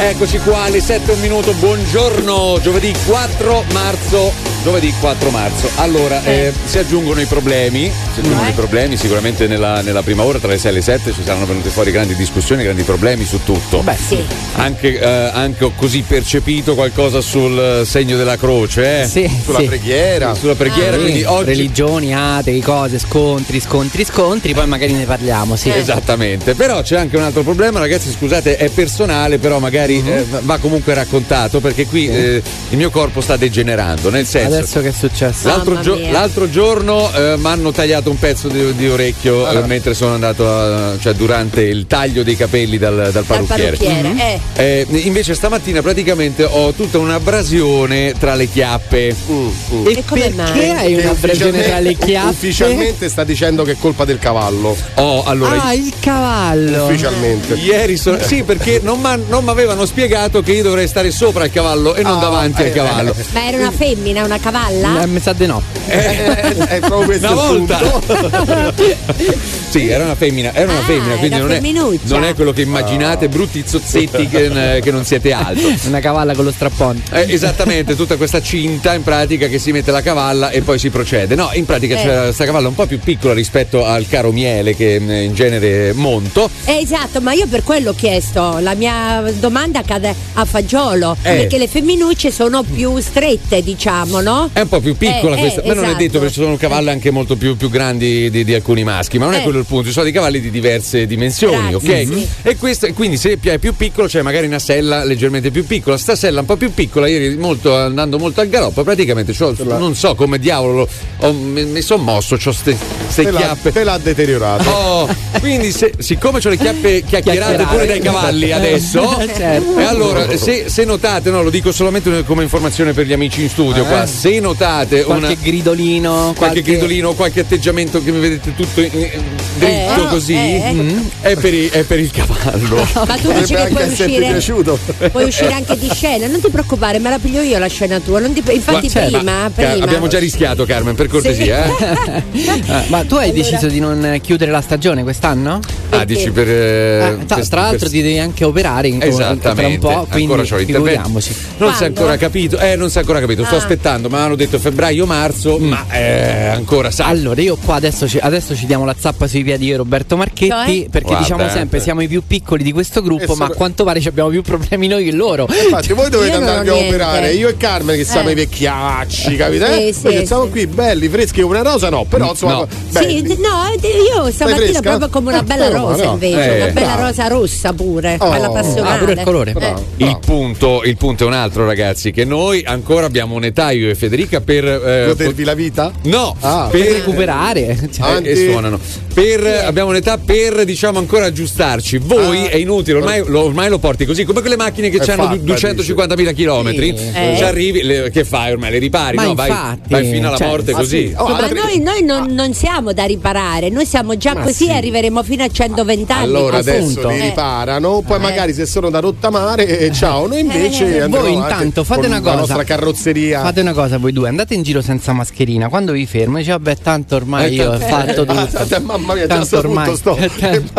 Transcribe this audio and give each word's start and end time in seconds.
Eccoci 0.00 0.38
qua 0.38 0.62
alle 0.62 0.80
7 0.80 1.12
un 1.12 1.20
minuto, 1.20 1.52
buongiorno, 1.52 2.58
giovedì 2.60 2.92
4 3.06 3.64
marzo. 3.72 4.47
Giovedì 4.68 4.92
4 5.00 5.30
marzo. 5.30 5.70
Allora, 5.76 6.22
eh, 6.24 6.52
si 6.66 6.76
aggiungono 6.76 7.22
i 7.22 7.24
problemi, 7.24 7.90
si 8.12 8.20
aggiungono 8.20 8.48
i 8.48 8.52
problemi, 8.52 8.98
sicuramente 8.98 9.46
nella, 9.46 9.80
nella 9.80 10.02
prima 10.02 10.24
ora 10.24 10.38
tra 10.38 10.48
le 10.48 10.58
6 10.58 10.70
e 10.70 10.74
le 10.74 10.82
7 10.82 11.12
ci 11.14 11.22
saranno 11.24 11.46
venute 11.46 11.70
fuori 11.70 11.90
grandi 11.90 12.14
discussioni, 12.14 12.64
grandi 12.64 12.82
problemi 12.82 13.24
su 13.24 13.42
tutto. 13.42 13.80
Beh, 13.80 13.96
sì. 13.96 14.22
Anche, 14.56 15.00
eh, 15.00 15.30
anche 15.32 15.64
ho 15.64 15.72
così 15.74 16.02
percepito 16.02 16.74
qualcosa 16.74 17.22
sul 17.22 17.84
segno 17.86 18.18
della 18.18 18.36
croce, 18.36 19.04
eh? 19.04 19.06
Sì, 19.06 19.26
Sulla 19.42 19.60
sì. 19.60 19.64
preghiera. 19.64 20.34
Sulla 20.34 20.54
preghiera, 20.54 20.96
Sì, 20.96 21.02
quindi 21.02 21.24
oggi 21.24 21.44
religioni, 21.46 22.14
atei, 22.14 22.60
cose, 22.60 22.98
scontri, 22.98 23.60
scontri, 23.60 24.04
scontri, 24.04 24.52
poi 24.52 24.66
magari 24.66 24.92
ne 24.92 25.06
parliamo, 25.06 25.56
sì. 25.56 25.70
Esattamente, 25.70 26.52
però 26.52 26.82
c'è 26.82 26.98
anche 26.98 27.16
un 27.16 27.22
altro 27.22 27.40
problema, 27.42 27.78
ragazzi, 27.78 28.10
scusate, 28.12 28.58
è 28.58 28.68
personale, 28.68 29.38
però 29.38 29.60
magari 29.60 30.02
eh, 30.06 30.26
va 30.42 30.58
comunque 30.58 30.92
raccontato 30.92 31.60
perché 31.60 31.86
qui 31.86 32.06
eh, 32.06 32.42
il 32.68 32.76
mio 32.76 32.90
corpo 32.90 33.22
sta 33.22 33.38
degenerando, 33.38 34.10
nel 34.10 34.26
senso 34.26 34.56
Adesso 34.57 34.57
che 34.66 34.88
è 34.88 34.92
successo? 34.92 35.48
L'altro, 35.48 35.80
gio- 35.80 35.98
l'altro 36.10 36.48
giorno 36.50 37.10
mi 37.36 37.46
hanno 37.46 37.72
tagliato 37.72 38.10
un 38.10 38.18
pezzo 38.18 38.48
di, 38.48 38.74
di 38.74 38.88
orecchio 38.88 39.46
Ah. 39.46 39.52
eh, 39.54 39.62
mentre 39.66 39.94
sono 39.94 40.14
andato 40.14 40.48
a- 40.48 40.96
cioè 40.98 41.14
durante 41.14 41.62
il 41.62 41.86
taglio 41.86 42.22
dei 42.22 42.36
capelli 42.36 42.78
dal, 42.78 42.94
dal 42.96 43.12
Dal 43.12 43.24
parrucchiere. 43.24 43.76
parrucchiere, 43.76 44.08
Mhm. 44.08 44.18
eh. 44.18 44.40
Eh, 44.54 44.86
invece 45.04 45.34
stamattina 45.34 45.82
praticamente 45.82 46.44
ho 46.44 46.72
tutta 46.72 46.98
un'abrasione 46.98 48.14
tra 48.18 48.34
le 48.34 48.48
chiappe. 48.48 49.06
E, 49.08 49.14
E 49.28 50.04
come 50.06 50.20
perché 50.20 50.34
mai? 50.34 50.70
hai 50.70 50.94
Che 50.94 51.00
una 51.02 51.10
abrasione 51.10 51.62
tra 51.62 51.78
le 51.78 51.94
chiappe? 51.94 52.30
Ufficialmente 52.30 53.08
sta 53.08 53.24
dicendo 53.24 53.62
che 53.64 53.72
è 53.72 53.76
colpa 53.78 54.04
del 54.04 54.18
cavallo. 54.18 54.76
Oh, 54.94 55.22
allora 55.24 55.62
Ah, 55.62 55.74
il 55.74 55.92
cavallo. 56.00 56.84
Ufficialmente. 56.86 57.54
Ieri 57.54 57.96
sono. 57.96 58.18
Sì, 58.20 58.42
perché 58.42 58.80
non 58.82 59.00
mi 59.00 59.50
avevano 59.50 59.86
spiegato 59.86 60.42
che 60.42 60.52
io 60.52 60.62
dovrei 60.62 60.86
stare 60.88 61.10
sopra 61.10 61.44
il 61.44 61.50
cavallo 61.52 61.94
e 61.94 62.02
non 62.02 62.16
Ah, 62.18 62.20
davanti 62.20 62.62
eh, 62.62 62.66
al 62.66 62.72
cavallo. 62.72 63.14
Ma 63.32 63.46
era 63.46 63.56
una 63.58 63.70
femmina, 63.70 64.24
una 64.24 64.38
cavalla? 64.50 65.02
Eh, 65.02 65.06
mi 65.06 65.20
sa 65.20 65.32
di 65.32 65.46
no. 65.46 65.62
È, 65.86 66.54
è 66.68 66.78
proprio 66.80 67.04
questo 67.04 67.32
Una 67.32 67.34
volta. 67.34 67.78
sì, 69.68 69.88
era 69.88 70.04
una 70.04 70.14
femmina, 70.14 70.52
era 70.54 70.70
una 70.70 70.80
Ah, 70.80 70.84
femmina, 70.84 71.14
quindi 71.16 71.38
non 71.38 71.50
è, 71.50 71.54
femminuccia. 71.54 72.14
non 72.14 72.24
è 72.24 72.34
quello 72.34 72.52
che 72.52 72.62
immaginate, 72.62 73.28
brutti 73.28 73.62
zozzetti 73.66 74.26
che, 74.28 74.80
che 74.82 74.90
non 74.90 75.04
siete 75.04 75.32
altro. 75.32 75.68
Una 75.88 76.00
cavalla 76.00 76.34
con 76.34 76.44
lo 76.44 76.52
strappone. 76.52 77.02
Eh, 77.12 77.26
esattamente, 77.32 77.94
tutta 77.96 78.16
questa 78.16 78.40
cinta 78.40 78.94
in 78.94 79.02
pratica 79.02 79.46
che 79.48 79.58
si 79.58 79.72
mette 79.72 79.90
la 79.90 80.00
cavalla 80.02 80.50
e 80.50 80.62
poi 80.62 80.78
si 80.78 80.90
procede. 80.90 81.34
No, 81.34 81.50
in 81.52 81.64
pratica 81.64 81.94
Eh. 81.98 82.02
c'è 82.02 82.20
questa 82.24 82.44
cavalla 82.44 82.68
un 82.68 82.74
po' 82.74 82.86
più 82.86 82.98
piccola 82.98 83.34
rispetto 83.34 83.84
al 83.84 84.06
caro 84.08 84.32
miele 84.32 84.74
che 84.74 84.98
mh, 84.98 85.10
in 85.10 85.34
genere 85.34 85.92
monto. 85.92 86.48
Eh, 86.64 86.78
esatto, 86.82 87.20
ma 87.20 87.32
io 87.32 87.46
per 87.46 87.62
quello 87.62 87.90
ho 87.90 87.94
chiesto, 87.94 88.58
la 88.60 88.74
mia 88.74 89.22
domanda 89.38 89.82
cade 89.82 90.14
a 90.34 90.44
fagiolo, 90.44 91.16
Eh. 91.22 91.34
perché 91.36 91.58
le 91.58 91.68
femminucce 91.68 92.30
sono 92.30 92.62
più 92.62 92.98
strette, 93.00 93.62
diciamo, 93.62 94.20
no? 94.20 94.50
È 94.52 94.60
un 94.60 94.68
po' 94.68 94.80
più 94.80 94.96
piccola 94.96 95.36
Eh, 95.36 95.40
questa, 95.40 95.62
eh, 95.62 95.68
ma 95.68 95.74
non 95.74 95.84
è 95.84 95.86
esatto. 95.88 96.02
detto 96.02 96.18
perché 96.18 96.34
ci 96.34 96.40
sono 96.40 96.56
cavalli 96.56 96.88
anche 96.90 97.10
molto 97.10 97.36
più, 97.36 97.56
più 97.56 97.68
grandi 97.70 98.30
di, 98.30 98.44
di 98.44 98.54
alcuni 98.54 98.84
maschi, 98.84 99.18
ma 99.18 99.26
non 99.26 99.34
è 99.34 99.38
Eh. 99.38 99.42
quello 99.42 99.58
il 99.58 99.64
punto, 99.68 99.86
ci 99.86 99.92
sono 99.92 100.04
dei 100.04 100.12
cavalli 100.12 100.40
di 100.40 100.50
diverse 100.50 101.06
dimensioni, 101.06 101.70
Grazie, 101.70 102.02
ok? 102.04 102.12
sì. 102.14 102.28
E 102.42 102.56
questo, 102.56 102.86
e 102.86 102.92
quindi 102.94 103.16
se 103.16 103.38
è 103.40 103.58
più 103.58 103.74
piccolo 103.76 104.06
c'è 104.08 104.22
magari 104.22 104.46
una 104.46 104.58
sella 104.58 105.04
leggermente 105.04 105.50
più 105.50 105.66
piccola, 105.66 105.96
sta 105.98 106.16
sella 106.16 106.40
un 106.40 106.46
po' 106.46 106.56
più 106.56 106.72
piccola, 106.72 107.06
ieri 107.06 107.36
molto, 107.36 107.76
andando 107.76 108.18
molto 108.18 108.40
al 108.40 108.48
galoppo, 108.48 108.82
praticamente 108.82 109.32
c'ho- 109.32 109.54
non 109.64 109.94
so 109.94 110.14
come 110.14 110.38
diavolo 110.38 110.88
ho- 111.20 111.32
mi, 111.32 111.64
mi 111.64 111.82
sono 111.82 112.02
mosso, 112.02 112.34
ho 112.34 112.38
queste 112.38 112.76
Te 113.14 113.30
l'ha, 113.30 113.38
chiappe. 113.38 113.72
te 113.72 113.84
l'ha 113.84 113.98
deteriorato. 113.98 114.68
Oh, 114.70 115.08
quindi 115.40 115.70
se- 115.72 115.92
siccome 115.98 116.40
ho 116.42 116.48
le 116.48 116.56
chiappe 116.56 117.02
chiacchierate 117.06 117.64
pure 117.64 117.86
dai 117.86 118.00
cavalli 118.00 118.52
adesso, 118.52 119.16
Certo. 119.36 119.78
e 119.78 119.82
allora 119.84 120.36
se, 120.36 120.64
se 120.68 120.84
notate, 120.84 121.30
no, 121.30 121.42
lo 121.42 121.50
dico 121.50 121.72
solamente 121.72 122.24
come 122.24 122.42
informazione 122.42 122.92
per 122.92 123.06
gli 123.06 123.12
amici 123.12 123.42
in 123.42 123.48
studio 123.48 123.84
qua, 123.84 124.06
se 124.06 124.40
notate 124.40 125.02
Qualche 125.02 125.24
una, 125.26 125.34
gridolino. 125.40 126.34
qualche 126.36 126.62
gridolino, 126.62 127.12
qualche 127.14 127.40
atteggiamento 127.40 128.02
che 128.02 128.10
mi 128.12 128.20
vedete 128.20 128.54
tutto 128.54 128.80
in- 128.80 128.90
in- 128.92 129.10
dritto 129.58 130.04
Eh, 130.06 130.08
così, 130.08 130.34
eh. 130.34 130.72
mm, 130.72 130.98
è, 131.20 131.36
per 131.36 131.54
il, 131.54 131.70
è 131.70 131.82
per 131.84 131.98
il 131.98 132.10
cavallo. 132.10 132.86
Ma 133.06 133.16
tu 133.16 133.32
dici 133.32 133.54
che 133.54 133.68
puoi 133.70 133.88
uscire, 133.88 134.18
piaciuto. 134.26 134.78
puoi 135.10 135.24
uscire 135.24 135.52
anche 135.52 135.76
di 135.78 135.88
scena, 135.92 136.26
non 136.26 136.40
ti 136.40 136.48
preoccupare, 136.50 136.98
me 136.98 137.10
la 137.10 137.18
piglio 137.18 137.40
io 137.42 137.58
la 137.58 137.66
scena 137.68 138.00
tua. 138.00 138.20
non 138.20 138.32
ti- 138.32 138.42
infatti 138.52 138.90
Ma- 138.94 139.00
prima, 139.02 139.22
ma- 139.22 139.50
prima. 139.54 139.84
abbiamo 139.84 140.06
già 140.06 140.18
rischiato 140.18 140.64
Carmen, 140.64 140.94
per 140.94 141.08
cortesia. 141.08 141.64
eh. 141.64 142.26
Ah, 142.68 142.84
ma 142.88 143.04
tu 143.04 143.14
hai 143.14 143.30
Allora- 143.30 143.42
deciso 143.42 143.66
di 143.68 143.80
non 143.80 144.18
chiudere 144.22 144.50
la 144.50 144.60
stagione 144.60 145.02
quest'anno? 145.02 145.60
Ah, 145.90 146.04
dici 146.04 146.30
per... 146.30 146.48
eh, 146.48 147.00
Ah, 147.02 147.24
tra, 147.24 147.36
per- 147.36 147.48
tra 147.48 147.60
l'altro 147.62 147.78
per- 147.80 147.88
ti 147.90 148.02
devi 148.02 148.18
anche 148.18 148.44
operare 148.44 148.88
in, 148.88 148.98
tra 148.98 149.08
Esattamente, 149.08 149.86
un 149.86 149.92
po', 149.94 150.06
quindi 150.10 150.32
ancora 150.32 150.48
c'ho 150.48 150.56
l'intervento. 150.56 150.88
figuriamoci. 150.90 151.34
Non 151.58 151.74
si 151.74 151.82
è 151.82 151.86
ancora 151.86 152.16
capito, 152.16 152.58
eh, 152.58 152.76
non 152.76 152.90
si 152.90 152.96
è 152.98 153.00
ancora 153.00 153.20
capito. 153.20 153.44
Sto 153.44 153.54
Ah. 153.54 153.58
aspettando, 153.58 154.08
ma 154.08 154.24
hanno 154.24 154.34
detto 154.36 154.58
febbraio-marzo, 154.58 155.58
ma 155.58 155.86
eh, 155.90 156.46
ancora 156.48 156.90
sa. 156.90 157.06
Allora, 157.06 157.40
io 157.40 157.56
qua 157.56 157.76
adesso 157.76 158.06
ci, 158.08 158.18
adesso 158.20 158.54
ci 158.54 158.66
diamo 158.66 158.84
la 158.84 158.94
zappa 158.98 159.26
sui 159.26 159.42
piedi 159.48 159.66
io 159.66 159.74
e 159.74 159.76
Roberto 159.78 160.16
Marchetti, 160.18 160.48
Cioè? 160.48 160.86
perché 160.90 161.06
Guarda, 161.08 161.18
diciamo 161.22 161.46
eh. 161.46 161.50
sempre 161.50 161.80
siamo 161.80 162.02
i 162.02 162.08
più 162.08 162.22
piccoli 162.26 162.62
di 162.62 162.72
questo 162.72 163.00
gruppo, 163.00 163.34
ma 163.34 163.46
a 163.46 163.48
quanto 163.48 163.82
pare 163.84 163.98
ci 164.00 164.08
abbiamo 164.08 164.28
più 164.28 164.42
problemi 164.42 164.88
noi 164.88 165.04
che 165.04 165.12
loro. 165.12 165.48
Infatti, 165.48 165.92
voi 165.94 166.10
dovete 166.10 166.36
andarvi 166.36 166.68
a 166.68 166.74
operare. 166.74 167.32
Io 167.32 167.48
e 167.48 167.56
Carmen, 167.56 167.96
che 167.96 168.04
siamo 168.04 168.28
Eh. 168.28 168.32
i 168.32 168.34
vecchiacci, 168.34 169.36
capite? 169.36 169.86
Eh? 169.88 169.92
Sì, 169.94 170.00
Perché 170.02 170.18
sì, 170.20 170.26
siamo 170.26 170.44
sì. 170.44 170.50
qui 170.50 170.66
belli, 170.66 171.08
freschi, 171.08 171.40
una 171.40 171.62
rosa 171.62 171.88
no, 171.88 172.04
però 172.04 172.30
insomma. 172.30 172.52
No. 172.54 172.68
belli. 172.90 173.26
Sì, 173.26 173.38
no, 173.40 173.88
io 174.14 174.30
stamattina 174.30 174.80
proprio 174.80 175.08
come 175.08 175.32
una 175.32 175.42
bella 175.42 175.66
Eh, 175.68 175.72
no, 175.72 175.88
rosa 175.90 176.04
no. 176.04 176.12
invece, 176.12 176.56
Eh, 176.56 176.62
una 176.62 176.72
bella 176.72 176.86
bravo. 176.94 177.02
rosa 177.06 177.26
rossa 177.28 177.72
pure, 177.72 178.16
Oh. 178.20 178.30
bella 178.30 178.50
passionale. 178.50 178.94
Ah, 178.94 178.98
pure 178.98 179.12
il 179.12 179.20
colore. 179.22 179.52
Bravo, 179.52 179.78
Il 179.96 180.04
bravo. 180.04 180.18
punto, 180.18 180.82
il 180.84 180.96
punto 180.96 181.24
è 181.24 181.26
un 181.26 181.32
altro, 181.32 181.64
ragazzi, 181.64 182.10
che 182.10 182.24
noi 182.26 182.62
ancora 182.66 183.06
abbiamo 183.06 183.34
un'età, 183.34 183.70
io 183.70 183.88
e 183.88 183.94
Federica, 183.94 184.40
per. 184.42 184.64
eh, 184.66 185.04
Godervi 185.06 185.44
la 185.44 185.54
vita? 185.54 185.90
No, 186.02 186.36
Ah. 186.40 186.68
Per 186.70 186.80
per 186.84 186.92
recuperare. 186.92 187.76
Cioè, 187.92 188.20
Eh, 188.22 188.30
e 188.30 188.36
suonano. 188.50 188.78
Per, 189.14 189.27
abbiamo 189.34 189.90
un'età 189.90 190.18
per 190.18 190.64
diciamo 190.64 190.98
ancora 190.98 191.26
aggiustarci. 191.26 191.98
Voi 191.98 192.46
Ah. 192.46 192.50
è 192.50 192.56
inutile, 192.56 192.98
ormai 192.98 193.22
lo, 193.26 193.42
ormai 193.44 193.68
lo 193.68 193.78
porti 193.78 194.04
così, 194.04 194.24
come 194.24 194.40
quelle 194.40 194.56
macchine 194.56 194.88
che 194.90 194.98
hanno 195.10 195.24
fatta, 195.24 195.36
250.000 195.36 196.32
chilometri. 196.32 196.94
Sì. 196.96 197.10
Eh. 197.14 197.34
Ci 197.36 197.42
arrivi, 197.44 197.82
le- 197.82 198.10
che 198.10 198.24
fai 198.24 198.52
ormai? 198.52 198.70
Le 198.70 198.78
ripari? 198.78 199.16
Ma 199.16 199.24
no, 199.24 199.34
vai, 199.34 199.48
infatti, 199.48 199.88
vai 199.90 200.10
fino 200.10 200.28
alla 200.28 200.36
cioè, 200.36 200.46
morte 200.48 200.72
così. 200.72 201.08
sì. 201.08 201.14
Oh, 201.16 201.28
Ma 201.28 201.36
altri- 201.38 201.58
noi, 201.58 201.80
noi 201.80 202.02
non, 202.02 202.32
non 202.32 202.54
siamo 202.54 202.92
da 202.92 203.04
riparare, 203.04 203.68
noi 203.70 203.86
siamo 203.86 204.16
già 204.16 204.34
Ma 204.34 204.42
così 204.42 204.64
sì. 204.64 204.68
e 204.68 204.72
arriveremo 204.74 205.22
fino 205.22 205.44
a 205.44 205.48
120 205.48 206.12
anni. 206.12 206.24
Allora 206.24 206.58
adesso 206.58 207.08
li 207.08 207.18
Eh. 207.18 207.22
riparano, 207.22 208.02
poi 208.06 208.16
Eh. 208.16 208.20
magari 208.20 208.52
se 208.52 208.66
sono 208.66 208.90
da 208.90 209.00
rottamare, 209.00 209.66
eh, 209.78 209.92
ciao. 209.92 210.26
Noi 210.26 210.40
invece 210.40 211.02
Eh. 211.04 211.06
Voi 211.08 211.32
intanto 211.32 211.84
fate 211.84 212.00
con 212.02 212.10
una 212.10 212.16
La 212.18 212.22
cosa. 212.24 212.36
nostra 212.36 212.64
carrozzeria. 212.64 213.40
Fate 213.42 213.60
una 213.60 213.72
cosa 213.72 213.98
voi 213.98 214.12
due, 214.12 214.28
andate 214.28 214.54
in 214.54 214.62
giro 214.62 214.80
senza 214.82 215.12
mascherina. 215.12 215.68
Quando 215.68 215.92
vi 215.92 216.06
fermo, 216.06 216.36
dice 216.38 216.50
vabbè, 216.50 216.76
tanto 216.78 217.16
ormai 217.16 217.46
Eh, 217.46 217.54
io 217.54 217.72
ho 217.72 217.78
fatto 217.78 218.24
tutto. 218.26 218.80
mamma 218.82 219.14
mia, 219.14 219.17
già 219.20 219.26
tanto 219.26 219.44
sto 219.46 219.58
ormai. 219.58 219.84
punto 219.84 219.96
sto. 219.96 220.16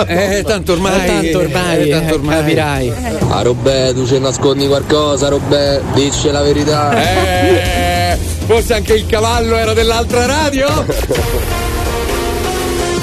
Eh, 0.07 0.44
tanto 0.44 0.72
ormai. 0.73 1.05
tanto 1.05 1.39
ormai, 1.39 1.88
eh, 1.88 1.89
tanto 1.89 2.13
ormai. 2.16 2.35
capirai. 2.38 2.94
Ah 3.29 3.41
Robè, 3.41 3.94
tu 3.94 4.05
ci 4.05 4.19
nascondi 4.19 4.67
qualcosa, 4.67 5.27
Robè, 5.29 5.81
dici 5.94 6.29
la 6.29 6.41
verità. 6.41 6.91
Eh, 6.94 8.17
forse 8.45 8.73
anche 8.75 8.94
il 8.94 9.05
cavallo 9.05 9.55
era 9.55 9.73
dell'altra 9.73 10.25
radio? 10.25 10.67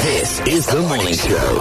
This 0.03 0.41
is 0.47 0.65
the 0.67 0.79
morning 0.79 1.15
show. 1.15 1.61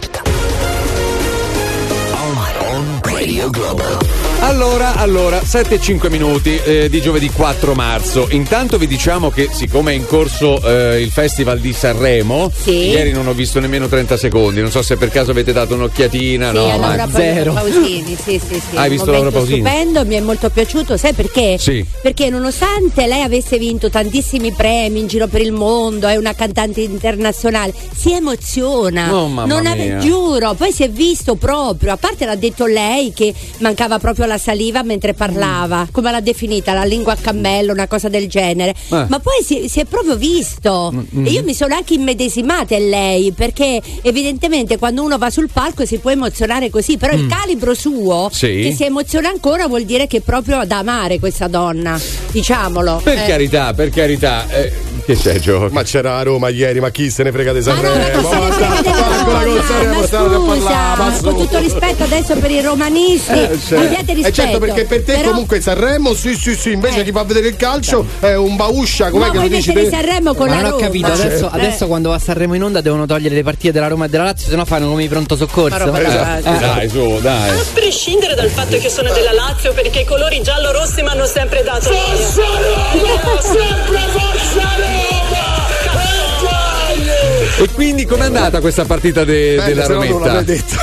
On, 2.14 2.38
on 2.74 3.00
Radio 3.04 3.50
Globo. 3.50 4.15
Allora, 4.42 4.94
allora, 4.96 5.44
7 5.44 5.76
e 5.76 5.80
5 5.80 6.10
minuti 6.10 6.60
eh, 6.64 6.88
di 6.88 7.02
giovedì 7.02 7.30
4 7.32 7.74
marzo. 7.74 8.28
Intanto 8.32 8.78
vi 8.78 8.86
diciamo 8.86 9.32
che 9.32 9.50
siccome 9.52 9.94
è 9.94 9.96
in 9.96 10.06
corso 10.06 10.62
eh, 10.62 11.02
il 11.02 11.10
Festival 11.10 11.60
di 11.60 11.74
Sanremo, 11.74 12.52
Sì. 12.56 12.90
ieri 12.90 13.12
non 13.12 13.28
ho 13.28 13.34
visto 13.34 13.60
nemmeno 13.60 13.88
30 13.88 14.18
secondi. 14.18 14.62
Non 14.62 14.70
so 14.70 14.84
se 14.84 14.98
per 14.98 15.10
caso 15.10 15.32
avete 15.32 15.52
dato 15.52 15.74
un'occhiatina. 15.74 16.50
Sì, 16.52 16.56
no, 16.58 16.78
ma 16.78 16.96
Laura 16.96 17.10
zero. 17.12 17.54
Pausini, 17.54 18.16
sì, 18.24 18.40
sì, 18.46 18.62
sì. 18.70 18.76
Hai 18.76 18.90
visto 18.90 19.10
Laura 19.10 19.32
Pausini? 19.32 19.62
Stupendo, 19.62 20.06
mi 20.06 20.16
è 20.16 20.20
molto 20.20 20.50
piaciuto, 20.52 20.96
sai 20.96 21.14
perché? 21.14 21.58
Sì. 21.58 21.84
Perché 22.02 22.30
nonostante 22.30 23.08
lei 23.08 23.22
avesse 23.24 23.58
vinto 23.58 23.90
tantissimi 23.90 24.52
premi 24.52 25.00
in 25.00 25.08
giro 25.08 25.26
per 25.28 25.42
il 25.42 25.54
mondo, 25.54 26.08
è 26.08 26.18
una 26.18 26.36
cantante 26.36 26.82
internazionale, 26.82 27.74
si 27.96 28.12
emoziona. 28.14 29.12
Oh, 29.12 29.28
mamma 29.28 29.46
non 29.52 29.66
ave- 29.66 29.98
giuro, 30.00 30.54
poi 30.54 30.72
si 30.72 30.84
è 30.84 30.90
visto 30.90 31.34
proprio, 31.36 31.94
a 31.94 31.98
parte 31.98 32.26
l'ha 32.26 32.36
detto 32.36 32.66
lei 32.68 33.12
che 33.12 33.34
mancava 33.60 33.98
proprio 33.98 34.25
proprio 34.26 34.28
la 34.28 34.38
saliva 34.38 34.84
mentre 34.84 35.14
parlava, 35.14 35.88
come 35.92 36.12
l'ha 36.12 36.20
definita, 36.20 36.74
la 36.74 36.84
lingua 36.84 37.14
a 37.14 37.18
cammello, 37.18 37.72
una 37.72 37.88
cosa 37.88 38.10
del 38.10 38.28
genere. 38.28 38.74
Ah. 38.90 39.06
Ma 39.08 39.20
poi 39.20 39.44
si, 39.44 39.70
si 39.70 39.80
è 39.80 39.86
proprio 39.86 40.16
visto. 40.16 40.92
Mm, 41.16 41.26
E 41.26 41.30
io 41.30 41.44
mi 41.44 41.54
sono 41.54 41.76
anche 41.76 41.94
immedesimata 41.94 42.76
in 42.76 42.90
lei, 42.90 43.32
perché 43.32 43.82
evidentemente 44.02 44.78
quando 44.78 45.04
uno 45.04 45.18
va 45.18 45.30
sul 45.30 45.50
palco 45.52 45.86
si 45.86 45.98
può 46.00 46.12
emozionare 46.12 46.70
così, 46.70 46.98
però 46.98 47.14
il 47.14 47.28
calibro 47.28 47.74
suo, 47.74 48.26
Mm. 48.26 48.32
Sì. 48.32 48.48
che 48.64 48.74
si 48.76 48.84
emoziona 48.84 49.30
ancora, 49.30 49.68
vuol 49.68 49.84
dire 49.84 50.08
che 50.08 50.18
è 50.18 50.22
proprio 50.22 50.64
da 50.66 50.80
amare 50.80 51.20
questa 51.20 51.48
donna, 51.48 52.00
diciamolo. 52.32 53.02
Per 53.04 53.18
Eh. 53.18 53.26
carità, 53.28 53.74
per 53.74 53.90
carità. 53.90 54.48
Eh, 54.50 54.72
che 55.06 55.16
c'è, 55.16 55.40
Gio? 55.40 55.70
Ma 55.72 55.84
c'era 55.84 56.18
a 56.18 56.24
Roma 56.24 56.50
ieri, 56.50 56.80
ma 56.80 56.90
chi 56.90 57.10
se 57.10 57.24
ne 57.24 57.32
frega 57.32 57.54
di 57.54 57.62
Ma 57.64 57.74
no, 57.74 57.82
ma 57.82 57.90
Sanremo? 58.04 58.30
Ma? 58.30 58.42
Sanremo 60.08 60.46
Ma 60.56 60.96
ma 60.96 61.12
scusa, 61.14 61.22
con 61.22 61.36
tutto 61.38 61.60
rispetto 61.60 62.04
adesso 62.04 62.36
per 62.36 62.52
i 62.52 62.62
romanisti, 62.62 63.32
Eh, 63.32 63.60
certo. 63.66 63.86
abbiate 63.86 64.12
Eh, 64.12 64.14
rispetto. 64.16 64.36
certo, 64.36 64.58
perché 64.60 64.86
per 64.86 65.04
te 65.04 65.14
Però- 65.16 65.30
comunque 65.30 65.62
Sanremo, 65.62 66.14
sì, 66.14 66.36
sì, 66.36 66.56
sì, 66.56 66.72
invece 66.72 67.02
Eh. 67.02 67.04
chi 67.04 67.12
va 67.12 67.22
a 67.22 67.24
vedere 67.24 67.48
il 67.50 67.56
calcio 67.56 68.06
è 68.20 68.34
un 68.36 68.56
bauscia, 68.56 69.10
com'è 69.10 69.26
Ma 69.26 69.32
che 69.32 69.38
lo 69.38 69.40
vuoi 69.46 69.56
dici 69.56 69.74
mettere 69.74 69.90
te? 69.90 69.96
Sanremo 69.96 70.34
con 70.34 70.48
Ma 70.48 70.56
la 70.56 70.62
non 70.62 70.70
ho 70.70 70.74
Roma? 70.76 70.86
capito, 70.86 71.08
adesso, 71.12 71.46
Eh. 71.46 71.50
adesso 71.52 71.88
quando 71.88 72.10
va 72.10 72.16
a 72.16 72.20
Sanremo 72.20 72.54
in 72.56 72.64
onda 72.64 72.82
devono 72.82 73.06
togliere 73.06 73.36
le 73.36 73.44
partite 73.44 73.72
della 73.72 73.88
Roma 73.88 74.06
e 74.06 74.10
della 74.10 74.24
Lazio, 74.24 74.50
se 74.50 74.56
no 74.56 74.66
fanno 74.66 74.88
come 74.88 75.04
i 75.04 75.08
pronto 75.08 75.36
soccorso. 75.36 75.94
Eh. 75.96 76.42
Dai, 76.42 76.90
su, 76.90 77.20
dai. 77.22 77.50
A 77.50 77.64
prescindere 77.74 78.34
dal 78.36 78.50
fatto 78.50 78.78
che 78.78 78.90
sono 78.90 79.12
della 79.14 79.32
Lazio, 79.34 79.74
perché 79.74 80.00
i 80.00 80.06
colori 80.06 80.42
giallo-rossi 80.42 81.02
mi 81.02 81.10
hanno 81.10 81.26
sempre 81.26 81.64
dato. 81.64 81.90
E 87.58 87.70
quindi 87.74 88.06
com'è 88.06 88.26
andata 88.26 88.60
questa 88.60 88.84
partita 88.86 89.24
de- 89.24 89.56
Eh, 89.56 89.62
della 89.64 89.88
no 89.88 89.94
non 89.94 90.08
Rometta? 90.08 90.34
l'avrei 90.34 90.46
detto. 90.46 90.76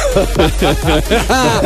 Ah, 1.32 1.60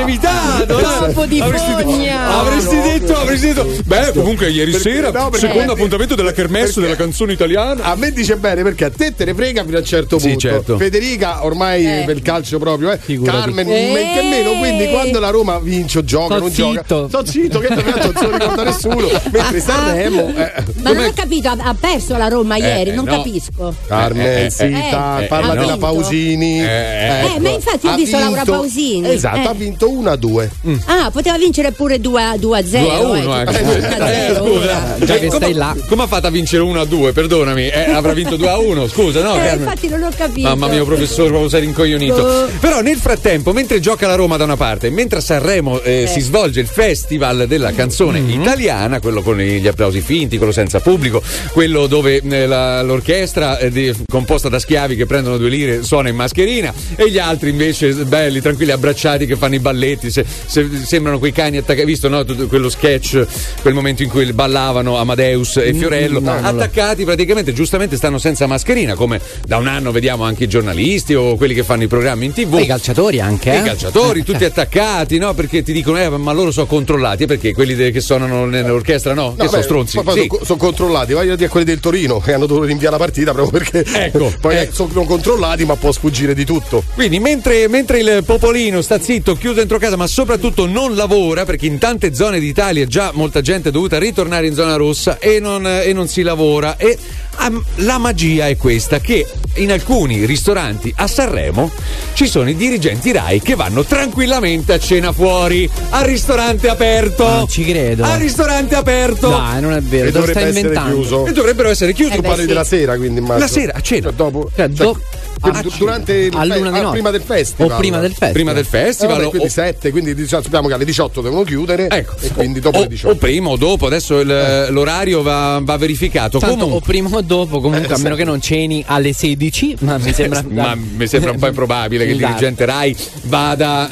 avresti 0.00 0.26
evitato 0.26 0.76
Troppo 0.76 1.26
di 1.26 1.40
avresti, 1.40 1.70
fogna. 1.82 2.38
avresti 2.38 2.76
detto 2.80 3.16
avresti 3.16 3.46
detto 3.52 3.66
beh 3.84 4.12
comunque 4.14 4.48
ieri 4.50 4.72
Perché- 4.72 4.90
sera 4.90 5.10
no, 5.10 5.30
perché- 5.30 5.46
secondo 5.48 5.72
appuntamento 5.72 6.14
della 6.14 6.32
kermesse 6.32 6.64
perché- 6.66 6.80
della 6.80 6.96
canzone 6.96 7.32
italiana 7.32 7.82
A 7.84 7.94
me 7.96 8.12
dice 8.12 8.36
bene 8.36 8.62
perché 8.62 8.84
a 8.86 8.90
te 8.90 9.14
te 9.14 9.24
ne 9.24 9.34
frega 9.34 9.64
fino 9.64 9.76
a 9.76 9.80
un 9.80 9.86
certo 9.86 10.18
Sì, 10.18 10.24
punto. 10.28 10.40
certo. 10.40 10.76
Federica 10.76 11.44
ormai 11.44 11.86
Eh. 11.86 12.02
per 12.04 12.16
il 12.16 12.22
calcio 12.22 12.58
proprio, 12.58 12.90
eh. 12.92 12.98
Figurati. 12.98 13.38
Carmen 13.38 13.68
Eh. 13.70 13.92
men 13.92 14.14
che 14.14 14.22
meno, 14.28 14.58
quindi 14.58 14.88
quando 14.88 15.18
la 15.20 15.30
Roma 15.30 15.58
vince 15.58 15.98
o 15.98 16.04
gioca, 16.04 16.34
Sto 16.34 16.38
non 16.38 16.50
zitto. 16.50 16.72
gioca. 16.84 17.08
Sto 17.08 17.26
zitto, 17.26 17.58
che 17.60 17.68
non 17.68 18.12
se 18.16 18.26
lo 18.26 18.30
ricorda 18.36 18.62
nessuno. 18.64 19.08
Mentre 19.30 19.60
Sanremo 19.60 20.28
eh, 20.36 20.52
Ma 20.82 20.92
non 20.92 21.04
ho 21.04 21.12
capito, 21.14 21.48
ha, 21.48 21.76
perso 21.78 22.16
la 22.16 22.28
Roma 22.28 22.56
ieri, 22.56 22.90
eh, 22.90 22.94
non 22.94 23.04
no. 23.04 23.16
capisco. 23.16 23.74
Carmen, 23.86 24.26
Eh, 24.26 24.52
eh, 24.56 24.64
eh, 24.66 24.88
eh, 25.22 25.26
parla 25.26 25.54
della. 25.54 25.76
Pausini. 25.76 26.60
Eh, 26.60 27.34
eh, 27.36 27.40
ma 27.40 27.50
infatti 27.50 27.86
ho 27.86 27.94
visto 27.94 28.18
Laura 28.18 28.44
Pausini. 28.44 29.10
Esatto, 29.10 29.36
Eh. 29.38 29.46
ha 29.46 29.52
vinto 29.52 29.85
1-2. 29.86 30.48
Ah, 30.86 31.10
poteva 31.10 31.36
vincere 31.38 31.72
pure 31.72 32.00
2 32.00 32.22
a 32.22 32.36
2 32.36 32.58
a 32.58 32.64
0. 32.66 32.84
2 32.86 32.94
a 32.94 33.00
1 33.00 33.14
eh, 33.16 33.38
anche. 33.40 33.58
tipo 33.58 33.70
1 33.70 33.86
a 34.04 34.10
Eh, 34.10 34.26
0 34.32 34.34
scusa. 34.44 34.58
ora. 34.60 34.94
Già 35.04 35.14
che 35.14 35.26
come, 35.26 35.36
stai 35.38 35.52
là. 35.54 35.76
come 35.88 36.02
ha 36.02 36.06
fatto 36.06 36.26
a 36.26 36.30
vincere 36.30 36.62
1 36.62 36.80
a 36.80 36.84
2 36.84 37.12
perdonami 37.12 37.68
eh, 37.68 37.90
avrà 37.90 38.12
vinto 38.12 38.36
2 38.36 38.48
a 38.48 38.58
1 38.58 38.88
scusa 38.88 39.22
no 39.22 39.34
Eh, 39.36 39.54
infatti 39.54 39.88
non 39.88 40.02
ho 40.02 40.10
capito. 40.16 40.48
Mamma 40.48 40.68
mia, 40.68 40.84
professore, 40.84 41.28
proprio 41.28 41.48
sei 41.48 41.60
rincoglionito. 41.60 42.14
Oh. 42.22 42.48
Però 42.60 42.80
nel 42.80 42.96
frattempo, 42.98 43.52
mentre 43.52 43.80
gioca 43.80 44.06
la 44.06 44.14
Roma 44.14 44.36
da 44.36 44.44
una 44.44 44.56
parte, 44.56 44.90
mentre 44.90 45.18
a 45.18 45.22
Sanremo 45.22 45.80
eh, 45.80 46.06
si 46.06 46.20
svolge 46.20 46.60
il 46.60 46.66
festival 46.66 47.46
della 47.46 47.72
canzone 47.72 48.20
Mm-hmm. 48.20 48.40
italiana, 48.40 49.00
quello 49.00 49.20
con 49.22 49.36
gli 49.38 49.66
applausi 49.66 50.00
finti, 50.00 50.36
quello 50.36 50.52
senza 50.52 50.80
pubblico, 50.80 51.22
quello 51.52 51.86
dove 51.86 52.20
eh, 52.22 52.46
la- 52.46 52.82
l'orchestra 52.82 53.58
eh, 53.58 53.70
di- 53.70 53.92
composta 54.08 54.48
da 54.48 54.58
schiavi 54.58 54.96
che 54.96 55.06
prendono 55.06 55.36
due 55.36 55.48
lire 55.48 55.82
suona 55.82 56.08
in 56.08 56.14
mascherina 56.16 56.72
e 56.96 57.10
gli 57.10 57.18
altri 57.18 57.50
invece 57.50 57.92
belli, 57.92 58.40
tranquilli, 58.40 58.70
abbracciati 58.72 59.26
che 59.26 59.36
fanno 59.36 59.54
i 59.54 59.58
balletti, 59.58 59.75
se- 60.10 60.24
se- 60.46 60.68
sembrano 60.84 61.18
quei 61.18 61.32
cani 61.32 61.56
attaccati. 61.58 61.84
Visto 61.86 62.08
no? 62.08 62.24
Tutto 62.24 62.46
quello 62.46 62.68
sketch, 62.68 63.24
quel 63.62 63.74
momento 63.74 64.02
in 64.02 64.08
cui 64.08 64.32
ballavano 64.32 64.96
Amadeus 64.96 65.56
e 65.58 65.72
Fiorello, 65.74 66.20
no, 66.20 66.32
attaccati 66.32 67.04
praticamente, 67.04 67.52
giustamente 67.52 67.96
stanno 67.96 68.18
senza 68.18 68.46
mascherina, 68.46 68.94
come 68.94 69.20
da 69.46 69.56
un 69.58 69.66
anno 69.66 69.92
vediamo 69.92 70.24
anche 70.24 70.44
i 70.44 70.48
giornalisti 70.48 71.14
o 71.14 71.36
quelli 71.36 71.54
che 71.54 71.62
fanno 71.62 71.82
i 71.84 71.86
programmi 71.88 72.24
in 72.26 72.32
tv. 72.32 72.58
I 72.60 72.66
calciatori 72.66 73.20
anche. 73.20 73.50
I 73.50 73.56
eh? 73.58 73.62
calciatori, 73.62 74.20
Eh, 74.20 74.24
tutti 74.24 74.44
attaccati, 74.44 75.18
no? 75.18 75.34
Perché 75.34 75.62
ti 75.62 75.72
dicono, 75.72 75.98
eh, 75.98 76.08
ma 76.08 76.32
loro 76.32 76.50
sono 76.50 76.66
controllati, 76.66 77.24
eh, 77.24 77.26
perché 77.26 77.52
quelli 77.52 77.74
de- 77.74 77.90
che 77.90 78.00
suonano 78.00 78.46
nell'orchestra 78.46 79.14
no? 79.14 79.34
che 79.36 79.48
sono 79.48 79.62
stronzi. 79.62 80.00
Poi, 80.02 80.20
Sì. 80.22 80.26
sono, 80.30 80.44
sono 80.44 80.58
controllati, 80.58 81.12
voglio 81.12 81.34
dire 81.34 81.46
a 81.46 81.50
quelli 81.50 81.66
del 81.66 81.80
Torino 81.80 82.18
che 82.20 82.32
hanno 82.32 82.46
dovuto 82.46 82.66
rinviare 82.66 82.92
la 82.96 83.02
partita 83.02 83.32
proprio 83.32 83.60
perché 83.60 83.84
Ecco, 84.06 84.32
poi 84.40 84.56
ecco. 84.56 84.74
sono 84.74 85.04
controllati, 85.04 85.64
ma 85.64 85.76
può 85.76 85.92
sfuggire 85.92 86.34
di 86.34 86.44
tutto. 86.44 86.82
Quindi 86.94 87.18
mentre, 87.18 87.68
mentre 87.68 87.98
il 88.00 88.22
popolino 88.24 88.80
sta 88.82 89.00
zitto, 89.00 89.34
chiuso 89.34 89.55
dentro 89.56 89.78
casa, 89.78 89.96
ma 89.96 90.06
soprattutto 90.06 90.66
non 90.66 90.94
lavora, 90.94 91.44
perché 91.44 91.66
in 91.66 91.78
tante 91.78 92.14
zone 92.14 92.38
d'Italia 92.38 92.86
già 92.86 93.10
molta 93.12 93.40
gente 93.40 93.70
è 93.70 93.72
dovuta 93.72 93.98
ritornare 93.98 94.46
in 94.46 94.54
zona 94.54 94.76
rossa 94.76 95.18
e 95.18 95.40
non, 95.40 95.66
e 95.66 95.92
non 95.92 96.06
si 96.08 96.22
lavora. 96.22 96.76
E 96.76 96.96
am, 97.36 97.62
la 97.76 97.98
magia 97.98 98.46
è 98.48 98.56
questa, 98.56 99.00
che 99.00 99.26
in 99.54 99.72
alcuni 99.72 100.24
ristoranti 100.26 100.92
a 100.96 101.06
Sanremo 101.06 101.70
ci 102.14 102.26
sono 102.28 102.48
i 102.50 102.54
dirigenti 102.56 103.10
RAI 103.12 103.40
che 103.40 103.54
vanno 103.54 103.84
tranquillamente 103.84 104.72
a 104.74 104.78
cena 104.78 105.12
fuori, 105.12 105.68
al 105.90 106.04
ristorante 106.04 106.68
aperto. 106.68 107.26
Non 107.28 107.48
ci 107.48 107.64
credo. 107.64 108.04
Al 108.04 108.18
ristorante 108.18 108.74
aperto. 108.74 109.28
Dai, 109.28 109.60
non 109.60 109.72
è 109.72 109.80
vero, 109.80 110.08
E 110.08 110.10
dovrebbe 110.12 110.38
stai 110.38 110.48
essere 110.50 110.60
inventando. 110.68 110.96
chiuso. 110.96 111.26
E 111.26 111.32
dovrebbero 111.32 111.68
essere 111.70 111.92
chiusi. 111.92 112.12
Eh 112.12 112.16
Tu 112.16 112.22
beh, 112.22 112.28
parli 112.28 112.42
sì. 112.42 112.48
della 112.48 112.64
sera, 112.64 112.96
quindi 112.96 113.18
immagino. 113.18 113.38
La 113.38 113.48
sera, 113.48 113.72
a 113.74 113.80
cena. 113.80 114.02
Cioè, 114.08 114.12
dopo, 114.12 114.50
Cioè, 114.54 114.66
cioè, 114.66 114.86
do- 114.86 115.00
du- 115.38 115.48
a 115.48 115.62
du- 115.62 115.68
cena. 115.70 115.78
durante 115.78 116.28
ah, 116.32 116.44
notte. 116.44 116.90
prima 116.90 117.10
del 117.10 117.22
festival. 117.22 117.70
O 117.72 117.76
prima 117.76 117.98
del 118.00 118.10
festival. 118.10 118.32
Prima 118.32 118.52
del 118.52 118.64
Eh, 118.64 118.66
festival. 118.66 119.14
vabbè, 119.16 119.26
o- 119.26 119.30
quindi 119.30 119.48
7, 119.48 119.90
quindi 119.90 120.14
diciamo, 120.14 120.42
sappiamo 120.42 120.68
che 120.68 120.74
alle 120.74 120.84
18 120.84 121.20
devono 121.20 121.42
chiudere 121.42 121.88
Ecco, 121.88 122.14
e 122.20 122.28
quindi 122.32 122.60
dopo 122.60 122.78
o, 122.78 122.80
le 122.82 122.88
18. 122.88 123.14
o 123.14 123.18
prima 123.18 123.48
o 123.50 123.56
dopo, 123.56 123.86
adesso 123.86 124.20
il- 124.20 124.66
l'orario 124.70 125.22
va, 125.22 125.60
va 125.62 125.76
verificato. 125.76 126.38
Tanto 126.38 126.54
Comunque- 126.54 126.76
o 126.78 126.80
prima 126.80 127.08
o 127.16 127.20
dopo, 127.22 127.60
comunque, 127.60 127.94
a 127.94 127.98
meno 127.98 128.14
che 128.14 128.24
non 128.24 128.40
ceni 128.40 128.82
alle 128.86 129.12
16, 129.12 129.76
ma 129.80 129.98
mi 129.98 130.12
sembra. 130.12 130.42
ma 130.48 130.74
mi 130.74 131.06
sembra 131.06 131.30
un 131.32 131.38
po' 131.38 131.46
improbabile 131.48 132.04
che 132.04 132.10
il 132.12 132.16
Esatto. 132.16 132.32
dirigente 132.32 132.64
Rai 132.64 132.96
vada 133.22 133.88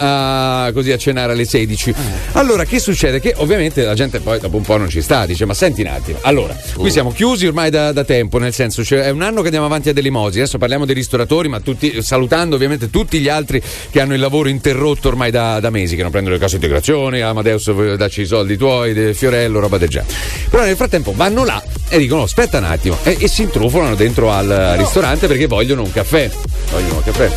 a, 0.66 0.72
così 0.72 0.92
a 0.92 0.96
cenare 0.96 1.32
alle 1.32 1.44
16. 1.44 1.90
Eh. 1.90 1.94
Allora, 2.32 2.64
che 2.64 2.78
succede? 2.78 3.20
Che 3.20 3.34
ovviamente 3.38 3.84
la 3.84 3.94
gente 3.94 4.20
poi 4.20 4.38
dopo 4.40 4.56
un 4.56 4.62
po' 4.62 4.76
non 4.76 4.88
ci 4.88 5.00
sta, 5.02 5.26
dice: 5.26 5.44
Ma 5.44 5.54
senti 5.54 5.82
un 5.82 5.88
attimo. 5.88 6.18
Allora, 6.22 6.56
qui 6.76 6.90
siamo 6.90 7.10
chiusi 7.12 7.46
ormai 7.46 7.70
da, 7.70 7.92
da 7.92 8.04
tempo, 8.04 8.38
nel 8.38 8.52
senso, 8.52 8.84
cioè, 8.84 9.00
è 9.00 9.10
un 9.10 9.22
anno 9.22 9.40
che 9.40 9.46
andiamo 9.46 9.66
avanti 9.66 9.88
a 9.88 9.92
delle 9.92 10.08
emoji. 10.08 10.38
Adesso 10.38 10.58
parliamo 10.58 10.84
dei 10.84 10.94
ristoratori, 10.94 11.43
ma 11.48 11.60
tutti, 11.60 12.02
salutando 12.02 12.54
ovviamente 12.54 12.90
tutti 12.90 13.18
gli 13.18 13.28
altri 13.28 13.62
che 13.90 14.00
hanno 14.00 14.14
il 14.14 14.20
lavoro 14.20 14.48
interrotto 14.48 15.08
ormai 15.08 15.30
da, 15.30 15.60
da 15.60 15.70
mesi, 15.70 15.96
che 15.96 16.02
non 16.02 16.10
prendono 16.10 16.34
le 16.34 16.40
casse 16.40 16.56
integrazione, 16.56 17.22
Amadeus 17.22 17.68
eh, 17.68 17.96
dacci 17.96 18.22
i 18.22 18.26
soldi 18.26 18.56
tuoi, 18.56 19.14
Fiorello, 19.14 19.60
roba 19.60 19.78
del 19.78 19.88
genere. 19.88 20.12
Però 20.50 20.62
nel 20.64 20.76
frattempo 20.76 21.12
vanno 21.14 21.44
là 21.44 21.62
e 21.88 21.98
dicono: 21.98 22.22
"Oh, 22.22 22.24
aspetta 22.24 22.58
un 22.58 22.64
attimo, 22.64 22.96
e, 23.02 23.16
e 23.18 23.28
si 23.28 23.42
intrufolano 23.42 23.94
dentro 23.94 24.30
al 24.30 24.74
ristorante 24.78 25.26
perché 25.26 25.46
vogliono 25.46 25.82
un 25.82 25.92
caffè. 25.92 26.30
Vogliono 26.70 26.96
un 26.96 27.02
caffè. 27.02 27.30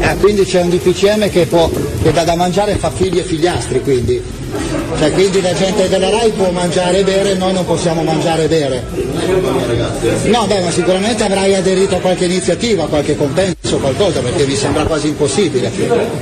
Eh, 0.00 0.16
quindi 0.16 0.44
c'è 0.44 0.60
un 0.62 0.70
DPCM 0.70 1.30
che, 1.30 1.46
può, 1.46 1.70
che 2.02 2.12
dà 2.12 2.24
da 2.24 2.36
mangiare 2.36 2.72
e 2.72 2.76
fa 2.76 2.90
figli 2.90 3.18
e 3.18 3.22
figliastri, 3.22 3.80
quindi. 3.80 4.44
Cioè, 4.98 5.10
quindi 5.12 5.40
la 5.40 5.54
gente 5.54 5.88
della 5.88 6.10
RAI 6.10 6.30
può 6.30 6.50
mangiare 6.50 7.00
e 7.00 7.04
bere, 7.04 7.34
noi 7.34 7.52
non 7.52 7.64
possiamo 7.64 8.02
mangiare 8.02 8.44
e 8.44 8.48
bere. 8.48 8.84
No, 10.24 10.46
beh, 10.46 10.60
ma 10.60 10.70
sicuramente 10.70 11.22
avrai 11.24 11.54
aderito 11.54 11.96
a 11.96 11.98
qualche 11.98 12.24
iniziativa, 12.24 12.84
a 12.84 12.86
qualche 12.86 13.16
compenso, 13.16 13.78
qualcosa, 13.78 14.20
perché 14.20 14.46
mi 14.46 14.54
sembra 14.54 14.84
quasi 14.84 15.08
impossibile 15.08 15.70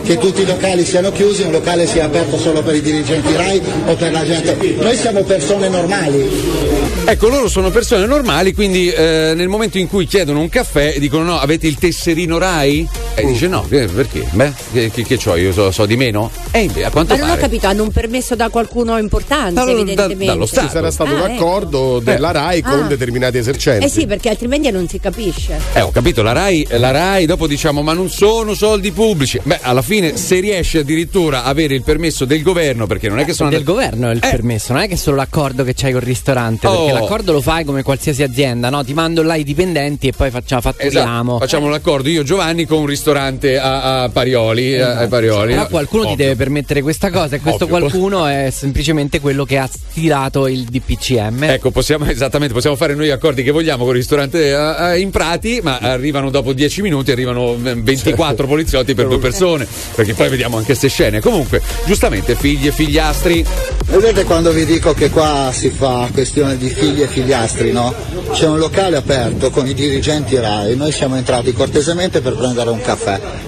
che 0.05 0.19
tutti 0.19 0.43
i 0.43 0.47
locali 0.47 0.85
siano 0.85 1.13
chiusi, 1.13 1.43
un 1.43 1.53
locale 1.53 1.87
sia 1.87 2.05
aperto 2.05 2.39
solo 2.39 2.63
per 2.63 2.75
i 2.75 2.81
dirigenti 2.81 3.35
RAI 3.35 3.63
o 3.87 3.95
per 3.95 4.13
la 4.13 4.25
gente. 4.25 4.57
Noi 4.79 4.97
siamo 4.97 5.23
persone 5.23 5.69
normali. 5.69 6.93
Ecco, 7.07 7.29
loro 7.29 7.49
sono 7.49 7.71
persone 7.71 8.07
normali, 8.07 8.55
quindi 8.55 8.91
eh, 8.91 9.33
nel 9.35 9.49
momento 9.49 9.79
in 9.79 9.89
cui 9.89 10.07
chiedono 10.07 10.41
un 10.41 10.49
caffè 10.49 10.99
dicono 10.99 11.25
no, 11.25 11.39
avete 11.39 11.67
il 11.67 11.77
tesserino 11.77 12.39
Rai? 12.39 12.89
E 13.17 13.25
dice 13.27 13.47
no, 13.47 13.63
perché? 13.69 14.27
Beh, 14.33 14.53
che, 14.73 14.91
che, 14.91 15.05
che 15.05 15.17
c'ho 15.17 15.37
io? 15.37 15.53
So, 15.53 15.71
so 15.71 15.87
di 15.87 15.97
meno? 15.97 16.31
E 16.51 16.63
invece, 16.63 16.85
a 16.87 16.91
quanto 16.91 17.13
Ma 17.15 17.21
non 17.21 17.29
ho 17.29 17.35
pare... 17.35 17.43
capito, 17.43 17.67
hanno 17.69 17.83
un 17.85 17.91
permesso 17.93 18.35
da 18.35 18.49
qualcuno 18.49 18.99
importante, 18.99 19.55
Dallo- 19.55 19.73
da- 19.73 19.81
evidentemente. 19.81 20.25
dallo 20.27 20.47
Stato. 20.47 20.67
Ci 20.67 20.73
sarà 20.73 20.91
stato 20.91 21.11
Ah, 21.15 21.25
un 21.25 21.31
accordo 21.31 22.01
della 22.01 22.33
RAI 22.33 22.61
con 22.63 22.83
Ah. 22.83 22.87
determinati 22.87 23.39
esercenti. 23.39 23.85
Eh 23.85 23.89
sì, 23.89 24.07
perché 24.07 24.31
altrimenti 24.31 24.69
non 24.73 24.89
si 24.89 24.99
capisce. 24.99 25.61
Eh, 25.75 25.81
ho 25.81 25.91
capito, 25.93 26.23
la 26.23 26.33
Rai, 26.33 26.67
la 26.71 26.91
Rai 26.91 27.27
dopo 27.27 27.47
diciamo 27.47 27.83
ma 27.83 27.93
non 27.93 28.11
sono 28.11 28.55
soldi 28.55 28.91
pubblici. 28.91 29.39
Beh, 29.43 29.61
alla 29.63 29.83
fine 29.83 30.17
se 30.17 30.41
riesce 30.41 30.79
addirittura 30.81 31.45
a 31.45 31.49
avere 31.49 31.75
il 31.75 31.83
permesso 31.83 32.25
del 32.25 32.43
governo, 32.43 32.87
perché 32.89 33.09
non 33.09 33.21
è 33.21 33.25
che 33.25 33.33
sono 33.33 33.49
Del 33.49 33.61
andati- 33.61 33.79
governo 33.79 34.09
è 34.11 34.13
il 34.13 34.21
Eh. 34.25 34.29
permesso, 34.29 34.73
non 34.73 34.83
è 34.83 34.89
che 34.89 34.95
è 34.95 34.97
solo 34.97 35.17
l'accordo 35.17 35.63
che 35.63 35.73
c'hai 35.75 35.93
col 35.93 36.01
ristorante, 36.03 36.67
Oh. 36.67 36.85
perché 36.87 37.01
l'accordo 37.01 37.31
lo 37.33 37.41
fai 37.41 37.65
come 37.65 37.85
qualsiasi 37.85 38.25
azienda, 38.25 38.71
no? 38.71 38.83
Ti 38.83 38.93
mando 38.93 39.23
là 39.23 39.37
i 39.37 39.45
dipendenti 39.45 40.09
e 40.09 40.13
poi 40.13 40.31
facciamo, 40.31 40.61
fatturiamo. 40.63 41.21
Esatto, 41.33 41.39
facciamo 41.39 41.69
l'accordo 41.69 42.09
io 42.09 42.25
Giovanni 42.25 42.65
con 42.67 42.79
un 42.79 42.87
ristorante 42.87 43.03
ristorante 43.05 43.59
a, 43.59 44.03
a 44.05 44.09
Parioli. 44.09 44.81
a- 44.81 45.01
a 45.01 45.07
Parioli. 45.09 45.53
Però 45.53 45.67
qualcuno 45.67 46.03
ti 46.05 46.13
Ovvio. 46.13 46.25
deve 46.25 46.37
permettere 46.37 46.81
questa 46.81 47.11
cosa 47.11 47.37
e 47.37 47.41
questo 47.41 47.65
Ovvio. 47.65 47.79
qualcuno 47.79 48.27
è 48.27 48.49
semplicemente 48.51 49.21
quello 49.21 49.45
che 49.45 49.59
ha 49.59 49.69
stilato 49.71 50.47
il 50.47 50.65
DPCM. 50.65 51.45
Ecco, 51.45 51.71
possiamo 51.71 52.07
esattamente, 52.09 52.55
possiamo 52.55 52.77
fare 52.77 52.95
noi 52.95 53.07
gli 53.07 53.11
accordi 53.11 53.43
che 53.43 53.51
vogliamo 53.51 53.85
con 53.85 53.93
il 53.93 53.99
ristorante 54.01 54.49
eh, 54.49 54.93
eh, 54.95 55.01
in 55.01 55.11
Prati, 55.11 55.61
ma 55.63 55.79
arrivano 55.79 56.31
dopo 56.31 56.55
10 56.55 56.81
minuti, 56.81 57.11
arrivano 57.11 57.53
eh, 57.63 57.75
24 57.75 58.47
poliziotti 58.47 58.95
per 58.95 59.07
due 59.07 59.19
persone, 59.19 59.67
perché 59.95 60.15
poi 60.15 60.31
vediamo 60.31 60.55
anche 60.57 60.69
queste 60.69 60.89
scene. 60.89 61.21
Comunque, 61.21 61.61
giustamente, 61.85 62.35
figli 62.35 62.69
e 62.69 62.73
figliastri. 62.73 63.45
Vedete 63.87 64.25
quando 64.25 64.51
vi 64.51 64.65
dico 64.65 64.95
che 64.95 65.11
qua 65.11 65.51
si 65.53 65.69
fa 65.69 66.09
questione 66.13 66.57
di 66.57 66.71
figli 66.71 67.03
e 67.03 67.07
figliastri, 67.07 67.71
no? 67.71 67.95
C'è 68.33 68.47
un 68.47 68.59
locale 68.59 68.97
aperto 68.97 69.51
con 69.51 69.67
i 69.67 69.75
dirigenti 69.75 70.37
RAI, 70.37 70.75
noi 70.75 70.91
siamo 70.91 71.17
entrati 71.17 71.53
cortesemente 71.53 72.21
per 72.23 72.35
prendere 72.35 72.71
un 72.71 72.81
caffè. 72.81 72.93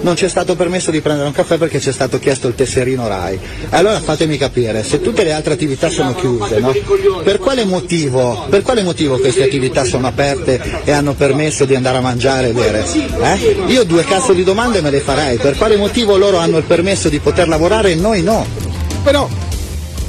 Non 0.00 0.16
ci 0.16 0.24
è 0.24 0.28
stato 0.28 0.54
permesso 0.54 0.90
di 0.90 1.00
prendere 1.00 1.26
un 1.26 1.32
caffè 1.34 1.56
perché 1.56 1.80
ci 1.80 1.88
è 1.88 1.92
stato 1.92 2.18
chiesto 2.18 2.48
il 2.48 2.54
tesserino 2.54 3.08
RAI. 3.08 3.38
Allora 3.70 4.00
fatemi 4.00 4.36
capire, 4.36 4.82
se 4.82 5.00
tutte 5.00 5.24
le 5.24 5.32
altre 5.32 5.54
attività 5.54 5.88
sono 5.88 6.14
chiuse, 6.14 6.60
no? 6.60 6.72
Per 7.22 7.38
quale 7.38 7.64
motivo, 7.64 8.46
per 8.48 8.62
quale 8.62 8.82
motivo 8.82 9.18
queste 9.18 9.44
attività 9.44 9.84
sono 9.84 10.06
aperte 10.06 10.60
e 10.84 10.92
hanno 10.92 11.14
permesso 11.14 11.64
di 11.64 11.74
andare 11.74 11.98
a 11.98 12.00
mangiare 12.00 12.50
e 12.50 12.52
bere? 12.52 12.84
Eh? 12.84 13.64
Io 13.66 13.84
due 13.84 14.04
cazzo 14.04 14.32
di 14.32 14.44
domande 14.44 14.80
me 14.80 14.90
le 14.90 15.00
farei, 15.00 15.36
per 15.38 15.56
quale 15.56 15.76
motivo 15.76 16.16
loro 16.16 16.38
hanno 16.38 16.58
il 16.58 16.64
permesso 16.64 17.08
di 17.08 17.18
poter 17.18 17.48
lavorare 17.48 17.92
e 17.92 17.94
noi 17.94 18.22
no? 18.22 18.46
Però 19.02 19.28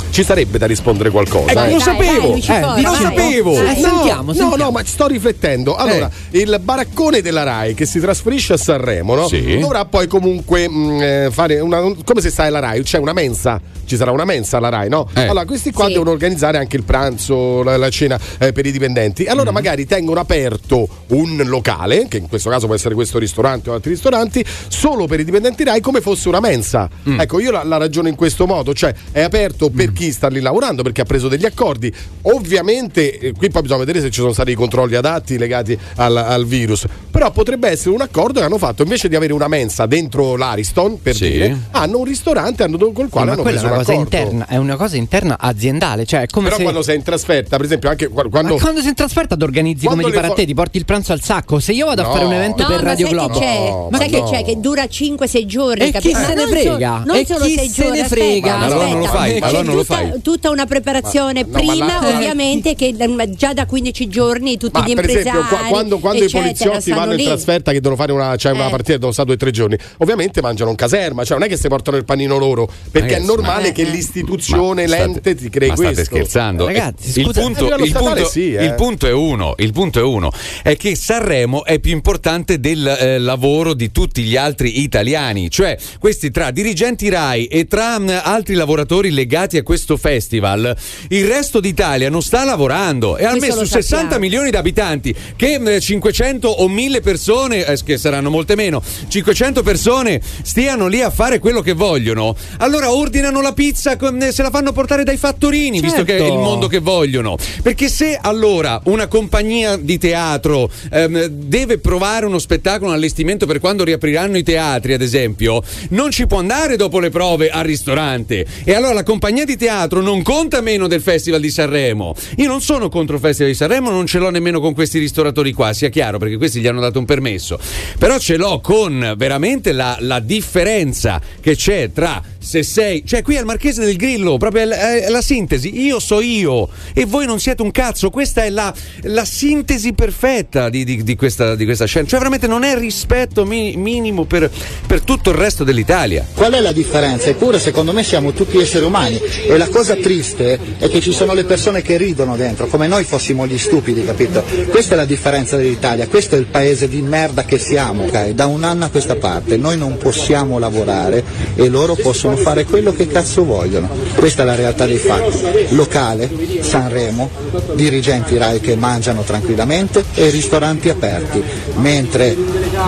ci 0.10 0.24
sarebbe 0.24 0.58
da 0.58 0.66
rispondere 0.66 1.10
qualcosa. 1.10 1.52
Ecco, 1.52 1.64
eh. 1.64 1.72
lo 1.74 1.80
sapevo, 1.80 2.28
Luci 2.34 2.52
eh, 2.52 2.60
fuori, 2.60 2.82
lo 2.82 2.94
sapevo. 2.94 3.52
Eh, 3.54 3.62
No, 3.64 3.74
sentiamo, 3.74 4.22
no, 4.24 4.34
sentiamo. 4.34 4.56
no, 4.56 4.72
ma 4.72 4.82
sto 4.86 5.08
riflettendo. 5.08 5.76
Allora, 5.76 6.10
il 6.32 6.60
baraccone 6.62 7.22
della 7.22 7.44
RAI 7.44 7.74
che 7.74 7.86
si 7.86 8.00
trasferisce 8.00 8.54
a 8.54 8.58
Sanremo, 8.58 9.16
no? 9.16 9.28
Sì. 9.28 9.58
Dovrà 9.60 9.86
poi 9.86 10.08
comunque 10.08 10.68
mh, 10.68 11.02
eh, 11.02 11.28
fare 11.32 11.60
una. 11.60 11.82
un- 11.82 12.04
come 12.04 12.22
se 12.22 12.30
stai 12.30 12.48
alla 12.48 12.60
RAI, 12.60 12.82
c'è 12.84 12.98
una 12.98 13.14
mensa. 13.14 13.60
Ci 13.88 13.96
sarà 13.96 14.12
una 14.12 14.26
mensa 14.26 14.58
alla 14.58 14.68
RAI, 14.70 14.90
no? 14.90 15.08
Eh. 15.16 15.22
Allora, 15.22 15.46
questi 15.46 15.72
qua 15.72 15.86
Sì. 15.86 15.94
devono 15.94 16.12
organizzare 16.12 16.58
anche 16.58 16.76
il 16.76 16.84
pranzo, 16.84 17.64
la, 17.64 17.78
la 17.78 17.90
cena 17.90 18.20
eh, 18.38 18.52
per 18.52 18.66
i 18.66 18.72
dipendenti. 18.72 19.24
Mm. 19.24 19.30
Allora, 19.30 19.52
magari 19.52 19.86
tengono 19.86 20.20
aperto 20.20 20.88
un 21.08 21.42
locale, 21.46 22.08
che 22.10 22.18
in 22.18 22.28
questo 22.28 22.50
caso 22.50 22.66
può 22.66 22.76
essere 22.76 22.94
questo 22.96 23.18
ristorante 23.18 23.70
o 23.70 23.74
altri 23.74 23.92
ristoranti, 23.92 24.46
solo 24.68 25.08
per 25.08 25.22
i 25.22 25.24
dipendenti 25.24 25.64
RAI 25.64 25.80
come 25.80 26.02
fosse 26.02 26.28
una 26.28 26.42
mensa. 26.42 26.90
Mm. 27.08 27.20
Ecco, 27.22 27.40
io 27.40 27.52
la, 27.52 27.64
la 27.64 27.78
ragiono 27.78 28.10
in 28.10 28.16
questo 28.16 28.46
modo, 28.46 28.74
cioè 28.74 28.94
è 29.12 29.22
aperto 29.22 29.70
per 29.70 29.94
chi 29.94 30.12
sta 30.12 30.28
lì 30.28 30.42
lavorando, 30.42 30.84
perché 30.84 31.02
ha 31.02 31.06
preso 31.06 31.30
degli 31.30 31.46
accordi. 31.46 31.94
Ovviamente, 32.24 33.18
eh, 33.20 33.32
qui 33.32 33.50
poi 33.50 33.62
bisogna 33.62 33.80
vedere 33.80 34.02
se 34.02 34.12
ci 34.12 34.20
sono 34.20 34.34
stati 34.34 34.52
i 34.52 34.56
controlli 34.56 34.96
adatti 34.96 35.38
legati 35.38 35.78
al, 35.96 36.16
al 36.18 36.46
virus. 36.46 36.86
Però 37.10 37.32
potrebbe 37.32 37.70
essere 37.70 37.92
un 37.96 38.02
accordo 38.02 38.40
che 38.40 38.46
hanno 38.46 38.58
fatto 38.58 38.84
invece 38.84 39.08
di 39.08 39.16
avere 39.16 39.34
una 39.34 39.48
mensa 39.48 39.86
dentro 39.86 40.36
l'Ariston, 40.36 41.02
per 41.02 41.16
Sì. 41.16 41.32
dire, 41.32 41.58
hanno 41.72 42.00
un 42.00 42.04
ristorante 42.06 42.64
hanno, 42.64 42.78
col 42.92 43.10
quale 43.10 43.28
ma 43.28 43.34
hanno 43.34 43.44
preso 43.44 43.66
una 43.66 43.76
un 43.77 43.77
cosa 43.78 43.94
interna, 43.94 44.46
è 44.48 44.58
una 44.58 44.76
cosa 44.76 44.96
interna 44.98 45.38
aziendale, 45.40 46.06
cioè 46.06 46.26
come 46.28 46.46
Però 46.46 46.58
se 46.58 46.64
quando 46.64 46.82
sei 46.82 46.96
in 46.98 47.04
trasferta, 47.04 47.58
per 47.58 47.66
esempio, 47.66 47.90
anche 47.90 48.08
qua- 48.08 48.24
Ma 48.24 48.30
quando. 48.30 48.56
quando 48.58 48.80
sei 48.80 48.90
in 48.90 48.96
trasferta 48.96 49.36
ti 49.36 49.44
organizzi 49.44 49.86
come 49.88 50.02
Quando 50.02 50.08
ti 50.08 50.14
le 50.14 50.16
pare 50.20 50.28
a 50.28 50.30
fo- 50.36 50.36
te, 50.42 50.46
ti 50.46 50.54
porti 50.54 50.78
il 50.78 50.86
pranzo 50.86 51.12
al 51.14 51.22
sacco. 51.22 51.60
Se 51.60 51.72
io 51.72 51.86
vado 51.86 52.02
No. 52.04 52.10
a 52.10 52.12
fare 52.14 52.26
un 52.26 52.34
evento 52.34 52.64
No, 52.64 52.68
per 52.70 52.78
ma 52.84 52.90
Radio 52.90 53.06
sai 53.08 53.16
Globo, 53.16 53.34
che 53.34 53.46
c'è? 53.46 53.70
No, 53.70 53.90
sai 53.92 54.00
ma 54.00 54.06
che 54.06 54.20
no. 54.20 54.30
c'è? 54.30 54.44
Che 54.44 54.60
dura 54.60 54.84
5-6 54.88 55.46
giorni, 55.46 55.84
E 55.88 55.92
chi 55.92 56.14
se 56.14 56.28
ne 56.28 56.34
non 56.36 56.48
frega? 56.48 57.04
non 57.06 57.16
E 57.16 57.26
solo 57.26 57.46
chi 57.46 57.54
6 57.56 57.68
se 57.70 57.74
giorni, 57.82 57.98
ne 57.98 58.04
aspetta, 58.04 58.22
frega? 58.24 58.58
Ma 58.58 58.66
allora 58.66 58.88
non 58.88 59.00
lo 59.00 59.06
fai, 59.06 59.38
allora 59.40 59.62
non 59.64 59.76
lo 59.76 59.82
tutta, 59.82 59.94
fai. 59.96 60.22
tutta 60.22 60.50
una 60.50 60.66
preparazione 60.66 61.46
prima, 61.46 61.76
la- 61.86 62.08
ovviamente, 62.16 62.76
che 62.76 62.94
mm, 63.08 63.22
già 63.36 63.54
da 63.54 63.66
15 63.66 64.08
giorni 64.08 64.58
tutti 64.58 64.80
Ma 64.80 64.86
gli 64.88 64.94
per 64.94 65.10
impresari 65.10 65.70
quando, 65.70 66.00
quando 66.00 66.24
i 66.24 66.30
poliziotti 66.30 66.92
vanno 66.92 67.14
in 67.14 67.24
trasferta 67.26 67.72
che 67.72 67.80
devono 67.80 67.96
fare 67.96 68.12
una, 68.12 68.36
cioè 68.36 68.52
una 68.54 68.68
Eh. 68.68 68.70
partita, 68.70 68.94
devono 68.94 69.12
stare 69.12 69.28
due 69.28 69.36
o 69.36 69.40
tre 69.40 69.52
giorni, 69.52 69.78
ovviamente 69.98 70.42
mangiano 70.42 70.70
in 70.70 70.76
caserma, 70.76 71.24
cioè 71.24 71.38
non 71.38 71.48
è 71.48 71.50
che 71.50 71.58
si 71.58 71.68
portano 71.68 71.98
il 71.98 72.06
panino 72.06 72.38
loro, 72.38 72.66
perché 72.92 73.14
Ragazzi, 73.14 73.24
è 73.24 73.26
normale 73.26 73.67
ma- 73.68 73.74
che 73.74 73.82
eh, 73.82 73.88
eh. 73.88 73.92
l'istituzione, 73.92 74.82
Ma 74.84 74.88
state- 74.88 75.04
l'ente 75.06 75.36
ti 75.36 75.50
crei 75.50 75.70
ma 75.70 75.76
questo. 75.76 75.94
state 75.94 76.08
scherzando? 76.08 76.66
Ragazzi, 76.66 77.20
il 77.20 77.26
scusa, 77.26 77.42
punto, 77.42 77.60
a 77.60 77.78
livello 77.78 77.84
il 77.86 77.92
punto- 77.94 78.30
sì, 78.30 78.54
eh. 78.54 78.64
il 78.66 78.74
punto 78.74 79.08
è 79.08 79.12
uno, 79.12 79.54
il 79.58 79.72
punto 79.74 80.00
è 80.00 80.04
uno, 80.04 80.32
è 80.64 80.76
che 80.78 80.96
Sanremo 80.96 81.64
è 81.66 81.80
più 81.80 81.92
importante 81.92 82.60
del 82.60 82.86
eh, 82.88 83.20
lavoro 83.20 83.74
di 83.74 83.92
tutti 83.92 84.24
gli 84.24 84.36
altri 84.36 84.82
italiani, 84.82 85.50
cioè 85.50 85.78
questi 86.00 86.32
tra 86.32 86.52
dirigenti 86.52 87.10
RAI 87.10 87.46
e 87.46 87.66
tra 87.68 87.98
mh, 88.00 88.22
altri 88.24 88.54
lavoratori 88.56 89.12
legati 89.12 89.58
a 89.58 89.64
questo 89.64 89.98
festival, 89.98 90.76
il 91.10 91.26
resto 91.28 91.60
d'Italia 91.60 92.10
non 92.10 92.22
sta 92.22 92.44
lavorando 92.44 93.18
e 93.18 93.26
almeno 93.26 93.56
su 93.56 93.66
60 93.66 93.86
sappiamo. 93.86 94.20
milioni 94.20 94.50
di 94.50 94.56
abitanti 94.58 95.16
che 95.36 95.60
mh, 95.60 95.80
500 95.80 96.48
o 96.48 96.68
1000 96.68 97.02
persone, 97.02 97.66
eh, 97.66 97.78
che 97.84 97.98
saranno 97.98 98.30
molte 98.30 98.56
meno, 98.56 98.82
500 99.08 99.64
persone 99.64 100.22
stiano 100.42 100.88
lì 100.88 101.02
a 101.02 101.10
fare 101.10 101.40
quello 101.40 101.62
che 101.62 101.74
vogliono, 101.74 102.36
allora 102.58 102.92
ordinano 102.94 103.42
la 103.42 103.54
pizza, 103.58 103.98
con- 103.98 104.22
eh, 104.22 104.32
se 104.32 104.44
la 104.44 104.52
fanno 104.52 104.72
portare 104.72 105.04
dai 105.04 105.18
fattorini, 105.18 105.82
visto 105.82 106.04
che 106.04 106.18
è 106.18 106.20
Certo. 106.20 106.34
il 106.36 106.40
mondo 106.40 106.68
che 106.68 106.78
vogliono. 106.78 107.38
Perché 107.64 107.90
se 107.90 108.16
allora 108.22 108.80
una 108.84 109.08
compagnia 109.08 109.78
di 109.78 109.98
teatro 109.98 110.70
ehm, 110.92 111.26
deve 111.26 111.80
provare 111.80 112.28
uno 112.28 112.38
spettacolo, 112.38 112.92
un 112.92 112.96
allestimento 112.96 113.48
per 113.48 113.60
quando 113.60 113.84
riapriranno 113.84 114.38
i 114.38 114.44
teatri, 114.44 114.94
ad 114.94 115.02
esempio, 115.02 115.64
non 115.90 116.12
ci 116.12 116.28
può 116.28 116.38
andare 116.38 116.76
dopo 116.76 117.00
le 117.00 117.10
prove 117.10 117.50
al 117.50 117.64
ristorante. 117.64 118.46
E 118.64 118.76
allora 118.76 118.94
la 118.94 119.02
compagnia 119.02 119.44
di 119.44 119.58
teatro 119.58 120.02
non 120.02 120.22
conta 120.22 120.62
meno 120.62 120.86
del 120.88 121.02
Festival 121.02 121.42
di 121.42 121.50
Sanremo. 121.50 122.14
Io 122.36 122.48
non 122.48 122.62
sono 122.62 122.90
contro 122.90 123.16
il 123.16 123.22
Festival 123.22 123.52
di 123.52 123.58
Sanremo, 123.58 123.90
non 123.90 124.06
ce 124.06 124.20
l'ho 124.20 124.30
nemmeno 124.30 124.60
con 124.60 124.76
questi 124.76 125.00
ristoratori 125.00 125.52
qua, 125.52 125.74
sia 125.74 125.90
chiaro, 125.90 126.20
perché 126.20 126.38
questi 126.38 126.60
gli 126.60 126.68
hanno 126.68 126.82
dato 126.82 127.00
un 127.00 127.06
permesso. 127.06 127.60
Però 127.98 128.20
ce 128.20 128.38
l'ho 128.38 128.60
con 128.60 129.16
veramente 129.18 129.72
la, 129.72 129.98
la 130.02 130.20
differenza 130.20 131.20
che 131.42 131.56
c'è 131.56 131.90
tra 131.92 132.22
se 132.48 132.64
sei, 132.64 133.04
cioè 133.06 133.22
qui 133.24 133.36
al 133.36 133.44
Marchese 133.44 133.84
del 133.84 133.98
Grillo, 133.98 134.38
proprio 134.38 134.62
è 134.62 134.66
la, 134.66 134.96
è 134.96 135.10
la 135.10 135.22
sintesi, 135.22 135.82
io 135.82 136.00
so 136.00 136.22
io 136.22 136.70
e 136.94 137.04
voi 137.04 137.26
non 137.26 137.42
siete 137.42 137.62
un 137.62 137.72
cazzo, 137.72 138.10
questa 138.10 138.46
è 138.46 138.50
la, 138.50 138.74
la 139.02 139.26
sintesi 139.26 139.92
perfetta 139.92 140.70
di, 140.70 140.86
di- 140.86 141.04
di 141.04 141.16
questa, 141.18 141.56
di 141.56 141.66
questa 141.66 141.84
scena, 141.84 142.08
cioè 142.08 142.20
veramente 142.20 142.48
non 142.48 142.64
è 142.64 142.78
rispetto 142.78 143.46
mi- 143.46 143.76
minimo 143.76 144.24
per, 144.24 144.50
per 144.88 145.02
tutto 145.02 145.32
il 145.32 145.36
resto 145.36 145.66
dell'Italia. 145.66 146.26
Qual 146.34 146.54
è 146.54 146.62
la 146.62 146.72
differenza? 146.72 147.28
Eppure 147.28 147.60
secondo 147.60 147.92
me 147.92 148.02
siamo 148.04 148.32
tutti 148.32 148.58
esseri 148.58 148.86
umani 148.86 149.20
e 149.46 149.58
la 149.58 149.68
cosa 149.68 149.96
triste 149.96 150.58
è 150.78 150.88
che 150.88 151.02
ci 151.02 151.12
sono 151.12 151.34
le 151.34 151.44
persone 151.44 151.82
che 151.82 151.98
ridono 151.98 152.38
dentro, 152.38 152.68
come 152.68 152.88
noi 152.88 153.04
fossimo 153.04 153.46
gli 153.46 153.58
stupidi, 153.58 154.06
capito? 154.06 154.42
Questa 154.70 154.94
è 154.94 154.96
la 154.96 155.04
differenza 155.04 155.58
dell'Italia, 155.58 156.08
questo 156.08 156.36
è 156.36 156.38
il 156.40 156.46
paese 156.46 156.88
di 156.88 157.02
merda 157.02 157.44
che 157.44 157.58
siamo, 157.58 158.06
ok? 158.06 158.30
Da 158.30 158.46
un 158.46 158.64
anno 158.64 158.86
a 158.86 158.90
questa 158.90 159.18
parte 159.18 159.58
noi 159.58 159.78
non 159.78 159.98
possiamo 159.98 160.60
lavorare 160.60 161.22
e 161.56 161.68
loro 161.68 161.96
possono 161.96 162.36
fare 162.38 162.66
quello 162.66 162.94
che 162.94 163.08
cazzo 163.08 163.44
vogliono. 163.44 163.90
Questa 164.16 164.44
è 164.44 164.46
la 164.46 164.56
realtà 164.56 164.86
dei 164.86 164.98
fatti. 164.98 165.76
Locale, 165.76 166.30
Sanremo, 166.62 167.30
dirigenti 167.74 168.38
RAI 168.38 168.60
che 168.60 168.76
mangiano 168.76 169.22
tranquillamente 169.22 170.04
e 170.14 170.30
ristoranti 170.30 170.90
aperti, 170.90 171.44
mentre 171.76 172.36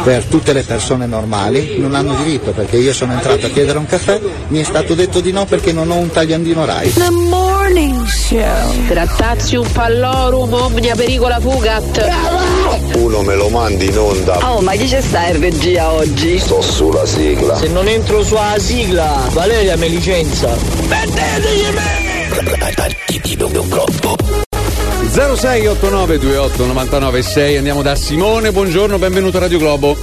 per 0.04 0.24
tutte 0.26 0.54
le 0.54 0.64
persone 0.64 1.06
normali 1.06 1.78
non 1.78 1.96
hanno 1.96 2.16
diritto 2.16 2.52
perché 2.52 2.78
io 2.78 2.94
sono 2.94 3.14
entrato 3.14 3.46
a 3.46 3.50
chiedere 3.50 3.78
un 3.78 3.86
caffè, 3.86 4.20
mi 4.50 4.60
è 4.60 4.64
stato 4.64 4.94
detto 4.94 5.20
di 5.20 5.32
no 5.32 5.46
perché 5.46 5.72
non 5.72 5.90
ho 5.92 5.96
un 5.96 6.10
tagliandino 6.10 6.66
RAI. 6.66 6.94
The 6.94 7.10
morning 7.10 8.06
show. 8.08 8.86
Grattazium 8.88 9.68
pallorum 9.72 10.54
omnia 10.54 10.96
pericola 10.96 11.40
fugat. 11.40 12.10
Uno 12.96 13.22
me 13.22 13.36
lo 13.36 13.50
mandi 13.50 13.88
in 13.88 13.98
onda. 13.98 14.52
Oh, 14.52 14.62
ma 14.62 14.74
chi 14.74 14.88
c'è 14.88 15.02
sta 15.02 15.28
in 15.28 15.40
regia 15.40 15.92
oggi? 15.92 16.38
Sto 16.40 16.62
sulla 16.62 17.06
sigla. 17.06 17.56
Se 17.56 17.68
non 17.68 17.88
entro 17.88 18.24
sulla 18.24 18.56
sigla, 18.58 19.29
Valeria 19.34 19.78
mi 19.78 19.90
licenza. 19.90 20.56
0689289996 26.20 27.58
andiamo 27.58 27.82
da 27.82 27.96
Simone, 27.96 28.52
buongiorno, 28.52 28.98
benvenuto 28.98 29.38
a 29.38 29.42
Radio 29.42 29.58
Globo. 29.60 29.96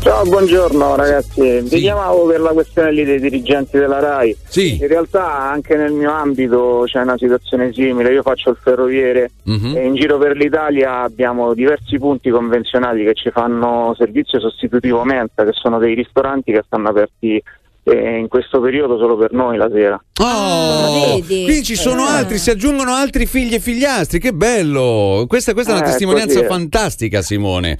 Ciao, 0.00 0.22
buongiorno 0.24 0.96
ragazzi. 0.96 1.60
Vi 1.62 1.80
chiamavo 1.80 2.26
per 2.26 2.40
la 2.40 2.50
questione 2.50 2.92
lì 2.92 3.04
dei 3.04 3.18
dirigenti 3.20 3.78
della 3.78 4.00
RAI. 4.00 4.36
Sì. 4.46 4.76
In 4.80 4.86
realtà 4.88 5.26
anche 5.50 5.76
nel 5.76 5.92
mio 5.92 6.10
ambito 6.12 6.82
c'è 6.86 7.00
una 7.00 7.16
situazione 7.16 7.72
simile. 7.72 8.12
Io 8.12 8.22
faccio 8.22 8.50
il 8.50 8.58
ferroviere 8.60 9.30
Mhm. 9.44 9.74
e 9.76 9.86
in 9.86 9.94
giro 9.94 10.18
per 10.18 10.36
l'Italia 10.36 11.00
abbiamo 11.02 11.54
diversi 11.54 11.98
punti 11.98 12.28
convenzionati 12.30 13.02
che 13.02 13.14
ci 13.14 13.30
fanno 13.30 13.94
servizio 13.96 14.38
sostitutivo 14.40 15.04
mensa, 15.04 15.42
che 15.44 15.52
sono 15.52 15.78
dei 15.78 15.94
ristoranti 15.94 16.52
che 16.52 16.62
stanno 16.66 16.90
aperti 16.90 17.42
eh, 17.84 18.18
in 18.18 18.28
questo 18.28 18.60
periodo 18.60 18.98
solo 18.98 19.16
per 19.16 19.32
noi 19.32 19.56
la 19.56 19.68
sera. 19.72 20.02
Oh, 20.20 21.16
vedi? 21.20 21.44
qui 21.44 21.62
ci 21.62 21.76
sono 21.76 22.04
Ah. 22.04 22.16
altri, 22.16 22.38
si 22.38 22.50
aggiungono 22.50 22.92
altri 22.92 23.26
figli 23.26 23.54
e 23.54 23.60
figliastri, 23.60 24.18
che 24.18 24.32
bello! 24.32 25.24
Questa, 25.28 25.52
questa 25.52 25.72
è 25.72 25.76
una 25.76 25.84
Eh, 25.84 25.88
testimonianza 25.90 26.36
così 26.36 26.46
fantastica, 26.46 27.22
Simone. 27.22 27.78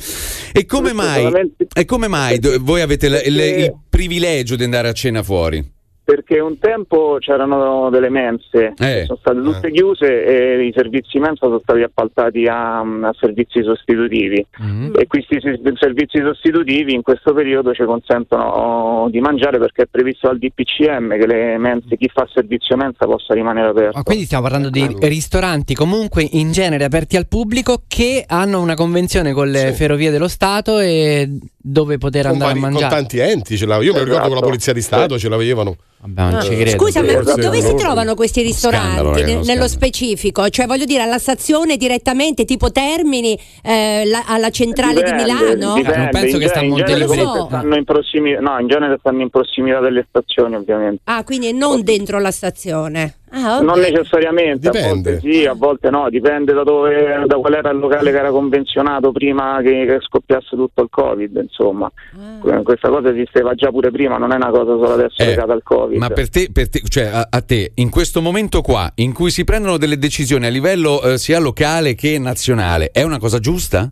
E 0.52 0.66
come 0.66 0.92
Questo 0.92 1.30
mai, 1.30 1.52
e 1.72 1.84
come 1.84 2.08
mai 2.08 2.38
do- 2.38 2.56
voi 2.60 2.80
avete 2.82 3.08
la- 3.08 3.22
il, 3.22 3.34
Perché- 3.34 3.60
il 3.64 3.74
privilegio 3.88 4.56
di 4.56 4.64
andare 4.64 4.88
a 4.88 4.92
cena 4.92 5.22
fuori? 5.22 5.72
Perché 6.04 6.38
un 6.38 6.58
tempo 6.58 7.16
c'erano 7.18 7.88
delle 7.90 8.10
mense, 8.10 8.74
Eh. 8.76 9.04
sono 9.06 9.18
state 9.18 9.40
tutte 9.40 9.70
chiuse 9.70 10.24
e 10.24 10.66
i 10.66 10.72
servizi 10.76 11.18
mensa 11.18 11.46
sono 11.46 11.60
stati 11.62 11.80
appaltati 11.80 12.46
a, 12.46 12.80
a 12.80 13.14
servizi 13.18 13.62
sostitutivi 13.62 14.46
Mm-hmm. 14.62 14.92
e 14.98 15.06
questi 15.06 15.38
servizi 15.40 16.18
sostitutivi 16.20 16.92
in 16.94 17.02
questo 17.02 17.32
periodo 17.32 17.72
ci 17.72 17.84
consentono 17.84 19.08
di 19.10 19.20
mangiare 19.20 19.58
perché 19.58 19.82
è 19.82 19.86
previsto 19.90 20.28
dal 20.28 20.38
DPCM 20.38 21.16
che 21.18 21.26
le 21.26 21.58
mense, 21.58 21.96
chi 21.96 22.10
fa 22.12 22.26
servizio 22.32 22.76
mensa 22.76 23.06
possa 23.06 23.34
rimanere 23.34 23.68
aperto. 23.68 23.96
Ma 23.96 24.02
quindi 24.02 24.24
stiamo 24.24 24.42
parlando 24.42 24.70
di 24.70 24.86
ristoranti 25.00 25.74
comunque 25.74 26.26
in 26.32 26.52
genere 26.52 26.84
aperti 26.84 27.16
al 27.16 27.26
pubblico 27.26 27.82
che 27.88 28.24
hanno 28.26 28.60
una 28.60 28.74
convenzione 28.74 29.32
con 29.32 29.48
le 29.50 29.72
ferrovie 29.72 30.10
dello 30.10 30.28
Stato 30.28 30.78
e 30.78 31.28
dove 31.56 31.98
poter 31.98 32.22
Con, 32.24 32.32
andare 32.32 32.52
vari- 32.52 32.58
a 32.58 32.62
con 32.62 32.72
mangiare. 32.72 32.94
tanti 32.94 33.18
enti 33.18 33.56
ce 33.56 33.66
l'avevano. 33.66 33.90
Io 33.98 34.04
mi 34.04 34.04
ricordo 34.04 34.20
con 34.20 34.28
la 34.30 34.34
Esatto. 34.36 34.46
polizia 34.46 34.72
di 34.72 34.80
Stato 34.82 35.18
ce 35.18 35.28
l'avevano. 35.28 35.76
Vabbè, 36.06 36.32
non 36.32 36.42
ci 36.42 36.52
Eh, 36.52 36.56
credo. 36.56 36.70
Scusa, 36.84 37.02
ma 37.02 37.12
dove 37.34 37.60
si 37.62 37.74
trovano 37.76 38.14
questi 38.14 38.42
ristoranti? 38.42 39.20
Scandalo, 39.20 39.30
uno 39.32 39.42
nello 39.44 39.68
specifico? 39.68 40.48
Cioè, 40.50 40.66
voglio 40.66 40.84
dire, 40.84 41.02
alla 41.02 41.18
stazione 41.18 41.78
direttamente, 41.78 42.44
tipo 42.44 42.70
Termini, 42.70 43.38
eh, 43.62 44.02
la- 44.06 44.24
alla 44.26 44.50
centrale 44.50 45.02
di 45.02 45.10
Dipende, 45.10 45.22
Milano? 45.22 45.74
dipende. 45.76 45.96
Non 45.98 46.08
penso 46.10 46.36
in 46.36 46.42
che 46.42 46.48
sta 46.48 46.58
a 46.58 46.62
comunque 46.62 47.46
stanno 47.48 47.76
in 47.76 47.84
prossimi- 47.84 48.36
no, 48.38 48.58
in 48.58 48.66
genere 48.68 48.96
stanno 48.98 49.22
in 49.22 49.30
prossimità 49.30 49.80
delle 49.80 50.04
stazioni 50.08 50.56
ovviamente. 50.56 51.00
Ah, 51.04 51.24
quindi 51.24 51.52
non 51.54 51.82
dentro 51.82 52.18
la 52.18 52.30
stazione. 52.30 53.14
Ah, 53.36 53.56
ok. 53.56 53.62
Non 53.64 53.80
necessariamente, 53.80 54.70
Dipende. 54.70 54.86
a 55.10 55.12
volte 55.14 55.20
sì, 55.28 55.44
a 55.46 55.54
volte 55.54 55.90
no, 55.90 56.08
dipende 56.08 56.52
da 56.52 56.62
dove 56.62 57.24
da 57.26 57.34
qual 57.36 57.54
era 57.54 57.70
il 57.70 57.78
locale 57.78 58.12
che 58.12 58.18
era 58.18 58.30
convenzionato 58.30 59.10
prima 59.10 59.58
che, 59.60 59.86
che 59.86 59.98
scoppiasse 60.02 60.50
tutto 60.54 60.82
il 60.82 60.88
Covid, 60.88 61.40
insomma. 61.42 61.90
Ah. 62.16 62.60
Questa 62.62 62.88
cosa 62.90 63.10
esisteva 63.10 63.54
già 63.54 63.70
pure 63.70 63.90
prima, 63.90 64.18
non 64.18 64.30
è 64.30 64.36
una 64.36 64.50
cosa 64.50 64.76
solo 64.76 64.92
adesso 64.92 65.20
Eh, 65.22 65.26
legata 65.26 65.52
al 65.52 65.62
Covid. 65.64 65.93
Ma 65.98 66.10
per 66.10 66.28
te, 66.28 66.50
per 66.52 66.68
te- 66.68 66.82
cioè 66.88 67.04
a, 67.04 67.26
a 67.30 67.40
te, 67.40 67.72
in 67.74 67.90
questo 67.90 68.20
momento 68.20 68.60
qua, 68.62 68.90
in 68.96 69.12
cui 69.12 69.30
si 69.30 69.44
prendono 69.44 69.76
delle 69.76 69.98
decisioni 69.98 70.46
a 70.46 70.50
livello 70.50 71.02
eh, 71.02 71.18
sia 71.18 71.38
locale 71.38 71.94
che 71.94 72.18
nazionale, 72.18 72.90
è 72.90 73.02
una 73.02 73.18
cosa 73.18 73.38
giusta? 73.38 73.90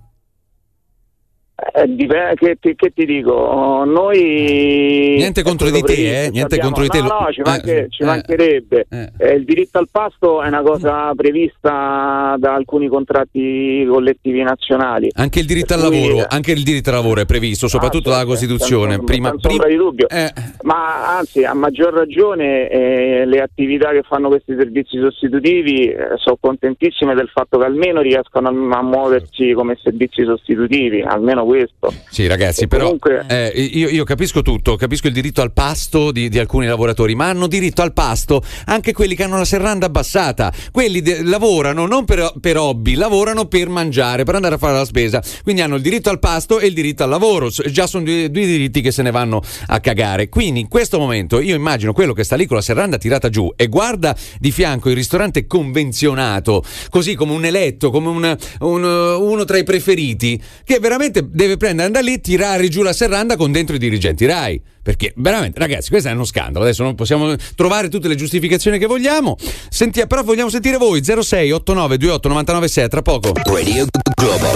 Eh, 1.75 1.87
dipende- 1.87 2.35
che, 2.35 2.57
ti, 2.61 2.75
che 2.75 2.93
ti 2.93 3.05
dico? 3.07 3.85
Noi. 3.87 5.15
Niente 5.19 5.43
contro 5.43 5.71
di 5.71 5.81
te, 5.83 6.25
eh, 6.25 6.31
niente 6.31 6.57
abbiamo- 6.57 6.75
contro 6.75 6.83
di 6.83 6.89
te, 6.89 7.01
No, 7.01 7.21
no, 7.21 7.33
ci, 7.33 7.41
manche- 7.43 7.85
eh, 7.85 7.87
ci 7.89 8.03
eh, 8.03 8.07
mancherebbe. 8.07 8.87
eh. 8.91 9.11
Eh, 9.17 9.35
il 9.35 9.45
diritto 9.45 9.79
al 9.79 9.89
pasto 9.91 10.43
è 10.43 10.49
una 10.49 10.63
cosa 10.63 11.13
prevista 11.15 12.35
da 12.39 12.55
alcuni 12.55 12.89
contratti 12.89 13.87
collettivi 13.89 14.43
nazionali. 14.43 15.09
Anche 15.15 15.39
il 15.39 15.47
diritto 15.47 15.75
al 15.75 15.81
cui, 15.87 16.01
lavoro, 16.03 16.19
eh, 16.23 16.27
anche 16.29 16.53
il 16.53 16.63
diritto 16.63 16.91
al 16.91 16.97
lavoro 16.97 17.21
è 17.21 17.27
previsto, 17.27 17.69
soprattutto 17.69 18.09
Ah, 18.09 18.13
dalla 18.13 18.23
sì, 18.25 18.29
Costituzione. 18.31 18.91
senza- 18.93 19.05
Prima, 19.07 19.29
senza 19.31 19.49
prima- 19.49 19.67
di 19.67 19.77
dubbio. 19.77 20.09
eh, 20.09 20.33
Ma 20.63 21.17
anzi, 21.19 21.45
a 21.45 21.55
maggior 21.55 21.93
ragione 21.93 22.69
eh, 22.69 23.25
le 23.25 23.41
attività 23.41 23.91
che 23.91 24.03
fanno 24.03 24.29
questi 24.29 24.55
servizi 24.59 24.99
sostitutivi 24.99 25.87
eh, 25.87 25.97
sono 26.17 26.37
contentissime 26.41 27.15
del 27.15 27.29
fatto 27.29 27.59
che 27.59 27.65
almeno 27.67 28.01
riescono 28.01 28.49
a, 28.49 28.79
a 28.79 28.83
muoversi 28.83 29.53
come 29.53 29.77
servizi 29.83 30.25
sostitutivi, 30.25 31.03
almeno 31.03 31.45
questo. 31.53 31.93
Sì, 32.11 32.27
ragazzi, 32.27 32.65
E 32.65 32.67
però 32.69 32.85
comunque- 32.85 33.25
eh, 33.29 33.49
io, 33.49 33.89
io 33.89 34.05
capisco 34.05 34.43
tutto, 34.43 34.77
capisco 34.77 35.07
il 35.09 35.13
diritto 35.13 35.43
al 35.43 35.53
pasto 35.53 36.11
di, 36.11 36.29
di 36.29 36.39
alcuni 36.39 36.67
lavoratori, 36.67 37.15
ma 37.15 37.29
hanno 37.29 37.47
diritto 37.47 37.83
al 37.83 37.93
pasto 37.93 38.43
anche 38.67 38.93
quelli 38.93 39.15
che 39.15 39.23
hanno 39.25 39.37
la 39.39 39.45
serranda 39.45 39.87
abbassata. 39.87 40.53
Quelli 40.71 41.01
de- 41.03 41.23
lavorano 41.23 41.87
non 41.87 42.05
per, 42.05 42.33
per 42.41 42.57
hobby, 42.57 42.95
lavorano 42.95 43.47
per 43.47 43.69
mangiare, 43.69 44.25
per 44.25 44.35
andare 44.37 44.55
a 44.55 44.59
fare 44.59 44.75
la 44.75 44.85
spesa. 44.85 45.23
Quindi 45.43 45.61
hanno 45.61 45.77
il 45.77 45.83
diritto 45.83 46.09
al 46.11 46.19
pasto 46.19 46.59
e 46.59 46.67
il 46.67 46.75
diritto 46.75 47.03
al 47.05 47.11
lavoro. 47.11 47.49
Già 47.49 47.87
sono 47.87 48.05
due, 48.05 48.31
due 48.31 48.47
diritti 48.47 48.81
che 48.81 48.91
se 48.91 49.03
ne 49.03 49.11
vanno 49.11 49.43
a 49.67 49.81
cagare. 49.81 50.29
Quindi 50.29 50.61
in 50.61 50.69
questo 50.69 50.99
momento 50.99 51.41
io 51.41 51.55
immagino 51.55 51.93
quello 51.93 52.13
che 52.13 52.25
sta 52.25 52.37
lì 52.37 52.47
con 52.47 52.57
la 52.57 52.63
serranda 52.63 52.97
tirata 52.99 53.29
giù 53.29 53.53
e 53.57 53.67
guarda 53.67 54.17
di 54.39 54.51
fianco 54.51 54.89
il 54.89 54.95
ristorante 54.97 55.47
convenzionato, 55.47 56.65
così 56.91 57.15
come 57.15 57.33
un 57.33 57.45
eletto, 57.45 57.91
come 57.91 58.09
un- 58.09 58.37
un- 58.61 58.85
uno 58.85 59.45
tra 59.45 59.59
i 59.59 59.65
preferiti, 59.65 60.41
che 60.65 60.79
veramente 60.79 61.23
deve 61.33 61.57
prendere, 61.57 61.87
andare 61.87 62.05
lì, 62.05 62.21
tirare 62.21 62.69
giù 62.69 62.83
la 62.83 62.93
serranda 62.93 63.37
con 63.37 63.51
dentro 63.51 63.75
i 63.75 63.79
dirigenti 63.79 64.27
Rai. 64.27 64.61
Perché 64.83 65.13
veramente, 65.17 65.59
ragazzi, 65.61 65.91
questo 65.91 66.09
è 66.09 66.13
uno 66.13 66.25
scandalo. 66.25 66.65
Adesso 66.65 66.83
non 66.83 66.95
possiamo 66.95 67.35
trovare 67.55 67.89
tutte 67.89 68.09
le 68.09 68.17
giustificazioni 68.17 68.79
che 68.79 68.87
vogliamo. 68.87 69.37
Senti- 69.69 70.07
però 70.07 70.23
vogliamo 70.23 70.51
sentire 70.51 70.77
voi 70.77 71.03
06 71.05 71.53
89 71.53 71.97
28 71.97 72.29
99 72.29 72.69
6 72.69 72.89
tra 72.89 73.03
poco. 73.03 73.33
Radio 73.45 73.87
Globo. 74.15 74.51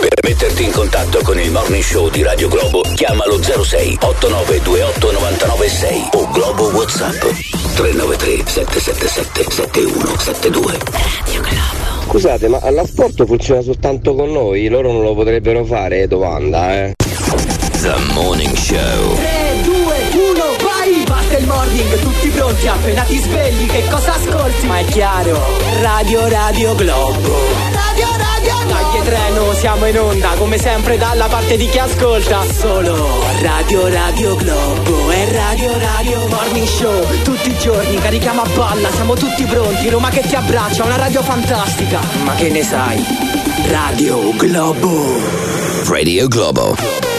Per 0.00 0.18
metterti 0.22 0.64
in 0.64 0.70
contatto 0.70 1.20
con 1.22 1.38
il 1.38 1.50
morning 1.50 1.82
show 1.82 2.10
di 2.10 2.22
Radio 2.22 2.48
Globo, 2.48 2.80
chiamalo 2.94 3.42
06 3.42 3.98
89 4.00 4.60
28 4.60 5.12
99 5.12 5.68
6 5.68 6.08
o 6.12 6.30
Globo 6.30 6.70
WhatsApp 6.70 7.20
393 7.74 8.42
777 8.46 9.50
7172. 9.50 11.85
Scusate, 12.08 12.46
ma 12.46 12.60
all'asporto 12.60 13.26
funziona 13.26 13.60
soltanto 13.62 14.14
con 14.14 14.30
noi? 14.30 14.68
Loro 14.68 14.92
non 14.92 15.02
lo 15.02 15.14
potrebbero 15.14 15.64
fare, 15.64 16.06
domanda, 16.06 16.72
eh? 16.84 16.94
The 17.82 17.94
Morning 18.14 18.54
Show. 18.54 19.55
Morning, 21.66 21.98
tutti 22.00 22.28
pronti, 22.28 22.68
appena 22.68 23.02
ti 23.02 23.18
svegli, 23.18 23.66
che 23.66 23.84
cosa 23.88 24.14
ascolti? 24.14 24.66
Ma 24.66 24.78
è 24.78 24.84
chiaro, 24.84 25.40
Radio 25.80 26.28
Radio 26.28 26.74
Globo. 26.74 27.34
Radio 27.72 28.06
Radio 28.16 28.54
Dai 28.66 29.02
treno, 29.04 29.52
siamo 29.54 29.86
in 29.86 29.98
onda, 29.98 30.28
come 30.36 30.58
sempre 30.58 30.96
dalla 30.96 31.26
parte 31.26 31.56
di 31.56 31.68
chi 31.68 31.78
ascolta. 31.78 32.42
Solo 32.52 33.08
Radio 33.40 33.88
Radio 33.88 34.36
Globo 34.36 35.10
e 35.10 35.32
Radio 35.32 35.78
Radio 35.78 36.26
Morning 36.28 36.66
Show. 36.66 37.22
Tutti 37.22 37.50
i 37.50 37.58
giorni 37.58 37.96
carichiamo 37.98 38.42
a 38.42 38.48
palla, 38.54 38.90
siamo 38.90 39.14
tutti 39.14 39.44
pronti, 39.44 39.88
Roma 39.88 40.08
che 40.10 40.20
ti 40.20 40.34
abbraccia, 40.34 40.84
una 40.84 40.96
radio 40.96 41.22
fantastica. 41.22 42.00
Ma 42.24 42.34
che 42.34 42.48
ne 42.50 42.62
sai? 42.62 43.04
Radio 43.66 44.30
Globo. 44.36 45.20
Radio 45.88 46.28
Globo. 46.28 47.15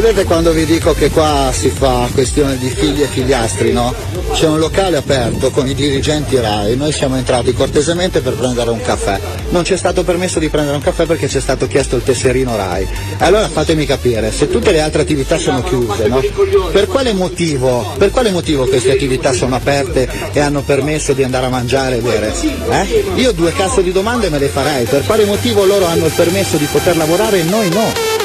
Vedete 0.00 0.26
quando 0.26 0.52
vi 0.52 0.64
dico 0.64 0.94
che 0.94 1.10
qua 1.10 1.50
si 1.52 1.70
fa 1.70 2.08
questione 2.14 2.56
di 2.56 2.70
figli 2.70 3.02
e 3.02 3.06
figliastri, 3.06 3.72
no? 3.72 3.92
C'è 4.32 4.46
un 4.46 4.60
locale 4.60 4.96
aperto 4.96 5.50
con 5.50 5.66
i 5.66 5.74
dirigenti 5.74 6.38
RAI, 6.38 6.76
noi 6.76 6.92
siamo 6.92 7.16
entrati 7.16 7.52
cortesemente 7.52 8.20
per 8.20 8.34
prendere 8.34 8.70
un 8.70 8.80
caffè. 8.80 9.18
Non 9.48 9.64
ci 9.64 9.72
è 9.72 9.76
stato 9.76 10.04
permesso 10.04 10.38
di 10.38 10.48
prendere 10.50 10.76
un 10.76 10.82
caffè 10.82 11.04
perché 11.04 11.28
ci 11.28 11.38
è 11.38 11.40
stato 11.40 11.66
chiesto 11.66 11.96
il 11.96 12.04
tesserino 12.04 12.54
RAI. 12.54 12.86
Allora 13.18 13.48
fatemi 13.48 13.86
capire, 13.86 14.30
se 14.30 14.48
tutte 14.48 14.70
le 14.70 14.80
altre 14.80 15.02
attività 15.02 15.36
sono 15.36 15.64
chiuse, 15.64 16.06
no? 16.06 16.22
Per 16.70 16.86
quale 16.86 17.12
motivo, 17.12 17.94
per 17.98 18.12
quale 18.12 18.30
motivo 18.30 18.66
queste 18.66 18.92
attività 18.92 19.32
sono 19.32 19.56
aperte 19.56 20.08
e 20.32 20.38
hanno 20.38 20.62
permesso 20.62 21.12
di 21.12 21.24
andare 21.24 21.46
a 21.46 21.50
mangiare 21.50 21.96
e 21.96 22.00
bere? 22.00 22.32
Eh? 22.70 23.04
Io 23.16 23.32
due 23.32 23.52
cazzo 23.52 23.80
di 23.80 23.90
domande 23.90 24.30
me 24.30 24.38
le 24.38 24.48
farei, 24.48 24.84
per 24.84 25.04
quale 25.04 25.24
motivo 25.24 25.64
loro 25.64 25.86
hanno 25.86 26.06
il 26.06 26.12
permesso 26.12 26.56
di 26.56 26.68
poter 26.70 26.96
lavorare 26.96 27.40
e 27.40 27.42
noi 27.42 27.68
no? 27.70 28.17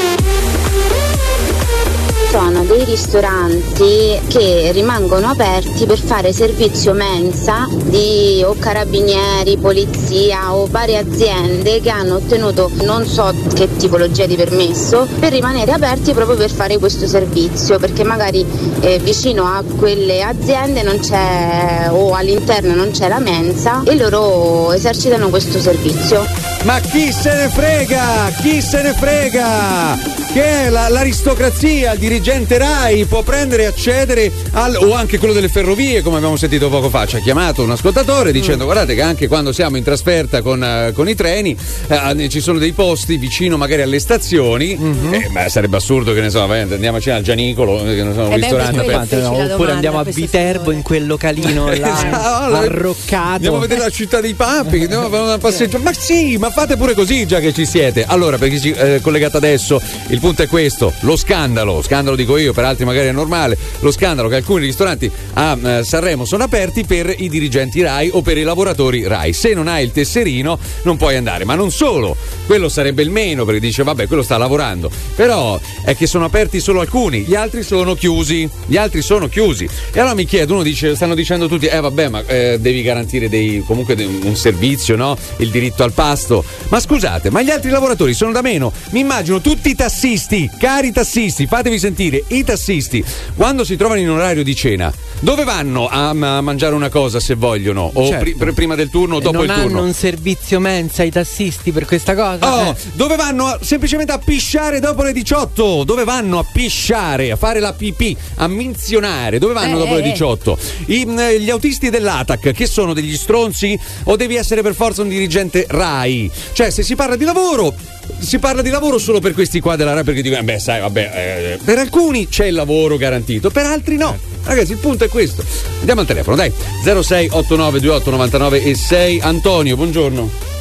Sono 2.33 2.63
dei 2.63 2.83
ristoranti 2.83 4.19
che 4.27 4.71
rimangono 4.71 5.27
aperti 5.27 5.85
per 5.85 5.99
fare 5.99 6.33
servizio 6.33 6.93
mensa 6.93 7.67
di 7.69 8.41
o 8.43 8.55
carabinieri, 8.57 9.57
polizia 9.57 10.55
o 10.55 10.65
varie 10.65 10.97
aziende 10.97 11.79
che 11.79 11.91
hanno 11.91 12.15
ottenuto 12.15 12.71
non 12.81 13.05
so 13.05 13.31
che 13.53 13.75
tipologia 13.75 14.25
di 14.25 14.35
permesso 14.35 15.07
per 15.19 15.31
rimanere 15.31 15.73
aperti 15.73 16.13
proprio 16.13 16.35
per 16.35 16.49
fare 16.49 16.79
questo 16.79 17.05
servizio 17.05 17.77
perché 17.77 18.03
magari 18.03 18.43
eh, 18.79 18.97
vicino 18.97 19.43
a 19.43 19.63
quelle 19.77 20.23
aziende 20.23 20.81
non 20.81 20.97
c'è 20.97 21.89
o 21.91 22.15
all'interno 22.15 22.73
non 22.73 22.89
c'è 22.89 23.09
la 23.09 23.19
mensa 23.19 23.83
e 23.85 23.95
loro 23.95 24.71
esercitano 24.71 25.29
questo 25.29 25.59
servizio. 25.59 26.52
Ma 26.63 26.79
chi 26.79 27.11
se 27.11 27.33
ne 27.35 27.49
frega? 27.49 28.31
Chi 28.41 28.61
se 28.61 28.81
ne 28.81 28.93
frega? 28.93 30.21
Che 30.31 30.41
è 30.65 30.69
la- 30.69 30.87
l'aristocrazia, 30.87 31.91
il 31.91 31.99
dirigente 31.99 32.57
Rai 32.57 33.03
può 33.05 33.21
prendere 33.21 33.63
e 33.63 33.65
accedere 33.65 34.31
al, 34.53 34.75
o 34.77 34.93
anche 34.95 35.19
quello 35.19 35.33
delle 35.33 35.49
ferrovie, 35.49 36.01
come 36.01 36.17
abbiamo 36.17 36.37
sentito 36.37 36.69
poco 36.69 36.89
fa. 36.89 37.05
Ci 37.05 37.17
ha 37.17 37.19
chiamato 37.19 37.63
un 37.63 37.71
ascoltatore 37.71 38.31
dicendo: 38.31 38.63
Guardate, 38.63 38.95
che 38.95 39.01
anche 39.01 39.27
quando 39.27 39.51
siamo 39.51 39.75
in 39.77 39.83
trasferta 39.83 40.41
con, 40.41 40.63
eh, 40.63 40.91
con 40.95 41.07
i 41.09 41.13
treni 41.15 41.55
eh, 41.87 42.29
ci 42.29 42.39
sono 42.39 42.57
dei 42.59 42.71
posti 42.71 43.17
vicino 43.17 43.57
magari 43.57 43.81
alle 43.81 43.99
stazioni. 43.99 44.71
Eh, 45.11 45.27
ma 45.29 45.47
sarebbe 45.49 45.75
assurdo 45.77 46.13
che 46.13 46.21
ne 46.21 46.29
so, 46.29 46.45
vai, 46.47 46.61
andiamoci 46.61 47.09
al 47.09 47.21
Gianicolo, 47.21 47.85
eh, 47.85 47.93
che 47.95 48.03
ne 48.03 48.13
so, 48.13 48.21
un 48.21 48.25
Eh 48.27 48.29
beh, 48.29 48.35
ristorante 48.37 48.79
aperto. 48.79 48.99
difficile 49.15 49.21
la 49.47 49.53
Oppure 49.53 49.71
andiamo 49.73 49.99
a 49.99 50.03
Viterbo 50.03 50.71
in 50.71 50.81
quel 50.81 51.05
localino 51.05 51.67
là 51.67 51.73
Esatto, 51.93 52.55
arroccato. 52.55 53.33
Andiamo 53.33 53.57
a 53.57 53.59
vedere 53.59 53.81
la 53.81 53.89
città 53.89 54.19
dei 54.21 54.33
papi, 54.33 54.81
andiamo 54.83 55.05
a 55.05 55.09
fare 55.09 55.23
una 55.23 55.37
passeggiata. 55.37 55.83
Ma 55.83 55.93
sì, 55.93 56.37
ma 56.37 56.49
fate 56.53 56.77
pure 56.77 56.93
così 56.93 57.25
già 57.25 57.39
che 57.39 57.51
ci 57.51 57.65
siete. 57.65 58.05
Allora, 58.07 58.37
per 58.37 58.49
chi 58.49 58.59
si 58.59 58.71
è 58.71 58.99
collegato 59.01 59.37
adesso, 59.37 59.81
il 60.09 60.19
punto 60.19 60.43
è 60.43 60.47
questo: 60.47 60.93
lo 61.01 61.15
scandalo, 61.15 61.81
scandalo 61.81 62.15
dico 62.15 62.37
io, 62.37 62.53
per 62.53 62.65
altri 62.65 62.85
magari 62.85 63.07
è 63.07 63.11
normale, 63.11 63.57
lo 63.79 63.91
scandalo 63.91 64.29
che 64.29 64.35
alcuni 64.35 64.65
ristoranti 64.65 65.11
a 65.33 65.57
eh, 65.61 65.83
Sanremo 65.83 66.25
sono 66.25 66.43
aperti 66.43 66.85
per 66.85 67.13
i 67.17 67.29
dirigenti 67.29 67.81
RAI 67.81 68.11
o 68.13 68.21
per 68.21 68.37
i 68.37 68.43
lavoratori 68.43 69.05
RAI. 69.05 69.33
Se 69.33 69.53
non 69.53 69.67
hai 69.67 69.83
il 69.83 69.91
tesserino 69.91 70.59
non 70.83 70.97
puoi 70.97 71.15
andare, 71.15 71.43
ma 71.43 71.55
non 71.55 71.71
solo, 71.71 72.15
quello 72.45 72.69
sarebbe 72.69 73.01
il 73.01 73.09
meno 73.09 73.45
perché 73.45 73.59
dice 73.59 73.83
vabbè, 73.83 74.07
quello 74.07 74.23
sta 74.23 74.37
lavorando. 74.37 74.89
Però 75.15 75.59
è 75.83 75.95
che 75.95 76.07
sono 76.07 76.25
aperti 76.25 76.59
solo 76.59 76.81
alcuni, 76.81 77.21
gli 77.21 77.35
altri 77.35 77.63
sono 77.63 77.95
chiusi. 77.95 78.49
Gli 78.65 78.77
altri 78.77 79.01
sono 79.01 79.27
chiusi. 79.27 79.67
E 79.91 79.99
allora 79.99 80.15
mi 80.15 80.25
chiedo, 80.25 80.53
uno 80.53 80.63
dice, 80.63 80.95
stanno 80.95 81.15
dicendo 81.15 81.47
tutti, 81.47 81.65
eh 81.65 81.79
vabbè, 81.79 82.07
ma 82.07 82.23
eh, 82.25 82.57
devi 82.59 82.81
garantire 82.81 83.29
dei, 83.29 83.63
comunque 83.65 83.95
de- 83.95 84.05
un 84.05 84.35
servizio, 84.35 84.95
no? 84.95 85.17
Il 85.37 85.49
diritto 85.49 85.83
al 85.83 85.91
pasto. 85.91 86.42
Ma 86.69 86.79
scusate, 86.79 87.29
ma 87.29 87.41
gli 87.41 87.49
altri 87.49 87.69
lavoratori 87.69 88.13
sono 88.13 88.31
da 88.31 88.41
meno. 88.41 88.71
Mi 88.91 88.99
immagino 88.99 89.41
tutti 89.41 89.69
i 89.69 89.75
tassisti, 89.75 90.49
cari 90.59 90.91
tassisti, 90.91 91.45
fatevi 91.47 91.77
sentire, 91.79 92.23
i 92.29 92.43
tassisti, 92.43 93.03
quando 93.35 93.63
si 93.63 93.75
trovano 93.75 93.99
in 93.99 94.09
orario 94.09 94.43
di 94.43 94.55
cena, 94.55 94.91
dove 95.19 95.43
vanno 95.43 95.87
a, 95.87 96.09
a 96.09 96.41
mangiare 96.41 96.73
una 96.75 96.89
cosa 96.89 97.19
se 97.19 97.35
vogliono? 97.35 97.89
O 97.93 98.07
Certo. 98.07 98.23
pri- 98.23 98.35
pr- 98.35 98.53
prima 98.53 98.75
del 98.75 98.89
turno 98.89 99.15
o 99.15 99.19
dopo 99.19 99.37
non 99.37 99.45
il 99.45 99.51
turno? 99.61 99.77
hanno 99.77 99.87
un 99.87 99.93
servizio 99.93 100.59
mensa 100.59 101.01
ai 101.03 101.11
tassisti 101.11 101.71
per 101.71 101.85
questa 101.85 102.15
cosa? 102.15 102.53
Oh, 102.55 102.69
Eh. 102.69 102.75
dove 102.93 103.15
vanno 103.15 103.45
a- 103.47 103.59
semplicemente 103.61 104.11
a 104.11 104.17
pisciare 104.17 104.79
dopo 104.79 105.03
le 105.03 105.13
18? 105.13 105.83
Dove 105.83 106.03
vanno 106.03 106.39
a 106.39 106.45
pisciare, 106.51 107.31
a 107.31 107.35
fare 107.35 107.59
la 107.59 107.73
pipì, 107.73 108.15
a 108.35 108.47
minzionare? 108.47 109.37
Dove 109.39 109.53
vanno 109.53 109.75
Eh, 109.75 109.79
dopo 109.79 109.93
le 109.95 109.99
eh. 110.03 110.11
18? 110.11 110.57
I- 110.87 111.05
mh, 111.05 111.29
gli 111.39 111.49
autisti 111.49 111.89
dell'ATAC, 111.89 112.51
che 112.51 112.65
sono 112.65 112.93
degli 112.93 113.15
stronzi? 113.15 113.77
O 114.05 114.15
devi 114.15 114.35
essere 114.35 114.61
per 114.61 114.73
forza 114.73 115.01
un 115.01 115.07
dirigente 115.09 115.65
RAI? 115.69 116.29
Cioè, 116.53 116.69
se 116.69 116.83
si 116.83 116.95
parla 116.95 117.15
di 117.15 117.25
lavoro, 117.25 117.73
si 118.19 118.39
parla 118.39 118.61
di 118.61 118.69
lavoro 118.69 118.97
solo 118.97 119.19
per 119.19 119.33
questi 119.33 119.59
qua 119.59 119.75
della 119.75 119.93
RAI 119.93 120.03
perché 120.03 120.21
dicono, 120.21 120.41
eh, 120.41 120.43
beh, 120.43 120.59
sai, 120.59 120.81
vabbè, 120.81 121.11
eh, 121.13 121.59
per 121.63 121.77
alcuni 121.77 122.27
c'è 122.27 122.45
il 122.45 122.53
lavoro 122.53 122.97
garantito, 122.97 123.49
per 123.49 123.65
altri 123.65 123.97
no. 123.97 124.17
Ragazzi, 124.43 124.73
il 124.73 124.77
punto 124.77 125.05
è 125.05 125.07
questo. 125.07 125.43
Andiamo 125.79 126.01
al 126.01 126.07
telefono, 126.07 126.35
dai. 126.35 126.51
06 126.83 127.29
89 127.31 127.79
28 127.79 128.11
99 128.11 128.63
e 128.63 128.75
6. 128.75 129.19
Antonio, 129.21 129.75
buongiorno. 129.75 130.52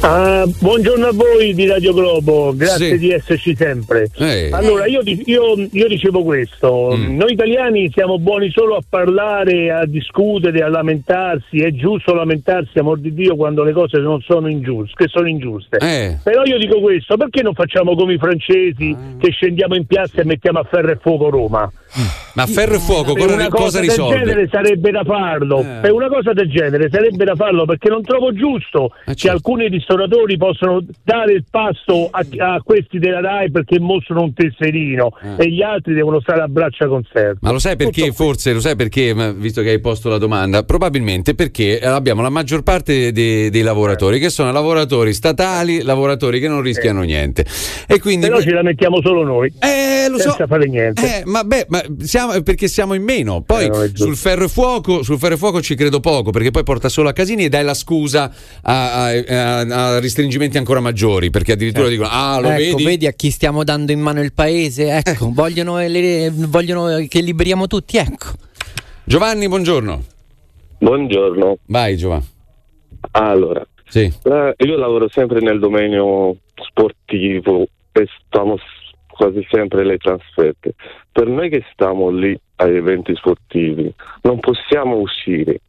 Ah, 0.00 0.44
buongiorno 0.60 1.06
a 1.06 1.12
voi 1.12 1.52
di 1.54 1.66
Radio 1.66 1.92
Globo, 1.92 2.54
grazie 2.54 2.90
Sì. 2.92 2.98
di 2.98 3.10
esserci 3.10 3.56
sempre. 3.56 4.08
Eh. 4.18 4.48
Allora, 4.52 4.86
io, 4.86 5.00
io- 5.04 5.66
io 5.70 5.88
dicevo 5.88 6.22
questo, 6.22 6.94
Mm. 6.96 7.16
noi 7.16 7.32
italiani 7.32 7.90
siamo 7.92 8.18
buoni 8.18 8.48
solo 8.50 8.76
a 8.76 8.80
parlare, 8.88 9.72
a 9.72 9.86
discutere, 9.86 10.62
a 10.62 10.68
lamentarsi, 10.68 11.58
è 11.62 11.72
giusto 11.72 12.14
lamentarsi, 12.14 12.78
amor 12.78 13.00
di 13.00 13.12
Dio, 13.12 13.34
quando 13.34 13.64
le 13.64 13.72
cose 13.72 13.98
non 13.98 14.20
sono 14.20 14.48
ingiuste, 14.48 15.04
che 15.04 15.08
sono 15.08 15.26
ingiuste. 15.26 15.78
Eh. 15.78 16.18
Però 16.22 16.44
io 16.44 16.58
dico 16.58 16.80
questo, 16.80 17.16
perché 17.16 17.42
non 17.42 17.54
facciamo 17.54 17.96
come 17.96 18.14
i 18.14 18.18
francesi 18.18 18.94
che 19.18 19.30
scendiamo 19.32 19.74
in 19.74 19.84
piazza 19.86 20.20
e 20.20 20.24
mettiamo 20.24 20.60
a 20.60 20.64
ferro 20.64 20.92
e 20.92 20.98
fuoco 21.00 21.28
Roma? 21.28 21.70
Ma 22.34 22.46
ferro 22.46 22.74
e 22.74 22.78
fuoco, 22.78 23.12
Per 23.14 23.22
cosa, 23.24 23.34
una 23.34 23.48
cosa 23.48 23.62
cosa 23.64 23.80
del 23.80 23.88
risolve? 23.88 24.18
genere 24.18 24.48
sarebbe 24.50 24.90
da 24.90 25.02
farlo. 25.04 25.60
Eh. 25.60 25.78
Per 25.80 25.92
una 25.92 26.08
cosa 26.08 26.32
del 26.32 26.48
genere 26.50 26.88
sarebbe 26.90 27.24
da 27.24 27.34
farlo 27.34 27.64
perché 27.64 27.88
non 27.88 28.02
trovo 28.02 28.32
giusto 28.32 28.92
Eh, 29.06 29.12
che 29.12 29.14
certo. 29.14 29.36
alcuni 29.36 29.68
ristoratori 29.68 30.36
possano 30.36 30.84
dare 31.02 31.32
il 31.32 31.44
pasto 31.50 32.08
a, 32.10 32.24
a 32.54 32.60
questi 32.62 32.98
della 32.98 33.20
RAI 33.20 33.50
perché 33.50 33.80
mostrano 33.80 34.22
un 34.22 34.34
tesserino 34.34 35.12
Eh. 35.38 35.44
e 35.44 35.50
gli 35.50 35.62
altri 35.62 35.94
devono 35.94 36.20
stare 36.20 36.42
a 36.42 36.46
braccia 36.48 36.86
conserve. 36.86 37.38
Ma 37.40 37.50
lo 37.50 37.58
sai 37.58 37.76
perché? 37.76 38.12
Forse 38.12 38.52
lo 38.52 38.60
sai 38.60 38.76
perché, 38.76 39.14
visto 39.36 39.62
che 39.62 39.70
hai 39.70 39.80
posto 39.80 40.08
la 40.08 40.18
domanda? 40.18 40.62
Probabilmente 40.64 41.34
perché 41.34 41.80
eh, 41.80 41.86
abbiamo 41.86 42.22
la 42.22 42.30
maggior 42.30 42.62
parte 42.62 43.12
dei, 43.12 43.50
dei 43.50 43.62
lavoratori 43.62 44.18
che 44.20 44.30
sono 44.30 44.52
lavoratori 44.52 45.12
statali, 45.12 45.82
lavoratori 45.82 46.38
che 46.40 46.48
non 46.48 46.60
rischiano 46.60 47.02
niente. 47.02 47.44
E 47.86 47.98
quindi. 47.98 48.26
Però 48.26 48.40
ci 48.40 48.50
lamentiamo 48.50 49.00
solo 49.02 49.24
noi. 49.24 49.52
Eh, 49.58 50.08
lo 50.08 50.16
so. 50.18 50.28
senza 50.28 50.46
fare 50.46 50.66
niente. 50.68 51.02
Eh, 51.02 51.22
ma 51.24 51.42
beh, 51.44 51.66
ma 51.68 51.77
siamo, 52.00 52.40
perché 52.42 52.68
siamo 52.68 52.94
in 52.94 53.02
meno. 53.02 53.42
Poi 53.42 53.66
Eh, 53.66 53.90
sul 53.94 54.16
ferro 54.16 54.44
e 54.44 54.48
fuoco, 54.48 55.02
sul 55.02 55.18
ferro 55.18 55.34
e 55.34 55.36
fuoco 55.36 55.60
ci 55.60 55.74
credo 55.74 56.00
poco, 56.00 56.30
perché 56.30 56.50
poi 56.50 56.62
porta 56.62 56.88
solo 56.88 57.08
a 57.08 57.12
casini 57.12 57.44
e 57.44 57.48
dai 57.48 57.64
la 57.64 57.74
scusa 57.74 58.32
a, 58.62 59.04
a- 59.04 59.10
a- 59.10 59.94
a 59.94 59.98
restringimenti 60.00 60.56
ancora 60.58 60.80
maggiori. 60.80 61.30
Perché 61.30 61.52
addirittura 61.52 61.88
dicono: 61.88 62.08
Ah, 62.10 62.38
lo 62.40 62.48
ecco, 62.50 62.76
vedi? 62.82 63.06
a 63.06 63.12
chi 63.12 63.30
stiamo 63.30 63.64
dando 63.64 63.92
in 63.92 64.00
mano 64.00 64.20
il 64.22 64.32
paese? 64.32 65.02
Ecco, 65.04 65.30
vogliono, 65.32 65.78
le- 65.78 66.30
vogliono 66.34 67.04
che 67.08 67.20
liberiamo 67.20 67.66
tutti, 67.66 67.96
ecco. 67.96 68.28
Giovanni, 69.04 69.48
buongiorno. 69.48 70.02
Buongiorno. 70.78 71.58
Vai, 71.66 71.96
Giovanni. 71.96 72.26
Allora, 73.12 73.66
Sì. 73.88 74.00
eh, 74.22 74.54
io 74.58 74.76
lavoro 74.76 75.08
sempre 75.10 75.40
nel 75.40 75.58
domenio 75.58 76.36
sportivo 76.54 77.66
e 77.92 78.06
stiamo 78.26 78.56
quasi 79.18 79.44
sempre 79.50 79.84
le 79.84 79.98
trasferte. 79.98 80.74
Per 81.10 81.26
noi 81.26 81.50
che 81.50 81.64
stiamo 81.72 82.08
lì 82.08 82.38
agli 82.56 82.76
eventi 82.76 83.14
sportivi 83.16 83.92
non 84.22 84.38
possiamo 84.38 84.96
uscire, 84.96 85.60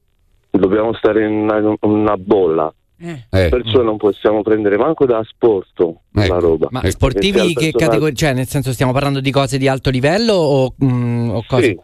dobbiamo 0.52 0.94
stare 0.94 1.26
in 1.26 1.34
una, 1.34 1.76
una 1.82 2.16
bolla. 2.16 2.72
Eh. 3.02 3.26
Perciò 3.30 3.82
non 3.82 3.98
possiamo 3.98 4.42
prendere 4.42 4.78
manco 4.78 5.06
da 5.06 5.20
asporto 5.20 6.02
la 6.12 6.38
roba. 6.38 6.68
Ma 6.70 6.88
sportivi 6.90 7.54
che 7.54 7.72
categoria? 7.72 8.14
Cioè, 8.14 8.34
nel 8.34 8.46
senso, 8.46 8.74
stiamo 8.74 8.92
parlando 8.92 9.22
di 9.22 9.32
cose 9.32 9.58
di 9.58 9.70
alto 9.70 9.90
livello 9.90 10.34
o, 10.34 10.76
mm, 10.84 11.30
o 11.30 11.44
cose? 11.48 11.64
Sì, 11.64 11.80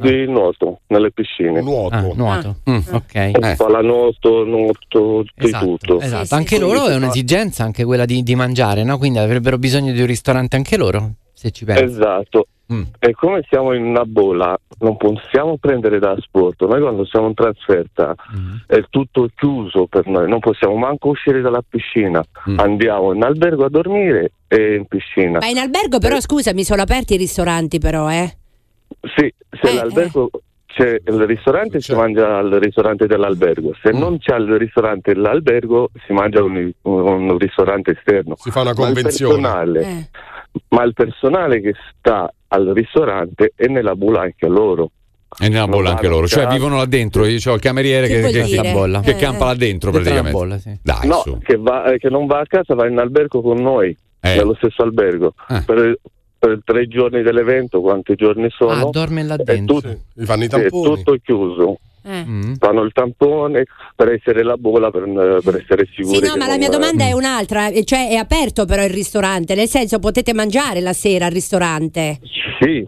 di 0.00 0.26
nuoto 0.26 0.80
nelle 0.88 1.10
piscine. 1.10 1.60
Nuoto. 1.60 1.94
Ah, 1.94 2.08
nuoto. 2.14 2.56
Mm, 2.70 2.78
ok. 2.92 3.56
Pallanuoto, 3.56 4.44
nuoto, 4.44 5.24
di 5.34 5.50
tutto. 5.50 6.00
Esatto, 6.00 6.34
anche 6.34 6.58
loro 6.58 6.86
è 6.88 6.94
un'esigenza, 6.94 7.64
anche 7.64 7.84
quella 7.84 8.04
di, 8.04 8.22
di 8.22 8.34
mangiare, 8.34 8.84
no? 8.84 8.98
Quindi 8.98 9.18
avrebbero 9.18 9.58
bisogno 9.58 9.92
di 9.92 10.00
un 10.00 10.06
ristorante 10.06 10.56
anche 10.56 10.76
loro, 10.76 11.12
se 11.32 11.50
ci 11.50 11.64
pensi. 11.64 11.84
Esatto. 11.84 12.46
Mm. 12.72 12.82
E 13.00 13.12
come 13.12 13.44
siamo 13.50 13.74
in 13.74 13.84
una 13.84 14.04
bolla, 14.04 14.56
non 14.78 14.96
possiamo 14.96 15.58
prendere 15.58 15.98
da 15.98 16.16
sport. 16.20 16.64
Noi 16.64 16.80
quando 16.80 17.04
siamo 17.04 17.26
in 17.26 17.34
trasferta 17.34 18.14
Mm. 18.34 18.54
è 18.66 18.82
tutto 18.88 19.28
chiuso 19.34 19.86
per 19.86 20.06
noi, 20.06 20.26
non 20.28 20.38
possiamo 20.38 20.74
manco 20.76 21.08
uscire 21.08 21.42
dalla 21.42 21.62
piscina. 21.68 22.24
Mm. 22.48 22.58
Andiamo 22.58 23.12
in 23.12 23.22
albergo 23.22 23.66
a 23.66 23.68
dormire 23.68 24.32
e 24.48 24.76
in 24.76 24.86
piscina. 24.86 25.38
Ma 25.40 25.48
in 25.48 25.58
albergo 25.58 25.98
però, 25.98 26.18
scusami, 26.18 26.64
sono 26.64 26.80
aperti 26.80 27.14
i 27.14 27.18
ristoranti 27.18 27.78
però, 27.78 28.10
eh? 28.10 28.36
Sì, 29.16 29.32
se 29.50 29.70
Eh, 29.70 29.74
l'albergo 29.74 30.30
c'è 30.66 31.00
il 31.04 31.26
ristorante 31.26 31.80
si 31.80 31.94
mangia 31.94 32.38
al 32.38 32.50
ristorante 32.52 33.06
dell'albergo, 33.06 33.68
Mm. 33.70 33.80
se 33.82 33.90
non 33.90 34.18
c'è 34.18 34.36
il 34.36 34.56
ristorante 34.56 35.12
dell'albergo 35.12 35.90
si 36.06 36.12
mangia 36.12 36.42
un, 36.42 36.72
un 36.82 37.36
ristorante 37.38 37.90
esterno. 37.92 38.36
Si 38.36 38.50
fa 38.50 38.60
una 38.62 38.72
Ma 38.74 38.80
il 38.80 38.84
convenzione. 38.94 39.34
personale- 39.42 39.80
Eh. 39.82 40.08
ma 40.68 40.82
il 40.84 40.92
personale 40.94 41.60
che 41.60 41.74
sta 41.98 42.32
al 42.48 42.66
ristorante 42.68 43.52
è 43.54 43.66
nella 43.66 43.94
bolla 43.94 44.20
anche 44.22 44.46
loro. 44.46 44.90
E 45.38 45.48
nella 45.48 45.66
bolla 45.66 45.90
anche 45.90 46.08
loro, 46.08 46.26
cioè 46.26 46.46
vivono 46.46 46.76
là 46.76 46.84
dentro. 46.84 47.24
Io 47.26 47.38
ho 47.50 47.54
il 47.54 47.60
cameriere 47.60 48.06
Che 48.06 48.20
che, 48.20 48.30
che, 48.30 48.42
dire? 48.42 48.62
che- 48.62 48.72
bolla, 48.72 49.00
che 49.00 49.10
Eh, 49.12 49.16
campa 49.16 49.46
là 49.46 49.54
dentro 49.54 49.90
praticamente. 49.90 50.30
bolla, 50.30 50.58
sì. 50.58 50.78
Dai, 50.82 51.06
no, 51.08 51.20
su. 51.24 51.38
che, 51.38 51.56
va- 51.56 51.84
eh, 51.90 51.98
che 51.98 52.10
non 52.10 52.26
va 52.26 52.40
a 52.40 52.46
casa, 52.46 52.74
va 52.74 52.86
in 52.86 52.98
albergo 52.98 53.40
con 53.40 53.56
noi, 53.60 53.96
Eh. 54.20 54.36
nello 54.36 54.54
stesso 54.54 54.82
albergo. 54.82 55.32
Per, 55.66 55.98
per 56.42 56.58
tre 56.64 56.88
giorni 56.88 57.22
dell'evento, 57.22 57.80
quanti 57.80 58.16
giorni 58.16 58.48
sono? 58.50 58.72
Ah, 58.72 58.90
dorme 58.90 59.22
là 59.22 59.36
è 59.36 59.44
dentro. 59.44 59.80
tut- 59.80 59.98
Gli 60.12 60.24
fanno 60.24 60.42
i 60.42 60.46
è 60.46 60.48
tamponi. 60.48 60.96
tutto 60.96 61.16
chiuso. 61.22 61.78
Eh. 62.04 62.24
Mm. 62.24 62.54
Fanno 62.54 62.82
il 62.82 62.90
tampone 62.92 63.62
per 63.94 64.08
essere 64.08 64.42
la 64.42 64.56
bolla, 64.56 64.90
per, 64.90 65.04
per 65.40 65.54
essere 65.54 65.86
sicuri. 65.94 66.16
Sì, 66.16 66.22
no, 66.24 66.34
ma 66.36 66.48
la 66.48 66.56
mia 66.56 66.68
domanda 66.68 67.04
è 67.04 67.12
un'altra, 67.12 67.68
eh, 67.68 67.84
cioè 67.84 68.08
è 68.08 68.16
aperto 68.16 68.64
però 68.64 68.82
il 68.82 68.90
ristorante, 68.90 69.54
nel 69.54 69.68
senso 69.68 70.00
potete 70.00 70.34
mangiare 70.34 70.80
la 70.80 70.92
sera 70.92 71.26
al 71.26 71.30
ristorante? 71.32 72.18
Sì, 72.60 72.84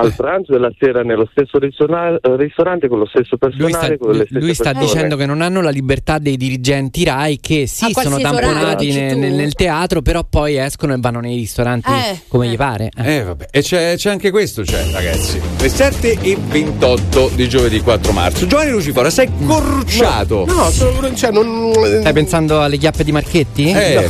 al 0.00 0.14
pranzo 0.14 0.54
e 0.54 0.58
la 0.58 0.70
sera 0.78 1.02
nello 1.02 1.28
stesso 1.30 1.58
ristora- 1.58 2.14
eh, 2.14 2.36
ristorante 2.36 2.88
con 2.88 2.98
lo 2.98 3.06
stesso 3.06 3.36
Lui 3.40 3.48
sta, 3.70 3.78
personale, 3.78 3.98
con 3.98 4.10
le 4.12 4.16
lui- 4.16 4.26
stesse 4.26 4.44
lui 4.44 4.54
sta 4.54 4.72
dicendo 4.72 5.16
che 5.16 5.26
non 5.26 5.40
hanno 5.40 5.60
la 5.60 5.70
libertà 5.70 6.18
dei 6.18 6.36
dirigenti 6.36 7.04
RAI 7.04 7.38
che 7.40 7.66
sì, 7.66 7.92
A 7.94 8.00
sono 8.02 8.18
tamponati 8.18 8.92
ne- 8.92 9.14
nel, 9.14 9.32
nel 9.34 9.52
teatro, 9.54 10.02
però 10.02 10.24
poi 10.28 10.56
escono 10.56 10.94
e 10.94 10.96
vanno 11.00 11.20
nei 11.20 11.36
ristoranti 11.36 11.90
Eh, 11.90 12.20
come 12.28 12.48
gli 12.48 12.56
pare. 12.56 12.90
Eh. 12.96 13.16
Eh, 13.16 13.22
vabbè. 13.24 13.48
E 13.50 13.60
c'è, 13.62 13.94
c'è 13.96 14.10
anche 14.10 14.30
questo, 14.30 14.62
c'è, 14.62 14.90
ragazzi. 14.92 15.40
Le 15.58 15.68
7 15.68 16.18
e 16.20 16.36
28 16.38 17.30
di 17.34 17.48
giovedì 17.48 17.80
4 17.80 18.12
marzo. 18.12 18.46
Giovanni 18.46 18.70
Lucifora, 18.70 19.10
sei 19.10 19.28
corrucciato. 19.46 20.44
No, 20.46 20.70
sono, 20.70 21.14
cioè, 21.14 21.30
non. 21.30 21.72
Stai 22.00 22.12
pensando 22.12 22.60
alle 22.60 22.76
chiappe 22.76 23.04
di 23.04 23.12
Marchetti? 23.12 23.70
Eh, 23.70 24.08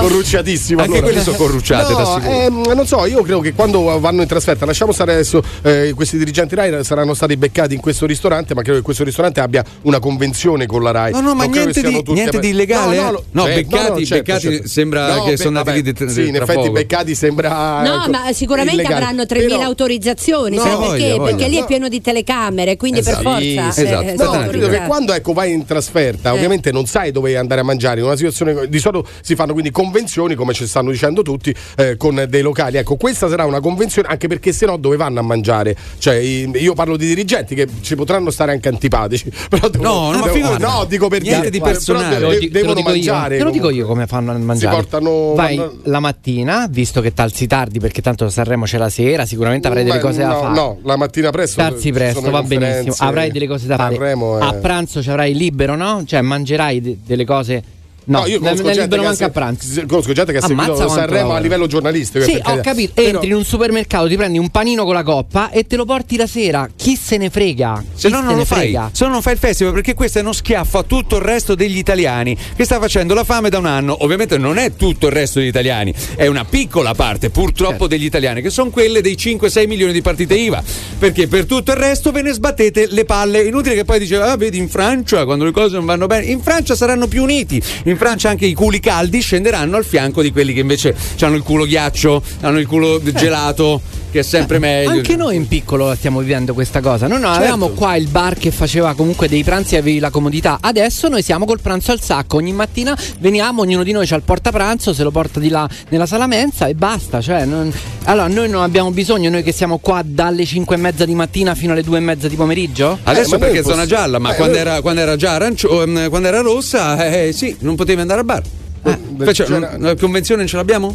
Corrucciatissimo. 0.00 0.80
Anche 0.80 0.98
allora. 0.98 1.06
quelle 1.12 1.22
sono 1.22 1.36
corrucciate 1.36 1.92
No, 1.92 2.20
ehm, 2.22 2.72
non 2.74 2.86
so, 2.86 3.06
io 3.06 3.22
credo 3.22 3.40
che 3.40 3.52
quando 3.54 3.98
vanno 4.00 4.22
in 4.22 4.28
trasferta, 4.28 4.64
lasciamo 4.74 4.90
stare 4.92 5.12
adesso 5.12 5.40
eh, 5.62 5.92
questi 5.94 6.18
dirigenti 6.18 6.56
Rai 6.56 6.82
saranno 6.84 7.14
stati 7.14 7.36
beccati 7.36 7.74
in 7.74 7.80
questo 7.80 8.06
ristorante, 8.06 8.54
ma 8.54 8.62
credo 8.62 8.78
che 8.78 8.84
questo 8.84 9.04
ristorante 9.04 9.38
abbia 9.40 9.64
una 9.82 10.00
convenzione 10.00 10.66
con 10.66 10.82
la 10.82 10.90
Rai. 10.90 11.12
No, 11.12 11.20
no, 11.20 11.34
ma 11.34 11.44
niente 11.44 11.80
di- 11.80 12.02
niente 12.08 12.40
di 12.40 12.48
illegale? 12.48 12.96
No, 12.96 13.02
no, 13.10 13.22
No, 13.30 13.44
certo, 13.44 13.68
beccati- 13.68 14.06
certo, 14.06 14.24
beccati 14.24 14.42
certo. 14.54 14.68
sembra 14.68 15.22
che 15.24 15.36
sono 15.36 15.58
andati 15.58 15.80
lì 15.82 15.92
vabbè, 15.92 16.10
Sì, 16.10 16.26
in 16.28 16.34
effetti 16.34 16.54
poco. 16.58 16.72
beccati 16.72 17.14
sembra 17.14 17.82
No, 17.82 18.02
ecco, 18.02 18.10
ma 18.10 18.32
sicuramente 18.32 18.74
illegale. 18.82 19.04
avranno 19.04 19.26
3.000 19.26 19.48
Però- 19.56 19.68
autorizzazioni, 19.68 20.56
No, 20.56 20.62
sai 20.62 20.74
voglia, 20.74 20.90
perché? 20.90 21.10
voglia. 21.18 21.24
Perché 21.36 21.48
lì 21.48 21.56
è 21.56 21.60
No. 21.60 21.66
pieno 21.66 21.88
di 21.88 22.00
telecamere, 22.00 22.76
quindi 22.76 22.98
Esatto. 22.98 23.16
per 23.22 23.24
forza. 23.32 23.70
Sì, 23.70 23.80
eh, 23.80 23.84
esatto. 23.84 24.08
eh, 24.08 24.14
No, 24.16 24.48
credo 24.48 24.68
che 24.68 24.82
quando 24.86 25.12
ecco, 25.12 25.32
vai 25.32 25.52
in 25.52 25.64
trasferta, 25.64 26.30
Eh. 26.30 26.32
ovviamente 26.32 26.72
non 26.72 26.86
sai 26.86 27.12
dove 27.12 27.36
andare 27.36 27.60
a 27.60 27.64
mangiare. 27.64 28.00
In 28.00 28.06
una 28.06 28.16
situazione 28.16 28.68
di 28.68 28.78
solito 28.80 29.06
si 29.20 29.34
fanno 29.36 29.52
quindi 29.52 29.70
convenzioni, 29.70 30.34
come 30.34 30.52
ci 30.52 30.66
stanno 30.66 30.90
dicendo 30.90 31.22
tutti, 31.22 31.54
eh, 31.76 31.96
con 31.96 32.26
dei 32.28 32.42
locali. 32.42 32.76
Ecco, 32.78 32.96
questa 32.96 33.28
sarà 33.28 33.44
una 33.44 33.60
convenzione, 33.60 34.08
anche 34.08 34.26
perché 34.26 34.52
se 34.52 34.63
no 34.66 34.76
dove 34.76 34.96
vanno 34.96 35.20
a 35.20 35.22
mangiare? 35.22 35.76
Cioè, 35.98 36.14
io 36.14 36.74
parlo 36.74 36.96
di 36.96 37.06
dirigenti 37.06 37.54
che 37.54 37.66
ci 37.80 37.94
potranno 37.96 38.30
stare 38.30 38.52
anche 38.52 38.68
antipatici. 38.68 39.30
Però 39.48 39.68
devono, 39.68 39.90
No, 39.90 40.00
no, 40.12 40.18
ma 40.18 40.26
devono- 40.26 40.32
figurati. 40.32 40.62
no, 40.62 40.84
dico 40.86 41.08
per 41.08 41.22
Niente 41.22 41.38
dire, 41.38 41.50
di 41.50 41.58
però 41.58 41.70
personale. 41.72 42.08
de- 42.08 42.14
Te 42.14 42.20
lo 42.20 42.28
de- 42.30 42.38
di- 42.38 42.48
te 42.50 42.52
lo 42.52 42.58
devono 42.58 42.74
dico 42.74 42.88
io. 42.90 42.94
mangiare. 43.12 43.36
Te 43.38 43.42
lo 43.44 43.50
dico 43.50 43.70
io 43.70 43.86
come 43.86 44.06
fanno 44.06 44.32
a 44.32 44.38
mangiare. 44.38 44.74
portano- 44.74 45.34
Vai 45.34 45.56
vanno- 45.56 45.72
la 45.84 46.00
mattina, 46.00 46.66
visto 46.70 47.00
che 47.00 47.12
talzi 47.14 47.46
tardi, 47.46 47.78
perché 47.80 48.02
tanto 48.02 48.28
Sanremo 48.28 48.64
c'è 48.64 48.78
la 48.78 48.88
sera, 48.88 49.24
sicuramente 49.26 49.66
avrai 49.68 49.84
delle 49.84 49.96
Ma 49.96 50.02
cose 50.02 50.20
da 50.20 50.28
no, 50.28 50.40
fare. 50.40 50.54
No, 50.54 50.78
la 50.84 50.96
mattina 50.96 51.30
presto. 51.30 51.60
Tarzi 51.60 51.80
ci 51.82 51.92
presto, 51.92 52.30
va 52.30 52.42
benissimo. 52.42 52.94
Avrai 52.98 53.30
delle 53.30 53.46
cose 53.46 53.66
da 53.66 53.76
fare. 53.76 53.94
Sanremo 53.94 54.38
è- 54.38 54.42
A 54.42 54.52
pranzo 54.54 55.02
ci 55.02 55.10
avrai 55.10 55.34
libero, 55.34 55.76
no? 55.76 56.02
Cioè 56.06 56.20
mangerai 56.20 56.80
de- 56.80 56.98
delle 57.04 57.24
cose. 57.24 57.62
No, 58.06 58.20
No, 58.20 58.26
io 58.26 58.34
ne- 58.34 58.38
conosco 58.40 58.62
ne 58.66 58.72
gente, 58.72 58.80
libero 58.82 59.00
che 59.02 59.06
ha, 59.06 59.10
manca 59.10 59.24
a 59.26 59.30
pranzo. 59.30 59.86
conosco 59.86 60.12
gente 60.12 60.32
che 60.32 60.38
ha 60.38 60.42
seguito 60.46 60.88
Sanremo 60.88 61.32
a 61.32 61.38
livello 61.38 61.66
giornalistico. 61.66 62.24
Sì, 62.24 62.38
ho 62.42 62.60
capito. 62.60 62.92
Però- 62.94 63.08
Entri 63.08 63.26
in 63.28 63.34
un 63.34 63.44
supermercato, 63.44 64.06
ti 64.08 64.16
prendi 64.16 64.38
un 64.38 64.50
panino 64.50 64.84
con 64.84 64.94
la 64.94 65.02
coppa 65.02 65.50
e 65.50 65.64
te 65.66 65.76
lo 65.76 65.84
porti 65.84 66.16
la 66.16 66.26
sera. 66.26 66.68
Chi 66.76 66.96
se 66.96 67.16
ne 67.16 67.30
frega? 67.30 67.82
Se 67.94 68.08
Chi 68.08 68.12
no 68.12 68.20
se 68.20 68.24
non 68.24 68.32
ne 68.32 68.38
lo 68.40 68.44
fai, 68.44 68.58
frega? 68.58 68.90
se 68.92 69.04
no 69.06 69.10
non 69.12 69.22
fai 69.22 69.32
il 69.34 69.38
festival 69.38 69.72
perché 69.72 69.94
questo 69.94 70.18
è 70.18 70.22
uno 70.22 70.32
schiaffo 70.32 70.78
a 70.78 70.82
tutto 70.82 71.16
il 71.16 71.22
resto 71.22 71.54
degli 71.54 71.78
italiani 71.78 72.36
che 72.56 72.64
sta 72.64 72.78
facendo 72.78 73.14
la 73.14 73.24
fame 73.24 73.48
da 73.48 73.58
un 73.58 73.66
anno. 73.66 73.96
Ovviamente 74.00 74.36
non 74.38 74.58
è 74.58 74.74
tutto 74.76 75.06
il 75.06 75.12
resto 75.12 75.38
degli 75.38 75.48
italiani, 75.48 75.94
è 76.16 76.26
una 76.26 76.44
piccola 76.44 76.94
parte 76.94 77.30
purtroppo 77.30 77.70
Certo. 77.70 77.86
degli 77.86 78.04
italiani 78.04 78.42
che 78.42 78.50
sono 78.50 78.70
quelle 78.70 79.00
dei 79.00 79.16
5-6 79.16 79.66
milioni 79.66 79.92
di 79.92 80.02
partite 80.02 80.34
IVA. 80.34 80.62
Perché 80.98 81.26
per 81.26 81.46
tutto 81.46 81.70
il 81.72 81.76
resto 81.78 82.10
ve 82.12 82.22
ne 82.22 82.32
sbattete 82.32 82.86
le 82.90 83.04
palle. 83.04 83.42
Inutile 83.44 83.74
che 83.74 83.84
poi 83.84 83.98
dice, 83.98 84.16
ah 84.16 84.36
vedi 84.36 84.58
in 84.58 84.68
Francia 84.68 85.24
quando 85.24 85.44
le 85.44 85.50
cose 85.52 85.76
non 85.76 85.84
vanno 85.86 86.06
bene, 86.06 86.26
in 86.26 86.40
Francia 86.42 86.74
saranno 86.74 87.06
più 87.06 87.22
uniti. 87.22 87.62
In 87.84 87.93
Francia 87.96 88.28
anche 88.28 88.46
i 88.46 88.54
culi 88.54 88.80
caldi 88.80 89.20
scenderanno 89.20 89.76
al 89.76 89.84
fianco 89.84 90.22
di 90.22 90.32
quelli 90.32 90.52
che 90.52 90.60
invece 90.60 90.94
hanno 91.20 91.36
il 91.36 91.42
culo 91.42 91.64
ghiaccio, 91.64 92.22
hanno 92.40 92.58
il 92.58 92.66
culo 92.66 93.00
gelato, 93.02 93.80
che 94.14 94.20
è 94.20 94.22
sempre 94.22 94.60
meglio. 94.60 94.92
Eh. 94.92 94.96
Anche 94.98 95.16
noi 95.16 95.34
in 95.34 95.48
piccolo 95.48 95.92
stiamo 95.96 96.20
vivendo 96.20 96.54
questa 96.54 96.80
cosa. 96.80 97.08
Noi 97.08 97.18
non 97.18 97.32
Certo. 97.32 97.40
avevamo 97.40 97.68
qua 97.70 97.96
il 97.96 98.06
bar 98.06 98.36
che 98.36 98.52
faceva 98.52 98.94
comunque 98.94 99.26
dei 99.26 99.42
pranzi 99.42 99.74
e 99.74 99.78
avevi 99.78 99.98
la 99.98 100.10
comodità. 100.10 100.58
Adesso 100.60 101.08
noi 101.08 101.20
siamo 101.20 101.44
col 101.46 101.60
pranzo 101.60 101.90
al 101.90 102.00
sacco. 102.00 102.36
Ogni 102.36 102.52
mattina 102.52 102.96
veniamo, 103.18 103.62
ognuno 103.62 103.82
di 103.82 103.90
noi 103.90 104.06
c'ha 104.06 104.14
il 104.14 104.22
portapranzo, 104.22 104.92
se 104.94 105.02
lo 105.02 105.10
porta 105.10 105.40
di 105.40 105.48
là 105.48 105.68
nella 105.88 106.06
sala 106.06 106.28
mensa 106.28 106.66
e 106.68 106.74
basta. 106.74 107.20
Cioè, 107.20 107.44
non- 107.44 107.72
Allora, 108.04 108.28
noi 108.28 108.48
non 108.48 108.62
abbiamo 108.62 108.92
bisogno, 108.92 109.30
noi 109.30 109.42
che 109.42 109.50
siamo 109.50 109.78
qua 109.78 110.00
dalle 110.04 110.44
5 110.44 110.76
e 110.76 110.78
mezza 110.78 111.04
di 111.04 111.14
mattina 111.16 111.56
fino 111.56 111.72
alle 111.72 111.82
2 111.82 111.96
e 111.96 112.00
mezza 112.00 112.28
di 112.28 112.36
pomeriggio. 112.36 112.98
Adesso 113.02 113.34
Eh, 113.34 113.38
perché 113.38 113.58
è 113.58 113.62
zona 113.64 113.84
gialla, 113.84 114.20
ma 114.20 114.32
eh, 114.32 114.36
quando, 114.36 114.54
noi- 114.54 114.62
era, 114.62 114.80
quando 114.80 115.00
era 115.00 115.16
già 115.16 115.32
arancio, 115.32 115.82
ehm, 115.82 116.08
quando 116.08 116.28
era 116.28 116.40
rossa, 116.40 117.04
eh, 117.04 117.32
sì, 117.32 117.56
non 117.60 117.74
potevi 117.74 118.00
andare 118.00 118.20
al 118.20 118.26
bar. 118.26 118.42
beh, 118.82 119.24
Faccio- 119.24 119.48
la 119.58 119.96
convenzione 119.96 120.42
non 120.42 120.48
ce 120.48 120.56
l'abbiamo? 120.56 120.94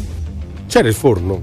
C'era 0.68 0.86
il 0.88 0.94
forno. 0.94 1.42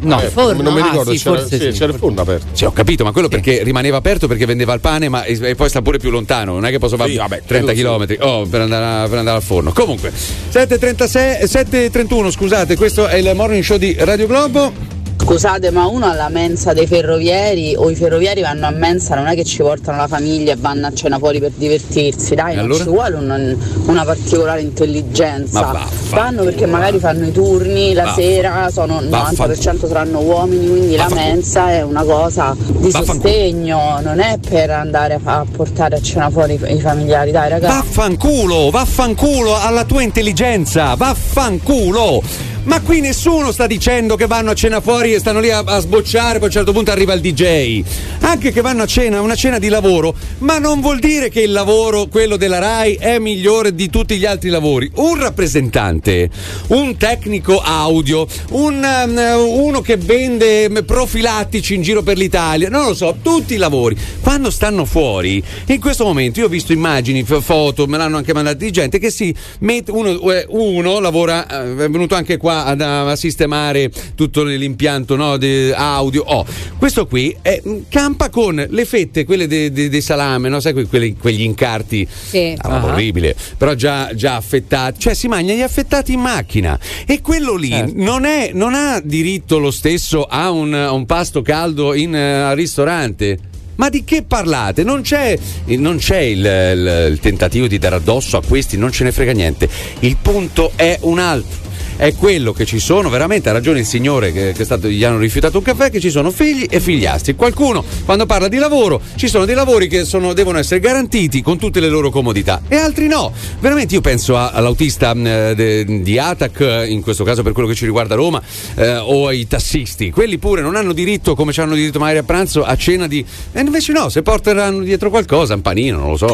No, 0.00 0.20
Eh, 0.20 0.28
forno? 0.28 0.62
Non 0.62 0.74
mi 0.74 0.80
Ah, 0.80 0.90
ricordo, 0.90 1.12
sì, 1.12 1.18
c'era, 1.18 1.46
sì, 1.46 1.58
sì. 1.58 1.70
c'era 1.70 1.92
il 1.92 1.98
forno 1.98 2.20
aperto. 2.20 2.46
Sì, 2.52 2.64
ho 2.64 2.72
capito, 2.72 3.04
ma 3.04 3.12
quello 3.12 3.28
perché 3.28 3.62
rimaneva 3.62 3.96
aperto 3.96 4.26
perché 4.28 4.46
vendeva 4.46 4.72
il 4.74 4.80
pane, 4.80 5.08
ma 5.08 5.24
e, 5.24 5.54
poi 5.54 5.68
sta 5.68 5.82
pure 5.82 5.98
più 5.98 6.10
lontano. 6.10 6.52
Non 6.54 6.64
è 6.64 6.70
che 6.70 6.78
posso 6.78 6.96
fare 6.96 7.14
vabbè, 7.14 7.42
30 7.46 7.72
credo 7.72 7.96
km 7.96 8.14
oh, 8.20 8.46
per, 8.46 8.60
andare 8.60 9.08
per 9.08 9.18
andare 9.18 9.36
al 9.36 9.42
forno. 9.42 9.72
Comunque, 9.72 10.12
7.36 10.12 11.44
7.31, 11.44 12.30
scusate, 12.30 12.76
questo 12.76 13.06
è 13.06 13.16
il 13.16 13.32
morning 13.34 13.62
show 13.62 13.76
di 13.76 13.96
Radio 13.98 14.26
Globo. 14.26 14.97
Scusate, 15.28 15.70
ma 15.70 15.84
uno 15.86 16.10
alla 16.10 16.30
mensa 16.30 16.72
dei 16.72 16.86
ferrovieri 16.86 17.74
o 17.76 17.90
i 17.90 17.94
ferroviari 17.94 18.40
vanno 18.40 18.64
a 18.66 18.70
mensa, 18.70 19.14
non 19.14 19.26
è 19.26 19.34
che 19.34 19.44
ci 19.44 19.58
portano 19.58 19.98
la 19.98 20.06
famiglia 20.08 20.52
e 20.52 20.56
vanno 20.58 20.86
a 20.86 20.92
cena 20.94 21.18
fuori 21.18 21.38
per 21.38 21.50
divertirsi, 21.54 22.34
dai, 22.34 22.54
non 22.54 22.64
allora? 22.64 22.82
ci 22.82 22.88
vuole 22.88 23.14
un- 23.16 23.56
una 23.84 24.04
particolare 24.06 24.62
intelligenza. 24.62 25.70
Ma. 25.70 25.86
Vanno 26.08 26.44
perché 26.44 26.64
magari 26.64 26.98
fanno 26.98 27.26
i 27.26 27.32
turni 27.32 27.92
la 27.92 28.04
Vaffa- 28.04 28.20
sera, 28.22 28.70
sono 28.72 29.00
il 29.02 29.08
90% 29.08 29.86
saranno 29.86 30.20
uomini, 30.20 30.66
quindi 30.66 30.96
la 30.96 31.02
Vaffanculo. 31.02 31.34
mensa 31.34 31.70
è 31.72 31.82
una 31.82 32.02
cosa 32.04 32.56
di 32.66 32.90
sostegno, 32.90 34.00
non 34.02 34.20
è 34.20 34.38
per 34.38 34.70
andare 34.70 35.20
a, 35.22 35.44
portare 35.54 35.96
a 35.96 36.00
cena 36.00 36.30
fuori 36.30 36.54
i, 36.54 36.72
i 36.74 36.80
familiari, 36.80 37.32
dai 37.32 37.50
ragazzi. 37.50 37.76
Vaffanculo, 37.76 38.70
vaffanculo 38.70 39.54
alla 39.60 39.84
tua 39.84 40.00
intelligenza, 40.00 40.94
vaffanculo. 40.94 42.22
Ma 42.68 42.82
qui 42.82 43.00
nessuno 43.00 43.50
sta 43.50 43.66
dicendo 43.66 44.14
che 44.14 44.26
vanno 44.26 44.50
a 44.50 44.54
cena 44.54 44.82
fuori 44.82 45.14
e 45.14 45.18
stanno 45.20 45.40
lì 45.40 45.50
a, 45.50 45.60
a 45.64 45.78
sbocciare, 45.78 46.34
poi 46.34 46.42
a 46.42 46.44
un 46.44 46.50
certo 46.50 46.72
punto 46.72 46.90
arriva 46.90 47.14
il 47.14 47.22
DJ. 47.22 47.82
Anche 48.20 48.52
che 48.52 48.60
vanno 48.60 48.82
a 48.82 48.86
cena, 48.86 49.22
una 49.22 49.34
cena 49.34 49.58
di 49.58 49.70
lavoro, 49.70 50.14
ma 50.40 50.58
non 50.58 50.82
vuol 50.82 50.98
dire 50.98 51.30
che 51.30 51.40
il 51.40 51.50
lavoro, 51.50 52.08
quello 52.08 52.36
della 52.36 52.58
RAI, 52.58 52.96
è 52.96 53.18
migliore 53.18 53.74
di 53.74 53.88
tutti 53.88 54.18
gli 54.18 54.26
altri 54.26 54.50
lavori. 54.50 54.90
Un 54.96 55.18
rappresentante, 55.18 56.28
un 56.66 56.94
tecnico 56.98 57.58
audio, 57.58 58.26
un, 58.50 58.86
um, 59.06 59.18
uno 59.64 59.80
che 59.80 59.96
vende 59.96 60.68
profilattici 60.84 61.74
in 61.74 61.80
giro 61.80 62.02
per 62.02 62.18
l'Italia, 62.18 62.68
non 62.68 62.84
lo 62.84 62.94
so, 62.94 63.16
tutti 63.22 63.54
i 63.54 63.56
lavori. 63.56 63.96
Quando 64.20 64.50
stanno 64.50 64.84
fuori, 64.84 65.42
in 65.64 65.80
questo 65.80 66.04
momento 66.04 66.40
io 66.40 66.46
ho 66.46 66.50
visto 66.50 66.74
immagini, 66.74 67.24
foto, 67.24 67.86
me 67.86 67.96
l'hanno 67.96 68.18
anche 68.18 68.34
mandato 68.34 68.58
di 68.58 68.70
gente 68.70 68.98
che 68.98 69.10
si 69.10 69.34
mette, 69.60 69.90
uno, 69.90 70.30
eh, 70.32 70.44
uno 70.50 71.00
lavora, 71.00 71.46
eh, 71.46 71.84
è 71.84 71.88
venuto 71.88 72.14
anche 72.14 72.36
qua 72.36 72.56
ad- 72.64 72.80
a, 72.80 73.16
sistemare 73.16 73.90
tutto 74.14 74.42
l'impianto 74.44 75.16
no, 75.16 75.36
di 75.36 75.70
audio. 75.74 76.22
Oh, 76.26 76.44
questo 76.78 77.06
qui 77.06 77.34
è, 77.42 77.60
mm, 77.66 77.76
campa 77.88 78.30
con 78.30 78.64
le 78.68 78.84
fette, 78.84 79.24
quelle 79.24 79.46
de- 79.46 79.72
de- 79.72 79.88
dei 79.88 80.00
salame, 80.00 80.48
no? 80.48 80.60
sai 80.60 80.72
que- 80.72 80.86
quelli- 80.86 81.16
quegli 81.16 81.42
incarti 81.42 82.06
Sì. 82.28 82.54
Ah, 82.58 82.84
orribile, 82.84 83.34
però 83.56 83.74
già, 83.74 84.10
già 84.14 84.36
affettati, 84.36 85.00
cioè 85.00 85.14
si 85.14 85.28
mangia 85.28 85.54
gli 85.54 85.62
affettati 85.62 86.12
in 86.12 86.20
macchina 86.20 86.78
e 87.06 87.20
quello 87.20 87.54
lì 87.56 87.68
Certo. 87.70 87.92
non, 87.96 88.24
è, 88.24 88.50
non 88.54 88.74
ha 88.74 89.00
diritto 89.02 89.58
lo 89.58 89.70
stesso 89.70 90.24
a 90.24 90.50
un, 90.50 90.74
a 90.74 90.92
un 90.92 91.06
pasto 91.06 91.42
caldo 91.42 91.94
in 91.94 92.14
eh, 92.14 92.32
al 92.40 92.56
ristorante. 92.56 93.38
Ma 93.76 93.88
di 93.90 94.02
che 94.02 94.24
parlate? 94.24 94.82
Non 94.82 95.02
c'è, 95.02 95.38
non 95.76 95.98
c'è 95.98 96.18
il, 96.18 96.38
il- 96.40 97.08
il 97.12 97.20
tentativo 97.20 97.68
di 97.68 97.78
dare 97.78 97.94
addosso 97.94 98.36
a 98.36 98.42
questi, 98.42 98.76
non 98.76 98.90
ce 98.90 99.04
ne 99.04 99.12
frega 99.12 99.30
niente. 99.30 99.68
Il 100.00 100.16
punto 100.20 100.72
è 100.74 100.98
un 101.02 101.20
altro. 101.20 101.66
È 101.98 102.14
quello 102.14 102.52
che 102.52 102.64
ci 102.64 102.78
sono, 102.78 103.08
veramente 103.08 103.48
ha 103.48 103.52
ragione 103.52 103.80
il 103.80 103.84
signore 103.84 104.30
che, 104.30 104.52
che 104.56 104.62
stato- 104.64 104.86
gli 104.88 105.02
hanno 105.02 105.18
rifiutato 105.18 105.58
un 105.58 105.64
caffè, 105.64 105.90
che 105.90 105.98
ci 105.98 106.10
sono 106.10 106.30
figli 106.30 106.64
e 106.70 106.78
figliastri. 106.78 107.34
Qualcuno, 107.34 107.84
quando 108.04 108.24
parla 108.24 108.46
di 108.46 108.56
lavoro, 108.56 109.00
ci 109.16 109.26
sono 109.26 109.44
dei 109.44 109.56
lavori 109.56 109.88
che 109.88 110.04
sono- 110.04 110.32
devono 110.32 110.58
essere 110.58 110.78
garantiti 110.78 111.42
con 111.42 111.58
tutte 111.58 111.80
le 111.80 111.88
loro 111.88 112.10
comodità 112.10 112.62
e 112.68 112.76
altri 112.76 113.08
no. 113.08 113.32
Veramente 113.58 113.94
io 113.94 114.00
penso 114.00 114.36
a- 114.36 114.50
all'autista 114.50 115.12
mh, 115.12 115.26
eh, 115.26 115.54
de- 115.56 116.02
di 116.02 116.18
Atac, 116.20 116.60
eh, 116.60 116.86
in 116.86 117.02
questo 117.02 117.24
caso 117.24 117.42
per 117.42 117.50
quello 117.52 117.66
che 117.68 117.74
ci 117.74 117.84
riguarda 117.84 118.14
Roma, 118.14 118.40
eh, 118.76 118.94
o 118.98 119.26
ai 119.26 119.48
tassisti. 119.48 120.12
Quelli 120.12 120.38
pure 120.38 120.62
non 120.62 120.76
hanno 120.76 120.92
diritto, 120.92 121.34
come 121.34 121.52
ci 121.52 121.60
hanno 121.60 121.74
diritto 121.74 121.98
magari 121.98 122.18
a 122.18 122.22
pranzo, 122.22 122.62
a 122.62 122.76
cena 122.76 123.08
di... 123.08 123.24
E 123.52 123.60
invece 123.60 123.90
no, 123.90 124.08
se 124.08 124.22
porteranno 124.22 124.84
dietro 124.84 125.10
qualcosa, 125.10 125.54
un 125.54 125.62
panino, 125.62 125.98
non 125.98 126.10
lo 126.10 126.16
so. 126.16 126.32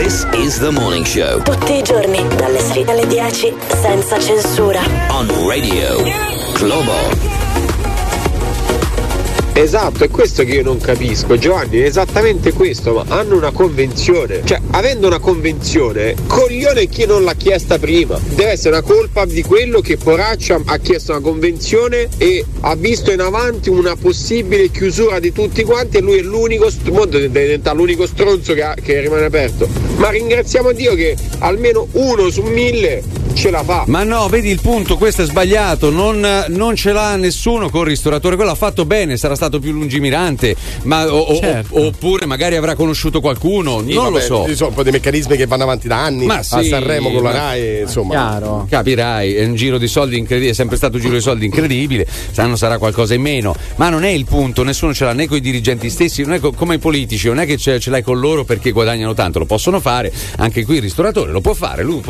This 0.00 0.24
is 0.32 0.58
the 0.58 0.72
morning 0.72 1.04
show 1.04 1.42
Tutti 1.42 1.74
i 1.74 1.82
giorni, 1.82 2.26
dalle 2.36 2.58
6 2.58 2.88
alle 2.88 3.06
10, 3.06 3.54
senza 3.82 4.18
censura. 4.18 4.80
on 5.10 5.28
Radio 5.46 6.02
Globo. 6.54 7.39
Esatto, 9.60 10.04
è 10.04 10.08
questo 10.08 10.42
che 10.42 10.54
io 10.54 10.62
non 10.62 10.78
capisco, 10.78 11.36
Giovanni, 11.36 11.80
è 11.80 11.84
esattamente 11.84 12.54
questo, 12.54 12.94
ma 12.94 13.04
hanno 13.08 13.36
una 13.36 13.50
convenzione, 13.50 14.40
cioè 14.42 14.58
avendo 14.70 15.06
una 15.06 15.18
convenzione, 15.18 16.14
coglione 16.26 16.86
chi 16.86 17.04
non 17.04 17.24
l'ha 17.24 17.34
chiesta 17.34 17.78
prima, 17.78 18.18
deve 18.30 18.52
essere 18.52 18.76
una 18.76 18.82
colpa 18.82 19.26
di 19.26 19.42
quello 19.42 19.82
che 19.82 19.98
Poraccia 19.98 20.62
ha 20.64 20.78
chiesto 20.78 21.12
una 21.12 21.20
convenzione 21.20 22.08
e 22.16 22.42
ha 22.60 22.74
visto 22.74 23.12
in 23.12 23.20
avanti 23.20 23.68
una 23.68 23.96
possibile 23.96 24.70
chiusura 24.70 25.18
di 25.18 25.30
tutti 25.30 25.62
quanti 25.62 25.98
e 25.98 26.00
lui 26.00 26.16
è 26.16 26.22
l'unico, 26.22 26.70
st- 26.70 26.88
diventare 27.28 27.76
l'unico 27.76 28.06
stronzo 28.06 28.54
che, 28.54 28.62
ha- 28.62 28.74
che 28.74 28.98
rimane 28.98 29.26
aperto, 29.26 29.68
ma 29.96 30.08
ringraziamo 30.08 30.72
Dio 30.72 30.94
che 30.94 31.14
almeno 31.40 31.86
uno 31.92 32.30
su 32.30 32.40
mille 32.44 33.20
ce 33.34 33.50
la 33.50 33.62
fa. 33.62 33.84
Ma 33.86 34.04
no, 34.04 34.28
vedi 34.28 34.50
il 34.50 34.60
punto, 34.60 34.96
questo 34.96 35.22
è 35.22 35.24
sbagliato, 35.24 35.90
non, 35.90 36.44
non 36.48 36.76
ce 36.76 36.92
l'ha 36.92 37.16
nessuno 37.16 37.70
col 37.70 37.86
ristoratore, 37.86 38.36
quello 38.36 38.50
ha 38.50 38.56
fatto 38.56 38.84
bene, 38.84 39.16
sarà 39.16 39.34
stato 39.34 39.49
più 39.58 39.72
lungimirante, 39.72 40.54
ma, 40.84 41.12
o- 41.12 41.18
o- 41.18 41.38
Certo. 41.40 41.86
oppure 41.86 42.26
magari 42.26 42.56
avrà 42.56 42.74
conosciuto 42.74 43.20
qualcuno, 43.20 43.82
Sì, 43.84 43.94
non 43.94 44.04
vabbè, 44.12 44.18
lo 44.18 44.20
so. 44.20 44.46
Ci 44.48 44.54
sono 44.54 44.68
un 44.70 44.74
po' 44.74 44.82
dei 44.82 44.92
meccanismi 44.92 45.36
che 45.36 45.46
vanno 45.46 45.62
avanti 45.64 45.88
da 45.88 46.02
anni 46.04 46.26
Ma 46.26 46.36
a 46.36 46.42
sì, 46.42 46.64
Sanremo 46.68 47.10
con 47.10 47.22
la 47.22 47.30
Rai, 47.32 47.80
insomma. 47.80 48.14
Chiaro. 48.14 48.66
Capirai, 48.68 49.34
è 49.34 49.44
un 49.44 49.54
giro 49.54 49.78
di 49.78 49.88
soldi 49.88 50.16
incredibile, 50.18 50.52
è 50.52 50.54
sempre 50.54 50.76
stato 50.76 50.96
un 50.96 51.02
giro 51.02 51.14
di 51.14 51.20
soldi 51.20 51.44
incredibile, 51.46 52.06
sanno 52.30 52.56
sarà 52.56 52.78
qualcosa 52.78 53.14
in 53.14 53.22
meno, 53.22 53.54
ma 53.76 53.88
non 53.88 54.04
è 54.04 54.08
il 54.10 54.24
punto, 54.24 54.62
nessuno 54.62 54.94
ce 54.94 55.04
l'ha 55.04 55.12
né 55.12 55.26
con 55.26 55.36
i 55.36 55.40
dirigenti 55.40 55.88
stessi, 55.90 56.22
non 56.22 56.34
è 56.34 56.40
co- 56.40 56.52
come 56.52 56.74
i 56.76 56.78
politici, 56.78 57.26
non 57.28 57.40
è 57.40 57.46
che 57.46 57.56
ce, 57.56 57.78
ce 57.80 57.90
l'hai 57.90 58.02
con 58.02 58.18
loro 58.20 58.44
perché 58.44 58.70
guadagnano 58.70 59.14
tanto, 59.14 59.38
lo 59.38 59.46
possono 59.46 59.80
fare, 59.80 60.12
anche 60.36 60.64
qui 60.64 60.76
il 60.76 60.82
ristoratore 60.82 61.32
lo 61.32 61.40
può 61.40 61.54
fare, 61.54 61.82
lui 61.82 62.00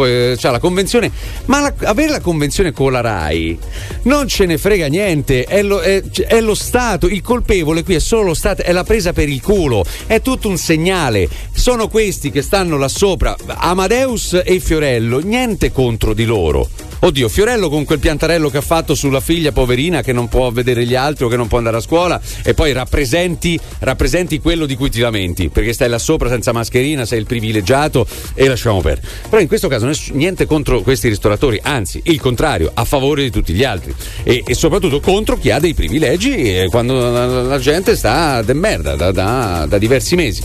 ha 0.40 0.50
la 0.50 0.58
convenzione, 0.58 1.10
ma 1.46 1.60
la- 1.60 1.74
avere 1.88 2.10
la 2.10 2.20
convenzione 2.20 2.72
con 2.72 2.92
la 2.92 3.00
RAI 3.00 3.58
non 4.02 4.26
ce 4.28 4.46
ne 4.46 4.58
frega 4.58 4.86
niente, 4.86 5.44
è 5.44 5.62
lo, 5.62 5.80
è- 5.80 6.02
è 6.26 6.40
lo 6.40 6.54
Stato, 6.54 7.06
il 7.06 7.19
colpevole 7.22 7.82
qui 7.82 7.94
è 7.94 8.00
solo 8.00 8.22
lo 8.24 8.34
Stato, 8.34 8.62
è 8.62 8.72
la 8.72 8.84
presa 8.84 9.12
per 9.12 9.28
il 9.28 9.40
culo, 9.40 9.84
è 10.06 10.20
tutto 10.20 10.48
un 10.48 10.56
segnale, 10.56 11.28
sono 11.52 11.88
questi 11.88 12.30
che 12.30 12.42
stanno 12.42 12.76
là 12.76 12.88
sopra, 12.88 13.36
Amadeus 13.46 14.40
e 14.44 14.60
Fiorello, 14.60 15.20
niente 15.20 15.72
contro 15.72 16.14
di 16.14 16.24
loro. 16.24 16.89
Oddio, 17.02 17.30
Fiorello 17.30 17.70
con 17.70 17.84
quel 17.86 17.98
piantarello 17.98 18.50
che 18.50 18.58
ha 18.58 18.62
fatto 18.62 18.94
sulla 18.94 19.20
figlia 19.20 19.52
poverina 19.52 20.02
che 20.02 20.12
non 20.12 20.28
può 20.28 20.50
vedere 20.50 20.84
gli 20.84 20.94
altri 20.94 21.24
o 21.24 21.28
che 21.28 21.36
non 21.36 21.48
può 21.48 21.56
andare 21.56 21.78
a 21.78 21.80
scuola 21.80 22.20
e 22.44 22.52
poi 22.52 22.72
rappresenti, 22.72 23.58
rappresenti 23.78 24.38
quello 24.38 24.66
di 24.66 24.76
cui 24.76 24.90
ti 24.90 25.00
lamenti, 25.00 25.48
perché 25.48 25.72
stai 25.72 25.88
là 25.88 25.98
sopra 25.98 26.28
senza 26.28 26.52
mascherina, 26.52 27.06
sei 27.06 27.20
il 27.20 27.24
privilegiato 27.26 28.06
e 28.34 28.46
lasciamo 28.48 28.82
perdere. 28.82 29.06
Però 29.30 29.40
in 29.40 29.48
questo 29.48 29.66
caso 29.68 29.86
ness- 29.86 30.10
niente 30.10 30.44
contro 30.44 30.82
questi 30.82 31.08
ristoratori, 31.08 31.58
anzi 31.62 32.02
il 32.04 32.20
contrario, 32.20 32.70
a 32.74 32.84
favore 32.84 33.22
di 33.22 33.30
tutti 33.30 33.54
gli 33.54 33.64
altri 33.64 33.94
e, 34.22 34.42
e 34.46 34.54
soprattutto 34.54 35.00
contro 35.00 35.38
chi 35.38 35.50
ha 35.50 35.58
dei 35.58 35.72
privilegi 35.72 36.66
quando 36.68 37.10
la, 37.10 37.24
la- 37.26 37.58
gente 37.58 37.96
sta 37.96 38.42
de 38.42 38.52
merda 38.52 38.94
da, 38.96 39.10
da- 39.10 39.64
da 39.66 39.78
diversi 39.78 40.16
mesi. 40.16 40.42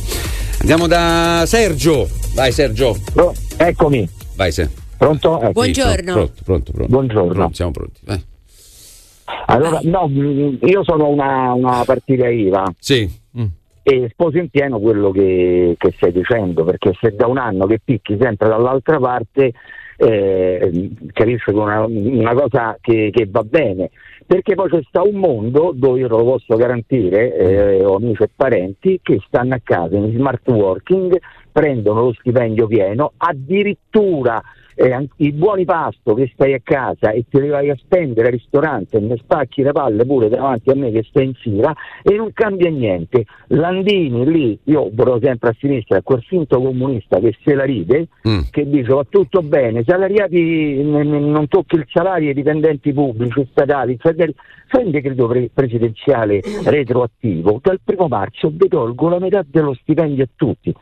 Andiamo 0.59 0.87
da 0.87 1.43
Sergio, 1.45 2.07
vai 2.33 2.53
Sergio. 2.53 2.97
eccomi. 3.57 4.07
Vai 4.35 4.51
Se. 4.53 4.83
Pronto? 4.97 5.41
Ecco. 5.41 5.51
Buongiorno. 5.51 6.13
Pronto, 6.13 6.41
pronto, 6.43 6.71
pronto. 6.71 6.91
Buongiorno. 6.91 7.34
Pronto, 7.34 7.53
siamo 7.53 7.71
pronti. 7.71 7.99
vai. 8.03 8.23
Allora, 9.47 9.79
no, 9.84 10.08
mh, 10.08 10.60
io 10.62 10.84
sono 10.84 11.08
una, 11.10 11.53
una 11.53 11.84
partita 11.84 12.27
IVA. 12.27 12.73
Sì. 12.79 13.23
E 13.88 14.10
sposo 14.10 14.39
in 14.39 14.49
pieno 14.49 14.79
quello 14.79 15.12
che, 15.12 15.75
che 15.77 15.93
stai 15.95 16.12
dicendo, 16.12 16.63
perché 16.63 16.93
se 16.99 17.13
da 17.13 17.27
un 17.27 17.38
anno 17.38 17.67
che 17.67 17.79
picchi 17.84 18.17
sempre 18.19 18.47
dall'altra 18.47 18.97
parte, 18.97 19.53
eh, 19.97 20.89
capisco 21.13 21.51
che 21.51 21.58
è 21.58 21.62
una, 21.62 21.86
una 21.86 22.34
cosa 22.34 22.77
che, 22.81 23.12
che 23.13 23.27
va 23.29 23.43
bene. 23.43 23.91
Perché 24.25 24.55
poi 24.55 24.69
c'è 24.69 24.79
sta 24.88 25.03
un 25.03 25.19
mondo 25.19 25.71
dove 25.75 25.99
io 25.99 26.08
te 26.08 26.15
lo 26.15 26.23
posso 26.23 26.55
garantire, 26.55 27.36
eh, 27.36 27.86
ho 27.86 27.97
amici 27.97 28.23
e 28.23 28.29
parenti 28.36 28.99
che 29.03 29.21
stanno 29.27 29.53
a 29.53 29.62
casa 29.63 29.95
in 29.95 30.12
smart 30.15 30.47
working, 30.49 31.15
prendono 31.51 32.05
lo 32.05 32.13
stipendio 32.13 32.65
pieno, 32.65 33.12
addirittura 33.17 34.41
eh, 34.75 35.07
i 35.17 35.31
buoni 35.31 35.65
pasto 35.65 36.13
che 36.13 36.29
stai 36.33 36.53
a 36.53 36.59
casa 36.61 37.11
e 37.11 37.25
te 37.29 37.39
li 37.39 37.47
vai 37.47 37.69
a 37.69 37.75
spendere 37.75 38.27
al 38.27 38.33
ristorante 38.33 38.97
e 38.97 38.99
ne 38.99 39.17
spacchi 39.17 39.63
le 39.63 39.71
palle 39.71 40.05
pure 40.05 40.29
davanti 40.29 40.69
a 40.69 40.75
me 40.75 40.91
che 40.91 41.03
stai 41.03 41.25
in 41.25 41.33
fila 41.33 41.73
e 42.03 42.15
non 42.15 42.31
cambia 42.33 42.69
niente. 42.69 43.25
Landini 43.47 44.25
lì, 44.29 44.59
io 44.65 44.89
vorrò 44.93 45.19
sempre 45.21 45.49
a 45.49 45.55
sinistra, 45.57 46.01
quel 46.01 46.21
finto 46.23 46.61
comunista 46.61 47.19
che 47.19 47.35
se 47.43 47.53
la 47.55 47.63
ride, 47.63 48.07
che 48.51 48.69
dice 48.69 48.93
va 48.93 49.05
tutto 49.07 49.41
bene, 49.41 49.83
salariati 49.85 50.83
n- 50.83 50.99
n- 50.99 51.31
non 51.31 51.47
tocchi 51.47 51.75
il 51.75 51.85
salario 51.89 52.29
ai 52.29 52.33
dipendenti 52.33 52.91
pubblici, 52.93 53.47
statali, 53.51 53.97
federali, 53.97 54.35
fai 54.67 54.86
un 54.86 54.91
decreto 54.91 55.28
pre- 55.28 55.49
presidenziale 55.54 56.41
retroattivo, 56.63 57.60
dal 57.62 57.80
primo 57.84 58.08
marzo 58.08 58.49
vi 58.51 58.67
tolgo 58.67 59.10
la 59.10 59.19
metà 59.19 59.43
dello 59.47 59.73
stipendio 59.73 60.23
a 60.23 60.28
tutti. 60.36 60.73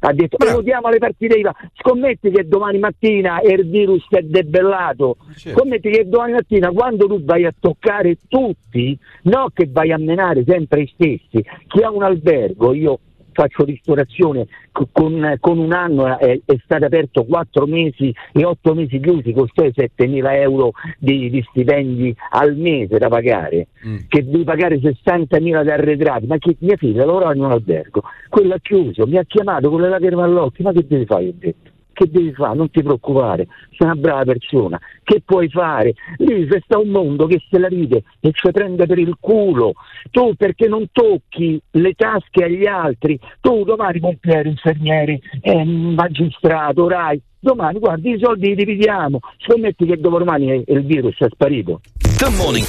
Ha 0.00 0.12
detto 0.12 0.36
"E 0.38 0.52
votiamo 0.52 0.88
le 0.88 0.98
partite 0.98 1.36
IVA, 1.36 1.54
scommetti 1.74 2.30
che 2.30 2.46
domani 2.46 2.78
mattina 2.78 3.40
il 3.42 3.68
virus 3.68 4.06
è 4.10 4.22
debellato, 4.22 5.16
scommetti 5.52 5.90
che 5.90 6.08
domani 6.08 6.32
mattina 6.32 6.70
quando 6.70 7.06
tu 7.06 7.22
vai 7.24 7.44
a 7.44 7.54
toccare 7.58 8.16
tutti, 8.28 8.98
no 9.22 9.50
che 9.52 9.68
vai 9.70 9.92
a 9.92 9.98
menare 9.98 10.44
sempre 10.46 10.82
i 10.82 10.90
stessi, 10.94 11.44
chi 11.66 11.82
ha 11.82 11.90
un 11.90 12.02
albergo, 12.02 12.72
io 12.72 12.98
faccio 13.36 13.64
ristorazione 13.64 14.46
co- 14.72 14.88
con, 14.90 15.36
con 15.40 15.58
un 15.58 15.72
anno 15.72 16.18
è, 16.18 16.40
è 16.44 16.56
stato 16.64 16.86
aperto 16.86 17.24
quattro 17.24 17.66
mesi 17.66 18.12
e 18.32 18.44
otto 18.44 18.74
mesi 18.74 18.98
chiusi 18.98 19.32
con 19.32 19.46
7.000 19.54 20.32
euro 20.40 20.72
di, 20.98 21.28
di 21.28 21.44
stipendi 21.50 22.16
al 22.30 22.56
mese 22.56 22.96
da 22.96 23.08
pagare 23.08 23.68
che 24.08 24.24
devi 24.24 24.44
pagare 24.44 24.78
60.000 24.78 25.62
di 25.62 25.70
arretrati. 25.70 26.26
Ma 26.26 26.38
che 26.38 26.56
mia 26.60 26.76
figlia 26.76 27.04
lavorava 27.04 27.34
in 27.34 27.42
un 27.42 27.52
albergo 27.52 28.02
quello 28.28 28.54
ha 28.54 28.58
chiuso 28.60 29.06
mi 29.06 29.18
ha 29.18 29.24
chiamato 29.24 29.70
con 29.70 29.80
le 29.80 29.88
lacrime 29.88 30.22
all'occhio 30.22 30.64
ma 30.64 30.72
che 30.72 30.86
devi 30.86 31.04
fare 31.04 31.24
io 31.24 31.34
detto 31.36 31.65
che 31.96 32.10
devi 32.10 32.32
fare? 32.34 32.54
Non 32.54 32.70
ti 32.70 32.82
preoccupare, 32.82 33.46
sei 33.70 33.88
una 33.88 33.94
brava 33.94 34.24
persona. 34.24 34.78
Che 35.02 35.22
puoi 35.24 35.48
fare? 35.48 35.94
Lì 36.18 36.46
c'è 36.46 36.60
sta 36.62 36.78
un 36.78 36.88
mondo 36.88 37.26
che 37.26 37.40
se 37.48 37.58
la 37.58 37.68
ride 37.68 38.02
e 38.20 38.32
ci 38.32 38.50
prende 38.50 38.86
per 38.86 38.98
il 38.98 39.16
culo. 39.18 39.72
Tu 40.10 40.34
perché 40.36 40.68
non 40.68 40.86
tocchi 40.92 41.58
le 41.70 41.94
tasche 41.94 42.44
agli 42.44 42.66
altri? 42.66 43.18
Tu 43.40 43.64
domani 43.64 43.98
pompieri, 43.98 44.50
infermieri, 44.50 45.18
eh, 45.40 45.64
magistrato, 45.64 46.86
rai. 46.86 47.20
Domani 47.38 47.78
guardi 47.78 48.10
i 48.10 48.18
soldi 48.20 48.48
li 48.48 48.54
dividiamo. 48.56 49.20
Scommetti 49.38 49.86
che 49.86 49.96
dopodomani 49.96 50.50
eh, 50.50 50.64
il 50.66 50.84
virus 50.84 51.16
è 51.18 51.28
sparito. 51.30 51.80
The 52.18 52.28
Morning 52.36 52.64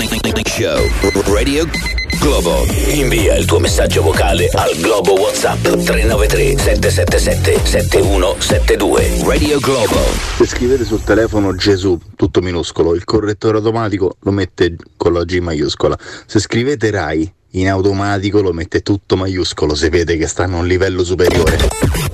Show 0.46 1.34
Radio 1.34 1.97
Globo. 2.20 2.66
Invia 2.88 3.36
il 3.36 3.46
tuo 3.46 3.60
messaggio 3.60 4.02
vocale 4.02 4.50
al 4.54 4.76
Globo 4.78 5.20
WhatsApp 5.20 5.62
393 5.62 6.58
777 6.58 7.66
7172. 7.66 9.24
Radio 9.24 9.60
Globo. 9.60 10.00
Se 10.38 10.46
scrivete 10.46 10.84
sul 10.84 11.04
telefono 11.04 11.56
Gesù, 11.56 12.00
tutto 12.16 12.42
minuscolo, 12.42 12.96
il 12.96 13.04
correttore 13.04 13.58
automatico 13.58 14.18
lo 14.22 14.32
mette 14.32 14.76
con 14.96 15.14
la 15.14 15.24
G 15.24 15.40
maiuscola. 15.40 15.98
Se 16.26 16.40
scrivete 16.40 16.92
Rai, 16.92 17.32
in 17.52 17.70
automatico 17.70 18.42
lo 18.42 18.54
mette 18.54 18.82
tutto 18.82 19.16
maiuscolo, 19.16 19.74
sapete 19.76 20.18
che 20.18 20.28
stanno 20.28 20.58
a 20.58 20.60
un 20.60 20.68
livello 20.68 21.04
superiore. 21.04 21.58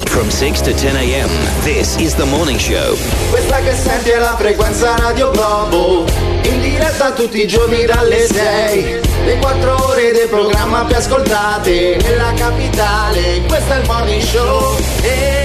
From 0.05 0.29
6 0.29 0.61
to 0.61 0.71
10 0.71 0.95
a.m. 0.95 1.29
This 1.63 1.95
is 1.97 2.15
the 2.15 2.25
morning 2.25 2.59
show. 2.59 2.95
Questa 3.29 3.57
che 3.61 3.73
senti 3.75 4.09
è 4.09 4.19
la 4.19 4.35
frequenza 4.37 4.95
Radio 4.95 5.31
Globo 5.31 6.32
diretta 6.63 7.11
tutti 7.11 7.41
i 7.41 7.47
giorni 7.47 7.85
dalle 7.85 8.25
6 8.25 8.99
Le 9.25 9.37
4 9.37 9.85
ore 9.85 10.11
del 10.13 10.29
programma 10.29 10.85
più 10.85 10.95
ascoltate 10.95 11.97
Nella 12.01 12.31
capitale. 12.35 13.41
Questo 13.47 13.73
è 13.73 13.79
il 13.79 13.85
Morning 13.85 14.21
Show. 14.21 14.77
È 15.01 15.42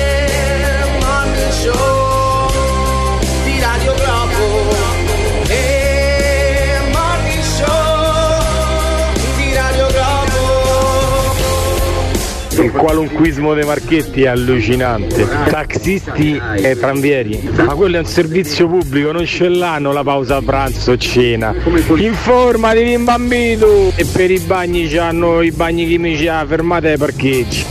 Il 12.60 12.72
qualunquismo 12.72 13.54
dei 13.54 13.64
Marchetti 13.64 14.22
è 14.22 14.28
allucinante. 14.28 15.26
Taxisti 15.48 16.40
e 16.56 16.76
tranvieri. 16.78 17.48
Ma 17.64 17.74
quello 17.74 17.96
è 17.96 17.98
un 18.00 18.06
servizio 18.06 18.68
pubblico, 18.68 19.12
non 19.12 19.24
ce 19.26 19.48
l'hanno 19.48 19.92
la 19.92 20.02
pausa 20.02 20.40
pranzo 20.42 20.92
o 20.92 20.96
cena. 20.96 21.54
Informati 21.96 22.92
in 22.92 23.04
bambino! 23.04 23.92
E 23.94 24.04
per 24.04 24.30
i 24.30 24.38
bagni 24.40 24.88
c'hanno 24.88 25.40
i 25.42 25.52
bagni 25.52 25.86
chimici 25.86 26.26
a 26.26 26.44
fermata 26.46 26.88
ai 26.88 26.98
parcheggi. 26.98 27.64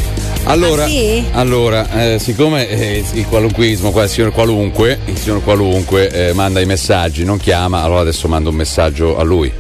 Allora, 0.46 0.86
Ah, 0.86 0.88
sì? 0.88 1.24
allora 1.34 2.14
eh, 2.14 2.20
siccome 2.20 2.70
eh, 2.70 3.04
il 3.14 3.26
qualunquismo, 3.28 3.92
qua 3.92 4.04
il 4.04 4.10
signor 4.10 4.32
qualunque, 4.32 4.98
il 5.06 5.18
signor 5.18 5.44
qualunque 5.44 6.10
eh, 6.10 6.34
manda 6.34 6.62
i 6.62 6.66
messaggi, 6.66 7.26
non 7.26 7.38
chiama, 7.38 7.82
allora 7.84 8.00
adesso 8.00 8.30
mando 8.30 8.50
un 8.52 8.56
messaggio 8.56 9.18
a 9.18 9.24
lui. 9.24 9.52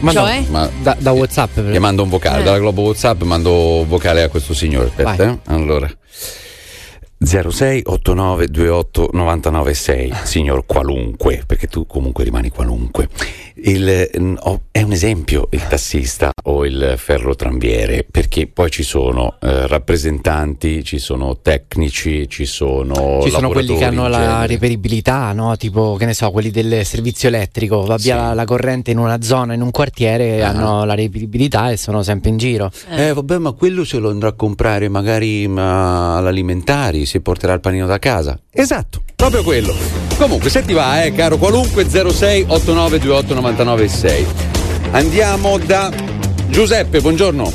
Ma 0.00 0.12
no, 0.12 0.20
Cioè? 0.20 0.44
Ma 0.48 0.70
da, 0.80 0.96
da 0.98 1.10
WhatsApp. 1.12 1.54
per- 1.54 1.64
Gli 1.64 1.78
mando 1.78 2.02
un 2.04 2.08
vocale, 2.08 2.40
Eh. 2.40 2.44
dalla 2.44 2.58
Globo 2.58 2.82
WhatsApp 2.82 3.22
mando 3.22 3.80
un 3.80 3.88
vocale 3.88 4.22
a 4.22 4.28
questo 4.28 4.54
signore. 4.54 4.86
Aspetta, 4.86 5.14
Vai. 5.16 5.28
eh. 5.28 5.38
Allora. 5.46 5.90
06 7.20 7.82
89 7.84 8.46
28 8.46 9.10
99 9.12 9.74
6 9.74 10.12
signor 10.22 10.64
qualunque 10.66 11.42
perché 11.44 11.66
tu 11.66 11.84
comunque 11.84 12.22
rimani 12.22 12.48
qualunque 12.48 13.08
il, 13.64 13.88
eh, 13.88 14.10
oh, 14.40 14.62
è 14.70 14.82
un 14.82 14.92
esempio 14.92 15.48
il 15.50 15.66
tassista 15.66 16.30
o 16.44 16.64
il 16.64 16.94
ferrotranviere 16.96 18.06
perché 18.08 18.46
poi 18.46 18.70
ci 18.70 18.82
sono 18.82 19.36
eh, 19.40 19.66
rappresentanti 19.66 20.84
ci 20.84 20.98
sono 20.98 21.38
tecnici 21.40 22.28
ci 22.28 22.44
sono 22.46 23.20
Ci 23.22 23.30
sono 23.30 23.48
quelli 23.50 23.76
che 23.76 23.84
hanno 23.84 24.08
la 24.08 24.46
reperibilità, 24.46 25.32
no? 25.32 25.56
Tipo, 25.56 25.96
che 25.96 26.04
ne 26.06 26.14
so, 26.14 26.30
quelli 26.30 26.50
del 26.50 26.84
servizio 26.84 27.28
elettrico, 27.28 27.82
va 27.82 27.96
via 27.96 28.16
la, 28.16 28.34
la 28.34 28.44
corrente 28.44 28.90
in 28.90 28.98
una 28.98 29.20
zona, 29.22 29.54
in 29.54 29.60
un 29.62 29.70
quartiere, 29.70 30.42
Ah. 30.42 30.48
hanno 30.50 30.84
la 30.84 30.94
reperibilità 30.94 31.70
e 31.70 31.76
sono 31.76 32.02
sempre 32.02 32.30
in 32.30 32.36
giro. 32.36 32.70
Eh 32.90 33.12
vabbè, 33.12 33.38
ma 33.38 33.52
quello 33.52 33.84
se 33.84 33.98
lo 33.98 34.10
andrà 34.10 34.28
a 34.28 34.32
comprare 34.32 34.88
magari 34.88 35.46
ma, 35.48 36.16
all'alimentari, 36.16 37.06
si 37.06 37.20
porterà 37.20 37.52
il 37.54 37.60
panino 37.60 37.86
da 37.86 37.98
casa. 37.98 38.38
Esatto, 38.50 39.02
Proprio 39.14 39.42
quello. 39.42 39.74
Comunque, 40.16 40.48
se 40.50 40.64
ti 40.64 40.72
va, 40.72 41.02
eh, 41.04 41.12
caro 41.12 41.36
qualunque 41.38 41.88
06 41.88 42.44
89 42.48 42.98
28 42.98 43.34
99 43.34 43.47
6. 43.56 44.26
Andiamo 44.90 45.56
da 45.58 45.90
Giuseppe, 46.50 47.00
buongiorno. 47.00 47.50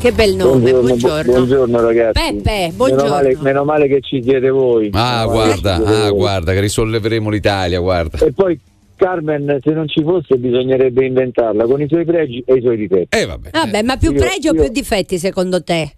Che 0.00 0.12
bel 0.12 0.34
nome, 0.34 0.70
buongiorno. 0.72 1.30
buongiorno, 1.32 1.80
ragazzi. 1.80 2.12
Peppe, 2.32 2.50
Meno 2.50 2.72
buongiorno. 2.74 3.08
male, 3.10 3.36
meno 3.40 3.64
male 3.64 3.86
che 3.86 4.00
ci 4.00 4.22
siete 4.22 4.48
voi. 4.48 4.88
Ah, 4.94 5.20
Meno 5.26 5.32
guarda, 5.32 5.74
ah, 5.74 6.08
voi. 6.08 6.10
guarda, 6.12 6.52
che 6.54 6.60
risolleveremo 6.60 7.28
l'Italia, 7.28 7.78
guarda. 7.80 8.18
E 8.24 8.32
poi 8.32 8.58
Carmen, 8.96 9.58
se 9.62 9.72
non 9.72 9.86
ci 9.88 10.02
fosse, 10.02 10.36
bisognerebbe 10.36 11.04
inventarla 11.04 11.64
con 11.66 11.82
i 11.82 11.86
suoi 11.86 12.06
pregi 12.06 12.42
e 12.46 12.54
i 12.54 12.60
suoi 12.62 12.78
difetti. 12.78 13.18
Eh, 13.18 13.26
vabbè. 13.26 13.50
Vabbè, 13.50 13.82
ma 13.82 13.96
più 13.98 14.12
Io- 14.12 14.18
pregi 14.20 14.48
o 14.48 14.54
io- 14.54 14.62
più 14.62 14.72
difetti 14.72 15.18
secondo 15.18 15.62
te? 15.62 15.92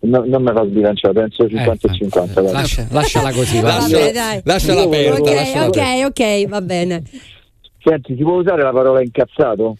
No- 0.00 0.22
non 0.24 0.42
mi 0.42 0.52
fa 0.52 0.64
sbilanciare, 0.66 1.14
penso 1.14 1.48
50 1.48 1.88
Eh, 1.88 1.90
e 1.90 1.94
50. 1.96 2.40
guarda. 2.42 2.60
Lascia- 2.60 2.86
lasciala 2.90 3.32
così, 3.32 3.60
va. 3.60 3.78
Vabbè, 3.78 4.12
dai. 4.12 4.40
Lasciala 4.44 4.82
aperta. 4.82 5.20
Ok, 5.20 5.34
lasciala 5.34 5.66
ok, 5.66 5.76
aperta. 5.78 6.06
ok, 6.06 6.48
va 6.48 6.60
bene. 6.60 7.02
Senti, 7.84 8.16
si 8.16 8.22
può 8.22 8.36
usare 8.38 8.62
la 8.62 8.70
parola 8.72 9.02
incazzato? 9.02 9.76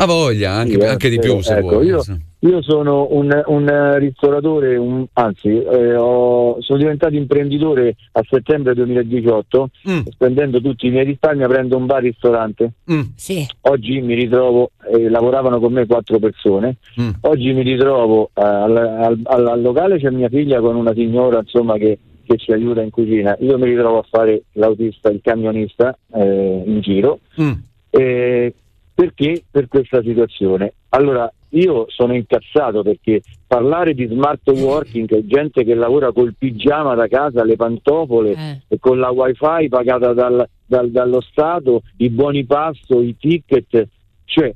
Ha 0.00 0.06
voglia, 0.06 0.52
anche, 0.52 0.74
Sì, 0.74 0.78
eh, 0.78 0.86
anche 0.86 1.08
di 1.08 1.16
eh, 1.16 1.18
più 1.18 1.40
se 1.40 1.56
ecco, 1.56 1.68
vuoi. 1.70 1.86
Io, 1.86 2.00
io 2.40 2.62
sono 2.62 3.08
un, 3.10 3.42
un 3.46 3.96
ristoratore, 3.98 4.76
un- 4.76 5.04
anzi, 5.14 5.48
eh, 5.48 5.96
ho- 5.96 6.56
sono 6.60 6.78
diventato 6.78 7.16
imprenditore 7.16 7.96
a 8.12 8.22
settembre 8.30 8.74
2018, 8.74 9.70
Mm. 9.90 9.98
spendendo 10.10 10.60
tutti 10.60 10.86
i 10.86 10.90
miei 10.90 11.04
risparmi 11.06 11.42
aprendo 11.42 11.76
un 11.76 11.86
bar-ristorante. 11.86 12.74
Sì. 13.16 13.44
Oggi 13.62 14.00
mi 14.02 14.14
ritrovo, 14.14 14.70
eh, 14.94 15.08
lavoravano 15.08 15.58
con 15.58 15.72
me 15.72 15.84
quattro 15.86 16.20
persone, 16.20 16.76
Mm. 17.00 17.08
oggi 17.22 17.52
mi 17.52 17.62
ritrovo 17.62 18.30
eh, 18.34 18.40
al, 18.40 18.76
al- 18.76 19.20
al- 19.24 19.46
al 19.48 19.60
locale 19.60 19.98
c'è 19.98 20.10
mia 20.10 20.28
figlia 20.28 20.60
con 20.60 20.76
una 20.76 20.92
signora 20.94 21.38
insomma 21.40 21.76
che, 21.76 21.98
che 22.28 22.36
ci 22.36 22.52
aiuta 22.52 22.82
in 22.82 22.90
cucina, 22.90 23.34
io 23.40 23.56
mi 23.56 23.64
ritrovo 23.64 24.00
a 24.00 24.06
fare 24.08 24.42
l'autista, 24.52 25.08
il 25.08 25.20
camionista 25.22 25.96
eh, 26.12 26.62
in 26.66 26.80
giro. 26.80 27.20
Mm. 27.40 27.52
Eh, 27.88 28.54
perché? 28.94 29.42
Per 29.50 29.66
questa 29.68 30.02
situazione. 30.02 30.74
Allora, 30.90 31.32
io 31.50 31.86
sono 31.88 32.14
incazzato 32.14 32.82
perché 32.82 33.22
parlare 33.46 33.94
di 33.94 34.06
smart 34.06 34.46
working, 34.50 35.08
gente 35.24 35.64
che 35.64 35.74
lavora 35.74 36.12
col 36.12 36.34
pigiama 36.36 36.94
da 36.94 37.08
casa, 37.08 37.44
le 37.44 37.56
pantofole 37.56 38.62
e 38.68 38.78
con 38.78 38.98
la 38.98 39.10
wifi 39.10 39.68
pagata 39.68 40.12
dal- 40.12 40.46
dal- 40.66 40.90
dallo 40.90 41.22
Stato, 41.22 41.82
i 41.96 42.10
buoni 42.10 42.44
pasto, 42.44 43.00
i 43.00 43.16
ticket, 43.16 43.88
cioè 44.24 44.52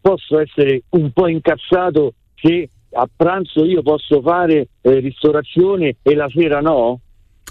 posso 0.00 0.38
essere 0.38 0.82
un 0.90 1.10
po' 1.10 1.26
incazzato 1.26 2.12
se 2.36 2.68
a 3.00 3.08
pranzo 3.14 3.64
io 3.64 3.82
posso 3.82 4.20
fare 4.20 4.68
eh, 4.80 4.98
ristorazione 5.00 5.96
e 6.02 6.14
la 6.14 6.28
sera 6.34 6.60
no? 6.60 7.00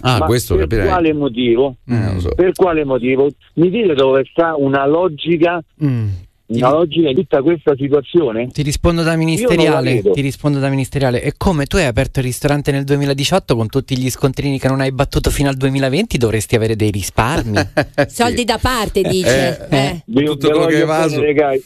Ah, 0.02 0.20
Ma 0.20 0.26
questo 0.28 0.54
per 0.56 0.64
capirei. 0.68 0.88
quale 0.88 1.14
motivo? 1.14 1.76
Eh, 1.88 2.20
so. 2.20 2.30
Per 2.36 2.52
quale 2.54 2.84
motivo? 2.86 3.30
Mi 3.56 3.70
dite 3.72 3.94
dove 3.96 4.24
sta 4.32 4.56
una 4.56 4.86
logica, 4.86 5.60
una 5.80 6.70
logica 6.72 7.10
in 7.10 7.16
tutta 7.16 7.42
questa 7.42 7.74
situazione? 7.76 8.48
Ti 8.50 8.62
rispondo 8.62 9.02
da 9.02 9.16
ministeriale. 9.16 10.02
Ti 10.04 10.22
rispondo 10.22 10.60
da 10.60 10.70
ministeriale. 10.70 11.24
E 11.24 11.34
come 11.36 11.66
tu 11.66 11.78
hai 11.78 11.86
aperto 11.86 12.20
il 12.20 12.26
ristorante 12.26 12.72
nel 12.72 12.84
2018 12.84 13.56
con 13.56 13.68
tutti 13.70 13.98
gli 13.98 14.10
scontrini 14.12 14.60
che 14.60 14.68
non 14.68 14.82
hai 14.82 14.92
battuto 14.92 15.32
fino 15.32 15.50
al 15.50 15.56
2020, 15.56 16.18
dovresti 16.20 16.56
avere 16.56 16.76
dei 16.76 16.92
risparmi. 16.92 17.58
Soldi 18.08 18.44
da 18.46 18.60
parte, 18.62 19.02
dice. 19.02 19.68
Eh. 19.70 20.02
Vi- 20.06 20.26
Tutto 20.26 20.50
quello 20.52 20.66
che 20.68 20.78
è 20.78 20.82
evaso. 20.82 21.16
bene, 21.20 21.26
ragazzi. 21.26 21.64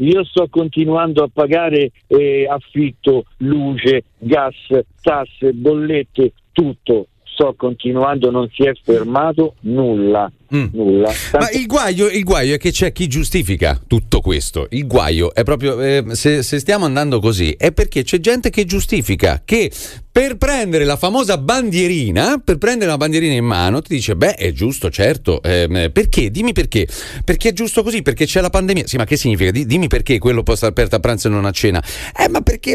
Io 0.00 0.24
sto 0.24 0.46
continuando 0.48 1.24
a 1.24 1.30
pagare 1.32 1.90
eh, 2.06 2.46
affitto, 2.48 3.24
luce, 3.38 4.04
gas, 4.18 4.54
tasse, 5.02 5.52
bollette, 5.52 6.32
tutto. 6.52 7.08
Sto 7.24 7.54
continuando, 7.56 8.30
non 8.30 8.48
si 8.50 8.64
è 8.64 8.72
fermato 8.74 9.54
nulla. 9.62 10.30
Nulla. 10.50 11.10
Mm. 11.10 11.38
Ma 11.40 11.50
il 11.50 11.66
guaio, 11.66 12.08
il 12.08 12.24
guaio 12.24 12.54
è 12.54 12.58
che 12.58 12.70
c'è 12.70 12.92
chi 12.92 13.06
giustifica 13.06 13.80
tutto 13.86 14.20
questo. 14.20 14.66
Il 14.70 14.86
guaio 14.86 15.34
è 15.34 15.42
proprio, 15.42 15.80
eh, 15.80 16.04
se, 16.12 16.42
se 16.42 16.58
stiamo 16.58 16.84
andando 16.84 17.20
così, 17.20 17.54
è 17.58 17.72
perché 17.72 18.02
c'è 18.02 18.18
gente 18.20 18.50
che 18.50 18.64
giustifica 18.64 19.42
che 19.44 19.70
per 20.10 20.36
prendere 20.36 20.84
la 20.84 20.96
famosa 20.96 21.38
bandierina, 21.38 22.40
per 22.44 22.58
prendere 22.58 22.90
la 22.90 22.96
bandierina 22.96 23.34
in 23.34 23.44
mano, 23.44 23.80
ti 23.82 23.94
dice, 23.94 24.16
beh, 24.16 24.34
è 24.34 24.52
giusto, 24.52 24.90
certo. 24.90 25.40
ehm, 25.42 25.90
perché? 25.92 26.30
Dimmi 26.32 26.52
perché. 26.52 26.88
Perché 27.24 27.50
è 27.50 27.52
giusto 27.52 27.84
così, 27.84 28.02
perché 28.02 28.24
c'è 28.26 28.40
la 28.40 28.50
pandemia. 28.50 28.86
Sì, 28.86 28.96
ma 28.96 29.04
che 29.04 29.16
significa? 29.16 29.52
Di- 29.52 29.64
dimmi 29.64 29.86
perché 29.86 30.18
quello 30.18 30.42
può 30.42 30.56
stare 30.56 30.72
aperto 30.72 30.96
a 30.96 30.98
pranzo 31.00 31.28
e 31.28 31.30
non 31.30 31.44
a 31.44 31.52
cena. 31.52 31.80
Eh, 32.18 32.28
ma 32.28 32.40
perché, 32.40 32.74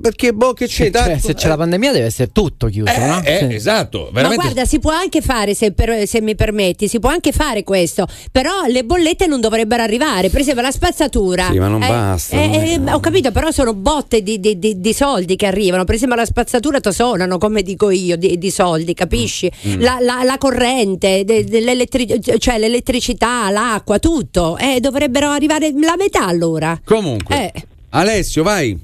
perché 0.00 0.32
boh, 0.32 0.52
che 0.52 0.66
c'è? 0.66 0.84
Cioè, 0.84 0.90
tanto- 0.90 1.26
se 1.26 1.34
c'è 1.34 1.46
la 1.46 1.56
pandemia 1.56 1.92
deve 1.92 2.06
essere 2.06 2.30
tutto 2.32 2.66
chiuso, 2.66 2.90
Eh, 2.92 3.06
no? 3.06 3.22
eh, 3.22 3.46
Sì. 3.48 3.54
esatto, 3.54 4.06
Ma 4.06 4.10
veramente. 4.22 4.42
guarda, 4.42 4.64
si 4.64 4.78
può 4.80 4.90
anche 4.90 5.20
fare, 5.20 5.54
se, 5.54 5.70
per- 5.72 6.08
se 6.08 6.20
mi 6.22 6.34
permetti, 6.34 6.88
si 6.94 7.00
può 7.00 7.10
anche 7.10 7.32
fare 7.32 7.64
questo, 7.64 8.06
però 8.30 8.66
le 8.68 8.84
bollette 8.84 9.26
non 9.26 9.40
dovrebbero 9.40 9.82
arrivare, 9.82 10.30
per 10.30 10.40
esempio 10.42 10.62
la 10.62 10.70
spazzatura. 10.70 11.48
Sì, 11.50 11.58
ma 11.58 11.66
non 11.66 11.82
Eh, 11.82 11.88
basta, 11.88 12.36
eh, 12.40 12.76
non 12.76 12.88
eh, 12.88 12.92
ho 12.92 13.00
capito, 13.00 13.32
però 13.32 13.50
sono 13.50 13.74
botte 13.74 14.22
di, 14.22 14.38
di- 14.38 14.60
di- 14.60 14.80
di 14.80 14.92
soldi 14.92 15.34
che 15.34 15.46
arrivano, 15.46 15.82
per 15.84 15.96
esempio 15.96 16.16
la 16.16 16.24
spazzatura 16.24 16.78
sonano, 16.92 17.38
come 17.38 17.62
dico 17.62 17.90
io, 17.90 18.16
di, 18.16 18.38
di 18.38 18.50
soldi, 18.52 18.94
capisci? 18.94 19.50
Mm. 19.66 19.80
La, 19.80 19.96
la- 20.00 20.22
la 20.22 20.38
corrente, 20.38 21.24
de- 21.24 21.42
dell'elettri- 21.44 22.20
cioè 22.38 22.58
l'elettricità, 22.58 23.50
l'acqua, 23.50 23.98
tutto, 23.98 24.56
eh, 24.56 24.78
dovrebbero 24.78 25.30
arrivare 25.30 25.72
la 25.74 25.94
metà 25.98 26.26
allora. 26.26 26.80
Comunque, 26.84 27.50
Eh. 27.52 27.64
Alessio, 27.90 28.44
vai. 28.44 28.78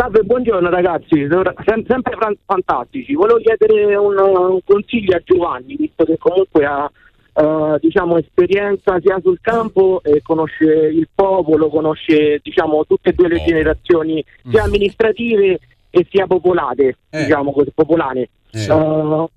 Salve, 0.00 0.22
buongiorno 0.22 0.70
ragazzi, 0.70 1.28
Sem- 1.28 1.84
sempre 1.86 2.16
fantastici. 2.46 3.12
Volevo 3.12 3.38
chiedere 3.38 3.94
un, 3.96 4.16
un 4.16 4.60
consiglio 4.64 5.14
a 5.14 5.20
Giovanni, 5.22 5.76
visto 5.76 6.06
che 6.06 6.16
comunque 6.16 6.64
ha 6.64 6.90
eh, 7.34 7.78
diciamo, 7.78 8.16
esperienza 8.16 8.98
sia 8.98 9.20
sul 9.22 9.40
campo 9.42 10.00
e 10.02 10.22
conosce 10.22 10.64
il 10.64 11.06
popolo, 11.14 11.68
conosce 11.68 12.40
diciamo, 12.42 12.86
tutte 12.86 13.10
e 13.10 13.12
due 13.12 13.28
le 13.28 13.44
generazioni 13.44 14.24
sia 14.48 14.62
amministrative 14.62 15.60
e 15.90 16.06
sia 16.08 16.26
popolate, 16.26 16.96
diciamo 17.10 17.52
così, 17.52 17.70
popolane. 17.74 18.30
Eh. 18.52 18.62
Eh, 18.62 19.28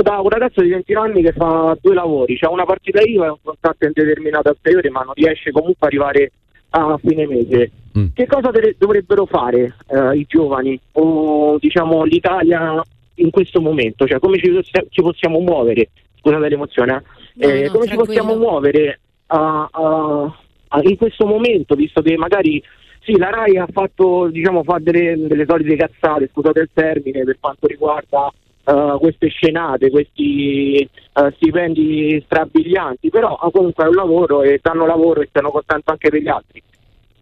da 0.00 0.20
un 0.20 0.28
ragazzo 0.28 0.62
di 0.62 0.68
20 0.68 0.94
anni 0.94 1.22
che 1.22 1.32
fa 1.32 1.76
due 1.80 1.94
lavori, 1.94 2.38
c'ha 2.38 2.50
una 2.50 2.64
partita 2.64 3.00
IVA 3.00 3.26
e 3.26 3.30
un 3.30 3.38
contratto 3.42 3.84
indeterminato 3.84 4.48
al 4.48 4.58
periodo, 4.60 4.88
ma 4.92 5.00
non 5.00 5.14
riesce 5.14 5.50
comunque 5.50 5.78
a 5.80 5.86
arrivare 5.86 6.30
a 6.70 6.96
fine 7.02 7.26
mese. 7.26 7.70
Che 8.12 8.26
cosa 8.26 8.50
deve- 8.50 8.74
dovrebbero 8.76 9.24
fare 9.26 9.76
eh, 9.86 10.16
i 10.16 10.24
giovani 10.28 10.78
o 10.92 11.58
diciamo 11.58 12.02
l'Italia 12.04 12.82
in 13.16 13.30
questo 13.30 13.60
momento? 13.60 14.06
Cioè 14.06 14.18
come 14.18 14.38
ci, 14.38 14.50
ci 14.62 15.00
possiamo 15.02 15.38
muovere? 15.38 15.90
Scusate 16.18 16.48
l'emozione, 16.48 16.92
eh? 17.36 17.46
No, 17.46 17.52
Eh, 17.52 17.62
no, 17.66 17.70
come 17.72 17.86
ci 17.86 17.94
possiamo 17.96 18.34
muovere 18.36 19.00
a- 19.26 19.68
a- 19.70 20.36
a- 20.68 20.80
in 20.82 20.96
questo 20.96 21.24
momento, 21.26 21.74
visto 21.76 22.00
che 22.02 22.16
magari 22.16 22.60
sì, 23.04 23.16
la 23.18 23.28
RAI 23.30 23.58
ha 23.58 23.68
fatto 23.70 24.28
diciamo 24.28 24.62
fa 24.64 24.78
delle, 24.80 25.14
delle 25.28 25.44
solite 25.46 25.76
cazzate, 25.76 26.28
scusate 26.32 26.60
il 26.60 26.70
termine, 26.72 27.22
per 27.22 27.36
quanto 27.38 27.66
riguarda 27.68 28.28
eh, 28.66 28.96
queste 28.98 29.28
scenate, 29.28 29.90
questi 29.90 30.78
eh, 30.80 31.32
stipendi 31.36 32.20
strabilianti, 32.24 33.10
però 33.10 33.34
ah, 33.36 33.50
comunque 33.50 33.84
è 33.84 33.88
un 33.88 33.94
lavoro 33.94 34.42
e 34.42 34.58
danno 34.62 34.86
lavoro 34.86 35.20
e 35.20 35.26
stanno 35.28 35.50
contento 35.50 35.90
anche 35.92 36.08
per 36.08 36.20
gli 36.20 36.28
altri. 36.28 36.62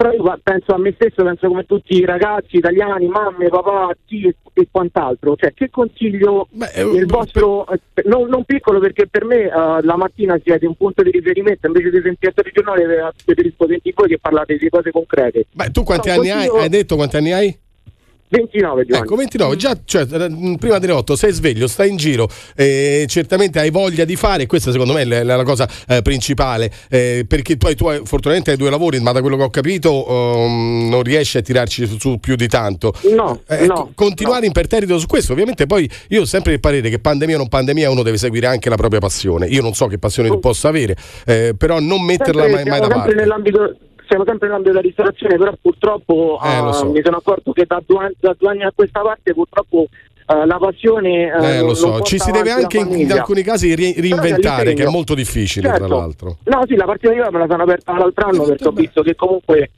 Però 0.03 0.13
io 0.15 0.41
penso 0.43 0.73
a 0.75 0.79
me 0.79 0.93
stesso, 0.95 1.23
penso 1.23 1.47
come 1.47 1.65
tutti 1.65 1.95
i 1.97 2.05
ragazzi 2.05 2.57
italiani, 2.57 3.07
mamme, 3.07 3.49
papà, 3.49 3.95
zii 4.09 4.27
e, 4.27 4.35
e 4.55 4.67
quant'altro. 4.69 5.37
Cioè, 5.37 5.55
che 5.55 5.71
consiglio 5.71 6.49
il 6.97 7.07
vostro, 7.07 7.69
eh, 7.69 7.79
non, 8.07 8.29
non 8.29 8.43
piccolo 8.45 8.81
perché 8.81 9.07
per 9.07 9.25
me 9.25 9.43
eh, 9.43 9.51
la 9.51 9.97
mattina 9.97 10.37
siete 10.43 10.67
un 10.67 10.75
punto 10.75 11.05
di 11.05 11.13
riferimento, 11.13 11.69
invece 11.69 11.91
di 11.91 12.01
sentire 12.03 12.33
il 12.35 12.51
giornale 12.53 12.83
eh, 12.83 13.11
preferisco 13.25 13.67
sentire 13.69 13.95
voi 13.97 14.09
che 14.09 14.19
parlate 14.19 14.57
di 14.57 14.69
cose 14.69 14.91
concrete. 14.91 15.47
Beh, 15.53 15.71
tu 15.71 15.85
quanti 15.85 16.09
No, 16.09 16.15
anni 16.15 16.31
hai? 16.31 16.37
consiglio- 16.49 16.63
Hai 16.63 16.69
detto 16.69 16.97
quanti 16.97 17.17
anni 17.17 17.33
hai? 17.33 17.59
29 18.33 18.85
Giovanni. 18.87 19.05
Ecco, 19.05 19.17
29, 19.17 19.57
già 19.57 19.77
cioè, 19.85 20.07
eh, 20.11 20.57
prima 20.59 20.79
delle 20.79 20.93
8 20.95 21.17
sei 21.17 21.33
sveglio, 21.33 21.67
stai 21.69 21.91
in 21.91 21.97
giro, 21.99 22.29
eh, 22.57 23.05
certamente 23.07 23.59
hai 23.59 23.69
voglia 23.71 24.07
di 24.07 24.17
fare, 24.17 24.47
questa 24.47 24.73
secondo 24.73 24.95
me 24.95 25.03
è 25.03 25.05
la, 25.05 25.37
la 25.37 25.43
cosa 25.45 25.69
eh, 25.87 26.01
principale, 26.01 26.71
eh, 26.89 27.25
perché 27.29 27.59
hai, 27.61 27.75
tu 27.75 27.87
hai- 27.89 27.99
fortunatamente 28.05 28.53
hai 28.53 28.57
due 28.57 28.71
lavori, 28.71 28.99
ma 29.01 29.13
da 29.13 29.21
quello 29.21 29.37
che 29.37 29.43
ho 29.43 29.51
capito 29.51 30.07
ehm, 30.09 30.89
non 30.89 31.03
riesci 31.03 31.37
a 31.37 31.43
tirarci 31.43 31.87
su, 31.87 31.99
su 31.99 32.19
più 32.19 32.35
di 32.35 32.49
tanto. 32.49 32.95
No, 33.15 33.43
Eh, 33.49 33.67
no, 33.67 33.75
co- 33.75 33.91
continuare 33.95 34.47
imperterrito 34.47 34.99
su 34.99 35.07
questo, 35.07 35.33
ovviamente 35.33 35.67
poi 35.67 35.89
io 36.09 36.23
ho 36.23 36.25
sempre 36.25 36.55
il 36.55 36.61
parere 36.61 36.89
che 36.89 36.99
pandemia 37.01 37.35
o 37.35 37.39
non 37.39 37.49
pandemia 37.49 37.91
uno 37.91 38.03
deve 38.03 38.17
seguire 38.17 38.47
anche 38.47 38.71
la 38.71 38.77
propria 38.77 39.01
passione. 39.01 39.47
Io 39.47 39.61
non 39.61 39.75
so 39.75 39.89
che 39.89 39.99
passione 39.99 40.31
tu 40.31 40.39
possa 40.39 40.69
avere, 40.69 40.97
eh, 41.27 41.55
però 41.57 41.81
non 41.81 42.03
metterla 42.03 42.45
Sempre- 42.45 42.63
mai, 42.65 42.79
mai 42.79 42.89
da 42.89 42.95
parte. 42.95 43.15
nell'ambito 43.15 43.77
siamo 44.13 44.25
sempre 44.27 44.47
nell'ambito 44.49 44.71
della 44.75 44.83
ristorazione, 44.83 45.37
però 45.37 45.53
purtroppo 45.61 46.39
Eh, 46.45 46.69
eh, 46.69 46.73
so. 46.75 46.91
mi 46.91 47.01
sono 47.03 47.17
accorto 47.17 47.53
che 47.53 47.65
da 47.67 47.83
due, 47.85 48.05
anni, 48.05 48.15
da 48.21 48.35
due 48.39 48.51
anni 48.51 48.63
a 48.63 48.73
questa 48.75 49.01
parte 49.01 49.33
purtroppo 49.33 49.87
eh, 50.27 50.47
la 50.47 50.59
passione 50.59 51.33
eh, 51.33 51.57
Eh, 51.57 51.57
non- 51.59 51.67
lo 51.69 51.75
so, 51.75 52.01
ci 52.03 52.19
si 52.19 52.31
deve 52.31 52.51
anche 52.51 52.79
in, 52.79 52.93
in 52.93 53.13
alcuni 53.13 53.43
casi 53.43 53.75
ri- 53.75 53.95
reinventare, 53.99 54.75
che 54.75 54.85
è 54.85 54.89
molto 54.89 55.15
difficile, 55.15 55.69
tra 55.69 55.79
Certo. 55.79 55.95
l'altro. 55.97 56.37
No, 56.45 56.63
sì, 56.67 56.75
la 56.77 56.85
partita 56.85 57.13
IVA 57.13 57.31
me 57.31 57.39
la 57.39 57.47
sono 57.49 57.63
aperta 57.63 57.97
l'altro 57.97 58.27
anno 58.29 58.45
perché 58.45 58.69
ho 58.69 58.73
visto 58.73 59.03
che 59.03 59.15
comunque 59.15 59.71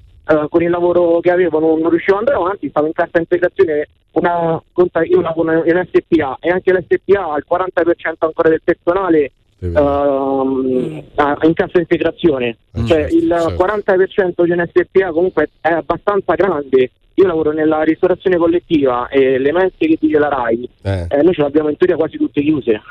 con 0.48 0.62
il 0.62 0.70
lavoro 0.70 1.20
che 1.20 1.30
avevo 1.30 1.60
non, 1.60 1.78
non 1.80 1.90
riuscivo 1.90 2.16
ad 2.16 2.26
andare 2.26 2.42
avanti, 2.44 2.68
stavo 2.70 2.86
in 2.86 2.92
cassa 2.94 3.18
integrazione, 3.18 3.88
una, 4.12 4.60
conta, 4.72 5.02
io 5.04 5.20
lavoro 5.20 5.52
in 5.64 5.86
SPA 5.92 6.38
e 6.40 6.48
anche 6.50 6.72
l'SPA 6.72 7.32
ha 7.32 7.36
il 7.36 7.44
40% 7.48 8.14
ancora 8.20 8.48
del 8.48 8.62
personale 8.64 9.32
ha- 9.74 11.36
in 11.42 11.54
cassa 11.54 11.78
integrazione, 11.78 12.56
cioè 12.86 13.06
il 13.10 13.28
certo. 13.28 13.64
40% 13.64 14.44
di 14.44 14.50
un 14.50 14.64
SPA 14.72 15.10
comunque 15.12 15.50
è 15.60 15.70
abbastanza 15.72 16.34
grande. 16.34 16.90
Io 17.16 17.26
lavoro 17.26 17.52
nella 17.52 17.82
ristorazione 17.82 18.36
collettiva 18.36 19.08
e 19.08 19.38
le 19.38 19.52
mense 19.52 19.76
che 19.78 19.96
dice 20.00 20.18
la 20.18 20.28
RAI, 20.28 20.68
Eh. 20.82 21.06
eh, 21.08 21.22
noi 21.22 21.32
ce 21.32 21.42
l'abbiamo 21.42 21.68
in 21.68 21.76
teoria 21.76 21.96
quasi 21.96 22.16
tutte 22.16 22.40
chiuse. 22.42 22.82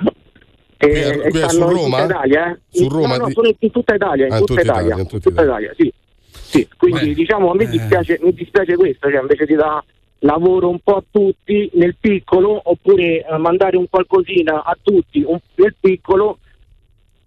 E, 0.77 1.17
Qui 1.29 1.29
qui 1.31 1.49
su 1.49 1.57
in 1.59 1.69
Roma? 1.69 2.01
tutta 2.01 2.03
Italia, 2.05 2.51
eh? 2.51 2.59
Su 2.69 2.83
In- 2.83 2.89
Roma 2.89 3.07
no, 3.07 3.17
no, 3.17 3.25
di- 3.27 3.33
sono 3.33 3.47
in, 3.47 3.55
in 3.59 3.71
tutta 3.71 3.95
Italia, 3.95 4.25
in 4.27 4.31
Ah, 4.33 4.37
tutta 4.39 4.61
Italia, 4.61 4.81
Italia, 4.95 5.01
in 5.01 5.07
tutta 5.07 5.29
Italia, 5.43 5.73
sì. 5.77 5.93
Sì, 6.31 6.67
quindi 6.77 7.13
diciamo 7.13 7.51
a 7.51 7.55
me 7.55 7.65
dispiace, 7.67 8.19
mi 8.21 8.33
dispiace 8.33 8.75
questo, 8.75 9.09
cioè 9.09 9.21
invece 9.21 9.45
di 9.45 9.55
dare 9.55 9.83
lavoro 10.19 10.69
un 10.69 10.79
po' 10.83 10.95
a 10.97 11.03
tutti 11.09 11.69
nel 11.73 11.95
piccolo 11.99 12.59
oppure 12.63 13.25
eh, 13.25 13.37
mandare 13.37 13.75
un 13.77 13.87
qualcosina 13.89 14.63
a 14.63 14.77
tutti 14.81 15.21
un- 15.25 15.39
nel 15.55 15.75
piccolo 15.79 16.37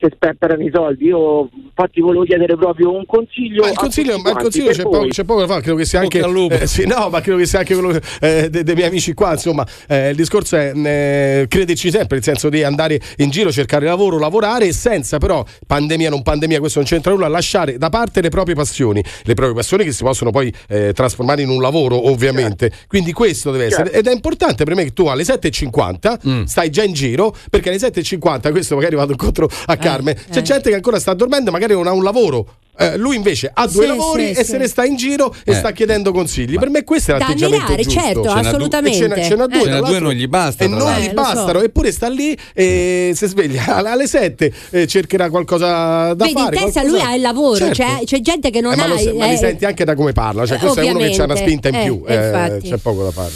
che 0.07 0.15
sperperano 0.15 0.63
i 0.63 0.71
soldi. 0.73 1.05
Io 1.07 1.49
infatti 1.53 2.01
volevo 2.01 2.25
chiedere 2.25 2.57
proprio 2.57 2.95
un 2.95 3.05
consiglio. 3.07 3.63
Ma 3.63 3.71
il 3.71 3.77
consiglio, 3.77 4.19
ma 4.19 4.31
il 4.31 4.37
consiglio 4.37 4.71
c'è, 4.71 4.83
poco, 4.83 5.07
c'è 5.07 5.25
poco 5.25 5.41
da 5.41 5.47
fare, 5.47 5.61
credo 5.63 5.77
che 5.77 5.85
sia 5.85 6.01
anche. 6.01 6.21
Eh, 6.21 6.67
sì, 6.67 6.87
no, 6.87 7.09
ma 7.09 7.21
credo 7.21 7.39
che 7.39 7.47
sia 7.47 7.61
anche 7.61 7.75
quello 7.75 7.99
eh, 8.21 8.49
dei, 8.51 8.63
dei 8.63 8.75
miei 8.75 8.89
amici 8.89 9.15
qua. 9.15 9.33
Insomma, 9.33 9.67
eh, 9.89 10.11
il 10.11 10.17
discorso 10.17 10.57
è 10.57 10.73
eh, 10.75 11.47
crederci 11.49 11.91
sempre, 11.91 12.17
nel 12.17 12.25
senso 12.25 12.49
di 12.49 12.63
andare 12.63 13.01
in 13.17 13.31
giro, 13.31 13.51
cercare 13.51 13.87
lavoro, 13.87 14.19
lavorare, 14.19 14.73
senza 14.73 15.19
però 15.19 15.45
pandemia, 15.67 16.11
non 16.11 16.23
pandemia, 16.23 16.59
questo 16.59 16.79
non 16.79 16.89
c'entra 16.89 17.13
nulla, 17.13 17.29
lasciare 17.29 17.79
da 17.79 17.89
parte 17.89 18.21
le 18.21 18.29
proprie 18.29 18.55
passioni, 18.55 19.03
le 19.25 19.35
proprie 19.35 19.55
passioni 19.55 19.85
che 19.85 19.93
si 19.93 20.03
possono 20.03 20.31
poi 20.31 20.53
eh, 20.69 20.93
trasformare 20.93 21.43
in 21.43 21.49
un 21.49 21.61
lavoro, 21.61 22.09
ovviamente. 22.09 22.71
Quindi 22.87 23.13
questo 23.13 23.51
deve 23.51 23.67
essere. 23.67 23.85
Certo. 23.85 23.99
Ed 23.99 24.07
è 24.07 24.13
importante 24.13 24.65
per 24.65 24.75
me 24.75 24.85
che 24.85 24.93
tu 24.93 25.07
alle 25.07 25.23
7.50 25.23 26.45
stai 26.45 26.71
già 26.71 26.83
in 26.83 26.93
giro, 26.93 27.35
perché 27.51 27.69
alle 27.69 27.79
7.50, 27.79 28.51
questo 28.51 28.75
magari 28.75 28.97
vado 28.97 29.13
incontro 29.13 29.49
a 29.67 29.77
Carmen, 29.97 30.15
c'è 30.31 30.43
gente 30.43 30.69
che 30.71 30.75
ancora 30.77 30.99
sta 30.99 31.15
dormendo, 31.15 31.51
magari 31.51 31.73
non 31.75 31.87
ha 31.87 31.93
un 31.93 32.03
lavoro. 32.03 32.47
Eh, 32.79 32.99
lui 32.99 33.17
invece 33.17 33.51
ha 33.55 33.67
due 33.67 33.85
Sì, 33.85 33.89
lavori 33.89 34.35
sì, 34.35 34.41
e 34.41 34.45
sì. 34.45 34.51
se 34.51 34.59
ne 34.59 34.69
sta 34.69 34.85
in 34.85 34.97
giro 34.97 35.35
e 35.45 35.53
Eh. 35.53 35.55
sta 35.55 35.73
chiedendo 35.73 36.13
consigli. 36.13 36.59
Per 36.59 36.69
me 36.69 36.85
questo 36.85 37.15
è 37.15 37.19
l'atteggiamento 37.19 37.63
ammirare, 37.65 37.83
giusto. 37.83 38.01
certo, 38.01 38.23
Ce 38.25 38.29
assolutamente. 38.29 38.99
E 38.99 39.01
ce 39.01 39.07
n'ha, 39.09 39.23
ce 39.23 39.35
n'ha 39.35 39.47
due, 39.47 39.59
Eh. 39.61 39.63
Ce 39.63 39.69
n'ha 39.71 39.81
due, 39.81 39.99
non 39.99 40.13
gli 40.13 40.27
basta, 40.27 40.65
E 40.65 40.69
tra 40.69 40.77
non 40.77 40.87
l'altro. 40.87 41.03
gli 41.03 41.07
Eh, 41.09 41.15
lo 41.15 41.25
so. 41.25 41.33
bastano. 41.35 41.61
Eppure 41.63 41.91
sta 41.93 42.09
lì 42.09 42.37
e 42.53 43.13
si 43.15 43.27
sveglia 43.29 43.65
alle- 43.77 43.89
alle 43.89 44.07
7 44.07 44.53
e 44.71 44.87
cercherà 44.87 45.31
qualcosa 45.31 46.13
da 46.13 46.27
Vedi, 46.27 46.33
in 46.39 46.45
fare. 46.45 46.57
testa 46.57 46.81
qualcosa- 46.83 47.03
lui 47.05 47.13
ha 47.13 47.15
il 47.15 47.23
lavoro, 47.23 47.57
Certo. 47.57 47.83
c'è, 47.83 48.01
c'è 48.05 48.21
gente 48.21 48.51
che 48.51 48.61
non 48.61 48.73
Eh, 48.75 48.77
ma, 48.77 48.85
ha. 48.85 48.89
lo 48.89 48.99
se- 48.99 49.13
ma 49.15 49.27
eh, 49.27 49.31
li 49.31 49.37
senti 49.39 49.65
anche 49.65 49.85
da 49.85 49.95
come 49.95 50.13
parla, 50.13 50.45
cioè 50.45 50.57
Eh, 50.59 50.61
questo 50.61 50.81
è 50.81 50.91
uno 50.91 50.99
che 50.99 51.15
ha 51.19 51.25
una 51.25 51.37
spinta 51.37 51.69
in 51.71 51.81
più, 51.83 52.03
Eh, 52.07 52.15
eh, 52.15 52.59
c'è 52.63 52.77
poco 52.77 53.05
da 53.05 53.11
fare. 53.11 53.33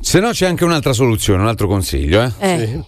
Se 0.00 0.18
no 0.18 0.30
c'è 0.30 0.46
anche 0.46 0.64
un'altra 0.64 0.92
soluzione, 0.92 1.42
un 1.42 1.46
altro 1.48 1.68
consiglio, 1.68 2.22
eh? 2.22 2.30
Eh. 2.40 2.80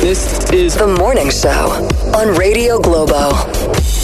La 0.00 0.10
is 0.52 0.76
The 0.76 0.86
Morning 0.86 1.28
Show 1.28 1.70
on 2.14 2.36
Radio 2.38 2.78
Globo. 2.78 3.97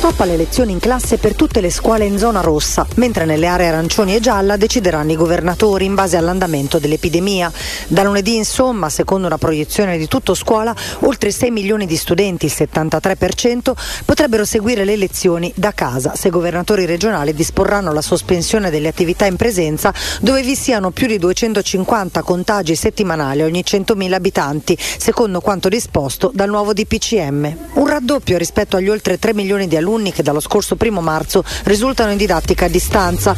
Stop 0.00 0.20
alle 0.20 0.38
lezioni 0.38 0.72
in 0.72 0.78
classe 0.78 1.18
per 1.18 1.34
tutte 1.34 1.60
le 1.60 1.68
scuole 1.68 2.06
in 2.06 2.16
zona 2.16 2.40
rossa, 2.40 2.86
mentre 2.94 3.26
nelle 3.26 3.46
aree 3.46 3.68
arancioni 3.68 4.14
e 4.14 4.20
gialla 4.20 4.56
decideranno 4.56 5.12
i 5.12 5.14
governatori 5.14 5.84
in 5.84 5.94
base 5.94 6.16
all'andamento 6.16 6.78
dell'epidemia. 6.78 7.52
Da 7.86 8.02
lunedì, 8.02 8.34
insomma, 8.36 8.88
secondo 8.88 9.26
una 9.26 9.36
proiezione 9.36 9.98
di 9.98 10.08
tutto 10.08 10.32
scuola, 10.32 10.74
oltre 11.00 11.30
6 11.30 11.50
milioni 11.50 11.84
di 11.84 11.96
studenti, 11.96 12.46
il 12.46 12.52
73%, 12.56 13.74
potrebbero 14.06 14.46
seguire 14.46 14.86
le 14.86 14.96
lezioni 14.96 15.52
da 15.54 15.72
casa 15.72 16.14
se 16.14 16.28
i 16.28 16.30
governatori 16.30 16.86
regionali 16.86 17.34
disporranno 17.34 17.92
la 17.92 18.00
sospensione 18.00 18.70
delle 18.70 18.88
attività 18.88 19.26
in 19.26 19.36
presenza 19.36 19.92
dove 20.22 20.40
vi 20.40 20.56
siano 20.56 20.92
più 20.92 21.08
di 21.08 21.18
250 21.18 22.22
contagi 22.22 22.74
settimanali 22.74 23.42
ogni 23.42 23.62
100.000 23.66 24.14
abitanti, 24.14 24.78
secondo 24.80 25.42
quanto 25.42 25.68
disposto 25.68 26.30
dal 26.32 26.48
nuovo 26.48 26.72
DPCM. 26.72 27.56
Un 27.74 27.86
raddoppio 27.86 28.38
rispetto 28.38 28.78
agli 28.78 28.88
oltre 28.88 29.18
3 29.18 29.34
milioni 29.34 29.68
di 29.68 29.76
alunni 29.76 29.88
che 30.12 30.22
dallo 30.22 30.40
scorso 30.40 30.76
primo 30.76 31.00
marzo 31.00 31.42
risultano 31.64 32.12
in 32.12 32.16
didattica 32.16 32.66
a 32.66 32.68
distanza. 32.68 33.34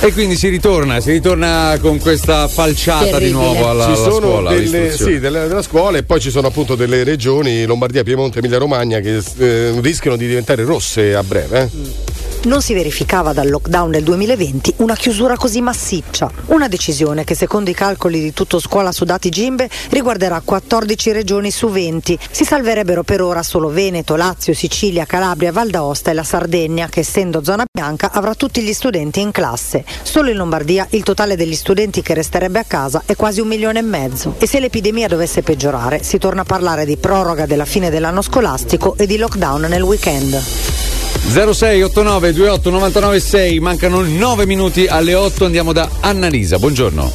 E 0.00 0.12
quindi 0.12 0.36
si 0.36 0.48
ritorna, 0.48 1.00
si 1.00 1.12
ritorna 1.12 1.78
con 1.80 1.98
questa 1.98 2.48
falciata 2.48 3.04
di 3.04 3.10
Terribile. 3.10 3.30
nuovo 3.32 3.68
alla, 3.70 3.84
ci 3.84 3.90
alla 3.90 3.96
sono 4.10 4.26
scuola. 4.26 4.50
delle, 4.54 4.92
sì, 4.96 5.18
delle- 5.20 5.46
della 5.46 5.62
scuola 5.62 5.98
e 5.98 6.02
poi 6.02 6.20
ci 6.20 6.30
sono 6.30 6.48
appunto 6.48 6.74
delle 6.74 7.04
regioni, 7.04 7.64
Lombardia, 7.64 8.02
Piemonte, 8.02 8.38
Emilia 8.40 8.58
Romagna, 8.58 8.98
che 9.00 9.22
eh, 9.38 9.74
rischiano 9.80 10.16
di 10.16 10.26
diventare 10.26 10.64
rosse 10.64 11.14
a 11.14 11.22
breve. 11.22 11.60
eh. 11.62 12.22
Non 12.44 12.60
si 12.60 12.74
verificava 12.74 13.32
dal 13.32 13.48
lockdown 13.48 13.90
del 13.90 14.02
2020 14.02 14.74
una 14.78 14.94
chiusura 14.94 15.34
così 15.34 15.62
massiccia. 15.62 16.30
Una 16.48 16.68
decisione 16.68 17.24
che 17.24 17.34
secondo 17.34 17.70
i 17.70 17.74
calcoli 17.74 18.20
di 18.20 18.34
tutto 18.34 18.60
scuola 18.60 18.92
su 18.92 19.06
dati 19.06 19.30
Gimbe 19.30 19.70
riguarderà 19.88 20.42
14 20.44 21.12
regioni 21.12 21.50
su 21.50 21.68
20. 21.68 22.18
Si 22.30 22.44
salverebbero 22.44 23.02
per 23.02 23.22
ora 23.22 23.42
solo 23.42 23.70
Veneto, 23.70 24.14
Lazio, 24.14 24.52
Sicilia, 24.52 25.06
Calabria, 25.06 25.52
Val 25.52 25.70
d'Aosta 25.70 26.10
e 26.10 26.14
la 26.14 26.22
Sardegna 26.22 26.86
che 26.88 27.00
essendo 27.00 27.42
zona 27.42 27.64
bianca 27.72 28.10
avrà 28.12 28.34
tutti 28.34 28.60
gli 28.60 28.74
studenti 28.74 29.20
in 29.20 29.30
classe. 29.30 29.82
Solo 30.02 30.28
in 30.28 30.36
Lombardia 30.36 30.86
il 30.90 31.02
totale 31.02 31.36
degli 31.36 31.54
studenti 31.54 32.02
che 32.02 32.12
resterebbe 32.12 32.58
a 32.58 32.64
casa 32.64 33.04
è 33.06 33.16
quasi 33.16 33.40
un 33.40 33.48
milione 33.48 33.78
e 33.78 33.82
mezzo. 33.82 34.34
E 34.36 34.46
se 34.46 34.60
l'epidemia 34.60 35.08
dovesse 35.08 35.40
peggiorare 35.40 36.02
si 36.02 36.18
torna 36.18 36.42
a 36.42 36.44
parlare 36.44 36.84
di 36.84 36.98
proroga 36.98 37.46
della 37.46 37.64
fine 37.64 37.88
dell'anno 37.88 38.20
scolastico 38.20 38.96
e 38.98 39.06
di 39.06 39.16
lockdown 39.16 39.62
nel 39.62 39.82
weekend. 39.82 40.73
0689 41.18 42.32
28 42.32 42.70
99 42.70 43.20
6 43.20 43.60
mancano 43.60 44.02
9 44.02 44.46
minuti 44.46 44.86
alle 44.86 45.14
8 45.14 45.44
andiamo 45.44 45.72
da 45.72 45.88
Annalisa 46.00 46.58
buongiorno 46.58 47.10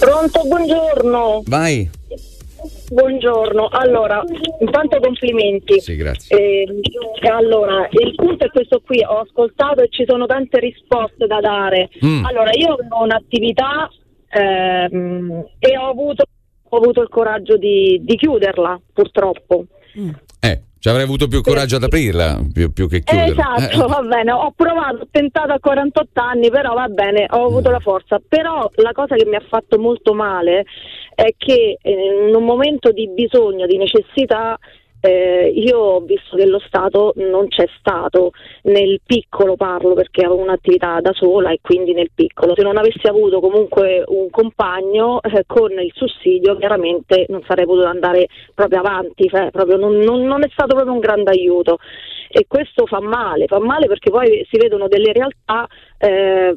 Pronto, 0.00 0.42
buongiorno. 0.44 1.42
vai 1.46 1.88
Buongiorno. 2.90 3.68
Allora, 3.68 4.22
intanto 4.60 4.98
complimenti. 5.00 5.80
sì 5.80 5.96
grazie 5.96 6.36
Eh, 6.36 6.66
allora, 7.30 7.88
il 7.90 8.14
punto 8.14 8.44
è 8.44 8.50
questo 8.50 8.82
qui, 8.84 9.02
ho 9.02 9.20
ascoltato 9.20 9.80
e 9.82 9.88
ci 9.90 10.04
sono 10.06 10.26
tante 10.26 10.58
risposte 10.58 11.26
da 11.26 11.40
dare. 11.40 11.88
Mm. 12.04 12.24
Allora, 12.24 12.50
io 12.52 12.76
ho 12.88 13.02
un'attività 13.02 13.88
ehm, 14.28 15.44
e 15.58 15.76
ho 15.78 15.88
avuto, 15.88 16.24
ho 16.68 16.76
avuto 16.76 17.00
il 17.00 17.08
coraggio 17.08 17.56
di, 17.56 17.98
di 18.02 18.16
chiuderla, 18.16 18.78
purtroppo. 18.92 19.64
eh 20.40 20.60
ci 20.82 20.88
avrei 20.88 21.04
avuto 21.04 21.28
più 21.28 21.42
coraggio 21.42 21.76
ad 21.76 21.84
aprirla 21.84 22.40
più, 22.52 22.72
più 22.72 22.88
che 22.88 22.96
Eh, 22.96 23.02
chiuderla 23.04 23.54
esatto, 23.56 23.84
Eh, 23.84 23.86
va 23.88 24.00
bene, 24.00 24.32
ho 24.32 24.50
provato, 24.50 25.02
ho 25.02 25.06
tentato 25.12 25.52
a 25.52 25.60
48 25.60 26.20
anni, 26.20 26.50
però 26.50 26.74
va 26.74 26.88
bene, 26.88 27.24
ho 27.30 27.46
avuto 27.46 27.68
Mm. 27.68 27.72
la 27.72 27.78
forza. 27.78 28.20
Però 28.28 28.68
la 28.74 28.90
cosa 28.90 29.14
che 29.14 29.24
mi 29.24 29.36
ha 29.36 29.44
fatto 29.48 29.78
molto 29.78 30.12
male 30.12 30.64
è 31.14 31.32
che 31.36 31.78
eh, 31.80 32.26
in 32.28 32.34
un 32.34 32.42
momento 32.42 32.90
di 32.90 33.08
bisogno, 33.10 33.66
di 33.66 33.76
necessità, 33.76 34.58
eh, 35.04 35.52
io 35.54 35.78
ho 35.78 36.00
visto 36.00 36.36
che 36.36 36.46
lo 36.46 36.60
Stato 36.60 37.12
non 37.16 37.48
c'è 37.48 37.66
stato, 37.78 38.30
nel 38.62 39.00
piccolo 39.04 39.56
parlo 39.56 39.94
perché 39.94 40.24
avevo 40.24 40.40
un'attività 40.40 41.00
da 41.00 41.12
sola 41.12 41.50
e 41.50 41.58
quindi 41.60 41.92
nel 41.92 42.10
piccolo. 42.14 42.54
Se 42.54 42.62
non 42.62 42.76
avessi 42.76 43.08
avuto 43.08 43.40
comunque 43.40 44.04
un 44.06 44.30
compagno 44.30 45.20
eh, 45.20 45.42
con 45.44 45.72
il 45.72 45.92
sussidio 45.92 46.56
chiaramente 46.56 47.26
non 47.28 47.42
sarei 47.48 47.66
potuta 47.66 47.88
andare 47.88 48.28
proprio 48.54 48.78
avanti, 48.78 49.28
cioè, 49.28 49.50
proprio 49.50 49.76
non, 49.76 49.96
non- 49.96 50.22
non 50.22 50.44
è 50.44 50.48
stato 50.52 50.74
proprio 50.74 50.94
un 50.94 51.00
grande 51.00 51.30
aiuto 51.30 51.78
e 52.28 52.46
questo 52.46 52.86
fa 52.86 53.00
male, 53.00 53.46
fa 53.46 53.58
male 53.58 53.86
perché 53.86 54.10
poi 54.10 54.46
si 54.48 54.56
vedono 54.56 54.86
delle 54.86 55.12
realtà 55.12 55.66
eh, 55.98 56.56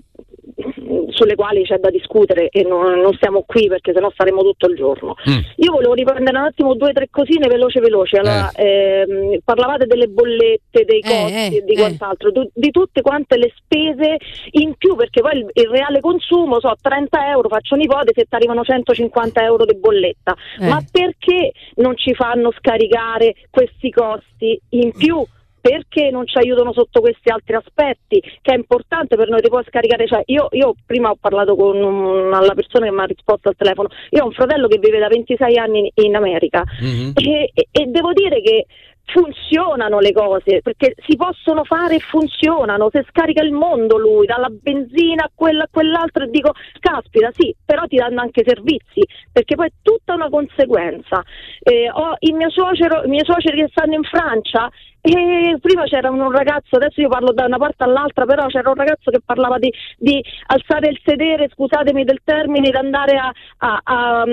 sulle 1.09 1.35
quali 1.35 1.63
c'è 1.63 1.77
da 1.77 1.89
discutere 1.89 2.49
e 2.49 2.63
non, 2.63 2.99
non 2.99 3.15
siamo 3.19 3.43
qui 3.45 3.67
perché 3.67 3.93
sennò 3.93 4.09
staremo 4.11 4.41
tutto 4.41 4.67
il 4.67 4.75
giorno. 4.75 5.15
Mm. 5.29 5.39
Io 5.57 5.71
volevo 5.71 5.93
riprendere 5.93 6.37
un 6.37 6.45
attimo 6.45 6.75
due 6.75 6.89
o 6.89 6.93
tre 6.93 7.07
cosine 7.09 7.47
veloce 7.47 7.79
veloce. 7.79 8.17
Allora, 8.17 8.51
ehm, 8.51 9.39
parlavate 9.43 9.85
delle 9.85 10.07
bollette, 10.07 10.85
dei 10.85 11.01
costi 11.01 11.55
eh, 11.55 11.57
e 11.57 11.63
di 11.63 11.73
eh. 11.73 11.77
quant'altro, 11.77 12.31
tu- 12.31 12.49
di 12.53 12.71
tutte 12.71 13.01
quante 13.01 13.37
le 13.37 13.51
spese 13.55 14.17
in 14.51 14.75
più, 14.77 14.95
perché 14.95 15.21
poi 15.21 15.37
il, 15.39 15.49
il 15.53 15.67
reale 15.67 15.99
consumo 15.99 16.59
so 16.59 16.73
30 16.79 17.29
euro, 17.29 17.49
faccio 17.49 17.75
un'ipotesi 17.75 18.19
e 18.19 18.25
ti 18.25 18.35
arrivano 18.35 18.63
150 18.63 19.43
euro 19.43 19.65
di 19.65 19.75
bolletta. 19.75 20.35
Eh. 20.59 20.67
Ma 20.67 20.81
perché 20.89 21.51
non 21.75 21.97
ci 21.97 22.13
fanno 22.13 22.51
scaricare 22.57 23.35
questi 23.49 23.89
costi 23.89 24.59
in 24.69 24.91
più? 24.91 25.25
Perché 25.65 26.11
non 26.11 26.27
ci 26.27 26.37
aiutano 26.37 26.73
sotto 26.73 26.99
questi 26.99 27.31
altri 27.31 27.55
aspetti? 27.55 28.21
Che 28.21 28.51
è 28.51 28.55
importante 28.55 29.15
per 29.15 29.29
noi, 29.29 29.41
ti 29.41 29.49
può 29.49 29.63
scaricare. 29.63 30.05
Cioè, 30.05 30.21
io, 30.25 30.47
io 30.51 30.75
prima 30.85 31.09
ho 31.09 31.17
parlato 31.19 31.55
con 31.55 31.75
una 31.81 32.39
persona 32.53 32.85
che 32.85 32.91
mi 32.91 33.01
ha 33.01 33.05
risposto 33.05 33.49
al 33.49 33.55
telefono. 33.57 33.89
Io 34.11 34.21
ho 34.21 34.27
un 34.27 34.31
fratello 34.31 34.67
che 34.67 34.77
vive 34.77 34.99
da 34.99 35.07
26 35.07 35.57
anni 35.57 35.79
in, 35.79 36.05
in 36.05 36.15
America 36.15 36.63
mhm. 36.79 37.13
e, 37.15 37.49
e- 37.51 37.67
e 37.71 37.85
devo 37.87 38.13
dire 38.13 38.41
che 38.41 38.67
funzionano 39.05 39.99
le 39.99 40.11
cose 40.11 40.61
perché 40.61 40.95
si 41.05 41.15
possono 41.15 41.63
fare 41.63 41.95
e 41.95 41.99
funzionano 41.99 42.89
se 42.91 43.05
scarica 43.09 43.43
il 43.43 43.51
mondo 43.51 43.97
lui 43.97 44.25
dalla 44.25 44.49
benzina 44.49 45.25
a 45.25 45.31
quello 45.33 45.61
a 45.61 45.67
quell'altro 45.69 46.23
e 46.23 46.29
dico 46.29 46.53
caspita 46.79 47.29
sì 47.31 47.55
però 47.63 47.85
ti 47.85 47.97
danno 47.97 48.21
anche 48.21 48.43
servizi 48.45 49.01
perché 49.31 49.55
poi 49.55 49.67
è 49.67 49.71
tutta 49.81 50.15
una 50.15 50.29
conseguenza 50.29 51.23
Eh, 51.59 51.89
ho 51.91 52.15
il 52.19 52.33
mio 52.33 52.49
suocero 52.49 53.03
i 53.03 53.09
miei 53.09 53.23
suoceri 53.23 53.57
che 53.57 53.69
stanno 53.69 53.93
in 53.93 54.03
Francia 54.03 54.69
E 55.07 55.57
prima 55.61 55.83
c'era 55.83 56.09
un 56.09 56.31
ragazzo, 56.31 56.77
adesso 56.77 56.99
io 56.99 57.09
parlo 57.09 57.31
da 57.31 57.45
una 57.45 57.57
parte 57.57 57.83
all'altra, 57.83 58.25
però 58.25 58.47
c'era 58.47 58.69
un 58.69 58.75
ragazzo 58.75 59.11
che 59.11 59.19
parlava 59.23 59.59
di, 59.59 59.71
di 59.99 60.19
alzare 60.47 60.89
il 60.89 60.99
sedere, 61.05 61.47
scusatemi 61.53 62.03
del 62.03 62.21
termine, 62.23 62.71
di 62.71 62.75
andare 62.75 63.15
a, 63.17 63.31
a- 63.59 63.81
a- 63.83 64.23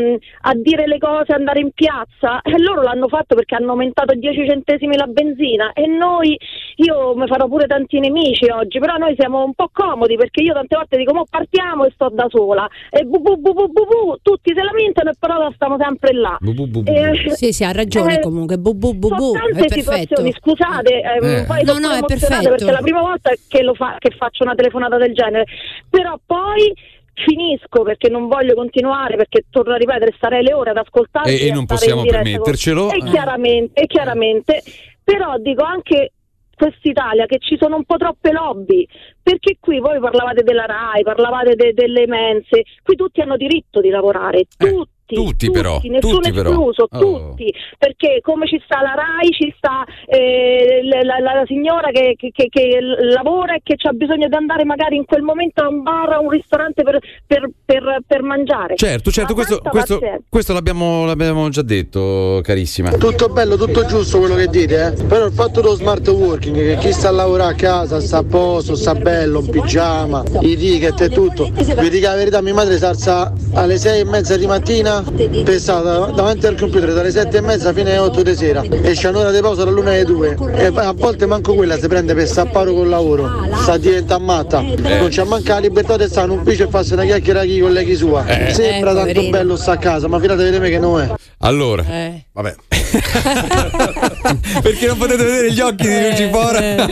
a 0.41 0.55
dire 0.55 0.87
le 0.87 0.97
cose, 0.97 1.33
andare 1.35 1.61
in 1.61 1.73
piazza. 1.73 2.41
E 2.41 2.59
loro 2.59 2.81
l'hanno 2.81 3.09
fatto 3.09 3.35
perché 3.35 3.55
hanno 3.55 3.73
aumentato 3.73 4.14
10 4.14 4.49
centesimi 4.49 4.97
la 4.97 5.05
benzina 5.07 5.73
e 5.75 5.87
noi, 5.87 6.39
io 6.77 7.14
mi 7.16 7.27
farò 7.27 7.47
pure 7.49 7.66
tanti 7.66 7.99
nemici 8.01 8.49
oggi, 8.51 8.79
però 8.79 8.97
noi 8.97 9.14
siamo 9.18 9.45
un 9.45 9.53
po' 9.53 9.68
comodi 9.70 10.16
perché 10.16 10.41
io 10.43 10.55
tante 10.55 10.75
volte 10.75 10.97
dico, 10.97 11.12
mo 11.12 11.27
partiamo 11.29 11.85
e 11.85 11.91
sto 11.93 12.09
da 12.09 12.25
sola. 12.31 12.66
E 12.89 13.05
bu 13.05 13.20
bu 13.20 13.37
bu 13.37 13.53
bu 13.53 13.66
bu 13.70 13.85
bu, 13.85 14.16
tutti 14.23 14.55
se 14.57 14.62
lamentano 14.62 15.11
e 15.11 15.14
però 15.18 15.51
stiamo 15.53 15.77
sempre 15.79 16.12
là. 16.14 16.39
Eh, 16.41 17.31
Sì, 17.37 17.53
sì, 17.53 17.62
ha 17.62 17.73
ragione 17.73 18.16
eh, 18.16 18.20
comunque. 18.20 18.57
Bu, 18.57 18.73
bu, 18.75 18.95
bu, 18.95 19.09
bu. 19.09 19.14
sono 19.16 19.37
È 19.37 19.53
tante 19.53 19.66
perfetto. 19.66 19.81
situazioni, 19.83 20.33
scusate, 20.33 20.61
ehm, 20.67 21.25
Eh. 21.25 21.45
poi 21.47 21.63
No, 21.65 21.73
sono 21.75 21.87
no, 21.89 21.93
è 21.95 21.97
emozionata 21.99 22.07
perfetto. 22.07 22.49
perché 22.51 22.69
è 22.69 22.73
la 22.73 22.81
prima 22.81 23.01
volta 23.01 23.31
che, 23.49 23.63
lo 23.63 23.75
fa- 23.75 23.97
che 23.99 24.11
faccio 24.17 24.45
una 24.45 24.55
telefonata 24.55 24.97
del 24.97 25.13
genere, 25.15 25.45
però 25.89 26.19
poi 26.25 26.73
finisco 27.15 27.83
perché 27.83 28.09
non 28.09 28.27
voglio 28.27 28.55
continuare 28.55 29.17
perché 29.17 29.45
torno 29.51 29.75
a 29.75 29.77
ripetere 29.77 30.13
starei 30.17 30.43
le 30.43 30.55
ore 30.55 30.71
ad 30.71 30.79
ascoltarti 30.79 31.31
E- 31.31 31.49
e 31.49 31.53
non 31.53 31.67
possiamo 31.67 32.03
diretta 32.03 32.23
con- 32.23 32.31
permettercelo. 32.33 32.91
e 32.91 32.97
Eh. 32.97 33.05
chiaramente, 33.11 33.81
e 33.83 33.87
chiaramente 33.87 34.63
però 35.05 35.37
dico 35.39 35.63
anche 35.63 36.13
quest'Italia 36.57 37.27
che 37.27 37.39
ci 37.39 37.57
sono 37.61 37.77
un 37.77 37.85
po' 37.85 37.97
troppe 37.97 38.31
lobby 38.31 38.87
perché 39.21 39.57
qui 39.59 39.81
voi 39.81 39.99
parlavate 39.99 40.43
della 40.43 40.65
RAI 40.65 41.03
parlavate 41.03 41.55
de- 41.57 41.73
delle 41.75 42.07
mense 42.07 42.63
qui 42.83 42.95
tutti 42.95 43.21
hanno 43.21 43.37
diritto 43.37 43.81
di 43.81 43.89
lavorare 43.89 44.45
tutti 44.57 44.91
tutti 45.07 45.50
però, 45.50 45.78
nessuno 45.82 46.14
tutti 46.14 46.32
però. 46.32 46.50
escluso, 46.50 46.86
Oh. 46.90 46.98
tutti, 46.98 47.53
perché 47.78 48.20
come 48.22 48.46
ci 48.46 48.61
sta 48.64 48.80
la 48.82 48.94
RAI, 48.94 49.30
ci 49.32 49.53
sta 49.57 49.84
eh, 50.07 50.80
la, 50.84 51.18
la- 51.20 51.34
la 51.34 51.44
signora 51.46 51.90
che, 51.90 52.14
che- 52.16 52.30
che- 52.32 52.48
che 52.48 52.78
lavora 53.12 53.55
e 53.55 53.61
che 53.62 53.76
ha 53.86 53.92
bisogno 53.92 54.28
di 54.28 54.34
andare 54.34 54.64
magari 54.64 54.96
in 54.96 55.05
quel 55.05 55.22
momento 55.22 55.62
a 55.62 55.68
un 55.68 55.82
bar, 55.82 56.11
a 56.12 56.20
un 56.20 56.28
ristorante 56.30 56.82
per, 56.82 56.98
per- 57.26 57.50
per- 57.64 58.00
per 58.07 58.22
mangiare. 58.22 58.76
Certo, 58.76 59.11
certo, 59.11 59.34
Ma 59.34 59.44
questo, 59.44 59.61
questo, 59.68 60.00
questo 60.28 60.53
l'abbiamo, 60.53 61.05
l'abbiamo 61.05 61.48
già 61.48 61.62
detto, 61.62 62.40
carissima. 62.42 62.90
Tutto 62.92 63.28
bello, 63.28 63.57
tutto 63.57 63.84
giusto 63.86 64.18
quello 64.18 64.34
che 64.34 64.46
dite, 64.48 64.86
eh? 64.96 65.05
però 65.05 65.26
il 65.26 65.32
fatto 65.32 65.61
dello 65.61 65.74
smart 65.74 66.07
working, 66.09 66.57
che 66.57 66.76
chi 66.78 66.92
sta 66.92 67.09
a 67.09 67.12
lavorare 67.12 67.53
a 67.53 67.57
casa 67.57 68.00
sta 68.00 68.18
a 68.18 68.24
posto, 68.24 68.74
sta 68.76 68.94
bello, 68.94 69.40
in 69.40 69.50
pigiama, 69.50 70.22
i 70.40 70.57
ticket 70.57 71.00
e 71.00 71.09
tutto. 71.11 71.50
Vi 71.53 71.88
dico 71.90 72.07
la 72.07 72.14
verità, 72.16 72.40
mia 72.40 72.55
madre 72.55 72.76
si 72.76 72.84
alza 72.84 73.32
alle 73.55 73.76
sei 73.78 74.00
e 74.00 74.05
mezza 74.05 74.36
di 74.36 74.46
mattina 74.46 74.91
per 75.01 75.59
stare 75.59 75.84
dav- 75.84 76.14
davanti 76.14 76.47
al 76.47 76.57
computer 76.59 76.93
dalle 76.93 77.11
sette 77.11 77.38
e 77.38 77.40
mezza 77.40 77.72
fino 77.72 77.88
alle 77.88 77.99
otto 77.99 78.22
di 78.22 78.34
sera 78.34 78.61
e 78.62 78.93
c'è 78.93 79.09
un'ora 79.09 79.30
di 79.30 79.40
pausa 79.40 79.64
dall'una 79.64 79.90
alle 79.93 80.05
due 80.05 80.36
e 80.55 80.66
a 80.66 80.93
volte 80.93 81.26
manco 81.26 81.55
quella 81.55 81.78
si 81.78 81.86
prende 81.88 82.14
per 82.14 82.26
stappare 82.26 82.70
col 82.72 82.88
lavoro, 82.88 83.30
sta 83.62 83.76
diventando 83.78 84.24
matta, 84.24 84.61
non 84.61 85.09
c'è 85.09 85.24
manca 85.24 85.55
la 85.55 85.61
libertà 85.61 85.97
di 85.97 86.07
stare 86.07 86.32
in 86.32 86.38
ufficio 86.38 86.64
e 86.64 86.68
farsi 86.68 86.93
una 86.93 87.05
chiacchiera 87.05 87.40
con 87.40 87.49
i 87.49 87.59
colleghi 87.61 87.95
sua. 87.97 88.26
Eh. 88.26 88.53
Sembra 88.53 88.90
Eh, 88.93 89.12
tanto 89.12 89.30
bello 89.30 89.57
sta 89.57 89.72
a 89.72 89.76
casa, 89.78 90.09
ma 90.09 90.18
fidate 90.20 90.51
di 90.51 90.59
me 90.59 90.68
che 90.68 90.78
non 90.78 91.01
è. 91.01 91.11
Allora, 91.38 91.84
vabbè. 92.32 92.55
Perché 94.62 94.86
non 94.86 94.97
potete 94.99 95.24
vedere 95.24 95.53
gli 95.53 95.61
occhi 95.61 95.86
di 95.86 95.95
Eh, 95.95 96.11
Lucifora? 96.11 96.86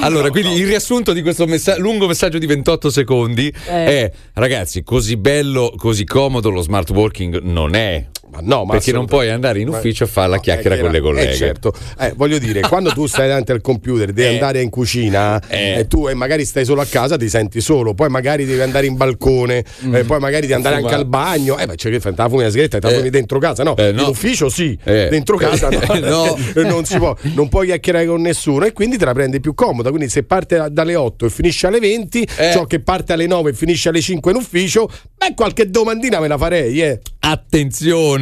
allora, 0.00 0.30
quindi 0.30 0.54
il 0.58 0.66
riassunto 0.66 1.12
di 1.12 1.22
questo 1.22 1.46
messa- 1.46 1.76
lungo 1.78 2.06
messaggio 2.06 2.38
di 2.38 2.46
28 2.46 2.90
secondi 2.90 3.52
Eh. 3.66 3.84
è: 3.84 4.12
ragazzi, 4.34 4.82
così 4.82 5.16
bello, 5.16 5.72
così 5.76 6.04
comodo 6.04 6.50
lo 6.50 6.60
smart 6.62 6.90
working 6.90 7.40
non 7.42 7.74
è. 7.74 8.06
Ma 8.32 8.38
no, 8.42 8.64
ma 8.64 8.72
perché 8.72 8.92
non 8.92 9.04
puoi 9.06 9.28
andare 9.28 9.60
in 9.60 9.68
ufficio 9.68 10.04
a 10.04 10.06
fare 10.06 10.28
la 10.30 10.38
chiacchiera 10.40 10.78
con 10.78 10.90
le 10.90 11.00
colleghe. 11.00 11.32
Eh, 11.32 11.36
certo. 11.36 11.72
Eh, 11.98 12.12
voglio 12.16 12.38
dire, 12.38 12.60
quando 12.62 12.90
tu 12.92 13.06
stai 13.06 13.28
davanti 13.28 13.52
al 13.52 13.60
computer, 13.60 14.10
devi 14.12 14.28
Eh. 14.32 14.34
andare 14.34 14.62
in 14.62 14.70
cucina 14.70 15.40
Eh. 15.48 15.80
e 15.80 15.86
tu 15.86 16.08
e 16.08 16.14
magari 16.14 16.44
stai 16.46 16.64
solo 16.64 16.80
a 16.80 16.86
casa, 16.86 17.16
ti 17.18 17.28
senti 17.28 17.60
solo, 17.60 17.92
poi 17.92 18.08
magari 18.08 18.46
devi 18.46 18.60
andare 18.62 18.86
in 18.86 18.96
balcone, 18.96 19.64
eh, 19.92 20.04
poi 20.04 20.18
magari 20.18 20.42
devi 20.42 20.54
andare 20.54 20.76
Fumare. 20.76 20.94
anche 20.94 21.04
al 21.04 21.08
bagno. 21.10 21.58
Eh, 21.58 21.66
ma 21.66 21.74
c'è 21.74 21.90
che 21.90 22.00
fai? 22.00 22.14
La 22.16 22.28
fumi 22.28 22.48
sigaretta, 22.50 22.78
te 22.78 22.86
la 22.86 22.92
Eh. 22.92 22.96
fumi 22.96 23.10
dentro 23.10 23.38
casa, 23.38 23.62
no? 23.64 23.76
Eh, 23.76 23.92
no. 23.92 24.02
In 24.02 24.08
ufficio 24.08 24.48
sì, 24.48 24.78
Eh. 24.82 25.08
dentro 25.10 25.36
casa 25.36 25.68
no. 25.68 25.80
No. 26.00 26.36
Non 26.72 26.84
si 26.86 26.96
può, 26.96 27.14
non 27.34 27.48
puoi 27.50 27.66
chiacchierare 27.66 28.06
con 28.06 28.20
nessuno 28.22 28.64
e 28.64 28.72
quindi 28.72 28.96
te 28.96 29.04
la 29.04 29.12
prendi 29.12 29.40
più 29.40 29.52
comoda. 29.54 29.90
Quindi 29.90 30.08
se 30.08 30.22
parte 30.22 30.68
dalle 30.70 30.94
8 30.94 31.26
e 31.26 31.30
finisce 31.30 31.66
alle 31.66 31.80
20, 31.80 32.26
Eh. 32.36 32.52
ciò 32.52 32.64
che 32.64 32.80
parte 32.80 33.12
alle 33.12 33.26
9 33.26 33.50
e 33.50 33.52
finisce 33.52 33.88
alle 33.90 34.00
5 34.00 34.30
in 34.30 34.36
ufficio, 34.38 34.88
beh, 35.18 35.34
qualche 35.34 35.68
domandina 35.68 36.18
me 36.20 36.28
la 36.28 36.38
farei, 36.38 36.80
eh. 36.80 37.00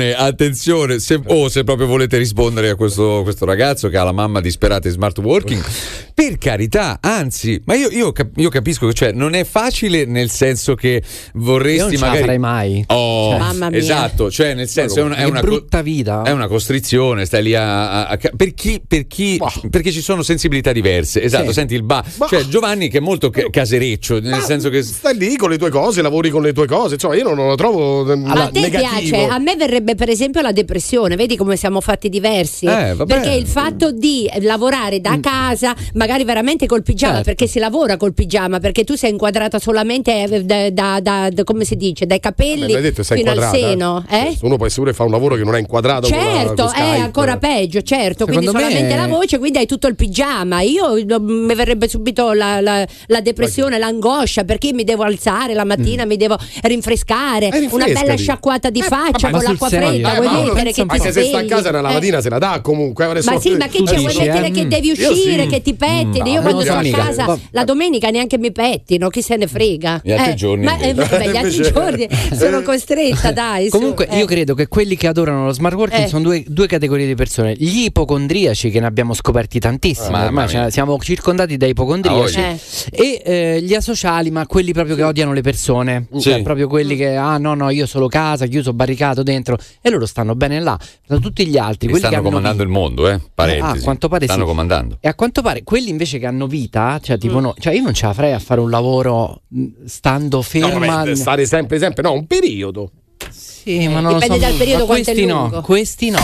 Attenzione, 0.01 0.15
attenzione, 0.15 0.99
se, 0.99 1.21
o 1.27 1.49
se 1.51 1.65
proprio 1.65 1.87
volete 1.87 2.17
rispondere 2.17 2.71
a 2.71 2.75
questo, 2.75 3.21
questo 3.23 3.45
ragazzo 3.45 3.89
che 3.89 3.99
ha 3.99 4.05
la 4.05 4.13
mamma 4.13 4.41
disperata 4.41 4.89
in 4.89 4.95
smart 4.95 5.19
working, 5.19 5.63
per 6.15 6.39
carità, 6.39 6.99
anzi, 7.01 7.61
ma 7.67 7.75
io, 7.75 7.89
io 7.91 8.11
cap- 8.13 8.37
io 8.37 8.49
capisco 8.49 8.87
che 8.87 8.95
cioè, 8.95 9.13
non 9.13 9.35
è 9.35 9.45
facile 9.45 10.07
nel 10.07 10.31
senso 10.31 10.75
che 10.75 11.03
vorresti 11.35 11.95
Io 11.95 11.99
non 11.99 12.01
magari... 12.01 12.21
farei 12.21 12.39
mai. 12.39 12.85
Oh, 12.89 13.31
Cioè, 13.31 13.39
Mamma 13.39 13.69
mia. 13.71 13.79
esatto, 13.79 14.31
cioè 14.31 14.55
nel 14.55 14.69
senso 14.69 15.01
è 15.01 15.03
una, 15.03 15.17
è 15.17 15.25
una 15.25 15.41
co- 15.41 15.47
brutta 15.47 15.83
vita. 15.83 16.23
È 16.23 16.31
una 16.31 16.47
costrizione, 16.49 17.27
stai 17.27 17.43
lì 17.43 17.55
a... 17.55 18.07
a- 18.07 18.09
a- 18.09 18.19
per 18.37 18.55
chi, 18.55 18.81
per 18.87 19.07
chi 19.07 19.39
perché 19.71 19.93
ci 19.93 20.01
sono 20.01 20.23
sensibilità 20.23 20.73
diverse, 20.73 21.23
esatto, 21.23 21.49
Sì. 21.49 21.53
senti 21.55 21.75
il 21.75 21.83
ba... 21.83 22.03
Cioè 22.29 22.45
Giovanni 22.47 22.89
che 22.89 22.99
è 22.99 23.01
molto 23.01 23.29
ca- 23.31 23.49
casereccio, 23.51 24.21
nel 24.21 24.41
senso 24.43 24.71
che... 24.71 24.83
Stai 24.83 25.17
lì 25.17 25.37
con 25.37 25.51
le 25.51 25.59
tue 25.59 25.71
cose, 25.71 26.01
lavori 26.03 26.31
con 26.31 26.43
le 26.43 26.53
tue 26.53 26.67
cose, 26.67 26.95
insomma, 26.95 27.17
io 27.17 27.25
non, 27.25 27.35
non 27.37 27.49
lo 27.49 27.55
trovo 27.55 28.11
ehm, 28.11 28.25
a 28.27 28.49
te 28.51 28.61
negativo. 28.61 28.99
piace, 29.17 29.25
a 29.27 29.39
me 29.39 29.57
verrebbe 29.57 29.90
per 29.95 30.09
esempio 30.09 30.41
la 30.41 30.53
depressione, 30.53 31.17
vedi 31.17 31.37
come 31.37 31.57
siamo 31.57 31.81
fatti 31.81 32.09
diversi? 32.09 32.67
Eh, 32.67 32.95
vabbè. 32.95 33.07
perché 33.07 33.31
il 33.33 33.47
fatto 33.47 33.91
di 33.93 34.29
lavorare 34.41 35.01
da 35.01 35.19
casa, 35.21 35.75
magari 35.95 36.25
veramente 36.25 36.67
col 36.67 36.83
pigiama, 36.83 37.15
Certo. 37.15 37.29
perché 37.31 37.47
si 37.47 37.59
lavora 37.59 37.97
col 37.97 38.13
pigiama, 38.15 38.59
perché 38.61 38.85
tu 38.85 38.95
sei 38.95 39.11
inquadrata 39.11 39.59
solamente 39.59 40.23
eh, 40.25 40.45
da, 40.45 40.71
da- 40.71 41.01
da- 41.01 41.29
da- 41.31 41.45
come 41.45 41.65
si 41.65 41.77
dice, 41.77 42.07
dai 42.07 42.21
capelli 42.21 42.73
l'hai 42.73 42.83
detto, 42.83 43.03
fino 43.03 43.31
al 43.31 43.49
seno. 43.51 44.05
Eh? 44.09 44.37
Uno 44.43 44.57
può 44.57 44.67
pure 44.73 44.93
fare 44.93 45.09
un 45.09 45.15
lavoro 45.15 45.35
che 45.37 45.45
non 45.45 45.55
è 45.55 45.59
inquadrato 45.59 46.09
con 46.09 46.17
la- 46.17 46.23
Certo, 46.25 46.65
con 46.67 46.75
è 46.83 46.99
ancora 46.99 47.37
peggio, 47.39 47.83
certo, 47.83 48.25
quindi 48.27 48.47
Secondo 48.47 48.67
me- 48.67 48.73
solamente 48.73 48.97
la 49.01 49.07
voce, 49.09 49.39
quindi 49.39 49.59
hai 49.59 49.67
tutto 49.67 49.87
il 49.87 49.95
pigiama. 49.97 50.61
Io 50.63 50.95
mm, 50.95 51.45
mi 51.47 51.55
verrebbe 51.55 51.89
subito 51.89 52.33
la, 52.33 52.61
la- 52.61 52.87
la 53.07 53.21
depressione, 53.21 53.79
l'angoscia, 53.79 54.45
perché 54.45 54.73
mi 54.73 54.85
devo 54.85 55.03
alzare 55.03 55.55
la 55.55 55.65
mattina, 55.65 56.05
mi 56.05 56.17
devo 56.17 56.37
rinfrescare, 56.63 57.51
una 57.71 57.87
bella 57.87 58.17
sciacquata 58.17 58.71
di 58.71 58.83
faccia 58.83 59.29
ma 59.31 59.39
con 59.39 59.43
l'acqua 59.47 59.69
Eh, 59.77 60.01
vuoi 60.01 60.27
ma 60.27 60.39
uno- 60.39 60.43
mettere 60.53 60.73
che 60.73 60.83
ti 60.83 60.89
Anche 60.89 61.13
se 61.13 61.25
sta 61.25 61.39
a 61.39 61.45
casa 61.45 61.69
una 61.71 61.79
Eh. 61.79 61.83
lavatina 61.83 62.21
se 62.21 62.29
la 62.29 62.39
dà 62.39 62.61
comunque. 62.63 63.07
Ma 63.25 63.39
sì, 63.39 63.57
ma 63.57 63.67
che 63.69 63.83
c'è? 63.83 63.95
Tu 63.95 64.01
Vuoi 64.03 64.15
mettere 64.17 64.47
eh? 64.47 64.51
che 64.51 64.67
devi 64.69 64.91
uscire, 64.91 65.47
che 65.47 65.63
ti 65.63 65.75
pettini? 65.75 66.21
Mm, 66.23 66.27
Io 66.27 66.35
no, 66.35 66.41
quando 66.43 66.61
sono 66.65 66.79
a 66.81 66.91
casa 66.91 67.39
la 67.51 67.65
domenica 67.65 68.11
neanche 68.11 68.39
mi 68.39 68.53
pettino, 68.53 69.09
chi 69.09 69.23
se 69.23 69.37
ne 69.37 69.47
frega? 69.47 70.01
Gli 70.03 70.13
altri 70.13 70.31
Eh, 70.33 70.35
giorni 70.35 70.65
Ma 70.65 70.79
eh, 70.79 70.89
invece. 70.91 71.09
vabbè, 71.11 71.31
gli 71.31 71.37
altri 71.37 71.55
Invece- 71.57 71.73
giorni 71.73 72.09
sono 72.37 72.63
costretta, 72.63 73.33
dai. 73.33 73.69
Comunque, 73.69 74.07
eh. 74.09 74.19
io 74.19 74.27
credo 74.27 74.55
che 74.55 74.69
quelli 74.69 74.97
che 74.97 75.07
adorano 75.07 75.45
lo 75.47 75.53
smart 75.53 75.75
working 75.77 76.05
Eh. 76.05 76.09
sono 76.09 76.23
due, 76.23 76.43
due 76.47 76.67
categorie 76.67 77.07
di 77.07 77.15
persone. 77.15 77.55
Gli 77.57 77.85
ipocondriaci, 77.85 78.71
che 78.71 78.81
ne 78.81 78.87
abbiamo 78.87 79.15
scoperti 79.15 79.59
tantissimi, 79.59 80.15
Ah, 80.17 80.25
ormai 80.27 80.71
siamo 80.71 80.99
circondati 80.99 81.57
da 81.57 81.67
ipocondriaci. 81.67 82.41
Ah, 82.41 82.57
E 82.91 83.23
eh, 83.25 83.61
gli 83.63 83.75
asociali, 83.75 84.31
ma 84.31 84.47
quelli 84.47 84.73
proprio 84.73 84.97
che 84.97 85.03
odiano 85.03 85.33
le 85.33 85.41
persone, 85.43 86.07
Sì. 86.15 86.21
cioè 86.21 86.43
proprio 86.43 86.67
quelli 86.69 86.97
che, 86.97 87.15
ah 87.17 87.39
no, 87.39 87.55
no, 87.55 87.71
io 87.71 87.87
solo 87.87 88.09
casa, 88.09 88.47
chiuso, 88.47 88.73
barricato 88.73 89.23
dentro, 89.23 89.57
e 89.81 89.91
loro 89.91 90.07
stanno 90.07 90.35
bene 90.35 90.61
là. 90.61 90.79
Da 91.07 91.19
tutti 91.19 91.47
gli 91.47 91.57
altri, 91.59 91.89
che 91.89 91.99
stanno 91.99 92.23
comandando 92.23 92.63
il 92.63 92.69
mondo, 92.69 93.09
eh? 93.09 93.21
Parentesi. 93.35 93.77
Ah, 93.77 93.81
a 93.81 93.83
quanto 93.83 94.09
pare 94.09 94.25
stanno 94.25 94.41
sì. 94.43 94.47
comandando. 94.47 94.97
E 95.01 95.09
a 95.09 95.15
quanto 95.15 95.43
pare 95.43 95.63
quelli 95.63 95.89
invece 95.91 96.19
che 96.19 96.27
hanno 96.27 96.47
vita, 96.47 96.99
cioè 97.03 97.19
tipo 97.19 97.39
Mm. 97.39 97.43
no, 97.43 97.55
cioè 97.59 97.75
io 97.75 97.83
non 97.83 97.95
ce 97.95 98.07
la 98.07 98.13
farei 98.13 98.33
a 98.33 98.39
fare 98.39 98.61
un 98.61 98.71
lavoro 98.71 99.43
mh, 99.49 99.65
stando 99.87 100.37
No, 100.39 100.43
ferma. 100.43 100.87
vabbè, 100.97 101.15
stare 101.15 101.47
sempre, 101.47 101.79
sempre, 101.79 102.03
no, 102.03 102.13
un 102.13 102.27
periodo. 102.27 102.91
Sì, 103.31 103.87
ma 103.89 104.01
non 104.01 104.13
lo 104.13 104.19
Dipende 104.19 104.35
so, 104.35 104.51
dal 104.51 104.57
periodo 104.59 104.87
ma 104.87 104.95
questi 104.95 105.25
no, 105.27 105.61
questi 105.63 106.11
no. 106.11 106.19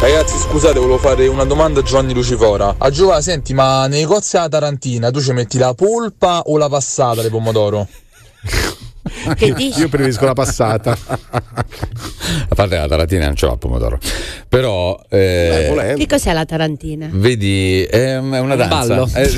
Ragazzi, 0.00 0.36
scusate, 0.38 0.78
volevo 0.78 0.98
fare 0.98 1.26
una 1.28 1.44
domanda 1.44 1.80
a 1.80 1.82
Giovanni 1.84 2.12
Lucifora. 2.12 2.74
A 2.78 2.90
Giovanni, 2.90 3.22
senti, 3.22 3.54
ma 3.54 3.86
nei 3.86 4.00
negozi 4.00 4.36
alla 4.36 4.48
Tarantina 4.48 5.10
tu 5.10 5.20
ci 5.20 5.32
metti 5.32 5.58
la 5.58 5.74
polpa 5.74 6.40
o 6.46 6.56
la 6.58 6.68
passata 6.68 7.22
di 7.22 7.28
pomodoro? 7.28 7.86
Che 9.34 9.52
dici? 9.54 9.80
Io 9.80 9.88
preferisco 9.88 10.24
la 10.24 10.32
passata. 10.32 10.96
A 12.48 12.54
parte 12.54 12.76
la 12.76 12.86
taratina 12.86 13.26
non 13.26 13.34
ce 13.34 13.46
l'ha 13.46 13.52
il 13.52 13.58
pomodoro. 13.58 13.98
Però 14.48 14.98
eh, 15.08 15.94
Che 15.96 16.06
cos'è 16.06 16.32
la 16.32 16.44
tarantina? 16.44 17.08
vedi, 17.10 17.82
è, 17.84 18.14
è 18.14 18.18
una 18.18 18.54
danza. 18.56 18.94
ballo. 18.94 19.08
Eh, 19.14 19.28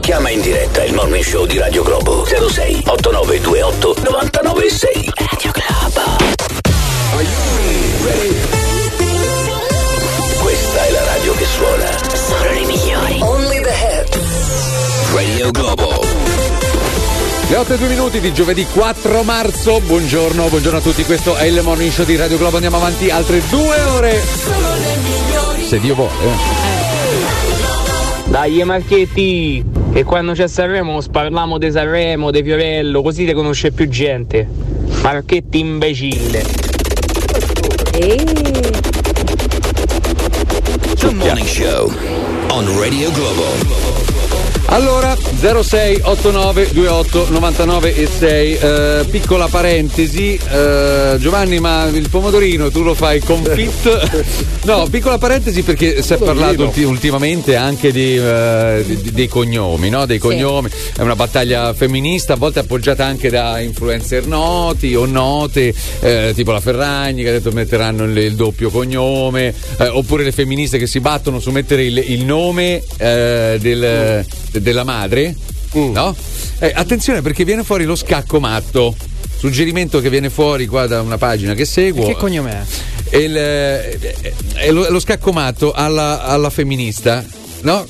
Chiama 0.00 0.30
in 0.30 0.40
diretta 0.40 0.84
il 0.84 0.94
morning 0.94 1.22
show 1.24 1.44
di 1.46 1.58
Radio 1.58 1.82
Globo 1.82 2.24
06 2.24 2.82
8928 2.86 3.96
996 4.04 5.12
Radio 5.16 5.50
Globo. 5.52 6.16
Questa 8.00 8.57
Radio 15.38 15.52
Globo. 15.52 16.00
8 17.48 17.72
e 17.72 17.78
2 17.78 17.86
minuti 17.86 18.18
di 18.18 18.32
giovedì 18.32 18.66
4 18.66 19.22
marzo. 19.22 19.78
Buongiorno, 19.78 20.48
buongiorno 20.48 20.78
a 20.78 20.80
tutti. 20.80 21.04
Questo 21.04 21.36
è 21.36 21.44
il 21.44 21.60
morning 21.62 21.92
show 21.92 22.04
di 22.04 22.16
Radio 22.16 22.38
Globo. 22.38 22.56
Andiamo 22.56 22.78
avanti 22.78 23.08
altre 23.08 23.40
due 23.48 23.80
ore. 23.82 24.20
Se 25.64 25.78
Dio 25.78 25.94
vuole. 25.94 26.10
eh. 26.10 26.30
Dai 28.30 28.64
Marchetti, 28.64 29.64
che 29.92 30.02
quando 30.02 30.32
c'è 30.32 30.48
Sanremo 30.48 31.00
parliamo 31.08 31.56
di 31.56 31.70
Sanremo, 31.70 32.32
di 32.32 32.42
Fiorello, 32.42 33.00
così 33.00 33.24
ti 33.24 33.32
conosce 33.32 33.70
più 33.70 33.88
gente. 33.88 34.44
Marchetti 35.02 35.60
imbecille. 35.60 36.44
The 40.96 41.14
Morning 41.14 41.46
Show 41.46 41.92
on 42.48 42.76
Radio 42.80 43.12
Globo. 43.12 43.87
Allora, 44.70 45.16
06 45.16 46.00
89 46.02 46.68
28 46.72 47.28
99 47.30 47.94
e 47.94 48.06
6. 48.06 48.54
Eh, 48.54 49.04
piccola 49.10 49.46
parentesi, 49.48 50.38
eh, 50.50 51.16
Giovanni, 51.18 51.58
ma 51.58 51.86
il 51.86 52.08
pomodorino 52.10 52.70
tu 52.70 52.82
lo 52.82 52.92
fai 52.94 53.18
con 53.20 53.42
fit? 53.44 54.36
No, 54.64 54.86
piccola 54.90 55.16
parentesi 55.16 55.62
perché 55.62 56.02
si 56.02 56.12
è 56.12 56.18
parlato 56.18 56.64
ulti- 56.64 56.82
ultimamente 56.82 57.56
anche 57.56 57.90
di, 57.90 58.16
eh, 58.18 58.84
di- 58.86 59.10
dei 59.12 59.26
cognomi, 59.26 59.88
no? 59.88 60.04
Dei 60.04 60.18
cognomi. 60.18 60.68
È 60.94 61.00
una 61.00 61.16
battaglia 61.16 61.72
femminista, 61.72 62.34
a 62.34 62.36
volte 62.36 62.58
appoggiata 62.58 63.06
anche 63.06 63.30
da 63.30 63.60
influencer 63.60 64.26
noti 64.26 64.94
o 64.94 65.06
note, 65.06 65.72
eh, 66.00 66.32
tipo 66.34 66.52
la 66.52 66.60
Ferragni 66.60 67.22
che 67.22 67.30
ha 67.30 67.32
detto 67.32 67.52
metteranno 67.52 68.04
il, 68.04 68.16
il 68.18 68.34
doppio 68.34 68.68
cognome, 68.68 69.54
eh, 69.78 69.86
oppure 69.88 70.24
le 70.24 70.32
femministe 70.32 70.76
che 70.76 70.86
si 70.86 71.00
battono 71.00 71.40
su 71.40 71.50
mettere 71.52 71.84
il, 71.84 71.96
il 72.06 72.24
nome 72.26 72.82
eh, 72.98 73.56
del- 73.58 74.26
de- 74.58 74.62
della 74.62 74.84
madre, 74.84 75.34
no? 75.72 76.14
Eh, 76.58 76.72
attenzione 76.74 77.22
perché 77.22 77.44
viene 77.44 77.62
fuori 77.64 77.84
lo 77.84 77.96
scacco 77.96 78.40
matto. 78.40 78.94
Suggerimento 79.38 80.00
che 80.00 80.10
viene 80.10 80.30
fuori 80.30 80.66
qua 80.66 80.86
da 80.88 81.00
una 81.00 81.16
pagina 81.16 81.54
che 81.54 81.64
seguo. 81.64 82.06
Che 82.06 82.16
cognome 82.16 82.50
è? 82.50 82.62
È, 83.10 83.16
il, 83.16 83.36
eh, 83.36 83.98
è 84.54 84.70
lo, 84.70 84.84
è 84.84 84.90
lo 84.90 84.98
scaccomato 84.98 85.72
alla, 85.72 86.24
alla 86.24 86.50
femminista, 86.50 87.24
no? 87.62 87.86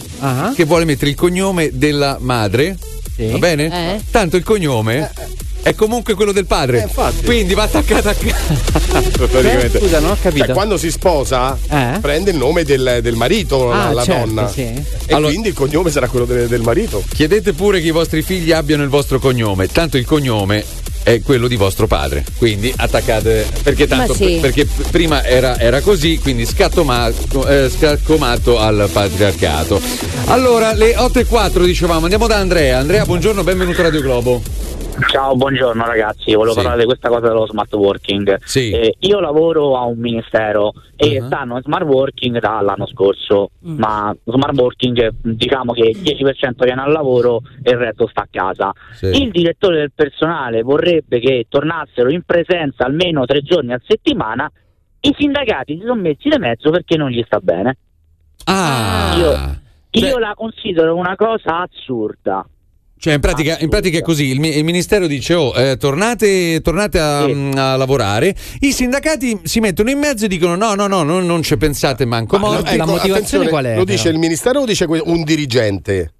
Che 0.54 0.64
vuole 0.64 0.84
mettere 0.84 1.10
il 1.10 1.16
cognome 1.16 1.70
della 1.72 2.18
madre. 2.20 2.76
Va 3.16 3.38
bene? 3.38 3.94
Eh. 3.96 4.00
Tanto 4.10 4.36
il 4.36 4.44
cognome 4.44 5.10
è 5.68 5.74
comunque 5.74 6.14
quello 6.14 6.32
del 6.32 6.46
padre. 6.46 6.88
Quindi 7.24 7.54
va 7.54 7.64
attaccato 7.64 8.08
a 8.08 8.14
casa. 8.14 8.36
Praticamente. 9.12 9.78
Scusa, 9.78 10.00
non 10.00 10.10
ho 10.12 10.16
capito. 10.20 10.46
Cioè, 10.46 10.54
quando 10.54 10.76
si 10.78 10.90
sposa, 10.90 11.56
Eh? 11.68 11.98
prende 12.00 12.30
il 12.30 12.36
nome 12.36 12.64
del, 12.64 13.00
del 13.02 13.14
marito, 13.16 13.68
la, 13.68 13.88
Ah, 13.88 13.92
la 13.92 14.02
certo, 14.04 14.26
donna. 14.26 14.48
sì. 14.48 14.62
E 15.06 15.14
quindi 15.20 15.48
il 15.48 15.54
cognome 15.54 15.90
sarà 15.90 16.08
quello 16.08 16.24
de- 16.24 16.48
del 16.48 16.62
marito. 16.62 17.02
Chiedete 17.12 17.52
pure 17.52 17.80
che 17.80 17.88
i 17.88 17.90
vostri 17.92 18.22
figli 18.22 18.52
abbiano 18.52 18.82
il 18.82 18.88
vostro 18.88 19.18
cognome, 19.18 19.66
tanto 19.68 19.96
il 19.98 20.04
cognome 20.06 20.64
è 21.02 21.20
quello 21.22 21.48
di 21.48 21.56
vostro 21.56 21.86
padre. 21.86 22.24
Quindi 22.38 22.72
attaccate 22.74 23.46
perché 23.62 23.86
tanto 23.86 24.12
Ma 24.18 24.26
sì. 24.26 24.38
perché 24.40 24.66
prima 24.90 25.24
era, 25.24 25.58
era 25.58 25.80
così, 25.80 26.18
quindi 26.18 26.44
scattomato, 26.46 27.46
eh, 27.46 27.70
scaccomato 27.74 28.58
al 28.58 28.88
patriarcato. 28.92 29.80
Allora, 30.26 30.72
le 30.74 30.94
8 30.96 31.18
e 31.20 31.24
4 31.24 31.64
dicevamo, 31.64 32.02
andiamo 32.02 32.26
da 32.26 32.36
Andrea. 32.36 32.78
Andrea, 32.78 33.04
buongiorno, 33.04 33.42
benvenuto 33.42 33.80
a 33.80 33.84
Radio 33.84 34.00
Globo. 34.00 34.42
Ciao, 35.06 35.34
buongiorno 35.36 35.86
ragazzi, 35.86 36.34
volevo 36.34 36.54
Sì. 36.54 36.56
parlare 36.62 36.80
di 36.80 36.86
questa 36.86 37.08
cosa 37.08 37.28
dello 37.28 37.46
smart 37.46 37.72
working. 37.74 38.38
Sì. 38.42 38.70
Eh, 38.72 38.94
io 39.00 39.20
lavoro 39.20 39.76
a 39.76 39.84
un 39.84 39.98
ministero 39.98 40.72
e 40.96 41.18
Uh-huh. 41.20 41.26
stanno 41.26 41.56
in 41.56 41.62
smart 41.62 41.84
working 41.84 42.38
dall'anno 42.40 42.86
scorso, 42.86 43.50
Mm. 43.66 43.78
ma 43.78 44.14
smart 44.24 44.58
working 44.58 45.10
diciamo 45.22 45.72
che 45.72 45.88
il 45.90 45.98
10% 45.98 46.64
viene 46.64 46.82
al 46.82 46.90
lavoro 46.92 47.42
e 47.62 47.70
il 47.70 47.76
resto 47.78 48.06
sta 48.08 48.22
a 48.22 48.28
casa. 48.30 48.72
Sì. 48.92 49.06
Il 49.22 49.30
direttore 49.30 49.76
del 49.78 49.92
personale 49.94 50.62
vorrebbe 50.62 51.20
che 51.20 51.46
tornassero 51.48 52.10
in 52.10 52.22
presenza 52.22 52.84
almeno 52.84 53.24
tre 53.24 53.40
giorni 53.42 53.72
a 53.72 53.80
settimana, 53.86 54.50
i 55.00 55.14
sindacati 55.16 55.74
si 55.74 55.80
sono 55.86 55.94
messi 56.00 56.28
di 56.28 56.38
mezzo 56.38 56.70
perché 56.70 56.96
non 56.96 57.10
gli 57.10 57.22
sta 57.24 57.38
bene. 57.38 57.76
Ah, 58.44 59.14
Io, 59.16 60.06
io 60.06 60.18
la 60.18 60.32
considero 60.34 60.96
una 60.96 61.14
cosa 61.16 61.60
assurda. 61.62 62.44
Cioè, 62.98 63.14
in 63.14 63.20
pratica, 63.20 63.56
in 63.60 63.68
pratica 63.68 63.98
è 63.98 64.02
così: 64.02 64.26
il, 64.26 64.44
il 64.44 64.64
ministero 64.64 65.06
dice: 65.06 65.34
Oh, 65.34 65.54
eh, 65.54 65.76
tornate, 65.76 66.60
tornate 66.60 66.98
a, 66.98 67.22
a 67.24 67.76
lavorare. 67.76 68.34
I 68.60 68.72
sindacati 68.72 69.40
si 69.44 69.60
mettono 69.60 69.90
in 69.90 69.98
mezzo 69.98 70.24
e 70.24 70.28
dicono: 70.28 70.56
No, 70.56 70.74
no, 70.74 70.86
no, 70.86 71.02
non, 71.04 71.24
non 71.24 71.42
ci 71.42 71.56
pensate 71.56 72.04
manco 72.04 72.38
Ma, 72.38 72.48
morti. 72.48 72.74
ecco, 72.74 72.94
attenzione, 72.94 73.74
Lo 73.76 73.84
dice 73.84 74.08
il 74.08 74.18
ministero 74.18 74.60
o 74.60 74.64
dice 74.66 74.84
un 74.88 75.22
dirigente? 75.22 76.12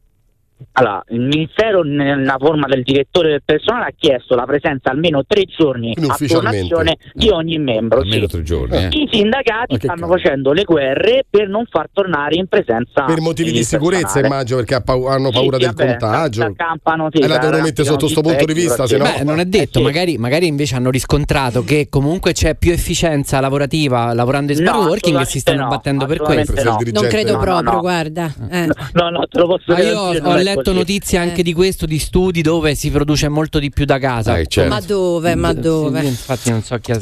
Allora, 0.73 1.05
il 1.11 1.21
Ministero, 1.21 1.83
nella 1.83 2.37
forma 2.39 2.67
del 2.67 2.83
direttore 2.83 3.31
del 3.31 3.43
personale, 3.45 3.87
ha 3.87 3.93
chiesto 3.97 4.35
la 4.35 4.45
presenza 4.45 4.91
almeno 4.91 5.25
tre 5.27 5.45
giorni 5.45 5.95
a 5.97 6.17
turnazione 6.17 6.97
di 7.13 7.29
ogni 7.29 7.59
membro. 7.59 8.01
Almeno 8.01 8.27
sì. 8.27 8.33
tre 8.33 8.43
giorni, 8.43 8.77
eh. 8.77 8.89
I 8.91 9.09
sindacati 9.11 9.77
stanno 9.77 10.07
facendo 10.07 10.53
le 10.53 10.65
guerre 10.65 11.25
per 11.29 11.49
non 11.49 11.65
far 11.67 11.89
tornare 11.93 12.37
in 12.37 12.47
presenza 12.47 13.05
Per 13.05 13.21
motivi 13.21 13.53
di 13.53 13.63
sicurezza, 13.65 14.21
personale. 14.21 14.27
immagino, 14.27 14.57
perché 14.59 14.75
hanno 14.75 15.31
paura 15.31 15.59
sì, 15.59 15.65
del 15.65 15.75
vabbè, 15.75 15.89
contagio. 15.97 16.43
accampano, 16.45 17.09
sì, 17.13 17.19
e 17.23 17.27
la 17.29 17.39
devono 17.39 17.63
mettere 17.63 17.87
sotto 17.87 18.01
questo 18.07 18.21
punto 18.21 18.45
di 18.45 18.53
vista, 18.53 18.87
se 18.87 18.97
no. 18.97 19.05
Beh, 19.05 19.25
non 19.25 19.41
è 19.41 19.45
detto, 19.45 19.81
magari, 19.81 20.19
magari 20.19 20.47
invece 20.47 20.75
hanno 20.77 20.91
riscontrato 20.91 21.63
che 21.65 21.89
comunque 21.89 22.33
c'è 22.33 22.57
più 22.57 22.73
efficienza 22.73 23.41
lavorativa 23.41 24.13
lavorando 24.15 24.53
in 24.53 24.59
smart 24.59 24.77
No, 24.79 24.87
working 24.87 25.21
e 25.21 25.25
si 25.25 25.41
stanno 25.41 25.63
no, 25.63 25.69
battendo 25.69 26.07
per 26.07 26.19
questo. 26.19 26.63
no. 26.63 26.79
Non 26.93 27.07
credo 27.09 27.39
proprio, 27.39 27.73
no. 27.73 27.81
guarda. 27.81 28.33
Eh. 28.51 28.67
No, 28.93 29.11
no, 29.11 29.27
te 29.29 29.39
lo 29.39 29.47
posso 29.47 29.75
dire. 29.75 30.17
Letto 30.49 30.63
così. 30.63 30.77
notizie 30.77 31.19
anche 31.19 31.43
di 31.43 31.53
questo, 31.53 31.87
di 31.87 31.99
studi 31.99 32.43
dove 32.43 32.75
si 32.75 32.91
produce 32.91 33.29
molto 33.29 33.59
di 33.59 33.71
più 33.71 33.85
da 33.85 33.99
casa. 33.99 34.37
Eh, 34.39 34.47
certo. 34.47 34.71
Ma 34.73 34.81
dove, 34.81 35.35
ma 35.35 35.51
Sì, 35.53 35.61
dove? 35.61 36.03
infatti 36.05 36.51
non 36.51 36.63
so 36.63 36.77
chi 36.79 36.93
ha... 36.93 36.99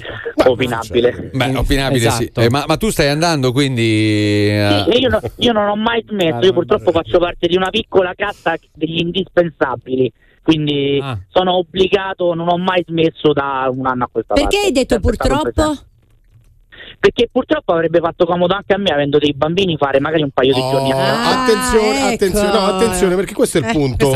Opinabile. 0.46 1.30
Beh, 1.32 1.56
opinabile 1.56 2.10
sì. 2.10 2.22
Esatto. 2.24 2.40
Eh, 2.40 2.50
ma, 2.50 2.64
ma 2.68 2.76
tu 2.76 2.90
stai 2.90 3.08
andando 3.08 3.50
quindi. 3.52 3.82
eh, 4.48 4.84
Sì, 4.90 5.00
io, 5.00 5.08
no- 5.08 5.20
io 5.36 5.52
non 5.52 5.68
ho 5.68 5.74
mai 5.76 6.04
smesso, 6.06 6.38
io 6.44 6.52
purtroppo 6.52 6.92
faccio 6.92 7.18
parte 7.18 7.48
di 7.48 7.56
una 7.56 7.70
piccola 7.70 8.12
cassa 8.14 8.54
degli 8.72 8.98
indispensabili, 9.00 10.12
quindi 10.42 11.00
Ah. 11.02 11.18
sono 11.30 11.56
obbligato, 11.56 12.32
non 12.34 12.48
ho 12.48 12.58
mai 12.58 12.84
smesso 12.86 13.32
da 13.32 13.68
un 13.72 13.86
anno 13.86 14.04
a 14.04 14.08
questa 14.12 14.34
parte. 14.34 14.48
Perché 14.48 14.66
hai 14.66 14.72
detto 14.72 15.00
purtroppo? 15.00 15.76
Perché 16.98 17.28
purtroppo 17.30 17.72
avrebbe 17.72 18.00
fatto 18.00 18.24
comodo 18.26 18.54
anche 18.54 18.72
a 18.74 18.78
me, 18.78 18.90
avendo 18.90 19.18
dei 19.18 19.32
bambini, 19.34 19.76
fare 19.76 20.00
magari 20.00 20.22
un 20.22 20.30
paio 20.30 20.52
di 20.54 20.60
giorni 20.60 20.92
a 20.92 20.94
Ah, 20.96 21.42
attenzione, 21.42 21.98
ecco. 21.98 22.06
attenzione, 22.14 22.48
no, 22.52 22.58
attenzione, 22.66 23.14
perché 23.16 23.34
questo 23.34 23.58
è 23.58 23.60
il 23.60 23.66
Eh, 23.68 23.72
punto. 23.72 24.14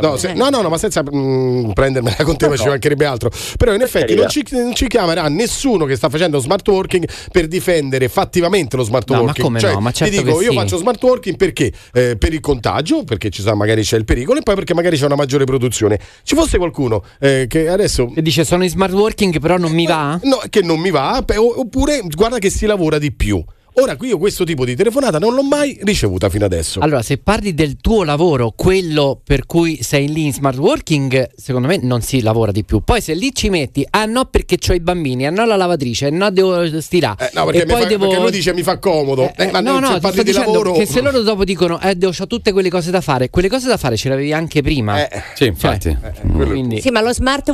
No, 0.00 0.16
se- 0.16 0.32
no, 0.34 0.48
no, 0.50 0.60
no, 0.62 0.68
ma 0.68 0.78
senza 0.78 1.02
mm, 1.02 1.70
prendermela 1.72 2.16
con 2.24 2.36
te, 2.36 2.48
ma 2.48 2.56
ci 2.56 2.68
mancherebbe 2.68 3.04
altro. 3.04 3.30
Però 3.56 3.72
in 3.74 3.80
effetti 3.82 4.14
non 4.14 4.28
ci, 4.28 4.44
non 4.50 4.74
ci 4.74 4.86
chiamerà 4.86 5.28
nessuno 5.28 5.84
che 5.84 5.96
sta 5.96 6.08
facendo 6.08 6.38
smart 6.38 6.66
working 6.68 7.08
per 7.30 7.46
difendere 7.48 8.08
fattivamente 8.08 8.76
lo 8.76 8.82
smart 8.82 9.08
No, 9.10 9.16
ma 9.16 9.22
working. 9.24 9.44
come 9.46 9.58
Cioè, 9.60 9.72
no? 9.72 9.80
Ma 9.80 9.90
certo 9.90 10.14
ti 10.16 10.22
dico, 10.22 10.36
che 10.38 10.44
io 10.44 10.50
sì. 10.50 10.56
faccio 10.56 10.76
smart 10.76 11.02
working 11.02 11.36
perché? 11.36 11.72
Eh, 11.92 12.16
per 12.16 12.32
il 12.32 12.40
contagio, 12.40 13.04
perché 13.04 13.30
ci 13.30 13.42
sa, 13.42 13.54
magari 13.54 13.82
c'è 13.82 13.96
il 13.96 14.04
pericolo, 14.04 14.38
e 14.38 14.42
poi 14.42 14.54
perché 14.54 14.74
magari 14.74 14.96
c'è 14.96 15.06
una 15.06 15.16
maggiore 15.16 15.44
produzione. 15.44 15.98
Ci 16.22 16.34
fosse 16.34 16.58
qualcuno 16.58 17.02
eh, 17.20 17.46
che 17.48 17.68
adesso 17.68 18.10
E 18.14 18.22
dice 18.22 18.44
sono 18.44 18.62
in 18.64 18.70
smart 18.70 18.92
working 18.92 19.38
però 19.40 19.56
non 19.56 19.72
mi 19.72 19.86
va? 19.86 20.18
No, 20.22 20.40
che 20.48 20.62
non 20.62 20.78
mi 20.80 20.90
va, 20.90 21.22
oppure 21.36 22.01
guarda 22.08 22.38
che 22.38 22.50
si 22.50 22.66
lavora 22.66 22.98
di 22.98 23.12
più. 23.12 23.42
Ora, 23.76 23.96
qui 23.96 24.08
io 24.08 24.18
questo 24.18 24.44
tipo 24.44 24.66
di 24.66 24.76
telefonata 24.76 25.18
non 25.18 25.34
l'ho 25.34 25.42
mai 25.42 25.78
ricevuta 25.82 26.28
fino 26.28 26.44
adesso. 26.44 26.80
Allora, 26.80 27.00
se 27.00 27.16
parli 27.16 27.54
del 27.54 27.78
tuo 27.80 28.04
lavoro, 28.04 28.52
quello 28.54 29.18
per 29.24 29.46
cui 29.46 29.82
sei 29.82 30.12
lì 30.12 30.26
in 30.26 30.34
smart 30.34 30.58
working, 30.58 31.30
secondo 31.34 31.68
me 31.68 31.78
non 31.80 32.02
si 32.02 32.20
lavora 32.20 32.52
di 32.52 32.64
più. 32.64 32.80
Poi 32.80 33.00
se 33.00 33.14
lì 33.14 33.34
ci 33.34 33.48
metti, 33.48 33.86
ah 33.88 34.04
no 34.04 34.26
perché 34.26 34.58
ho 34.68 34.74
i 34.74 34.80
bambini, 34.80 35.26
ah 35.26 35.30
no 35.30 35.46
la 35.46 35.56
lavatrice, 35.56 36.06
ah 36.06 36.10
no 36.10 36.30
devo 36.30 36.80
stirare. 36.82 37.28
Eh, 37.28 37.30
no, 37.32 37.46
perché, 37.46 37.62
e 37.62 37.64
poi 37.64 37.80
fa- 37.80 37.88
devo... 37.88 38.06
perché 38.08 38.20
lui 38.20 38.30
dice 38.30 38.52
mi 38.52 38.62
fa 38.62 38.78
comodo. 38.78 39.32
Eh, 39.34 39.50
ma 39.50 39.60
no, 39.60 39.78
no, 39.78 39.98
parli 40.00 40.18
di 40.18 40.24
dicendo 40.24 40.52
lavoro. 40.52 40.72
che 40.72 40.84
se 40.84 41.00
loro 41.00 41.22
dopo 41.22 41.42
dicono 41.44 41.80
eh, 41.80 41.94
devo, 41.94 42.12
ho 42.16 42.26
tutte 42.26 42.52
quelle 42.52 42.68
cose 42.68 42.90
da 42.90 43.00
fare, 43.00 43.30
quelle 43.30 43.48
cose 43.48 43.68
da 43.68 43.78
fare 43.78 43.96
ce 43.96 44.08
le 44.08 44.14
avevi 44.14 44.34
anche 44.34 44.60
prima. 44.60 44.98
Sì, 45.34 45.46
infatti. 45.46 45.96
Quindi, 46.30 46.82
Sì, 46.82 46.90
ma 46.90 47.00
lo 47.00 47.14
smart 47.14 47.50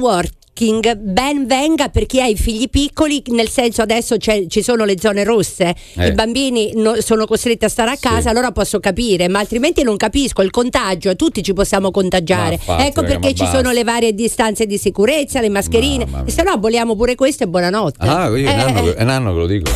working 0.59 0.95
ben 0.97 1.47
venga 1.47 1.89
per 1.89 2.07
chi 2.07 2.21
ha 2.21 2.27
i 2.27 2.37
figli 2.37 2.69
piccoli, 2.69 3.23
nel 3.29 3.49
senso 3.49 3.83
adesso 3.83 4.17
c'è- 4.17 4.47
ci 4.49 4.63
sono 4.63 4.85
le 4.85 4.97
zone 4.99 5.23
rosse, 5.25 5.75
Eh. 5.97 6.09
i 6.09 6.13
bambini 6.13 6.73
no- 6.75 7.01
sono 7.01 7.27
costretti 7.27 7.65
a 7.65 7.69
stare 7.69 7.91
a 7.93 7.97
casa, 7.99 8.31
allora 8.31 8.51
posso 8.51 8.81
capire, 8.81 9.29
ma 9.29 9.39
altrimenti 9.39 9.83
non 9.83 9.97
capisco 9.97 10.43
il 10.43 10.51
contagio, 10.51 11.15
tutti 11.17 11.43
ci 11.43 11.53
possiamo 11.53 11.91
contagiare. 11.91 12.59
Ma 12.67 12.73
infatti, 12.75 12.83
ecco 12.87 13.01
raga, 13.03 13.13
perché 13.19 13.35
ci 13.35 13.43
basta. 13.45 13.57
sono 13.59 13.71
le 13.71 13.85
varie 13.85 14.13
distanze 14.15 14.67
di 14.67 14.79
sicurezza, 14.79 15.41
le 15.41 15.49
mascherine, 15.49 16.07
e 16.25 16.31
se 16.31 16.43
no 16.43 16.51
aboliamo 16.51 16.97
pure 16.97 17.15
questo 17.15 17.45
e 17.45 17.47
buonanotte. 17.47 18.07
Ah, 18.07 18.27
io 18.29 18.35
è 18.37 18.41
un 18.41 18.47
Eh, 18.47 18.53
anno, 18.63 18.95
eh. 18.95 19.03
un 19.03 19.09
anno 19.09 19.33
che 19.33 19.39
lo 19.39 19.47
dico. 19.47 19.71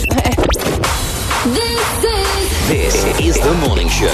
This 2.69 3.05
is 3.21 3.39
the 3.39 3.53
morning 3.67 3.89
show 3.89 4.09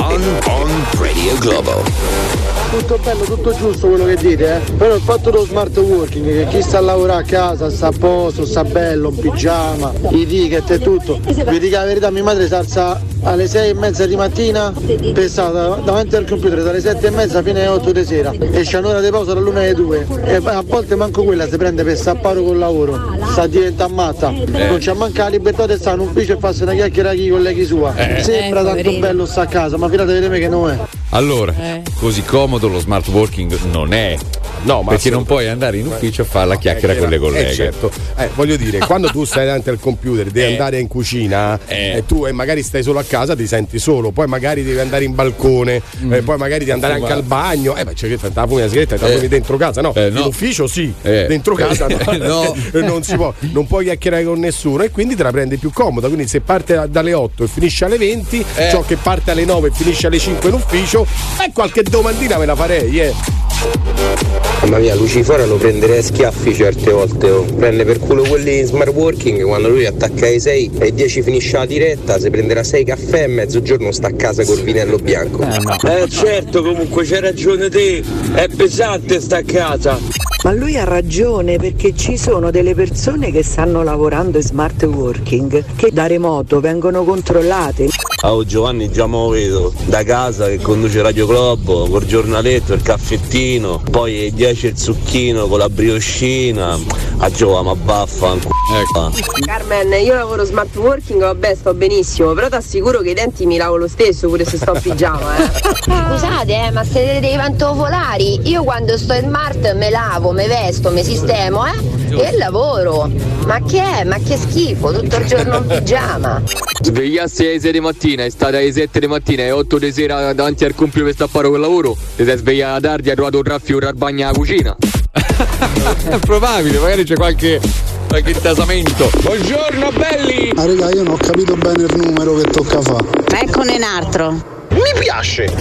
on, 0.00 0.22
on 0.46 0.84
Radio 0.98 1.36
Globo. 1.38 2.31
Tutto 2.72 2.98
bello, 3.04 3.24
tutto 3.24 3.52
giusto 3.54 3.88
quello 3.88 4.06
che 4.06 4.16
dite, 4.16 4.56
eh? 4.56 4.72
Però 4.72 4.94
il 4.94 5.02
fatto 5.02 5.30
dello 5.30 5.44
smart 5.44 5.76
working, 5.76 6.24
che 6.24 6.46
chi 6.48 6.62
sta 6.62 6.78
a 6.78 6.80
lavorare 6.80 7.20
a 7.20 7.24
casa, 7.24 7.68
sta 7.68 7.88
a 7.88 7.92
posto, 7.92 8.46
sta 8.46 8.64
bello, 8.64 9.10
in 9.10 9.18
pigiama, 9.18 9.92
i 10.08 10.26
ticket 10.26 10.70
e 10.70 10.78
tutto. 10.78 11.20
Vi 11.22 11.58
dico 11.58 11.76
la 11.76 11.84
verità, 11.84 12.10
mia 12.10 12.22
madre 12.22 12.46
si 12.46 12.54
alza 12.54 12.98
alle 13.24 13.46
6 13.46 13.68
e 13.68 13.74
mezza 13.74 14.06
di 14.06 14.16
mattina 14.16 14.72
dav- 14.72 15.84
davanti 15.84 16.16
al 16.16 16.26
computer 16.26 16.62
dalle 16.62 16.80
7 16.80 17.06
e 17.06 17.10
mezza 17.10 17.42
fino 17.42 17.58
alle 17.58 17.68
8 17.68 17.92
di 17.92 18.04
sera. 18.06 18.32
E 18.32 18.62
c'è 18.62 18.78
un'ora 18.78 19.00
di 19.00 19.10
pausa 19.10 19.34
dall'una 19.34 19.60
alle 19.60 19.74
2 19.74 20.06
e 20.24 20.34
a 20.42 20.64
volte 20.66 20.96
manco 20.96 21.24
quella 21.24 21.46
si 21.46 21.58
prende 21.58 21.84
per 21.84 21.96
stappare 21.96 22.42
col 22.42 22.56
lavoro. 22.56 22.98
Sta 23.30 23.46
diventando 23.46 23.94
matta. 23.94 24.30
Non 24.30 24.78
c'è 24.78 24.94
manca 24.94 25.24
la 25.24 25.28
libertà 25.28 25.66
di 25.66 25.76
stare 25.76 26.00
in 26.00 26.08
ufficio 26.08 26.32
e 26.32 26.36
farsi 26.38 26.62
una 26.62 26.72
chiacchiera 26.72 27.10
con 27.10 27.18
i 27.18 27.28
colleghi 27.28 27.64
sua. 27.66 27.94
Eh. 27.96 28.22
sembra 28.22 28.60
Eh, 28.62 28.82
tanto 28.82 28.98
bello 28.98 29.26
sta 29.26 29.42
a 29.42 29.46
casa 29.46 29.76
ma 29.76 29.90
fidate 29.90 30.18
di 30.18 30.28
me 30.28 30.38
che 30.38 30.48
non 30.48 30.70
è. 30.70 30.78
Allora, 31.10 31.52
così 32.00 32.22
comodo 32.22 32.61
lo 32.68 32.78
smart 32.78 33.06
working 33.08 33.56
non 33.70 33.92
è. 33.92 34.16
No, 34.64 34.84
perché 34.86 35.10
non 35.10 35.24
puoi 35.24 35.48
andare 35.48 35.78
in 35.78 35.86
ufficio 35.86 36.22
a 36.22 36.24
fare 36.24 36.46
la 36.46 36.56
chiacchiera 36.56 36.92
Eh, 36.94 36.98
con 36.98 37.08
le 37.08 37.18
colleghe. 37.18 37.50
eh, 37.50 37.54
certo. 37.54 37.90
Eh, 38.16 38.28
voglio 38.34 38.54
dire, 38.56 38.78
quando 38.86 39.08
tu 39.08 39.24
stai 39.24 39.46
davanti 39.46 39.70
al 39.70 39.80
computer, 39.80 40.26
devi 40.26 40.46
Eh. 40.48 40.52
andare 40.52 40.78
in 40.78 40.86
cucina 40.86 41.58
e 41.66 42.04
tu 42.06 42.26
e 42.26 42.32
magari 42.32 42.62
stai 42.62 42.82
solo 42.84 42.98
a 43.00 43.02
casa, 43.04 43.34
ti 43.34 43.46
senti 43.46 43.78
solo, 43.80 44.10
poi 44.12 44.26
magari 44.28 44.62
devi 44.62 44.78
andare 44.78 45.04
in 45.04 45.14
balcone, 45.14 45.82
eh, 46.10 46.22
poi 46.22 46.36
magari 46.36 46.60
devi 46.60 46.70
andare 46.70 46.94
anche 46.94 47.12
al 47.12 47.22
bagno. 47.24 47.74
Eh, 47.76 47.84
ma 47.84 47.92
c'è 47.92 48.06
che 48.08 48.18
fai 48.18 48.30
la 48.32 48.46
fumi 48.46 48.60
la 48.60 48.68
sigaretta 48.68 48.94
e 48.94 48.98
te 48.98 49.04
la 49.04 49.10
Eh. 49.10 49.16
fumi 49.16 49.28
dentro 49.28 49.56
casa, 49.56 49.80
no? 49.80 49.92
Eh, 49.94 50.10
no. 50.10 50.20
In 50.20 50.26
ufficio 50.26 50.66
sì, 50.68 50.92
Eh. 51.02 51.26
dentro 51.28 51.54
casa 51.54 51.86
no. 51.88 51.98
No. 52.22 52.54
non 52.80 53.02
si 53.02 53.16
può, 53.16 53.32
non 53.52 53.66
puoi 53.66 53.84
chiacchierare 53.84 54.24
con 54.24 54.38
nessuno 54.38 54.84
e 54.84 54.90
quindi 54.90 55.16
te 55.16 55.22
la 55.24 55.30
prendi 55.32 55.56
più 55.56 55.72
comoda. 55.72 56.06
Quindi 56.06 56.28
se 56.28 56.40
parte 56.40 56.84
dalle 56.88 57.12
8 57.14 57.44
e 57.44 57.46
finisce 57.48 57.84
alle 57.86 57.98
20, 57.98 58.44
Eh. 58.54 58.70
ciò 58.70 58.82
che 58.82 58.96
parte 58.96 59.32
alle 59.32 59.44
9 59.44 59.68
e 59.68 59.70
finisce 59.72 60.06
alle 60.06 60.18
5 60.20 60.48
in 60.50 60.54
ufficio, 60.54 61.04
eh, 61.44 61.50
qualche 61.52 61.82
domandina 61.82 62.38
me 62.38 62.46
la 62.46 62.51
farei, 62.56 63.00
eh. 63.00 64.51
Mamma 64.62 64.78
mia, 64.78 64.94
Lucifora 64.94 65.44
lo 65.44 65.56
prenderei 65.56 65.98
a 65.98 66.02
schiaffi 66.02 66.54
certe 66.54 66.92
volte. 66.92 67.28
Oh. 67.30 67.42
Prende 67.42 67.84
per 67.84 67.98
culo 67.98 68.22
quelli 68.22 68.60
in 68.60 68.66
smart 68.66 68.92
working 68.92 69.42
quando 69.42 69.68
lui 69.68 69.86
attacca 69.86 70.26
ai 70.26 70.38
6 70.38 70.70
e 70.78 70.94
10 70.94 71.22
finisce 71.22 71.56
la 71.56 71.66
diretta, 71.66 72.20
si 72.20 72.30
prenderà 72.30 72.62
6 72.62 72.84
caffè 72.84 73.24
e 73.24 73.26
mezzogiorno 73.26 73.90
sta 73.90 74.06
a 74.06 74.12
casa 74.12 74.44
col 74.44 74.60
vinello 74.60 74.98
bianco. 74.98 75.42
Eh, 75.42 75.58
no. 75.58 75.76
eh 75.82 76.08
certo, 76.08 76.62
comunque 76.62 77.04
c'è 77.04 77.18
ragione 77.18 77.68
te, 77.70 78.04
è 78.34 78.46
pesante 78.48 79.20
sta 79.20 79.38
a 79.38 79.42
casa. 79.42 79.98
Ma 80.44 80.52
lui 80.52 80.76
ha 80.76 80.84
ragione 80.84 81.56
perché 81.56 81.94
ci 81.94 82.16
sono 82.16 82.50
delle 82.50 82.74
persone 82.74 83.30
che 83.30 83.44
stanno 83.44 83.84
lavorando 83.84 84.38
in 84.38 84.42
smart 84.42 84.82
working 84.84 85.64
che 85.76 85.90
da 85.92 86.06
remoto 86.06 86.58
vengono 86.58 87.04
controllate. 87.04 87.88
Oh 88.24 88.44
Giovanni 88.44 88.90
già 88.90 89.06
me 89.06 89.16
lo 89.16 89.28
vedo, 89.28 89.72
da 89.84 90.02
casa 90.02 90.46
che 90.46 90.58
conduce 90.58 91.00
Radio 91.00 91.26
Globo, 91.26 91.88
col 91.88 92.06
giornaletto, 92.06 92.72
il 92.72 92.82
caffettino, 92.82 93.82
poi 93.88 94.32
10 94.32 94.51
specie 94.52 94.68
il 94.68 94.78
zucchino 94.78 95.46
con 95.46 95.58
la 95.58 95.68
brioscina. 95.68 96.78
A 97.18 97.30
Giova, 97.30 97.62
ma 97.62 97.74
vaffanculo. 97.74 98.54
Ecco. 98.74 99.12
Carmen, 99.44 99.92
io 100.02 100.14
lavoro 100.14 100.44
smart 100.44 100.74
working, 100.76 101.20
vabbè, 101.20 101.54
sto 101.54 101.74
benissimo, 101.74 102.32
però 102.32 102.48
ti 102.48 102.54
assicuro 102.54 103.00
che 103.00 103.10
i 103.10 103.14
denti 103.14 103.46
mi 103.46 103.56
lavo 103.56 103.76
lo 103.76 103.88
stesso 103.88 104.28
pure 104.28 104.44
se 104.44 104.56
sto 104.56 104.72
in 104.74 104.80
pigiama, 104.80 105.36
eh. 105.36 105.50
Scusate, 105.82 106.66
eh, 106.66 106.70
ma 106.70 106.84
siete 106.84 107.20
dei 107.20 107.36
pantofolari? 107.36 108.40
Io 108.48 108.64
quando 108.64 108.96
sto 108.96 109.12
in 109.14 109.26
smart 109.28 109.74
me 109.74 109.90
lavo, 109.90 110.32
me 110.32 110.46
vesto, 110.46 110.90
me 110.90 111.02
sistemo, 111.02 111.64
eh? 111.66 112.00
E 112.14 112.36
lavoro. 112.36 113.10
Ma 113.46 113.60
che 113.62 113.82
è? 113.82 114.04
Ma 114.04 114.16
che 114.18 114.36
schifo, 114.36 114.92
tutto 114.92 115.16
il 115.16 115.26
giorno 115.26 115.56
in 115.58 115.66
pigiama. 115.66 116.42
Svegliassi 116.82 117.46
alle 117.46 117.60
6 117.60 117.72
di 117.72 117.80
mattina, 117.80 118.24
è 118.24 118.30
stata 118.30 118.56
alle 118.58 118.72
7 118.72 119.00
di 119.00 119.06
mattina 119.06 119.44
e 119.44 119.50
8 119.50 119.78
di 119.78 119.92
sera 119.92 120.32
davanti 120.32 120.64
al 120.64 120.74
computer 120.74 121.04
per 121.04 121.14
stappare 121.14 121.48
col 121.48 121.60
lavoro, 121.60 121.96
ti 122.16 122.24
sei 122.24 122.36
svegliata 122.36 122.80
tardi, 122.80 123.08
hai 123.08 123.14
trovato 123.14 123.36
un 123.36 123.44
raffio, 123.44 123.76
un 123.76 123.80
rarbagna 123.82 124.30
cucina. 124.42 124.76
È 126.10 126.18
probabile, 126.18 126.78
magari 126.78 127.04
c'è 127.04 127.14
qualche, 127.14 127.60
qualche 128.08 128.30
intasamento. 128.30 129.08
Buongiorno 129.20 129.90
belli! 129.92 130.52
Ah 130.56 130.66
raga, 130.66 130.90
io 130.90 131.04
non 131.04 131.12
ho 131.12 131.16
capito 131.16 131.54
bene 131.54 131.84
il 131.84 131.96
numero 131.96 132.34
che 132.34 132.50
tocca 132.50 132.80
fare. 132.82 133.06
Eccone 133.40 133.76
un 133.76 133.82
altro. 133.82 134.32
Mi 134.70 134.98
piace! 134.98 135.52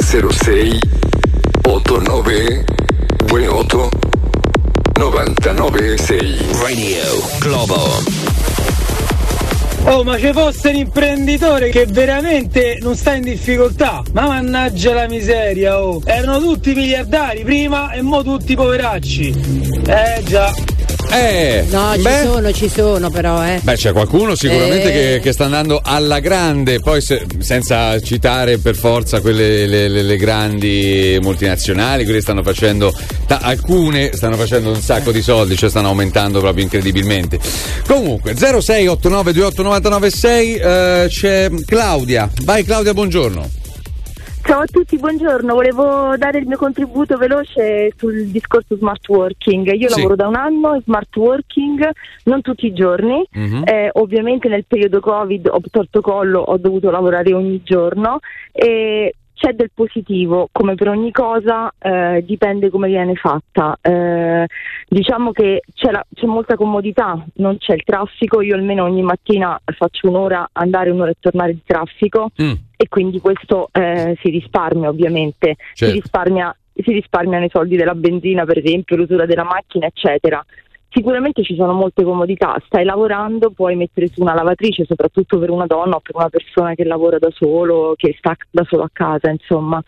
06 0.00 0.80
89 1.66 2.64
28 3.26 3.90
99 4.94 5.96
6 5.98 6.46
Radio 6.60 7.02
Globo. 7.40 8.47
Oh, 9.90 10.04
ma 10.04 10.18
ci 10.18 10.30
fosse 10.32 10.68
un 10.68 10.74
imprenditore 10.76 11.70
che 11.70 11.86
veramente 11.86 12.76
non 12.82 12.94
sta 12.94 13.14
in 13.14 13.22
difficoltà. 13.22 14.02
Ma 14.12 14.26
mannaggia 14.26 14.92
la 14.92 15.08
miseria, 15.08 15.82
oh. 15.82 16.02
Erano 16.04 16.40
tutti 16.40 16.74
miliardari 16.74 17.42
prima 17.42 17.92
e 17.92 18.02
mo 18.02 18.22
tutti 18.22 18.54
poveracci. 18.54 19.34
Eh 19.86 20.22
già. 20.24 20.77
Eh, 21.10 21.64
No, 21.70 21.92
ci 21.96 22.02
beh. 22.02 22.22
sono, 22.24 22.52
ci 22.52 22.68
sono 22.68 23.08
però, 23.10 23.42
eh. 23.44 23.58
Beh, 23.62 23.74
c'è 23.76 23.92
qualcuno 23.92 24.34
sicuramente 24.36 24.88
Eh. 24.88 24.92
che, 25.14 25.20
che 25.22 25.32
sta 25.32 25.44
andando 25.46 25.80
alla 25.82 26.18
grande, 26.20 26.80
poi 26.80 27.00
se- 27.00 27.24
senza 27.38 27.98
citare 28.00 28.58
per 28.58 28.76
forza 28.76 29.20
quelle 29.20 29.66
le, 29.66 29.88
le- 29.88 30.02
le 30.02 30.16
grandi 30.16 31.18
multinazionali, 31.22 32.04
quelle 32.04 32.20
stanno 32.20 32.42
facendo, 32.42 32.92
ta- 33.26 33.38
alcune 33.42 34.10
stanno 34.12 34.36
facendo 34.36 34.68
un 34.70 34.80
sacco 34.82 35.10
di 35.10 35.22
soldi, 35.22 35.56
cioè 35.56 35.70
stanno 35.70 35.88
aumentando 35.88 36.40
proprio 36.40 36.62
incredibilmente. 36.64 37.38
Comunque, 37.86 38.34
0689289996 38.34 40.60
eh, 40.60 41.06
c'è 41.08 41.48
Claudia. 41.64 42.28
Vai 42.42 42.64
Claudia, 42.64 42.92
buongiorno. 42.92 43.48
Ciao 44.48 44.60
a 44.60 44.64
tutti, 44.64 44.96
buongiorno. 44.96 45.52
Volevo 45.52 46.16
dare 46.16 46.38
il 46.38 46.46
mio 46.46 46.56
contributo 46.56 47.18
veloce 47.18 47.92
sul 47.98 48.28
discorso 48.28 48.76
smart 48.78 49.06
working. 49.10 49.70
Io 49.74 49.90
Sì. 49.90 49.96
lavoro 49.96 50.16
da 50.16 50.26
un 50.26 50.36
anno 50.36 50.74
in 50.74 50.80
smart 50.84 51.14
working, 51.16 51.90
non 52.24 52.40
tutti 52.40 52.64
i 52.64 52.72
giorni. 52.72 53.22
Mhm. 53.30 53.64
Eh, 53.66 53.90
ovviamente 53.92 54.48
nel 54.48 54.64
periodo 54.66 55.00
Covid 55.00 55.48
ho 55.48 55.60
torto 55.70 56.00
collo, 56.00 56.40
ho 56.40 56.56
dovuto 56.56 56.90
lavorare 56.90 57.34
ogni 57.34 57.60
giorno 57.62 58.20
e 58.50 59.12
c'è 59.38 59.52
del 59.52 59.70
positivo, 59.72 60.48
come 60.50 60.74
per 60.74 60.88
ogni 60.88 61.12
cosa, 61.12 61.72
eh, 61.78 62.24
dipende 62.26 62.70
come 62.70 62.88
viene 62.88 63.14
fatta. 63.14 63.78
Eh, 63.80 64.46
diciamo 64.88 65.30
che 65.30 65.62
c'è, 65.74 65.92
la- 65.92 66.04
c'è 66.12 66.26
molta 66.26 66.56
comodità, 66.56 67.24
non 67.34 67.56
c'è 67.56 67.74
il 67.74 67.84
traffico, 67.84 68.40
io 68.40 68.56
almeno 68.56 68.82
ogni 68.82 69.02
mattina 69.02 69.58
faccio 69.64 70.08
un'ora 70.08 70.48
andare, 70.52 70.90
un'ora 70.90 71.10
e 71.10 71.16
tornare 71.20 71.52
di 71.52 71.62
traffico 71.64 72.30
e 72.76 72.88
quindi 72.88 73.20
questo 73.20 73.68
eh, 73.70 74.16
si 74.20 74.30
risparmia 74.30 74.88
ovviamente, 74.88 75.54
Certo. 75.74 75.94
si, 75.94 76.00
risparmia, 76.00 76.56
si 76.74 76.92
risparmiano 76.92 77.44
i 77.44 77.50
soldi 77.50 77.76
della 77.76 77.94
benzina 77.94 78.44
per 78.44 78.58
esempio, 78.58 78.96
l'usura 78.96 79.24
della 79.24 79.44
macchina 79.44 79.86
eccetera. 79.86 80.44
Sicuramente 80.90 81.42
ci 81.42 81.54
sono 81.54 81.72
molte 81.74 82.02
comodità, 82.02 82.60
stai 82.66 82.84
lavorando, 82.84 83.50
puoi 83.50 83.76
mettere 83.76 84.08
su 84.08 84.22
una 84.22 84.34
lavatrice 84.34 84.84
soprattutto 84.86 85.38
per 85.38 85.50
una 85.50 85.66
donna 85.66 85.96
o 85.96 86.00
per 86.00 86.16
una 86.16 86.30
persona 86.30 86.74
che 86.74 86.84
lavora 86.84 87.18
da 87.18 87.28
solo, 87.30 87.94
che 87.96 88.14
sta 88.18 88.34
da 88.50 88.64
solo 88.66 88.84
a 88.84 88.90
casa 88.90 89.28
insomma. 89.30 89.82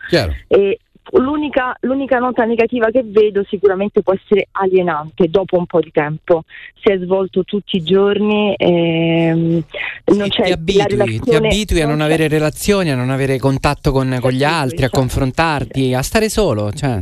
E 0.47 0.77
l'unica, 1.13 1.75
l'unica 1.81 2.19
nota 2.19 2.45
negativa 2.45 2.89
che 2.91 3.03
vedo 3.03 3.43
sicuramente 3.49 4.01
può 4.01 4.13
essere 4.13 4.47
alienante 4.51 5.27
dopo 5.27 5.57
un 5.57 5.65
po' 5.65 5.79
di 5.79 5.91
tempo. 5.91 6.43
Si 6.81 6.91
è 6.91 6.97
svolto 6.99 7.43
tutti 7.43 7.77
i 7.77 7.83
giorni, 7.83 8.53
ehm, 8.55 9.63
non 10.15 10.27
c'è 10.29 10.43
ti 10.43 10.51
abitui, 10.51 11.19
ti 11.19 11.35
abitui 11.35 11.81
a 11.81 11.87
non 11.87 11.97
c'è- 11.97 12.03
avere 12.03 12.27
relazioni, 12.27 12.91
a 12.91 12.95
non 12.95 13.09
avere 13.09 13.39
contatto 13.39 13.91
con, 13.91 14.17
con 14.21 14.31
gli 14.31 14.43
altri, 14.43 14.85
a 14.85 14.89
confrontarti, 14.89 15.93
a 15.93 16.01
stare 16.01 16.29
solo. 16.29 16.71
Cioè. 16.71 17.01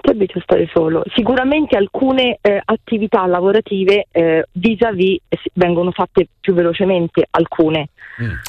Ti 0.00 0.10
abitui 0.10 0.40
a 0.40 0.42
stare 0.42 0.68
solo. 0.72 1.02
Sicuramente 1.14 1.76
alcune 1.76 2.38
eh, 2.40 2.60
attività 2.64 3.26
lavorative 3.26 4.06
eh, 4.10 4.46
vis-à-vis 4.52 5.20
eh, 5.28 5.38
vengono 5.54 5.90
fatte 5.90 6.26
più 6.40 6.54
velocemente, 6.54 7.26
alcune. 7.30 7.88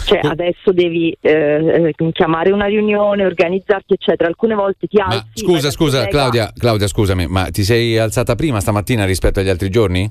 Cioè 0.06 0.20
adesso 0.24 0.74
devi 0.74 1.16
eh, 1.22 1.94
eh, 1.98 2.12
chiamare 2.12 2.52
una 2.52 2.66
riunione, 2.66 3.26
organizzarti 3.26 3.94
eccetera. 3.94 4.28
Alcune 4.28 4.56
volte 4.56 4.88
ti 4.88 5.00
alzi. 5.00 5.18
vai 5.18 5.32
Scusa, 5.34 5.72
scusa, 5.72 6.08
Claudia, 6.08 6.52
Claudia, 6.58 6.88
scusami, 6.88 7.28
ma 7.28 7.46
ti 7.46 7.64
sei 7.64 7.98
alzata 7.98 8.36
prima 8.36 8.60
stamattina 8.60 9.06
rispetto 9.06 9.40
agli 9.40 9.50
altri 9.50 9.70
giorni? 9.70 10.10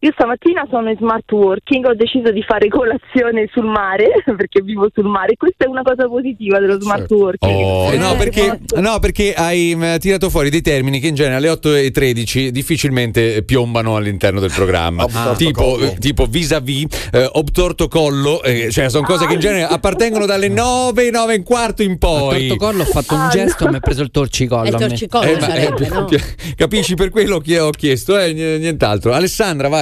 Io 0.00 0.10
stamattina 0.12 0.66
sono 0.70 0.90
in 0.90 0.96
smart 0.96 1.30
working, 1.32 1.84
ho 1.86 1.94
deciso 1.94 2.30
di 2.30 2.42
fare 2.42 2.68
colazione 2.68 3.48
sul 3.52 3.64
mare 3.64 4.22
perché 4.24 4.60
vivo 4.62 4.88
sul 4.94 5.06
mare. 5.06 5.34
Questa 5.36 5.64
è 5.64 5.68
una 5.68 5.82
cosa 5.82 6.06
positiva 6.06 6.58
dello 6.60 6.80
smart 6.80 7.10
working. 7.10 7.52
Oh, 7.64 7.94
no, 7.96 8.12
Eh, 8.12 8.16
perché, 8.16 8.60
no, 8.76 8.98
perché 9.00 9.34
hai 9.34 9.74
mm, 9.74 9.96
tirato 9.96 10.30
fuori 10.30 10.50
dei 10.50 10.60
termini 10.62 11.00
che 11.00 11.08
in 11.08 11.14
genere 11.14 11.36
alle 11.36 11.48
8.13 11.50 12.48
difficilmente 12.48 13.42
piombano 13.42 13.96
all'interno 13.96 14.40
del 14.40 14.52
programma. 14.54 15.02
Obtorto 15.04 15.34
tipo, 15.36 15.62
collo. 15.62 15.84
eh, 15.86 15.96
tipo 15.98 16.26
vis-à-vis, 16.26 17.08
eh, 17.12 17.28
obtorto 17.32 17.88
collo, 17.88 18.42
eh, 18.42 18.70
cioè 18.70 18.88
sono 18.90 19.06
cose 19.06 19.26
che 19.26 19.34
in 19.34 19.40
genere 19.40 19.64
appartengono 19.64 20.26
dalle 20.26 20.48
9, 20.48 21.10
9 21.10 21.34
e 21.34 21.36
un 21.38 21.42
quarto 21.42 21.82
in 21.82 21.98
poi. 21.98 22.48
Tortocollo 22.48 22.82
ho 22.82 22.86
fatto 22.86 23.14
Ah, 23.14 23.22
un 23.24 23.28
gesto 23.30 23.66
e 23.66 23.70
mi 23.70 23.76
ha 23.76 23.80
preso 23.80 24.02
il 24.02 24.10
torcicollo. 24.10 24.68
Il 24.68 24.74
torcicollo, 24.74 25.24
Eh, 25.30 25.40
sarebbe, 25.40 25.88
no? 25.88 26.06
Capisci 26.56 26.94
per 26.94 27.10
quello 27.10 27.38
che 27.38 27.58
ho 27.58 27.70
chiesto, 27.70 28.18
eh, 28.18 28.32
nient'altro. 28.32 29.12
Alessandra, 29.12 29.68
vai. 29.68 29.77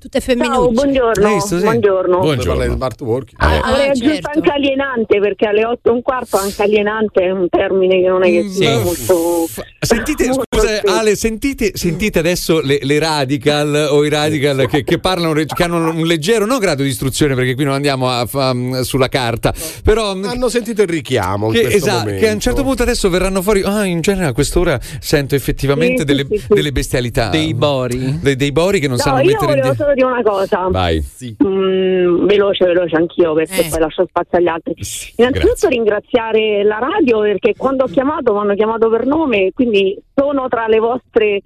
Tutte 0.00 0.20
femminucce. 0.20 0.70
buongiorno, 0.72 1.26
Hai 1.26 1.34
visto, 1.34 1.56
sì? 1.58 1.62
buongiorno. 1.62 2.18
Buongiorno. 2.18 2.74
Smart 2.74 3.00
working. 3.02 3.36
Ah, 3.40 3.54
Eh. 3.54 3.60
avrei 3.62 3.86
Ah, 3.88 3.90
aggiunto 3.90 4.14
certo. 4.14 4.30
anche 4.34 4.50
alienante 4.50 5.18
perché 5.20 5.46
alle 5.46 5.64
8 5.66 5.88
e 5.88 5.92
un 5.92 6.02
quarto 6.02 6.36
anche 6.38 6.62
alienante 6.62 7.20
è 7.20 7.30
un 7.30 7.48
termine 7.50 8.00
che 8.00 8.08
non 8.08 8.24
è 8.24 8.30
che 8.30 8.42
Sì. 8.48 8.54
sia 8.56 8.78
molto 8.78 9.46
Sentite, 9.78 10.26
molto 10.28 10.42
scusa. 10.58 10.80
Ale, 10.86 11.16
sentite, 11.16 11.72
sentite 11.74 12.18
adesso 12.18 12.60
le, 12.60 12.78
le 12.82 12.98
radical 12.98 13.88
o 13.90 14.04
i 14.04 14.08
radical 14.08 14.66
che, 14.68 14.84
che 14.84 14.98
parlano, 14.98 15.32
che 15.34 15.62
hanno 15.62 15.90
un 15.90 16.06
leggero, 16.06 16.46
non 16.46 16.58
grado 16.58 16.82
di 16.82 16.88
istruzione 16.88 17.34
perché 17.34 17.54
qui 17.54 17.64
non 17.64 17.74
andiamo 17.74 18.08
a 18.08 18.24
fa- 18.26 18.54
sulla 18.82 19.08
carta, 19.08 19.52
però 19.84 20.12
Hanno 20.12 20.48
sentito 20.48 20.80
il 20.82 20.88
richiamo 20.88 21.46
in 21.48 21.52
che, 21.52 21.60
questo 21.62 21.76
esatto, 21.86 21.98
momento. 22.04 22.20
che 22.24 22.28
a 22.30 22.32
un 22.32 22.40
certo 22.40 22.62
punto 22.62 22.82
adesso 22.82 23.10
verranno 23.10 23.42
fuori. 23.42 23.62
Ah, 23.62 23.84
in 23.84 24.00
genere 24.00 24.26
a 24.26 24.32
quest'ora 24.32 24.78
sento 25.00 25.34
effettivamente 25.34 25.98
Sì, 26.00 26.04
delle, 26.04 26.26
sì, 26.28 26.36
sì, 26.36 26.40
sì. 26.40 26.54
delle 26.54 26.72
bestialità. 26.72 27.28
Dei 27.28 27.52
bori. 27.54 28.18
Dei, 28.20 28.36
dei 28.36 28.52
bori 28.52 28.80
che 28.80 28.86
non 28.88 28.96
No, 28.96 29.02
sanno 29.02 29.22
mettere 29.24 29.52
in 29.58 29.60
di- 29.94 30.00
solo 30.00 30.06
dire 30.06 30.06
una 30.06 30.22
cosa. 30.22 30.68
Vai. 30.70 31.04
Mm, 31.44 32.26
veloce, 32.26 32.64
veloce 32.66 32.96
anch'io 32.96 33.34
perché 33.34 33.66
Eh. 33.66 33.68
poi 33.68 33.78
lascio 33.80 34.06
spazio 34.08 34.38
agli 34.38 34.46
altri. 34.48 34.74
Innanzitutto 35.16 35.68
ringraziare 35.68 36.62
la 36.64 36.78
radio 36.78 37.20
perché 37.20 37.54
quando 37.56 37.84
ho 37.84 37.86
chiamato 37.88 38.32
mi 38.32 38.40
hanno 38.40 38.54
chiamato 38.54 38.88
per 38.88 39.06
nome 39.06 39.50
quindi 39.54 39.96
sono 40.14 40.48
tra 40.48 40.66
le 40.66 40.78
vostre 40.78 41.40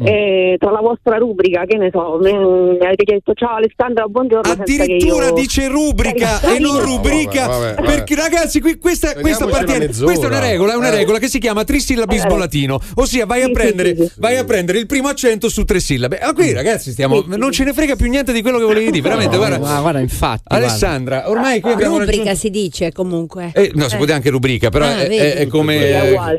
Mm. 0.00 0.06
eh, 0.06 0.56
tra 0.58 0.70
la 0.70 0.80
vostra 0.80 1.18
rubrica, 1.18 1.64
che 1.66 1.76
ne 1.76 1.90
so, 1.92 2.18
mi 2.22 2.32
mi 2.32 2.78
avete 2.86 3.04
chiesto 3.04 3.34
ciao 3.34 3.56
Alessandra, 3.56 4.06
buongiorno. 4.06 4.50
Addirittura 4.52 5.26
io- 5.26 5.32
dice 5.34 5.68
rubrica 5.68 6.40
Eh, 6.40 6.54
e 6.54 6.58
non 6.58 6.76
no, 6.76 6.80
rubrica. 6.80 7.46
vabbè, 7.46 7.58
vabbè, 7.60 7.74
vabbè. 7.74 7.86
Perché 7.86 8.14
ragazzi, 8.14 8.60
qui, 8.60 8.78
questa, 8.78 9.12
questa, 9.20 9.44
mezz'ora. 9.46 9.76
questa 10.04 10.24
è 10.24 10.28
una 10.28 10.40
regola, 10.40 10.72
è 10.72 10.76
una 10.76 10.88
Eh. 10.88 10.96
regola 10.96 11.18
che 11.18 11.28
si 11.28 11.38
chiama 11.38 11.64
trisillabismo 11.64 12.34
Eh. 12.34 12.38
latino. 12.38 12.80
Ossia, 12.94 13.26
vai 13.26 13.40
a 13.40 13.44
Sì, 13.44 13.48
sì, 13.48 13.52
prendere, 13.52 13.96
sì, 13.96 14.02
sì. 14.06 14.12
vai 14.16 14.36
a 14.38 14.44
prendere 14.44 14.78
il 14.78 14.86
primo 14.86 15.08
accento 15.08 15.48
su 15.50 15.64
tre 15.64 15.80
sillabe. 15.80 16.18
Ah, 16.18 16.32
qui 16.32 16.52
ragazzi, 16.52 16.92
stiamo, 16.92 17.22
non 17.26 17.52
ce 17.52 17.64
ne 17.64 17.72
frega 17.74 17.94
più 17.96 18.08
niente 18.08 18.32
di 18.32 18.40
quello 18.40 18.56
che 18.58 18.64
volevi 18.64 18.90
dire. 18.90 19.02
Veramente, 19.02 19.36
No, 19.36 19.46
guarda. 19.46 19.58
ma 19.58 19.80
guarda, 19.80 20.00
infatti. 20.00 20.44
guarda. 20.46 20.66
Alessandra, 20.66 21.28
ormai 21.28 21.60
qui 21.60 21.72
abbiamo 21.72 21.98
Rubrica 21.98 22.16
raggiunto- 22.24 22.38
si 22.40 22.50
dice 22.50 22.92
comunque. 22.92 23.50
Eh, 23.54 23.70
no, 23.74 23.86
si 23.88 23.96
può 23.96 24.04
dire 24.06 24.16
anche 24.16 24.30
rubrica, 24.30 24.70
però 24.70 24.86
Ah, 24.86 25.02
è, 25.02 25.08
è- 25.08 25.34
è 25.34 25.46
come 25.46 25.78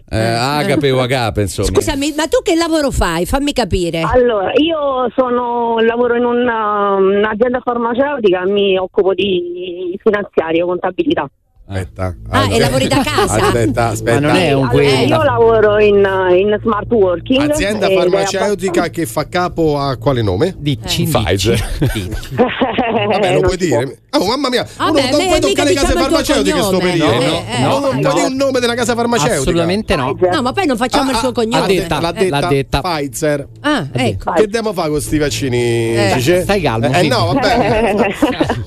agape 0.10 0.92
o 0.92 1.00
agape, 1.02 1.42
insomma. 1.42 1.68
Scusami, 1.68 2.14
ma 2.16 2.26
tu 2.28 2.42
che 2.42 2.56
lavoro 2.56 2.92
fai? 2.92 3.26
Fammi 3.26 3.51
capire. 3.54 4.02
Allora, 4.02 4.52
io 4.56 5.10
sono, 5.16 5.80
lavoro 5.80 6.16
in 6.16 6.26
una- 6.26 6.96
un'azienda 6.96 7.62
farmaceutica, 7.64 8.46
mi 8.46 8.78
occupo 8.78 9.14
di 9.14 9.98
finanziario, 10.02 10.66
contabilità. 10.66 11.30
Aspetta. 11.72 12.16
Ah, 12.30 12.48
e 12.54 12.60
lavori 12.60 12.88
da 12.88 13.02
casa? 13.02 13.36
Aspetta, 13.46 13.88
aspetta. 13.88 14.20
Ma 14.20 14.28
non 14.28 14.36
è 14.36 14.52
un 14.54 14.64
Allora, 14.64 14.72
quello. 14.74 15.16
io 15.16 15.24
lavoro 15.24 15.80
in, 15.80 15.96
in 16.38 16.60
smart 16.62 16.92
working. 16.92 17.50
Azienda 17.50 17.90
farmaceutica 17.90 18.90
che 18.90 19.06
fa 19.06 19.28
capo 19.30 19.80
a 19.80 19.96
quale 19.96 20.22
nome? 20.22 20.54
Dici, 20.58 21.04
Pfizer. 21.06 21.64
dici. 21.94 22.10
Vabbè, 22.36 23.28
Eh, 23.30 23.34
lo 23.36 23.40
puoi 23.42 23.58
dire. 23.58 24.00
Oh, 24.12 24.26
mamma 24.28 24.50
mia, 24.50 24.68
Vabbè, 24.78 24.90
uno 25.08 25.18
non 25.18 25.28
puoi 25.28 25.40
toccare 25.40 25.70
le 25.70 25.76
case 25.76 25.86
diciamo 25.94 25.94
tuo 25.94 26.02
farmaceutiche 26.02 26.58
sto 26.62 26.70
cognome. 26.72 26.92
periodo. 26.92 27.12
Eh, 27.14 27.26
no? 27.26 27.44
eh, 27.48 27.62
No, 27.62 27.68
no, 27.68 27.80
non 27.80 27.96
no. 27.96 28.02
puoi 28.02 28.14
dire 28.16 28.28
il 28.28 28.36
nome 28.36 28.60
della 28.60 28.74
casa 28.76 28.94
farmaceutica. 28.96 29.40
Assolutamente 29.40 29.96
no. 29.96 30.18
No, 30.32 30.42
ma 30.42 30.52
poi 30.52 30.66
non 30.66 30.76
facciamo 30.78 31.12
il 31.12 31.18
suo 31.18 31.30
Ah, 31.30 31.34
cognome. 31.34 31.60
l'ha 31.62 31.68
detta, 31.68 32.02
l'ha 32.02 32.12
detta, 32.12 32.40
L'ha 32.42 32.48
detta. 32.48 32.82
Pfizer. 32.82 33.48
Ah, 33.62 33.88
ecco. 33.94 34.32
Che 34.34 34.48
devo 34.48 34.74
fare 34.74 34.90
con 34.90 34.98
questi 34.98 35.18
vaccini? 35.18 35.96
Eh, 35.96 36.42
stai 36.44 36.62
calmo, 36.62 36.88
Eh, 36.94 37.08
no, 37.08 37.32
vabbè. 37.34 37.96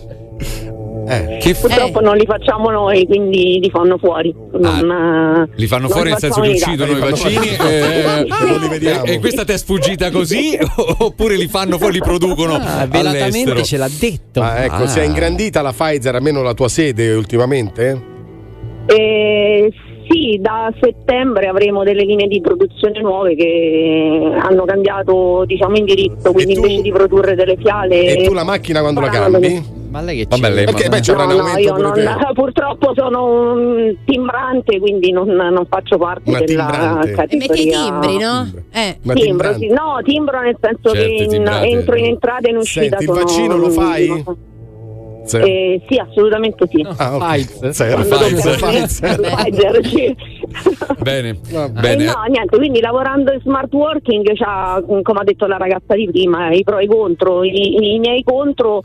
Eh. 1.07 1.39
Che 1.41 1.55
f- 1.55 1.61
Purtroppo 1.61 2.01
non 2.01 2.17
li 2.17 2.25
facciamo 2.27 2.71
noi, 2.71 3.05
quindi 3.07 3.59
li 3.61 3.71
fanno 3.71 3.99
fuori. 3.99 4.35
Non, 4.53 5.47
eh, 5.51 5.53
Li 5.57 5.67
fanno 5.67 5.89
fuori 5.89 6.11
nel 6.11 6.19
senso 6.19 6.41
che 6.41 6.49
uccidono 6.51 6.93
i 6.93 6.99
vaccini 7.01 7.47
eh, 7.49 8.69
vediamo. 8.69 9.05
e, 9.05 9.19
questa 9.19 9.45
ti 9.45 9.53
è 9.53 9.57
sfuggita 9.59 10.11
così 10.11 10.57
oppure 10.99 11.37
li 11.37 11.47
fanno 11.49 11.77
fuori, 11.79 11.95
li 11.95 12.01
producono 12.01 12.55
Ah, 12.55 12.87
velatamente 12.87 13.63
ce 13.65 13.77
l'ha 13.77 13.89
detto. 13.99 14.41
Ah, 14.41 14.65
ecco, 14.65 14.83
Ah. 14.85 14.87
si 14.87 14.99
è 15.01 15.03
ingrandita 15.05 15.63
la 15.63 15.73
Pfizer, 15.73 16.15
almeno 16.15 16.43
la 16.43 16.55
tua 16.55 16.69
sede 16.69 17.13
ultimamente? 17.15 18.13
Eh, 18.87 19.71
sì, 20.09 20.39
da 20.41 20.71
settembre 20.81 21.47
avremo 21.47 21.83
delle 21.83 22.05
linee 22.05 22.27
di 22.27 22.41
produzione 22.41 23.01
nuove 23.01 23.35
che 23.35 24.33
hanno 24.39 24.65
cambiato 24.65 25.45
diciamo, 25.47 25.77
indirizzo, 25.77 26.33
quindi 26.33 26.55
tu- 26.55 26.61
invece 26.65 26.83
di 26.83 26.93
produrre 26.93 27.35
delle 27.35 27.57
fiale... 27.59 28.15
E 28.17 28.25
tu 28.25 28.33
la 28.35 28.45
macchina 28.45 28.81
quando 28.81 29.01
la 29.01 29.09
delle- 29.09 29.23
cambi? 29.31 29.83
Ma 29.95 30.01
lei 30.01 30.17
che 30.17 30.27
Vabbè, 30.29 30.49
c'è? 30.49 30.55
lei- 30.55 30.65
Perché 30.65 30.89
beh, 30.89 30.99
c'è 31.01 31.15
No, 31.15 31.23
un 31.23 31.29
no, 31.37 31.57
io 31.57 31.77
non, 31.77 31.93
purtroppo 32.35 32.93
sono 32.97 33.53
un 33.53 33.97
timbrante, 34.05 34.81
quindi 34.81 35.13
non, 35.13 35.29
non 35.29 35.65
faccio 35.69 35.99
parte 35.99 36.31
Una 36.31 36.41
della 36.41 36.67
timbrante. 36.67 37.11
E 37.11 37.15
metti 37.15 37.37
i 37.37 37.47
categoria. 37.71 37.85
timbri, 37.85 38.19
no? 38.19 38.51
Eh. 38.73 38.99
Timbro, 39.15 39.55
sì. 39.55 39.67
no, 39.69 40.01
timbro 40.03 40.41
nel 40.41 40.57
senso 40.61 40.93
Certo, 40.97 41.15
che 41.17 41.23
in- 41.23 41.29
timbrate. 41.29 41.67
entro 41.69 41.95
in 41.97 42.05
entrata 42.07 42.49
e 42.49 42.51
in 42.51 42.57
uscita. 42.57 42.97
Senti, 42.99 43.05
il 43.05 43.09
sono- 43.11 43.21
vaccino 43.21 43.57
lo 43.57 43.71
fai? 43.71 44.25
Sì. 45.27 45.37
Eh, 45.39 45.81
sì, 45.89 45.97
assolutamente 45.97 46.67
sì. 46.69 46.87
Ah, 46.99 47.17
ok. 47.17 47.59
Pfizer. 47.61 48.05
Sì. 49.87 50.15
Bene, 50.99 51.39
Eh, 51.51 51.69
bene. 51.71 52.05
no, 52.05 52.13
niente, 52.29 52.57
quindi 52.57 52.81
lavorando 52.81 53.33
in 53.33 53.41
smart 53.41 53.73
working 53.73 54.33
c'ha, 54.35 54.83
come 54.85 55.21
ha 55.21 55.25
detto 55.25 55.47
la 55.47 55.57
ragazza 55.57 55.95
di 55.95 56.07
prima, 56.11 56.51
i 56.51 56.63
pro 56.63 56.79
e 56.79 56.85
i 56.85 56.87
contro. 56.87 57.43
I, 57.43 57.95
i 57.95 57.99
miei 57.99 58.23
contro 58.23 58.83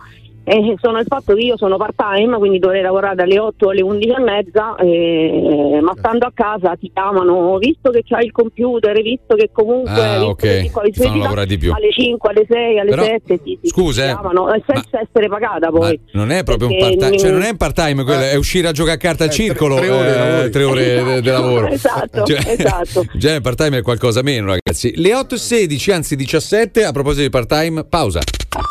eh, 0.49 0.75
sono 0.81 0.99
il 0.99 1.05
fatto 1.07 1.33
che 1.35 1.41
io 1.41 1.57
sono 1.57 1.77
part 1.77 1.93
time, 1.95 2.37
quindi 2.37 2.59
dovrei 2.59 2.81
lavorare 2.81 3.15
dalle 3.15 3.37
8 3.39 3.69
alle 3.69 3.81
11 3.81 4.09
e 4.09 4.19
mezza, 4.19 4.75
eh, 4.77 5.79
ma 5.81 5.93
stando 5.97 6.25
a 6.25 6.31
casa 6.33 6.75
ti 6.79 6.89
chiamano, 6.91 7.57
visto 7.57 7.89
che 7.91 8.01
c'hai 8.03 8.25
il 8.25 8.31
computer, 8.31 8.99
visto 9.01 9.35
che 9.35 9.49
comunque 9.51 9.91
Ah, 9.91 10.13
visto 10.17 10.25
ok. 10.29 10.37
che 10.41 10.59
ti 10.83 10.91
Ti 10.91 11.01
fanno 11.03 11.21
lavorare 11.21 11.45
di 11.47 11.57
più. 11.57 11.71
alle 11.71 11.91
5, 11.91 12.29
alle 12.29 12.45
6, 12.49 12.79
alle 12.79 12.89
Però, 12.89 13.03
7 13.03 13.41
ti, 13.43 13.59
ti- 13.61 13.67
scusa, 13.69 14.01
ti 14.03 14.09
eh, 14.09 14.11
chiamano, 14.13 14.53
eh, 14.53 14.63
senza 14.65 14.99
essere 15.01 15.27
pagata 15.27 15.71
Ma 15.71 15.77
poi. 15.79 15.99
non 16.13 16.31
è 16.31 16.43
proprio 16.43 16.67
un 16.69 16.77
Perché- 16.77 16.95
part-time, 16.97 17.17
cioè 17.19 17.31
non 17.31 17.41
è 17.43 17.49
un 17.49 17.57
part-time 17.57 18.03
quello, 18.03 18.21
è 18.21 18.35
uscire 18.35 18.67
a 18.67 18.71
giocare 18.71 18.95
a 18.95 18.99
carta 18.99 19.23
al 19.25 19.29
Eh, 19.29 19.33
circolo, 19.33 19.75
tre 19.75 19.89
ore 19.89 20.43
eh, 20.45 20.49
tre 20.49 20.63
ore 20.63 21.03
de- 21.03 21.21
di 21.21 21.27
lavoro. 21.29 21.67
Esatto, 21.79 22.23
Cioè, 22.23 22.39
esatto. 22.57 23.05
Già 23.15 23.33
il 23.35 23.41
part-time 23.41 23.77
è 23.77 23.81
qualcosa 23.81 24.21
meno, 24.21 24.47
ragazzi. 24.47 24.93
Le 24.95 25.13
8.16, 25.13 25.91
anzi 25.91 26.15
17, 26.15 26.83
a 26.83 26.91
proposito 26.91 27.21
di 27.23 27.29
part-time, 27.29 27.83
pausa. 27.85 28.19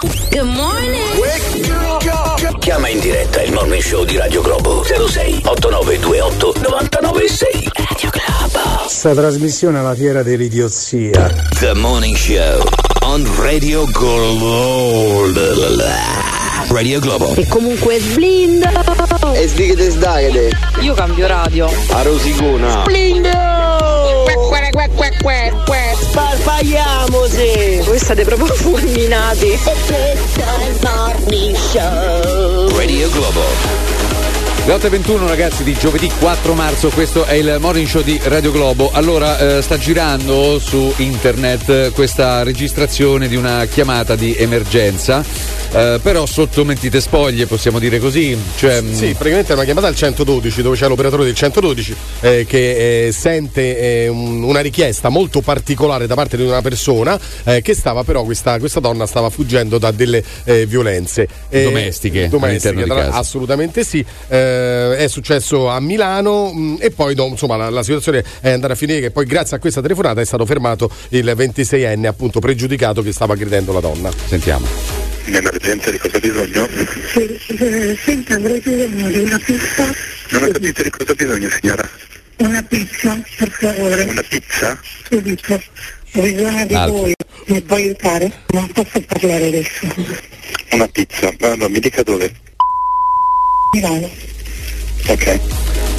Good 0.00 0.42
morning. 0.44 1.02
Chiama 2.60 2.88
in 2.88 3.00
diretta 3.00 3.42
il 3.42 3.52
morning 3.52 3.82
show 3.82 4.04
di 4.04 4.16
Radio 4.16 4.42
Globo 4.42 4.84
06 4.84 5.42
8928 5.44 6.52
996 6.54 7.70
Radio 7.74 8.10
Globo. 8.10 8.88
Sta 8.88 9.12
trasmissione 9.12 9.80
è 9.80 9.82
la 9.82 9.96
fiera 9.96 10.22
dell'idiozia. 10.22 11.34
The 11.58 11.74
morning 11.74 12.14
show 12.14 12.62
on 13.00 13.28
Radio 13.40 13.86
Globo. 13.86 15.32
Radio 16.68 17.00
Globo. 17.00 17.34
E 17.34 17.48
comunque 17.48 17.98
sblindo. 17.98 18.68
E 19.34 19.48
sdigate 19.48 19.90
sdagate. 19.90 20.50
Io 20.80 20.94
cambio 20.94 21.26
radio. 21.26 21.68
A 21.90 22.02
rosicona. 22.02 22.84
Sparpagliamoci! 26.00 27.80
Voi 27.84 27.98
state 27.98 28.24
proprio 28.24 28.54
fulminati. 28.54 29.58
Radio 32.76 33.10
Globo. 33.10 33.97
Le 34.68 34.74
8.21 34.74 35.26
ragazzi 35.26 35.64
di 35.64 35.72
giovedì 35.72 36.10
4 36.20 36.52
marzo, 36.52 36.90
questo 36.90 37.24
è 37.24 37.32
il 37.32 37.56
morning 37.58 37.86
show 37.86 38.02
di 38.02 38.20
Radio 38.24 38.52
Globo. 38.52 38.90
Allora, 38.92 39.56
eh, 39.56 39.62
sta 39.62 39.78
girando 39.78 40.58
su 40.58 40.92
internet 40.98 41.68
eh, 41.70 41.90
questa 41.94 42.42
registrazione 42.42 43.28
di 43.28 43.36
una 43.36 43.64
chiamata 43.64 44.14
di 44.14 44.36
emergenza, 44.36 45.24
eh, 45.72 45.98
però 46.02 46.26
sotto 46.26 46.66
mentite 46.66 47.00
spoglie, 47.00 47.46
possiamo 47.46 47.78
dire 47.78 47.98
così. 47.98 48.36
Cioè, 48.58 48.82
mh, 48.82 48.92
Sì, 48.92 49.06
praticamente 49.14 49.52
è 49.52 49.54
una 49.54 49.64
chiamata 49.64 49.86
al 49.86 49.94
112 49.94 50.60
dove 50.60 50.76
c'è 50.76 50.86
l'operatore 50.86 51.24
del 51.24 51.34
112 51.34 51.96
eh, 52.20 52.44
che 52.46 53.06
eh, 53.06 53.12
sente 53.12 53.78
eh, 54.04 54.08
un- 54.08 54.42
una 54.42 54.60
richiesta 54.60 55.08
molto 55.08 55.40
particolare 55.40 56.06
da 56.06 56.14
parte 56.14 56.36
di 56.36 56.42
una 56.42 56.60
persona 56.60 57.18
che 57.62 57.74
stava 57.74 58.04
però, 58.04 58.24
questa, 58.24 58.58
questa 58.58 58.80
donna 58.80 59.06
stava 59.06 59.30
fuggendo 59.30 59.78
da 59.78 59.90
delle 59.92 60.22
violenze 60.66 61.26
Domestiche, 61.62 62.28
domestiche 62.28 62.84
tra- 62.84 63.10
assolutamente 63.12 63.82
sì. 63.84 64.04
Eh, 64.28 64.56
è 64.96 65.06
successo 65.08 65.68
a 65.68 65.80
Milano 65.80 66.52
mh, 66.52 66.78
e 66.80 66.90
poi 66.90 67.14
no, 67.14 67.26
insomma 67.26 67.56
la, 67.56 67.70
la 67.70 67.82
situazione 67.82 68.24
è 68.40 68.50
andata 68.50 68.72
a 68.72 68.76
finire 68.76 69.00
che 69.00 69.10
poi 69.10 69.24
grazie 69.26 69.56
a 69.56 69.60
questa 69.60 69.80
telefonata 69.80 70.20
è 70.20 70.24
stato 70.24 70.44
fermato 70.46 70.90
il 71.10 71.24
26enne 71.36 72.06
appunto 72.06 72.40
pregiudicato 72.40 73.02
che 73.02 73.12
stava 73.12 73.34
aggredendo 73.34 73.72
la 73.72 73.80
donna. 73.80 74.10
Sentiamo. 74.26 74.66
Nell'emergenza 75.24 75.90
di 75.90 75.98
cosa 75.98 76.18
bisogno? 76.18 76.66
Senta, 78.04 78.34
avrei 78.34 78.60
bisogno 78.60 79.08
di 79.08 79.18
una 79.18 79.38
pizza, 79.44 79.84
Non 80.30 80.42
ho 80.44 80.48
capito 80.50 80.82
di 80.82 80.90
cosa 80.90 81.12
ha 81.12 81.14
bisogno 81.14 81.48
signora. 81.60 81.88
una 82.38 82.62
pizza, 82.62 83.20
per 83.36 83.50
favore, 83.50 84.04
Una 84.04 84.22
pizza? 84.28 84.78
subito. 85.10 85.54
Ho 86.14 86.20
bisogno 86.22 86.66
di 86.66 86.74
Alto. 86.74 86.92
voi, 86.92 87.14
mi 87.46 87.60
può 87.60 87.76
aiutare? 87.76 88.32
Non 88.52 88.66
posso 88.72 89.00
parlare 89.06 89.46
adesso. 89.48 89.86
Una 90.72 90.86
pizza. 90.88 91.30
Ma 91.40 91.54
no, 91.56 91.68
mi 91.68 91.78
dica 91.80 92.02
dove. 92.02 92.32
Milano. 93.74 94.08
Ok. 95.08 95.40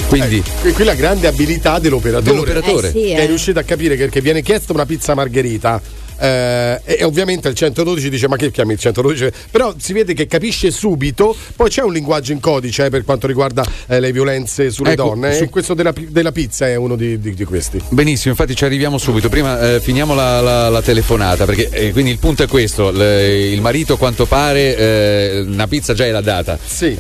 Quindi, 0.08 0.44
qui, 0.62 0.72
qui 0.72 0.84
la 0.84 0.96
grande 0.96 1.28
abilità 1.28 1.78
dell'operatore, 1.78 2.32
Dell'operatore. 2.32 2.88
Eh 2.88 2.92
sì, 2.92 3.00
che 3.00 3.16
eh. 3.16 3.24
è 3.24 3.28
riuscito 3.28 3.60
a 3.60 3.64
capire 3.64 3.96
che, 3.96 4.10
che 4.10 4.22
viene 4.22 4.42
chiesta 4.42 4.74
una 4.74 4.86
pizza 4.86 5.14
margherita 5.14 5.80
eh, 6.20 6.82
e, 6.84 6.98
e 7.00 7.04
ovviamente 7.04 7.48
il 7.48 7.56
112 7.56 8.10
dice 8.10 8.28
ma 8.28 8.36
che 8.36 8.52
chiami 8.52 8.74
il 8.74 8.80
112? 8.80 9.30
Però 9.52 9.74
si 9.78 9.94
vede 9.94 10.14
che 10.14 10.28
capisce 10.28 10.72
subito, 10.72 11.36
poi 11.56 11.70
c'è 11.70 11.82
un 11.82 11.94
linguaggio 11.94 12.32
in 12.32 12.40
codice 12.40 12.86
eh, 12.86 12.90
per 12.90 13.04
quanto 13.04 13.28
riguarda 13.28 13.64
eh, 13.88 14.00
le 14.00 14.12
violenze 14.12 14.70
sulle 14.72 14.92
Ecco, 14.94 15.04
donne 15.04 15.34
su- 15.36 15.50
questo 15.50 15.74
della, 15.74 15.94
della 15.96 16.32
pizza 16.32 16.68
è 16.68 16.76
uno 16.76 16.96
di, 16.96 17.20
di- 17.20 17.34
di 17.34 17.44
questi. 17.46 17.82
Benissimo, 17.90 18.32
infatti 18.32 18.56
ci 18.56 18.66
arriviamo 18.66 18.98
subito. 18.98 19.30
Prima 19.30 19.76
eh, 19.76 19.80
finiamo 19.80 20.14
la, 20.14 20.42
la- 20.42 20.70
la 20.70 20.82
telefonata, 20.82 21.46
perché 21.46 21.70
eh, 21.70 21.92
quindi 21.92 22.12
il 22.12 22.20
punto 22.20 22.44
è 22.44 22.48
questo: 22.48 22.92
le- 22.92 23.50
il 23.50 23.62
marito, 23.62 23.94
a 23.94 23.98
quanto 23.98 24.26
pare, 24.26 24.76
eh, 24.78 25.40
una 25.46 25.68
pizza 25.68 25.94
già 25.94 26.06
era 26.06 26.22
data. 26.22 26.58
Sì, 26.64 26.98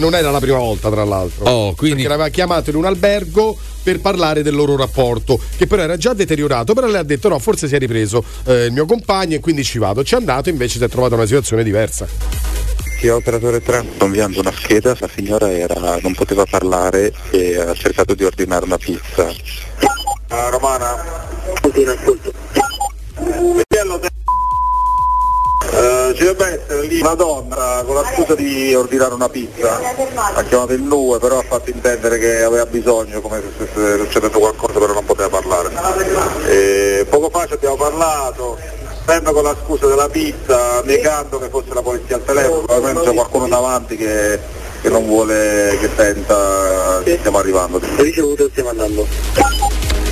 non 0.00 0.14
era 0.14 0.30
la 0.30 0.38
prima 0.40 0.58
volta 0.58 0.90
tra 0.90 1.04
l'altro. 1.04 1.44
Oh, 1.44 1.74
quindi- 1.74 1.96
Perché 2.02 2.08
l'aveva 2.08 2.28
chiamato 2.28 2.70
in 2.70 2.76
un 2.76 2.84
albergo 2.84 3.56
per 3.88 4.00
parlare 4.00 4.42
del 4.42 4.54
loro 4.54 4.76
rapporto, 4.76 5.40
che 5.56 5.66
però 5.66 5.80
era 5.80 5.96
già 5.96 6.12
deteriorato, 6.12 6.74
però 6.74 6.88
lei 6.88 7.00
ha 7.00 7.02
detto 7.02 7.30
no, 7.30 7.38
forse 7.38 7.68
si 7.68 7.74
è 7.74 7.78
ripreso 7.78 8.22
eh, 8.44 8.66
il 8.66 8.72
mio 8.72 8.84
compagno 8.84 9.36
e 9.36 9.40
quindi 9.40 9.64
ci 9.64 9.78
vado. 9.78 10.04
Ci 10.04 10.12
è 10.12 10.18
andato, 10.18 10.50
invece 10.50 10.76
si 10.76 10.84
è 10.84 10.88
trovato 10.90 11.14
una 11.14 11.24
situazione 11.24 11.64
diversa. 11.64 12.06
Sì, 13.00 13.08
operatore 13.08 13.62
3, 13.62 13.86
sto 13.94 14.04
inviando 14.04 14.40
una 14.40 14.52
scheda, 14.52 14.94
la 14.98 15.08
signora 15.14 15.50
era, 15.50 15.98
non 16.02 16.12
poteva 16.12 16.44
parlare 16.44 17.14
e 17.30 17.58
ha 17.58 17.72
cercato 17.72 18.12
di 18.12 18.24
ordinare 18.24 18.66
una 18.66 18.76
pizza. 18.76 19.32
Ah, 20.28 20.50
Romana? 20.50 21.26
Continua, 21.62 21.94
ascolto. 21.94 22.32
Eh, 25.70 26.14
ci 26.14 26.24
dovrebbe 26.24 26.62
essere 26.62 26.86
lì 26.86 27.00
una 27.00 27.14
donna 27.14 27.82
con 27.84 27.94
la 27.94 28.04
scusa 28.14 28.34
di 28.34 28.74
ordinare 28.74 29.14
una 29.14 29.28
pizza, 29.28 29.78
ha 30.34 30.42
chiamato 30.42 30.72
il 30.72 30.82
NUE 30.82 31.18
però 31.18 31.38
ha 31.38 31.42
fatto 31.42 31.70
intendere 31.70 32.18
che 32.18 32.42
aveva 32.42 32.64
bisogno 32.66 33.20
come 33.20 33.40
se 33.40 33.66
stesse 33.66 33.98
succedendo 33.98 34.38
qualcosa 34.38 34.78
però 34.78 34.92
non 34.94 35.04
poteva 35.04 35.28
parlare. 35.28 35.70
E 36.46 37.06
poco 37.08 37.28
fa 37.30 37.46
ci 37.46 37.52
abbiamo 37.52 37.76
parlato, 37.76 38.58
sempre 39.06 39.32
con 39.32 39.42
la 39.42 39.56
scusa 39.62 39.86
della 39.86 40.08
pizza, 40.08 40.80
negando 40.82 41.38
che 41.38 41.48
fosse 41.48 41.74
la 41.74 41.82
polizia 41.82 42.16
al 42.16 42.24
telefono, 42.24 42.60
probabilmente 42.62 43.08
c'è 43.08 43.14
qualcuno 43.14 43.48
davanti 43.48 43.96
che, 43.96 44.38
che 44.80 44.88
non 44.88 45.06
vuole 45.06 45.76
che 45.80 45.90
senta 45.94 47.00
che 47.04 47.18
stiamo 47.18 47.38
arrivando. 47.38 47.80
Ricevuto 47.96 48.48
stiamo 48.50 48.70
andando. 48.70 49.06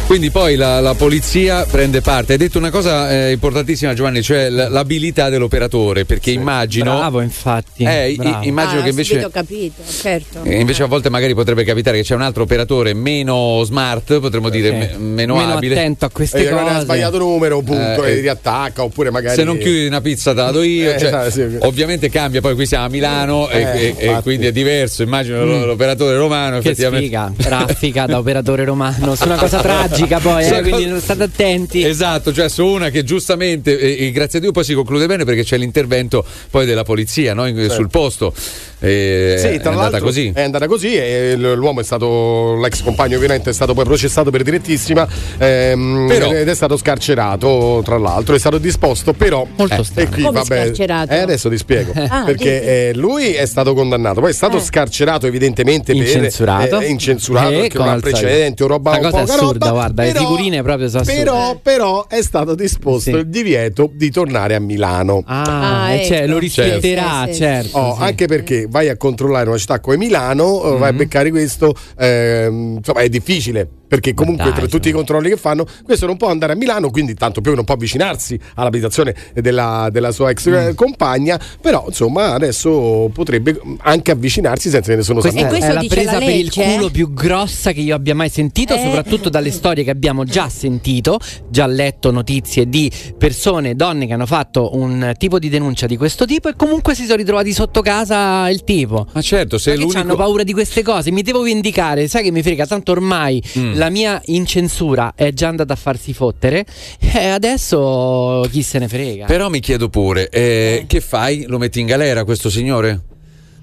Quindi 0.07 0.31
poi 0.31 0.55
la, 0.55 0.79
la 0.81 0.95
polizia 0.95 1.67
prende 1.69 2.01
parte. 2.01 2.33
Hai 2.33 2.39
detto 2.39 2.59
una 2.59 2.71
cosa 2.71 3.11
eh, 3.11 3.33
importantissima, 3.33 3.93
Giovanni, 3.93 4.23
cioè 4.23 4.49
l- 4.49 4.69
l'abilità 4.71 5.29
dell'operatore, 5.29 6.05
perché 6.05 6.31
immagino. 6.31 6.95
Bravo, 6.97 7.21
infatti. 7.23 7.83
Eh, 7.83 8.11
i- 8.13 8.15
bravo. 8.15 8.45
immagino 8.47 8.81
Ah, 8.81 8.83
che 8.85 8.91
invece. 8.91 9.25
Ho 9.25 9.31
capito, 9.31 9.83
certo. 9.85 10.45
eh, 10.45 10.61
Invece 10.61 10.85
a 10.85 10.87
volte 10.87 11.11
magari 11.11 11.35
potrebbe 11.35 11.65
capitare 11.65 11.97
che 11.97 12.05
c'è 12.05 12.15
un 12.15 12.23
altro 12.23 12.45
operatore 12.45 12.95
meno 12.95 13.61
smart, 13.65 14.21
potremmo 14.21 14.49
dire 14.49 14.71
me- 14.71 14.95
meno, 14.97 15.35
Meno 15.39 15.55
abile. 15.55 15.75
attento 15.75 16.05
a 16.05 16.11
queste 16.11 16.39
E 16.49 16.53
ha 16.53 16.57
cose. 16.57 16.81
sbagliato 16.83 17.19
numero, 17.19 17.61
punto, 17.63 18.05
Eh, 18.05 18.11
e 18.11 18.17
eh. 18.19 18.21
riattacca, 18.21 18.85
oppure 18.85 19.11
magari. 19.11 19.35
Se 19.35 19.43
non 19.43 19.59
chiudi 19.59 19.87
una 19.87 20.01
pizza 20.01 20.33
te 20.33 20.41
la 20.41 20.51
do 20.53 20.63
io. 20.63 20.93
Eh, 20.95 20.99
cioè, 21.01 21.09
esatto, 21.09 21.31
sì. 21.31 21.57
Ovviamente 21.63 22.09
cambia, 22.11 22.41
poi 22.41 22.55
qui 22.55 22.65
siamo 22.65 22.85
a 22.85 22.89
Milano 22.89 23.49
e- 23.51 23.95
Eh, 23.99 24.07
e, 24.09 24.21
quindi 24.23 24.47
è 24.47 24.53
diverso. 24.53 25.03
Immagino 25.03 25.45
Mm. 25.45 25.65
l'operatore 25.65 26.17
romano 26.17 26.61
Che 26.61 26.69
effettivamente. 26.71 27.07
sfiga, 27.07 27.33
traffica 27.37 28.07
da 28.07 28.19
operatore 28.19 28.65
romano 28.65 29.17
su 29.17 29.25
una 29.25 29.35
cosa 29.37 29.59
tragica 29.61 29.95
poi, 30.21 30.45
Su 30.45 30.55
eh, 30.55 30.63
quindi 30.63 31.01
state 31.01 31.23
attenti. 31.23 31.85
Esatto, 31.85 32.33
cioè 32.33 32.49
su 32.49 32.67
una 32.67 32.91
che 32.91 33.05
giustamente, 33.05 33.79
e, 33.79 34.07
e 34.07 34.11
grazie 34.11 34.39
a 34.39 34.43
Dio 34.43 34.53
poi 34.53 34.65
si 34.65 34.75
conclude 34.75 35.07
bene 35.07 35.25
perché 35.25 35.43
c'è 35.43 35.57
l'intervento 35.57 36.25
poi 36.51 36.67
della 36.67 36.85
polizia 36.85 37.35
no? 37.35 37.47
In- 37.47 37.69
sul 37.71 37.89
posto. 37.89 38.35
E 38.79 39.37
Sì, 39.39 39.47
è 39.47 39.61
tra 39.61 39.70
andata 39.70 39.91
l'altro 39.91 40.07
così. 40.07 40.31
È 40.35 40.43
andata 40.43 40.66
così 40.66 40.95
e 40.95 41.35
l'uomo 41.37 41.81
è 41.81 41.85
stato, 41.85 42.57
l'ex 42.61 42.83
compagno 42.83 43.16
ovviamente 43.16 43.51
è 43.51 43.53
stato 43.53 43.72
poi 43.74 43.85
processato 43.85 44.31
per 44.31 44.43
direttissima 44.43 45.07
ehm, 45.39 46.05
Però- 46.09 46.31
ed 46.33 46.49
è 46.49 46.55
stato 46.55 46.77
scarcerato 46.77 47.81
tra 47.85 47.97
l'altro, 47.99 48.35
è 48.35 48.39
stato 48.39 48.59
disposto 48.59 49.12
però... 49.12 49.47
Molto 49.57 49.81
eh, 49.81 49.85
strano. 49.85 50.09
e 50.09 50.12
qui, 50.12 50.22
Come 50.22 50.39
vabbè, 50.41 50.62
scarcerato? 50.64 51.12
eh, 51.12 51.18
adesso 51.18 51.49
ti 51.49 51.57
spiego. 51.59 51.93
Ah, 52.09 52.24
perché 52.24 52.89
eh, 52.91 52.95
lui 52.95 53.33
è 53.33 53.47
stato 53.47 53.72
condannato, 53.74 54.20
poi 54.20 54.31
è 54.31 54.35
stato 54.35 54.59
Eh. 54.59 54.61
scarcerato 54.61 55.27
evidentemente 55.27 55.93
Incensurato. 55.93 56.79
per... 56.79 56.83
eh, 56.87 56.91
incensurato 56.91 57.51
Eh, 57.51 57.61
perché 57.61 57.79
non 57.79 57.89
ha 57.89 57.97
precedenti 57.99 58.62
o 58.62 58.66
roba 58.66 58.91
La 58.93 58.97
un 58.99 59.03
cosa 59.11 59.18
è 59.18 59.22
assurda, 59.22 59.66
roba, 59.66 59.70
guarda, 59.79 60.03
le 60.05 60.12
figurine 60.14 60.62
proprio 60.62 60.89
sono 60.89 61.01
assurde. 61.03 61.18
Però, 61.22 61.59
però 61.62 62.07
è 62.09 62.22
stato 62.22 62.55
disposto 62.55 63.11
Sì. 63.11 63.16
il 63.16 63.27
divieto 63.29 63.91
di 63.93 64.11
tornare 64.11 64.55
a 64.55 64.61
Milano. 64.61 65.22
Ah, 65.27 65.85
Ah, 65.87 65.93
eh, 65.93 66.05
cioè, 66.05 66.18
ecco. 66.22 66.33
lo 66.33 66.39
rispetterà, 66.39 67.22
Sì, 67.24 67.29
sì, 67.29 67.33
sì. 67.33 67.39
certo. 67.41 67.79
Oh, 67.79 67.97
sì. 67.97 68.03
Anche 68.03 68.27
perché 68.27 68.66
vai 68.69 68.89
a 68.89 68.97
controllare 68.97 69.49
una 69.49 69.59
città 69.59 69.81
come 69.81 69.97
Milano, 69.97 70.62
eh, 70.75 70.79
vai 70.79 70.89
a 70.89 70.93
Mhm. 70.93 70.99
beccare 70.99 71.31
questo, 71.31 71.75
ehm, 71.99 72.77
insomma 72.79 73.01
è 73.01 73.09
difficile. 73.09 73.69
Perché 73.87 74.14
comunque 74.14 74.47
dai, 74.47 74.55
tra 74.55 74.67
tutti 74.67 74.89
i 74.89 74.91
controlli 74.91 75.29
che 75.29 75.37
fanno, 75.37 75.64
questo 75.85 76.07
non 76.07 76.17
può 76.17 76.27
andare 76.29 76.55
a 76.55 76.57
Milano, 76.57 76.91
quindi 76.91 77.14
tanto 77.14 77.41
più 77.41 77.51
che 77.53 77.57
non 77.57 77.64
può 77.64 77.75
avvicinarsi 77.75 78.37
all'abitazione 78.57 79.14
della, 79.33 79.91
della 79.93 80.11
sua 80.11 80.31
ex 80.31 80.47
eh, 80.49 80.71
Mm. 80.73 80.75
compagna, 80.75 81.39
però 81.61 81.85
insomma 81.87 82.33
adesso 82.35 83.09
potrebbe 83.14 83.57
anche 83.83 84.11
avvicinarsi 84.11 84.71
senza 84.71 84.91
che 84.91 84.97
nessuno 84.97 85.21
Questa 85.21 85.39
E 85.39 85.43
sappia. 85.43 85.57
questo 85.59 85.71
è 85.79 85.83
la 85.83 85.89
presa 85.89 86.12
la 86.19 86.19
per 86.19 86.35
il 86.35 86.53
culo 86.53 86.91
più 86.91 87.12
grossa 87.12 87.71
che 87.71 87.79
io 87.79 87.95
abbia 87.95 88.17
mai 88.17 88.29
sentito, 88.29 88.75
Eh. 88.75 88.81
soprattutto 88.83 89.29
dalle 89.29 89.53
storie 89.53 89.85
che 89.85 89.91
abbiamo 89.91 90.25
già 90.25 90.49
sentito, 90.49 91.21
già 91.49 91.67
letto 91.67 92.11
notizie 92.11 92.69
di 92.69 92.91
persone, 93.17 93.77
donne 93.77 94.09
che 94.09 94.14
hanno 94.14 94.27
fatto 94.27 94.75
un 94.77 95.12
tipo 95.17 95.39
di 95.39 95.49
denuncia 95.49 95.87
di 95.87 95.97
questo 95.97 96.25
tipo 96.25 96.49
e 96.49 96.55
comunque 96.57 96.97
si 96.97 97.05
sono 97.05 97.19
ritrovati 97.19 97.53
sotto 97.53 97.83
casa 97.83 98.49
il 98.57 98.65
tipo. 98.65 99.07
Ma 99.13 99.21
certo, 99.23 99.59
se 99.59 99.75
Ma 99.75 99.81
l'unico. 99.81 99.99
hanno 99.99 100.17
paura 100.17 100.43
di 100.43 100.53
queste 100.53 100.83
cose? 100.83 101.11
Mi 101.11 101.23
devo 101.23 101.43
vendicare, 101.43 102.09
sai 102.09 102.23
che 102.23 102.31
mi 102.33 102.43
frega, 102.43 102.67
tanto 102.67 102.93
ormai 102.93 103.43
Mm. 103.59 103.75
la 103.77 103.91
mia 103.91 104.21
incensura 104.27 105.13
è 105.15 105.33
già 105.33 105.49
andata 105.49 105.73
a 105.73 105.77
farsi 105.77 106.13
fottere 106.13 106.65
e 106.99 107.27
adesso 107.29 108.47
chi 108.51 108.63
se 108.63 108.79
ne 108.79 108.89
frega. 108.89 109.27
Però 109.27 109.49
mi 109.49 109.61
chiedo 109.61 109.89
pure, 109.89 110.29
eh, 110.29 110.85
che 110.87 111.01
fai? 111.01 111.45
Lo 111.47 111.59
metti 111.59 111.81
in 111.81 111.87
galera 111.87 112.25
questo 112.25 112.51
signore? 112.51 113.01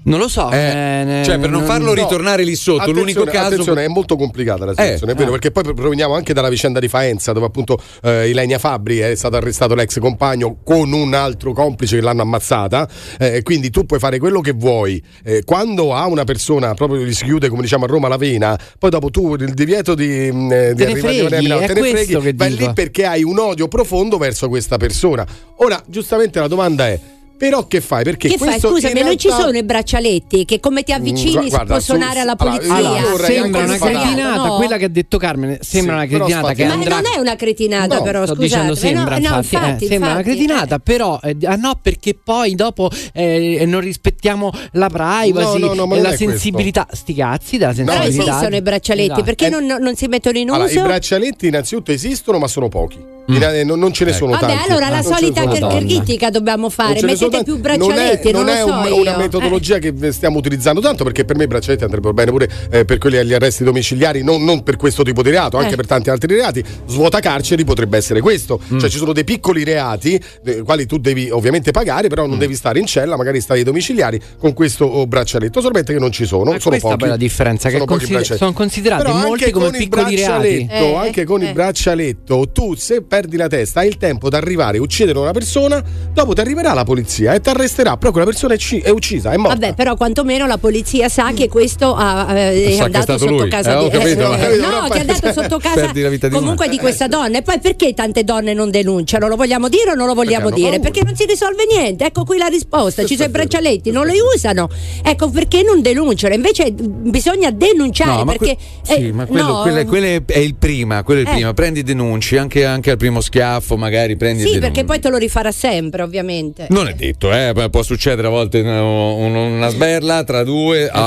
Non 0.04 0.18
lo 0.18 0.28
so. 0.28 0.50
Eh, 0.50 1.20
eh, 1.20 1.24
cioè, 1.24 1.38
per 1.38 1.50
non 1.50 1.60
non- 1.60 1.68
farlo 1.68 1.92
ritornare 1.94 2.42
lì 2.44 2.54
sotto, 2.54 2.90
l'unico 2.90 3.24
caso. 3.24 3.54
attenzione, 3.54 3.84
è 3.84 3.88
molto 3.88 4.16
complicata 4.16 4.64
la 4.64 4.70
situazione, 4.72 5.12
Eh, 5.12 5.14
è 5.14 5.18
vero, 5.18 5.28
eh. 5.28 5.32
perché 5.38 5.50
poi 5.50 5.74
proveniamo 5.74 6.14
anche 6.14 6.32
dalla 6.32 6.48
vicenda 6.48 6.78
di 6.80 6.88
Faenza, 6.88 7.32
dove 7.32 7.46
appunto 7.46 7.78
eh, 8.02 8.28
Ilenia 8.28 8.58
Fabri 8.58 8.98
è 8.98 9.14
stato 9.14 9.36
arrestato 9.36 9.74
l'ex 9.74 9.98
compagno 9.98 10.58
con 10.62 10.92
un 10.92 11.14
altro 11.14 11.52
complice 11.52 11.96
che 11.96 12.02
l'hanno 12.02 12.22
ammazzata. 12.22 12.88
eh, 13.18 13.42
quindi 13.42 13.70
tu 13.70 13.84
puoi 13.86 13.98
fare 13.98 14.18
quello 14.18 14.40
che 14.40 14.52
vuoi. 14.52 15.02
Eh, 15.24 15.42
quando 15.44 15.94
a 15.94 16.06
una 16.06 16.24
persona 16.24 16.74
proprio 16.74 17.02
gli 17.02 17.12
si 17.14 17.24
chiude, 17.24 17.48
come 17.48 17.62
diciamo 17.62 17.84
a 17.84 17.88
Roma, 17.88 18.08
la 18.08 18.16
vena, 18.16 18.58
poi 18.78 18.90
dopo 18.90 19.10
tu 19.10 19.34
il 19.34 19.54
divieto 19.54 19.94
di, 19.94 20.30
mh, 20.32 20.52
eh, 20.52 20.74
di 20.74 20.82
arrivare 20.84 21.36
a 21.36 21.38
Milano, 21.40 21.60
è 21.62 21.66
te 21.66 21.72
ne 21.74 21.80
questo 21.80 21.96
freghi, 21.96 22.20
che 22.20 22.32
vai 22.34 22.50
dico. 22.50 22.66
lì 22.66 22.72
perché 22.72 23.06
hai 23.06 23.22
un 23.22 23.38
odio 23.38 23.68
profondo 23.68 24.18
verso 24.18 24.48
questa 24.48 24.76
persona. 24.76 25.26
Ora, 25.58 25.80
giustamente 25.86 26.40
la 26.40 26.48
domanda 26.48 26.88
è. 26.88 27.00
Però 27.44 27.66
che 27.66 27.82
fai? 27.82 28.04
Perché 28.04 28.28
Che 28.28 28.38
fai? 28.38 28.58
Scusami, 28.58 28.98
in 29.00 29.04
non 29.06 29.18
ci 29.18 29.26
realtà- 29.28 29.44
sono 29.44 29.58
i 29.58 29.62
braccialetti 29.62 30.46
che 30.46 30.60
come 30.60 30.82
ti 30.82 30.92
avvicini 30.92 31.36
Mm, 31.36 31.42
si 31.42 31.48
guarda, 31.50 31.64
può 31.66 31.78
su- 31.78 31.84
suonare 31.84 32.20
alla 32.20 32.36
allora, 32.38 32.56
polizia? 32.56 32.98
io 33.00 33.10
vorrei 33.10 33.36
Sembra 33.36 33.62
una 33.64 33.76
cretinata, 33.76 34.36
No. 34.46 34.54
quella 34.56 34.76
che 34.78 34.84
ha 34.86 34.88
detto 34.88 35.18
Carmen. 35.18 35.58
Sembra 35.60 35.92
Sì, 36.00 36.06
una 36.14 36.18
cretinata 36.24 36.52
che. 36.54 36.64
Ma 36.64 36.72
andrà. 36.72 36.94
non 36.94 37.04
è 37.14 37.18
una 37.18 37.36
cretinata 37.36 37.96
No, 37.96 38.02
però, 38.02 38.24
Sto 38.24 38.34
scusate. 38.34 38.46
dicendo 38.48 38.74
sembra, 38.74 39.18
no, 39.18 39.28
no, 39.28 39.36
infatti, 39.36 39.54
eh, 39.54 39.58
infatti, 39.58 39.86
sembra 39.86 40.10
una 40.10 40.18
infatti, 40.20 40.36
cretinata, 40.38 40.78
però 40.78 41.20
eh, 41.22 41.36
ah, 41.44 41.56
no, 41.56 41.78
perché 41.82 42.14
poi 42.14 42.54
dopo 42.54 42.88
eh, 43.12 43.64
non 43.66 43.80
rispettiamo 43.80 44.50
la 44.72 44.88
privacy 44.88 45.58
No, 45.58 45.66
no, 45.66 45.74
no, 45.74 45.86
ma 45.86 45.94
e 45.96 46.00
non 46.00 46.02
la 46.08 46.14
è 46.14 46.16
questo. 46.16 46.28
sensibilità. 46.30 46.86
Sti 46.90 47.12
cazzi 47.14 47.58
della 47.58 47.72
eh. 47.72 47.74
Però 47.74 47.92
sensibilità. 47.92 48.30
esistono 48.30 48.56
i 48.56 48.62
braccialetti, 48.62 49.22
perché 49.22 49.46
Eh, 49.46 49.50
non, 49.50 49.66
non 49.66 49.94
si 49.96 50.06
mettono 50.06 50.38
in 50.38 50.48
Allora, 50.48 50.64
uso? 50.64 50.78
i 50.78 50.82
braccialetti 50.82 51.46
innanzitutto 51.48 51.92
esistono, 51.92 52.38
ma 52.38 52.48
sono 52.48 52.68
pochi. 52.68 53.12
Mm. 53.30 53.42
Eh, 53.42 53.64
non, 53.64 53.78
non 53.78 53.90
ce 53.90 54.04
ne 54.04 54.10
Ecco. 54.10 54.18
sono 54.18 54.30
Vabbè, 54.32 54.46
tanti. 54.54 54.68
allora 54.70 54.90
la 54.90 55.00
Non 55.00 55.14
solita 55.14 55.44
carcherchitica 55.44 56.28
dobbiamo 56.28 56.68
fare. 56.68 56.98
ce 56.98 57.06
Mettete 57.38 57.44
più 57.44 57.60
tanti. 57.60 57.78
Non 57.78 57.90
è- 57.90 57.94
braccialetti, 57.94 58.32
non, 58.32 58.44
non 58.44 58.54
è, 58.54 58.58
so 58.60 58.66
un- 58.94 59.00
una 59.00 59.16
metodologia 59.16 59.78
che 59.78 59.94
stiamo 60.12 60.38
utilizzando 60.38 60.80
tanto 60.80 61.04
perché 61.04 61.24
per 61.24 61.36
me 61.36 61.44
i 61.44 61.46
braccialetti 61.46 61.84
andrebbero 61.84 62.12
bene 62.14 62.30
pure 62.30 62.48
eh, 62.70 62.84
per 62.84 62.98
quelli 62.98 63.16
agli 63.18 63.32
arresti 63.34 63.64
domiciliari, 63.64 64.22
non, 64.22 64.44
non 64.44 64.62
per 64.62 64.76
questo 64.76 65.02
tipo 65.02 65.22
di 65.22 65.30
reato, 65.30 65.56
anche 65.56 65.72
Eh. 65.72 65.76
per 65.76 65.86
tanti 65.86 66.10
altri 66.10 66.34
reati. 66.34 66.62
Svuota 66.86 67.20
carceri 67.20 67.64
potrebbe 67.64 67.96
essere 67.96 68.20
questo. 68.20 68.60
Mm. 68.72 68.78
Cioè 68.78 68.88
ci 68.88 68.98
sono 68.98 69.12
dei 69.12 69.24
piccoli 69.24 69.64
reati, 69.64 70.20
dei 70.42 70.60
quali 70.60 70.86
tu 70.86 70.98
devi 70.98 71.30
ovviamente 71.30 71.70
pagare, 71.70 72.08
però 72.08 72.26
Mm. 72.26 72.28
non 72.30 72.38
devi 72.38 72.54
stare 72.54 72.78
in 72.78 72.86
cella, 72.86 73.16
magari 73.16 73.40
stai 73.40 73.58
ai 73.58 73.64
domiciliari 73.64 74.20
con 74.38 74.52
questo 74.52 74.84
oh, 74.84 75.06
braccialetto. 75.06 75.60
Solamente 75.60 75.92
che 75.92 75.98
non 75.98 76.10
ci 76.12 76.24
sono, 76.26 76.50
Ma 76.52 76.58
sono 76.60 76.76
pochi. 76.78 77.04
è 77.04 77.08
la 77.08 77.16
differenza, 77.16 77.68
che 77.68 77.74
Sono 77.74 77.84
pochi 77.86 78.06
consider- 78.06 78.16
braccialetti. 78.18 78.44
sono 78.44 78.52
considerati 78.56 79.02
Però 79.02 79.16
molti 79.16 79.50
come 79.50 79.70
piccoli 79.70 80.16
reati. 80.16 80.66
Eh, 80.70 80.94
anche 80.96 81.24
con 81.24 81.42
eh. 81.42 81.46
il 81.46 81.52
braccialetto, 81.52 82.48
tu 82.52 82.74
se 82.74 83.02
perdi 83.02 83.36
la 83.36 83.48
testa 83.48 83.80
hai 83.80 83.88
il 83.88 83.96
tempo 83.96 84.28
di 84.28 84.36
arrivare 84.36 84.78
uccidere 84.78 85.18
una 85.18 85.32
persona, 85.32 85.82
dopo 86.12 86.32
ti 86.32 86.40
arriverà 86.40 86.72
la 86.72 86.84
polizia 86.84 87.13
e 87.22 87.40
ti 87.40 87.48
arresterà, 87.48 87.96
però 87.96 88.10
quella 88.10 88.26
persona 88.26 88.54
è, 88.54 88.56
ci- 88.58 88.80
è 88.80 88.90
uccisa, 88.90 89.30
è 89.32 89.36
morta. 89.36 89.54
Vabbè, 89.58 89.74
però 89.74 89.94
quantomeno 89.96 90.46
la 90.46 90.58
polizia 90.58 91.08
sa 91.08 91.32
che 91.32 91.48
questo 91.48 91.94
ha, 91.94 92.26
eh, 92.36 92.64
è 92.64 92.76
è 92.76 92.78
andato 92.80 93.02
stato 93.02 93.18
sotto 93.20 93.40
lui. 93.42 93.48
casa 93.48 93.78
Eh, 93.78 93.82
di 93.84 93.90
capito, 93.90 94.34
eh, 94.34 94.56
ma- 94.58 94.80
no, 94.80 94.88
che 94.88 94.96
è 94.96 95.00
andato 95.00 95.32
sotto 95.32 95.58
casa 95.58 95.86
di 95.92 96.18
comunque 96.30 96.68
di 96.68 96.78
questa 96.78 97.06
donna. 97.06 97.38
E 97.38 97.42
poi 97.42 97.60
perché 97.60 97.94
tante 97.94 98.24
donne 98.24 98.52
non 98.54 98.70
denunciano? 98.70 99.28
Lo 99.28 99.36
vogliamo 99.36 99.68
dire 99.68 99.90
o 99.92 99.94
non 99.94 100.06
lo 100.06 100.14
vogliamo 100.14 100.48
Perché 100.48 100.60
dire? 100.60 100.80
Perché 100.80 101.02
non 101.04 101.14
si 101.14 101.24
risolve 101.26 101.64
niente. 101.70 102.04
Ecco 102.06 102.24
qui 102.24 102.38
la 102.38 102.46
risposta. 102.46 103.04
Ci 103.04 103.14
sono 103.14 103.28
i 103.28 103.28
è 103.28 103.30
braccialetti, 103.32 103.90
non 103.90 104.06
li 104.06 104.18
usano. 104.34 104.68
Ecco 105.02 105.28
perché 105.30 105.62
non 105.62 105.80
denunciano. 105.82 106.34
Invece 106.34 106.72
bisogna 106.72 107.50
denunciare 107.50 108.10
No, 108.10 108.24
perché 108.24 108.56
que- 108.56 108.58
sì, 108.82 109.06
eh, 109.08 109.12
ma 109.12 109.26
quello, 109.26 109.46
no, 109.46 109.60
quello 109.62 109.78
è, 109.78 109.84
quello 109.86 110.06
è- 110.06 110.22
è 110.24 110.38
il 110.38 110.54
prima, 110.56 111.02
quello 111.02 111.20
è 111.20 111.22
il 111.24 111.28
Eh. 111.28 111.32
prima. 111.34 111.52
Prendi 111.54 111.82
denunci 111.82 112.36
anche, 112.36 112.64
anche 112.64 112.90
al 112.90 112.96
primo 112.96 113.20
schiaffo 113.20 113.76
magari 113.76 114.16
prendi 114.16 114.42
Sì, 114.46 114.58
perché 114.58 114.84
poi 114.84 114.98
te 115.00 115.10
lo 115.10 115.16
rifarà 115.16 115.52
sempre, 115.52 116.02
ovviamente. 116.02 116.66
Non 116.70 116.88
è 116.88 116.94
detto, 116.94 117.03
eh, 117.08 117.52
poi 117.52 117.70
può 117.70 117.82
succedere 117.82 118.26
a 118.26 118.30
volte 118.30 118.60
una, 118.60 118.82
un- 118.82 119.34
una 119.34 119.68
sberla 119.68 120.24
tra 120.24 120.42
due, 120.44 120.84
Esatto, 120.84 121.04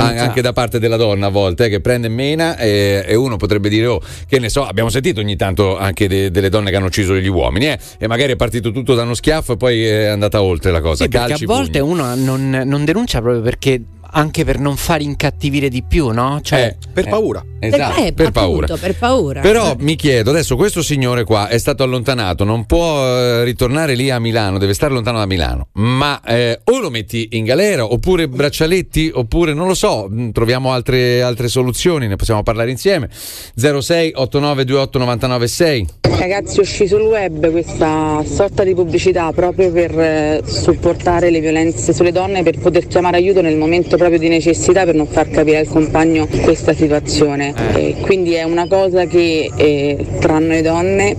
an- 0.00 0.10
esatto. 0.12 0.22
anche 0.22 0.40
da 0.42 0.52
parte 0.52 0.78
della 0.78 0.96
donna 0.96 1.26
a 1.26 1.30
volte, 1.30 1.66
eh, 1.66 1.68
che 1.68 1.80
prende 1.80 2.08
mena 2.08 2.56
e, 2.56 3.04
e 3.06 3.14
uno 3.14 3.36
potrebbe 3.36 3.68
dire, 3.68 3.86
oh, 3.86 4.00
che 4.28 4.38
ne 4.38 4.48
so, 4.48 4.64
abbiamo 4.66 4.88
sentito 4.90 5.20
ogni 5.20 5.36
tanto 5.36 5.76
anche 5.78 6.08
de- 6.08 6.30
delle 6.30 6.48
donne 6.48 6.70
che 6.70 6.76
hanno 6.76 6.86
ucciso 6.86 7.12
degli 7.14 7.28
uomini, 7.28 7.66
eh, 7.66 7.78
e 7.98 8.06
magari 8.06 8.32
è 8.32 8.36
partito 8.36 8.70
tutto 8.70 8.94
da 8.94 9.02
uno 9.02 9.14
schiaffo 9.14 9.52
e 9.54 9.56
poi 9.56 9.84
è 9.84 10.06
andata 10.06 10.42
oltre 10.42 10.70
la 10.70 10.80
cosa. 10.80 11.04
Sì, 11.04 11.10
Calci, 11.10 11.44
a 11.44 11.46
volte 11.46 11.78
pugni. 11.80 11.92
uno 11.92 12.14
non, 12.14 12.62
non 12.64 12.84
denuncia 12.84 13.20
proprio 13.20 13.42
perché 13.42 13.80
anche 14.12 14.44
per 14.44 14.58
non 14.58 14.76
far 14.76 15.00
incattivire 15.00 15.68
di 15.68 15.82
più, 15.82 16.08
no? 16.08 16.40
Cioè, 16.42 16.76
per 16.92 17.08
paura. 17.08 17.44
Esatto, 17.60 18.00
eh, 18.00 18.12
per 18.12 18.28
appunto, 18.28 18.66
paura. 18.66 18.76
per 18.76 18.96
paura. 18.96 19.40
Però 19.40 19.74
mi 19.78 19.94
chiedo, 19.94 20.30
adesso 20.30 20.56
questo 20.56 20.82
signore 20.82 21.24
qua 21.24 21.48
è 21.48 21.58
stato 21.58 21.82
allontanato, 21.82 22.44
non 22.44 22.64
può 22.64 23.04
eh, 23.04 23.44
ritornare 23.44 23.94
lì 23.94 24.10
a 24.10 24.18
Milano, 24.18 24.58
deve 24.58 24.72
stare 24.72 24.94
lontano 24.94 25.18
da 25.18 25.26
Milano, 25.26 25.68
ma 25.74 26.22
eh, 26.22 26.60
o 26.64 26.78
lo 26.78 26.88
metti 26.88 27.28
in 27.32 27.44
galera 27.44 27.84
oppure 27.84 28.28
braccialetti 28.28 29.10
oppure 29.12 29.52
non 29.52 29.66
lo 29.66 29.74
so, 29.74 30.06
mh, 30.08 30.30
troviamo 30.30 30.72
altre, 30.72 31.22
altre 31.22 31.48
soluzioni, 31.48 32.06
ne 32.06 32.16
possiamo 32.16 32.42
parlare 32.42 32.70
insieme. 32.70 33.10
06 33.10 34.12
89 34.14 34.64
28 34.64 34.98
99 34.98 35.48
6. 35.48 35.86
Ragazzi, 36.00 36.58
è 36.58 36.60
uscì 36.60 36.86
sul 36.86 37.02
web 37.02 37.50
questa 37.50 38.22
sorta 38.24 38.64
di 38.64 38.74
pubblicità 38.74 39.32
proprio 39.32 39.70
per 39.70 39.98
eh, 39.98 40.42
supportare 40.44 41.30
le 41.30 41.40
violenze 41.40 41.92
sulle 41.92 42.12
donne, 42.12 42.42
per 42.42 42.58
poter 42.58 42.86
chiamare 42.86 43.16
aiuto 43.16 43.40
nel 43.40 43.56
momento 43.56 43.96
proprio 44.00 44.18
di 44.18 44.28
necessità 44.28 44.86
per 44.86 44.94
non 44.94 45.06
far 45.06 45.28
capire 45.28 45.58
al 45.58 45.66
compagno 45.66 46.26
questa 46.26 46.72
situazione. 46.72 47.52
E 47.74 47.96
quindi 48.00 48.32
è 48.32 48.44
una 48.44 48.66
cosa 48.66 49.04
che 49.04 49.50
eh, 49.54 50.06
tra 50.18 50.38
noi 50.38 50.62
donne 50.62 51.14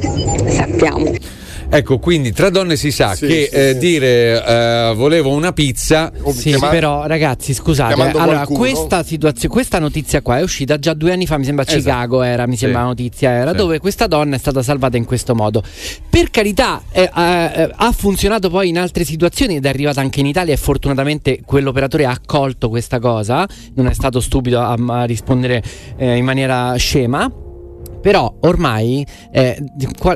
sappiamo. 0.47 1.13
Ecco, 1.73 1.99
quindi 1.99 2.33
tra 2.33 2.49
donne 2.49 2.75
si 2.75 2.91
sa 2.91 3.15
Sì, 3.15 3.27
che 3.27 3.47
sì, 3.49 3.55
eh, 3.55 3.71
sì. 3.71 3.77
dire 3.77 4.45
eh, 4.45 4.93
volevo 4.93 5.29
una 5.31 5.53
pizza 5.53 6.11
Sì, 6.33 6.49
chiama- 6.49 6.67
però 6.67 7.05
ragazzi, 7.05 7.53
scusate, 7.53 7.93
allora 8.17 8.45
questa 8.45 9.03
situazione, 9.03 9.53
questa 9.53 9.79
notizia 9.79 10.21
qua 10.21 10.37
è 10.39 10.41
uscita 10.41 10.77
già 10.79 10.93
due 10.93 11.13
anni 11.13 11.25
fa, 11.25 11.37
mi 11.37 11.45
sembra 11.45 11.63
a 11.63 11.67
Esatto. 11.67 11.81
Chicago 11.81 12.21
era, 12.23 12.45
mi 12.45 12.57
sembra 12.57 12.81
la 12.81 12.87
notizia 12.87 13.31
era, 13.31 13.53
dove 13.53 13.79
questa 13.79 14.07
donna 14.07 14.35
è 14.35 14.39
stata 14.39 14.61
salvata 14.61 14.97
in 14.97 15.05
questo 15.05 15.33
modo. 15.33 15.63
Per 16.09 16.29
carità, 16.29 16.81
eh, 16.91 17.03
eh, 17.03 17.71
ha 17.73 17.91
funzionato 17.93 18.49
poi 18.49 18.67
in 18.67 18.77
altre 18.77 19.05
situazioni 19.05 19.55
ed 19.55 19.65
è 19.65 19.69
arrivata 19.69 20.01
anche 20.01 20.19
in 20.19 20.25
Italia 20.25 20.53
e 20.53 20.57
fortunatamente 20.57 21.39
quell'operatore 21.45 22.03
ha 22.03 22.11
accolto 22.11 22.67
questa 22.67 22.99
cosa, 22.99 23.47
non 23.75 23.87
è 23.87 23.93
stato 23.93 24.19
stupido 24.19 24.59
a, 24.59 24.73
a 24.73 25.03
rispondere 25.05 25.63
eh, 25.95 26.17
in 26.17 26.25
maniera 26.25 26.75
scema. 26.75 27.31
Però 28.01 28.33
ormai 28.41 29.05
eh, 29.31 29.57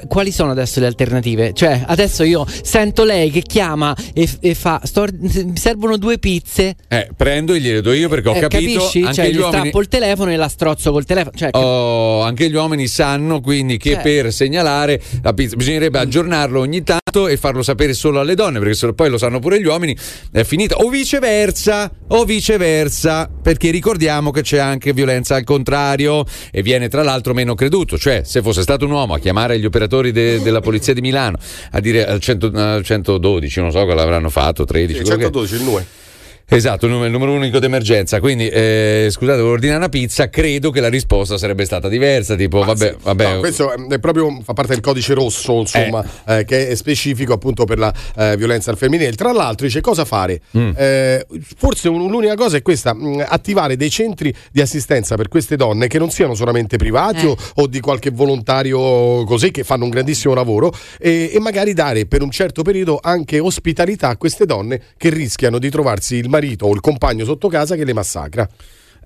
quali 0.07 0.31
sono 0.31 0.51
adesso 0.51 0.79
le 0.79 0.87
alternative? 0.87 1.53
Cioè, 1.53 1.83
adesso 1.85 2.23
io 2.23 2.45
sento 2.63 3.03
lei 3.03 3.29
che 3.31 3.41
chiama 3.41 3.95
e, 4.13 4.27
e 4.39 4.55
fa: 4.55 4.81
sto- 4.83 5.05
Mi 5.19 5.55
servono 5.55 5.97
due 5.97 6.17
pizze. 6.17 6.75
eh, 6.87 7.09
prendo 7.15 7.53
e 7.53 7.59
gliele 7.59 7.81
do 7.81 7.93
io 7.93 8.09
perché 8.09 8.29
ho 8.29 8.33
Eh, 8.35 8.39
capito 8.41 8.79
capisci? 8.79 8.99
anche 9.01 9.13
Cioè, 9.13 9.25
gli 9.29 9.33
gli 9.33 9.37
uomini 9.37 9.57
strappo 9.59 9.79
il 9.81 9.87
telefono 9.87 10.31
e 10.31 10.35
la 10.35 10.47
strozzo 10.47 10.91
col 10.91 11.05
telefono. 11.05 11.35
Cioè, 11.37 11.49
Oh, 11.53 12.21
anche 12.21 12.49
gli 12.49 12.55
uomini 12.55 12.87
sanno 12.87 13.39
quindi 13.41 13.77
che 13.77 13.93
Cioè. 13.93 14.01
per 14.01 14.33
segnalare 14.33 15.01
la 15.21 15.33
pizza 15.33 15.55
bisognerebbe 15.55 15.99
aggiornarlo 15.99 16.59
ogni 16.59 16.83
tanto 16.83 17.27
e 17.27 17.37
farlo 17.37 17.61
sapere 17.63 17.93
solo 17.93 18.19
alle 18.19 18.35
donne 18.35 18.59
perché 18.59 18.73
se 18.73 18.93
poi 18.93 19.09
lo 19.09 19.17
sanno 19.17 19.39
pure 19.39 19.59
gli 19.61 19.65
uomini 19.65 19.95
è 20.31 20.43
finita 20.43 20.75
o 20.77 20.89
viceversa 20.89 21.89
o 22.09 22.23
viceversa 22.25 23.29
perché 23.41 23.69
ricordiamo 23.71 24.31
che 24.31 24.41
c'è 24.41 24.57
anche 24.57 24.91
violenza 24.93 25.35
al 25.35 25.43
contrario 25.43 26.25
e 26.51 26.61
viene 26.61 26.87
tra 26.89 27.03
l'altro 27.03 27.33
meno 27.33 27.53
creduto 27.75 27.97
cioè 27.97 28.21
se 28.23 28.41
fosse 28.41 28.61
stato 28.61 28.85
un 28.85 28.91
uomo 28.91 29.13
a 29.13 29.19
chiamare 29.19 29.59
gli 29.59 29.65
operatori 29.65 30.11
de- 30.11 30.41
della 30.41 30.61
polizia 30.61 30.93
di 30.93 31.01
Milano 31.01 31.37
a 31.71 31.79
dire 31.79 32.05
al 32.05 32.19
100 32.19 32.51
al 32.53 32.83
112 32.83 33.59
non 33.59 33.71
so 33.71 33.79
cosa 33.83 33.93
l'avranno 33.95 34.29
fatto 34.29 34.63
13 34.63 34.99
Sì, 34.99 35.03
quello 35.03 35.17
che- 35.17 35.23
112 35.23 35.55
il 35.55 35.61
NUE. 35.63 35.85
Esatto, 36.47 36.85
il 36.85 36.91
numero, 36.91 37.07
il 37.07 37.11
numero 37.13 37.31
unico 37.33 37.59
d'emergenza. 37.59 38.19
Quindi, 38.19 38.47
eh, 38.47 39.07
scusate, 39.09 39.37
volevo 39.37 39.53
ordinare 39.53 39.79
una 39.79 39.89
pizza. 39.89 40.29
Credo 40.29 40.69
che 40.69 40.79
la 40.79 40.89
risposta 40.89 41.37
sarebbe 41.37 41.65
stata 41.65 41.87
diversa. 41.87 42.35
Tipo, 42.35 42.63
vabbè, 42.63 42.95
vabbè. 43.01 43.33
No, 43.33 43.39
questo 43.39 43.73
è 43.89 43.99
proprio 43.99 44.39
fa 44.43 44.53
parte 44.53 44.73
del 44.73 44.81
codice 44.81 45.13
rosso, 45.13 45.59
insomma, 45.59 46.05
eh, 46.27 46.45
che 46.45 46.69
è 46.69 46.75
specifico 46.75 47.33
appunto 47.33 47.65
per 47.65 47.79
la 47.79 47.93
eh, 48.17 48.37
violenza 48.37 48.69
al 48.71 48.77
femminile. 48.77 49.11
Tra 49.13 49.31
l'altro 49.31 49.65
dice 49.65 49.81
cosa 49.81 50.05
fare. 50.05 50.41
Mm. 50.57 50.71
Eh, 50.75 51.25
forse 51.57 51.89
un- 51.89 52.09
l'unica 52.09 52.35
cosa 52.35 52.57
è 52.57 52.61
questa: 52.61 52.93
mh, 52.93 53.25
attivare 53.27 53.75
dei 53.75 53.89
centri 53.89 54.33
di 54.51 54.61
assistenza 54.61 55.15
per 55.15 55.27
queste 55.29 55.55
donne 55.55 55.87
che 55.87 55.97
non 55.97 56.11
siano 56.11 56.35
solamente 56.35 56.77
privati 56.77 57.25
Eh. 57.25 57.29
o, 57.29 57.37
o 57.55 57.67
di 57.67 57.79
qualche 57.79 58.11
volontario 58.11 59.23
così 59.25 59.51
che 59.51 59.63
fanno 59.63 59.83
un 59.85 59.89
grandissimo 59.89 60.33
lavoro 60.33 60.71
e, 60.99 61.31
e 61.33 61.39
magari 61.39 61.73
dare 61.73 62.05
per 62.05 62.21
un 62.21 62.29
certo 62.31 62.61
periodo 62.61 62.99
anche 63.01 63.39
ospitalità 63.39 64.09
a 64.09 64.17
queste 64.17 64.45
donne 64.45 64.79
che 64.97 65.09
rischiano 65.09 65.57
di 65.59 65.69
trovarsi 65.69 66.15
il 66.15 66.29
marito 66.35 66.65
o 66.65 66.73
il 66.73 66.81
compagno 66.81 67.23
sotto 67.25 67.47
casa 67.47 67.75
che 67.75 67.85
le 67.85 67.93
massacra. 67.93 68.47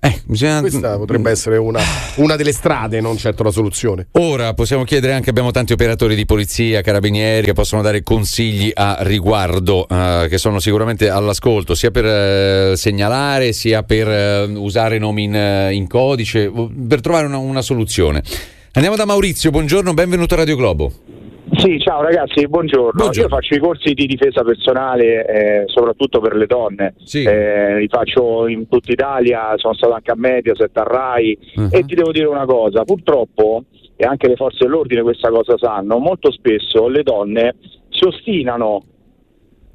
Eh, 0.02 0.18
bisogna- 0.24 0.60
Questa 0.60 0.96
potrebbe 0.96 1.30
essere 1.30 1.58
una, 1.58 1.78
una 2.16 2.34
delle 2.36 2.52
strade, 2.52 3.02
non 3.02 3.18
certo 3.18 3.42
la 3.42 3.50
soluzione. 3.50 4.06
Ora 4.12 4.54
possiamo 4.54 4.82
chiedere 4.84 5.12
anche, 5.12 5.28
abbiamo 5.28 5.50
tanti 5.50 5.74
operatori 5.74 6.14
di 6.14 6.24
polizia, 6.24 6.80
carabinieri 6.80 7.44
che 7.44 7.52
possono 7.52 7.82
dare 7.82 8.02
consigli 8.02 8.70
a 8.74 8.96
riguardo, 9.00 9.86
eh, 9.86 10.26
che 10.30 10.38
sono 10.38 10.58
sicuramente 10.58 11.10
all'ascolto, 11.10 11.74
sia 11.74 11.90
per 11.90 12.06
eh, 12.06 12.72
segnalare, 12.76 13.52
sia 13.52 13.82
per 13.82 14.08
eh, 14.08 14.42
usare 14.44 14.96
nomi 14.98 15.24
in, 15.24 15.34
eh, 15.36 15.74
in 15.74 15.86
codice, 15.86 16.50
per 16.88 17.00
trovare 17.02 17.26
una, 17.26 17.36
una 17.36 17.62
soluzione. 17.62 18.22
Andiamo 18.72 18.96
da 18.96 19.04
Maurizio, 19.04 19.50
buongiorno, 19.50 19.92
benvenuto 19.92 20.32
a 20.32 20.38
Radio 20.38 20.56
Globo. 20.56 20.92
Sì, 21.56 21.78
ciao 21.80 22.02
ragazzi, 22.02 22.46
buongiorno. 22.46 23.04
Io 23.22 23.28
faccio 23.28 23.54
i 23.54 23.58
corsi 23.58 23.92
di 23.92 24.06
difesa 24.06 24.42
personale 24.42 25.26
eh, 25.26 25.62
soprattutto 25.66 26.20
per 26.20 26.34
le 26.34 26.46
donne. 26.46 26.94
Eh, 27.26 27.78
li 27.78 27.88
faccio 27.88 28.46
in 28.46 28.68
tutta 28.68 28.92
Italia, 28.92 29.52
sono 29.56 29.74
stato 29.74 29.92
anche 29.92 30.10
a 30.10 30.16
Mediaset, 30.16 30.76
a 30.76 30.82
Rai 30.84 31.36
e 31.70 31.84
ti 31.84 31.94
devo 31.94 32.12
dire 32.12 32.26
una 32.26 32.44
cosa, 32.46 32.84
purtroppo, 32.84 33.64
e 33.96 34.04
anche 34.04 34.28
le 34.28 34.36
forze 34.36 34.64
dell'ordine 34.64 35.02
questa 35.02 35.28
cosa 35.30 35.56
sanno, 35.58 35.98
molto 35.98 36.30
spesso 36.30 36.88
le 36.88 37.02
donne 37.02 37.56
si 37.90 38.04
ostinano 38.04 38.84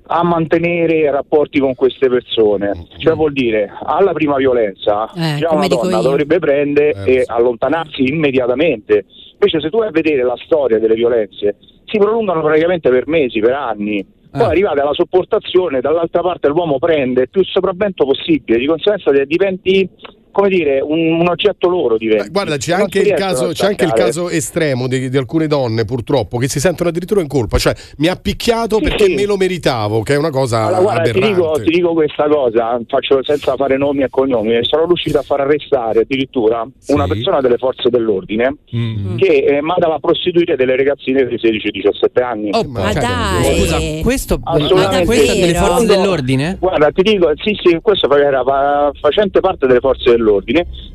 a 0.08 0.24
mantenere 0.24 1.10
rapporti 1.12 1.60
con 1.60 1.74
queste 1.76 2.08
persone. 2.10 2.72
Cioè 2.98 3.16
vuol 3.16 3.34
dire, 3.34 3.72
alla 3.84 4.14
prima 4.14 4.38
violenza, 4.38 5.10
Eh, 5.16 5.38
già 5.40 5.52
una 5.52 5.68
donna 5.68 6.00
dovrebbe 6.02 6.40
prendere 6.40 6.94
Eh, 7.06 7.14
e 7.16 7.24
allontanarsi 7.26 8.04
immediatamente. 8.04 9.06
Invece 9.46 9.60
se 9.62 9.70
tu 9.70 9.78
vai 9.78 9.90
a 9.90 9.92
vedere 9.92 10.24
la 10.24 10.36
storia 10.44 10.80
delle 10.80 10.96
violenze, 10.96 11.58
si 11.86 12.00
prolungano 12.00 12.42
praticamente 12.42 12.90
per 12.90 13.08
mesi, 13.08 13.40
per 13.40 13.54
anni. 13.54 14.04
Poi 14.32 14.44
arrivate 14.44 14.82
alla 14.82 14.94
sopportazione, 14.94 15.82
dall'altra 15.82 16.22
parte 16.22 16.50
l'uomo 16.50 16.78
prende 16.80 17.22
il 17.22 17.30
più 17.30 17.44
sopravvento 17.46 18.06
possibile, 18.06 18.58
di 18.58 18.66
conseguenza 18.66 19.12
diventi, 19.24 19.88
come 20.36 20.50
dire, 20.50 20.82
un, 20.82 21.14
un 21.22 21.28
oggetto 21.30 21.70
loro 21.70 21.96
diventi. 21.98 22.30
Guarda, 22.30 22.58
c'è 22.58 22.74
anche, 22.74 23.00
il 23.00 23.14
caso, 23.14 23.54
c'è 23.54 23.68
anche 23.68 23.86
il 23.86 23.94
caso 23.94 24.28
estremo 24.30 24.86
di, 24.90 25.10
di 25.10 25.16
alcune 25.16 25.48
donne, 25.48 25.86
purtroppo, 25.86 26.38
che 26.38 26.50
si 26.50 26.60
sentono 26.60 26.90
addirittura 26.90 27.22
in 27.22 27.28
colpa. 27.30 27.58
Cioè, 27.58 27.74
mi 28.00 28.08
ha 28.10 28.18
picchiato 28.18 28.76
Sì, 28.78 28.84
perché 28.84 29.06
sì. 29.06 29.14
me 29.14 29.24
lo 29.26 29.38
meritavo, 29.38 30.02
che 30.02 30.16
è 30.16 30.18
una 30.18 30.32
cosa 30.32 30.66
Allora, 30.66 30.82
guarda, 30.82 31.12
ti 31.12 31.22
dico, 31.22 31.52
ti 31.64 31.70
dico 31.70 31.94
questa 31.94 32.28
cosa, 32.28 32.78
faccio 32.86 33.24
senza 33.24 33.56
fare 33.56 33.78
nomi 33.78 34.04
e 34.04 34.10
cognomi, 34.10 34.58
sono 34.64 34.86
riuscito 34.86 35.20
a 35.20 35.22
far 35.22 35.40
arrestare 35.40 36.02
addirittura 36.02 36.68
una 36.88 37.08
persona 37.08 37.40
delle 37.40 37.56
forze 37.58 37.90
dell'ordine 37.90 38.58
Mm. 38.76 39.16
che 39.18 39.28
eh, 39.48 39.62
mandava 39.62 39.96
a 39.96 40.00
prostituire 40.00 40.56
delle 40.58 40.76
ragazzine 40.76 41.26
di 41.28 41.36
16-17 41.36 42.22
anni. 42.22 42.50
Oh, 42.52 42.64
ma 42.68 42.92
dai. 42.92 43.56
Scusa, 43.58 43.78
questo- 44.02 44.40
Assolutamente. 44.44 45.06
questa 45.06 45.34
delle 45.34 45.54
forze 45.54 45.86
dell'ordine? 45.86 46.58
Guarda, 46.60 46.90
ti 46.92 47.02
dico, 47.04 47.32
sì, 47.42 47.56
sì, 47.64 47.80
questo 47.82 48.14
era 48.18 48.44
fa- 48.44 48.92
facente 49.00 49.40
parte 49.40 49.66
delle 49.68 49.80
forze 49.80 50.12
dell'ordine, 50.12 50.24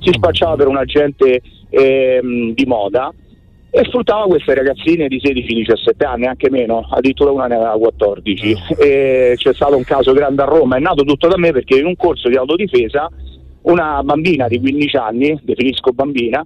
si 0.00 0.10
spacciava 0.12 0.56
per 0.56 0.66
un 0.66 0.76
agente 0.76 1.40
ehm, 1.70 2.54
di 2.54 2.64
moda 2.66 3.12
e 3.72 3.84
sfruttava 3.84 4.24
queste 4.24 4.52
ragazzine 4.54 5.06
di 5.06 5.20
16-17 5.22 6.04
anni, 6.04 6.26
anche 6.26 6.50
meno, 6.50 6.88
addirittura 6.90 7.30
una 7.30 7.46
ne 7.46 7.54
aveva 7.54 7.78
14. 7.78 8.56
E 8.76 9.34
c'è 9.36 9.54
stato 9.54 9.76
un 9.76 9.84
caso 9.84 10.12
grande 10.12 10.42
a 10.42 10.46
Roma, 10.46 10.76
è 10.76 10.80
nato 10.80 11.04
tutto 11.04 11.28
da 11.28 11.38
me 11.38 11.52
perché 11.52 11.78
in 11.78 11.86
un 11.86 11.94
corso 11.96 12.28
di 12.28 12.36
autodifesa 12.36 13.08
una 13.62 14.02
bambina 14.02 14.48
di 14.48 14.58
15 14.58 14.96
anni, 14.96 15.38
definisco 15.42 15.92
bambina, 15.92 16.44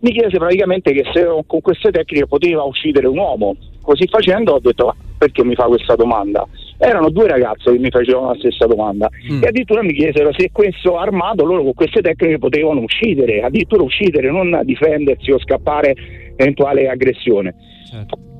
mi 0.00 0.12
chiese 0.12 0.36
praticamente 0.36 0.92
che 0.92 1.04
se 1.12 1.26
con 1.46 1.60
queste 1.60 1.90
tecniche 1.90 2.26
poteva 2.26 2.62
uccidere 2.64 3.06
un 3.06 3.18
uomo. 3.18 3.56
Così 3.80 4.06
facendo 4.06 4.52
ho 4.52 4.58
detto 4.58 4.86
"Ma 4.86 4.94
perché 5.16 5.44
mi 5.44 5.54
fa 5.54 5.64
questa 5.64 5.94
domanda? 5.94 6.46
Erano 6.78 7.10
due 7.10 7.28
ragazze 7.28 7.72
che 7.72 7.78
mi 7.78 7.90
facevano 7.90 8.28
la 8.28 8.38
stessa 8.38 8.66
domanda 8.66 9.08
e 9.08 9.46
addirittura 9.46 9.82
mi 9.82 9.94
chiesero 9.94 10.32
se 10.36 10.50
questo 10.52 10.98
armato 10.98 11.44
loro 11.44 11.62
con 11.62 11.74
queste 11.74 12.00
tecniche 12.00 12.38
potevano 12.38 12.80
uccidere, 12.80 13.42
addirittura 13.42 13.82
uccidere, 13.82 14.30
non 14.30 14.60
difendersi 14.64 15.30
o 15.30 15.38
scappare 15.38 15.94
eventuale 16.36 16.88
aggressione. 16.88 17.54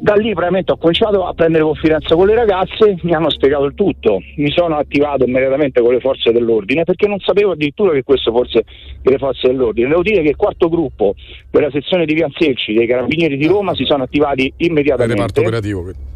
Da 0.01 0.15
lì 0.15 0.33
probabilmente 0.33 0.73
ho 0.73 0.77
cominciato 0.77 1.25
a 1.25 1.33
prendere 1.33 1.63
confidenza 1.63 2.17
con 2.17 2.27
le 2.27 2.35
ragazze, 2.35 2.97
mi 3.03 3.15
hanno 3.15 3.31
spiegato 3.31 3.65
il 3.65 3.75
tutto, 3.75 4.21
mi 4.37 4.51
sono 4.51 4.77
attivato 4.77 5.25
immediatamente 5.25 5.81
con 5.81 5.93
le 5.93 6.01
forze 6.01 6.33
dell'ordine 6.33 6.83
perché 6.83 7.07
non 7.07 7.21
sapevo 7.21 7.53
addirittura 7.53 7.93
che 7.93 8.03
questo 8.03 8.33
fosse 8.33 8.65
delle 9.01 9.19
forze 9.19 9.47
dell'ordine. 9.47 9.89
Devo 9.89 10.03
dire 10.03 10.23
che 10.23 10.31
il 10.31 10.37
quarto 10.37 10.69
gruppo 10.69 11.15
della 11.51 11.71
sezione 11.71 12.05
di 12.05 12.15
Pianzelci 12.15 12.75
dei 12.75 12.87
Carabinieri 12.87 13.37
di 13.37 13.47
Roma 13.47 13.75
si 13.75 13.85
sono 13.85 14.03
attivati 14.03 14.53
immediatamente. 14.57 15.15
reparto 15.15 15.41
operativo. 15.41 16.13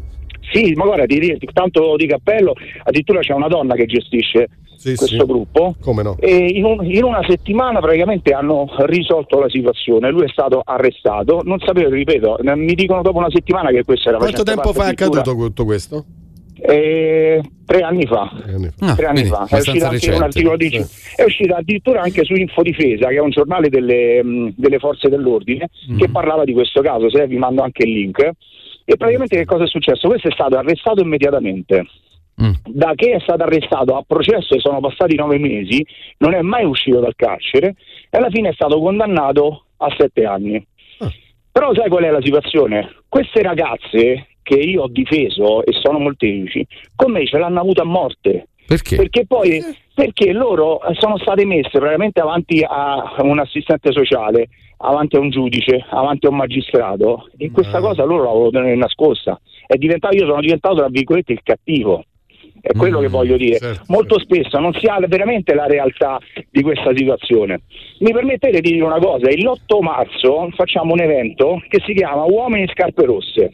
Sì, 0.51 0.73
ma 0.73 0.85
guarda, 0.85 1.05
ti, 1.05 1.19
ti- 1.19 1.47
tanto 1.53 1.95
di 1.95 2.07
cappello, 2.07 2.53
addirittura 2.83 3.19
c'è 3.19 3.33
una 3.33 3.47
donna 3.47 3.75
che 3.75 3.85
gestisce 3.85 4.47
Sì, 4.75 4.95
questo 4.95 5.05
sì. 5.05 5.25
gruppo. 5.25 5.75
Come 5.81 6.03
no? 6.03 6.15
E 6.19 6.35
in, 6.53 6.65
un- 6.65 6.83
in 6.85 7.03
una 7.03 7.21
settimana 7.27 7.79
praticamente 7.79 8.31
hanno 8.33 8.67
risolto 8.85 9.39
la 9.39 9.49
situazione. 9.49 10.09
Lui 10.09 10.23
è 10.25 10.29
stato 10.29 10.61
arrestato. 10.63 11.41
Non 11.43 11.59
sapevo, 11.59 11.89
ripeto, 11.89 12.39
mi 12.55 12.73
dicono 12.73 13.01
dopo 13.01 13.17
una 13.17 13.29
settimana 13.29 13.69
che 13.71 13.83
questo 13.83 14.09
era 14.09 14.17
Quanto 14.17 14.43
tempo 14.43 14.73
fa 14.73 14.85
è 14.87 14.89
accaduto 14.89 15.35
tutto 15.35 15.65
questo? 15.65 16.05
Eh, 16.61 17.41
tre 17.65 17.81
anni 17.81 18.05
fa. 18.05 18.23
Ah, 18.79 18.95
tre 18.95 19.05
anni 19.05 19.21
quindi 19.21 19.29
fa. 19.29 19.45
È 19.49 19.55
uscito 19.59 19.85
anche 19.85 19.95
recente. 19.95 20.15
un 20.17 20.23
articolo 20.23 20.57
di 20.57 20.85
è 21.15 21.23
uscito 21.23 21.53
addirittura 21.55 22.01
anche 22.01 22.23
su 22.25 22.33
Infodifesa, 22.33 23.07
che 23.07 23.15
è 23.15 23.21
un 23.21 23.29
giornale 23.29 23.69
delle, 23.69 24.21
mh, 24.23 24.53
delle 24.57 24.77
forze 24.79 25.07
dell'ordine, 25.07 25.69
che 25.97 26.09
parlava 26.09 26.43
di 26.43 26.51
questo 26.53 26.81
caso. 26.81 27.09
Se 27.09 27.25
vi 27.27 27.37
mando 27.37 27.61
anche 27.61 27.83
il 27.85 27.93
link. 27.93 28.31
E 28.91 28.97
praticamente 28.97 29.37
che 29.37 29.45
cosa 29.45 29.65
è 29.65 29.67
successo? 29.67 30.07
Questo 30.07 30.29
è 30.29 30.31
stato 30.31 30.57
arrestato 30.57 30.99
immediatamente. 31.01 31.85
Da 32.65 32.93
che 32.95 33.11
è 33.11 33.19
stato 33.19 33.43
arrestato 33.43 33.95
a 33.95 34.03
processo 34.07 34.55
e 34.55 34.59
sono 34.59 34.79
passati 34.79 35.15
nove 35.15 35.37
mesi, 35.37 35.85
non 36.17 36.33
è 36.33 36.41
mai 36.41 36.65
uscito 36.65 36.99
dal 36.99 37.13
carcere 37.15 37.75
e 38.09 38.17
alla 38.17 38.31
fine 38.31 38.49
è 38.49 38.53
stato 38.53 38.79
condannato 38.79 39.65
a 39.77 39.93
sette 39.95 40.25
anni. 40.25 40.65
Però 41.51 41.71
sai 41.75 41.87
qual 41.87 42.03
è 42.03 42.09
la 42.09 42.21
situazione? 42.23 42.95
Queste 43.07 43.43
ragazze 43.43 44.29
che 44.41 44.55
io 44.55 44.81
ho 44.81 44.87
difeso 44.87 45.63
e 45.63 45.71
sono 45.73 45.99
molteplici, 45.99 46.65
con 46.95 47.11
me 47.11 47.27
ce 47.27 47.37
l'hanno 47.37 47.59
avuta 47.59 47.83
a 47.83 47.85
morte. 47.85 48.47
Perché? 48.65 48.95
Perché 48.95 49.27
poi 49.27 49.61
perché 49.93 50.31
loro 50.31 50.79
sono 50.93 51.17
state 51.19 51.45
messe 51.45 51.77
praticamente 51.77 52.21
avanti 52.21 52.65
a 52.67 53.17
un 53.19 53.37
assistente 53.37 53.91
sociale, 53.91 54.47
avanti 54.81 55.15
a 55.15 55.19
un 55.19 55.29
giudice, 55.29 55.85
avanti 55.89 56.25
a 56.25 56.29
un 56.29 56.37
magistrato 56.37 57.29
e 57.37 57.51
questa 57.51 57.79
cosa 57.79 58.03
loro 58.03 58.23
la 58.23 58.29
vogliono 58.29 58.51
tenere 58.51 58.75
nascosta. 58.75 59.39
Io 59.77 60.25
sono 60.25 60.41
diventato 60.41 60.75
tra 60.75 60.89
virgolette 60.89 61.33
il 61.33 61.41
cattivo. 61.43 62.03
È 62.61 62.73
quello 62.73 62.99
che 62.99 63.07
voglio 63.07 63.37
dire. 63.37 63.57
Molto 63.87 64.19
spesso 64.19 64.59
non 64.59 64.73
si 64.73 64.85
ha 64.87 64.99
veramente 65.07 65.53
la 65.53 65.65
realtà 65.65 66.19
di 66.49 66.61
questa 66.61 66.91
situazione. 66.93 67.61
Mi 67.99 68.11
permettete 68.11 68.59
di 68.59 68.71
dire 68.71 68.83
una 68.83 68.99
cosa? 68.99 69.29
Il 69.29 69.47
8 69.47 69.79
marzo 69.79 70.49
facciamo 70.55 70.93
un 70.93 70.99
evento 70.99 71.61
che 71.69 71.81
si 71.85 71.93
chiama 71.93 72.25
Uomini 72.25 72.63
in 72.63 72.67
Scarpe 72.67 73.05
Rosse. 73.05 73.51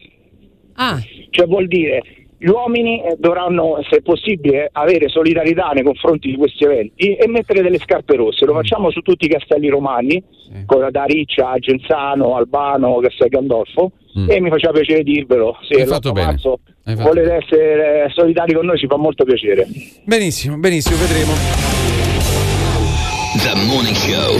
Ah. 0.74 1.00
Cioè 1.30 1.46
vuol 1.46 1.68
dire 1.68 2.02
gli 2.38 2.48
uomini 2.50 3.02
eh, 3.02 3.16
dovranno, 3.18 3.80
se 3.90 4.02
possibile, 4.02 4.70
avere 4.72 5.08
solidarietà 5.10 5.70
nei 5.70 5.84
confronti 5.84 6.30
di 6.30 6.36
questi 6.38 6.64
eventi 6.66 7.16
e 7.16 7.28
mettere 7.28 7.62
delle 7.62 7.80
scarpe 7.80 8.16
rosse. 8.16 8.46
Lo 8.46 8.54
facciamo 8.54 8.92
su 8.92 9.02
tutti 9.02 9.26
i 9.26 9.30
castelli 9.30 9.70
romani, 9.70 10.22
con- 10.66 10.88
da 10.92 11.04
Riccia 11.06 11.52
a 11.52 11.58
Genzano, 11.60 12.36
Albano, 12.36 12.98
Castel 13.00 13.30
Gandolfo. 13.30 13.92
E 14.30 14.40
mi 14.40 14.50
faceva 14.50 14.72
piacere 14.72 15.04
dirvelo. 15.04 15.58
Se 15.68 15.76
Hai 15.82 15.86
fatto 15.88 16.10
l'8 16.10 16.14
bene. 16.14 16.26
marzo 16.28 16.60
Hai 16.86 16.96
fatto 16.96 17.10
volete 17.10 17.34
essere 17.34 18.10
solidari 18.14 18.54
con 18.54 18.66
noi, 18.66 18.78
ci 18.78 18.88
fa 18.88 18.96
molto 18.96 19.26
piacere. 19.26 19.68
Benissimo, 20.06 20.56
benissimo, 20.58 20.96
vedremo. 20.98 21.34
The 23.44 23.54
Morning 23.68 23.94
Show. 23.94 24.38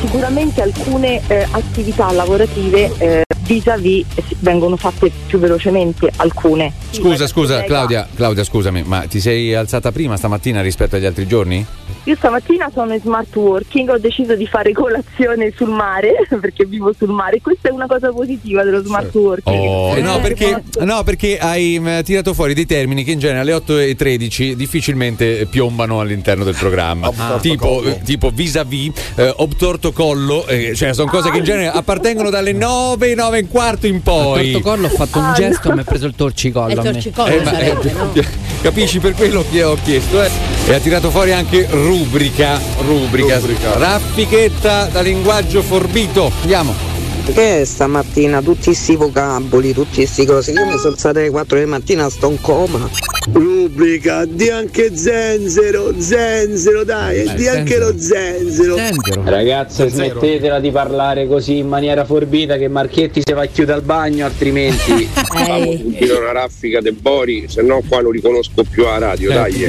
Sicuramente 0.00 0.62
alcune 0.62 1.20
eh, 1.28 1.46
attività 1.50 2.12
lavorative 2.12 2.90
eh, 2.98 3.22
vis-à-vis 3.46 4.04
eh, 4.14 4.22
vengono 4.40 4.76
fatte 4.76 5.10
più 5.26 5.38
velocemente 5.38 6.10
alcune. 6.16 6.72
Scusa, 6.90 7.26
scusa, 7.26 7.62
Claudia, 7.64 8.06
Claudia, 8.14 8.44
scusami, 8.44 8.82
ma 8.82 9.06
ti 9.06 9.20
sei 9.20 9.54
alzata 9.54 9.92
prima 9.92 10.16
stamattina 10.16 10.60
rispetto 10.60 10.96
agli 10.96 11.06
altri 11.06 11.26
giorni? 11.26 11.64
Io 12.06 12.14
stamattina 12.14 12.70
sono 12.72 12.94
in 12.94 13.00
smart 13.00 13.34
working, 13.34 13.88
ho 13.90 13.98
deciso 13.98 14.36
di 14.36 14.46
fare 14.46 14.70
colazione 14.72 15.52
sul 15.56 15.70
mare 15.70 16.14
perché 16.40 16.64
vivo 16.64 16.92
sul 16.96 17.08
mare. 17.10 17.40
Questa 17.40 17.68
è 17.68 17.72
una 17.72 17.86
cosa 17.88 18.10
positiva 18.12 18.62
dello 18.62 18.80
smart 18.84 19.12
working. 19.12 19.66
Oh, 19.66 20.00
no, 20.00 20.20
perché, 20.20 20.62
no, 20.82 21.02
perché 21.02 21.36
hai 21.38 21.80
mh, 21.80 22.04
tirato 22.04 22.32
fuori 22.32 22.54
dei 22.54 22.64
termini 22.64 23.02
che 23.02 23.10
in 23.10 23.18
genere 23.18 23.40
alle 23.40 23.54
8.13 23.54 24.52
difficilmente 24.52 25.46
piombano 25.50 25.98
all'interno 25.98 26.44
del 26.44 26.54
programma. 26.54 27.08
Obtorto 27.08 27.40
tipo, 27.40 27.66
collo. 27.66 27.88
eh, 27.88 28.00
tipo 28.04 28.30
vis-à-vis, 28.30 28.92
eh, 29.16 29.32
obtorto 29.38 29.90
collo, 29.92 30.46
eh, 30.46 30.76
cioè 30.76 30.94
sono 30.94 31.10
cose 31.10 31.30
che 31.32 31.38
in 31.38 31.44
genere 31.44 31.70
appartengono 31.70 32.30
dalle 32.30 32.52
9, 32.52 33.14
9 33.16 33.38
e 33.38 33.40
un 33.42 33.48
quarto 33.48 33.88
in 33.88 34.00
poi. 34.02 34.52
Tortocollo 34.52 34.86
ho 34.86 34.90
fatto 34.90 35.18
un 35.18 35.32
gesto 35.34 35.70
e 35.70 35.74
mi 35.74 35.80
ha 35.80 35.84
preso 35.84 36.06
il 36.06 36.14
torcicollo. 36.14 36.72
Il 36.72 36.78
torcicollo, 36.92 37.32
Eh, 37.34 37.42
ma- 37.42 37.50
sarebbe, 37.50 37.90
eh, 37.90 37.92
no? 37.94 38.12
Capisci 38.62 39.00
per 39.00 39.14
quello 39.14 39.44
che 39.50 39.64
ho 39.64 39.76
chiesto, 39.82 40.22
eh? 40.22 40.55
E 40.68 40.74
ha 40.74 40.80
tirato 40.80 41.12
fuori 41.12 41.32
anche 41.32 41.68
rubrica, 41.70 42.60
rubrica, 42.80 43.40
raffichetta 43.74 44.86
da 44.86 45.00
linguaggio 45.00 45.62
forbito. 45.62 46.32
Andiamo. 46.40 46.95
Che 47.32 47.64
stamattina 47.66 48.40
tutti 48.40 48.72
sti 48.72 48.96
vocaboli, 48.96 49.72
tutti 49.72 50.06
sti 50.06 50.24
cose. 50.24 50.52
Io 50.52 50.64
mi 50.64 50.78
sono 50.78 50.92
alzata 50.92 51.18
alle 51.18 51.30
4 51.30 51.58
di 51.58 51.64
mattina, 51.66 52.08
sto 52.08 52.30
in 52.30 52.40
coma. 52.40 52.88
Rubrica, 53.32 54.24
di 54.24 54.48
anche 54.48 54.96
zenzero, 54.96 55.92
zenzero 55.98 56.84
dai, 56.84 57.24
Eh, 57.24 57.34
di 57.34 57.48
anche 57.48 57.78
lo 57.78 57.92
zenzero. 57.98 58.76
Ragazze, 59.24 59.90
Zero. 59.90 60.20
smettetela 60.20 60.60
di 60.60 60.70
parlare 60.70 61.26
così 61.26 61.58
in 61.58 61.66
maniera 61.66 62.04
forbita 62.04 62.56
che 62.56 62.68
Marchetti 62.68 63.22
si 63.24 63.32
va 63.32 63.42
a 63.42 63.46
chiudere 63.46 63.78
al 63.78 63.84
bagno, 63.84 64.24
altrimenti. 64.24 65.08
Tiro 65.98 66.20
una 66.20 66.32
raffica 66.32 66.80
de 66.80 66.92
Bori, 66.92 67.46
se 67.48 67.62
no 67.62 67.82
qua 67.86 68.00
non 68.00 68.12
riconosco 68.12 68.62
più 68.62 68.84
la 68.84 68.98
radio, 68.98 69.32
dai. 69.32 69.64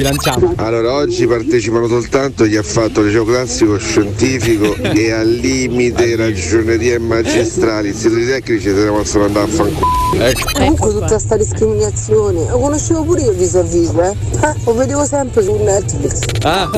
Allora, 0.56 0.94
oggi 0.94 1.26
partecipano 1.26 1.88
soltanto 1.88 2.44
chi 2.44 2.56
ha 2.56 2.62
fatto 2.62 3.02
liceo 3.02 3.24
classico 3.24 3.76
scientifico 3.76 4.76
e 4.94 5.10
al 5.10 5.28
limite 5.28 6.14
ragioneria 6.14 6.94
e 6.94 6.98
magistrali. 7.48 7.88
Istituti 7.88 8.26
tecnici 8.26 8.68
se 8.68 8.84
ne 8.84 8.90
possono 8.90 9.24
andare 9.24 9.46
a 9.46 9.48
fanculo. 9.48 9.86
Comunque 10.52 10.90
tutta 10.90 11.18
sta 11.18 11.36
discriminazione, 11.36 12.46
lo 12.48 12.58
conoscevo 12.58 13.02
pure 13.02 13.22
io 13.22 13.32
vis 13.32 13.54
a 13.56 13.62
vis, 13.62 13.90
eh? 13.90 14.16
Eh, 14.42 14.54
Lo 14.64 14.74
vedevo 14.74 15.04
sempre 15.04 15.42
su 15.42 15.54
Netflix. 15.56 16.20
Ah, 16.42 16.68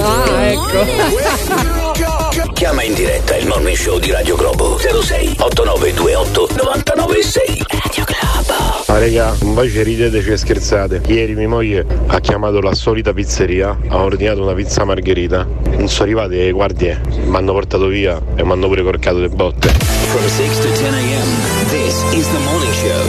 ecco. 0.40 1.88
Chiama 2.52 2.82
in 2.82 2.94
diretta 2.94 3.36
il 3.36 3.46
Morning 3.46 3.76
Show 3.76 3.98
di 3.98 4.10
Radio 4.10 4.36
Globo 4.36 4.76
06 4.78 5.36
8928 5.38 6.48
996. 6.56 7.64
Radio 7.68 8.04
Globo. 8.04 8.84
Ma 8.86 8.98
raga, 8.98 9.34
invece 9.42 9.82
ridete 9.82 10.18
e 10.18 10.36
scherzate. 10.36 11.00
Ieri 11.06 11.34
mia 11.34 11.48
moglie 11.48 11.86
ha 12.06 12.20
chiamato 12.20 12.60
la 12.60 12.74
solita 12.74 13.12
pizzeria, 13.14 13.78
ha 13.88 13.96
ordinato 14.02 14.42
una 14.42 14.52
pizza 14.52 14.84
margherita. 14.84 15.46
Non 15.70 15.88
sono 15.88 16.04
arrivate 16.04 16.36
le 16.36 16.50
guardie, 16.52 17.00
mi 17.24 17.36
hanno 17.36 17.52
portato 17.52 17.86
via 17.86 18.20
e 18.34 18.44
mi 18.44 18.52
hanno 18.52 18.66
pure 18.66 18.82
corcato 18.82 19.18
le 19.18 19.28
botte. 19.28 19.99
From 20.10 20.28
6 20.28 20.58
to 20.58 20.72
10 20.74 20.94
a.m. 20.94 21.28
This 21.70 22.02
is 22.14 22.28
the 22.28 22.40
Morning 22.40 22.72
Show 22.72 23.00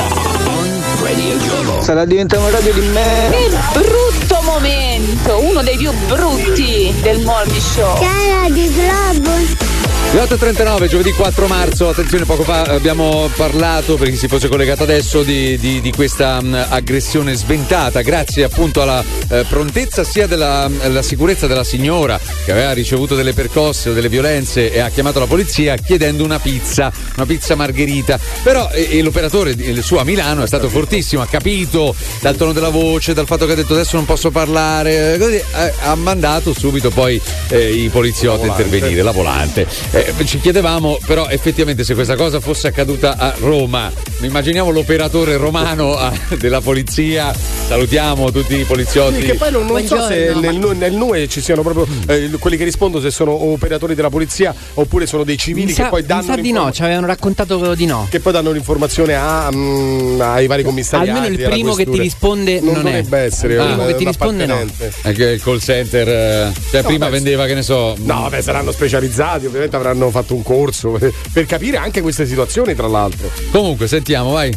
on 0.52 1.02
Radio 1.02 1.36
Globo. 1.38 1.82
Sarà 1.82 2.06
diventata 2.06 2.41
una 2.41 2.52
radio 2.52 2.73
di 2.73 2.82
me. 2.82 3.30
Che 3.32 3.80
brutto 3.80 4.41
momento, 4.44 5.41
uno 5.41 5.64
dei 5.64 5.78
più 5.78 5.91
brutti 6.06 6.94
del 7.02 7.22
morning 7.22 7.60
show. 7.60 7.98
Cara 7.99 8.49
di 8.49 8.72
Globo. 8.72 9.70
Le 10.14 10.19
8.39, 10.23 10.88
giovedì 10.90 11.11
4 11.14 11.48
marzo, 11.48 11.88
attenzione, 11.88 12.26
poco 12.26 12.44
fa 12.44 12.64
abbiamo 12.64 13.30
parlato, 13.34 13.95
per 13.95 14.10
chi 14.10 14.18
si 14.18 14.28
fosse 14.28 14.49
collegato 14.49 14.84
adesso, 14.84 15.23
di, 15.23 15.57
di- 15.57 15.80
di 15.80 15.90
questa 15.94 16.41
mh, 16.41 16.65
aggressione 16.68 17.34
sventata, 17.34 18.02
grazie 18.02 18.44
appunto 18.44 18.82
alla 18.82 19.02
eh, 19.30 19.45
prontezza 19.48 20.03
sia 20.03 20.28
della 20.28 20.69
alla 20.82 21.02
sicurezza 21.02 21.48
della 21.48 21.64
signora 21.64 22.19
che 22.44 22.52
aveva 22.52 22.73
ricevuto 22.73 23.15
delle 23.15 23.32
percosse 23.32 23.91
o 23.91 23.94
delle 23.94 24.10
violenze 24.10 24.73
e 24.73 24.80
ha 24.80 24.90
chiamato 24.90 25.19
la 25.19 25.28
polizia 25.28 25.78
chiedendo 25.78 26.26
una 26.26 26.40
pizza, 26.40 26.91
una 27.15 27.26
pizza 27.26 27.56
margherita. 27.56 28.19
Però 28.44 28.69
e- 28.69 28.90
e 28.98 29.02
l'operatore, 29.02 29.52
il 29.52 29.82
suo 29.82 29.99
a 29.99 30.03
Milano, 30.03 30.44
è 30.44 30.48
stato 30.48 30.68
fortissimo, 30.68 31.22
ha 31.22 31.28
capito 31.28 31.95
dal 32.19 32.36
tono 32.36 32.52
della 32.52 32.68
voce, 32.68 33.14
dal 33.14 33.26
fatto 33.28 33.45
che 33.45 33.53
ha 33.53 33.56
detto 33.56 33.76
adesso 33.76 33.95
non 33.95 34.03
posso 34.03 34.30
parlare, 34.30 35.14
eh, 35.14 35.18
così, 35.18 35.36
eh, 35.36 35.73
ha 35.84 35.95
mandato 35.95 36.53
subito 36.53 36.90
poi 36.90 37.19
eh, 37.48 37.72
i 37.72 37.88
poliziotti 37.88 38.44
a 38.45 38.48
intervenire, 38.48 39.02
la 39.03 39.11
volante. 39.11 39.65
Eh, 39.93 40.13
ci 40.26 40.39
chiedevamo 40.39 40.97
però 41.05 41.27
effettivamente 41.27 41.84
se 41.84 41.93
questa 41.95 42.15
cosa 42.15 42.39
fosse 42.39 42.68
accaduta 42.68 43.18
a 43.18 43.34
Roma. 43.39 43.91
Immaginiamo 44.22 44.69
l'operatore 44.69 45.35
romano 45.35 45.95
ah, 45.97 46.13
della 46.39 46.61
polizia. 46.61 47.34
Salutiamo 47.34 48.31
tutti 48.31 48.55
i 48.57 48.63
poliziotti. 48.63 49.19
Sì, 49.22 49.26
che 49.27 49.34
poi 49.35 49.51
non, 49.51 49.65
non 49.65 49.85
so 49.85 50.01
se 50.07 50.34
nel, 50.35 50.55
nel 50.77 50.93
NUE 50.93 51.27
ci 51.27 51.41
siano 51.41 51.61
proprio 51.61 51.88
eh, 52.07 52.30
quelli 52.39 52.55
che 52.55 52.63
rispondono 52.63 53.03
se 53.03 53.11
sono 53.11 53.31
operatori 53.31 53.93
della 53.95 54.09
polizia 54.09 54.53
oppure 54.76 55.05
sono 55.05 55.23
dei 55.23 55.38
civili 55.38 55.68
Mi 55.68 55.73
che 55.73 55.84
sa, 55.84 55.89
poi 55.89 56.01
mi 56.01 56.07
danno 56.07 56.23
sa 56.23 56.35
di 56.35 56.51
no, 56.51 56.72
ci 56.72 56.84
avevano 56.84 57.07
raccontato 57.07 57.76
di 57.76 57.85
no. 57.85 58.07
che 58.09 58.19
poi 58.19 58.31
danno 58.31 58.51
l'informazione 58.51 59.15
a, 59.15 59.49
mm, 59.53 60.22
ai 60.22 60.47
vari 60.47 60.63
commissariati. 60.63 61.18
Almeno 61.18 61.34
il 61.34 61.49
primo 61.49 61.73
che 61.73 61.85
ti 61.85 61.99
risponde 61.99 62.59
non, 62.61 62.76
non 62.76 62.88
è. 62.88 63.01
dovrebbe 63.01 63.18
essere 63.19 63.53
Il 63.55 63.59
un- 63.59 63.65
primo 63.68 63.85
che 63.88 63.95
ti 63.95 64.05
risponde 64.05 64.45
no. 64.45 64.59
Anche 65.01 65.23
il 65.23 65.41
call 65.41 65.59
center, 65.59 66.07
eh, 66.07 66.51
cioè 66.69 66.81
No, 66.81 66.88
prima 66.88 67.05
beh, 67.05 67.11
vendeva, 67.11 67.45
che 67.45 67.53
ne 67.53 67.63
so. 67.63 67.95
No, 67.99 68.27
beh, 68.30 68.41
saranno 68.41 68.72
specializzati, 68.72 69.45
ovviamente 69.45 69.76
avranno 69.81 70.09
fatto 70.09 70.33
un 70.33 70.43
corso 70.43 70.91
per, 70.91 71.11
per 71.31 71.45
capire 71.45 71.77
anche 71.77 72.01
queste 72.01 72.25
situazioni, 72.25 72.73
tra 72.75 72.87
l'altro. 72.87 73.29
Comunque, 73.51 73.87
sentiamo, 73.87 74.31
vai. 74.31 74.55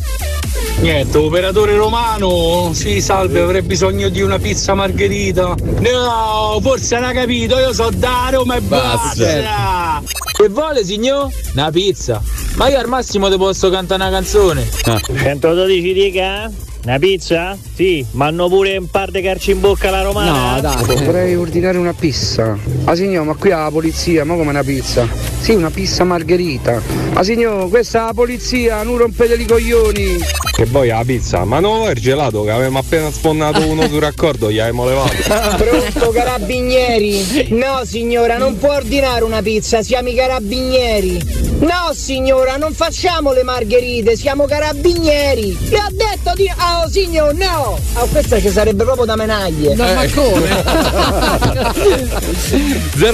Niente, 0.80 1.16
operatore 1.18 1.76
romano, 1.76 2.72
sì 2.74 3.00
salve, 3.00 3.40
avrei 3.40 3.62
bisogno 3.62 4.08
di 4.08 4.20
una 4.20 4.38
pizza 4.38 4.74
margherita. 4.74 5.54
No, 5.78 6.58
forse 6.60 6.96
non 6.96 7.08
ha 7.08 7.12
capito, 7.12 7.58
io 7.58 7.72
so 7.72 7.90
da 7.90 8.28
Roma 8.30 8.56
e 8.56 8.60
basta. 8.60 10.02
Che 10.36 10.48
vuole 10.48 10.84
signor? 10.84 11.30
Una 11.52 11.70
pizza. 11.70 12.20
Ma 12.56 12.68
io 12.68 12.78
al 12.78 12.88
massimo 12.88 13.30
ti 13.30 13.36
posso 13.36 13.70
cantare 13.70 14.02
una 14.02 14.10
canzone. 14.10 14.68
112 15.16 15.92
dica? 15.92 16.50
Una 16.84 16.98
pizza? 16.98 17.56
Sì, 17.74 18.04
ma 18.10 18.26
hanno 18.26 18.46
pure 18.48 18.76
un 18.76 18.90
par 18.90 19.10
di 19.10 19.22
carci 19.22 19.52
in 19.52 19.60
bocca 19.60 19.90
la 19.90 20.02
romana. 20.02 20.54
No, 20.54 20.60
dai. 20.60 21.04
Vorrei 21.04 21.34
ordinare 21.34 21.78
una 21.78 21.94
pizza. 21.94 22.58
Ah 22.84 22.94
signor, 22.94 23.24
ma 23.24 23.34
qui 23.34 23.52
ha 23.52 23.62
la 23.62 23.70
polizia, 23.70 24.24
ma 24.24 24.34
come 24.34 24.50
una 24.50 24.62
pizza? 24.62 25.33
Sì, 25.44 25.52
una 25.52 25.68
pizza 25.68 26.04
margherita. 26.04 26.80
Ah 27.12 27.22
signor, 27.22 27.68
questa 27.68 27.98
è 27.98 28.06
la 28.06 28.12
polizia, 28.14 28.82
non 28.82 28.96
rompete 28.96 29.34
i 29.34 29.44
coglioni. 29.44 30.16
Che 30.56 30.64
poi 30.64 30.88
la 30.88 31.02
pizza, 31.04 31.44
ma 31.44 31.60
non 31.60 31.90
il 31.90 32.00
gelato 32.00 32.44
che 32.44 32.50
avevamo 32.50 32.78
appena 32.78 33.10
sfondato 33.10 33.60
uno 33.66 33.82
sul 33.90 34.00
raccordo, 34.00 34.50
gli 34.50 34.58
avevamo 34.58 34.86
levato. 34.86 35.14
Pronto 35.62 36.10
carabinieri? 36.12 37.48
No 37.50 37.82
signora, 37.84 38.38
non 38.38 38.56
può 38.56 38.72
ordinare 38.72 39.22
una 39.22 39.42
pizza, 39.42 39.82
siamo 39.82 40.08
i 40.08 40.14
carabinieri. 40.14 41.52
No 41.58 41.92
signora, 41.92 42.56
non 42.56 42.72
facciamo 42.72 43.32
le 43.32 43.42
margherite, 43.42 44.16
siamo 44.16 44.46
carabinieri. 44.46 45.56
Le 45.68 45.76
ho 45.76 45.88
detto 45.90 46.32
di... 46.36 46.50
Oh 46.58 46.88
signor, 46.88 47.34
no! 47.34 47.78
Ah, 47.92 48.06
questa 48.10 48.40
ci 48.40 48.48
sarebbe 48.48 48.82
proprio 48.84 49.04
da 49.04 49.16
menaglie. 49.16 49.74
No, 49.74 49.84
ma 49.84 50.06
come? 50.14 50.62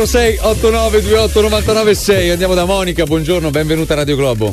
06 0.07 0.39
89 0.43 1.01
28 1.01 1.41
99 1.41 1.95
6 1.95 2.20
Andiamo 2.29 2.55
da 2.55 2.65
Monica, 2.65 3.05
buongiorno, 3.05 3.51
benvenuta 3.51 3.95
a 3.95 3.97
Radio 3.97 4.15
Globo. 4.15 4.53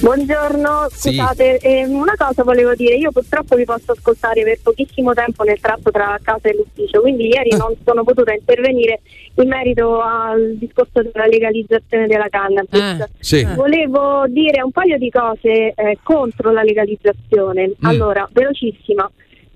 Buongiorno, 0.00 0.88
Sì. 0.90 1.10
scusate, 1.10 1.58
ehm, 1.58 1.92
una 1.92 2.14
cosa 2.16 2.42
volevo 2.42 2.74
dire, 2.74 2.96
io 2.96 3.10
purtroppo 3.10 3.56
vi 3.56 3.64
posso 3.64 3.92
ascoltare 3.92 4.42
per 4.42 4.58
pochissimo 4.62 5.12
tempo 5.14 5.44
nel 5.44 5.58
tratto 5.60 5.90
tra 5.90 6.18
casa 6.22 6.48
e 6.48 6.54
l'ufficio, 6.56 7.00
quindi 7.00 7.28
ieri 7.28 7.50
non 7.56 7.74
sono 7.84 8.04
potuta 8.04 8.32
intervenire 8.32 9.00
in 9.36 9.48
merito 9.48 10.00
al 10.00 10.56
discorso 10.58 11.02
della 11.02 11.26
legalizzazione 11.26 12.06
della 12.06 12.28
cannabis. 12.28 13.08
sì. 13.18 13.44
Volevo 13.54 14.24
dire 14.28 14.62
un 14.62 14.70
paio 14.72 14.98
di 14.98 15.10
cose 15.10 15.72
eh, 15.74 15.98
contro 16.02 16.50
la 16.52 16.62
legalizzazione. 16.62 17.72
Allora, 17.82 18.28
velocissima. 18.32 19.10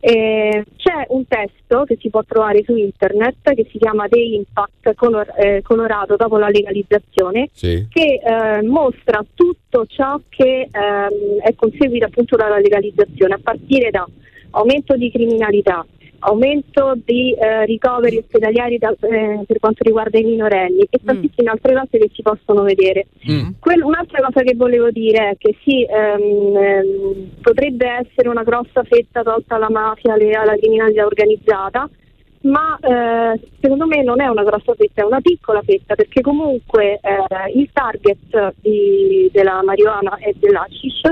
Eh, 0.08 0.62
c'è 0.76 1.04
un 1.08 1.26
testo 1.26 1.82
che 1.82 1.98
si 2.00 2.10
può 2.10 2.22
trovare 2.22 2.62
su 2.64 2.76
internet 2.76 3.54
che 3.54 3.66
si 3.72 3.76
chiama 3.78 4.06
The 4.06 4.20
Impact 4.20 4.94
color- 4.94 5.32
eh, 5.36 5.62
colorato 5.62 6.14
dopo 6.14 6.38
la 6.38 6.48
legalizzazione 6.48 7.48
Sì. 7.52 7.88
che 7.90 8.20
eh, 8.24 8.62
mostra 8.62 9.24
tutto 9.34 9.84
ciò 9.86 10.20
che 10.28 10.68
ehm, 10.70 11.40
è 11.40 11.52
conseguito 11.56 12.04
appunto 12.06 12.36
dalla 12.36 12.58
legalizzazione, 12.60 13.34
a 13.34 13.40
partire 13.42 13.90
da 13.90 14.06
aumento 14.50 14.94
di 14.94 15.10
criminalità, 15.10 15.84
aumento 16.26 16.94
di 17.04 17.32
eh, 17.32 17.64
ricoveri 17.66 18.16
ospedalieri 18.18 18.78
da- 18.78 18.94
eh, 19.00 19.44
per 19.46 19.58
quanto 19.58 19.84
riguarda 19.84 20.18
i 20.18 20.24
minorenni 20.24 20.80
e 20.90 20.98
tantissime 21.04 21.50
altre 21.50 21.74
cose 21.74 21.98
che 21.98 22.10
si 22.12 22.22
possono 22.22 22.62
vedere. 22.62 23.06
Quell- 23.60 23.82
un'altra 23.82 24.20
cosa 24.22 24.42
che 24.42 24.54
volevo 24.56 24.90
dire 24.90 25.30
è 25.30 25.36
che 25.38 25.54
sì, 25.62 25.84
ehm, 25.84 26.56
ehm, 26.56 27.30
potrebbe 27.40 27.86
essere 27.88 28.28
una 28.28 28.42
grossa 28.42 28.82
fetta 28.82 29.22
tolta 29.22 29.54
alla 29.54 29.70
mafia, 29.70 30.14
alle- 30.14 30.32
alla 30.32 30.56
criminalità 30.56 31.06
organizzata, 31.06 31.88
ma 32.42 32.78
eh, 32.80 33.40
secondo 33.60 33.86
me 33.86 34.02
non 34.02 34.20
è 34.20 34.26
una 34.26 34.42
grossa 34.44 34.74
fetta, 34.74 35.02
è 35.02 35.04
una 35.04 35.20
piccola 35.20 35.62
fetta 35.62 35.94
perché 35.94 36.20
comunque 36.20 37.00
eh, 37.02 37.58
il 37.58 37.68
target 37.72 38.54
di- 38.60 39.28
della 39.32 39.62
marijuana 39.62 40.16
e 40.18 40.34
dell'hashish 40.38 41.02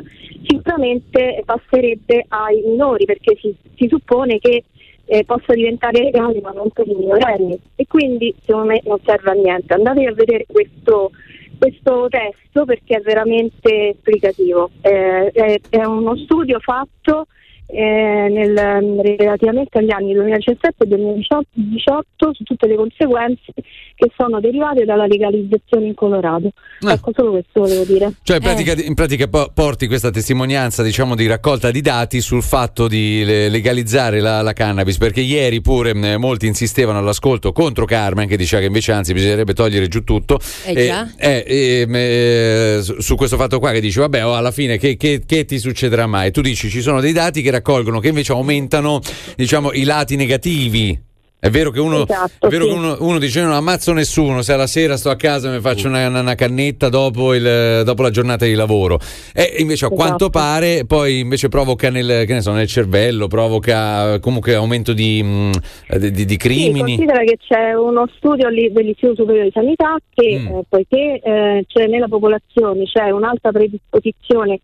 sicuramente 0.46 1.42
passerebbe 1.44 2.24
ai 2.28 2.62
minori 2.64 3.04
perché 3.04 3.36
si, 3.40 3.54
si 3.76 3.88
suppone 3.88 4.38
che 4.38 4.64
eh, 5.06 5.24
possa 5.24 5.54
diventare 5.54 6.02
legale 6.02 6.40
ma 6.40 6.50
non 6.50 6.70
per 6.70 6.86
i 6.88 6.94
minorenni 6.94 7.58
e 7.76 7.86
quindi 7.86 8.34
secondo 8.44 8.68
me 8.68 8.80
non 8.84 8.98
serve 9.04 9.30
a 9.30 9.34
niente. 9.34 9.74
Andate 9.74 10.06
a 10.06 10.12
vedere 10.12 10.46
questo, 10.46 11.10
questo 11.58 12.08
testo 12.08 12.64
perché 12.64 12.96
è 12.96 13.00
veramente 13.00 13.90
esplicativo. 13.90 14.70
Eh, 14.80 15.30
è, 15.32 15.60
è 15.68 15.84
uno 15.84 16.16
studio 16.16 16.58
fatto 16.60 17.26
eh, 17.74 18.28
nel- 18.30 19.00
relativamente 19.18 19.78
agli 19.78 19.90
anni 19.90 20.12
2017 20.14 20.84
e 20.84 20.86
2018 20.86 22.32
su 22.32 22.42
tutte 22.44 22.66
le 22.66 22.76
conseguenze 22.76 23.52
che 23.96 24.10
sono 24.16 24.40
derivate 24.40 24.84
dalla 24.84 25.06
legalizzazione 25.06 25.86
in 25.86 25.94
Colorado. 25.94 26.50
Ecco, 26.80 27.10
solo 27.14 27.30
questo 27.32 27.60
volevo 27.60 27.84
dire. 27.84 28.12
Cioè, 28.22 28.36
in 28.36 28.42
pratica, 28.42 28.72
in 28.72 28.94
pratica 28.94 29.26
po- 29.28 29.50
porti 29.54 29.86
questa 29.86 30.10
testimonianza, 30.10 30.82
diciamo, 30.82 31.14
di 31.14 31.26
raccolta 31.26 31.70
di 31.70 31.80
dati 31.80 32.20
sul 32.20 32.42
fatto 32.42 32.88
di 32.88 33.22
le- 33.24 33.48
legalizzare 33.48 34.20
la, 34.20 34.42
la 34.42 34.52
cannabis, 34.52 34.98
perché 34.98 35.20
ieri 35.20 35.60
pure 35.60 35.94
mh, 35.94 36.16
molti 36.18 36.46
insistevano 36.46 36.98
all'ascolto 36.98 37.52
contro 37.52 37.84
Carmen, 37.84 38.26
che 38.26 38.36
diceva 38.36 38.60
che 38.60 38.66
invece 38.68 38.92
anzi 38.92 39.12
bisognerebbe 39.12 39.52
togliere 39.54 39.88
giù 39.88 40.02
tutto. 40.04 40.38
Eh 40.66 40.86
già. 40.86 41.08
eh, 41.16 41.44
eh, 41.46 41.84
mh, 41.86 41.94
eh, 41.94 42.78
su, 42.98 43.14
questo 43.14 43.36
fatto 43.36 43.58
qua 43.58 43.70
che 43.70 43.80
dici, 43.80 43.98
vabbè, 43.98 44.24
oh, 44.26 44.34
alla 44.34 44.50
fine 44.50 44.76
che, 44.78 44.96
che- 44.96 45.22
che 45.24 45.44
ti 45.44 45.58
succederà 45.58 46.06
mai? 46.06 46.30
Tu 46.32 46.40
dici, 46.40 46.68
ci 46.68 46.80
sono 46.80 47.00
dei 47.00 47.12
dati 47.12 47.42
che 47.42 47.50
raccolgono, 47.64 47.98
che 47.98 48.08
invece 48.08 48.32
aumentano, 48.32 49.00
diciamo, 49.34 49.72
i 49.72 49.84
lati 49.84 50.16
negativi. 50.16 51.00
È 51.44 51.50
vero 51.50 51.70
che 51.70 51.78
uno, 51.78 52.04
Esatto, 52.04 52.46
è 52.46 52.48
vero 52.48 52.64
sì. 52.64 52.70
che 52.70 52.76
uno, 52.76 52.96
uno 53.00 53.18
dice 53.18 53.42
non 53.42 53.52
ammazzo 53.52 53.92
nessuno, 53.92 54.40
se 54.40 54.54
alla 54.54 54.66
sera 54.66 54.96
sto 54.96 55.10
a 55.10 55.16
casa 55.16 55.50
mi 55.50 55.60
faccio 55.60 55.88
una, 55.88 56.08
una- 56.08 56.34
cannetta 56.34 56.88
dopo, 56.88 57.34
il- 57.34 57.82
dopo 57.84 58.00
la 58.00 58.08
giornata 58.08 58.46
di 58.46 58.54
lavoro. 58.54 58.98
E 59.34 59.56
invece 59.58 59.84
a 59.84 59.88
Esatto. 59.88 59.94
quanto 59.94 60.30
pare 60.30 60.86
poi 60.86 61.18
invece 61.18 61.50
provoca 61.50 61.90
nel, 61.90 62.24
che 62.26 62.32
ne 62.32 62.40
so, 62.40 62.52
nel 62.52 62.66
cervello, 62.66 63.26
provoca 63.26 64.18
comunque 64.20 64.54
aumento 64.54 64.94
di, 64.94 65.22
mh, 65.22 65.50
di- 65.98 66.10
di- 66.12 66.24
di 66.24 66.30
Sì, 66.32 66.36
crimini. 66.38 66.96
considera 66.96 67.22
che 67.24 67.36
c'è 67.46 67.74
uno 67.74 68.08
studio 68.16 68.48
dell'Istituto 68.48 69.16
Superiore 69.16 69.48
di 69.48 69.52
Sanità 69.52 69.96
che 70.14 70.38
Mm. 70.38 70.46
eh, 70.46 70.62
poiché 70.66 71.20
eh, 71.22 71.64
c'è 71.66 71.86
nella 71.88 72.08
popolazione 72.08 72.84
c'è 72.84 73.10
un'alta 73.10 73.50
predisposizione 73.52 74.60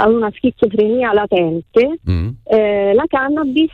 ad 0.00 0.12
una 0.12 0.30
schizofrenia 0.34 1.12
latente, 1.12 1.98
Mm. 2.08 2.28
eh, 2.44 2.92
la 2.94 3.04
cannabis, 3.08 3.70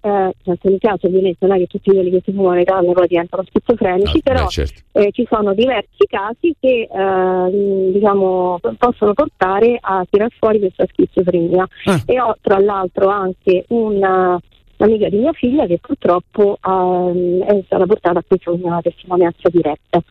eh, 0.00 0.08
in 0.44 0.50
alcuni 0.50 0.78
casi 0.78 1.06
ovviamente 1.06 1.46
non 1.46 1.56
è 1.56 1.58
che 1.60 1.66
tutti 1.66 1.90
quelli 1.90 2.10
che 2.10 2.22
si 2.24 2.32
fumano 2.32 2.54
le 2.56 2.64
canne 2.64 2.92
poi 2.92 3.06
diventano 3.06 3.44
schizofrenici, 3.46 4.18
Ah, 4.18 4.20
però 4.22 4.44
beh, 4.44 4.48
certo. 4.50 4.80
eh, 4.92 5.10
ci 5.12 5.26
sono 5.30 5.52
diversi 5.54 6.06
casi 6.08 6.54
che 6.58 6.88
ehm, 6.90 7.92
diciamo, 7.92 8.58
possono 8.78 9.12
portare 9.12 9.76
a 9.80 10.04
tirar 10.08 10.30
fuori 10.38 10.58
questa 10.60 10.86
schizofrenia. 10.86 11.66
Ah. 11.84 12.00
E 12.06 12.20
ho 12.20 12.36
tra 12.40 12.58
l'altro 12.58 13.08
anche 13.08 13.64
una 13.68 14.40
un'amica 14.78 15.08
di 15.08 15.16
mia 15.16 15.32
figlia 15.32 15.64
che 15.64 15.78
purtroppo 15.80 16.58
ehm, 16.62 17.42
è 17.44 17.62
stata 17.64 17.86
portata 17.86 18.18
a 18.18 18.24
questa 18.26 18.50
come 18.50 18.64
una 18.64 18.82
testimonianza 18.82 19.48
diretta. 19.50 20.02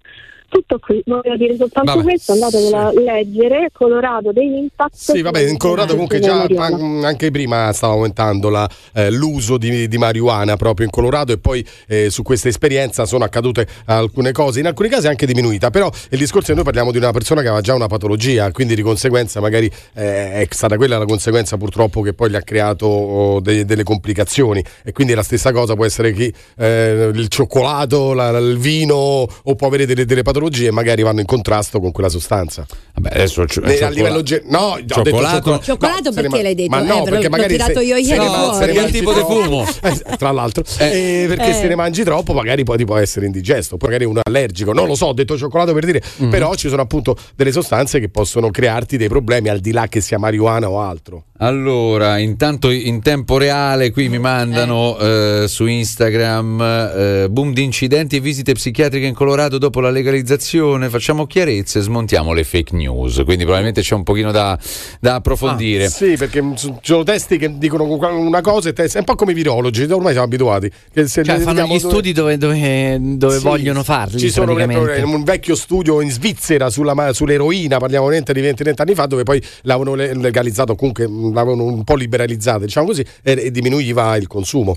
Tutto 0.56 0.80
qui, 0.80 1.02
voglio 1.06 1.36
dire 1.36 1.58
soltanto 1.58 1.92
Vabbè, 1.96 2.04
questo, 2.04 2.32
andatevelo 2.32 2.78
a 2.78 2.94
leggere, 2.94 3.70
Colorado 3.74 4.32
dei 4.32 4.58
Impact. 4.58 4.96
Sì, 4.96 5.22
vabbè, 5.22 5.42
in 5.42 5.58
Colorado 5.58 5.92
comunque 5.94 6.20
già 6.20 6.44
an- 6.44 7.02
anche 7.04 7.30
prima 7.30 7.74
stava 7.74 7.92
aumentando 7.92 8.48
la, 8.50 8.70
eh, 8.94 9.12
l'uso 9.12 9.58
di, 9.58 9.90
di 9.90 9.98
marijuana 9.98 10.56
proprio 10.56 10.86
in 10.86 10.94
Colorado 10.94 11.34
e 11.34 11.40
poi 11.40 11.66
eh, 11.88 12.10
su 12.10 12.24
questa 12.24 12.48
esperienza 12.48 13.06
sono 13.06 13.26
accadute 13.26 13.68
alcune 13.88 14.32
cose, 14.32 14.62
in 14.62 14.68
alcuni 14.68 14.88
casi 14.88 15.08
anche 15.10 15.26
diminuita, 15.26 15.72
però 15.72 15.92
il 16.12 16.18
discorso 16.18 16.46
è 16.46 16.50
che 16.52 16.56
noi 16.56 16.64
parliamo 16.64 16.92
di 16.92 17.00
una 17.00 17.12
persona 17.12 17.42
che 17.42 17.48
aveva 17.48 17.62
già 17.62 17.74
una 17.74 17.88
patologia, 17.88 18.50
quindi 18.54 18.76
di 18.76 18.82
conseguenza 18.82 19.42
magari 19.42 19.70
eh, 19.96 20.32
è 20.36 20.48
stata 20.52 20.78
quella 20.78 20.98
la 20.98 21.06
conseguenza 21.06 21.58
purtroppo 21.58 22.00
che 22.00 22.14
poi 22.14 22.30
gli 22.30 22.36
ha 22.36 22.42
creato 22.44 22.86
oh, 22.86 23.40
de- 23.42 23.66
delle 23.66 23.84
complicazioni. 23.84 24.64
E 24.86 24.94
quindi 24.94 25.14
la 25.14 25.24
stessa 25.24 25.52
cosa 25.52 25.76
può 25.76 25.84
essere 25.84 26.14
chi 26.14 26.34
eh, 26.60 27.12
il 27.14 27.28
cioccolato, 27.28 28.14
la- 28.14 28.32
la- 28.32 28.38
il 28.38 28.58
vino 28.58 28.96
o 28.96 29.56
può 29.56 29.68
avere 29.68 29.86
delle, 29.86 30.06
delle 30.06 30.22
patologie 30.22 30.44
patologie 30.46 30.72
magari 30.72 31.02
vanno 31.02 31.20
in 31.20 31.26
contrasto 31.26 31.80
con 31.80 31.92
quella 31.92 32.10
sostanza. 32.10 32.66
Vabbè, 32.96 33.16
adesso 33.16 33.42
il 33.42 33.50
Eh, 33.66 33.84
a 33.84 33.90
livello 33.90 34.22
ge- 34.22 34.44
no, 34.48 34.60
ho 34.60 34.76
detto 34.78 35.04
Cioccolato? 35.04 35.36
cioccolato. 35.36 35.64
Cioccolato 35.64 36.10
No, 36.10 36.14
perché 36.14 36.30
ma- 36.30 36.42
l'hai 36.42 36.56
detto? 36.56 36.70
Ma 36.70 36.82
Eh, 36.82 36.86
no, 36.86 37.04
ve 37.04 37.10
perché 37.10 37.24
l'ho 37.24 37.30
magari 37.30 37.54
tirato 37.54 37.80
se- 37.80 37.86
io 37.86 37.96
ieri 37.96 38.18
ma- 38.18 38.32
fuori. 38.32 38.56
se 38.56 38.66
ne 38.66 38.74
mangi 38.80 38.92
tipo 38.92 39.14
di 39.14 39.20
fumo? 39.20 39.66
Eh, 39.86 40.18
tra 40.18 40.32
l'altro, 40.32 40.64
Eh, 40.80 41.26
perché 41.28 41.50
Eh. 41.50 41.54
se 41.54 41.68
ne 41.68 41.76
mangi 41.76 42.04
troppo 42.04 42.34
magari 42.34 42.64
poi 42.64 42.78
ti 42.78 42.86
può 42.86 42.98
essere 42.98 43.26
indigesto, 43.26 43.78
poi 43.78 43.90
magari 43.90 44.06
uno 44.10 44.20
è 44.20 44.22
allergico, 44.26 44.72
non 44.74 44.88
lo 44.88 44.96
so, 44.96 45.08
ho 45.08 45.14
detto 45.14 45.38
cioccolato 45.38 45.74
per 45.74 45.86
dire, 45.86 46.02
Mm. 46.24 46.30
però 46.30 46.54
ci 46.56 46.70
sono 46.70 46.82
appunto 46.82 47.16
delle 47.36 47.52
sostanze 47.52 48.00
che 48.00 48.10
possono 48.10 48.50
crearti 48.52 48.98
dei 48.98 49.08
problemi 49.10 49.50
al 49.50 49.60
di 49.60 49.72
là 49.72 49.88
che 49.88 50.02
sia 50.02 50.18
marijuana 50.18 50.70
o 50.70 50.80
altro. 50.80 51.26
Allora, 51.38 52.18
intanto 52.18 52.70
in 52.70 53.02
tempo 53.02 53.38
reale 53.38 53.92
qui 53.92 54.08
mi 54.08 54.20
mandano 54.20 54.98
eh, 54.98 55.46
su 55.50 55.66
Instagram 55.66 56.62
eh, 56.62 57.28
boom 57.30 57.52
di 57.52 57.62
incidenti 57.62 58.16
e 58.16 58.20
visite 58.22 58.54
psichiatriche 58.54 59.06
in 59.06 59.14
Colorado 59.14 59.58
dopo 59.58 59.82
la 59.82 59.90
legalizzazione. 59.90 60.88
Facciamo 60.88 61.26
chiarezza 61.26 61.80
e 61.80 61.82
smontiamo 61.82 62.32
le 62.32 62.46
fake 62.46 62.74
news. 62.74 63.16
Quindi 63.26 63.44
probabilmente 63.44 63.82
c'è 63.82 63.96
un 63.96 64.04
pochino 64.04 64.32
da, 64.32 64.58
da 65.02 65.16
approfondire. 65.16 65.86
Ah, 65.86 65.90
sì, 65.90 66.16
perché 66.16 66.42
ci 66.56 66.74
sono 66.82 67.04
testi 67.04 67.38
che 67.38 67.58
dicono 67.58 67.84
una 67.84 68.40
cosa 68.40 68.70
e 68.70 68.74
testi, 68.74 68.96
è 68.96 69.00
un 69.00 69.06
po' 69.06 69.16
come 69.16 69.32
i 69.34 69.36
virologi, 69.36 69.84
ormai 69.92 70.12
siamo 70.12 70.28
abituati. 70.28 70.72
Che 70.94 71.06
se 71.10 71.22
Cioè, 71.22 71.40
fanno 71.40 71.64
gli 71.64 71.68
dove- 71.68 71.80
studi 71.80 72.12
dove, 72.14 72.38
dove- 72.38 72.98
dove 73.18 73.38
Sì, 73.40 73.44
vogliono 73.44 73.84
farli. 73.84 74.20
Ci 74.20 74.30
sono 74.30 74.54
un 74.54 75.24
vecchio 75.26 75.56
studio 75.56 76.00
in 76.00 76.12
Svizzera 76.12 76.70
sulla, 76.70 76.94
ma- 76.94 77.12
sull'eroina, 77.12 77.78
parliamo 77.78 78.10
di 78.10 78.16
20-30 78.22 78.74
anni 78.78 78.96
fa, 78.96 79.06
dove 79.06 79.24
poi 79.24 79.44
l'avevano 79.64 79.96
le- 79.96 80.14
legalizzato, 80.16 80.76
comunque 80.76 81.24
l'avevano 81.34 81.64
un 81.66 81.84
po' 81.84 81.96
liberalizzato, 81.96 82.60
diciamo 82.66 82.88
così, 82.88 83.06
e, 83.24 83.46
e 83.46 83.52
diminuiva 83.52 84.16
il 84.18 84.28
consumo. 84.28 84.76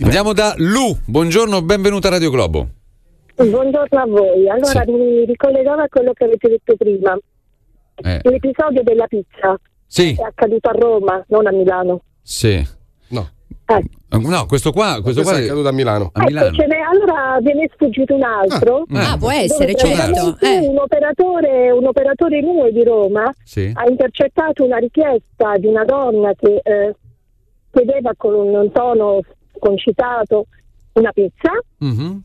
Andiamo 0.00 0.32
da 0.32 0.54
Lu. 0.58 0.96
Buongiorno, 1.04 1.62
benvenuta 1.62 2.08
a 2.08 2.12
Radio 2.12 2.30
Globo. 2.30 2.68
Buongiorno 3.34 3.98
a 4.00 4.06
voi. 4.06 4.48
Allora 4.48 4.82
Sì. 4.84 4.90
mi 4.90 5.24
ricollegavo 5.24 5.82
a 5.82 5.88
quello 5.88 6.12
che 6.12 6.24
avete 6.24 6.48
detto 6.48 6.76
prima. 6.76 7.16
Eh, 7.96 8.20
L'episodio 8.22 8.82
della 8.82 9.06
pizza 9.06 9.58
sì, 9.86 10.14
è 10.18 10.22
accaduto 10.22 10.68
a 10.68 10.72
Roma, 10.72 11.24
non 11.28 11.46
a 11.46 11.50
Milano. 11.52 12.02
sì. 12.22 12.80
No. 13.66 13.76
Eh. 13.76 14.18
No, 14.18 14.46
questo 14.46 14.72
qua, 14.72 15.00
questo 15.00 15.22
Questo 15.22 15.22
qua 15.22 15.38
è 15.38 15.44
accaduto 15.44 15.68
a 15.68 15.72
Milano. 15.72 16.10
a 16.12 16.24
Milano. 16.24 16.46
Ecco, 16.48 16.56
ce 16.56 16.66
n'è- 16.66 16.80
allora 16.80 17.38
ve 17.40 17.54
ne 17.54 17.64
è 17.64 17.70
sfuggito 17.74 18.14
un 18.14 18.22
altro. 18.22 18.84
Ah, 18.92 19.16
può 19.18 19.30
essere, 19.30 19.74
certo. 19.74 20.36
Eh. 20.40 20.58
Un 20.66 20.78
operatore, 20.78 21.70
un 21.70 21.86
operatore 21.86 22.40
NUE 22.42 22.72
di 22.72 22.84
Roma 22.84 23.32
Sì. 23.44 23.70
ha 23.74 23.88
intercettato 23.88 24.64
una 24.64 24.76
richiesta 24.78 25.56
di 25.56 25.66
una 25.66 25.84
donna 25.84 26.32
che 26.34 26.60
eh, 26.62 26.94
chiedeva 27.70 28.12
con 28.16 28.34
un 28.34 28.70
tono 28.72 29.20
concitato 29.58 30.46
una 30.94 31.12
pizza 31.12 31.50
Mhm. 31.78 32.20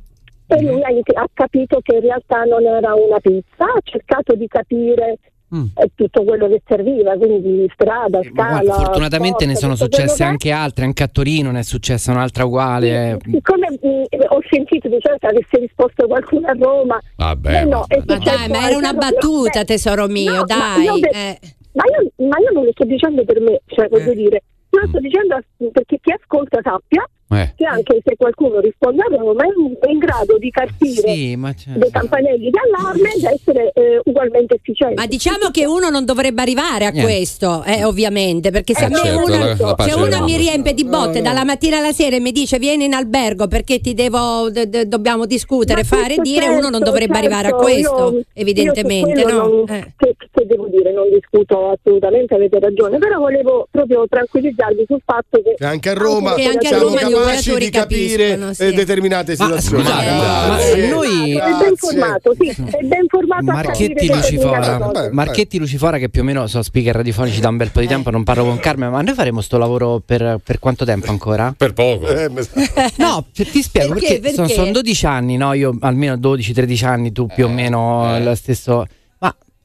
e 0.48 0.62
lui 0.62 0.82
ha, 0.84 1.22
ha 1.22 1.28
capito 1.34 1.80
che 1.82 1.96
in 1.96 2.02
realtà 2.02 2.44
non 2.44 2.66
era 2.66 2.94
una 2.96 3.20
pizza, 3.22 3.64
ha 3.64 3.80
cercato 3.84 4.36
di 4.36 4.48
capire 4.48 5.20
Mm. 5.56 5.64
eh, 5.76 5.90
tutto 5.96 6.24
quello 6.26 6.48
che 6.50 6.62
serviva, 6.68 7.16
quindi 7.16 7.70
strada, 7.74 8.20
scala. 8.22 8.60
Guarda, 8.62 8.74
fortunatamente 8.74 9.46
ne 9.46 9.54
porta, 9.54 9.60
sono 9.68 9.74
tutto 9.76 9.88
quello 9.90 10.04
successe 10.08 10.24
anche 10.24 10.52
altre, 10.52 10.84
anche 10.86 11.04
a 11.04 11.08
Torino 11.08 11.52
ne 11.52 11.60
è 11.60 11.64
successa 11.64 12.12
un'altra 12.12 12.44
uguale. 12.44 13.12
eh. 13.12 13.18
Siccome 13.32 13.68
mm, 13.72 14.02
ho 14.30 14.40
sentito 14.50 14.90
di 14.90 14.98
certo 15.00 15.20
che 15.20 15.28
avesse 15.28 15.58
risposto 15.60 16.06
qualcuno 16.06 16.48
a 16.48 16.54
Roma, 16.60 17.00
Vabbè. 17.16 17.62
eh 17.62 17.66
no, 17.66 17.86
Ma 18.06 18.18
dai, 18.18 18.50
ma 18.50 18.68
era 18.68 18.78
una 18.78 18.94
battuta, 18.94 19.60
No, 19.60 19.66
tesoro 19.66 20.08
mio, 20.08 20.34
no, 20.34 20.40
ma 20.40 20.46
dai. 20.76 20.84
io 20.84 20.94
de- 21.00 21.10
eh. 21.14 21.40
Ma 21.78 21.84
io, 21.86 22.28
ma 22.28 22.38
io 22.40 22.52
non 22.54 22.66
lo 22.66 22.72
sto 22.72 22.84
dicendo 22.86 23.24
per 23.24 23.40
me, 23.40 23.62
cioè 23.68 23.88
voglio 23.88 24.14
dire, 24.14 24.42
io 24.72 24.80
lo 24.82 24.88
sto 24.88 25.00
dicendo 25.00 25.40
perché 25.72 26.00
chi 26.02 26.12
ascolta 26.12 26.60
sappia 26.62 27.08
Eh. 27.30 27.54
che 27.58 27.66
anche 27.66 28.00
se 28.06 28.16
qualcuno 28.16 28.60
risponde 28.62 29.02
a 29.04 29.16
Roma 29.18 29.44
è 29.44 29.90
in, 29.90 29.98
grado 29.98 30.38
di 30.38 30.50
carpire 30.50 31.12
Sì, 31.12 31.38
dei 31.76 31.90
campanelli 31.92 32.50
d'allarme 32.50 33.14
ed 33.16 33.24
essere 33.26 33.72
eh, 33.74 34.00
ugualmente 34.06 34.56
efficiente. 34.56 34.96
Ma 34.96 35.06
diciamo 35.08 35.50
che 35.52 35.66
uno 35.66 35.90
non 35.90 36.06
dovrebbe 36.06 36.42
arrivare 36.42 36.86
a 36.86 36.90
Niente. 36.90 37.12
questo, 37.12 37.64
eh, 37.66 37.84
ovviamente, 37.84 38.50
perché 38.52 38.74
se 38.74 38.84
Eh, 38.84 38.86
a 38.86 38.90
me 38.90 38.96
certo, 38.96 39.18
uno, 39.26 39.28
la- 39.38 39.56
la 39.60 39.76
se 39.84 39.94
uno 39.94 40.24
mi 40.24 40.38
riempie 40.38 40.74
di 40.74 40.86
botte 40.86 41.22
dalla 41.22 41.44
mattina 41.44 41.80
alla 41.80 41.92
sera 41.92 42.16
e 42.16 42.20
mi 42.22 42.32
dice 42.32 42.60
vieni 42.60 42.86
in 42.86 42.94
albergo 42.94 43.48
perché 43.48 43.80
ti 43.82 43.94
devo, 43.94 44.50
d- 44.50 44.64
d- 44.66 44.84
dobbiamo 44.84 45.26
discutere, 45.26 45.82
Ma 45.82 45.88
fare, 45.98 46.16
dire, 46.22 46.48
uno 46.48 46.70
non 46.70 46.72
certo, 46.72 46.86
dovrebbe 46.86 47.14
certo, 47.14 47.28
arrivare 47.28 47.48
a 47.50 47.56
questo, 47.56 48.12
io- 48.14 48.24
evidentemente, 48.34 49.20
io 49.20 49.28
no? 49.28 49.48
non- 49.48 49.64
Eh. 49.70 49.94
che, 49.98 50.16
che 50.32 50.46
devo 50.46 50.68
dire, 50.68 50.94
non 50.94 51.10
discuto 51.10 51.72
assolutamente, 51.72 52.36
avete 52.36 52.60
ragione, 52.60 52.98
però 52.98 53.20
volevo 53.20 53.68
proprio 53.70 54.06
tranquillizzarvi 54.08 54.86
sul 54.88 55.02
fatto 55.04 55.42
che 55.42 55.56
E 55.58 55.66
anche 55.66 55.90
a 55.90 55.94
Roma 55.94 56.34
Che 56.36 56.44
anche 56.46 56.68
a 56.70 56.78
Roma 56.78 57.00
capaci 57.20 57.56
di 57.58 57.70
capire 57.70 58.54
sì. 58.54 58.64
eh, 58.64 58.74
determinate 58.74 59.36
Ma 59.38 59.46
situazioni. 59.46 59.84
Grazie. 59.84 60.12
ma 60.12 60.58
Sì, 60.60 60.88
noi- 60.88 61.32
è 61.38 61.52
ben 61.58 61.76
formato, 61.76 62.36
sì, 62.40 62.50
è 62.50 62.84
ben 62.84 63.06
formato 63.08 63.44
Marchetti 63.44 64.08
Lucifora. 64.08 64.78
Beh, 64.78 65.10
Marchetti 65.12 65.58
Lucifora 65.58 65.98
che 65.98 66.10
più 66.10 66.22
o 66.22 66.24
meno 66.24 66.48
sono 66.48 66.64
speaker 66.64 66.96
radiofonici 66.96 67.40
da 67.40 67.50
un 67.50 67.58
bel 67.58 67.72
po' 67.72 67.80
di 67.80 67.88
tempo, 67.88 68.10
non 68.10 68.24
parlo 68.24 68.44
con 68.44 68.60
Carmen, 68.60 68.90
ma 68.92 69.02
noi 69.02 69.14
faremo 69.14 69.42
sto 69.42 69.58
lavoro 69.58 70.02
per, 70.06 70.40
per 70.44 70.60
quanto 70.60 70.86
tempo 70.86 71.10
ancora? 71.12 71.54
Per 71.56 71.74
poco. 71.74 72.08
Eh, 72.08 72.30
No, 72.98 73.26
ti 73.34 73.62
spiego 73.62 73.94
Perché? 73.94 74.20
perché, 74.20 74.34
sono, 74.36 74.48
Perché? 74.48 74.62
sono 74.62 74.72
12 74.72 75.06
anni, 75.06 75.38
no? 75.38 75.54
Io 75.54 75.76
almeno 75.82 76.16
12-13 76.16 76.86
anni, 76.86 77.12
tu 77.12 77.28
più 77.28 77.46
o 77.46 77.50
meno 77.50 78.16
eh. 78.16 78.24
lo 78.24 78.36
stesso. 78.36 78.86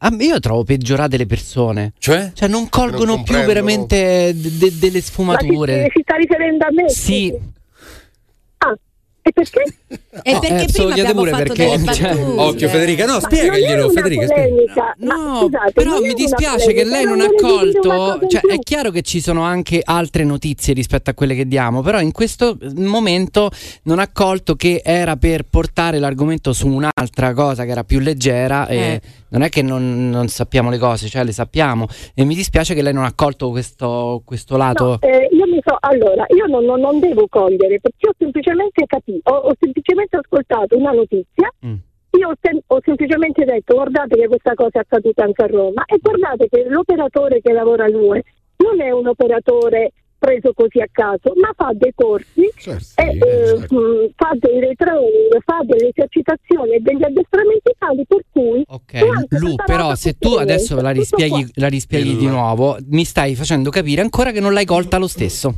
Ma 0.02 0.08
a 0.08 0.10
me 0.10 0.24
io 0.24 0.40
trovo 0.40 0.64
peggiorate 0.64 1.16
le 1.16 1.26
persone. 1.26 1.92
Cioè? 1.98 2.32
Cioè 2.34 2.48
non 2.48 2.68
colgono 2.68 3.22
più 3.22 3.34
comprendono. 3.34 3.46
veramente 3.46 4.32
de- 4.34 4.58
de- 4.58 4.78
delle 4.78 4.94
Ma 4.98 5.00
si, 5.00 5.06
sfumature. 5.10 5.88
si 5.94 6.00
sta 6.02 6.16
riferendo 6.16 6.64
a 6.64 6.68
me? 6.72 6.88
Sì. 6.90 7.32
Ah, 8.58 8.76
e 9.22 9.32
perché? 9.32 9.62
E 10.24 10.38
perché 10.38 10.62
eh, 10.64 10.66
prima 10.72 10.90
abbiamo 10.90 11.12
pure 11.20 11.30
fatto 11.30 11.42
perché- 11.54 11.76
delle 11.78 11.92
cioè. 11.94 12.14
Occhio 12.36 12.68
Federica, 12.68 13.06
no, 13.06 13.12
Ma 13.14 13.20
spiegaglielo 13.20 13.88
Federica. 13.90 14.26
spiega- 14.26 14.48
polemica, 14.48 14.94
No, 14.98 15.40
scusate, 15.42 15.72
però 15.72 16.00
mi 16.00 16.12
dispiace 16.14 16.72
che 16.72 16.84
lei 16.84 17.04
non 17.04 17.20
ha 17.20 17.28
colto. 17.34 18.26
Cioè, 18.28 18.40
è 18.42 18.58
chiaro 18.58 18.90
che 18.90 19.02
ci 19.02 19.20
sono 19.20 19.42
anche 19.42 19.80
altre 19.82 20.24
notizie 20.24 20.74
rispetto 20.74 21.10
a 21.10 21.14
quelle 21.14 21.34
che 21.34 21.46
diamo, 21.46 21.80
però 21.82 22.00
in 22.00 22.12
questo 22.12 22.56
momento 22.76 23.50
non 23.84 23.98
ha 23.98 24.08
colto 24.12 24.54
che 24.54 24.82
era 24.84 25.16
per 25.16 25.44
portare 25.48 25.98
l'argomento 25.98 26.52
su 26.52 26.68
un'altra 26.68 27.32
cosa 27.34 27.64
che 27.64 27.70
era 27.70 27.84
più 27.84 27.98
leggera. 27.98 28.66
E 28.68 28.76
Eh. 28.76 29.00
non 29.30 29.42
è 29.42 29.48
che 29.48 29.62
non, 29.62 30.10
non 30.10 30.28
sappiamo 30.28 30.68
le 30.70 30.78
cose, 30.78 31.08
cioè 31.08 31.24
le 31.24 31.32
sappiamo. 31.32 31.86
E 32.14 32.24
mi 32.24 32.34
dispiace 32.34 32.74
che 32.74 32.82
lei 32.82 32.92
non 32.92 33.04
ha 33.04 33.12
colto 33.14 33.48
questo, 33.50 34.20
questo 34.24 34.56
lato. 34.56 34.84
No, 34.84 35.08
eh, 35.08 35.28
io 35.32 35.46
mi 35.46 35.60
so, 35.64 35.76
allora, 35.80 36.24
io 36.28 36.46
non, 36.46 36.64
non- 36.64 36.80
non 36.80 37.00
devo 37.00 37.26
cogliere 37.28 37.80
perché 37.80 38.08
ho 38.08 38.14
semplicemente 38.18 38.84
capito, 38.86 39.30
ho, 39.30 39.34
ho 39.36 39.54
semplicemente 39.58 39.80
ascoltato 40.10 40.76
una 40.76 40.92
notizia. 40.92 41.52
Mm. 41.66 41.74
Io 42.18 42.28
ho, 42.28 42.34
sem- 42.40 42.60
ho 42.66 42.78
semplicemente 42.84 43.44
detto 43.44 43.74
guardate 43.74 44.16
che 44.16 44.28
questa 44.28 44.54
cosa 44.54 44.78
è 44.78 44.80
accaduta 44.80 45.24
anche 45.24 45.42
a 45.42 45.46
Roma 45.46 45.84
e 45.86 45.98
guardate 45.98 46.48
che 46.48 46.64
l'operatore 46.68 47.40
che 47.40 47.52
lavora 47.52 47.84
all'UE 47.84 48.22
non 48.56 48.80
è 48.80 48.90
un 48.90 49.06
operatore 49.06 49.92
preso 50.22 50.52
così 50.54 50.80
a 50.80 50.86
caso, 50.92 51.32
ma 51.34 51.50
fa 51.56 51.72
dei 51.74 51.92
corsi, 51.96 52.48
Certo, 52.56 52.94
e, 52.94 53.18
eh, 53.18 53.54
mh, 53.58 54.12
fa 54.14 54.30
dei 54.38 54.60
retraining, 54.60 55.42
fa 55.44 55.58
delle 55.64 55.88
esercitazioni 55.88 56.74
e 56.74 56.80
degli 56.80 57.02
addestramenti 57.02 57.72
tali 57.76 58.04
per 58.06 58.24
cui 58.30 58.62
Ok, 58.68 58.92
Lu, 59.30 59.56
però 59.66 59.96
se 59.96 60.16
tu 60.16 60.34
adesso 60.34 60.80
la 60.80 60.90
rispieghi, 60.90 61.50
la 61.54 61.66
rispieghi 61.66 62.16
di 62.16 62.28
nuovo, 62.28 62.76
mi 62.90 63.04
stai 63.04 63.34
facendo 63.34 63.70
capire 63.70 64.00
ancora 64.00 64.30
che 64.30 64.38
non 64.38 64.52
l'hai 64.52 64.64
colta 64.64 64.96
lo 64.98 65.08
stesso. 65.08 65.54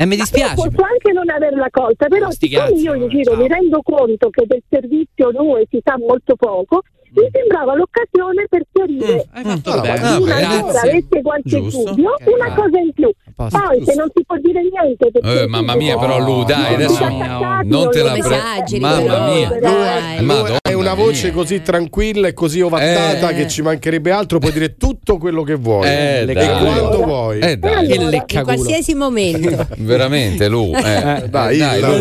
E 0.00 0.06
mi 0.06 0.14
Io 0.14 0.20
dispiace. 0.22 0.54
posso 0.54 0.82
anche 0.82 1.12
non 1.12 1.28
averla 1.28 1.68
colta, 1.70 2.06
però 2.08 2.30
siccome 2.30 2.70
io 2.70 2.94
in 2.94 3.02
eh, 3.02 3.08
giro 3.08 3.36
mi 3.36 3.46
rendo 3.46 3.80
conto 3.82 4.30
che 4.30 4.46
del 4.46 4.62
servizio 4.66 5.30
NUE 5.30 5.66
si 5.70 5.78
sa 5.84 5.98
molto 5.98 6.36
poco, 6.36 6.80
mi 7.12 7.28
sembrava 7.30 7.74
l'occasione 7.74 8.46
per 8.48 8.62
chiarire 8.72 9.26
Hai 9.30 9.44
fatto 9.44 9.70
Ah, 9.72 9.80
bene. 9.82 10.00
ah, 10.00 10.18
una 10.18 10.60
cosa 10.62 10.80
avesse 10.80 11.20
qualche 11.20 11.48
Giusto. 11.50 11.90
dubbio, 11.90 12.12
Ok, 12.14 12.26
una 12.34 12.46
vai. 12.48 12.54
cosa 12.56 12.78
in 12.78 12.92
più. 12.94 13.10
Posto. 13.48 13.58
Poi 13.58 13.82
se 13.84 13.94
non 13.94 14.08
si 14.14 14.22
può 14.26 14.36
dire 14.42 14.60
niente 14.70 15.10
perché 15.10 15.42
Eh, 15.42 15.46
mamma 15.46 15.74
mia, 15.74 15.96
però 15.98 16.18
Lu, 16.18 16.44
dai, 16.44 16.70
No, 16.70 16.74
adesso 16.76 17.08
no, 17.08 17.60
non 17.64 17.90
te 17.90 18.02
la 18.02 18.14
no, 18.16 18.18
pre- 18.22 18.36
esageri, 18.36 18.80
Mamma 18.80 19.26
mia. 19.32 19.48
dai. 19.60 20.16
È- 20.16 20.16
lui 20.18 20.26
Madonna 20.26 20.58
è 20.62 20.72
una 20.74 20.94
voce 20.94 21.24
mia. 21.26 21.32
così 21.34 21.62
tranquilla 21.62 22.28
e 22.28 22.34
così 22.34 22.60
ovattata 22.60 23.30
Eh. 23.30 23.34
che 23.34 23.48
ci 23.48 23.62
mancherebbe 23.62 24.10
altro, 24.10 24.38
puoi 24.38 24.52
dire 24.52 24.76
tutto 24.76 25.16
quello 25.18 25.42
che 25.42 25.54
vuoi 25.54 25.86
Eh, 25.88 26.20
e 26.20 26.32
dai. 26.32 26.48
quando 26.64 27.02
vuoi. 27.04 27.38
Eh 27.40 27.56
dai, 27.56 27.86
Che 27.86 27.94
In 27.94 28.08
leccaculo. 28.08 28.54
qualsiasi 28.56 28.94
momento. 28.94 29.66
veramente 29.78 30.48
Lu. 30.48 30.72
Eh, 30.74 31.24
Dai, 31.28 31.56
dai, 31.58 31.78
il- 31.78 31.86
Lu. 31.86 31.92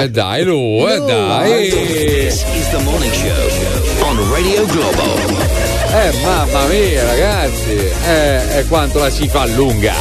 Eh 0.00 0.10
dai, 0.10 0.44
Lu, 0.44 0.86
eh 0.88 1.00
dai. 1.06 1.68
This 1.70 2.44
is 2.54 2.68
the 2.70 2.82
morning 2.82 3.12
show 3.12 4.08
on 4.08 4.16
Radio 4.32 4.64
Globo. 4.66 5.63
Eh, 5.94 6.12
mamma 6.24 6.66
mia, 6.66 7.04
ragazzi. 7.04 7.70
Eh, 8.04 8.58
e 8.58 8.64
quanto 8.66 8.98
la 8.98 9.10
si 9.10 9.28
fa 9.28 9.46
lunga. 9.46 9.94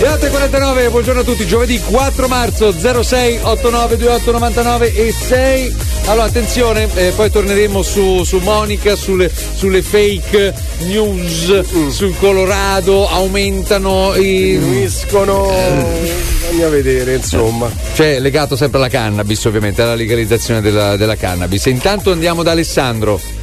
Le 0.00 0.08
8.49, 0.08 0.90
buongiorno 0.90 1.20
a 1.20 1.24
tutti. 1.24 1.46
Giovedì 1.46 1.78
4 1.80 2.26
marzo 2.26 2.72
06 2.72 3.38
89 3.42 3.96
28 3.96 4.32
99 4.32 4.94
e 4.94 5.12
6. 5.12 5.76
Allora, 6.06 6.26
attenzione, 6.26 6.88
eh, 6.92 7.12
poi 7.14 7.30
torneremo 7.30 7.82
su, 7.82 8.24
su 8.24 8.38
Monica, 8.38 8.96
sulle, 8.96 9.30
sulle 9.54 9.80
fake 9.80 10.54
news 10.86 11.88
sul 11.90 12.18
Colorado. 12.18 13.08
Aumentano 13.08 14.16
i. 14.16 14.58
Diminuiscono 14.58 15.52
Bisogna 16.48 16.68
vedere, 16.68 17.14
insomma. 17.14 17.70
Cioè, 17.94 18.18
legato 18.18 18.56
sempre 18.56 18.78
alla 18.78 18.88
cannabis, 18.88 19.44
ovviamente, 19.44 19.82
alla 19.82 19.94
legalizzazione 19.94 20.60
della, 20.60 20.96
della 20.96 21.16
cannabis. 21.16 21.66
E 21.66 21.70
intanto 21.70 22.10
andiamo 22.10 22.42
da 22.42 22.50
Alessandro. 22.50 23.37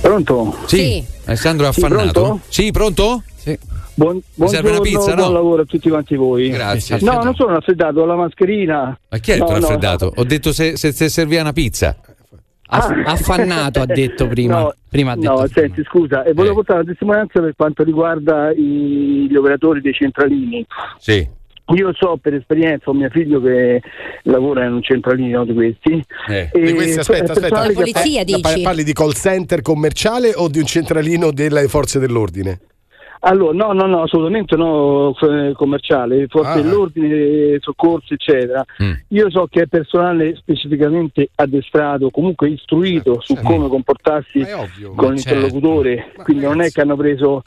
Pronto? 0.00 0.56
Sì. 0.66 1.04
Alessandro 1.24 1.68
è 1.68 1.72
Sì, 1.72 1.80
affannato? 1.84 2.20
pronto? 2.22 2.40
Sì, 2.48 2.70
pronto? 2.70 3.22
Sì. 3.34 3.58
Buon, 3.94 4.20
Mi 4.34 4.48
serve 4.48 4.68
una 4.70 4.78
buongiorno, 4.78 4.80
pizza, 4.82 5.14
no? 5.14 5.22
buon 5.22 5.32
lavoro 5.32 5.62
a 5.62 5.64
tutti 5.64 5.88
quanti 5.88 6.16
voi. 6.16 6.50
Grazie. 6.50 6.98
No, 7.00 7.22
non 7.22 7.34
sono 7.34 7.54
raffreddato, 7.54 8.00
ho 8.00 8.04
la 8.04 8.14
mascherina. 8.14 8.98
Ma 9.08 9.18
chi 9.18 9.30
è 9.30 9.34
il 9.34 9.40
No, 9.40 9.46
tuo 9.46 9.54
no. 9.54 9.60
raffreddato? 9.60 10.12
Ho 10.14 10.24
detto 10.24 10.52
se, 10.52 10.76
se, 10.76 10.92
se 10.92 11.08
serviva 11.08 11.40
una 11.40 11.52
pizza. 11.52 11.96
Ah. 12.68 12.86
Affannato 13.06 13.80
ha 13.80 13.86
detto 13.86 14.26
prima. 14.28 14.58
No, 14.60 14.74
prima 14.88 15.12
ha 15.12 15.16
detto. 15.16 15.30
no 15.40 15.46
senti, 15.52 15.82
scusa, 15.84 16.24
e 16.24 16.30
Eh. 16.30 16.34
volevo 16.34 16.56
portare 16.56 16.80
una 16.80 16.88
testimonianza 16.88 17.40
per 17.40 17.54
quanto 17.56 17.82
riguarda 17.84 18.50
i- 18.52 19.26
gli 19.30 19.36
operatori 19.36 19.80
dei 19.80 19.92
centralini. 19.94 20.66
Sì. 20.98 21.26
Io 21.74 21.92
so 21.94 22.16
per 22.20 22.34
esperienza, 22.34 22.90
ho 22.90 22.92
mio 22.94 23.08
figlio 23.10 23.40
che 23.40 23.82
lavora 24.22 24.64
in 24.66 24.74
un 24.74 24.82
centralino 24.82 25.44
di 25.44 25.52
questi. 25.52 26.04
Eh. 26.28 26.48
E 26.52 26.60
Di 26.60 26.72
questi, 26.74 26.98
aspetta, 27.00 27.32
aspetta. 27.32 27.40
personale 27.40 27.74
che- 27.74 27.82
Eh, 28.36 28.40
pa- 28.40 28.54
Parli 28.62 28.84
di 28.84 28.92
call 28.92 29.12
center 29.12 29.62
commerciale 29.62 30.32
o 30.34 30.48
di 30.48 30.58
un 30.60 30.66
centralino 30.66 31.32
delle 31.32 31.66
forze 31.66 31.98
dell'ordine? 31.98 32.60
Allora, 33.20 33.52
no, 33.56 33.72
no, 33.72 33.86
no, 33.86 34.02
assolutamente 34.02 34.54
no, 34.54 35.12
commerciale, 35.54 36.26
forze 36.28 36.50
Ah. 36.50 36.60
dell'ordine, 36.62 37.56
soccorso, 37.60 38.14
eccetera. 38.14 38.64
Mm. 38.80 38.92
Io 39.08 39.28
so 39.30 39.48
che 39.50 39.62
è 39.62 39.66
personale 39.66 40.36
specificamente 40.36 41.30
addestrato, 41.34 42.10
comunque 42.10 42.50
istruito 42.50 43.20
su 43.20 43.34
come 43.42 43.66
comportarsi 43.68 44.38
con 44.94 44.94
Ma 44.94 45.10
l'interlocutore, 45.12 46.12
quindi 46.22 46.44
non 46.44 46.60
è 46.60 46.70
che 46.70 46.82
hanno 46.82 46.94
preso 46.96 47.42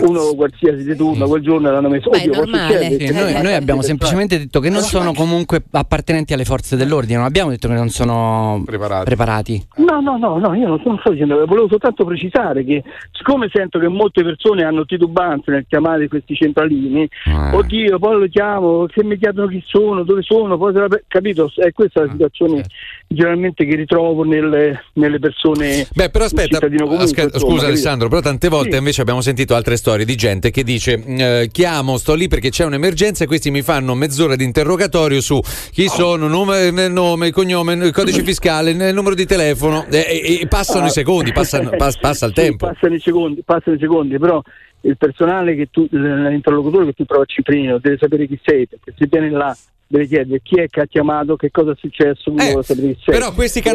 uno 0.00 0.34
qualsiasi 0.34 0.84
di 0.84 0.96
turno 0.96 1.26
quel 1.26 1.42
giorno 1.42 1.70
l'hanno 1.70 1.88
messo. 1.88 2.10
È 2.10 2.28
Oddio. 2.28 2.44
Sì, 2.46 3.12
noi, 3.12 3.42
noi 3.42 3.54
abbiamo 3.54 3.82
semplicemente 3.82 4.38
detto 4.38 4.60
che 4.60 4.70
non 4.70 4.80
sono 4.82 5.12
comunque 5.12 5.62
appartenenti 5.70 6.32
alle 6.32 6.44
forze 6.44 6.76
dell'ordine, 6.76 7.16
non 7.16 7.26
abbiamo 7.26 7.50
detto 7.50 7.68
che 7.68 7.74
non 7.74 7.88
sono 7.88 8.62
preparati. 8.64 9.66
No, 9.76 10.00
no, 10.00 10.16
no, 10.16 10.38
no, 10.38 10.54
io 10.54 10.68
non 10.68 10.78
sto, 10.78 10.88
non 10.88 10.98
sto 10.98 11.10
dicendo, 11.10 11.44
volevo 11.46 11.68
soltanto 11.68 12.04
precisare 12.04 12.64
che 12.64 12.82
siccome 13.12 13.48
sento 13.52 13.78
che 13.78 13.88
molte 13.88 14.22
persone 14.22 14.64
hanno 14.64 14.84
titubanza 14.84 15.52
nel 15.52 15.66
chiamare 15.68 16.08
questi 16.08 16.34
centralini, 16.34 17.08
oddio, 17.52 17.98
poi 17.98 18.18
lo 18.20 18.28
chiamo, 18.28 18.86
se 18.94 19.04
mi 19.04 19.18
chiedono 19.18 19.48
chi 19.48 19.62
sono, 19.66 20.02
dove 20.02 20.22
sono, 20.22 20.56
poi 20.56 20.72
se 20.72 20.78
la 20.78 20.88
capito? 21.08 21.50
È 21.54 21.72
questa 21.72 22.04
la 22.04 22.10
situazione 22.10 22.64
generalmente 23.06 23.64
che 23.64 23.74
ritrovo 23.76 24.24
nelle, 24.24 24.84
nelle 24.94 25.18
persone. 25.18 25.86
Beh, 25.92 26.10
però 26.10 26.24
aspetta, 26.24 26.54
cittadino 26.54 26.84
comune, 26.86 27.04
asca- 27.04 27.22
insomma, 27.22 27.40
scusa 27.40 27.54
capito? 27.54 27.66
Alessandro, 27.66 28.08
però 28.08 28.20
tante 28.20 28.48
volte 28.48 28.72
Sì. 28.72 28.78
invece 28.78 29.00
abbiamo 29.00 29.20
sentito 29.20 29.54
altre 29.54 29.76
storie 29.82 30.04
di 30.04 30.14
gente 30.14 30.52
che 30.52 30.62
dice 30.62 31.02
eh, 31.04 31.48
chiamo, 31.50 31.96
sto 31.98 32.14
lì 32.14 32.28
perché 32.28 32.50
c'è 32.50 32.64
un'emergenza 32.64 33.24
e 33.24 33.26
questi 33.26 33.50
mi 33.50 33.62
fanno 33.62 33.96
mezz'ora 33.96 34.36
di 34.36 34.44
interrogatorio 34.44 35.20
su 35.20 35.40
chi 35.72 35.88
sono, 35.88 36.28
nome, 36.28 36.70
nome 36.86 37.32
cognome, 37.32 37.72
il 37.74 37.90
codice 37.92 38.22
fiscale, 38.24 38.72
numero 38.92 39.16
di 39.16 39.26
telefono 39.26 39.84
e, 39.90 40.38
e- 40.42 40.46
passano 40.46 40.84
Ah. 40.84 40.86
i 40.86 40.90
secondi, 40.90 41.32
passano- 41.32 41.70
pas- 41.76 41.98
passa 41.98 42.26
il 42.26 42.32
Sì, 42.32 42.40
tempo. 42.42 42.68
Passano 42.68 42.94
i 42.94 43.00
secondi, 43.00 43.42
passano 43.44 43.74
i 43.74 43.78
secondi, 43.80 44.18
però 44.20 44.40
il 44.82 44.96
personale 44.96 45.56
che 45.56 45.66
tu, 45.72 45.88
l'interlocutore 45.90 46.84
che 46.86 46.92
tu 46.92 47.04
trovi 47.04 47.22
a 47.24 47.26
Ciprino 47.26 47.78
deve 47.78 47.96
sapere 47.98 48.28
chi 48.28 48.38
sei, 48.40 48.68
perché 48.68 48.94
se 48.96 49.08
viene 49.10 49.30
là 49.30 49.56
deve 49.92 50.06
chiedere 50.06 50.40
chi 50.42 50.58
è 50.58 50.66
che 50.68 50.80
ha 50.80 50.86
chiamato, 50.86 51.36
che 51.36 51.50
cosa 51.50 51.72
è 51.72 51.74
successo. 51.78 52.32
Eh, 52.38 52.96
Però 53.04 53.32
questi 53.32 53.60
che, 53.60 53.68
a, 53.68 53.74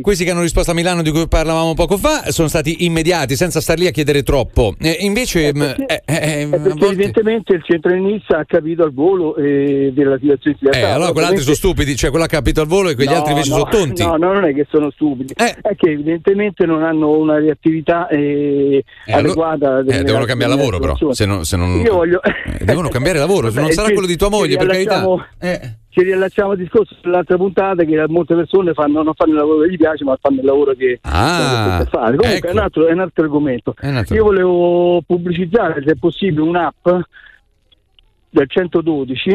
questi 0.00 0.24
che 0.24 0.30
hanno 0.30 0.40
risposto 0.40 0.70
a 0.70 0.74
Milano 0.74 1.02
di 1.02 1.10
cui 1.10 1.28
parlavamo 1.28 1.74
poco 1.74 1.98
fa 1.98 2.30
sono 2.30 2.48
stati 2.48 2.84
immediati, 2.86 3.36
senza 3.36 3.60
star 3.60 3.78
lì 3.78 3.86
a 3.86 3.90
chiedere 3.90 4.22
troppo. 4.22 4.74
Eh, 4.80 4.96
invece, 5.00 5.52
mh, 5.52 5.60
eh, 5.86 6.02
eh, 6.06 6.40
Eh, 6.40 6.46
perché 6.48 6.86
evidentemente 6.86 7.54
il 7.54 7.62
centralinista 7.62 8.38
ha 8.38 8.44
capito 8.46 8.82
al 8.82 8.94
volo 8.94 9.36
eh, 9.36 9.90
della 9.92 10.16
situazione 10.18 10.56
di 10.58 10.66
eh, 10.68 10.70
realtà. 10.70 10.94
allora 10.94 11.12
quegli 11.12 11.24
altri 11.26 11.42
sono 11.42 11.54
stupidi, 11.54 11.96
cioè 11.96 12.08
quello 12.10 12.24
ha 12.24 12.28
capito 12.28 12.60
al 12.62 12.66
volo 12.66 12.88
e 12.88 12.94
quegli 12.94 13.08
No, 13.10 13.16
altri 13.16 13.32
invece 13.32 13.50
no, 13.50 13.56
sono 13.58 13.68
tonti. 13.70 14.02
No, 14.02 14.16
no, 14.16 14.32
non 14.32 14.44
è 14.44 14.54
che 14.54 14.66
sono 14.70 14.90
stupidi, 14.90 15.34
è 15.36 15.74
che 15.76 15.90
evidentemente 15.90 16.64
non 16.64 16.82
hanno 16.82 17.10
una 17.18 17.38
reattività 17.38 18.08
eh, 18.08 18.82
Eh, 19.04 19.12
adeguata. 19.12 19.80
eh, 19.80 20.02
devono 20.02 20.24
cambiare 20.24 20.54
lavoro 20.54 20.78
però, 20.78 20.96
se 21.10 21.26
no- 21.26 21.44
se 21.44 21.56
non- 21.56 21.80
Io 21.80 21.94
voglio... 21.94 22.22
Eh, 22.22 22.64
devono 22.64 22.88
cambiare 22.90 23.18
lavoro, 23.18 23.50
se 23.50 23.60
non 23.60 23.70
sarà 23.70 23.90
quello 23.92 24.06
di 24.06 24.16
tua 24.16 24.28
moglie, 24.30 24.56
per 24.56 24.68
carità. 24.68 25.08
Riallacciamo- 25.16 25.24
Eh. 25.38 25.74
Ci 25.90 26.02
riallacciamo 26.04 26.50
al 26.52 26.56
discorso 26.56 26.94
dell'altra 27.02 27.36
puntata 27.36 27.82
che 27.82 28.04
molte 28.06 28.36
persone 28.36 28.72
fanno, 28.74 29.02
non 29.02 29.12
fanno 29.14 29.32
il 29.32 29.38
lavoro 29.38 29.62
che 29.62 29.72
gli 29.72 29.76
piace, 29.76 30.04
ma 30.04 30.16
fanno 30.20 30.38
il 30.38 30.44
lavoro 30.46 30.72
che 30.74 31.00
Ah, 31.02 31.80
che 31.82 31.90
fare. 31.90 32.16
Comunque 32.16 32.36
ecco. 32.36 32.46
è, 32.46 32.50
un 32.52 32.58
altro, 32.58 32.86
è 32.86 32.92
un 32.92 33.00
altro 33.00 33.24
argomento. 33.24 33.74
Un 33.82 33.96
altro- 33.96 34.14
Io 34.14 34.22
volevo 34.24 35.02
pubblicizzare, 35.04 35.82
se 35.84 35.92
è 35.92 35.96
possibile, 35.96 36.42
un'app 36.42 36.88
del 38.30 38.48
112 38.48 39.30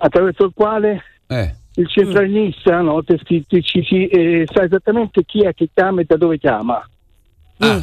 attraverso 0.00 0.46
il 0.46 0.52
quale 0.52 1.02
Eh. 1.28 1.54
il 1.76 1.88
centralinista 1.88 2.80
no, 2.80 3.02
ti- 3.04 3.44
ci- 3.46 3.82
ci- 3.84 4.06
eh, 4.08 4.48
sa 4.52 4.64
esattamente 4.64 5.24
chi 5.24 5.42
è 5.44 5.54
che 5.54 5.68
chiama 5.72 6.00
e 6.00 6.04
da 6.08 6.16
dove 6.16 6.38
chiama. 6.38 6.84
Ah, 7.58 7.80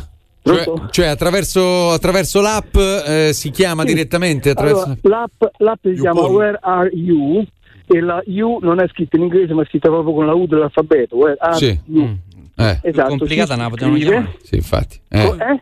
cioè, 0.47 0.89
cioè 0.91 1.05
attraverso, 1.07 1.91
attraverso 1.91 2.41
l'app 2.41 2.75
eh, 2.75 3.29
si 3.33 3.49
chiama 3.51 3.81
Sì. 3.83 3.87
direttamente 3.93 4.49
attraverso... 4.51 4.83
Allora, 4.83 4.99
l'app, 5.01 5.43
l'app 5.57 5.79
si 5.83 5.93
chiama 5.93 6.19
YouPorn. 6.21 6.35
Where 6.35 6.59
Are 6.61 6.89
You? 6.93 7.45
E 7.89 7.99
la 8.01 8.21
U 8.25 8.59
non 8.61 8.79
è 8.81 8.87
scritta 8.89 9.15
in 9.15 9.23
inglese, 9.23 9.53
ma 9.53 9.61
è 9.61 9.65
scritta 9.65 9.87
proprio 9.89 10.13
con 10.13 10.25
la 10.25 10.33
U 10.33 10.45
dell'alfabeto. 10.45 11.15
Where 11.15 11.37
are 11.39 11.55
Sì. 11.55 11.79
you? 11.85 12.15
Eh. 12.57 12.79
Esatto, 12.83 13.09
complicata 13.17 13.55
la 13.55 13.69
potevano 13.69 13.95
scrive- 13.97 14.11
chiamare. 14.11 14.37
Sì, 14.43 14.55
infatti. 14.55 14.99
Eh. 15.09 15.19
eh? 15.23 15.61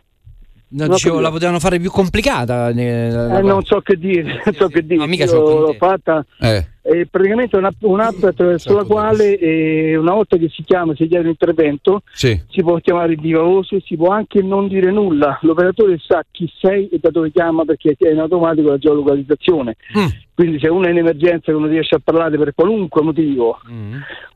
No, 0.68 0.84
Non 0.86 0.88
dicevo, 0.96 1.20
la 1.20 1.30
potevano 1.30 1.60
fare 1.60 1.78
più 1.78 1.90
complicata. 1.92 2.70
eh, 2.70 2.82
Eh, 2.82 3.42
non 3.42 3.62
so 3.64 3.80
che 3.80 3.96
dire, 3.96 4.40
non 4.44 4.54
so 4.54 4.66
che 4.68 4.82
dire. 4.84 4.96
No, 4.98 5.06
mica 5.06 5.24
Io 5.24 5.60
l'ho 5.60 5.74
fatta 5.78 6.24
Eh. 6.40 6.66
È 6.86 7.04
praticamente 7.06 7.56
un'app, 7.56 7.82
un'app 7.82 8.22
attraverso 8.22 8.74
la 8.74 8.84
quale 8.84 9.36
eh, 9.38 9.96
una 9.96 10.12
volta 10.14 10.36
che 10.36 10.48
si 10.48 10.62
chiama, 10.62 10.94
si 10.94 11.08
chiede 11.08 11.24
un 11.24 11.30
intervento, 11.30 12.02
Sì. 12.12 12.40
si 12.48 12.62
può 12.62 12.78
chiamare 12.78 13.16
di 13.16 13.20
viva 13.20 13.42
voce, 13.42 13.80
si 13.84 13.96
può 13.96 14.10
anche 14.10 14.40
non 14.42 14.68
dire 14.68 14.92
nulla. 14.92 15.38
L'operatore 15.42 15.98
sa 15.98 16.24
chi 16.30 16.50
sei 16.60 16.88
e 16.88 16.98
da 17.00 17.10
dove 17.10 17.32
chiama 17.32 17.64
perché 17.64 17.96
è 17.98 18.10
in 18.10 18.20
automatico 18.20 18.68
la 18.70 18.78
geolocalizzazione. 18.78 19.76
Mm. 19.98 20.06
Quindi 20.34 20.58
se 20.60 20.68
uno 20.68 20.86
è 20.86 20.90
in 20.90 20.98
emergenza 20.98 21.50
e 21.50 21.54
non 21.54 21.66
riesce 21.66 21.94
a 21.94 22.00
parlare 22.02 22.36
per 22.36 22.52
qualunque 22.54 23.02
motivo, 23.02 23.58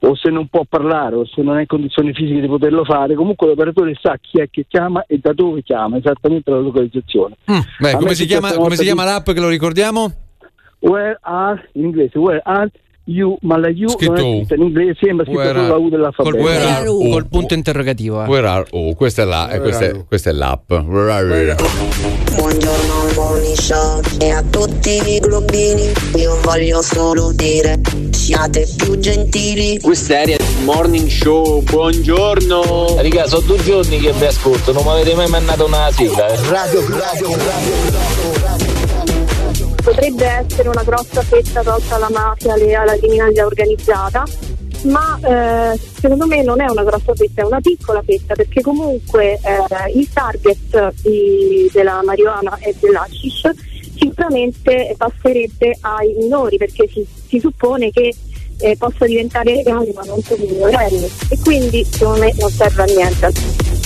o 0.01 0.14
se 0.16 0.31
non 0.31 0.47
può 0.48 0.64
parlare, 0.66 1.14
o 1.16 1.27
se 1.27 1.43
non 1.43 1.59
è 1.59 1.60
in 1.60 1.66
condizioni 1.66 2.14
fisiche 2.14 2.40
di 2.40 2.47
poterlo 2.47 2.85
fare, 2.85 3.14
comunque 3.14 3.47
l'operatore 3.47 3.94
sa 4.01 4.16
chi 4.18 4.40
è 4.40 4.48
che 4.51 4.64
chiama 4.66 5.05
e 5.06 5.18
da 5.18 5.35
dove 5.35 5.62
chiama, 5.62 5.98
esattamente 5.98 6.51
la 6.51 6.59
localizzazione. 6.60 7.36
Beh, 7.44 7.52
A 7.55 7.64
me 7.81 7.93
come 7.98 8.10
è 8.12 8.14
si, 8.14 8.24
chiama, 8.24 8.51
come 8.55 8.77
si 8.77 8.85
chiama 8.85 9.05
l'app 9.05 9.31
che 9.31 9.40
lo 9.40 9.48
ricordiamo? 9.48 10.28
Where 10.81 11.19
are 11.23 11.69
in 11.74 11.85
inglese? 11.85 12.19
Where 12.19 12.40
are 12.44 12.70
you? 13.05 13.36
Ma 13.43 13.59
la 13.59 13.69
U 13.69 13.89
Scritto 13.89 14.12
non 14.12 14.20
è 14.20 14.24
U. 14.24 14.47
in 14.55 14.62
inglese, 14.62 14.97
sembra 15.01 15.24
scritta 15.27 15.40
Where 15.40 15.55
solo 15.55 15.66
la 15.69 15.74
are- 15.74 15.82
U 15.85 15.89
dell'alfabeto. 15.90 16.36
col 16.36 16.44
where 16.44 16.65
are- 16.65 16.89
U. 16.89 17.11
Col 17.11 17.27
punto 17.28 17.55
interrogativo. 17.55 18.23
eh. 18.23 18.27
Where 18.27 18.47
are 18.47 18.66
oh, 18.70 18.94
questa 18.94 19.23
è 19.23 19.24
la, 19.27 19.51
eh, 19.51 19.61
questa, 19.61 19.85
è, 19.86 20.05
questa 20.07 20.31
è 20.31 20.32
l'app. 20.32 20.70
Where 20.70 21.11
are 21.12 21.43
you? 21.44 21.55
Buongiorno 22.35 23.01
al 23.02 23.15
morning 23.15 23.57
show 23.57 24.01
e 24.20 24.31
a 24.31 24.43
tutti 24.43 25.15
i 25.15 25.19
globini 25.19 25.93
Io 26.16 26.39
voglio 26.43 26.81
solo 26.81 27.32
dire 27.35 27.81
Siate 28.11 28.66
più 28.77 28.98
gentili 28.98 29.78
Questa 29.81 30.20
è 30.23 30.36
Morning 30.65 31.09
Show, 31.09 31.61
buongiorno. 31.62 32.97
Raga, 32.97 33.27
sono 33.27 33.47
due 33.47 33.59
giorni 33.62 33.98
che 33.98 34.12
vi 34.12 34.24
ascolto, 34.24 34.73
non 34.73 34.82
mi 34.85 34.90
avete 34.90 35.15
mai 35.15 35.28
mandato 35.28 35.66
una 35.66 35.90
sigla. 35.90 36.27
eh. 36.28 36.36
Radio, 36.48 36.81
radio, 36.89 38.69
potrebbe 39.90 40.24
essere 40.24 40.68
una 40.68 40.82
grossa 40.84 41.20
fetta 41.22 41.62
tolta 41.62 41.96
alla 41.96 42.10
mafia, 42.10 42.52
alle- 42.52 42.74
alla 42.74 42.96
criminalità 42.96 43.44
organizzata, 43.44 44.24
ma 44.84 45.18
eh, 45.22 45.78
secondo 46.00 46.26
me 46.26 46.42
non 46.42 46.60
è 46.60 46.70
una 46.70 46.84
grossa 46.84 47.12
fetta, 47.14 47.42
è 47.42 47.44
una 47.44 47.60
piccola 47.60 48.00
fetta 48.02 48.34
perché 48.34 48.60
comunque 48.62 49.32
eh, 49.32 49.98
il 49.98 50.08
target 50.12 50.92
di- 51.02 51.68
della 51.72 52.00
marijuana 52.04 52.56
e 52.60 52.74
dell'hashish 52.78 53.50
sicuramente 53.98 54.94
passerebbe 54.96 55.76
ai 55.80 56.14
minori 56.18 56.56
perché 56.56 56.88
si, 56.88 57.04
si 57.26 57.38
suppone 57.38 57.90
che 57.90 58.14
eh, 58.58 58.76
possa 58.78 59.04
diventare 59.06 59.54
legale 59.56 59.92
ma 59.92 60.02
non 60.04 60.22
per 60.22 60.38
i 60.38 60.46
minorenni 60.46 61.10
e 61.28 61.38
quindi 61.42 61.84
secondo 61.84 62.20
me 62.20 62.32
non 62.38 62.50
serve 62.50 62.82
a 62.82 62.86
niente. 62.86 63.80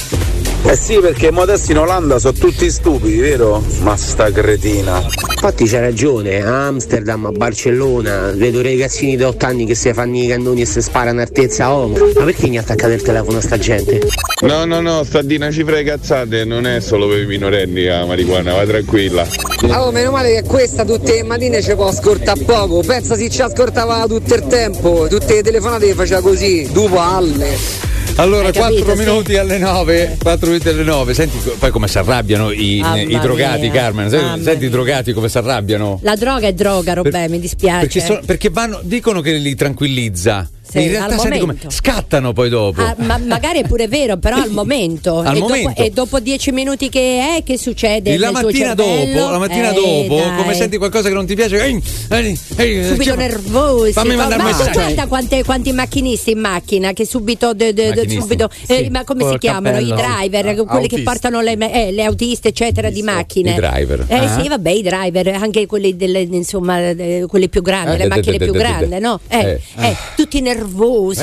Eh 0.67 0.77
sì, 0.77 0.99
perché 0.99 1.29
adesso 1.29 1.73
in 1.73 1.79
Olanda 1.79 2.19
sono 2.19 2.33
tutti 2.33 2.71
stupidi, 2.71 3.19
vero? 3.19 3.63
Ma 3.83 3.97
sta 3.99 4.31
cretina. 4.33 4.99
Infatti 4.99 5.67
c'ha 5.67 5.81
ragione, 5.81 6.43
a 6.43 6.69
Amsterdam, 6.69 7.27
a 7.27 7.31
Barcellona, 7.33 8.33
vedo 8.35 8.63
ragazzini 8.63 9.15
di 9.15 9.23
8 9.23 9.45
anni 9.45 9.67
che 9.67 9.75
si 9.75 9.93
fanno 9.93 10.17
i 10.17 10.27
cannoni 10.27 10.63
e 10.63 10.65
si 10.65 10.81
sparano 10.81 11.21
a 11.21 11.25
altezza 11.25 11.69
uomo. 11.69 11.99
Ma 11.99 12.25
perché 12.25 12.49
gli 12.49 12.57
ha 12.57 12.63
attaccato 12.63 12.93
il 12.93 13.03
telefono 13.03 13.39
a 13.39 13.41
sta 13.43 13.59
gente? 13.59 14.01
No, 14.41 14.65
no, 14.65 14.81
no, 14.81 15.05
sta 15.05 15.21
di 15.21 15.37
una 15.37 15.51
cifra 15.51 15.77
di 15.77 15.85
cazzate, 15.85 16.47
non 16.47 16.67
è 16.67 16.81
solo 16.81 17.09
per 17.09 17.21
i 17.21 17.27
minorenni 17.27 17.85
la 17.85 18.07
marijuana, 18.07 18.55
vai 18.55 18.67
tranquilla. 18.67 19.27
Oh, 19.69 19.91
meno 19.91 20.13
male 20.13 20.33
che 20.35 20.49
questa 20.49 20.87
tutte 20.87 21.13
le 21.13 21.25
mattine 21.25 21.61
ci 21.61 21.75
può 21.75 21.89
ascoltare 21.89 22.41
poco. 22.43 22.81
Pensa 22.81 23.17
se 23.17 23.29
ci 23.29 23.43
ascoltava 23.43 24.07
tutto 24.09 24.35
il 24.35 24.47
tempo, 24.47 25.07
tutte 25.11 25.35
le 25.35 25.43
telefonate 25.43 25.85
le 25.85 25.95
faceva 25.95 26.23
così, 26.23 26.67
due 26.73 26.89
palle. 26.89 27.93
Allora, 28.17 28.47
Hai 28.47 28.53
4 28.53 28.75
capito, 28.77 28.95
sì. 28.97 28.99
minuti 29.05 29.37
alle 29.37 29.59
9. 29.59 30.17
4 30.23 30.47
minuti 30.47 30.69
alle 30.69 30.85
9. 30.85 31.15
Senti 31.15 31.37
poi 31.59 31.71
come 31.71 31.89
si 31.89 31.99
arrabbiano 31.99 32.53
i, 32.53 32.77
i 32.79 33.19
drogati, 33.21 33.63
mia. 33.63 33.73
Carmen. 33.73 34.09
Senti, 34.09 34.43
senti 34.45 34.65
i 34.67 34.69
drogati 34.69 35.13
come 35.13 35.29
si 35.29 35.37
arrabbiano. 35.39 35.99
La 36.03 36.15
droga 36.15 36.47
è 36.47 36.53
droga, 36.53 36.93
Robè, 36.95 37.11
Per- 37.11 37.29
mi 37.29 37.41
dispiace. 37.41 37.81
Perché, 37.87 38.01
sono- 38.01 38.21
perché 38.25 38.51
vanno, 38.51 38.79
dicono 38.85 39.21
che 39.21 39.33
li 39.33 39.55
tranquillizza. 39.57 40.49
Sì, 40.75 40.83
in 40.87 40.91
realtà 40.91 41.15
al 41.15 41.21
senti 41.21 41.39
come 41.39 41.57
scattano 41.69 42.33
poi 42.33 42.49
dopo. 42.49 42.81
Ah, 42.83 42.95
ma 42.99 43.17
magari 43.19 43.61
è 43.61 43.65
pure 43.67 43.87
vero, 43.87 44.17
però 44.17 44.37
al 44.37 44.51
momento. 44.53 45.19
Al 45.21 45.37
e, 45.37 45.39
momento. 45.39 45.69
Dopo, 45.69 45.83
e 45.83 45.91
dopo 45.91 46.21
dieci 46.21 46.51
minuti 46.51 46.89
che 46.89 47.37
è, 47.37 47.43
che 47.45 47.57
succede? 47.59 48.13
E 48.13 48.19
la 48.19 48.33
mattina 48.33 48.75
dopo, 48.75 49.31
la 49.31 49.39
mattina 49.39 49.71
Eh, 49.71 49.75
dopo, 49.75 50.17
dai. 50.17 50.37
come 50.37 50.55
senti 50.55 50.77
qualcosa 50.77 51.09
che 51.09 51.15
non 51.15 51.27
ti 51.27 51.35
piace, 51.37 51.63
ehi, 51.65 51.81
ehi, 52.09 52.39
ehi, 52.57 52.85
Subito 52.87 53.05
cioè, 53.05 53.17
nervosi. 53.17 53.93
Fammi 53.93 54.17
mandare 54.17 54.43
ma 54.43 54.49
messaggio. 54.51 54.73
guarda 54.81 55.07
quante- 55.07 55.45
quanti 55.45 55.73
macchinisti 55.73 56.33
in 56.33 56.41
macchina 56.41 56.93
che 56.93 57.07
subito, 57.07 57.55
de- 57.55 57.73
de- 57.73 57.93
de- 57.93 58.09
subito 58.09 58.51
sì, 58.67 58.73
eh, 58.73 58.91
ma 58.91 59.05
come 59.05 59.21
si 59.23 59.29
col 59.29 59.39
chiamano? 59.39 59.79
I 59.79 59.89
cappello. 59.89 59.95
driver, 60.17 60.47
Ah, 60.47 60.55
quelli 60.55 60.67
che 60.89 60.97
autisti. 60.97 61.03
portano 61.03 61.41
le, 61.41 61.57
eh, 61.73 61.93
le 61.93 62.03
autiste, 62.05 62.49
eccetera, 62.49 62.91
di 62.91 63.03
macchine. 63.03 63.53
I 63.53 63.55
driver. 63.55 64.05
Eh 64.09 64.17
Ah. 64.17 64.41
sì, 64.41 64.49
vabbè, 64.49 64.71
i 64.71 64.83
driver, 64.83 65.29
anche 65.29 65.67
quelli 65.67 65.97
delle, 65.97 66.21
insomma, 66.23 66.81
eh, 66.91 67.25
quelli 67.29 67.49
più 67.49 67.63
grandi, 67.63 67.95
Eh, 67.95 67.99
le 67.99 68.07
macchine 68.09 68.39
più 68.39 68.53
grandi, 68.53 68.99
no? 68.99 69.21
Eh, 69.29 69.39
eh. 69.39 69.61
eh, 69.89 69.97
tutti 70.17 70.41
nervosi. 70.41 70.63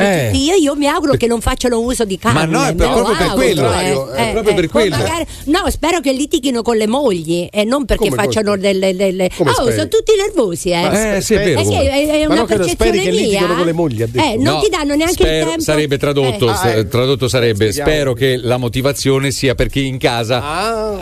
Eh. 0.02 0.30
tutti- 0.32 0.44
io, 0.44 0.56
io 0.56 0.76
mi 0.76 0.88
auguro 0.88 1.14
che 1.16 1.28
non 1.28 1.42
facciano 1.42 1.80
uso 1.80 2.06
di 2.06 2.18
carne. 2.18 2.46
no, 2.46 2.64
è 2.66 2.74
per- 2.76 2.90
proprio 2.90 3.16
per 3.16 3.28
auguro, 3.28 3.36
quello, 3.36 3.72
eh. 4.14 4.16
è 4.28 4.32
proprio 4.32 4.54
per 4.56 4.64
o 4.66 4.70
quello. 4.70 4.96
magari- 4.98 5.26
no, 5.46 5.70
spero 5.70 6.00
che 6.00 6.12
litighino 6.14 6.62
con 6.62 6.78
le 6.78 6.88
mogli 6.88 7.48
e 7.52 7.64
non 7.64 7.86
perché 7.86 8.10
Come 8.10 8.22
facciano 8.24 8.58
delle. 8.58 8.96
delle 8.96 9.30
Come 9.36 9.50
oh, 9.52 9.54
speri? 9.54 9.72
sono 9.76 9.88
tutti 9.88 10.12
nervosi, 10.18 10.70
eh. 10.70 10.82
Ma 10.82 11.16
Eh, 11.16 11.22
sì, 11.22 11.34
è 11.36 11.44
vero, 11.44 11.60
Eh 11.60 11.64
è, 11.90 12.08
è 12.22 12.28
Ma 12.28 12.34
una 12.34 12.46
percezione 12.46 13.00
che 13.02 13.12
litigano 13.12 13.48
mia. 13.48 13.56
con 13.56 13.66
le 13.66 13.74
mogli, 13.74 14.02
ha 14.02 14.08
detto. 14.08 14.26
Eh, 14.28 14.36
non 14.38 14.56
No, 14.56 14.60
ti 14.62 14.70
danno 14.70 14.96
neanche 14.96 15.14
spero- 15.24 15.38
il 15.40 15.46
tempo. 15.48 15.62
Sarebbe 15.62 15.98
tradotto, 15.98 16.50
Eh. 16.50 16.56
s- 16.56 16.62
Ah, 16.64 16.70
eh. 16.70 16.88
tradotto 16.88 17.28
sarebbe 17.28 17.72
spero 17.72 18.14
che 18.14 18.38
la 18.38 18.58
motivazione 18.58 19.32
sia 19.32 19.56
perché 19.56 19.80
in 19.80 19.98
casa 19.98 20.40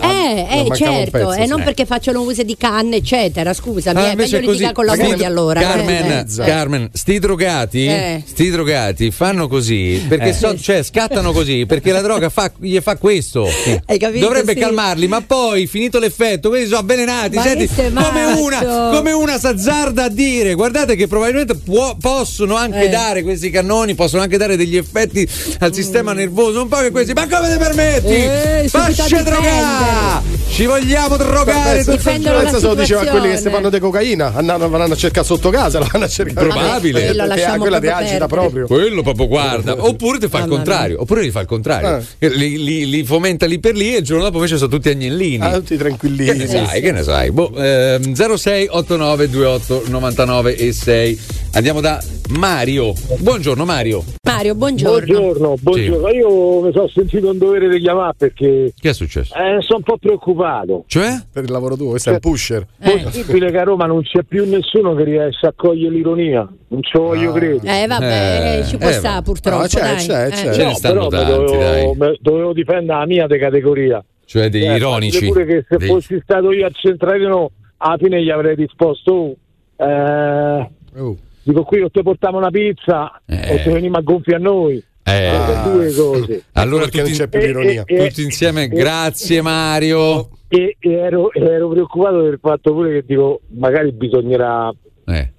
Eh, 0.02 0.48
eh, 0.49 0.66
mancava 0.68 0.91
un 0.91 0.98
certo, 0.98 1.11
pezzo, 1.18 1.34
e 1.34 1.45
non 1.45 1.64
perché 1.64 1.86
facciano 1.86 2.22
uso 2.22 2.44
di 2.44 2.56
canne, 2.57 2.98
eccetera. 2.98 3.53
Scusami, 3.53 3.99
Ah, 3.99 4.10
invece 4.11 4.38
meglio 4.38 4.52
litigare 4.52 4.74
con 4.74 4.86
la 4.86 4.94
Sti- 4.94 5.03
moglie 5.03 5.26
allora. 5.26 5.60
Carmen, 5.61 6.11
eh. 6.11 6.44
Carmen, 6.45 6.90
sti 6.94 7.20
drogati, 7.20 7.88
Eh. 8.20 8.24
sti 8.26 8.50
drogati 8.50 9.12
fanno 9.12 9.48
così 9.48 10.04
perché 10.08 10.30
Eh. 10.30 10.34
so- 10.34 10.58
cioè, 10.60 10.84
scattano 10.84 11.32
così 11.32 11.66
perché 11.66 11.91
la 11.91 12.02
droga 12.02 12.30
fa, 12.30 12.52
gli 12.60 12.78
fa 12.80 12.96
questo. 12.98 13.48
Hai 13.86 13.98
capito? 13.98 14.26
Dovrebbe 14.26 14.54
Sì. 14.54 14.60
calmarli, 14.60 15.08
ma 15.08 15.22
poi 15.22 15.68
finito 15.68 16.00
l'effetto, 16.00 16.50
quelli 16.50 16.66
sono 16.66 16.80
avvelenati. 16.80 17.36
Ma 17.36 17.41
Senti, 17.44 17.68
come 17.68 18.24
una, 18.38 18.60
come 18.94 19.12
una 19.12 19.38
s'azzarda 19.40 20.06
a 20.06 20.10
dire, 20.10 20.54
guardate 20.54 20.96
che 20.96 21.08
probabilmente 21.08 21.56
può- 21.56 21.96
possono 22.00 22.56
anche 22.56 22.86
Eh. 22.86 22.90
dare 22.90 23.24
questi 23.24 23.50
cannoni, 23.50 23.96
possono 23.96 24.22
anche 24.22 24.38
dare 24.38 24.56
degli 24.58 24.78
effetti 24.78 25.28
al 25.60 25.74
sistema 25.74 26.14
nervoso, 26.14 26.62
un 26.62 26.68
po' 26.68 26.78
che 26.78 26.91
questi, 26.91 27.14
ma 27.14 27.28
come 27.28 27.52
ti 27.52 27.58
permetti? 27.58 28.08
Eh, 28.14 28.60
subito 28.70 28.78
a 28.78 28.82
Fasce 28.82 29.04
difendere. 29.04 29.36
drogare! 29.36 30.38
Ci 30.50 30.66
vogliamo 30.66 31.16
drogare 31.18 31.84
pensa 31.84 32.60
se 32.60 32.66
lo 32.68 32.76
diceva 32.76 33.02
a 33.02 33.06
quelli 33.06 33.30
che 33.30 33.38
si 33.38 33.50
fanno 33.50 33.70
di 33.70 33.80
cocaina, 33.80 34.34
andranno, 34.36 34.68
vanno 34.70 34.94
a 34.94 34.96
cercare 34.96 35.26
sotto 35.26 35.50
casa, 35.50 35.80
la 35.80 35.88
vanno 35.91 36.06
a 36.06 36.08
cercare. 36.10 36.48
Probabile. 36.48 37.10
ah, 37.10 37.58
quella 37.58 37.80
ti 37.80 37.88
proprio 37.88 37.90
agita 38.10 38.27
perdere. 38.27 38.49
proprio. 38.49 38.68
Quello 38.68 39.02
proprio 39.02 39.27
guarda, 39.27 39.86
oppure 39.86 40.18
ti 40.19 40.27
fa 40.27 40.40
il 40.40 40.48
contrario, 40.48 41.02
oppure 41.02 41.22
li 41.22 41.31
fa 41.31 41.41
il 41.41 41.48
contrario, 41.48 42.03
Eh. 42.19 42.30
li, 42.30 42.64
li- 42.64 42.90
li 42.90 43.03
fomenta 43.03 43.45
lì 43.45 43.60
per 43.60 43.76
lì 43.76 43.94
e 43.95 43.99
il 43.99 44.03
giorno 44.03 44.23
dopo 44.23 44.38
invece 44.38 44.57
sono 44.57 44.69
tutti 44.69 44.90
agnellini. 44.90 45.44
Ah, 45.44 45.53
tutti 45.56 45.76
che 45.76 45.77
tranquillini. 45.77 46.38
ne 46.38 46.48
sai, 46.48 46.81
che 46.81 46.91
ne 46.91 47.03
sai? 47.03 47.31
Boh, 47.31 47.52
ehm, 47.56 48.14
06 48.14 48.68
89 48.69 49.27
28 49.27 49.84
99 49.88 50.56
e 50.56 50.72
6. 50.73 51.19
Andiamo 51.53 51.81
da 51.81 52.02
Mario. 52.38 52.94
Buongiorno 53.19 53.65
Mario. 53.65 54.03
Mario, 54.23 54.53
buongiorno. 54.56 55.06
Buongiorno, 55.19 55.56
buongiorno. 55.60 56.10
Io 56.10 56.61
mi 56.61 56.72
sono 56.72 56.88
sentito 56.88 57.31
in 57.31 57.38
dovere 57.40 57.68
di 57.69 57.80
chiamare 57.80 58.14
perché 58.15 58.72
Che 58.80 58.90
è 58.90 58.94
successo? 58.94 59.34
eh, 59.34 59.57
sono 59.61 59.77
un 59.77 59.84
po' 59.84 59.98
preoccupato. 59.98 60.84
Cioè? 60.88 61.23
Per 61.31 61.44
il 61.44 61.52
lavoro 61.52 61.76
tuo, 61.76 61.90
questo 61.90 62.10
è 62.10 62.14
un 62.14 62.19
pusher. 62.19 62.68
Possibile 62.80 63.49
che 63.52 63.57
a 63.57 63.64
Roma 63.64 63.86
non 63.88 64.03
c'è 64.03 64.22
più 64.23 64.48
nessuno 64.48 64.94
che 64.94 65.03
riesce 65.03 65.48
a 65.48 65.53
cogliere 65.56 65.94
l'ironia. 65.94 66.48
Non 66.72 66.84
ci 66.84 66.98
voglio 66.99 67.31
credere. 67.31 67.81
Eh 67.84 67.88
vabbè, 68.00 68.60
Eh, 68.60 68.66
ci 68.66 68.78
può 68.78 68.90
eh, 68.90 68.94
stare 68.94 69.22
purtroppo. 69.22 69.58
no, 69.62 69.68
c'è, 69.68 69.80
dai. 69.82 69.96
c'è, 69.98 70.26
Eh. 70.26 70.30
c'è. 70.30 70.52
Ce 70.54 70.58
ne 70.60 70.64
No, 70.66 70.74
stanno 70.76 71.08
tanti, 71.08 71.26
dai. 71.26 71.36
dovevo, 71.36 71.94
me- 71.94 72.18
dovevo 72.22 72.54
difendere 72.54 73.00
la 73.00 73.06
mia 73.06 73.28
di 73.28 73.38
categoria. 73.38 74.04
Cioè 74.26 74.50
degli 74.50 74.66
Eh, 74.66 74.76
ironici. 74.76 75.26
Pure 75.28 75.46
che 75.46 75.66
se 75.68 75.78
Dei- 75.78 75.88
fossi 75.88 76.20
stato 76.24 76.52
io 76.52 76.66
a 76.66 76.70
centralino, 76.72 77.52
alla 77.78 77.98
fine 77.98 78.22
gli 78.24 78.30
avrei 78.30 78.56
risposto: 78.56 79.36
"Oh, 79.78 80.72
Oh. 80.98 81.18
dico 81.44 81.64
qui 81.64 81.82
o 81.82 81.90
ti 81.90 82.02
portiamo 82.04 82.38
una 82.38 82.50
pizza 82.52 83.20
Eh. 83.26 83.54
o 83.54 83.58
ti 83.64 83.70
veniamo 83.70 83.98
a 83.98 84.02
gonfia 84.02 84.36
a 84.36 84.40
noi. 84.40 84.84
Eh, 85.04 85.32
Sono 85.32 85.72
due 85.76 85.94
cose. 85.94 86.44
allora 86.54 86.84
Perché 86.84 86.98
non 86.98 87.06
tutti, 87.08 87.18
c'è 87.20 87.28
più 87.28 87.40
l'ironia. 87.40 87.84
Eh, 87.86 87.96
eh, 87.96 88.08
tutti 88.10 88.22
insieme, 88.24 88.68
grazie 88.68 89.42
Mario. 89.42 90.30
E, 90.50 90.76
ero, 90.80 91.32
ero 91.34 91.70
preoccupato 91.70 92.22
del 92.22 92.38
fatto 92.42 92.74
pure 92.74 92.92
che 92.94 93.04
dico, 93.08 93.42
magari 93.58 93.92
bisognerà 93.92 94.72
Eh, 95.08 95.32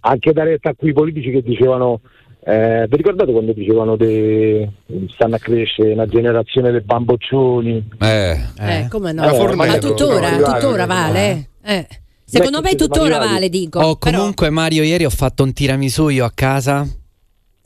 anche 0.00 0.32
dare 0.32 0.50
retta 0.50 0.70
a 0.70 0.74
quei 0.74 0.92
politici 0.92 1.30
che 1.30 1.42
dicevano. 1.42 2.00
Eh, 2.42 2.86
vi 2.88 2.96
ricordate 2.96 3.32
quando 3.32 3.52
dicevano 3.52 3.96
che 3.96 4.66
stanno 5.12 5.34
a 5.34 5.38
crescere 5.38 5.92
una 5.92 6.06
generazione 6.06 6.70
dei 6.70 6.80
bamboccioni? 6.80 7.84
eh. 8.00 8.38
Eh, 8.58 8.86
come 8.88 9.12
no? 9.12 9.24
La 9.24 9.54
Ma 9.54 9.78
tuttora, 9.78 10.30
tuttora 10.36 10.86
vale. 10.86 11.48
Eh. 11.62 11.86
Secondo 12.24 12.60
me 12.62 12.74
tuttora 12.76 13.18
vale, 13.18 13.48
dico. 13.50 13.80
Oh, 13.80 13.96
Però- 13.96 14.18
comunque 14.18 14.48
Mario, 14.50 14.82
ieri 14.84 15.04
ho 15.04 15.10
fatto 15.10 15.42
un 15.42 15.52
tiramisù 15.52 16.08
io 16.08 16.24
a 16.24 16.30
casa. 16.34 16.86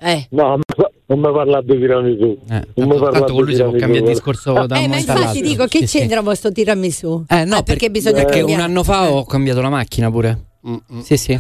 eh. 0.01 0.27
No, 0.31 0.59
non 1.07 1.19
mi 1.21 1.33
parlate 1.33 1.67
di 1.73 1.79
tiramisù. 1.79 2.39
Eh, 2.51 2.63
Non 2.75 2.89
mi 2.89 2.95
parlate 2.99 3.19
tanto 3.19 3.33
con 3.35 3.43
lui 3.45 3.53
di 3.53 3.57
si 3.57 3.63
può 3.63 3.71
tiramisù, 3.73 3.79
cambiare 3.79 4.01
guarda. 4.01 4.11
discorso 4.13 4.67
da 4.67 4.81
Eh, 4.81 4.89
ma 4.89 4.97
infatti 4.97 5.41
dico 5.41 5.67
che 5.67 5.79
Sì, 5.79 5.87
sì. 5.87 5.99
c'entra 5.99 6.23
questo 6.23 6.51
tiramisù? 6.51 7.25
Eh 7.29 7.45
no, 7.45 7.63
perché 7.63 7.91
bisogna 7.91 8.25
perché 8.25 8.43
un 8.43 8.59
anno 8.59 8.83
fa 8.83 9.09
ho 9.13 9.25
cambiato 9.25 9.61
la 9.61 9.69
macchina 9.71 10.11
pure. 10.11 10.39
Sì, 11.03 11.19
sì. 11.19 11.39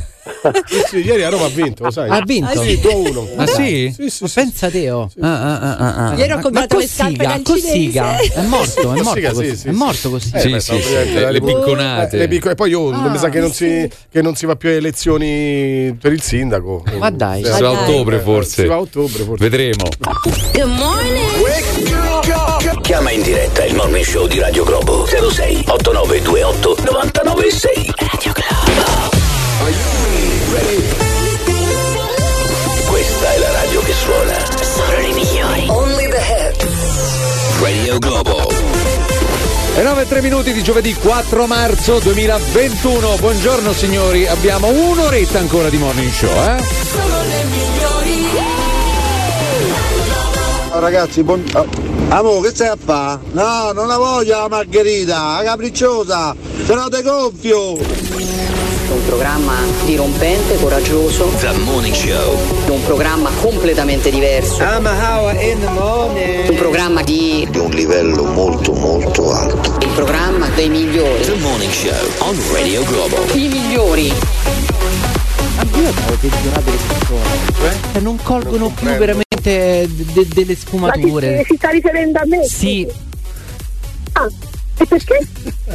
Sì, 0.67 0.83
sì, 0.89 0.97
ieri 0.99 1.23
a 1.25 1.31
Roma 1.31 1.47
ha 1.47 1.49
vinto, 1.49 1.85
lo 1.85 1.91
sai. 1.91 2.11
Ha 2.11 2.21
vinto? 2.27 2.61
Ah, 2.61 2.63
sì, 2.63 2.79
2-1. 2.83 3.29
Ah 3.37 3.47
sì? 3.47 3.91
Sì, 3.97 4.11
sì, 4.11 4.23
Ma 4.25 4.29
sì. 4.29 4.35
pensa 4.35 4.69
te, 4.71 4.91
oh. 4.91 5.11
Ah, 5.21 5.41
ah, 5.41 5.59
ah, 5.61 5.77
ah, 5.77 6.09
ah. 6.11 6.15
Ieri 6.15 6.33
ho 6.33 6.39
comprato 6.41 6.75
ma 6.75 6.81
le 6.83 6.87
scarpe 6.87 7.25
dal 7.25 7.41
Cossiga. 7.43 8.17
È 8.19 8.43
morto, 8.43 8.93
è 8.93 9.01
morto 9.01 9.21
così. 9.33 9.49
sì, 9.49 9.57
sì, 9.57 9.69
È 9.69 9.71
morto 9.71 10.11
così. 10.11 10.31
Eh, 10.35 10.41
Sì, 10.41 10.49
beh, 10.51 11.21
le, 11.21 11.33
le 11.33 11.41
picco- 11.41 11.59
picconate. 11.61 12.17
Eh, 12.17 12.19
le 12.19 12.29
picco- 12.29 12.51
e 12.51 12.55
poi 12.55 12.69
io 12.71 12.91
Ah, 12.91 13.09
mi 13.09 13.17
sa 13.17 13.31
che 13.31 13.41
non, 13.41 13.51
si, 13.51 13.89
che 14.11 14.21
non 14.21 14.35
si 14.35 14.45
va 14.45 14.57
più 14.57 14.69
a 14.69 14.73
elezioni 14.73 15.97
per 15.99 16.13
il 16.13 16.21
sindaco. 16.21 16.85
Ma 16.99 17.09
dai. 17.11 17.41
Eh, 17.41 17.45
Si 17.53 17.63
va 17.63 17.71
a 17.71 17.73
dai. 17.73 17.83
ottobre 17.89 18.17
eh, 18.17 18.21
forse. 18.21 18.63
Si 18.63 18.69
va 18.69 18.75
a 18.75 18.81
ottobre 18.81 19.23
forse. 19.25 19.49
Vedremo. 19.49 19.85
Good 20.53 20.65
morning. 20.69 21.23
Chiama 22.83 23.11
in 23.11 23.23
diretta 23.23 23.65
il 23.65 23.75
morning 23.75 24.05
show 24.05 24.27
di 24.27 24.39
Radio 24.39 24.65
Globo 24.65 25.07
06 25.07 25.65
8928 25.69 26.77
996 26.85 27.95
Radio 27.97 28.33
Globo. 28.33 28.74
Questa 32.87 33.33
è 33.33 33.39
la 33.39 33.51
radio 33.53 33.81
che 33.81 33.93
suona. 33.93 34.35
Solo 34.63 35.01
le 35.01 35.13
migliori. 35.13 35.67
Only 35.69 36.09
the 36.09 36.19
hits. 36.19 37.61
Radio 37.61 37.99
Globo. 37.99 38.49
E 39.77 39.83
9 39.83 40.03
e 40.03 40.09
3 40.09 40.21
minuti 40.23 40.53
di 40.53 40.63
giovedì 40.63 40.95
4 40.95 41.47
marzo 41.47 41.99
2021. 41.99 43.17
Buongiorno 43.17 43.73
signori, 43.73 44.27
abbiamo 44.27 44.69
un'oretta 44.69 45.39
ancora 45.39 45.69
di 45.69 45.79
morning 45.79 46.11
show, 46.13 46.31
eh? 46.31 46.63
Oh, 50.71 50.79
ragazzi, 50.79 51.23
buon... 51.23 51.45
oh. 51.55 51.67
Amo, 52.09 52.41
che 52.41 52.51
stai 52.51 52.69
a 52.69 52.77
fare? 52.83 53.21
No, 53.33 53.73
non 53.73 53.89
la 53.89 53.97
voglio 53.97 54.39
la 54.39 54.49
margherita, 54.49 55.39
la 55.39 55.43
capricciosa, 55.43 56.37
se 56.65 56.75
no 56.75 56.89
te 56.89 57.03
gonfio! 57.03 58.74
Programma 59.07 59.57
dirompente, 59.85 60.57
coraggioso. 60.57 61.27
The 61.39 61.53
Morning 61.59 61.95
Show. 61.95 62.37
Un 62.69 62.83
programma 62.85 63.31
completamente 63.41 64.11
diverso. 64.11 64.63
Un 64.63 66.55
programma 66.57 67.03
di. 67.03 67.47
Di 67.51 67.59
un 67.59 67.71
livello 67.71 68.25
molto 68.25 68.73
molto 68.73 69.33
alto. 69.33 69.77
Il 69.85 69.93
programma 69.95 70.49
dei 70.51 70.69
migliori. 70.69 71.23
The 71.23 71.35
Morning 71.35 71.71
Show 71.73 72.11
on 72.19 72.37
Radio 72.53 72.83
Globo. 72.85 73.17
I 73.35 73.49
migliori. 73.49 74.13
Cioè, 77.93 78.01
non 78.01 78.19
colgono 78.23 78.71
più 78.71 78.87
veramente 78.89 79.27
de- 79.43 79.89
de- 80.13 80.27
delle 80.29 80.47
Ma 80.47 80.55
ti, 80.55 80.61
sfumature. 80.61 81.45
si 81.47 81.55
sta 81.57 81.69
riferendo 81.71 82.19
a 82.19 82.25
me? 82.27 82.45
Sì, 82.47 82.87
Ah, 84.17 84.29
e 84.77 84.87
perché? 84.87 85.19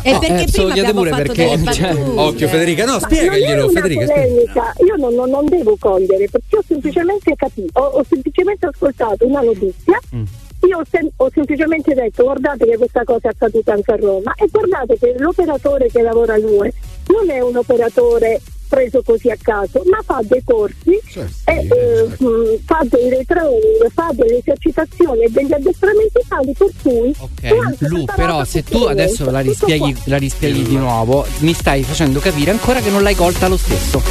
E 0.04 0.18
perché 0.20 0.42
Eh, 0.44 0.48
prima 0.52 0.70
abbiamo 0.72 0.92
pure 0.94 1.10
fatto 1.10 1.24
perché, 1.24 1.58
delle 1.58 1.74
cioè. 1.74 1.94
Occhio 2.16 2.48
Federica, 2.48 2.86
no, 2.86 2.92
non 2.92 3.00
spiegaglielo 3.02 3.70
Federica. 3.70 4.06
polemica, 4.06 4.74
io 4.86 4.96
non, 4.98 5.14
non- 5.16 5.30
non 5.30 5.46
devo 5.46 5.76
cogliere 5.80 6.28
perché 6.30 6.58
ho 6.58 6.64
semplicemente 6.68 7.34
capito, 7.36 7.80
ho, 7.80 7.84
ho 8.00 8.06
semplicemente 8.08 8.66
ascoltato 8.66 9.26
una 9.26 9.42
notizia. 9.42 10.00
Mm. 10.16 10.24
Io 10.68 10.78
ho, 10.80 10.84
sem- 10.92 11.10
ho 11.16 11.30
semplicemente 11.34 11.94
detto 11.94 12.24
guardate 12.24 12.66
che 12.66 12.76
questa 12.78 13.04
cosa 13.06 13.30
è 13.30 13.32
accaduta 13.32 13.72
anche 13.74 13.92
a 13.94 13.96
Roma 13.96 14.34
e 14.36 14.48
guardate 14.52 14.98
che 15.00 15.16
l'operatore 15.18 15.88
che 15.90 16.02
lavora 16.02 16.34
a 16.34 16.38
lui 16.38 16.70
non 17.08 17.30
è 17.30 17.40
un 17.40 17.56
operatore 17.56 18.42
preso 18.70 19.02
così 19.04 19.30
a 19.30 19.38
caso, 19.42 19.82
ma 19.90 20.00
fa 20.06 20.22
dei 20.24 20.42
corsi 20.46 20.92
e 21.46 21.68
eh, 21.68 22.08
mh, 22.18 22.60
fa 22.66 22.82
dei 22.84 23.26
training, 23.26 23.92
fa 23.92 24.10
delle 24.14 24.38
esercitazioni 24.38 25.24
e 25.24 25.30
degli 25.30 25.52
addestramenti 25.52 26.20
tali 26.28 26.54
per 26.58 26.70
cui 26.82 27.14
Ok, 27.18 27.82
Lu, 27.90 28.06
però 28.16 28.44
se 28.46 28.64
tu 28.64 28.84
adesso 28.84 29.30
la 29.30 29.40
rispieghi, 29.40 29.96
la 30.06 30.18
rispieghi 30.18 30.64
di 30.64 30.78
nuovo, 30.78 31.26
mi 31.40 31.54
stai 31.54 31.84
facendo 31.84 32.20
capire 32.20 32.52
ancora 32.52 32.80
che 32.80 32.90
non 32.92 33.02
l'hai 33.04 33.16
colta 33.16 33.48
lo 33.48 33.58
stesso. 33.58 34.02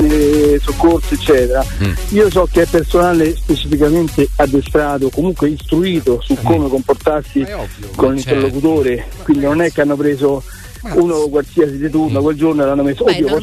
eh, 0.00 0.60
soccorso 0.62 1.14
eccetera. 1.14 1.64
Io 2.10 2.30
so 2.30 2.48
che 2.50 2.62
è 2.62 2.66
personale 2.66 3.34
specificamente 3.34 4.28
addestrato 4.36 5.10
comunque 5.10 5.48
istruito 5.48 6.20
su 6.22 6.36
come 6.42 6.68
comportarsi 6.68 7.44
con 7.96 8.14
l'interlocutore 8.14 9.06
quindi 9.24 9.44
non 9.44 9.60
è 9.60 9.72
che 9.72 9.80
hanno 9.80 9.96
preso 9.96 10.42
uno 10.94 11.28
qualsiasi 11.28 11.78
di 11.78 11.90
turno 11.90 12.20
quel 12.22 12.36
giorno 12.36 12.64
l'hanno 12.64 12.82
messo 12.82 13.04
Beh, 13.04 13.24
oddio 13.24 13.38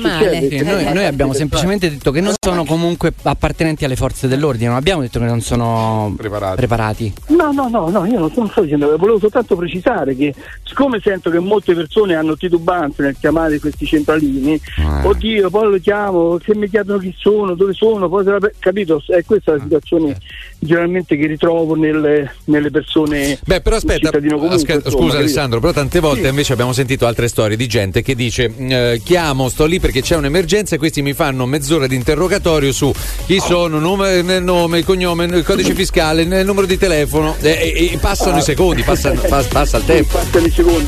Sì, 0.50 0.64
noi, 0.64 0.94
noi 0.94 1.06
abbiamo 1.06 1.34
semplicemente 1.34 1.90
detto 1.90 2.12
che 2.12 2.22
non 2.22 2.34
sono 2.40 2.64
comunque 2.66 3.14
appartenenti 3.24 3.86
alle 3.86 3.96
forze 3.96 4.28
dell'ordine, 4.28 4.68
non 4.68 4.78
abbiamo 4.78 5.02
detto 5.02 5.20
che 5.20 5.26
non 5.26 5.42
sono 5.42 6.14
preparati. 6.18 7.14
No, 7.28 7.52
no, 7.52 7.68
no, 7.68 7.90
no, 7.90 8.06
io 8.06 8.20
non 8.20 8.30
sto, 8.50 8.62
dicendo, 8.62 8.96
volevo 8.98 9.20
soltanto 9.20 9.56
precisare 9.56 10.16
che 10.16 10.34
siccome 10.64 11.00
sento 11.02 11.30
che 11.30 11.40
molte 11.40 11.74
persone 11.74 12.16
hanno 12.16 12.36
titubanza 12.36 13.04
nel 13.04 13.16
chiamare 13.20 13.60
questi 13.60 13.86
centralini, 13.86 14.60
oddio, 15.04 15.50
poi 15.50 15.72
lo 15.72 15.80
chiamo, 15.80 16.40
se 16.44 16.56
mi 16.56 16.70
chiedono 16.70 17.00
chi 17.00 17.14
sono, 17.18 17.56
dove 17.56 17.74
sono, 17.74 18.10
poi 18.10 18.24
la- 18.26 18.40
capito? 18.60 19.02
È 19.08 19.24
questa 19.26 19.54
la 19.54 19.60
situazione 19.62 20.18
generalmente 20.60 21.16
che 21.18 21.28
ritrovo 21.28 21.76
nelle, 21.76 22.34
nelle 22.46 22.72
persone. 22.72 23.38
Beh, 23.46 23.62
però 23.62 23.76
aspetta, 23.76 24.06
cittadino 24.08 24.38
comune, 24.38 24.56
asca- 24.56 24.74
insomma, 24.74 24.92
scusa 24.92 25.06
capito? 25.06 25.18
Alessandro, 25.18 25.60
però 25.60 25.72
tante 25.74 26.00
volte 26.00 26.24
Sì. 26.24 26.28
invece 26.30 26.54
abbiamo 26.54 26.74
sentito 26.74 27.06
altre 27.06 27.25
storie 27.28 27.58
di 27.58 27.68
gente 27.68 28.02
che 28.02 28.16
dice 28.16 28.52
eh, 28.58 29.02
chiamo, 29.04 29.50
sto 29.50 29.66
lì 29.66 29.80
perché 29.80 30.02
c'è 30.02 30.16
un'emergenza 30.16 30.76
e 30.76 30.78
questi 30.78 31.02
mi 31.02 31.14
fanno 31.14 31.46
mezz'ora 31.46 31.88
di 31.88 31.96
interrogatorio 31.96 32.72
su 32.72 32.92
chi 33.26 33.40
sono, 33.40 33.80
nome, 33.80 34.22
nel 34.22 34.44
nome, 34.44 34.80
il 34.80 34.86
cognome, 34.86 35.26
il 35.26 35.44
codice 35.44 35.74
fiscale, 35.74 36.22
il 36.24 36.46
numero 36.46 36.66
di 36.66 36.78
telefono 36.78 37.36
e, 37.42 37.50
e- 37.50 37.90
e 37.94 37.98
passano 37.98 38.38
i 38.38 38.42
secondi, 38.42 38.84
passa, 38.84 39.12
pa- 39.12 39.44
passa 39.44 39.78
il 39.78 39.86
tempo. 39.86 40.18
Passano 40.18 40.46
i 40.46 40.52
secondi. 40.52 40.88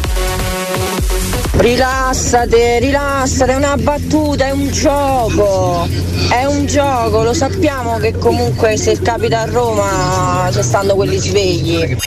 Rilassate, 1.59 2.77
rilassate, 2.79 3.51
è 3.51 3.55
una 3.55 3.75
battuta, 3.77 4.45
è 4.45 4.51
un 4.51 4.69
gioco. 4.69 5.87
È 6.29 6.45
un 6.45 6.65
gioco, 6.67 7.23
lo 7.23 7.33
sappiamo 7.33 7.97
che 7.97 8.13
comunque 8.17 8.77
se 8.77 8.99
capita 9.01 9.41
a 9.41 9.45
Roma 9.45 10.49
ci 10.53 10.61
stanno 10.61 10.93
quelli 10.95 11.17
svegli. 11.17 11.97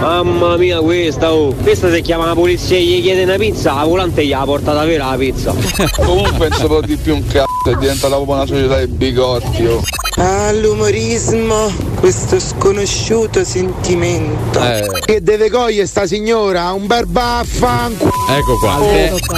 Mamma 0.00 0.56
mia 0.56 0.80
questa, 0.80 1.32
oh. 1.32 1.52
Questa 1.54 1.90
se 1.90 2.00
chiama 2.02 2.26
la 2.26 2.34
polizia 2.34 2.76
e 2.76 2.82
gli 2.84 3.02
chiede 3.02 3.24
una 3.24 3.36
pizza, 3.36 3.74
la 3.74 3.84
volante 3.84 4.24
gli 4.24 4.32
ha 4.32 4.44
portata 4.44 4.84
vera 4.84 5.10
la 5.10 5.16
pizza. 5.16 5.52
Comunque 6.04 6.48
non 6.48 6.58
sapevo 6.58 6.80
di 6.80 6.96
più 6.96 7.14
un 7.14 7.26
cazzo, 7.26 7.70
è 7.70 7.74
diventata 7.74 8.14
proprio 8.14 8.34
una 8.36 8.46
società 8.46 8.78
di 8.84 8.86
bigotti. 8.86 9.66
oh. 9.66 9.82
All'umorismo, 10.20 11.70
questo 12.00 12.40
sconosciuto 12.40 13.44
sentimento. 13.44 14.60
Che 15.04 15.22
deve 15.22 15.48
cogliere 15.48 15.86
sta 15.86 16.06
signora? 16.06 16.72
Un 16.72 16.86
bel 16.86 17.06
baffanculo. 17.06 18.12
Ecco 18.28 18.58
qua. 18.58 18.80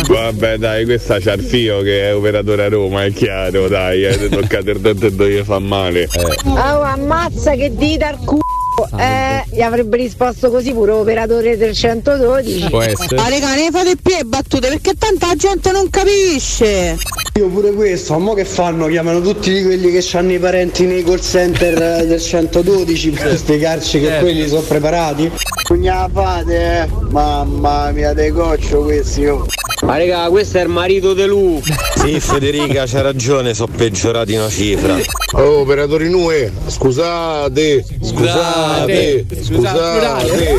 Vabbè 0.06 0.56
dai, 0.56 0.84
questa 0.84 1.18
c'ha 1.20 1.32
il 1.34 1.42
figlio 1.42 1.82
che 1.82 2.08
è 2.08 2.14
operatore 2.14 2.64
a 2.64 2.68
Roma, 2.68 3.04
è 3.04 3.12
chiaro, 3.12 3.68
dai, 3.68 4.04
eh, 4.04 4.28
toccate 4.28 4.70
il 4.70 4.80
dente 4.80 5.06
e 5.06 5.12
dove 5.12 5.30
gli 5.30 5.42
fa 5.42 5.58
male. 5.58 6.08
Oh, 6.44 6.80
ammazza 6.80 7.52
che 7.52 7.74
dita 7.74 8.08
al 8.08 8.18
culo. 8.24 8.49
Eh, 8.96 9.44
gli 9.52 9.60
avrebbe 9.60 9.96
risposto 9.96 10.50
così 10.50 10.72
pure 10.72 10.92
operatore 10.92 11.56
del 11.56 11.74
112. 11.74 12.68
Può 12.68 12.82
essere. 12.82 13.16
Ma 13.16 13.28
raga, 13.28 13.54
ne 13.54 13.68
fate 13.70 13.96
più 13.96 14.14
le 14.14 14.24
battute 14.24 14.68
perché 14.68 14.94
tanta 14.98 15.34
gente 15.34 15.70
non 15.72 15.88
capisce. 15.90 16.96
Io 17.34 17.48
pure 17.48 17.72
questo, 17.72 18.12
ma 18.14 18.18
mo 18.18 18.34
che 18.34 18.44
fanno? 18.44 18.86
Chiamano 18.86 19.20
tutti 19.20 19.62
quelli 19.62 19.90
che 19.90 20.04
hanno 20.16 20.32
i 20.32 20.38
parenti 20.38 20.84
nei 20.84 21.04
call 21.04 21.20
center 21.20 22.00
eh, 22.00 22.06
del 22.06 22.20
112 22.20 23.10
per 23.10 23.36
spiegarci 23.36 24.00
che 24.00 24.18
quelli 24.18 24.48
sono 24.48 24.62
preparati? 24.62 25.30
Pugnafate, 25.64 26.82
eh. 26.82 26.88
Mamma 27.10 27.90
mia, 27.92 28.12
dei 28.12 28.30
goccio 28.30 28.82
questi, 28.82 29.26
oh. 29.26 29.46
Ma 29.90 29.96
raga, 29.96 30.28
questo 30.28 30.58
è 30.58 30.62
il 30.62 30.68
marito 30.68 31.14
di 31.14 31.24
lui. 31.24 31.60
Sì, 31.96 32.20
Federica 32.20 32.84
c'ha 32.86 33.00
ragione, 33.00 33.54
sono 33.54 33.72
peggiorati 33.76 34.36
una 34.36 34.48
cifra. 34.48 34.96
Oh, 35.32 35.62
operatori 35.62 36.08
NUE, 36.08 36.52
scusate, 36.68 37.84
scusate, 38.00 39.26
scusate. 39.42 40.56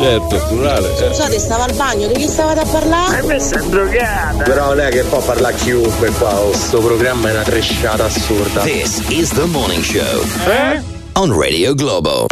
Certo, 0.00 0.44
plurale. 0.48 0.88
Scusate, 0.96 1.38
stava 1.38 1.64
al 1.64 1.74
bagno, 1.74 2.06
di 2.06 2.14
chi 2.14 2.26
stavate 2.26 2.60
a 2.60 2.66
parlare? 2.66 3.20
questa 3.20 3.58
è 3.58 3.62
drogata. 3.64 4.42
Però 4.42 4.68
non 4.68 4.80
è 4.80 4.88
che 4.88 5.02
può 5.02 5.20
parlare 5.20 5.56
chiunque 5.56 6.08
qua, 6.12 6.40
oh, 6.40 6.54
sto 6.54 6.78
programma 6.78 7.28
è 7.28 7.32
una 7.32 7.42
tresciata 7.42 8.06
assurda. 8.06 8.62
This 8.62 9.02
is 9.08 9.28
the 9.28 9.44
morning 9.44 9.82
show 9.82 10.22
Eh? 10.48 10.80
on 11.12 11.38
Radio 11.38 11.74
Globo. 11.74 12.26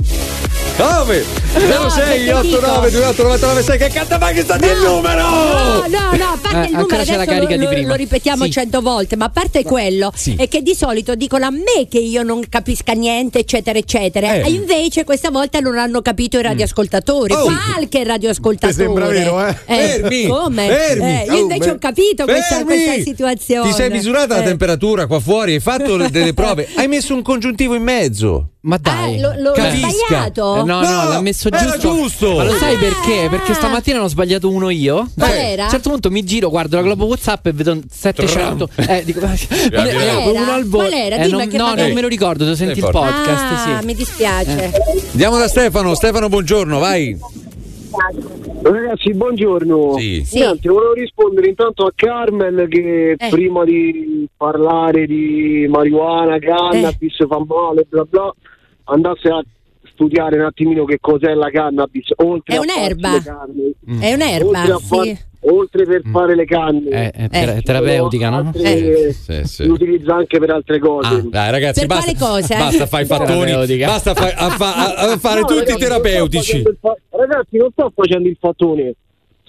Come? 0.77 1.23
06 1.53 2.31
89 2.31 2.91
28 2.91 3.23
99 3.23 3.63
6 3.63 3.79
che 3.79 3.89
canta 3.89 4.19
mai 4.19 4.35
che 4.35 4.43
sta 4.43 4.57
di 4.57 4.67
il 4.67 4.79
numero? 4.83 5.21
No, 5.23 5.85
no, 5.87 6.17
no, 6.17 6.25
a 6.33 6.39
parte 6.41 6.59
Eh, 6.61 6.65
il 6.71 6.71
numero 6.73 6.97
la 6.97 7.03
adesso 7.03 7.25
carica 7.25 7.37
lo, 7.37 7.57
di 7.57 7.63
lo- 7.65 7.69
prima. 7.69 7.89
lo 7.89 7.95
ripetiamo 7.95 8.45
Sì. 8.45 8.51
cento 8.51 8.81
volte, 8.81 9.17
ma 9.17 9.27
a 9.27 9.29
parte 9.29 9.63
quello 9.63 10.11
Sì. 10.15 10.35
è 10.39 10.49
che 10.49 10.63
di 10.63 10.75
solito 10.75 11.15
dicono 11.15 11.45
a 11.45 11.51
me 11.51 11.87
che 11.89 11.99
io 11.99 12.23
non 12.23 12.43
capisca 12.49 12.93
niente, 12.95 13.41
eccetera, 13.41 13.79
eccetera. 13.79 14.33
Eh. 14.35 14.47
E 14.47 14.51
invece 14.51 15.05
questa 15.05 15.31
volta 15.31 15.61
non 15.61 15.77
hanno 15.77 16.01
capito 16.01 16.39
i 16.39 16.43
radioascoltatori. 16.43 17.35
Oh. 17.35 17.45
Qualche 17.75 18.03
radioascoltatore. 18.05 18.73
Ti 18.73 18.81
sembra 18.81 19.07
vero, 19.09 19.47
eh? 19.47 19.55
Fermi, 19.55 20.27
Come? 20.27 20.67
fermi. 20.69 21.05
Eh, 21.05 21.25
io 21.27 21.37
invece 21.39 21.71
Oh, 21.71 21.75
ho 21.75 21.79
capito 21.79 22.25
questa, 22.25 22.65
questa 22.65 22.95
situazione. 23.05 23.69
Ti 23.69 23.75
sei 23.75 23.91
misurata 23.91 24.37
la 24.37 24.43
Eh. 24.43 24.47
temperatura 24.47 25.07
qua 25.07 25.21
fuori? 25.21 25.53
Hai 25.55 25.61
fatto 25.61 25.97
le- 25.97 26.09
delle 26.11 26.33
prove? 26.35 26.67
Hai 26.77 26.89
messo 26.89 27.15
un 27.15 27.23
congiuntivo 27.23 27.75
in 27.75 27.83
mezzo? 27.83 28.47
Ma 28.65 28.79
dai, 28.79 29.17
Eh, 29.17 29.21
lo- 29.21 29.33
lo- 29.35 29.41
l'ho 29.43 29.53
Capisca. 29.55 29.89
sbagliato? 29.91 30.55
Eh, 30.55 30.63
no, 30.63 30.81
no, 30.83 31.03
No, 31.03 31.09
l'ha 31.09 31.21
messo 31.21 31.49
era 31.49 31.59
giusto. 31.59 31.79
giusto. 31.97 32.35
Ma 32.37 32.45
lo 32.45 32.53
sai 32.55 32.77
Ah. 32.77 32.79
perché? 32.79 33.27
Perché 33.29 33.55
stamattina 33.55 33.99
ne 33.99 34.05
ho 34.05 34.09
sbagliato 34.09 34.49
uno 34.51 34.71
io. 34.71 35.09
Qual 35.19 35.31
Eh, 35.33 35.51
era? 35.51 35.63
A 35.63 35.65
un 35.65 35.71
certo 35.73 35.91
punto 35.91 36.11
mi 36.13 36.23
giro, 36.23 36.49
guardo 36.49 36.77
la 36.77 36.83
Globo 36.83 37.07
WhatsApp 37.07 37.45
e 37.47 37.53
vedo 37.53 37.77
700. 37.91 38.69
Eh, 38.89 39.03
dico, 39.05 39.19
uno 39.27 40.53
al 40.53 40.65
volo. 40.69 40.87
Qual 40.87 40.93
era? 40.93 41.17
Eh, 41.17 41.27
non, 41.27 41.49
che 41.49 41.57
no, 41.57 41.65
magari- 41.65 41.87
non 41.89 41.93
me 41.97 42.01
lo 42.03 42.09
ricordo, 42.09 42.45
devo 42.45 42.55
sentire 42.57 42.87
il 42.87 42.93
podcast. 42.93 43.43
Ah, 43.53 43.79
sì. 43.81 43.85
mi 43.87 43.95
dispiace. 43.97 44.73
Andiamo 45.11 45.39
da 45.39 45.49
Stefano. 45.49 45.95
Stefano, 45.97 46.29
buongiorno, 46.29 46.79
vai. 46.79 47.19
Ragazzi, 48.63 49.13
buongiorno. 49.13 49.95
Sì. 49.99 50.23
Sì. 50.25 50.39
Niente, 50.39 50.69
volevo 50.69 50.93
rispondere 50.93 51.49
intanto 51.49 51.85
a 51.85 51.93
Carmen 51.95 52.67
che 52.69 53.17
Eh. 53.19 53.29
prima 53.29 53.65
di 53.65 54.29
parlare 54.37 55.07
di 55.07 55.67
marijuana, 55.69 56.39
cannabis, 56.39 57.19
Eh. 57.21 57.27
fa 57.27 57.43
male, 57.45 57.87
bla 57.89 58.05
bla, 58.05 58.33
andasse 58.85 59.29
a 59.29 59.43
studiare 59.93 60.37
un 60.39 60.45
attimino 60.45 60.85
che 60.85 60.99
cos'è 61.01 61.35
la 61.35 61.51
cannabis, 61.51 62.09
oltre 62.17 62.57
È 62.57 62.59
un'erba. 62.59 63.13
le 63.13 63.23
canne, 63.23 64.01
È 64.01 64.13
un'erba, 64.15 64.59
oltre, 64.61 64.73
a 64.73 64.79
far- 64.79 65.05
sì. 65.07 65.19
oltre 65.41 65.85
per 65.85 66.03
fare 66.13 66.35
le 66.35 66.45
canne. 66.45 66.89
Eh, 66.91 67.11
è 67.11 67.29
tera- 67.29 67.55
Eh. 67.55 67.63
terapeutica, 67.63 68.29
no? 68.31 68.37
altre- 68.39 69.13
Sì, 69.13 69.43
sì. 69.43 69.45
si 69.45 69.63
utilizza 69.69 70.15
anche 70.15 70.39
per 70.39 70.51
altre 70.51 70.79
cose. 70.79 71.09
Ah, 71.15 71.23
dai 71.25 71.51
ragazzi, 71.51 71.81
Per 71.81 71.89
basta, 71.89 72.13
quale 72.17 72.41
cosa? 72.41 72.57
basta 72.59 72.87
fare 72.87 73.03
i 73.03 73.07
fattoni, 73.07 73.77
basta 73.79 74.15
fa- 74.15 74.35
a, 74.35 74.49
fa- 74.51 74.95
a- 74.97 75.17
fare 75.19 75.41
No, 75.41 75.47
tutti 75.47 75.67
sto 75.71 75.77
terapeutici. 75.79 76.63
fa- 76.81 76.97
Ragazzi, 77.11 77.57
non 77.57 77.69
sto 77.73 77.93
facendo 77.95 78.29
il 78.29 78.37
fattone, 78.41 78.95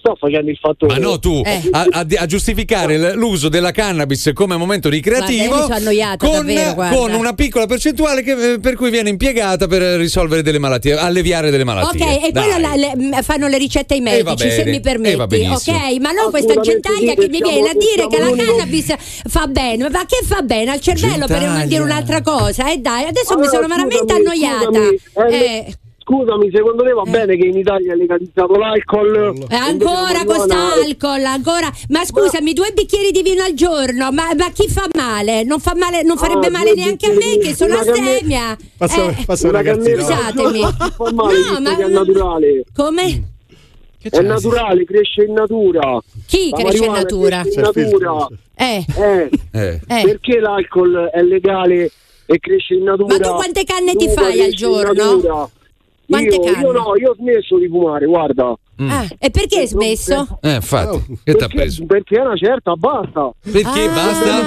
sto 0.03 0.15
facendo 0.19 0.51
il 0.51 0.57
fattone. 0.57 0.93
Ma 0.93 0.99
no, 0.99 1.17
tu 1.17 1.41
Eh. 1.45 1.61
a, 1.71 1.85
a- 1.89 2.05
a 2.17 2.25
giustificare 2.25 3.15
l'uso 3.15 3.47
della 3.47 3.71
cannabis 3.71 4.31
come 4.33 4.57
momento 4.57 4.89
ricreativo 4.89 5.67
mi 5.69 6.17
con, 6.17 6.31
davvero, 6.31 6.73
guarda. 6.73 6.95
con 6.97 7.13
una 7.13 7.33
piccola 7.33 7.65
percentuale 7.65 8.21
che- 8.21 8.53
eh, 8.53 8.59
per 8.59 8.75
cui 8.75 8.89
viene 8.89 9.09
impiegata 9.09 9.67
per 9.67 9.81
risolvere 9.97 10.41
delle 10.41 10.59
malattie, 10.59 10.93
alleviare 10.97 11.49
delle 11.51 11.63
malattie. 11.63 12.03
Ok, 12.03 12.23
e 12.25 12.31
quello 12.31 12.57
la- 12.59 12.75
le- 12.75 13.21
fanno 13.23 13.47
le 13.47 13.57
ricette 13.57 13.93
ai 13.93 14.01
va 14.01 14.11
medici, 14.11 14.49
se 14.49 14.57
bene, 14.63 14.69
mi 14.71 14.75
e 14.77 15.15
va 15.15 15.27
permetti, 15.27 15.69
ok? 15.69 15.99
Ma 16.01 16.11
non 16.11 16.29
questa 16.29 16.59
gentaglia 16.59 17.13
che 17.13 17.27
mi 17.29 17.39
viene 17.41 17.69
a 17.69 17.73
dire 17.73 18.07
che 18.07 18.19
la 18.19 18.31
cannabis 18.35 18.93
fa 19.29 19.47
bene, 19.47 19.87
ma 19.89 20.05
che 20.05 20.19
fa 20.25 20.41
bene 20.41 20.71
al 20.71 20.79
cervello 20.81 21.25
per 21.27 21.37
non 21.39 21.49
Gentaglia. 21.49 21.65
dire 21.65 21.81
un'altra 21.83 22.21
cosa? 22.21 22.69
E 22.71 22.77
dai, 22.79 23.05
adesso 23.05 23.35
mi 23.37 23.43
Allora, 23.45 23.49
sono 23.55 23.67
veramente 23.67 24.13
scusami, 24.13 24.45
annoiata. 24.45 24.65
scusami, 25.13 25.33
eh, 25.33 25.43
Eh, 25.45 25.73
Scusami, 26.05 26.51
secondo 26.53 26.83
te 26.83 26.91
va 26.91 27.03
bene 27.03 27.37
che 27.37 27.45
in 27.45 27.57
Italia 27.57 27.93
è 27.93 27.95
legalizzato 27.95 28.53
l'alcol? 28.55 29.15
eh, 29.49 29.55
ancora 29.55 29.99
Invece 30.01 30.13
la 30.17 30.25
costa 30.25 30.55
marijuana- 30.55 30.73
alcol, 30.85 31.23
ancora. 31.25 31.71
Ma 31.89 32.03
scusami, 32.05 32.53
due 32.53 32.71
bicchieri 32.73 33.11
di 33.11 33.21
vino 33.21 33.41
al 33.43 33.53
giorno, 33.53 34.11
ma, 34.11 34.33
ma 34.35 34.49
chi 34.51 34.67
fa 34.67 34.85
male? 34.97 35.43
Non 35.43 35.59
fa 35.61 35.73
male, 35.75 36.03
non 36.03 36.17
farebbe 36.17 36.47
Ah, 36.47 36.51
male 36.51 36.73
neanche 36.73 37.05
a 37.09 37.13
me 37.13 37.37
che 37.37 37.55
sono 37.55 37.75
astemia. 37.77 38.57
Passa, 38.77 39.09
Eh, 39.11 39.23
passa 39.25 39.47
Una 39.47 39.57
ragazzi. 39.61 39.91
no. 39.91 39.95
Scusatemi. 40.01 40.59
non 40.59 40.73
fa 40.75 41.11
male, 41.13 41.13
No, 41.13 41.27
visto 41.39 41.61
ma- 41.61 41.75
che 41.77 41.83
è 41.83 41.87
naturale. 41.87 42.63
Come? 42.75 43.23
È 44.01 44.19
naturale, 44.21 44.83
cresce 44.83 45.23
in 45.23 45.31
natura. 45.33 46.01
Chi 46.27 46.49
La 46.49 46.57
cresce 46.57 46.83
in 46.85 46.91
natura? 46.91 47.41
cresce 47.43 47.59
in 47.59 47.65
natura. 47.65 48.27
Eh, 48.55 48.85
Eh, 48.97 49.29
Eh. 49.53 49.79
eh. 49.87 50.01
Perché 50.03 50.39
l'alcol 50.41 51.09
è 51.13 51.21
legale 51.21 51.89
e 52.25 52.39
cresce 52.39 52.73
in 52.73 52.83
natura? 52.83 53.17
Ma 53.17 53.23
tu 53.23 53.33
quante 53.35 53.63
canne 53.63 53.95
ti 53.95 54.09
fai 54.09 54.41
al 54.41 54.51
giorno? 54.51 55.49
Quante 56.13 56.35
io, 56.35 56.41
canne? 56.41 56.61
io 56.65 56.71
no, 56.71 56.95
io 56.97 57.09
ho 57.11 57.15
smesso 57.15 57.57
di 57.57 57.67
fumare, 57.67 58.05
guarda. 58.05 58.55
Ah, 58.77 59.05
e 59.19 59.29
perché 59.29 59.59
hai 59.59 59.67
smesso? 59.67 60.39
Eh, 60.41 60.55
infatti, 60.55 61.19
che 61.23 61.33
t'ha 61.35 61.47
preso? 61.47 61.85
Perché 61.85 62.17
è 62.17 62.21
una 62.21 62.35
certa, 62.35 62.73
basta. 62.75 63.31
Perché 63.41 63.85
basta? 63.87 64.39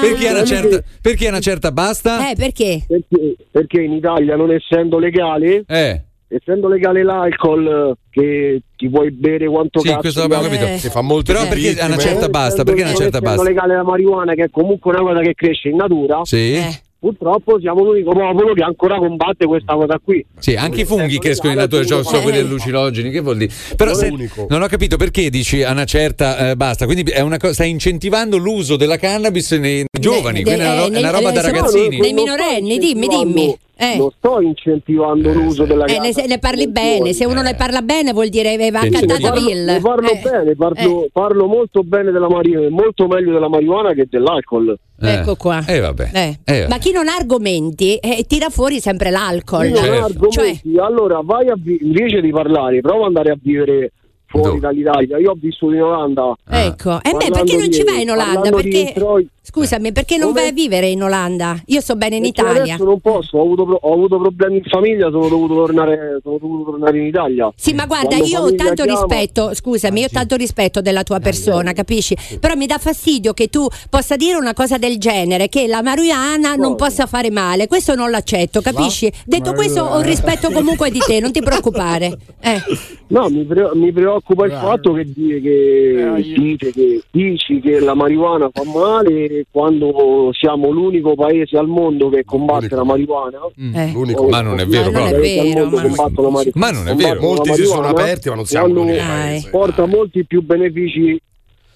Perché 0.00 0.26
è 0.28 0.30
una 0.30 0.44
certa, 0.44 0.82
perché 1.00 1.26
è 1.26 1.28
una 1.28 1.40
certa 1.40 1.72
basta? 1.72 2.30
Eh, 2.30 2.34
perché? 2.36 2.84
Perché, 2.86 3.36
perché 3.50 3.82
in 3.82 3.92
Italia, 3.92 4.34
non 4.36 4.50
essendo 4.50 4.98
legale, 4.98 5.64
Eh. 5.68 6.02
essendo 6.28 6.68
legale 6.68 7.02
l'alcol, 7.04 7.66
eh, 7.92 7.94
che 8.10 8.62
ti 8.76 8.88
puoi 8.88 9.10
bere 9.10 9.46
quanto 9.46 9.80
Sì, 9.80 9.88
cazzo 9.88 10.00
questo 10.00 10.20
l'abbiamo 10.22 10.44
capito. 10.48 10.66
Si 10.78 10.88
fa 10.88 11.00
molto 11.02 11.32
Però 11.32 11.46
perché 11.46 11.78
a 11.78 11.86
una 11.86 11.98
certa 11.98 12.28
basta? 12.28 12.64
Perché 12.64 12.82
a 12.82 12.86
una 12.86 12.94
certa 12.94 13.18
Essendo 13.18 13.36
basta? 13.36 13.42
legale 13.48 13.74
la 13.76 13.84
marijuana, 13.84 14.34
che 14.34 14.44
è 14.44 14.50
comunque 14.50 14.90
una 14.92 15.02
cosa 15.02 15.20
che 15.20 15.34
cresce 15.34 15.68
in 15.68 15.76
natura, 15.76 16.20
Sì. 16.24 16.58
Purtroppo 16.98 17.58
siamo 17.60 17.84
l'unico 17.84 18.12
popolo 18.12 18.54
che 18.54 18.62
ancora 18.62 18.96
combatte 18.98 19.46
questa 19.46 19.74
cosa 19.74 19.98
qui. 20.02 20.24
Sì, 20.38 20.54
anche 20.54 20.80
i 20.80 20.84
funghi 20.84 21.18
crescono 21.18 21.52
in 21.52 21.58
natura, 21.58 21.84
cioè, 21.84 22.02
sono 22.04 22.22
quelli 22.22 22.38
allucinogeni, 22.38 23.10
che 23.10 23.20
vuol 23.20 23.36
dire? 23.36 23.52
Però 23.76 23.94
se- 23.94 24.12
non 24.48 24.62
ho 24.62 24.66
capito 24.66 24.96
perché 24.96 25.30
dici 25.30 25.62
a 25.62 25.72
una 25.72 25.84
certa 25.84 26.50
eh, 26.50 26.56
basta, 26.56 26.84
quindi 26.86 27.10
è 27.10 27.20
una 27.20 27.36
co- 27.36 27.52
stai 27.52 27.70
incentivando 27.70 28.36
l'uso 28.36 28.76
della 28.76 28.96
cannabis 28.96 29.52
nei 29.52 29.84
giovani, 29.98 30.42
quindi 30.42 30.60
è 30.60 30.64
una, 30.64 30.80
ro- 30.80 30.92
è 30.92 30.98
una 30.98 31.10
roba 31.10 31.30
da 31.30 31.40
ragazzini. 31.42 31.98
Nei 31.98 32.12
minorenni, 32.12 32.78
dimmi, 32.78 33.06
dimmi. 33.06 33.58
Eh. 33.78 33.98
Non 33.98 34.08
sto 34.16 34.40
incentivando 34.40 35.32
l'uso 35.34 35.64
della 35.64 35.84
Eh, 35.84 35.98
ne, 35.98 36.12
se- 36.14 36.26
ne 36.26 36.38
parli 36.38 36.66
bene, 36.66 37.12
se 37.12 37.26
uno 37.26 37.42
ne 37.42 37.54
parla 37.54 37.82
bene 37.82 38.12
vuol 38.14 38.28
dire 38.30 38.54
eh, 38.54 38.70
va 38.70 38.80
Sì, 38.80 38.88
parlo, 38.90 39.32
Bill. 39.32 39.64
ne 39.66 39.80
parlo 39.80 40.10
Eh. 40.10 40.20
bene, 40.22 40.54
parlo, 40.56 41.06
parlo 41.12 41.46
molto 41.46 41.82
bene 41.82 42.10
della 42.10 42.28
marijuana, 42.28 42.70
molto 42.70 43.06
meglio 43.06 43.32
della 43.32 43.48
marijuana 43.50 43.92
che 43.92 44.06
dell'alcol. 44.08 44.78
Ecco 44.98 45.36
qua. 45.36 45.62
Eh 45.66 45.78
vabbè. 45.80 46.08
Eh. 46.14 46.38
Eh, 46.44 46.58
vabbè. 46.60 46.68
Ma 46.68 46.78
chi 46.78 46.90
non 46.92 47.06
ha 47.08 47.16
argomenti 47.16 47.96
eh, 47.96 48.24
tira 48.26 48.48
fuori 48.48 48.80
sempre 48.80 49.10
l'alcol. 49.10 49.66
Certo. 49.74 49.82
Cioè, 50.30 50.44
argomenti, 50.46 50.78
allora 50.78 51.20
vai 51.22 51.48
a 51.50 51.54
vi- 51.58 51.78
invece 51.82 52.22
di 52.22 52.30
parlare, 52.30 52.80
prova 52.80 53.00
ad 53.00 53.06
andare 53.08 53.30
a 53.32 53.36
vivere 53.40 53.92
fuori 54.26 54.58
dall'Italia. 54.60 55.18
Io 55.18 55.30
ho 55.30 55.36
vissuto 55.40 55.72
in 55.74 55.82
Olanda. 55.82 56.36
ecco. 56.48 56.96
E 57.02 57.10
beh, 57.10 57.10
Parlando 57.10 57.30
perché 57.34 57.56
non 57.56 57.70
ci 57.72 57.84
vai 57.84 58.02
in 58.02 58.10
Olanda? 58.10 58.50
Perché, 58.50 58.78
introiti- 58.78 59.30
scusami, 59.42 59.92
perché 59.92 60.16
non 60.16 60.28
Come? 60.28 60.40
vai 60.40 60.48
a 60.50 60.52
vivere 60.52 60.86
in 60.88 61.02
Olanda? 61.02 61.60
Io 61.66 61.80
sto 61.80 61.94
bene 61.96 62.16
in 62.16 62.22
Perché 62.22 62.40
Italia. 62.40 62.62
Adesso 62.74 62.84
non 62.84 63.00
posso, 63.00 63.38
ho 63.38 63.42
avuto, 63.42 63.64
pro- 63.64 63.78
ho 63.80 63.92
avuto 63.92 64.18
problemi 64.18 64.56
in 64.56 64.64
famiglia, 64.64 65.08
sono 65.10 65.28
dovuto 65.28 65.54
tornare, 65.54 66.18
sono 66.22 66.38
dovuto 66.38 66.70
tornare 66.72 66.98
in 66.98 67.06
Italia. 67.06 67.52
Sì, 67.56 67.72
ma 67.72 67.86
guarda, 67.86 68.08
Quando 68.16 68.26
io 68.26 68.40
ho 68.40 68.54
tanto 68.54 68.82
chiama- 68.84 69.00
rispetto, 69.06 69.54
scusami, 69.54 70.00
io 70.00 70.06
ho 70.06 70.10
tanto 70.12 70.36
rispetto 70.36 70.80
della 70.80 71.02
tua 71.04 71.20
persona, 71.20 71.72
capisci? 71.72 72.16
Però 72.40 72.54
mi 72.54 72.66
dà 72.66 72.78
fastidio 72.78 73.32
che 73.32 73.48
tu 73.48 73.66
possa 73.88 74.16
dire 74.16 74.36
una 74.36 74.52
cosa 74.54 74.76
del 74.78 74.98
genere, 74.98 75.48
che 75.48 75.66
la 75.66 75.82
marijuana 75.82 76.54
non 76.56 76.74
possa 76.76 77.06
fare 77.06 77.30
male. 77.30 77.66
Questo 77.68 77.94
non 77.94 78.10
l'accetto, 78.10 78.60
capisci? 78.60 79.10
Detto 79.24 79.52
questo, 79.54 79.82
ho 79.82 80.00
rispetto 80.00 80.50
comunque 80.50 80.90
di 80.90 80.98
te, 80.98 81.20
non 81.20 81.30
ti 81.32 81.40
preoccupare. 81.42 82.16
Eh. 82.40 82.60
No, 83.08 83.28
mi, 83.28 83.44
pre- 83.44 83.70
mi 83.74 83.92
preoccupa 84.26 84.44
il 84.46 84.52
fatto 84.52 84.92
che, 84.92 85.04
di- 85.04 85.40
che 85.40 86.34
dite 86.36 86.72
che 86.72 87.02
dici 87.10 87.60
che 87.60 87.78
la 87.78 87.94
marijuana 87.94 88.50
fa 88.52 88.64
male 88.64 89.46
quando 89.50 90.30
siamo 90.32 90.70
l'unico 90.70 91.14
paese 91.14 91.56
al 91.56 91.68
mondo 91.68 92.08
che 92.08 92.24
combatte 92.24 92.74
la 92.74 92.84
marijuana. 92.84 93.38
Eh. 93.74 93.90
L'unico. 93.92 94.28
Ma 94.28 94.40
non 94.40 94.58
è 94.58 94.66
vero 94.66 94.90
L'unico 94.90 94.98
proprio. 95.04 95.20
paese 95.20 95.40
al 95.40 95.46
mondo 95.70 95.76
ma 95.76 95.82
non- 95.82 95.94
combatte 95.94 96.22
la 96.22 96.30
mari- 96.30 96.50
Ma 96.54 96.70
non 96.70 96.88
è 96.88 96.94
vero. 96.94 97.20
Molti 97.20 97.54
si 97.54 97.64
sono 97.64 97.86
aperti, 97.88 98.28
ma 98.28 98.34
non 98.34 98.44
siamo 98.44 98.66
l'unico 98.74 98.98
paese. 99.04 99.50
Porta 99.50 99.86
molti 99.86 100.24
più 100.24 100.42
benefici 100.42 101.20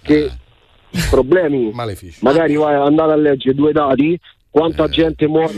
che 0.03 0.31
problemi. 1.09 1.71
Malefici. 1.73 2.19
Magari 2.23 2.55
vai 2.57 2.75
ad 2.75 2.83
andare 2.87 3.13
a 3.13 3.17
leggere 3.17 3.55
due 3.55 3.73
dati. 3.73 4.19
Quanta 4.53 4.89
gente 4.89 5.29
muore 5.29 5.53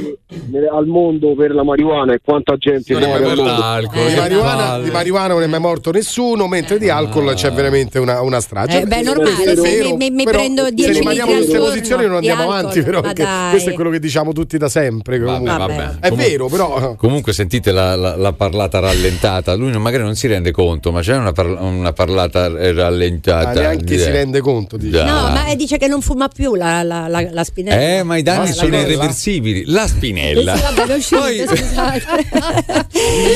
al 0.70 0.84
mondo 0.86 1.34
per 1.34 1.54
la 1.54 1.64
marijuana 1.64 2.12
e 2.12 2.20
quanta 2.22 2.56
gente 2.58 2.92
Non 2.92 3.02
è 3.02 3.06
muore 3.06 3.24
per 3.24 3.36
l'alcol. 3.38 4.06
Di 4.06 4.12
che 4.12 4.20
marijuana, 4.20 4.78
di 4.80 4.90
marijuana 4.90 5.32
non 5.32 5.42
è 5.42 5.46
mai 5.46 5.60
morto 5.60 5.90
nessuno, 5.92 6.46
mentre 6.46 6.76
di 6.78 6.90
alcol 6.90 7.32
c'è 7.32 7.50
veramente 7.52 7.98
una, 7.98 8.20
una 8.20 8.38
strage. 8.40 8.82
Eh, 8.82 8.84
beh, 8.86 9.00
normale, 9.00 9.54
vero, 9.54 9.96
mi- 9.96 10.10
mi 10.10 10.24
prendo 10.24 10.64
se 10.66 10.72
10 10.74 10.92
rimaniamo 10.98 11.30
in 11.30 11.38
litri 11.38 11.52
queste 11.52 11.56
al 11.56 11.70
posizioni 11.70 12.02
non 12.06 12.20
di 12.20 12.28
andiamo 12.28 12.42
alcol, 12.52 12.58
avanti, 12.58 12.82
però, 12.82 13.00
ma 13.00 13.50
questo 13.50 13.70
è 13.70 13.72
quello 13.72 13.88
che 13.90 13.98
diciamo 13.98 14.32
tutti 14.34 14.58
da 14.58 14.68
sempre. 14.68 15.18
comunque. 15.18 15.50
Vabbè, 15.56 15.74
Vabbè. 15.74 15.84
È 15.98 16.08
Comunque- 16.10 16.28
vero, 16.28 16.46
però. 16.48 16.94
Comunque 16.96 17.32
sentite 17.32 17.72
la, 17.72 17.96
la- 17.96 18.16
la 18.16 18.32
parlata 18.34 18.78
rallentata, 18.78 19.54
lui 19.54 19.72
magari 19.78 20.02
non 20.02 20.16
si 20.16 20.26
rende 20.26 20.50
conto, 20.50 20.92
ma 20.92 21.00
c'è 21.00 21.16
una, 21.16 21.32
par- 21.32 21.58
una 21.60 21.94
parlata 21.94 22.44
eh, 22.58 22.72
rallentata. 22.72 23.48
Ah, 23.48 23.52
neanche 23.54 23.96
si 23.98 24.10
rende 24.10 24.40
conto. 24.40 24.76
Dice. 24.76 24.98
Già. 24.98 25.04
No, 25.04 25.32
ma 25.32 25.54
dice 25.54 25.78
che 25.78 25.86
non 25.86 26.02
fuma 26.02 26.28
più 26.28 26.54
la, 26.56 26.82
la, 26.82 27.08
la, 27.08 27.26
la 27.30 27.42
spinella. 27.44 27.80
Eh, 27.98 28.02
ma 28.02 28.18
i 28.18 28.22
danni 28.22 28.52
sono. 28.52 28.80
Irreversibili. 28.82 29.62
La 29.66 29.86
spinella. 29.86 30.56
Sì, 30.56 30.62
vabbè, 30.62 30.94
uscite, 30.94 31.16
Poi- 31.18 31.44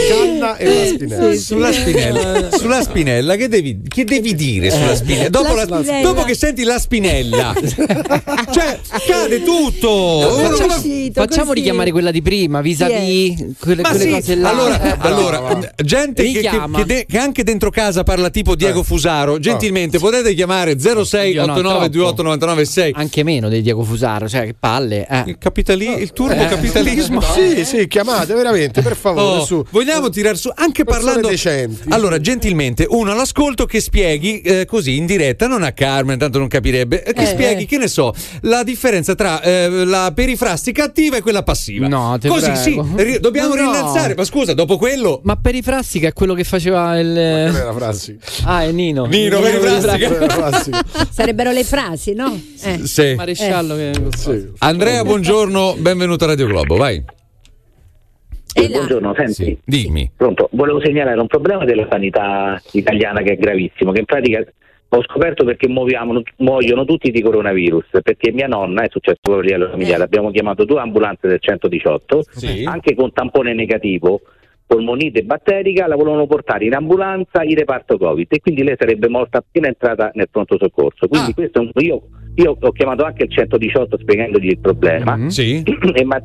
canna 0.08 0.56
e 0.56 0.66
la 0.66 0.86
spinella. 0.86 1.32
Sì, 1.32 1.38
Sulla 1.38 1.72
spinella, 1.72 2.50
sulla 2.56 2.82
spinella 2.82 3.36
che, 3.36 3.48
devi, 3.48 3.80
che 3.86 4.04
devi 4.04 4.34
dire 4.34 4.70
sulla 4.70 4.94
spinella? 4.94 5.28
Dopo, 5.28 5.54
La 5.54 5.64
la- 5.66 5.82
spinella. 5.82 6.08
dopo 6.08 6.22
che 6.24 6.34
senti 6.34 6.62
la 6.64 6.78
spinella, 6.78 7.54
cioè 8.52 8.78
cade 9.06 9.42
tutto. 9.42 10.20
Facciamo- 10.20 10.64
Uno- 10.64 10.74
uscito 10.76 11.20
Facciamo 11.20 11.52
richiamare 11.52 11.90
quella 11.90 12.10
di 12.10 12.22
prima, 12.22 12.60
vis-à-vis 12.60 13.54
quelle, 13.58 13.82
Ma 13.82 13.90
quelle 13.90 14.04
sì, 14.04 14.10
cose 14.10 14.34
là. 14.34 14.50
allora, 14.50 14.80
Eh, 14.82 14.96
allora, 14.98 15.60
eh, 15.60 15.84
gente 15.84 16.22
che, 16.24 16.40
che- 16.40 16.84
de- 16.84 17.06
che 17.08 17.18
anche 17.18 17.42
dentro 17.42 17.70
casa 17.70 18.02
parla 18.02 18.30
tipo 18.30 18.54
Diego 18.54 18.82
Fusaro, 18.82 19.38
gentilmente 19.38 19.98
potete 19.98 20.34
chiamare 20.34 20.78
06 20.78 21.32
Io 21.32 21.44
no, 21.46 21.52
89 21.52 21.78
28 21.80 22.04
troppo. 22.06 22.22
99 22.22 22.64
6. 22.64 22.92
Anche 22.96 23.22
meno 23.22 23.48
di 23.48 23.62
Diego 23.62 23.82
Fusaro, 23.82 24.28
cioè 24.28 24.44
che 24.44 24.54
palle. 24.58 25.06
eh. 25.08 25.35
Il, 25.36 25.38
capitali- 25.38 26.00
il 26.00 26.12
turbo 26.12 26.32
Eh. 26.40 26.46
capitalismo. 26.46 27.20
Sì, 27.20 27.64
sì, 27.66 27.86
chiamate 27.88 28.32
veramente, 28.34 28.80
per 28.80 28.96
favore. 28.96 29.40
Oh, 29.40 29.44
su. 29.44 29.62
vogliamo 29.70 30.08
tirare 30.08 30.36
su 30.36 30.50
anche 30.54 30.84
parlando 30.84 31.28
decenti. 31.28 31.82
allora 31.90 32.18
gentilmente 32.18 32.86
uno 32.88 33.12
all'ascolto 33.12 33.66
che 33.66 33.80
spieghi 33.80 34.40
eh, 34.40 34.64
così 34.64 34.96
in 34.96 35.04
diretta 35.06 35.46
non 35.46 35.62
a 35.62 35.72
Carmen 35.72 36.18
tanto 36.18 36.38
non 36.38 36.48
capirebbe 36.48 37.02
eh, 37.04 37.12
che 37.12 37.22
Eh, 37.22 37.26
spieghi 37.26 37.62
eh. 37.64 37.66
che 37.66 37.76
ne 37.78 37.88
so 37.88 38.14
la 38.42 38.62
differenza 38.62 39.14
tra 39.14 39.40
eh, 39.42 39.68
la 39.84 40.10
perifrastica 40.14 40.84
attiva 40.84 41.16
e 41.18 41.20
quella 41.22 41.42
passiva 41.42 41.86
No, 41.86 42.16
te 42.18 42.28
così 42.28 42.50
prego. 42.50 42.60
sì 42.96 43.02
ri- 43.02 43.20
dobbiamo 43.20 43.54
No. 43.54 43.60
rinnalzare 43.62 44.14
ma 44.14 44.24
scusa 44.24 44.54
dopo 44.54 44.78
quello 44.78 45.20
Ma 45.24 45.36
perifrassica 45.36 46.08
è 46.08 46.12
quello 46.12 46.32
che 46.34 46.44
faceva 46.44 46.98
il. 46.98 47.14
È 47.14 47.50
la 47.50 47.72
frase. 47.74 48.16
Ah, 48.44 48.62
è 48.62 48.70
Nino. 48.72 49.04
Nino 49.06 49.40
perifrastica 49.40 49.96
è 50.16 50.18
la 50.18 50.28
frase. 50.28 50.70
Sarebbero 51.10 51.50
le 51.52 51.64
frasi, 51.64 52.12
no? 52.14 52.38
Eh. 52.62 52.80
sì. 52.84 53.14
Maresciallo 53.16 53.74
che. 53.76 53.92
Sì. 54.16 54.46
Andrea 54.58 55.02
buongiorno 55.04 55.24
benvenuto 55.30 56.22
a 56.24 56.28
Radio 56.28 56.46
Globo 56.46 56.76
vai 56.76 57.02
E 58.54 58.68
là. 58.68 58.76
Buongiorno, 58.76 59.12
senti, 59.16 59.32
Sì, 59.32 59.58
dimmi 59.64 60.08
pronto, 60.16 60.48
volevo 60.52 60.80
segnalare 60.80 61.18
un 61.18 61.26
problema 61.26 61.64
della 61.64 61.84
sanità 61.90 62.62
italiana 62.72 63.22
che 63.22 63.32
è 63.32 63.36
gravissimo, 63.36 63.90
che 63.90 63.98
in 63.98 64.04
pratica 64.04 64.44
ho 64.90 65.02
scoperto 65.02 65.44
perché 65.44 65.66
muoviamo- 65.68 66.22
muoiono 66.36 66.84
tutti 66.84 67.10
di 67.10 67.20
coronavirus, 67.22 67.86
perché 68.02 68.30
mia 68.30 68.46
nonna, 68.46 68.82
è 68.82 68.88
successo 68.88 69.18
proprio 69.20 69.42
a 69.42 69.46
livello 69.56 69.70
familiare, 69.72 70.04
abbiamo 70.04 70.30
chiamato 70.30 70.64
due 70.64 70.78
ambulanze 70.78 71.26
del 71.26 71.40
118, 71.40 72.22
Sì. 72.30 72.62
anche 72.64 72.94
con 72.94 73.12
tampone 73.12 73.52
negativo, 73.52 74.20
polmonite 74.64 75.22
batterica, 75.24 75.88
la 75.88 75.96
volevano 75.96 76.28
portare 76.28 76.66
in 76.66 76.74
ambulanza 76.74 77.42
in 77.42 77.56
reparto 77.56 77.98
Covid 77.98 78.26
e 78.30 78.38
quindi 78.40 78.62
lei 78.62 78.76
sarebbe 78.78 79.08
morta 79.08 79.38
appena 79.38 79.66
entrata 79.66 80.12
nel 80.14 80.28
pronto 80.30 80.56
soccorso. 80.56 81.08
Quindi 81.08 81.32
Ah. 81.32 81.34
questo 81.34 81.58
è 81.58 81.62
un- 81.62 81.70
io, 81.82 82.02
io 82.36 82.56
ho 82.58 82.72
chiamato 82.72 83.04
anche 83.04 83.24
il 83.24 83.30
118 83.30 83.98
spiegandogli 83.98 84.48
il 84.48 84.58
problema. 84.58 85.16
Mm, 85.16 85.26
sì. 85.28 85.62
E 85.62 86.04
mi 86.04 86.14
ha 86.14 86.22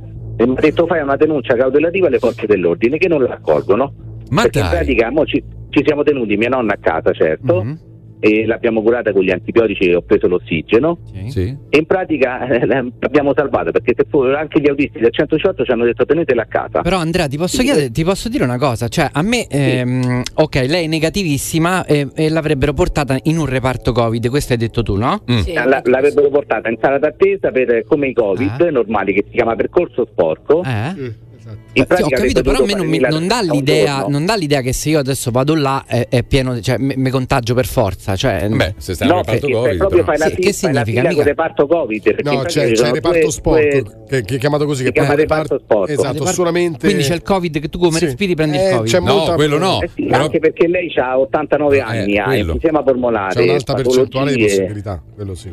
detto 0.60 0.88
fai 0.88 1.02
una 1.02 1.16
denuncia 1.16 1.56
cautelativa 1.56 2.08
alle 2.08 2.20
forze 2.20 2.46
dell'ordine 2.48 2.98
che 2.98 3.08
non 3.08 3.22
la 3.24 3.34
accolgono. 3.34 3.94
ma 4.30 4.44
Perché 4.44 4.60
in 4.60 4.66
dai. 4.66 4.74
pratica 4.76 5.12
mo 5.12 5.26
ci, 5.26 5.44
ci 5.70 5.84
siamo 5.86 6.04
tenuti 6.04 6.38
mia 6.38 6.48
nonna 6.50 6.74
a 6.74 6.78
casa, 6.80 7.12
certo, 7.12 7.64
Mhm. 7.64 7.80
E 8.22 8.46
l'abbiamo 8.46 8.82
curata 8.82 9.12
con 9.12 9.24
gli 9.24 9.32
antibiotici 9.32 9.86
e 9.90 9.96
ho 9.96 10.02
preso 10.02 10.28
l'ossigeno. 10.28 11.00
sì 11.28 11.54
E 11.70 11.78
in 11.78 11.86
pratica 11.86 12.48
eh, 12.48 12.66
l'abbiamo 12.68 13.34
salvata 13.36 13.72
perché 13.72 13.94
se 13.98 14.06
fu- 14.10 14.22
anche 14.22 14.62
gli 14.62 14.70
autisti 14.70 15.00
del 15.00 15.12
118 15.12 15.66
ci 15.66 15.72
hanno 15.72 15.84
detto 15.86 16.06
tenetela 16.06 16.44
a 16.44 16.46
casa. 16.46 16.82
Però 16.82 16.98
Andrea 16.98 17.28
ti 17.28 17.38
posso, 17.38 17.62
chiedere, 17.64 17.90
ti 17.92 18.04
posso 18.04 18.30
dire 18.30 18.44
una 18.44 18.58
cosa, 18.60 18.88
cioè 18.88 19.10
a 19.12 19.22
me, 19.24 19.48
ehm, 19.48 20.22
ok, 20.36 20.56
lei 20.68 20.86
è 20.86 20.88
negativissima 20.88 21.84
e, 21.86 22.08
e 22.14 22.30
l'avrebbero 22.30 22.74
portata 22.74 23.18
in 23.24 23.38
un 23.40 23.46
reparto 23.48 23.92
Covid, 23.92 24.30
questo 24.30 24.54
hai 24.54 24.60
detto 24.60 24.84
tu, 24.84 24.96
no? 24.98 25.24
Mm. 25.32 25.38
Sì. 25.40 25.54
La- 25.54 25.82
l'avrebbero 25.84 26.30
portata 26.30 26.70
in 26.70 26.78
sala 26.80 27.00
d'attesa 27.00 27.50
per 27.52 27.84
come 27.88 28.08
i 28.10 28.14
Covid 28.14 28.62
Ah. 28.62 28.70
normali 28.70 29.14
che 29.14 29.24
si 29.28 29.34
chiama 29.36 29.56
percorso 29.56 30.06
sporco. 30.10 30.64
Eh? 30.64 31.30
In 31.74 31.86
Sì, 31.90 32.02
ho 32.02 32.08
capito, 32.10 32.42
però 32.42 32.60
a 32.62 32.66
me 32.66 32.74
non, 32.74 32.86
mi- 32.88 33.00
non 33.00 33.28
dà 33.28 33.42
non 33.42 34.26
dà 34.26 34.36
l'idea 34.36 34.62
che 34.62 34.74
se 34.74 34.90
io 34.90 35.00
adesso 35.00 35.32
vado 35.32 35.56
là 35.56 35.84
è, 35.88 36.08
è 36.10 36.24
pieno, 36.24 36.60
cioè 36.60 36.78
mi 36.78 37.10
contagio 37.10 37.54
per 37.54 37.66
forza. 37.66 38.16
Cioè, 38.16 38.48
beh 38.50 38.74
se 38.78 38.94
stai 38.96 39.08
No, 39.08 39.18
reparto 39.18 39.40
perché 39.48 39.54
Covid 39.54 39.78
proprio 39.78 40.04
però. 40.04 40.12
fai 40.12 40.18
la, 40.18 40.26
Sì, 40.28 40.36
fi- 40.36 40.42
che 40.42 40.54
fai 40.54 40.74
la 40.74 40.84
significa? 40.84 41.00
fila 41.02 41.10
con 41.14 41.20
il 41.22 41.28
reparto 41.28 41.68
Covid. 41.68 42.20
No, 42.24 42.38
c'è, 42.42 42.72
c'è 42.72 42.88
il 42.88 42.94
reparto 42.94 43.20
due- 43.20 43.32
sport 43.32 43.70
due- 43.82 43.84
che, 44.10 44.22
che 44.24 44.36
è 44.36 44.38
chiamato 44.40 44.66
così. 44.66 44.84
Che 44.84 44.92
chiama 44.92 45.14
reparto 45.16 45.60
sport. 45.60 45.90
Esatto, 45.90 46.14
Repar- 46.14 46.34
solamente. 46.34 46.80
Quindi 46.88 47.04
c'è 47.04 47.14
il 47.16 47.22
Covid 47.22 47.60
che 47.60 47.70
tu 47.70 47.80
come 47.80 47.98
Sì. 47.98 48.06
respiri 48.06 48.36
prendi 48.36 48.58
Eh, 48.58 48.70
il 48.70 48.76
Covid. 48.76 48.92
c'è 48.92 49.00
no 49.00 49.14
molta- 49.16 49.36
quello 49.36 49.58
no 49.58 49.82
Eh 49.82 49.90
sì, 49.96 50.04
però- 50.06 50.24
anche 50.24 50.40
perché 50.40 50.68
lei 50.68 50.92
ha 50.98 51.18
89 51.20 51.78
Eh, 51.78 51.80
anni, 51.80 52.18
ha 52.18 52.36
enfisema 52.36 52.84
polmonare, 52.84 53.34
C'è 53.36 53.44
un'alta 53.44 53.74
percentuale 53.74 54.36
di 54.36 54.42
possibilità, 54.44 55.02
quello 55.16 55.36
sì. 55.36 55.50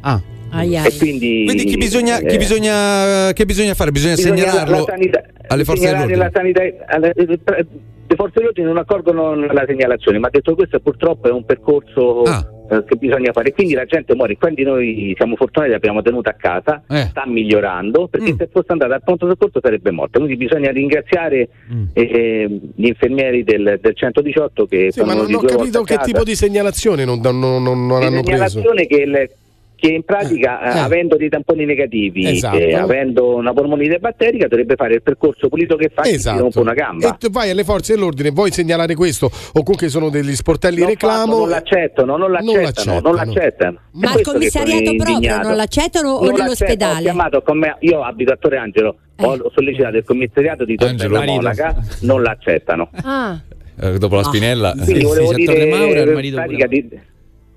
Ah, 0.00 0.20
Ai, 0.54 0.76
ai. 0.76 0.86
E 0.86 0.96
quindi, 0.96 1.42
quindi 1.44 1.64
chi 1.64 1.76
bisogna, 1.76 2.18
chi 2.18 2.34
eh, 2.34 2.38
bisogna, 2.38 3.32
che 3.32 3.44
bisogna 3.44 3.74
fare? 3.74 3.90
Bisogna, 3.90 4.14
bisogna 4.14 4.36
segnalarlo 4.36 4.76
la 4.78 4.84
sanità- 4.86 5.22
alle 5.48 5.64
forze 5.64 5.82
segnalare 5.82 6.06
dell'ordine. 6.06 6.52
la 6.52 6.62
sanità, 6.62 6.84
alle- 6.94 7.12
eh, 7.58 7.66
le 8.06 8.16
forze 8.16 8.32
dell'ordine 8.38 8.66
non 8.66 8.76
accorgono 8.78 9.34
la 9.34 9.64
segnalazione, 9.66 10.18
ma 10.18 10.28
detto 10.30 10.54
questo 10.54 10.78
purtroppo 10.80 11.28
è 11.28 11.32
un 11.32 11.44
percorso 11.44 12.22
Ah. 12.22 12.46
eh, 12.70 12.84
che 12.86 12.96
bisogna 12.96 13.32
fare, 13.32 13.52
quindi 13.52 13.74
la 13.74 13.84
gente 13.86 14.14
muore, 14.14 14.36
quindi 14.36 14.62
noi 14.62 15.12
siamo 15.16 15.36
fortunati, 15.36 15.72
l'abbiamo 15.72 16.00
tenuta 16.02 16.30
a 16.30 16.34
casa, 16.34 16.82
Eh. 16.88 17.06
sta 17.10 17.24
migliorando, 17.26 18.08
perché 18.08 18.32
Mm. 18.34 18.36
se 18.36 18.48
fosse 18.52 18.66
andata 18.72 18.94
al 18.94 19.02
pronto 19.02 19.26
soccorso 19.26 19.58
sarebbe 19.62 19.90
morta, 19.90 20.18
quindi 20.18 20.36
bisogna 20.36 20.70
ringraziare 20.70 21.48
Mm. 21.72 21.84
eh, 21.94 22.60
gli 22.76 22.86
infermieri 22.86 23.42
del, 23.42 23.78
del 23.80 23.94
118 23.96 24.66
che 24.66 24.88
Sì, 24.92 25.00
ma 25.02 25.14
non 25.14 25.26
di 25.26 25.34
ho 25.34 25.40
capito 25.40 25.82
che 25.82 25.94
casa. 25.96 26.06
tipo 26.06 26.22
di 26.24 26.34
segnalazione 26.34 27.04
non, 27.04 27.20
non- 27.22 27.38
non- 27.38 27.62
non 27.62 28.02
hanno 28.02 28.22
preso. 28.22 28.48
segnalazione 28.60 28.86
che, 28.86 28.96
il- 28.96 29.30
che 29.76 29.88
in 29.88 30.02
pratica, 30.04 30.62
eh, 30.72 30.76
Eh. 30.76 30.80
avendo 30.80 31.16
dei 31.16 31.28
tamponi 31.28 31.64
negativi, 31.64 32.26
Esatto. 32.28 32.56
eh, 32.56 32.74
avendo 32.74 33.34
una 33.34 33.52
polmonite 33.52 33.98
batterica, 33.98 34.46
dovrebbe 34.48 34.76
fare 34.76 34.94
il 34.94 35.02
percorso 35.02 35.48
pulito 35.48 35.76
che 35.76 35.90
fa 35.92 36.02
e 36.02 36.10
si 36.10 36.14
Esatto. 36.14 36.40
rompe 36.40 36.58
una 36.60 36.72
gamba. 36.72 37.08
E 37.08 37.16
tu 37.18 37.28
vai 37.30 37.50
alle 37.50 37.64
forze 37.64 37.94
dell'ordine, 37.94 38.30
vuoi 38.30 38.50
segnalare 38.50 38.94
questo 38.94 39.26
o 39.26 39.62
comunque 39.62 39.88
sono 39.88 40.08
degli 40.10 40.34
sportelli 40.34 40.78
Non 40.80 40.88
reclamo. 40.88 41.24
fatto, 41.26 41.38
non 41.38 41.48
l'accettano, 41.48 42.16
non 42.16 42.30
l'accettano, 42.30 42.62
l'accettano. 42.62 43.00
non 43.00 43.14
l'accettano. 43.14 43.78
Ma 43.92 44.12
che 44.14 44.22
commissariato 44.22 44.82
proprio 44.94 45.14
indignato. 45.14 45.48
non 45.48 45.56
l'accettano 45.56 46.08
o 46.08 46.12
Non 46.12 46.20
l'accetto, 46.20 46.34
Ho 46.34 46.42
nell'ospedale? 46.42 47.02
chiamato 47.02 47.42
con 47.42 47.58
me- 47.58 47.76
io 47.80 48.02
abito 48.02 48.32
a 48.32 48.36
Torre 48.40 48.56
Angelo, 48.58 48.96
ho 49.16 49.26
ho 49.36 49.50
sollecitato 49.54 49.96
il 49.96 50.04
commissariato 50.04 50.64
di 50.64 50.76
Angelo 50.78 51.14
Torre. 51.16 51.26
Monaca, 51.26 51.76
non 52.00 52.22
l'accettano. 52.22 52.88
Ah. 53.02 53.38
Eh, 53.80 53.98
dopo 53.98 54.14
la 54.16 54.22
spinella. 54.22 54.72
Quindi 54.72 55.02
volevo 55.04 55.30
sì, 55.30 55.34
dire, 55.34 55.52
Torre 55.52 55.68
Maura, 55.68 56.00
il 56.00 56.10
marito 56.12 56.36
pratica 56.36 56.66
di- 56.68 56.88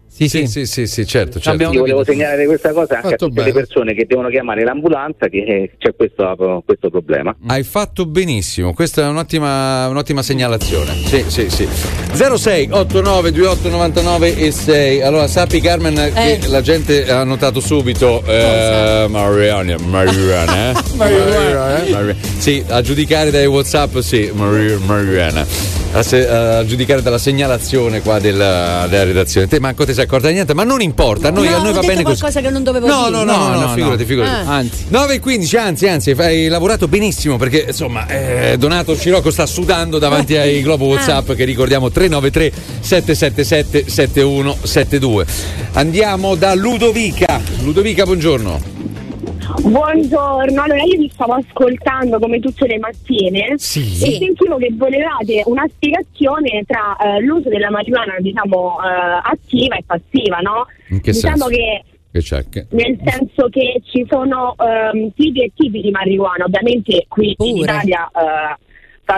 Sì, 0.10 0.28
sì, 0.30 0.48
sì, 0.48 0.66
sì, 0.66 0.88
sì, 0.88 1.06
certo. 1.06 1.40
certo. 1.40 1.62
Io 1.72 1.80
volevo 1.82 2.04
segnalare 2.04 2.46
questa 2.48 2.72
cosa 2.72 2.96
anche 2.96 3.08
a 3.08 3.10
Fatto 3.12 3.28
tutte 3.28 3.42
le 3.44 3.52
bene. 3.52 3.60
persone 3.66 3.94
che 3.94 4.06
devono 4.08 4.30
chiamare 4.30 4.64
l'ambulanza 4.64 5.28
che 5.28 5.38
eh, 5.44 5.72
c'è 5.78 5.94
questo, 5.96 6.64
questo 6.66 6.90
problema. 6.90 7.36
Hai 7.48 7.62
fatto 7.64 8.06
benissimo, 8.08 8.74
questa 8.74 9.04
è 9.04 9.08
un'ottima, 9.08 9.88
un'ottima 9.90 10.24
segnalazione. 10.24 10.94
Sì, 11.06 11.24
sì, 11.28 11.50
sì. 11.50 11.68
06 12.14 12.70
89 12.72 13.32
28 13.32 13.70
99 13.70 14.38
e 14.38 14.52
6. 14.52 15.02
Allora 15.04 15.28
sappi 15.28 15.60
Carmen 15.62 15.94
che 15.94 16.40
Eh. 16.42 16.48
la 16.48 16.62
gente 16.62 17.08
ha 17.12 17.24
notato 17.24 17.60
subito 17.60 18.24
eh, 18.26 19.06
Mariana, 19.10 19.76
Mariana, 19.86 20.72
eh? 20.72 20.74
Mariana, 20.96 21.84
eh? 21.86 21.90
Mariana. 21.92 22.16
Sì, 22.40 22.64
a 22.68 22.82
giudicare 22.82 23.30
dai 23.30 23.46
WhatsApp, 23.46 23.98
sì, 24.00 24.32
Mari- 24.34 24.78
Mariana. 24.84 25.46
A, 25.94 26.04
se- 26.04 26.28
a 26.28 26.66
giudicare 26.66 27.02
dalla 27.02 27.18
segnalazione 27.18 28.02
qua 28.02 28.20
della, 28.20 28.88
della 28.90 29.04
redazione. 29.06 29.48
Te 29.48 29.60
manco 29.60 29.86
ti 29.86 29.94
sei 29.94 30.06
accorta 30.08 30.28
di 30.28 30.34
niente, 30.34 30.54
ma 30.54 30.64
non 30.64 30.82
importa, 30.82 31.28
a 31.28 31.32
noi, 31.32 31.48
no, 31.50 31.58
a 31.58 31.62
noi 31.62 31.74
va 31.74 31.82
bene 31.82 32.02
così. 32.04 32.20
qualcosa 32.20 32.42
che 32.42 32.50
non 32.50 32.64
dovevo 32.64 32.88
No, 32.88 33.06
dire. 33.08 33.12
no, 33.12 33.24
no, 33.24 33.38
no, 33.38 33.48
no, 33.54 33.60
no, 33.60 33.74
figurati, 33.74 34.02
no. 34.02 34.08
figurati. 34.08 34.48
Ah. 34.48 34.56
Anzi. 34.56 34.86
9 34.88 35.14
e 35.14 35.20
15, 35.20 35.58
anzi, 35.58 35.88
anzi, 35.88 36.12
hai 36.12 36.48
lavorato 36.48 36.88
benissimo 36.88 37.38
perché 37.38 37.66
insomma 37.68 38.08
eh, 38.08 38.58
Donato 38.58 38.96
Scirocco 38.96 39.30
sta 39.32 39.46
sudando 39.46 40.00
davanti 40.00 40.36
ai 40.36 40.62
globo 40.64 40.86
WhatsApp 40.86 41.34
che 41.34 41.44
ricordiamo 41.44 41.90
393 41.92 42.52
777 42.80 43.90
7172. 43.90 45.26
Andiamo 45.74 46.36
da 46.36 46.54
Ludovica. 46.56 47.40
Ludovica, 47.62 48.04
buongiorno. 48.06 48.87
Buongiorno, 49.62 50.62
allora 50.62 50.84
io 50.84 50.98
vi 50.98 51.10
stavo 51.12 51.34
ascoltando 51.34 52.20
come 52.20 52.40
tutte 52.40 52.68
le 52.68 52.78
mattine 52.78 53.54
Sì. 53.58 53.82
e 53.82 54.18
sentivo 54.18 54.58
che 54.58 54.70
volevate 54.74 55.42
una 55.46 55.66
spiegazione 55.68 56.64
tra 56.66 56.96
eh, 56.96 57.22
l'uso 57.22 57.50
della 57.50 57.70
marijuana 57.72 58.16
diciamo 58.20 58.78
eh, 58.82 59.20
attiva 59.24 59.76
e 59.76 59.84
passiva, 59.86 60.38
no? 60.40 60.68
In 60.90 61.02
che 61.02 61.12
diciamo 61.12 61.48
senso? 61.48 61.48
che 61.50 61.84
Che 62.12 62.20
c'è? 62.20 62.46
Che- 62.50 62.68
nel 62.70 62.98
senso 63.04 63.50
che 63.50 63.82
ci 63.84 64.06
sono 64.10 64.56
ehm, 64.58 65.12
tipi 65.16 65.44
e 65.44 65.52
tipi 65.56 65.82
di 65.82 65.90
marijuana, 65.92 66.46
ovviamente 66.46 67.06
qui 67.08 67.30
in 67.30 67.36
Pure. 67.36 67.62
Italia 67.64 68.10
eh, 68.14 68.58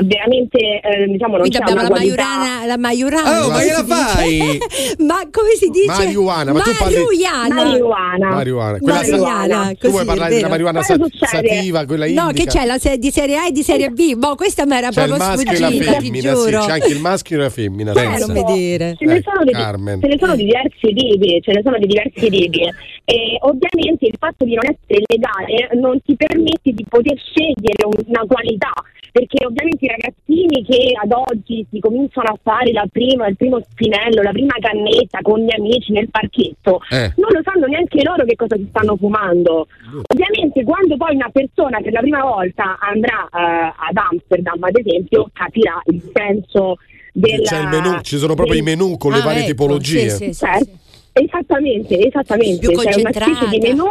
veramente 0.03 0.57
eh, 0.57 1.07
diciamo 1.07 1.37
non 1.37 1.47
Quindi 1.47 1.57
c'è 1.57 1.63
abbiamo 1.63 1.81
una 1.81 1.89
la 1.89 1.95
qualità 1.95 2.23
maiurana, 2.23 2.65
la 2.65 2.77
maiurana. 2.77 3.45
Oh, 3.45 3.49
ma 3.49 3.59
che 3.59 3.71
la 3.71 3.83
fai? 3.85 4.57
ma 5.05 5.15
come 5.31 5.49
si 5.55 5.69
dice? 5.69 5.85
Marijuana, 5.87 6.53
ma 6.53 6.59
tu 6.61 6.71
parli- 6.77 6.95
marijuana. 6.95 8.29
Marijuana, 8.29 8.77
quella 8.77 9.03
sa- 9.03 9.17
Marijuana, 9.17 9.67
tu 9.69 9.75
così, 9.79 9.91
vuoi 9.91 10.05
parlare 10.05 10.29
della 10.35 10.47
vero. 10.47 10.49
marijuana 10.49 10.81
sa- 10.83 10.97
sativa, 11.25 11.85
quella 11.85 12.05
No, 12.05 12.29
indica? 12.29 12.31
che 12.31 12.45
c'è 12.59 12.65
la 12.65 12.77
se- 12.77 12.97
di 12.97 13.11
serie 13.11 13.37
A 13.37 13.47
e 13.47 13.51
di 13.51 13.63
serie 13.63 13.89
B. 13.89 14.13
Boh, 14.15 14.35
questa 14.35 14.65
mi 14.65 14.75
era 14.75 14.89
C'è 14.89 15.03
il 15.03 15.07
proprio 15.09 15.27
maschio 15.27 15.51
e 15.55 15.59
la 15.59 15.67
sfuggita, 15.67 15.91
ti 15.91 16.01
femmina, 16.03 16.35
sì, 16.35 16.49
c'è 16.51 16.71
anche 16.71 16.87
il 16.91 16.99
maschio 16.99 17.37
e 17.37 17.41
la 17.41 17.49
femmina. 17.49 17.93
Non 17.93 18.31
mi 18.31 18.43
dire. 18.53 18.95
Ce 18.97 19.05
ne, 19.05 19.15
Eh, 19.17 19.21
sono 19.23 19.43
di, 19.43 19.51
Carmen. 19.51 19.99
ce 20.01 20.07
ne 20.07 20.17
sono 20.19 20.35
di 20.35 20.43
diversi 20.45 20.93
tipi, 20.93 21.39
ce 21.41 21.51
ne 21.51 21.61
sono 21.63 21.77
di 21.77 21.87
diversi 21.87 22.29
tipi. 22.29 22.61
E 23.05 23.37
ovviamente 23.41 24.05
il 24.05 24.15
fatto 24.19 24.45
di 24.45 24.53
non 24.53 24.65
essere 24.65 25.03
legale 25.07 25.69
non 25.79 25.99
ti 26.05 26.15
permette 26.15 26.71
di 26.71 26.85
poter 26.87 27.17
scegliere 27.17 27.85
un- 27.85 28.03
una 28.05 28.23
qualità. 28.27 28.71
Perché 29.11 29.45
ovviamente 29.45 29.85
i 29.85 29.87
ragazzini 29.87 30.63
che 30.63 30.93
ad 31.01 31.11
oggi 31.11 31.65
si 31.71 31.79
cominciano 31.79 32.29
a 32.29 32.39
fare 32.41 32.71
la 32.71 32.85
prima, 32.91 33.27
il 33.27 33.35
primo 33.35 33.59
spinello, 33.71 34.21
la 34.21 34.31
prima 34.31 34.53
cannetta 34.59 35.19
con 35.21 35.39
gli 35.39 35.51
amici 35.53 35.91
nel 35.91 36.09
parchetto, 36.09 36.79
Eh. 36.89 37.11
non 37.17 37.29
lo 37.31 37.41
sanno 37.43 37.65
neanche 37.65 38.03
loro 38.03 38.23
che 38.25 38.35
cosa 38.35 38.55
si 38.55 38.67
stanno 38.69 38.95
fumando. 38.97 39.67
Ovviamente 40.13 40.63
quando 40.63 40.95
poi 40.97 41.15
una 41.15 41.29
persona 41.31 41.79
per 41.81 41.91
la 41.93 42.01
prima 42.01 42.21
volta 42.21 42.77
andrà 42.79 43.25
eh, 43.33 43.73
ad 43.89 43.97
Amsterdam, 43.97 44.63
ad 44.63 44.77
esempio, 44.77 45.29
capirà 45.33 45.81
il 45.87 46.01
senso 46.13 46.75
del... 47.11 47.41
C'è 47.41 47.59
il 47.61 47.67
menù, 47.67 47.99
ci 48.01 48.17
sono 48.17 48.35
proprio 48.35 48.55
del- 48.61 48.63
i 48.63 48.75
menù 48.75 48.97
con 48.97 49.11
le 49.11 49.19
Ah, 49.19 49.23
varie 49.23 49.39
ecco, 49.41 49.49
tipologie. 49.51 50.09
sì, 50.09 50.25
sì, 50.25 50.33
sì, 50.33 50.45
Certo. 50.45 50.69
Esattamente, 51.13 52.07
esattamente. 52.07 52.67
Più 52.67 52.77
C'è 52.77 52.99
una 52.99 53.11
specie 53.11 53.49
di 53.49 53.59
menù 53.59 53.85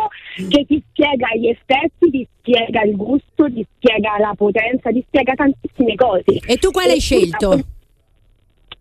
che 0.48 0.64
ti 0.66 0.82
spiega 0.88 1.28
gli 1.36 1.48
effetti, 1.48 2.10
ti 2.10 2.28
spiega 2.38 2.82
il 2.82 2.96
gusto, 2.96 3.44
ti 3.52 3.66
spiega 3.76 4.18
la 4.18 4.32
potenza, 4.36 4.90
ti 4.90 5.04
spiega 5.06 5.34
tantissime 5.34 5.94
cose. 5.94 6.40
E 6.46 6.56
tu 6.56 6.70
quale 6.70 6.92
hai 6.92 7.00
scelto? 7.00 7.52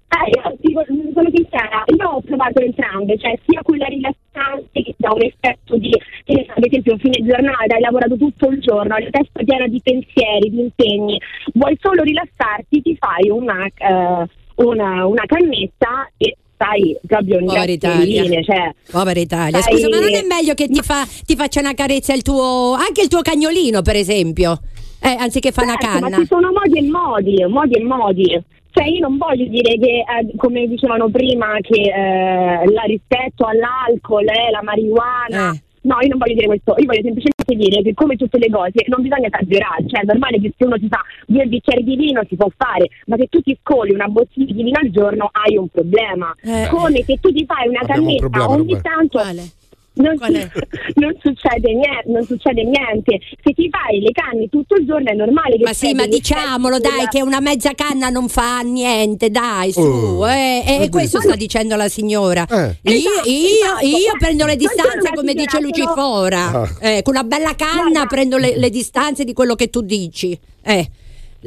Eh, 0.09 0.29
io 0.29 0.55
dico, 0.61 0.85
sono 1.13 1.29
sincera, 1.33 1.83
io 1.85 2.07
ho 2.07 2.21
provato 2.21 2.61
entrambe, 2.61 3.17
cioè 3.17 3.37
sia 3.45 3.61
quella 3.61 3.87
rilassante 3.87 4.81
che 4.81 4.95
dà 4.95 5.11
un 5.11 5.21
effetto 5.21 5.75
di, 5.75 5.91
che 6.23 6.45
ad 6.47 6.63
esempio 6.63 6.97
fine 6.97 7.25
giornata, 7.25 7.75
hai 7.75 7.81
lavorato 7.81 8.15
tutto 8.15 8.47
il 8.47 8.61
giorno, 8.61 8.95
hai 8.95 9.03
la 9.03 9.09
testa 9.09 9.43
piena 9.43 9.67
di 9.67 9.81
pensieri, 9.83 10.49
di 10.49 10.61
impegni, 10.61 11.19
vuoi 11.55 11.77
solo 11.81 12.03
rilassarti, 12.03 12.81
ti 12.81 12.97
fai 12.97 13.29
una, 13.29 13.65
eh, 13.65 14.27
una, 14.55 15.05
una 15.05 15.23
cannetta 15.25 16.09
e 16.15 16.37
stai 16.57 16.97
proprio 17.05 17.39
in 17.39 17.45
Povera 17.45 17.71
Italia. 17.71 18.23
cioè, 18.43 18.71
Povera 18.91 19.19
Italia. 19.19 19.61
Sai- 19.61 19.73
Scusa, 19.73 19.89
ma 19.89 19.99
non 19.99 20.13
è 20.13 20.23
meglio 20.25 20.55
che 20.55 20.67
ti, 20.67 20.81
fa, 20.81 21.05
ti 21.25 21.35
faccia 21.35 21.59
una 21.59 21.73
carezza 21.75 22.13
il 22.13 22.23
tuo. 22.23 22.73
anche 22.73 23.01
il 23.03 23.07
tuo 23.07 23.21
cagnolino, 23.21 23.81
per 23.83 23.95
esempio? 23.95 24.59
Eh, 24.99 25.15
anziché 25.19 25.51
fare 25.51 25.67
una 25.67 25.77
Certo, 25.79 25.99
canna. 25.99 26.09
Ma 26.09 26.17
ci 26.17 26.25
sono 26.27 26.49
modi 26.51 26.79
e 26.79 26.89
modi, 26.89 27.45
modi 27.47 27.73
e 27.75 27.83
modi. 27.83 28.43
Cioè 28.71 28.87
io 28.87 28.99
non 29.07 29.17
voglio 29.17 29.45
dire 29.47 29.77
che, 29.77 30.03
eh, 30.05 30.35
come 30.35 30.67
dicevano 30.67 31.09
prima, 31.09 31.55
che 31.61 31.81
eh, 31.81 32.71
la 32.71 32.81
rispetto 32.85 33.45
all'alcol, 33.45 34.23
eh, 34.27 34.51
la 34.51 34.61
marijuana. 34.63 35.57
No, 35.87 35.95
io 36.01 36.09
non 36.09 36.17
voglio 36.17 36.33
dire 36.33 36.47
questo, 36.47 36.75
io 36.77 36.85
voglio 36.85 37.01
semplicemente 37.01 37.55
dire 37.55 37.81
che 37.81 37.93
come 37.93 38.17
tutte 38.17 38.37
le 38.37 38.49
cose 38.49 38.83
non 38.87 39.01
bisogna 39.01 39.27
esagerare, 39.27 39.87
cioè 39.87 40.01
è 40.01 40.05
normale 40.05 40.39
che 40.41 40.51
se 40.57 40.65
uno 40.65 40.77
si 40.77 40.87
fa 40.89 41.01
due 41.25 41.45
bicchieri 41.45 41.83
di 41.83 41.95
vino 41.95 42.21
si 42.27 42.35
può 42.35 42.51
fare, 42.57 42.89
ma 43.05 43.15
se 43.15 43.27
tu 43.27 43.39
ti 43.39 43.57
scoli 43.61 43.93
una 43.93 44.07
bottiglia 44.07 44.51
di 44.53 44.63
vino 44.63 44.79
al 44.81 44.89
giorno 44.89 45.29
hai 45.31 45.55
un 45.55 45.69
problema. 45.69 46.35
Eh. 46.43 46.67
Come 46.69 47.03
se 47.03 47.15
tu 47.21 47.31
ti 47.31 47.45
fai 47.45 47.69
una 47.69 47.79
Abbiamo 47.79 48.01
un 48.01 48.17
cannetta 48.17 48.29
problema, 48.29 48.61
ogni 48.61 48.81
tanto 48.81 49.17
Quale? 49.19 49.51
Non, 49.97 50.17
Qual 50.17 50.33
è? 50.33 50.49
non 50.95 51.13
succede 51.21 51.73
niente, 51.73 52.03
non 52.07 52.23
succede 52.25 52.63
niente. 52.63 53.19
Se 53.43 53.53
ti 53.53 53.69
fai 53.69 53.99
le 53.99 54.11
canne 54.11 54.47
tutto 54.49 54.75
il 54.75 54.85
giorno 54.85 55.09
è 55.09 55.13
normale 55.13 55.57
che 55.57 55.63
Ma 55.63 55.73
sì, 55.73 55.93
ma 55.93 56.05
diciamolo, 56.07 56.79
dai, 56.79 56.91
sulla- 56.91 57.07
che 57.09 57.21
una 57.21 57.39
mezza 57.39 57.73
canna 57.73 58.09
non 58.09 58.27
fa 58.29 58.59
niente, 58.61 59.29
dai, 59.29 59.71
su. 59.71 59.81
Oh. 59.81 60.27
eh, 60.29 60.63
e 60.81 60.89
questo 60.89 61.19
sta 61.21 61.35
dicendo 61.35 61.75
la 61.75 61.87
signora. 61.89 62.45
Eh. 62.49 62.77
Io, 62.93 63.09
Esatto, 63.09 63.29
io- 63.29 63.47
esatto. 63.47 63.85
io 63.85 64.11
prendo 64.19 64.45
le 64.45 64.55
distanze, 64.55 65.11
come 65.15 65.33
dice 65.33 65.59
Lucifora. 65.59 66.51
Ah. 66.61 66.69
Eh, 66.81 67.01
con 67.01 67.15
una 67.15 67.23
bella 67.23 67.55
canna 67.55 67.81
Guarda. 67.89 68.05
prendo 68.05 68.37
le, 68.37 68.57
le 68.57 68.69
distanze 68.69 69.23
di 69.23 69.33
quello 69.33 69.55
che 69.55 69.69
tu 69.69 69.81
dici. 69.81 70.37
Eh. 70.63 70.89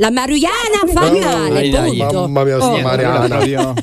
La 0.01 0.11
marijuana 0.11 0.81
fa 0.95 1.11
male, 1.13 1.21
dai, 1.51 1.69
dai. 1.71 1.97
punto. 1.99 2.21
Mamma 2.23 2.43
mia, 2.45 2.57
Oh. 2.59 2.81
Mariana. 2.81 3.75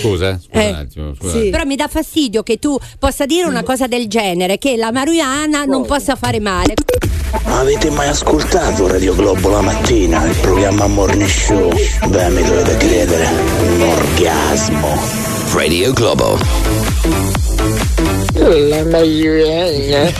Scusa, 0.00 0.30
eh, 0.30 0.38
scusa 0.40 0.60
Eh, 0.62 0.68
un 0.70 0.74
attimo. 0.74 1.14
Scusa. 1.14 1.38
sì. 1.38 1.50
Però 1.50 1.64
mi 1.64 1.76
dà 1.76 1.86
fastidio 1.86 2.42
che 2.42 2.58
tu 2.58 2.78
possa 2.98 3.26
dire 3.26 3.46
una 3.46 3.62
cosa 3.62 3.86
del 3.86 4.08
genere, 4.08 4.56
che 4.56 4.76
la 4.76 4.90
marijuana 4.90 5.64
non 5.64 5.84
possa 5.84 6.16
fare 6.16 6.40
male. 6.40 6.74
Avete 7.44 7.90
mai 7.90 8.08
ascoltato 8.08 8.86
Radio 8.88 9.14
Globo 9.14 9.50
la 9.50 9.60
mattina, 9.60 10.24
il 10.24 10.36
programma 10.40 10.86
Morning 10.86 11.28
Show? 11.28 11.70
Beh, 12.08 12.28
mi 12.30 12.42
dovete 12.42 12.76
credere, 12.78 13.28
un 13.74 13.80
orgasmo. 13.82 14.98
Radio 15.52 15.92
Globo. 15.92 17.35
La 18.36 18.84
marijuana. 18.84 20.12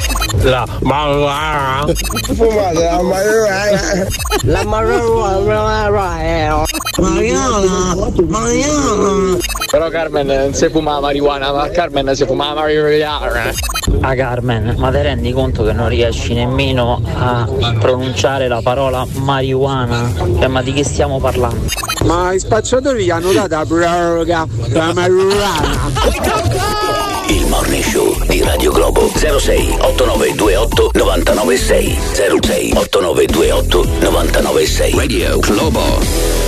La 0.43 0.65
marijuana. 0.81 1.87
Fumate 2.35 2.85
la 2.85 3.03
marijuana. 3.03 4.07
La 4.45 4.65
marijuana. 4.65 6.65
Mariana, 6.99 8.11
Mariana. 8.27 9.37
Però 9.71 9.89
Carmen 9.91 10.27
non 10.27 10.55
si 10.55 10.69
fuma 10.71 10.95
la 10.95 11.01
marijuana, 11.01 11.53
ma 11.53 11.69
Carmen 11.69 12.15
si 12.15 12.25
fuma 12.25 12.49
la 12.49 12.55
marijuana. 12.55 13.53
Ah 14.01 14.15
Carmen, 14.15 14.75
ma 14.79 14.91
ti 14.91 15.03
rendi 15.03 15.33
conto 15.33 15.63
che 15.65 15.73
non 15.73 15.89
riesci 15.89 16.33
nemmeno 16.33 17.03
a 17.19 17.47
pronunciare 17.79 18.49
la 18.49 18.61
parola 18.63 19.07
marijuana? 19.13 20.11
Cioè, 20.17 20.49
ma 20.49 20.63
di 20.63 20.73
che 20.73 20.85
stiamo 20.85 21.21
parlando? 21.21 21.67
Ma 22.05 22.33
i 22.33 22.39
spacciatori 22.39 23.05
gli 23.05 23.11
hanno 23.11 23.33
dato 23.33 23.57
la 23.57 23.65
proroga 23.67 24.47
la 24.69 24.93
marijuana. 24.95 27.15
Il 27.29 27.47
Morning 27.49 27.83
Show 27.83 28.25
di 28.27 28.43
Radio 28.43 28.71
Globo 28.73 29.09
06 29.09 29.79
8928 29.81 30.91
996 30.95 31.99
06 32.41 32.73
8928 32.75 33.85
996 34.01 34.93
Radio 34.95 35.39
Globo 35.41 35.81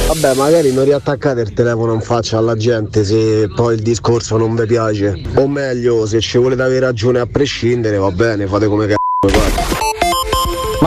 Vabbè, 0.08 0.34
magari 0.34 0.72
non 0.72 0.84
riattaccate 0.84 1.40
il 1.40 1.52
telefono 1.52 1.92
in 1.94 2.00
faccia 2.00 2.38
alla 2.38 2.56
gente 2.56 3.04
se 3.04 3.48
poi 3.54 3.74
il 3.74 3.82
discorso 3.82 4.38
non 4.38 4.54
vi 4.54 4.64
piace. 4.64 5.20
O 5.34 5.46
meglio, 5.46 6.06
se 6.06 6.20
ci 6.20 6.38
volete 6.38 6.62
avere 6.62 6.80
ragione 6.80 7.20
a 7.20 7.26
prescindere, 7.26 7.98
va 7.98 8.10
bene, 8.10 8.46
fate 8.46 8.68
come 8.68 8.86
c***o 8.86 9.28
pare. 9.28 9.77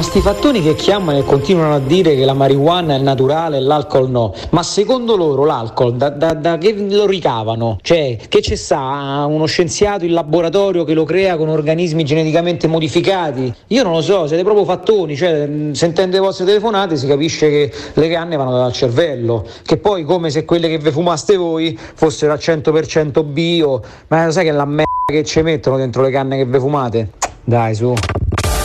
Ma 0.01 0.07
sti 0.07 0.21
fattoni 0.21 0.63
che 0.63 0.73
chiamano 0.73 1.19
e 1.19 1.23
continuano 1.23 1.75
a 1.75 1.79
dire 1.79 2.15
che 2.15 2.25
la 2.25 2.33
marijuana 2.33 2.95
è 2.95 2.97
naturale 2.97 3.57
e 3.57 3.59
l'alcol 3.59 4.09
no, 4.09 4.33
ma 4.49 4.63
secondo 4.63 5.15
loro 5.15 5.45
l'alcol 5.45 5.95
da, 5.95 6.09
da- 6.09 6.33
da 6.33 6.57
che 6.57 6.73
lo 6.89 7.05
ricavano? 7.05 7.77
Cioè, 7.83 8.17
che 8.27 8.39
c'è 8.39 8.55
sta 8.55 9.25
uno 9.29 9.45
scienziato 9.45 10.03
in 10.03 10.13
laboratorio 10.13 10.85
che 10.85 10.95
lo 10.95 11.03
crea 11.03 11.37
con 11.37 11.49
organismi 11.49 12.03
geneticamente 12.03 12.65
modificati? 12.65 13.53
Io 13.67 13.83
non 13.83 13.91
lo 13.91 14.01
so, 14.01 14.25
siete 14.25 14.41
proprio 14.41 14.65
fattoni, 14.65 15.15
cioè 15.15 15.45
mh, 15.45 15.73
sentendo 15.73 16.15
le 16.15 16.23
vostre 16.23 16.45
telefonate 16.45 16.97
si 16.97 17.05
capisce 17.05 17.47
che 17.51 17.71
le 17.93 18.09
canne 18.09 18.37
vanno 18.37 18.57
dal 18.57 18.73
cervello, 18.73 19.45
che 19.63 19.77
poi 19.77 20.03
come 20.03 20.31
se 20.31 20.45
quelle 20.45 20.67
che 20.67 20.79
vi 20.79 20.89
fumaste 20.89 21.37
voi 21.37 21.77
fossero 21.77 22.31
al 22.31 22.39
100% 22.41 23.23
bio, 23.23 23.79
ma 24.07 24.31
sai 24.31 24.45
che 24.45 24.51
la 24.51 24.65
merda 24.65 24.83
che 25.05 25.23
ci 25.23 25.43
mettono 25.43 25.77
dentro 25.77 26.01
le 26.01 26.09
canne 26.09 26.37
che 26.37 26.45
vi 26.45 26.57
fumate? 26.57 27.09
Dai, 27.43 27.75
su. 27.75 27.93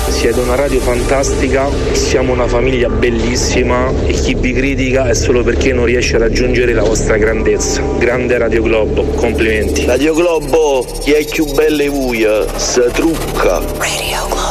Siete 0.09 0.41
una 0.41 0.55
radio 0.55 0.81
fantastica, 0.81 1.69
siamo 1.93 2.33
una 2.33 2.47
famiglia 2.47 2.89
bellissima 2.89 3.93
e 4.07 4.13
chi 4.13 4.35
vi 4.35 4.53
critica 4.53 5.09
è 5.09 5.15
solo 5.15 5.43
perché 5.43 5.73
non 5.73 5.85
riesce 5.85 6.17
a 6.17 6.21
raggiungere 6.21 6.73
la 6.73 6.83
vostra 6.83 7.17
grandezza. 7.17 7.83
Grande 7.99 8.39
Radio 8.39 8.63
Globo, 8.63 9.03
complimenti. 9.03 9.85
Radio 9.85 10.15
Globo, 10.15 10.87
chi 11.01 11.13
è 11.13 11.25
più 11.25 11.45
bella 11.53 11.83
e 11.83 11.91
buia, 11.91 12.59
si 12.59 12.83
trucca. 12.93 14.46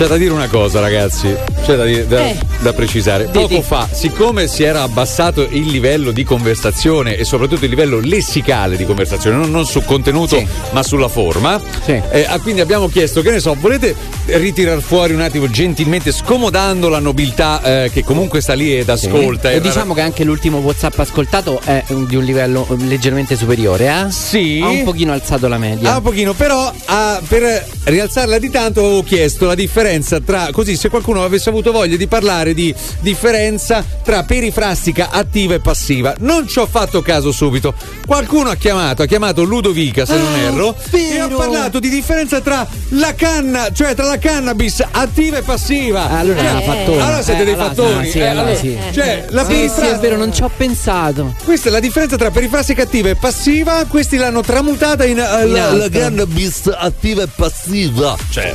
C'è 0.00 0.06
da 0.06 0.16
dire 0.16 0.32
una 0.32 0.48
cosa, 0.48 0.80
ragazzi. 0.80 1.28
C'è 1.62 1.76
da, 1.76 1.84
dire- 1.84 2.06
da- 2.06 2.26
Eh. 2.26 2.38
da 2.60 2.72
precisare. 2.72 3.24
Poco 3.24 3.60
fa, 3.60 3.86
siccome 3.92 4.48
si 4.48 4.62
era 4.62 4.80
abbassato 4.80 5.42
il 5.42 5.66
livello 5.66 6.10
di 6.10 6.24
conversazione 6.24 7.16
e 7.16 7.24
soprattutto 7.26 7.64
il 7.64 7.70
livello 7.70 8.00
lessicale 8.00 8.78
di 8.78 8.86
conversazione, 8.86 9.36
non, 9.36 9.50
non 9.50 9.66
sul 9.66 9.84
contenuto, 9.84 10.42
ma 10.70 10.82
sulla 10.82 11.08
forma, 11.08 11.60
eh, 11.84 12.24
ah, 12.26 12.40
quindi 12.40 12.62
abbiamo 12.62 12.88
chiesto, 12.88 13.20
che 13.20 13.30
ne 13.30 13.40
so, 13.40 13.54
volete 13.60 13.94
ritirar 14.24 14.80
fuori 14.80 15.12
un 15.12 15.20
attimo 15.20 15.50
gentilmente, 15.50 16.12
scomodando 16.12 16.88
la 16.88 16.98
nobiltà 16.98 17.60
eh, 17.84 17.90
che 17.90 18.02
comunque 18.02 18.40
sta 18.40 18.54
lì 18.54 18.74
ed 18.74 18.88
ascolta. 18.88 19.50
E 19.50 19.56
e- 19.56 19.60
diciamo 19.60 19.92
che 19.92 20.00
anche 20.00 20.24
l'ultimo 20.24 20.60
WhatsApp 20.60 20.98
ascoltato 20.98 21.60
è 21.62 21.84
di 22.06 22.16
un 22.16 22.24
livello 22.24 22.66
eh, 22.70 22.76
leggermente 22.86 23.36
superiore, 23.36 23.86
eh? 23.86 24.10
Sì. 24.10 24.60
Ha 24.62 24.68
un 24.68 24.82
pochino 24.82 25.12
alzato 25.12 25.46
la 25.46 25.58
media. 25.58 25.92
Ah, 25.92 25.96
un 25.98 26.02
pochino, 26.02 26.32
però 26.32 26.72
ah, 26.86 27.20
per 27.28 27.66
rialzarla 27.84 28.38
di 28.38 28.48
tanto 28.48 28.80
avevo 28.80 29.02
chiesto 29.02 29.44
la 29.44 29.54
differenza 29.54 29.88
tra, 30.24 30.48
così 30.52 30.76
se 30.76 30.88
qualcuno 30.88 31.24
avesse 31.24 31.48
avuto 31.48 31.72
voglia 31.72 31.96
di 31.96 32.06
parlare 32.06 32.54
di 32.54 32.72
differenza 33.00 33.84
tra 34.04 34.22
perifrastica 34.22 35.08
attiva 35.10 35.54
e 35.54 35.60
passiva. 35.60 36.14
Non 36.20 36.46
ci 36.46 36.58
ho 36.60 36.66
fatto 36.66 37.02
caso 37.02 37.32
subito. 37.32 37.74
Qualcuno 38.06 38.50
ha 38.50 38.54
chiamato, 38.54 39.02
ha 39.02 39.06
chiamato 39.06 39.42
Ludovica 39.42 40.06
se 40.06 40.16
non 40.16 40.34
erro, 40.36 40.76
e 40.92 41.18
ha 41.18 41.26
parlato 41.28 41.80
di 41.80 41.88
differenza 41.88 42.40
tra 42.40 42.66
la 42.90 43.14
canna, 43.14 43.72
cioè 43.72 43.94
tra 43.94 44.06
la 44.06 44.18
cannabis 44.18 44.84
attiva 44.90 45.38
e 45.38 45.42
passiva. 45.42 46.08
Allora 46.10 46.40
era 46.40 46.60
Eh, 46.60 46.64
fattone. 46.64 47.02
Allora 47.02 47.22
siete 47.22 47.40
Eh, 47.40 47.44
dei 47.44 47.54
allora- 47.54 47.68
fattoni. 47.74 48.10
sì, 48.10 48.18
Eh, 48.18 48.26
allora 48.26 48.46
allora- 48.46 48.58
sì. 48.60 48.78
Cioè, 48.92 49.24
la 49.30 49.44
Sì, 49.44 49.50
sì, 49.50 49.56
perifrastica 49.56 49.96
è 49.96 49.98
vero, 50.00 50.16
non 50.16 50.32
ci 50.32 50.42
ho 50.42 50.50
pensato. 50.56 51.34
questa 51.44 51.68
è 51.68 51.72
la 51.72 51.80
differenza 51.80 52.16
tra 52.16 52.30
perifrastica 52.30 52.82
attiva 52.82 53.08
e 53.08 53.16
passiva. 53.16 53.84
Questi 53.88 54.16
l'hanno 54.16 54.42
tramutata 54.42 55.04
in, 55.04 55.18
eh, 55.18 55.44
In 55.46 55.52
la, 55.52 55.72
la 55.72 55.88
cannabis 55.88 56.70
attiva 56.72 57.22
e 57.22 57.28
passiva. 57.34 58.16
Cioè, 58.30 58.54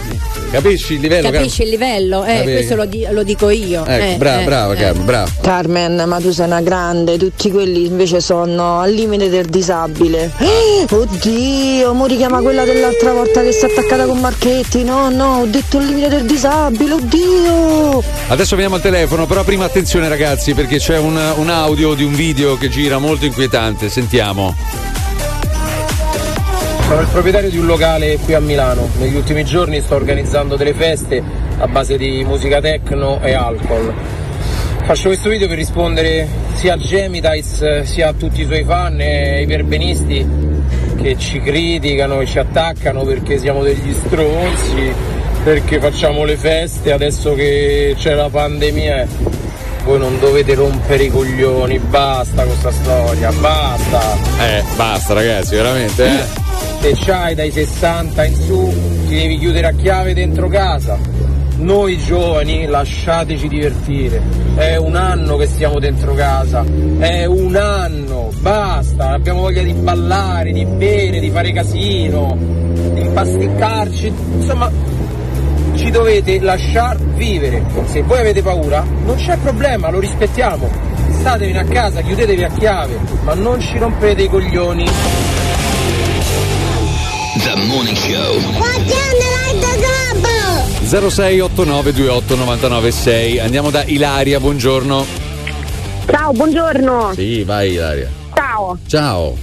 capisci 0.52 0.94
il 0.94 1.00
livello? 1.02 1.25
Capisci 1.32 1.62
il 1.64 1.70
livello? 1.70 2.24
Eh, 2.24 2.36
Capi- 2.38 2.52
questo 2.52 2.76
lo, 2.76 2.86
di- 2.86 3.08
lo 3.10 3.24
dico 3.24 3.50
io. 3.50 3.86
Ecco, 3.86 4.04
Eh, 4.14 4.16
brava, 4.18 4.42
eh, 4.42 4.46
brava, 4.46 4.74
eh. 4.74 4.78
Carmen, 4.78 5.06
brava. 5.06 5.32
Carmen, 5.42 6.04
ma 6.08 6.20
tu 6.20 6.32
sei 6.32 6.46
una 6.46 6.62
grande, 6.62 7.18
tutti 7.18 7.52
quelli 7.52 7.86
invece 7.86 8.22
sono 8.22 8.80
al 8.80 8.92
limite 8.92 9.30
del 9.30 9.46
disabile. 9.46 10.32
Eh, 10.40 10.86
Oddio, 10.94 11.94
mo 11.94 12.06
richiama 12.06 12.42
quella 12.42 12.64
dell'altra 12.64 13.14
volta 13.14 13.42
che 13.42 13.52
si 13.52 13.66
è 13.66 13.72
attaccata 13.72 14.06
con 14.06 14.20
Marchetti. 14.20 14.84
No, 14.84 15.10
no, 15.10 15.40
ho 15.42 15.46
detto 15.46 15.78
il 15.80 15.86
limite 15.88 16.10
del 16.10 16.26
disabile, 16.26 16.94
oddio! 16.94 18.04
Adesso 18.28 18.56
veniamo 18.56 18.76
al 18.76 18.82
telefono, 18.82 19.26
però 19.26 19.44
prima 19.44 19.66
attenzione 19.66 20.08
ragazzi 20.08 20.54
perché 20.54 20.78
c'è 20.78 20.98
un, 20.98 21.20
un 21.38 21.50
audio 21.50 21.94
di 21.94 22.04
un 22.04 22.14
video 22.14 22.58
che 22.58 22.70
gira 22.70 22.98
molto 22.98 23.26
inquietante. 23.26 23.90
Sentiamo. 23.90 24.56
Sono 26.88 27.02
il 27.02 27.08
proprietario 27.08 27.50
di 27.50 27.58
un 27.58 27.66
locale 27.66 28.20
qui 28.20 28.36
a 28.36 28.40
Milano. 28.40 28.88
Negli 29.00 29.16
ultimi 29.16 29.44
giorni 29.44 29.82
sto 29.82 29.96
organizzando 29.96 30.56
delle 30.56 30.74
feste 30.74 31.22
a 31.58 31.68
base 31.68 31.98
di 31.98 32.24
musica 32.24 32.62
techno 32.62 33.20
e 33.24 33.34
alcol. 33.34 33.92
Faccio 34.84 35.08
questo 35.08 35.30
video 35.30 35.48
per 35.48 35.58
rispondere 35.58 36.28
sia 36.54 36.74
a 36.74 36.78
Gemitais 36.78 37.82
sia 37.82 38.10
a 38.10 38.14
tutti 38.14 38.42
i 38.42 38.46
suoi 38.46 38.64
fan 38.64 39.02
e 39.02 39.38
ai 39.38 39.48
perbenisti 39.48 40.24
che 41.02 41.18
ci 41.18 41.42
criticano 41.42 42.22
e 42.22 42.28
ci 42.28 42.38
attaccano 42.38 43.02
perché 43.02 43.40
siamo 43.40 43.64
degli 43.64 43.92
stronzi, 43.92 44.94
perché 45.44 45.80
facciamo 45.80 46.24
le 46.24 46.38
feste 46.38 46.92
adesso 46.92 47.34
che 47.34 47.96
c'è 47.98 48.14
la 48.14 48.30
pandemia. 48.30 49.08
Voi 49.86 49.98
non 49.98 50.20
dovete 50.20 50.54
rompere 50.54 51.04
i 51.04 51.10
coglioni, 51.10 51.80
basta 51.80 52.44
con 52.44 52.60
questa 52.60 52.72
storia, 52.72 53.32
basta! 53.32 54.02
Eh, 54.40 54.64
basta 54.76 55.14
ragazzi, 55.14 55.56
veramente. 55.56 56.06
Eh. 56.06 56.45
Se 56.80 56.94
c'hai 56.96 57.36
dai 57.36 57.52
60 57.52 58.26
in 58.26 58.36
su, 58.36 58.74
ti 59.08 59.16
devi 59.16 59.38
chiudere 59.40 59.68
a 59.68 59.72
chiave 59.72 60.14
dentro 60.14 60.48
casa. 60.48 60.98
Noi 61.58 61.98
giovani 61.98 62.66
lasciateci 62.66 63.48
divertire. 63.48 64.22
È 64.56 64.76
un 64.76 64.96
anno 64.96 65.38
che 65.38 65.48
stiamo 65.48 65.80
dentro 65.80 66.14
casa. 66.14 66.64
È 66.98 67.26
un 67.26 67.56
anno. 67.56 68.30
Basta. 68.40 69.12
Abbiamo 69.12 69.42
voglia 69.42 69.64
di 69.64 69.74
ballare, 69.74 70.52
di 70.52 70.66
bere, 70.66 71.20
di 71.20 71.30
fare 71.30 71.54
casino, 71.54 72.38
di 72.94 73.10
pasticcarci. 73.14 74.14
Insomma, 74.36 74.70
ci 75.76 75.92
dovete 75.92 76.40
lasciar 76.40 76.98
vivere. 76.98 77.64
Se 77.86 78.02
voi 78.02 78.20
avete 78.20 78.42
paura, 78.42 78.84
non 79.06 79.16
c'è 79.16 79.38
problema, 79.38 79.90
lo 79.90 80.00
rispettiamo. 80.00 80.70
Statevene 81.20 81.60
a 81.60 81.64
casa, 81.64 82.02
chiudetevi 82.02 82.44
a 82.44 82.50
chiave, 82.50 83.00
ma 83.24 83.34
non 83.34 83.60
ci 83.60 83.78
rompete 83.78 84.24
i 84.24 84.28
coglioni. 84.28 84.86
The 87.44 87.56
Morning 87.68 87.98
Show 87.98 88.40
0689289996. 90.86 93.42
Andiamo 93.42 93.72
da 93.72 93.84
Ilaria, 93.84 94.40
buongiorno. 94.40 95.06
Ciao, 96.10 96.32
buongiorno. 96.32 97.12
Sì, 97.14 97.44
vai 97.44 97.74
Ilaria. 97.74 98.10
Ciao. 98.34 98.78
Ciao. 98.88 99.36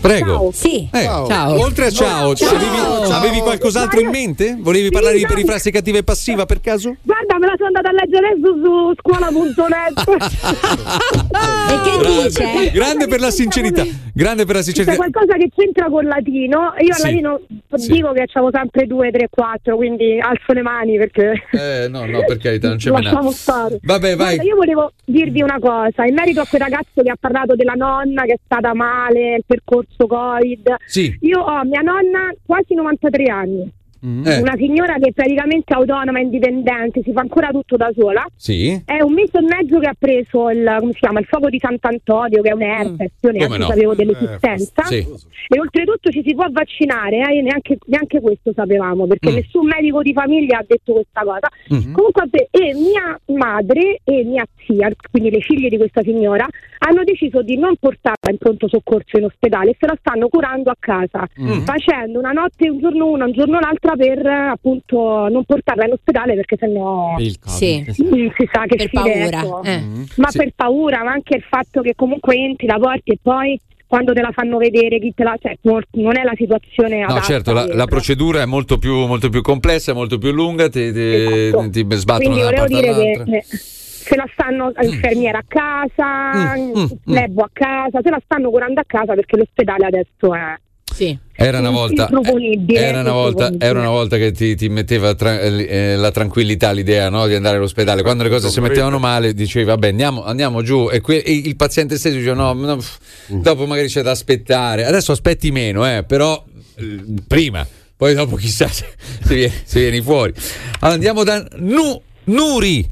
Prego. 0.00 0.26
Ciao. 0.34 0.50
Sì. 0.52 0.88
Eh, 0.92 1.02
Ciao. 1.02 1.60
Oltre 1.60 1.86
a 1.86 1.90
ciao, 1.90 2.34
Ciao. 2.34 2.54
avevi, 2.54 2.76
Ciao. 2.76 3.10
avevi 3.12 3.38
qualcos'altro 3.40 4.00
in 4.00 4.08
mente? 4.10 4.56
Volevi 4.58 4.90
parlare 4.90 5.16
di 5.16 5.26
perifrastica 5.26 5.78
attiva 5.80 5.98
e 5.98 6.04
passiva 6.04 6.46
per 6.46 6.60
caso? 6.60 6.94
Guarda, 7.02 7.38
me 7.38 7.46
la 7.46 7.54
sono 7.56 7.70
andata 7.74 7.88
a 7.88 7.92
leggere 7.92 8.36
su, 8.40 8.62
su 8.62 8.92
scuola.net. 9.00 10.04
e 11.72 11.80
che 11.82 12.24
dice? 12.28 12.70
Grande 12.72 13.06
per 13.08 13.20
la 13.20 13.30
sincerità. 13.30 13.84
Grande 14.14 14.44
per 14.44 14.54
la 14.54 14.60
C'è 14.60 14.66
sincerità. 14.66 14.96
qualcosa 14.96 15.34
che 15.34 15.48
c'entra 15.54 15.86
con 15.88 16.04
latino. 16.04 16.74
Io 16.78 16.88
al 16.92 16.94
Sì. 16.94 17.02
latino 17.02 17.40
Sì. 17.74 17.92
dico 17.92 18.12
che 18.12 18.24
avevo 18.32 18.50
sempre 18.52 18.86
2, 18.86 19.10
3, 19.10 19.28
4, 19.30 19.76
quindi 19.76 20.20
alzo 20.20 20.52
le 20.52 20.62
mani 20.62 20.96
perché. 20.98 21.32
Eh, 21.50 21.88
no, 21.88 22.04
no, 22.06 22.24
per 22.24 22.38
carità, 22.38 22.68
non 22.68 22.76
c'è 22.76 22.90
mai 22.90 23.02
Lasciamo 23.02 23.30
stare. 23.32 23.78
Vabbè, 23.82 24.14
vai. 24.16 24.34
Guarda, 24.36 24.42
io 24.50 24.56
volevo 24.56 24.92
dirvi 25.04 25.42
una 25.42 25.58
cosa, 25.58 26.04
in 26.04 26.14
merito 26.14 26.40
a 26.40 26.46
quel 26.46 26.60
ragazzo 26.60 27.02
che 27.02 27.10
ha 27.10 27.16
parlato 27.18 27.54
della 27.56 27.72
nonna 27.74 28.22
che 28.22 28.32
è 28.34 28.38
stata 28.44 28.72
male, 28.74 29.36
il 29.36 29.44
percorso 29.46 29.85
Covid. 29.96 30.76
Sì. 30.86 31.16
Io 31.20 31.40
ho 31.40 31.64
mia 31.64 31.80
nonna 31.80 32.32
quasi 32.44 32.74
93 32.74 33.24
anni. 33.24 33.72
Eh. 34.06 34.38
una 34.40 34.54
signora 34.56 34.94
che 35.00 35.08
è 35.08 35.12
praticamente 35.12 35.72
autonoma, 35.74 36.20
indipendente, 36.20 37.02
si 37.02 37.12
fa 37.12 37.20
ancora 37.20 37.48
tutto 37.50 37.76
da 37.76 37.90
sola. 37.96 38.24
Sì. 38.36 38.80
È 38.84 39.02
un 39.02 39.12
mese 39.12 39.38
e 39.38 39.42
mezzo 39.42 39.78
che 39.80 39.88
ha 39.88 39.94
preso 39.98 40.48
il, 40.50 40.76
come 40.78 40.92
si 40.92 40.98
chiama, 41.00 41.18
il 41.20 41.26
fuoco 41.26 41.48
di 41.48 41.58
Sant'Antonio, 41.58 42.40
che 42.42 42.50
è 42.50 42.52
un 42.54 42.62
herpes, 42.62 43.10
io 43.20 43.30
neanche 43.32 43.58
no? 43.58 43.66
sapevo 43.66 43.92
Eh, 43.92 43.96
dell'esistenza. 43.96 44.82
sì. 44.84 45.04
E 45.48 45.58
oltretutto 45.60 46.10
ci 46.10 46.22
si 46.24 46.34
può 46.34 46.46
vaccinare, 46.50 47.16
eh, 47.18 47.42
neanche, 47.42 47.78
neanche 47.86 48.20
questo 48.20 48.52
sapevamo, 48.54 49.06
perché 49.06 49.30
Mm. 49.30 49.34
nessun 49.34 49.66
medico 49.66 50.02
di 50.02 50.12
famiglia 50.12 50.58
ha 50.58 50.64
detto 50.66 50.92
questa 50.92 51.22
cosa. 51.22 51.48
Mhm. 51.68 51.92
Comunque, 51.92 52.48
e 52.50 52.74
mia 52.74 53.18
madre 53.38 54.00
e 54.04 54.24
mia 54.24 54.44
zia, 54.66 54.88
quindi 55.10 55.30
le 55.30 55.40
figlie 55.40 55.68
di 55.68 55.76
questa 55.76 56.02
signora, 56.02 56.46
hanno 56.78 57.02
deciso 57.04 57.42
di 57.42 57.56
non 57.56 57.74
portarla 57.78 58.30
in 58.30 58.38
pronto 58.38 58.68
soccorso 58.68 59.18
in 59.18 59.24
ospedale 59.24 59.70
e 59.70 59.76
se 59.78 59.86
la 59.86 59.96
stanno 59.98 60.28
curando 60.28 60.70
a 60.70 60.76
casa, 60.78 61.26
Mm. 61.40 61.60
facendo 61.64 62.18
una 62.18 62.32
notte 62.32 62.68
un 62.68 62.78
giorno 62.78 63.06
una, 63.08 63.24
un 63.26 63.32
giorno 63.32 63.58
l'altra 63.58 63.94
per 63.96 64.24
appunto 64.26 65.28
non 65.28 65.44
portarla 65.44 65.84
in 65.86 65.92
ospedale 65.92 66.34
perché 66.34 66.56
sennò 66.58 67.16
Il 67.18 67.38
Covid, 67.38 67.90
sì. 67.90 68.04
Mm, 68.04 68.28
si 68.36 68.48
sa 68.52 68.64
che 68.66 68.76
Per 68.76 68.90
paura, 68.90 69.40
ecco. 69.40 69.62
eh. 69.64 69.82
Ma 70.16 70.28
Sì. 70.30 70.38
per 70.38 70.52
paura, 70.54 71.02
ma 71.04 71.12
anche 71.12 71.36
il 71.36 71.42
fatto 71.48 71.80
che 71.80 71.94
comunque 71.94 72.36
entri, 72.36 72.66
la 72.66 72.78
porti 72.78 73.12
e 73.12 73.18
poi 73.20 73.58
quando 73.86 74.12
te 74.12 74.20
la 74.20 74.32
fanno 74.32 74.58
vedere 74.58 74.98
chi 74.98 75.12
te 75.14 75.22
la 75.22 75.36
cioè, 75.40 75.56
non- 75.62 76.16
è 76.16 76.22
la 76.24 76.32
situazione 76.36 77.04
No, 77.06 77.20
certo, 77.20 77.52
la, 77.52 77.66
la 77.72 77.86
procedura 77.86 78.42
è 78.42 78.44
molto 78.44 78.78
più, 78.78 79.06
molto 79.06 79.28
più 79.28 79.42
complessa, 79.42 79.92
molto 79.92 80.18
più 80.18 80.32
lunga, 80.32 80.68
ti, 80.68 80.92
ti, 80.92 81.00
Esatto. 81.00 81.70
ti 81.70 81.86
sbattono 81.90 82.28
Quindi 82.34 82.42
volevo 82.42 82.66
dire 82.66 82.88
all'altra. 82.88 83.24
che 83.24 83.36
eh, 83.36 83.44
se 83.46 84.16
la 84.16 84.28
stanno 84.32 84.72
infermiera 84.82 85.38
a 85.38 85.44
casa, 85.46 86.56
Mm, 86.56 86.84
lebo 87.04 87.42
a 87.42 87.50
casa, 87.52 88.00
se 88.02 88.10
la 88.10 88.20
stanno 88.24 88.50
curando 88.50 88.80
a 88.80 88.84
casa 88.86 89.14
perché 89.14 89.36
l'ospedale 89.36 89.86
adesso 89.86 90.34
è 90.34 90.56
Sì. 90.96 91.18
Era 91.38 91.58
una 91.58 91.68
volta, 91.68 92.08
improponibile. 92.10 92.80
era 92.80 93.00
una 93.00 93.12
volta, 93.12 93.52
era 93.58 93.78
una 93.78 93.90
volta 93.90 94.16
che 94.16 94.32
ti, 94.32 94.56
ti 94.56 94.70
metteva 94.70 95.14
tra- 95.14 95.38
eh, 95.38 95.94
la 95.94 96.10
tranquillità 96.10 96.72
l'idea 96.72 97.10
no, 97.10 97.26
di 97.26 97.34
andare 97.34 97.58
all'ospedale. 97.58 98.00
Quando 98.00 98.22
le 98.22 98.30
cose 98.30 98.48
si 98.48 98.60
mettevano 98.62 98.98
male, 98.98 99.34
dicevi 99.34 99.66
vabbè 99.66 99.88
andiamo, 99.88 100.24
andiamo 100.24 100.62
giù 100.62 100.88
e, 100.90 101.02
que- 101.02 101.22
e 101.22 101.32
il 101.32 101.54
paziente 101.56 101.98
stesso 101.98 102.16
diceva 102.16 102.34
no, 102.34 102.52
no, 102.54 102.76
pff, 102.76 102.98
dopo 103.28 103.66
magari 103.66 103.88
c'è 103.88 104.00
da 104.00 104.12
aspettare. 104.12 104.86
Adesso 104.86 105.12
aspetti 105.12 105.50
meno, 105.50 105.86
eh, 105.86 106.04
però 106.04 106.42
eh, 106.76 107.00
prima, 107.28 107.66
poi 107.94 108.14
dopo 108.14 108.36
chissà 108.36 108.66
se, 108.68 108.86
se 109.22 109.34
vieni, 109.34 109.52
se 109.62 109.80
vieni 109.80 110.00
fuori. 110.00 110.32
Allora, 110.78 110.94
andiamo 110.94 111.22
da 111.22 111.46
Nu- 111.58 112.00
Nuri. 112.24 112.88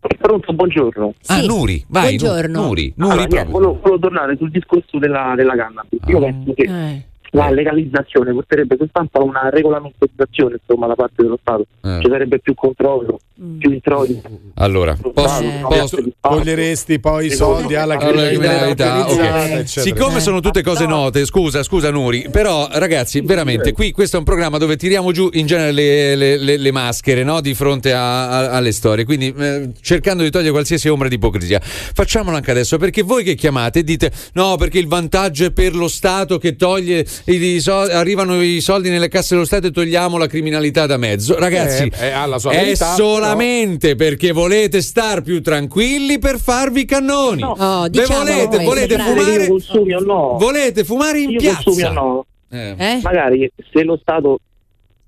Pronto, 0.00 0.52
buongiorno. 0.52 1.14
Ah, 1.26 1.40
Nuri, 1.40 1.84
vai. 1.88 2.16
Buongiorno. 2.16 2.60
Nuri, 2.66 2.92
Nuri 2.96 3.12
Allora, 3.12 3.26
niente, 3.26 3.50
volevo, 3.50 3.78
volevo 3.80 3.98
tornare 3.98 4.36
sul 4.36 4.50
discorso 4.50 4.98
della, 4.98 5.32
della 5.36 5.56
cannabis. 5.56 6.00
Io 6.06 6.18
penso 6.20 6.52
che 6.54 6.62
Eh. 6.62 7.06
La 7.32 7.50
legalizzazione 7.50 8.32
porterebbe 8.32 8.76
soltanto 8.78 9.18
a 9.18 9.22
una 9.22 9.48
regolamentazione 9.50 10.56
insomma, 10.60 10.86
da 10.86 10.94
parte 10.94 11.22
dello 11.22 11.38
Stato. 11.40 11.66
Eh. 11.82 11.98
Ci 12.02 12.08
sarebbe 12.08 12.38
più 12.38 12.54
controllo, 12.54 13.20
Mm. 13.40 13.58
più 13.58 13.70
introiti. 13.70 14.20
Allora, 14.54 14.96
posso, 15.12 15.42
Eh. 15.42 15.60
posso, 15.62 15.96
Toglieresti 16.20 16.98
poi 17.00 17.26
i 17.26 17.30
soldi 17.30 17.74
alla 17.76 17.96
criminalità 17.96 18.28
criminalità, 18.38 19.00
ok. 19.00 19.08
organizzata, 19.10 19.58
eccetera. 19.60 19.96
Siccome 19.96 20.20
sono 20.20 20.40
tutte 20.40 20.62
cose 20.62 20.86
note, 20.86 21.24
scusa, 21.24 21.62
scusa 21.62 21.90
Nuri, 21.90 22.28
però 22.30 22.68
ragazzi, 22.72 23.20
veramente, 23.20 23.72
qui 23.72 23.92
questo 23.92 24.16
è 24.16 24.18
un 24.18 24.24
programma 24.24 24.58
dove 24.58 24.76
tiriamo 24.76 25.12
giù 25.12 25.28
in 25.34 25.46
genere 25.46 25.70
le, 25.72 26.14
le- 26.16 26.36
le- 26.36 26.56
le 26.56 26.72
maschere 26.72 27.22
no? 27.22 27.40
di 27.40 27.54
fronte 27.54 27.92
a- 27.92 28.28
a- 28.28 28.50
alle 28.50 28.72
storie, 28.72 29.04
quindi 29.04 29.32
eh, 29.38 29.70
cercando 29.80 30.22
di 30.24 30.30
togliere 30.30 30.50
qualsiasi 30.50 30.88
ombra 30.88 31.08
di 31.08 31.14
ipocrisia. 31.14 31.60
Facciamolo 31.62 32.36
anche 32.36 32.50
adesso, 32.50 32.76
perché 32.78 33.02
voi 33.02 33.22
che 33.22 33.34
chiamate 33.36 33.78
e 33.80 33.84
dite 33.84 34.10
no, 34.32 34.56
perché 34.56 34.78
il 34.78 34.88
vantaggio 34.88 35.44
è 35.46 35.52
per 35.52 35.74
lo 35.76 35.86
Stato 35.88 36.38
che 36.38 36.56
toglie, 36.56 37.06
i, 37.24 37.34
i 37.34 37.60
so- 37.60 37.74
arrivano 37.76 38.42
i 38.42 38.60
soldi 38.60 38.88
nelle 38.90 39.08
casse 39.08 39.34
dello 39.34 39.46
Stato 39.46 39.66
e 39.68 39.70
togliamo 39.70 40.16
la 40.16 40.26
criminalità 40.26 40.86
da 40.86 40.96
mezzo. 40.96 41.38
Ragazzi, 41.38 41.84
Eh, 41.84 42.08
eh, 42.08 42.12
è 42.12 42.38
verità, 42.48 42.94
solamente 42.94 43.94
perché 43.94 44.32
volete 44.32 44.80
star 44.80 45.22
più 45.22 45.42
tranquilli 45.42 46.18
per 46.18 46.38
farvi 46.38 46.80
i 46.80 46.84
cannoni. 46.84 47.42
Oh, 47.42 47.82
Ve 47.82 47.90
diciamo 47.90 48.18
volete, 48.18 48.64
volete 48.64 48.98
fumare? 48.98 49.42
Io 49.42 49.48
consumi 49.48 49.94
o 49.94 50.00
no? 50.00 50.36
Volete 50.38 50.84
fumare 50.84 51.20
in 51.20 51.30
Io 51.30 51.38
piazza? 51.38 51.90
no? 51.90 52.26
Eh. 52.50 52.74
Eh? 52.78 53.00
Magari 53.02 53.50
se 53.72 53.82
lo 53.84 53.98
Stato 54.00 54.38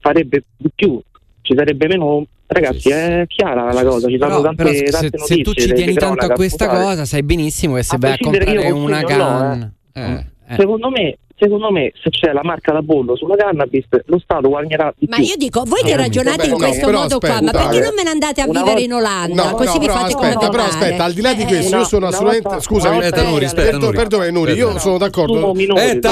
farebbe 0.00 0.44
di 0.56 0.70
più, 0.74 1.00
ci 1.42 1.54
sarebbe 1.56 1.86
meno. 1.86 2.26
Ragazzi, 2.52 2.90
è 2.90 3.24
chiara 3.28 3.72
la 3.72 3.84
cosa, 3.84 4.08
ci 4.08 4.18
sono 4.18 4.40
Però, 4.40 4.42
tante, 4.42 4.62
però 4.64 4.72
se, 4.72 4.82
tante 4.82 5.18
se 5.18 5.40
tu 5.42 5.52
ci 5.54 5.72
tieni 5.72 5.94
tanto 5.94 6.24
a 6.24 6.30
questa 6.30 6.66
cosa, 6.66 7.04
sai 7.04 7.22
benissimo 7.22 7.76
che 7.76 7.84
se 7.84 7.94
A 7.94 7.98
vai 7.98 8.12
a 8.14 8.16
comprare 8.20 8.70
una 8.72 8.98
o 8.98 9.00
no, 9.02 9.06
canna. 9.06 9.72
Eh. 9.92 10.02
eh. 10.48 10.56
Secondo 10.56 10.90
me, 10.90 11.16
secondo 11.40 11.70
me, 11.72 11.92
se 12.02 12.10
c'è 12.10 12.32
la 12.32 12.42
marca 12.44 12.72
da 12.72 12.82
bollo 12.82 13.16
sulla 13.16 13.34
cannabis, 13.36 13.86
lo 14.06 14.18
Stato 14.20 14.48
guadagnerà 14.48 14.92
di 14.96 15.06
Ma 15.08 15.16
più. 15.16 15.24
io 15.24 15.36
dico, 15.36 15.62
voi 15.66 15.80
che 15.82 15.92
Eh, 15.92 15.96
ragionate 15.96 16.36
vabbè, 16.36 16.44
in 16.48 16.50
no, 16.52 16.56
questo 16.58 16.86
però 16.86 16.98
modo 17.00 17.18
qua, 17.18 17.28
aspetta, 17.30 17.44
ma 17.44 17.50
perché 17.64 17.78
eh. 17.78 17.80
non 17.84 17.94
me 17.94 18.02
ne 18.02 18.10
andate 18.10 18.40
a 18.40 18.44
vivere 18.44 18.64
volta- 18.64 18.80
in 18.80 18.92
Olanda? 18.92 19.44
No, 19.44 19.50
così 19.56 19.66
no, 19.66 19.72
vi 19.72 19.86
però 19.86 19.92
fate 19.98 20.12
aspetta, 20.14 20.34
come 20.36 20.50
però 20.50 20.62
pare. 20.64 20.74
aspetta, 20.76 21.04
al 21.04 21.12
di 21.12 21.20
là 21.22 21.32
di 21.34 21.42
Eh, 21.42 21.46
questo, 21.46 21.70
io 21.70 21.76
una- 21.76 21.84
sono 21.86 22.06
assolutamente. 22.06 22.48
volta- 22.48 22.62
Scusami, 22.62 22.96
Aspetta, 22.98 23.22
Nuri, 23.28 23.44
aspetta, 23.44 23.78
Perdo- 23.90 24.30
Nuri. 24.30 24.52
io 24.52 24.78
sono 24.78 24.98
d'accordo. 24.98 25.50
Aspetta. 25.50 26.10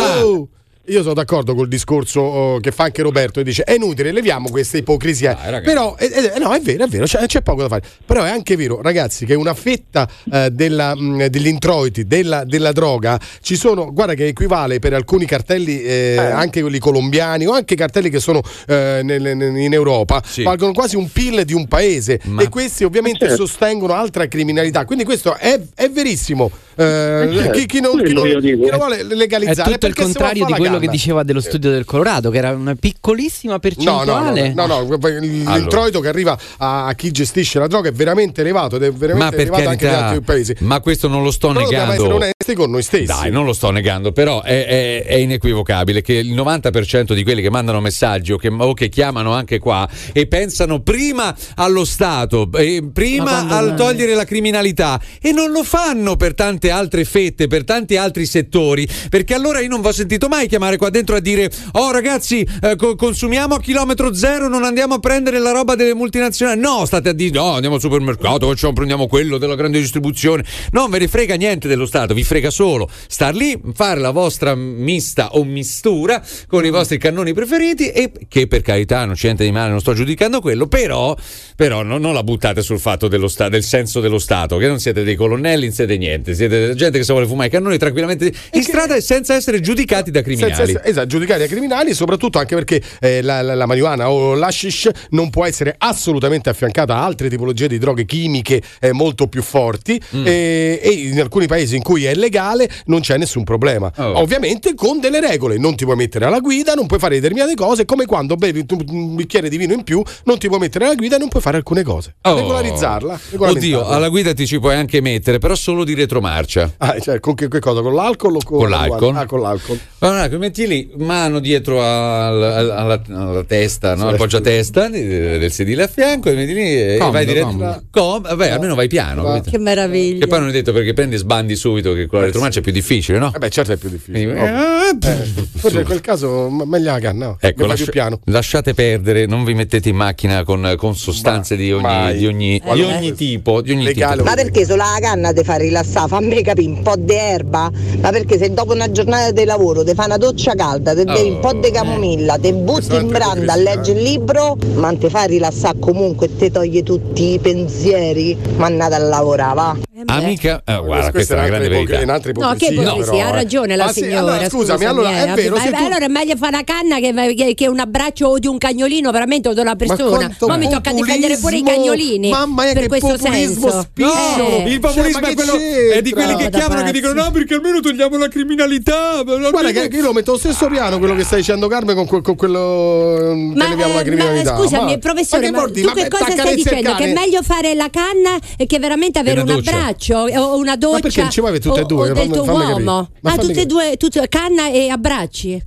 Io 0.89 1.02
sono 1.02 1.12
d'accordo 1.15 1.55
col 1.55 1.69
discorso 1.69 2.20
oh, 2.20 2.60
che 2.60 2.70
fa 2.73 2.85
anche 2.85 3.02
Roberto 3.02 3.40
e 3.40 3.44
dice 3.44 3.62
è 3.62 3.74
inutile, 3.74 4.10
leviamo 4.10 4.48
questa 4.48 4.78
ipocrisia. 4.78 5.36
Ragazzi. 5.43 5.65
Però, 5.65 5.94
eh, 5.98 6.06
eh, 6.35 6.39
no, 6.39 6.52
è 6.55 6.60
vero, 6.60 6.85
è 6.85 6.89
vero, 6.89 7.05
c'è, 7.05 7.27
c'è 7.27 7.43
poco 7.43 7.60
da 7.62 7.69
fare. 7.69 7.82
Però 8.06 8.23
è 8.24 8.31
anche 8.31 8.56
vero, 8.56 8.81
ragazzi, 8.81 9.27
che 9.27 9.35
una 9.35 9.52
fetta 9.52 10.09
eh, 10.32 10.51
della, 10.51 10.94
mh, 10.97 11.27
degli 11.27 11.47
introiti 11.47 12.06
della, 12.06 12.44
della 12.44 12.73
droga 12.73 13.20
ci 13.43 13.56
sono, 13.56 13.93
guarda 13.93 14.15
che 14.15 14.28
equivale 14.28 14.78
per 14.78 14.94
alcuni 14.94 15.27
cartelli, 15.27 15.82
eh, 15.82 16.16
anche 16.16 16.62
quelli 16.62 16.78
colombiani 16.78 17.47
o 17.47 17.52
anche 17.52 17.74
cartelli 17.74 18.09
che 18.09 18.20
sono 18.20 18.40
eh, 18.66 19.01
nel- 19.05 19.36
nel- 19.36 19.56
in 19.56 19.73
Europa, 19.74 20.23
Sì. 20.24 20.43
valgono 20.43 20.73
quasi 20.73 20.97
un 20.97 21.10
PIL 21.10 21.44
di 21.44 21.52
un 21.52 21.69
paese 21.69 22.19
Ma- 22.24 22.43
e 22.43 22.48
questi 22.48 22.85
ovviamente 22.85 23.27
Certo. 23.28 23.44
sostengono 23.47 23.93
altra 23.93 24.27
criminalità. 24.27 24.86
Quindi 24.86 25.05
questo 25.05 25.36
è, 25.36 25.60
è 25.74 25.90
verissimo. 25.90 26.51
Eh, 26.77 27.28
certo, 27.32 27.51
chi, 27.51 27.66
chi 27.66 27.81
non, 27.81 27.93
chi 27.97 28.02
quello 28.12 28.24
non- 28.24 28.40
chi 28.40 28.55
non 28.56 28.77
vuole 28.78 28.98
È 29.01 29.02
legalizzare 29.02 29.73
tutto 29.73 29.86
il 29.86 29.94
perché 29.94 30.02
se 30.02 30.06
no 30.06 30.12
contrario 30.12 30.40
fa 30.43 30.47
di 30.47 30.52
la 30.52 30.59
quello 30.79 30.91
che 30.93 30.97
diceva 30.97 31.23
dello 31.23 31.41
studio 31.41 31.71
del 31.71 31.85
Colorado, 31.85 32.31
che 32.31 32.39
era 32.39 32.51
una 32.53 32.75
piccolissima 32.75 33.47
No, 33.49 33.55
no, 33.55 33.61
percentuale. 33.61 34.53
no, 34.55 34.67
no, 34.67 34.81
no, 34.83 34.97
Allora. 34.99 35.19
l'introito 35.19 36.01
che 36.01 36.09
arriva 36.09 36.39
a, 36.59 36.87
a 36.87 36.95
chi 36.95 37.11
gestisce 37.11 37.59
la 37.59 37.67
droga 37.67 37.89
è 37.89 37.93
veramente 37.93 38.41
elevato 38.41 38.77
ed 38.77 38.83
è 38.85 38.93
veramente 38.93 39.37
elevato 39.37 39.69
anche 39.69 39.87
negli 39.87 39.95
altri 39.95 40.21
paesi. 40.23 40.55
ma 40.61 40.81
questo 40.81 41.09
non 41.09 41.23
lo 41.23 41.31
sto 41.31 41.49
Però 41.49 41.61
dobbiamo 41.63 41.93
essere 41.93 42.03
negando. 42.09 42.25
onesti 42.25 42.55
con 42.55 42.71
noi 42.71 42.83
stessi. 42.83 43.05
Dai, 43.05 43.31
non 43.31 43.45
lo 43.45 43.53
sto 43.53 43.71
negando, 43.71 44.13
però 44.13 44.43
è, 44.43 44.67
è- 44.67 45.05
è 45.05 45.15
inequivocabile 45.17 46.03
che 46.03 46.15
il 46.15 46.35
90% 46.35 47.13
di 47.15 47.23
quelli 47.23 47.43
che 47.43 47.51
mandano 47.51 47.81
messaggi 47.81 48.33
o 48.33 48.37
che, 48.37 48.49
o 48.49 48.75
che 48.75 48.89
chiamano 48.89 49.33
anche 49.33 49.59
qua 49.59 49.89
e 50.13 50.27
pensano 50.27 50.81
prima 50.81 51.35
allo 51.57 51.85
Stato, 51.85 52.49
e 52.55 52.81
Ma 52.83 52.91
prima 52.93 53.49
al 53.49 53.75
togliere 53.77 54.15
la 54.15 54.25
criminalità 54.25 55.01
e 55.21 55.33
non 55.33 55.51
lo 55.51 55.63
fanno 55.65 56.17
per 56.17 56.35
tante 56.35 56.71
altre 56.71 57.05
fette, 57.05 57.47
per 57.47 57.65
tanti 57.65 57.97
altri 57.97 58.27
settori, 58.27 58.87
perché 59.09 59.35
allora 59.35 59.61
io 59.61 59.69
non 59.69 59.81
vi 59.81 59.89
ho 59.89 59.93
sentito 59.93 60.29
mai 60.29 60.47
chiamare 60.69 60.77
qua 60.77 60.90
dentro 60.90 61.16
a 61.16 61.20
dire 61.20 61.51
oh 61.73 61.90
ragazzi 61.90 62.47
eh, 62.62 62.77
co- 62.77 62.95
consumiamo 62.95 63.55
a 63.55 63.61
chilometro 63.61 64.12
zero, 64.15 64.49
non 64.49 64.65
andiamo 64.65 64.95
a 64.95 64.99
prendere 64.99 65.39
la 65.39 65.51
roba 65.53 65.74
delle 65.74 65.95
multinazionali, 65.95 66.61
no, 66.61 66.85
state 66.85 67.09
a 67.11 67.12
dire 67.12 67.32
no, 67.32 67.53
andiamo 67.53 67.77
al 67.77 67.81
supermercato, 67.81 68.49
facciamo, 68.49 68.73
prendiamo 68.73 69.07
quello 69.07 69.39
della 69.39 69.55
grande 69.55 69.81
distribuzione, 69.81 70.45
non 70.73 70.90
ve 70.90 70.99
ne 70.99 71.09
frega 71.09 71.35
niente 71.36 71.69
dello 71.69 71.86
Stato, 71.86 72.15
vi 72.15 72.24
frega 72.24 72.51
solo 72.51 72.89
star 73.09 73.35
lì, 73.35 73.59
fare 73.74 74.01
la 74.01 74.11
vostra 74.11 74.55
mista 74.55 75.31
o 75.32 75.45
mistura 75.45 76.23
con 76.47 76.65
i 76.65 76.70
vostri 76.70 76.99
cannoni 76.99 77.32
preferiti 77.32 77.89
e 77.90 78.12
che 78.28 78.47
per 78.47 78.62
carità 78.62 79.05
non 79.05 79.15
c'è 79.15 79.24
niente 79.27 79.45
di 79.45 79.53
male, 79.53 79.70
non 79.70 79.81
sto 79.81 79.95
giudicando 79.95 80.40
quello, 80.40 80.66
però, 80.66 81.16
però 81.57 81.82
no- 81.82 81.99
non 81.99 82.12
la 82.12 82.23
buttate 82.23 82.62
sul 82.62 82.78
fatto 82.78 83.09
dello 83.09 83.28
sta- 83.28 83.49
del 83.49 83.62
senso 83.62 84.01
dello 84.01 84.19
Stato, 84.19 84.57
che 84.57 84.66
non 84.66 84.81
siete 84.81 85.03
dei 85.03 85.15
colonnelli, 85.15 85.66
non 85.66 85.74
siete 85.74 85.97
niente, 85.97 86.35
siete 86.35 86.74
gente 86.74 86.99
che 86.99 87.05
se 87.05 87.12
vuole 87.12 87.27
fumare 87.27 87.49
i 87.49 87.51
cannoni 87.51 87.78
tranquillamente 87.78 88.32
in 88.53 88.62
strada 88.62 88.95
e 88.95 89.01
senza 89.01 89.35
essere 89.35 89.61
giudicati 89.61 90.11
da 90.11 90.23
criminali. 90.23 90.53
Essere- 90.62 90.85
esatto, 90.85 91.06
giudicati 91.06 91.43
ai 91.43 91.48
criminali, 91.48 91.94
soprattutto 91.94 92.39
anche 92.39 92.55
perché 92.55 92.82
eh, 93.01 93.22
la, 93.22 93.43
la- 93.43 93.55
la 93.55 93.66
marijuana 93.66 94.10
o 94.10 94.35
l'hashish 94.35 94.89
non 95.10 95.30
può 95.30 95.44
essere 95.44 95.74
assolutamente 95.78 96.48
affiancata 96.48 96.94
a 96.97 97.05
altre 97.05 97.28
tipologie 97.28 97.68
di 97.68 97.78
droghe 97.78 98.05
chimiche 98.05 98.62
eh, 98.80 98.93
molto 98.93 99.26
più 99.28 99.43
forti 99.43 100.01
Mm. 100.14 100.26
e, 100.26 100.80
e 100.82 100.89
in 100.90 101.20
alcuni 101.20 101.47
paesi 101.47 101.76
in 101.76 101.82
cui 101.82 102.05
è 102.05 102.14
legale 102.14 102.68
non 102.86 103.01
c'è 103.01 103.16
nessun 103.18 103.44
problema. 103.44 103.90
Oh. 103.97 104.18
Ovviamente 104.20 104.74
con 104.74 105.01
delle 105.01 105.20
regole, 105.20 105.59
non 105.59 105.74
ti 105.76 105.85
puoi 105.85 105.97
mettere 105.97 106.24
alla 106.24 106.39
guida, 106.40 106.74
non 106.74 106.86
puoi 106.86 106.98
fare 106.98 107.16
determinate 107.16 107.55
cose, 107.55 107.85
come 107.85 108.06
quando 108.06 108.36
bevi 108.36 108.64
un 108.89 109.14
bicchiere 109.16 109.48
di 109.48 109.56
vino 109.56 109.72
in 109.72 109.82
più, 109.85 110.02
non 110.24 110.39
ti 110.39 110.47
puoi 110.48 110.60
mettere 110.60 110.85
alla 110.86 110.94
guida 110.94 111.16
e 111.16 111.18
non 111.18 111.28
puoi 111.28 111.43
fare 111.43 111.56
alcune 111.56 111.82
cose. 111.82 112.14
Oh. 112.22 112.35
Regolarizzarla. 112.36 113.20
Oddio, 113.36 113.86
alla 113.86 114.09
guida 114.09 114.32
ti 114.32 114.47
ci 114.47 114.59
puoi 114.59 114.74
anche 114.74 115.01
mettere, 115.01 115.39
però 115.39 115.55
solo 115.55 115.85
di 115.85 115.94
retromarcia. 115.94 116.60
marcia. 116.60 116.74
Ah, 116.78 116.98
cioè, 117.01 117.20
con 117.20 117.35
che, 117.35 117.48
che 117.48 117.59
cosa? 117.60 117.80
Con 117.80 117.94
l'alcol 117.94 118.36
o 118.36 118.40
con, 118.44 118.59
Con 118.59 118.70
l'alcol. 118.70 119.16
Ah, 119.16 119.26
con 119.26 119.40
l'alcol. 119.40 119.78
Allora, 120.01 120.28
ti 120.39 120.44
metti 120.44 120.66
lì, 120.66 120.90
mano 120.98 121.39
dietro 121.40 121.82
al- 121.82 122.43
al- 122.43 122.70
alla, 122.70 123.02
alla 123.09 123.44
testa, 123.44 123.94
no? 123.94 124.09
al 124.09 124.16
poggiatesta 124.16 124.89
del 124.89 125.51
sedile 125.52 125.82
a 125.85 125.89
fianco, 125.89 126.31
e 126.31 126.35
metti 126.35 126.55
lì 126.55 126.60
e 126.62 126.97
Comodo, 126.98 127.12
vai 127.16 127.27
diretto. 127.27 127.47
comodo. 127.47 127.82
Com- 127.90 128.23
vabbè, 128.23 128.48
almeno 128.51 128.74
vai 128.74 128.89
piano. 128.89 129.24
capito? 129.24 129.51
Che 129.51 129.59
meraviglia. 129.59 130.20
Che 130.20 130.27
poi 130.27 130.39
non 130.40 130.48
è 130.48 130.52
detto 130.52 130.73
perché 130.73 130.93
prendi 130.94 131.16
e 131.16 131.19
sbandi 131.19 131.56
subito 131.56 131.93
che 131.93 132.06
con 132.06 132.20
la 132.20 132.27
retromarcia 132.27 132.60
è 132.60 132.62
più 132.62 132.73
difficile, 132.73 133.19
no? 133.19 133.32
Eh 133.35 133.39
beh, 133.39 133.51
certo 133.51 133.73
è 133.73 133.77
più 133.77 133.89
difficile. 133.89 134.24
Quindi, 134.32 134.40
eh, 134.40 135.09
Eh, 135.10 135.47
forse 135.59 135.78
in 135.81 135.85
quel 135.85 136.01
caso 136.01 136.48
meglio 136.48 136.90
la 136.93 136.98
canna. 137.01 137.27
no? 137.27 137.36
Ecco, 137.40 137.66
lascia- 137.66 137.82
più 137.85 137.93
piano. 137.93 138.20
lasciate 138.24 138.74
perdere, 138.74 139.27
non 139.27 139.44
vi 139.44 139.55
mettete 139.55 139.89
in 139.89 139.97
macchina 139.97 140.44
con, 140.44 140.74
con 140.77 140.94
sostanze 140.97 141.56
di 141.56 141.73
ogni, 141.73 142.16
di 142.16 142.27
ogni, 142.27 142.56
Eh, 142.65 142.73
di 142.74 142.81
eh. 142.81 142.85
ogni 142.85 143.12
tipo. 143.15 143.60
Di 143.60 143.73
ogni 143.73 143.93
tipo. 143.93 144.23
Ma 144.23 144.35
perché 144.35 144.65
sulla 144.65 144.97
canna 145.01 145.32
ti 145.32 145.43
fa 145.43 145.56
rilassare? 145.56 146.09
Fammi 146.09 146.43
capire 146.43 146.69
un 146.69 146.82
po' 146.82 146.94
di 146.97 147.12
erba? 147.15 147.70
Ma 148.01 148.10
perché 148.10 148.39
se 148.39 148.52
dopo 148.52 148.73
una 148.73 148.90
giornata 148.90 149.31
di 149.32 149.44
lavoro 149.44 149.85
ti 149.85 149.94
fa 149.94 150.05
una 150.05 150.16
doccia 150.29 150.55
calda, 150.55 150.95
ti 150.95 151.05
bevi 151.05 151.31
un 151.31 151.41
po' 151.41 151.55
di 151.55 151.71
camomilla, 151.71 152.37
ti 152.37 152.53
butti 152.53 152.95
in 152.95 153.09
branda 153.09 153.55
a 153.55 153.57
leggere 153.57 153.99
il 153.99 154.05
libro, 154.05 154.59
ma 154.75 154.93
ti 154.93 155.09
fa 155.09 155.25
rilassare 155.25 155.79
comunque 155.79 156.27
e 156.27 156.37
ti 156.37 156.51
toglie 156.51 156.83
tutti 156.83 157.33
i 157.33 157.39
pensieri, 157.39 158.37
ma 158.57 158.67
andate 158.67 158.95
a 158.95 158.99
lavorare, 158.99 159.55
va? 159.55 159.77
Amica, 160.07 160.62
eh, 160.65 160.77
guarda, 160.77 161.11
questa 161.11 161.11
questa 161.11 161.35
è 161.35 161.39
una 161.39 161.47
grande 161.49 161.69
verità. 161.69 162.01
un'altra 162.01 162.33
No, 162.33 162.55
che 162.55 162.66
ipocrisia, 162.66 163.05
però, 163.05 163.19
ha 163.25 163.29
eh. 163.29 163.33
ragione 163.33 163.77
la 163.77 163.85
Ah, 163.87 163.93
sì, 163.93 164.01
signora. 164.03 164.19
allora, 164.20 164.35
scusami, 164.49 164.49
scusami, 164.61 164.85
allora 164.85 165.11
eh, 165.11 165.27
è 165.33 165.35
vero. 165.35 165.57
ma- 165.57 165.65
ma 165.65 165.70
tu- 165.79 165.85
allora 165.85 166.05
è 166.05 166.09
meglio 166.09 166.37
fare 166.37 166.55
una 166.57 166.65
canna 166.65 166.99
che, 167.01 167.35
che- 167.35 167.55
che 167.55 167.66
un 167.69 167.79
abbraccio 167.81 168.27
o 168.29 168.39
di 168.39 168.47
un 168.47 168.59
cagnolino 168.59 169.11
veramente 169.11 169.49
o 169.49 169.55
di 169.55 169.61
una 169.61 169.75
persona. 169.77 170.16
quanto 170.16 170.47
Ma 170.47 170.57
mi 170.57 170.69
tocca 170.69 170.93
difendere 170.93 171.37
pure 171.39 171.57
i 171.57 171.62
cagnolini. 171.65 172.29
Mamma 172.31 172.62
mia, 172.65 172.73
per 172.75 172.83
che 172.83 172.89
questo 172.89 173.09
populismo 173.09 173.70
senso. 173.70 173.81
spicciolo! 173.81 174.49
Eh. 174.65 174.70
Il 174.70 174.81
populismo 174.81 175.11
Cioè, 175.11 175.20
ma 175.20 175.27
è, 175.27 175.31
che 175.31 175.35
quello, 175.35 175.55
è 175.95 176.03
di 176.03 176.11
quelli 176.12 176.37
che 176.37 176.43
No, 176.45 176.49
da 176.51 176.59
chiamano 176.59 176.75
che 176.83 176.87
pazzi. 176.87 176.93
dicono 177.01 177.23
no 177.25 177.31
perché 177.33 177.55
almeno 177.55 177.81
togliamo 177.81 178.16
la 178.19 178.29
criminalità. 178.29 179.23
Guarda 179.25 179.70
che 179.73 179.89
io 179.91 180.03
lo 180.03 180.12
metto 180.12 180.31
allo 180.31 180.39
stesso 180.39 180.66
piano 180.69 180.99
quello 180.99 181.15
che 181.15 181.25
stai 181.25 181.39
dicendo 181.41 181.66
Carmen 181.66 181.97
con, 182.07 182.23
con 182.23 182.37
quello 182.37 183.33
mm, 183.35 183.53
che 183.53 183.59
Ma, 183.59 183.69
leviamo 183.69 183.95
la 183.95 184.01
eh, 184.01 184.05
criminalità. 184.05 184.53
ma 184.53 184.59
scusami, 184.61 184.93
Ma- 184.93 184.99
professore, 184.99 185.43
che 185.47 185.51
ma, 185.51 185.62
tu 185.62 185.73
che 185.73 185.83
Ma 185.83 185.93
cosa 186.09 186.31
stai 186.33 186.55
dicendo? 186.55 186.95
Che 186.95 187.05
è 187.05 187.12
meglio 187.12 187.43
fare 187.43 187.75
la 187.75 187.89
canna 187.91 188.39
e 188.57 188.66
che 188.66 188.79
veramente 188.79 189.19
avere 189.19 189.41
una 189.41 189.55
un 189.55 189.62
doccia. 189.62 189.87
Abbraccio 189.89 190.16
o 190.16 190.56
una 190.59 190.77
doccia 190.77 190.93
Ma 190.94 191.01
perché 191.01 191.20
non 191.23 191.31
ci 191.31 191.40
vuoi 191.40 191.60
tutte 191.60 191.81
e 191.81 191.85
due? 191.85 192.10
o 192.10 192.12
del 192.12 192.28
tuo 192.28 192.44
fammi 192.44 192.65
uomo. 192.73 193.09
Ma 193.23 193.32
Ah, 193.32 193.36
tutte 193.36 193.60
e 193.62 193.66
due, 193.66 193.97
tutte- 193.97 194.27
canna 194.28 194.70
e 194.70 194.89
abbracci. 194.89 195.62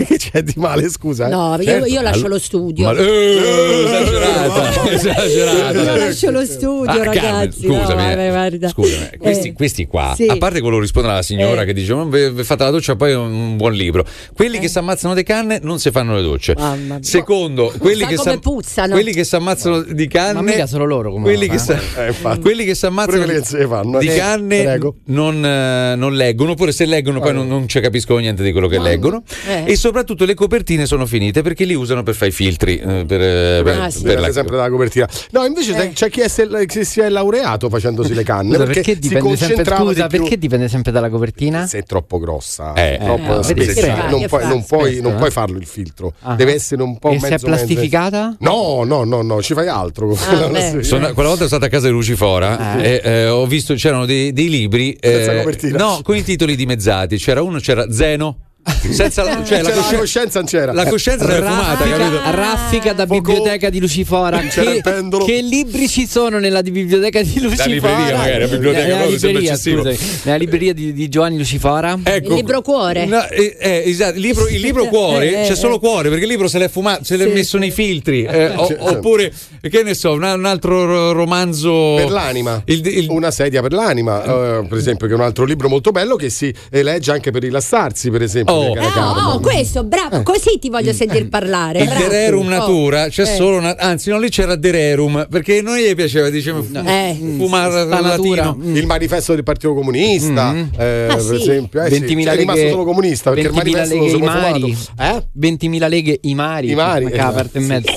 Che 0.00 0.16
c'è 0.16 0.42
di 0.42 0.54
male, 0.56 0.88
scusa? 0.88 1.26
eh? 1.26 1.30
No, 1.30 1.54
io, 1.56 1.62
Certo. 1.64 1.86
io 1.86 2.00
lascio 2.00 2.28
lo 2.28 2.38
studio. 2.38 2.84
Ma, 2.86 2.92
eh, 2.96 3.84
esagerata, 3.84 4.90
esagerata. 4.90 5.82
Io 5.82 5.96
lascio 5.96 6.30
lo 6.30 6.44
studio, 6.46 6.90
Ah, 6.90 6.96
Carmen, 6.98 7.14
ragazzi. 7.14 7.60
scusami, 7.66 8.14
no, 8.14 8.54
eh. 8.64 8.68
Scusami, 8.68 9.08
questi, 9.18 9.48
Eh, 9.48 9.52
questi 9.52 9.86
qua, 9.86 10.12
sì. 10.16 10.26
a 10.26 10.36
parte 10.38 10.60
quello 10.60 10.76
che 10.76 10.82
risponde 10.82 11.08
alla 11.10 11.22
signora 11.22 11.62
Eh. 11.62 11.66
che 11.66 11.72
dice: 11.74 11.94
"Ma 11.94 12.04
ve 12.04 12.32
fate 12.44 12.64
la 12.64 12.70
doccia, 12.70 12.96
poi 12.96 13.12
un 13.14 13.56
buon 13.56 13.72
libro. 13.74 14.04
Quelli 14.34 14.58
che 14.58 14.68
si 14.68 14.78
ammazzano 14.78 15.14
di 15.14 15.22
canne 15.22 15.58
non 15.62 15.78
si 15.78 15.90
fanno 15.90 16.14
le 16.14 16.22
docce. 16.22 16.54
Mamma. 16.56 16.98
Secondo, 17.02 17.72
quelli 17.78 18.06
Sa 18.16 18.30
che, 18.30 18.38
puzzano. 18.38 18.92
quelli 18.92 19.12
che 19.12 19.24
si 19.24 19.34
ammazzano 19.36 19.82
di 19.82 20.06
canne. 20.08 20.32
Ma 20.34 20.42
mica 20.42 20.66
solo 20.66 20.84
loro 20.86 21.10
comunque. 21.10 21.34
quelli 21.34 21.48
che, 21.48 21.56
eh. 21.56 21.58
si- 21.58 21.72
Eh, 21.98 22.06
infatti. 22.08 22.40
quelli 22.40 22.64
che 22.64 22.74
si 22.74 22.86
ammazzano 22.86 23.24
Ne 23.60 23.66
fanno, 23.66 23.98
di 23.98 24.06
eh. 24.06 24.16
canne 24.16 24.62
Prego. 24.62 24.94
non, 25.06 25.44
eh, 25.44 25.94
non 25.96 26.14
leggono, 26.14 26.52
oppure 26.52 26.72
se 26.72 26.86
leggono 26.86 27.20
poi 27.20 27.34
non, 27.34 27.46
non 27.46 27.68
ci 27.68 27.78
capiscono 27.80 28.18
niente 28.20 28.42
di 28.42 28.52
quello 28.52 28.68
che 28.68 28.78
leggono. 28.78 29.22
Eh. 29.46 29.64
E 29.66 29.76
soprattutto 29.76 30.24
le 30.24 30.34
copertine 30.34 30.86
sono 30.86 31.04
finite 31.06 31.42
perché 31.42 31.64
li 31.64 31.74
usano 31.74 32.02
per 32.02 32.14
fare 32.14 32.30
i 32.30 32.32
filtri. 32.32 32.78
eh, 32.78 33.04
per, 33.06 33.20
eh, 33.20 33.60
per- 33.62 33.78
Ah, 33.80 33.90
sì. 33.90 34.02
per 34.02 34.20
la- 34.20 34.32
sempre 34.32 34.56
dalla 34.56 34.70
copertina. 34.70 35.08
No, 35.32 35.44
invece 35.44 35.72
sai, 35.72 35.92
c'è 35.92 36.08
chi 36.08 36.20
è 36.20 36.28
se- 36.28 36.48
si 36.84 37.00
è 37.00 37.08
laureato 37.08 37.68
facendosi 37.68 38.14
le 38.14 38.22
canne. 38.22 38.52
Scusa, 38.54 38.64
perché, 38.64 38.80
perché 38.82 38.98
dipende 38.98 39.36
sempre, 39.36 39.64
scusa, 39.76 40.06
di 40.06 40.18
perché 40.18 40.38
dipende 40.38 40.68
sempre 40.68 40.92
dalla 40.92 41.08
copertina? 41.10 41.66
Se 41.66 41.78
è 41.78 41.82
troppo 41.82 42.18
grossa, 42.18 42.72
Eh, 42.74 42.98
troppo 43.02 43.40
eh, 43.40 43.42
spessa, 43.42 44.06
non, 44.08 44.26
puoi, 44.26 44.46
non, 44.46 44.64
puoi, 44.64 44.88
Spesso, 44.90 45.02
non 45.02 45.12
eh. 45.12 45.16
puoi 45.16 45.30
farlo 45.30 45.58
il 45.58 45.66
filtro. 45.66 46.12
Ah. 46.22 46.34
Deve 46.34 46.54
essere 46.54 46.82
un 46.82 46.98
po' 46.98 47.10
E 47.10 47.12
mezzo 47.20 47.26
se 47.26 47.34
è 47.34 47.38
plastificata? 47.40 48.36
mezzo. 48.38 48.52
No, 48.52 48.84
no, 48.84 49.04
no, 49.04 49.22
no, 49.22 49.42
ci 49.42 49.54
fai 49.54 49.68
altro. 49.68 50.12
Ah. 50.12 50.78
Sono- 50.82 51.12
quella 51.12 51.28
volta 51.28 51.46
sono 51.46 51.48
stato 51.48 51.64
a 51.64 51.68
casa 51.68 51.86
di 51.86 51.92
Lucifora 51.92 52.80
e 52.80 53.00
eh, 53.02 53.28
ho 53.28 53.44
visto 53.50 53.74
c'erano 53.74 54.06
dei, 54.06 54.32
dei 54.32 54.48
libri 54.48 54.96
Senza 54.98 55.32
eh, 55.32 55.38
copertina. 55.38 55.76
no, 55.76 56.00
con 56.02 56.16
i 56.16 56.22
titoli 56.22 56.56
dimezzati. 56.56 57.18
C'era 57.18 57.42
uno, 57.42 57.58
c'era 57.58 57.90
Zeno. 57.92 58.49
Senza 58.90 59.22
la, 59.22 59.42
cioè, 59.44 59.62
la, 59.62 59.68
C'era 59.70 59.74
la 59.74 59.82
cosci- 59.82 59.96
coscienza 59.96 60.38
non 60.38 60.48
c'era. 60.48 60.72
la 60.72 60.86
coscienza 60.86 61.24
era 61.24 61.48
fumata, 61.50 61.84
capito? 61.88 62.30
Raffica, 62.30 62.92
da 62.92 63.06
biblioteca 63.06 63.70
di 63.70 63.80
Lucifora. 63.80 64.38
Che, 64.50 64.82
che 65.24 65.40
libri 65.42 65.88
ci 65.88 66.06
sono 66.06 66.38
nella 66.38 66.60
di 66.60 66.70
biblioteca 66.70 67.22
di 67.22 67.40
Lucifora? 67.40 67.68
libreria, 67.68 68.16
magari, 68.16 68.40
la 68.40 68.46
biblioteca 68.48 68.84
nella 68.86 69.18
sembra 69.18 69.28
libreria, 69.40 69.56
scusami, 69.56 69.98
nella 70.24 70.36
libreria 70.38 70.72
di, 70.74 70.92
di 70.92 71.08
Giovanni 71.08 71.38
Lucifora. 71.38 71.98
Ecco. 72.02 72.28
Il 72.28 72.34
libro 72.34 72.60
cuore. 72.62 73.06
No, 73.06 73.26
eh, 73.28 73.56
eh, 73.58 73.82
esatto, 73.86 74.16
il 74.16 74.20
libro, 74.20 74.48
il 74.48 74.60
libro 74.60 74.86
cuore 74.88 75.30
Eh, 75.30 75.44
eh, 75.44 75.48
c'è 75.48 75.54
solo 75.54 75.76
eh. 75.76 75.78
cuore 75.78 76.08
perché 76.08 76.24
il 76.24 76.30
libro 76.30 76.48
se 76.48 76.58
l'è 76.58 76.68
fumato, 76.68 77.04
se 77.04 77.16
l'è 77.16 77.24
Sì, 77.26 77.30
messo 77.32 77.58
nei 77.58 77.70
filtri. 77.70 78.24
eh, 78.24 78.48
o- 78.54 78.74
oppure, 78.78 79.32
che 79.68 79.82
ne 79.82 79.94
so, 79.94 80.12
un, 80.12 80.22
un 80.22 80.44
altro 80.44 80.84
ro- 80.84 81.12
romanzo 81.12 81.94
Per 81.96 82.10
l'anima, 82.10 82.62
Il- 82.66 82.86
il- 82.86 83.08
una 83.08 83.30
sedia 83.30 83.62
per 83.62 83.72
l'anima, 83.72 84.22
eh, 84.58 84.66
per 84.68 84.78
esempio, 84.78 85.06
che 85.06 85.12
è 85.12 85.16
un 85.16 85.22
altro 85.22 85.44
libro 85.44 85.68
molto 85.68 85.90
bello 85.92 86.16
che 86.16 86.28
si 86.30 86.52
elegge 86.70 87.10
anche 87.12 87.30
per 87.30 87.42
rilassarsi, 87.42 88.10
per 88.10 88.22
esempio. 88.22 88.49
Oh. 88.52 88.68
di 88.68 88.74
Cara 88.74 88.92
Ah, 88.94 89.34
oh, 89.34 89.40
questo, 89.40 89.84
bravo, 89.84 90.22
così 90.22 90.58
ti 90.58 90.68
voglio 90.70 90.92
sentir 90.92 91.28
parlare. 91.28 91.80
il 91.80 91.84
bravo. 91.86 92.08
Dererum 92.08 92.46
Oh, 92.46 92.50
Natura 92.50 93.08
c'è 93.08 93.22
eh. 93.22 93.26
solo 93.26 93.56
una, 93.58 93.76
anzi 93.78 94.10
no 94.10 94.18
lì 94.18 94.28
c'era 94.28 94.56
Dererum 94.56 95.26
perché 95.30 95.62
non 95.62 95.76
gli 95.76 95.94
piaceva 95.94 96.28
diceva 96.30 96.58
Eh. 96.58 97.14
fumare 97.36 97.70
sta 97.84 97.96
al 97.98 98.04
natura. 98.04 98.44
latino 98.46 98.74
Il 98.78 98.86
manifesto 98.86 99.34
del 99.34 99.42
Partito 99.42 99.74
Comunista, 99.74 100.54
eh, 100.54 101.06
Ah, 101.10 101.14
per 101.14 101.20
sì. 101.20 101.34
esempio, 101.34 101.82
eh, 101.82 101.90
sì, 101.90 102.00
20.000 102.00 102.32
è 102.32 102.36
rimasto 102.36 102.60
leghe- 102.60 102.70
solo 102.72 102.84
comunista 102.84 103.30
perché 103.30 103.46
il 103.48 103.52
20.000 103.54 103.76
manifesto 103.76 103.94
leghe 104.18 104.18
mari. 104.24 104.76
Eh? 104.98 105.26
20.000 105.32 105.88
leghe 105.88 106.18
i 106.22 106.34
mari. 106.34 106.70
I 106.70 106.74
mari, 106.74 107.04
esatto, 107.12 107.34
parte 107.34 107.58
in 107.58 107.64
sì. 107.64 107.70
mezzo. 107.70 107.92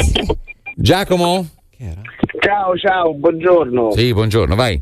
Giacomo? 0.75 1.47
Ciao, 2.39 2.75
ciao, 2.77 3.13
buongiorno. 3.13 3.91
Sì, 3.91 4.13
buongiorno, 4.13 4.55
vai. 4.55 4.81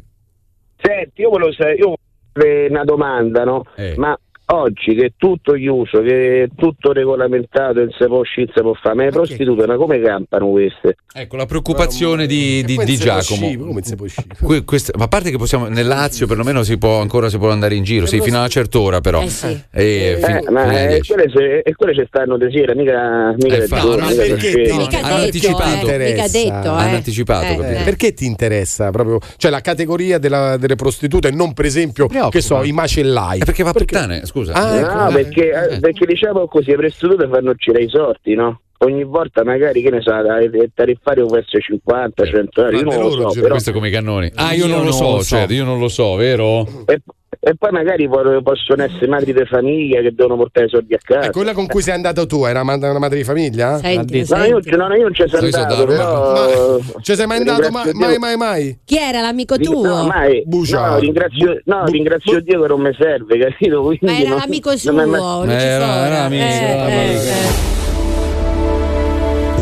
Senti, 0.82 1.22
io 1.22 1.30
volevo 1.30 1.52
sapere, 1.54 1.76
io 1.76 1.96
volevo 1.96 1.98
fare 2.34 2.68
una 2.70 2.84
domanda, 2.84 3.44
no? 3.44 3.64
Eh. 3.76 3.94
Ma 3.98 4.18
oggi 4.54 4.94
che 4.96 5.06
è 5.06 5.12
tutto 5.18 5.54
chiuso, 5.54 6.02
che 6.02 6.44
è 6.44 6.48
tutto 6.56 6.92
regolamentato, 6.92 7.80
non 7.80 7.90
si 7.98 8.06
può 8.06 8.20
uscire, 8.20 8.46
non 8.48 8.54
si 8.56 8.62
può 8.62 8.74
fare, 8.74 8.96
ma 8.96 9.04
le 9.06 9.10
prostitute, 9.12 9.66
ma 9.68 9.76
come 9.76 10.00
campano 10.02 10.50
queste? 10.50 10.96
Ecco 11.14 11.36
la 11.36 11.46
preoccupazione 11.46 12.26
di, 12.28 12.64
di- 12.64 12.78
di 12.84 12.98
Giacomo. 12.98 13.50
Come 13.58 13.82
se 13.84 13.96
può 13.96 14.06
uscire? 14.06 14.28
Que- 14.42 14.64
questa- 14.64 14.94
ma 14.98 15.06
a 15.06 15.08
parte 15.08 15.30
che 15.32 15.38
possiamo 15.38 15.68
nel 15.68 15.88
Lazio 15.88 16.28
perlomeno 16.28 16.64
si 16.64 16.78
può 16.78 17.00
ancora 17.02 17.30
si 17.30 17.38
può 17.38 17.50
andare 17.50 17.76
in 17.76 17.84
giro, 17.84 18.06
sì, 18.06 18.20
fino 18.22 18.38
a 18.38 18.40
una 18.40 18.48
certa 18.50 18.80
ora 18.80 19.02
però. 19.02 19.22
Eh 19.22 19.30
sì. 19.30 19.48
E 19.72 20.18
fin- 20.22 20.36
Eh, 20.36 20.40
fino 20.40 20.52
ma 20.52 20.80
eh, 20.84 20.88
10. 20.88 21.14
quelle, 21.14 21.32
se, 21.34 21.58
e 21.60 21.76
quelle 21.76 21.94
ci 21.96 22.04
stanno 22.08 22.38
di 22.38 22.52
sera, 22.52 22.74
mica, 22.76 23.36
mica 23.38 23.56
Eh, 23.56 23.68
fa- 23.68 23.80
giorno, 23.80 24.04
no, 24.06 24.10
mica 24.12 24.22
perché? 24.24 24.68
No. 24.70 24.78
Mica 24.78 24.98
hanno 24.98 25.08
detto, 25.08 25.24
anticipato. 25.26 25.88
eh, 25.90 25.98
mica 25.98 26.28
detto, 26.28 26.70
Hanno 26.72 26.92
eh. 26.92 26.96
anticipato, 26.96 27.64
Eh, 27.64 27.80
eh. 27.80 27.84
Perché 27.84 28.14
ti 28.14 28.26
interessa 28.26 28.90
proprio? 28.92 29.20
Cioè 29.38 29.52
la 29.52 29.62
categoria 29.62 30.18
della- 30.18 30.58
delle 30.58 30.76
prostitute 30.76 31.30
e 31.30 31.32
non 31.32 31.54
per 31.54 31.66
esempio, 31.66 32.08
Preoccupa. 32.08 32.32
che 32.36 32.42
so, 32.42 32.64
i 32.64 32.72
macellai. 32.72 33.40
È 33.40 33.46
perché 33.46 33.64
va 33.64 33.70
a 33.70 33.74
puttane, 33.74 34.26
scusa. 34.26 34.41
Ah, 34.50 34.78
ecco. 34.80 34.94
No, 34.96 35.10
perché, 35.12 35.52
Eh. 35.52 35.76
eh, 35.76 35.80
perché 35.80 36.06
diciamo 36.06 36.48
così, 36.48 36.72
le 36.72 36.78
prostitute 36.78 37.28
fanno 37.28 37.54
girare 37.54 37.84
i 37.84 37.90
sorti, 37.90 38.34
no? 38.36 38.62
Ogni 38.84 39.04
volta 39.04 39.44
magari, 39.44 39.82
che 39.84 39.92
ne 39.92 40.02
so, 40.02 40.12
il 40.12 40.72
tariffario 40.74 41.28
può 41.28 41.38
essere 41.38 41.62
50, 41.62 42.26
100 42.26 42.64
euro, 42.66 42.76
io 42.78 42.84
Ma 42.84 42.94
non 42.96 43.04
loro 43.04 43.16
lo 43.24 43.30
so, 43.30 43.40
però... 43.42 43.52
Questo 43.54 43.72
come 43.74 43.90
i 43.90 43.92
cannoni. 43.92 44.32
Ah, 44.36 44.54
io, 44.54 44.66
Io 44.66 44.68
non 44.72 44.78
lo 44.78 44.84
non 44.86 44.94
so, 44.94 45.20
so. 45.20 45.24
cioè, 45.36 45.46
io 45.50 45.64
non 45.64 45.78
lo 45.80 45.88
so, 45.88 46.16
vero? 46.16 46.66
E, 46.88 47.00
e 47.40 47.56
poi 47.58 47.72
magari 47.72 48.08
po- 48.10 48.42
possono 48.44 48.84
essere 48.84 49.08
madri 49.08 49.34
di 49.34 49.46
famiglia 49.46 50.02
che 50.02 50.14
devono 50.14 50.36
portare 50.38 50.66
i 50.66 50.70
soldi 50.70 50.94
a 50.94 51.00
casa. 51.02 51.28
E 51.28 51.32
quella 51.32 51.54
con 51.54 51.66
cui 51.68 51.82
sei 51.82 51.94
andato 51.94 52.26
tu 52.26 52.44
era 52.46 52.62
una 52.62 53.00
madre 53.00 53.18
di 53.18 53.24
famiglia? 53.24 53.78
Senti, 53.78 54.26
No, 54.30 54.44
io, 54.44 54.60
no, 54.78 54.94
io 54.96 55.02
non 55.04 55.14
ci 55.14 55.24
sono 55.28 55.44
andato, 55.46 55.86
però... 55.86 56.34
Ma 56.78 56.80
ci 57.02 57.16
sei 57.16 57.26
mai 57.28 57.38
andato? 57.38 57.70
Ma- 57.72 57.84
mai, 57.94 58.18
mai, 58.18 58.36
mai? 58.38 58.80
Chi 58.86 58.98
era 58.98 59.22
l'amico 59.22 59.56
Ring- 59.56 59.72
tuo? 59.72 59.84
No, 59.88 60.06
mai, 60.08 60.44
Buciano. 60.46 60.94
no, 60.94 61.00
ringrazio, 61.00 61.62
no, 61.66 61.84
Bu- 61.86 61.92
ringrazio 61.92 62.34
bu- 62.34 62.44
Dio 62.44 62.62
che 62.62 62.68
non 62.68 62.82
mi 62.82 62.96
serve, 63.00 63.38
capito? 63.40 63.82
Quindi 63.82 64.06
Ma 64.06 64.20
era 64.20 64.30
non- 64.30 64.38
l'amico 64.40 64.78
suo, 64.78 64.92
non. 64.92 65.50
Era- 65.50 66.06
era 66.06 66.24
amico, 66.24 66.44
Eh, 66.44 66.48
era 66.48 66.88
eh, 66.88 67.06
amico. 67.06 67.22
eh. 67.22 67.81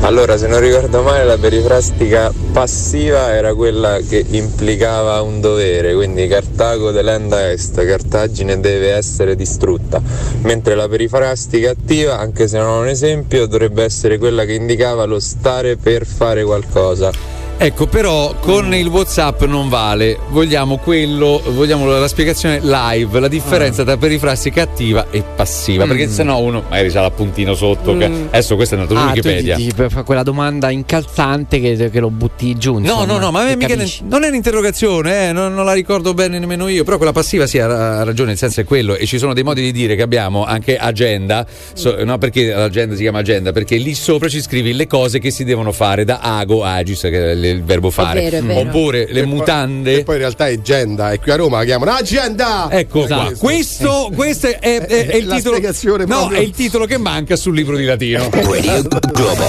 Allora, 0.02 0.38
se 0.38 0.48
non 0.48 0.62
ricordo 0.62 1.02
male, 1.04 1.26
la 1.26 1.38
perifrastica 1.38 2.32
passiva 2.54 3.34
era 3.36 3.54
quella 3.54 4.00
che 4.00 4.26
implicava 4.30 5.22
un 5.22 5.42
dovere, 5.42 5.94
quindi 5.94 6.26
Cartago 6.28 6.92
delenda 6.92 7.52
est, 7.52 7.86
Cartagine 7.86 8.60
deve 8.60 8.94
essere 8.94 9.36
distrutta, 9.36 10.02
mentre 10.42 10.74
la 10.76 10.88
perifrastica 10.88 11.72
attiva, 11.72 12.18
anche 12.18 12.48
se 12.48 12.58
non 12.58 12.68
ho 12.68 12.80
un 12.80 12.88
esempio, 12.88 13.46
dovrebbe 13.46 13.84
essere 13.84 14.18
quella 14.18 14.46
che 14.46 14.54
indicava 14.54 15.04
lo 15.04 15.20
stare 15.20 15.76
per 15.76 16.06
fare 16.06 16.44
qualcosa. 16.44 17.39
Ecco, 17.62 17.88
però 17.88 18.36
con 18.40 18.74
il 18.74 18.88
WhatsApp 18.88 19.44
non 19.44 19.68
vale. 19.68 20.18
Vogliamo 20.30 20.78
quello, 20.78 21.42
vogliamo 21.46 21.86
la 21.88 22.08
spiegazione 22.08 22.62
live, 22.62 23.20
la 23.20 23.28
differenza 23.28 23.84
tra 23.84 23.98
perifrastica 23.98 24.62
attiva 24.62 25.08
e 25.12 25.22
passiva. 25.36 25.86
Perché 25.86 26.08
Mm. 26.08 26.10
sennò 26.10 26.40
uno 26.40 26.64
magari 26.70 26.90
c'ha 26.90 27.02
l'appuntino 27.02 27.54
sotto. 27.56 27.98
Che... 27.98 28.08
Mm. 28.08 28.28
Adesso 28.30 28.56
questo 28.56 28.76
è 28.76 28.86
su 28.88 28.94
Ah, 28.94 29.08
Wikipedia. 29.08 29.58
dici, 29.58 29.74
per 29.74 29.92
fare 29.92 30.06
quella 30.06 30.24
domanda 30.24 30.70
incalzante 30.70 31.60
che, 31.60 31.90
che 31.90 32.00
lo 32.00 32.10
butti 32.10 32.56
giù. 32.58 32.76
No, 32.76 32.80
insomma, 32.80 33.06
no, 33.06 33.18
no, 33.18 33.32
ma 33.32 33.42
a 33.42 33.48
che 33.48 33.56
mica 33.58 33.76
non 34.04 34.24
è 34.24 34.28
un'interrogazione, 34.30 35.28
eh, 35.28 35.32
non, 35.34 35.54
non 35.54 35.66
la 35.66 35.74
ricordo 35.74 36.14
bene 36.14 36.40
nemmeno 36.40 36.70
io, 36.70 36.86
però 36.86 36.96
quella 36.96 37.12
passiva 37.12 37.46
sì 37.46 37.60
ha, 37.60 38.04
ragione, 38.06 38.32
il 38.32 38.38
senso 38.38 38.62
è 38.62 38.64
quello 38.64 38.96
e 38.96 39.06
ci 39.06 39.18
sono 39.18 39.34
dei 39.34 39.44
modi 39.44 39.62
di 39.62 39.74
dire 39.74 39.98
che 39.98 40.02
abbiamo 40.02 40.46
anche 40.46 40.78
agenda, 40.78 41.46
so- 41.74 42.02
no 42.06 42.18
perché 42.18 42.54
l'agenda 42.54 42.96
si 42.96 43.02
chiama 43.02 43.20
agenda, 43.20 43.52
perché 43.52 43.76
lì 43.76 43.94
sopra 43.96 44.30
ci 44.30 44.42
scrivi 44.42 44.72
le 44.72 44.88
cose 44.88 45.20
che 45.20 45.30
si 45.30 45.44
devono 45.44 45.74
fare 45.74 46.06
da 46.06 46.20
ago, 46.22 46.64
agis, 46.64 47.02
che 47.02 47.32
è 47.32 47.32
il, 47.32 47.48
il 47.50 47.64
verbo 47.64 47.90
fare, 47.90 48.22
vero, 48.22 48.38
è 48.38 48.42
vero. 48.42 48.60
oppure 48.70 49.08
le 49.10 49.20
E 49.20 49.24
poi- 49.24 49.32
mutande. 49.32 49.98
E 50.00 50.04
poi 50.04 50.16
in 50.16 50.22
realtà 50.22 50.48
è 50.48 50.54
agenda, 50.54 51.12
e 51.12 51.20
qui 51.20 51.32
a 51.32 51.36
Roma 51.36 51.58
la 51.60 51.64
chiamano 51.66 51.92
agenda! 51.92 52.68
Ecco 52.72 53.06
qua, 53.06 53.26
Esatto. 53.28 53.38
questo, 53.40 54.12
questo 54.16 54.48
è, 54.48 54.60
è- 54.60 54.86
è- 54.86 55.08
è 55.08 55.16
il 55.16 55.28
La 55.28 55.36
titolo. 55.36 55.56
spiegazione 55.56 56.06
No, 56.06 56.18
proprio. 56.18 56.40
è 56.40 56.42
il 56.42 56.52
titolo 56.52 56.86
che 56.86 56.98
manca 56.98 57.36
sul 57.36 57.56
libro 57.56 57.76
di 57.78 57.86
latino. 57.86 58.30
Radio 58.32 58.84
Globo. 59.12 59.44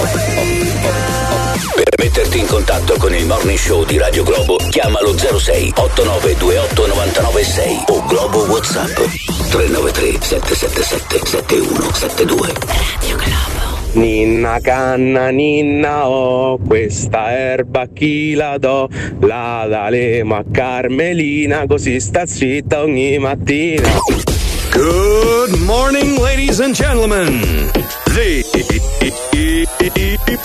Per 1.73 1.87
metterti 1.97 2.39
in 2.39 2.45
contatto 2.47 2.95
con 2.97 3.13
il 3.13 3.25
Morning 3.25 3.57
Show 3.57 3.85
di 3.85 3.97
Radio 3.97 4.23
Globo, 4.23 4.57
chiamalo 4.69 5.15
06 5.17 5.71
8928 5.75 6.87
996 6.87 7.83
o 7.87 8.05
Globo 8.07 8.39
WhatsApp 8.45 8.95
393 9.49 10.17
777 10.21 11.21
7172. 11.25 13.50
Ninna 13.93 14.59
canna, 14.61 15.31
ninna 15.31 16.07
oh, 16.07 16.57
questa 16.65 17.31
erba 17.31 17.87
chi 17.93 18.33
la 18.35 18.57
do? 18.57 18.87
La 19.19 19.65
daremo 19.67 20.35
a 20.35 20.45
Carmelina, 20.49 21.65
così 21.67 21.99
sta 21.99 22.25
zitta 22.25 22.83
ogni 22.83 23.17
mattina. 23.17 23.89
Good 24.71 25.59
morning, 25.65 26.17
ladies 26.17 26.61
and 26.61 26.73
gentlemen. 26.73 27.69
The 28.05 28.45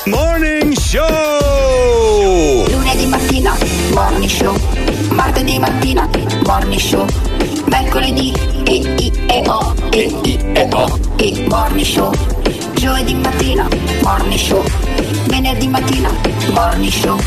Morning 0.06 0.72
Show. 0.76 2.64
Lunedì 2.68 3.06
mattina, 3.06 3.56
morning 3.92 4.28
show. 4.28 4.85
Martedì 5.16 5.58
mattina, 5.58 6.06
morning 6.44 6.78
show. 6.78 7.06
Mercoledì, 7.64 8.34
e 8.64 8.74
i 8.74 9.12
e 9.26 9.42
o, 9.46 9.74
e 9.90 10.14
i 10.22 10.38
e 10.52 10.68
o, 10.72 11.00
e 11.16 11.46
morning 11.48 11.86
show. 11.86 12.12
Giovedì 12.74 13.14
mattina, 13.14 13.66
morning 14.02 14.38
show. 14.38 14.62
Venerdì 15.28 15.68
mattina, 15.68 16.10
morning 16.52 16.92
show. 16.92 17.18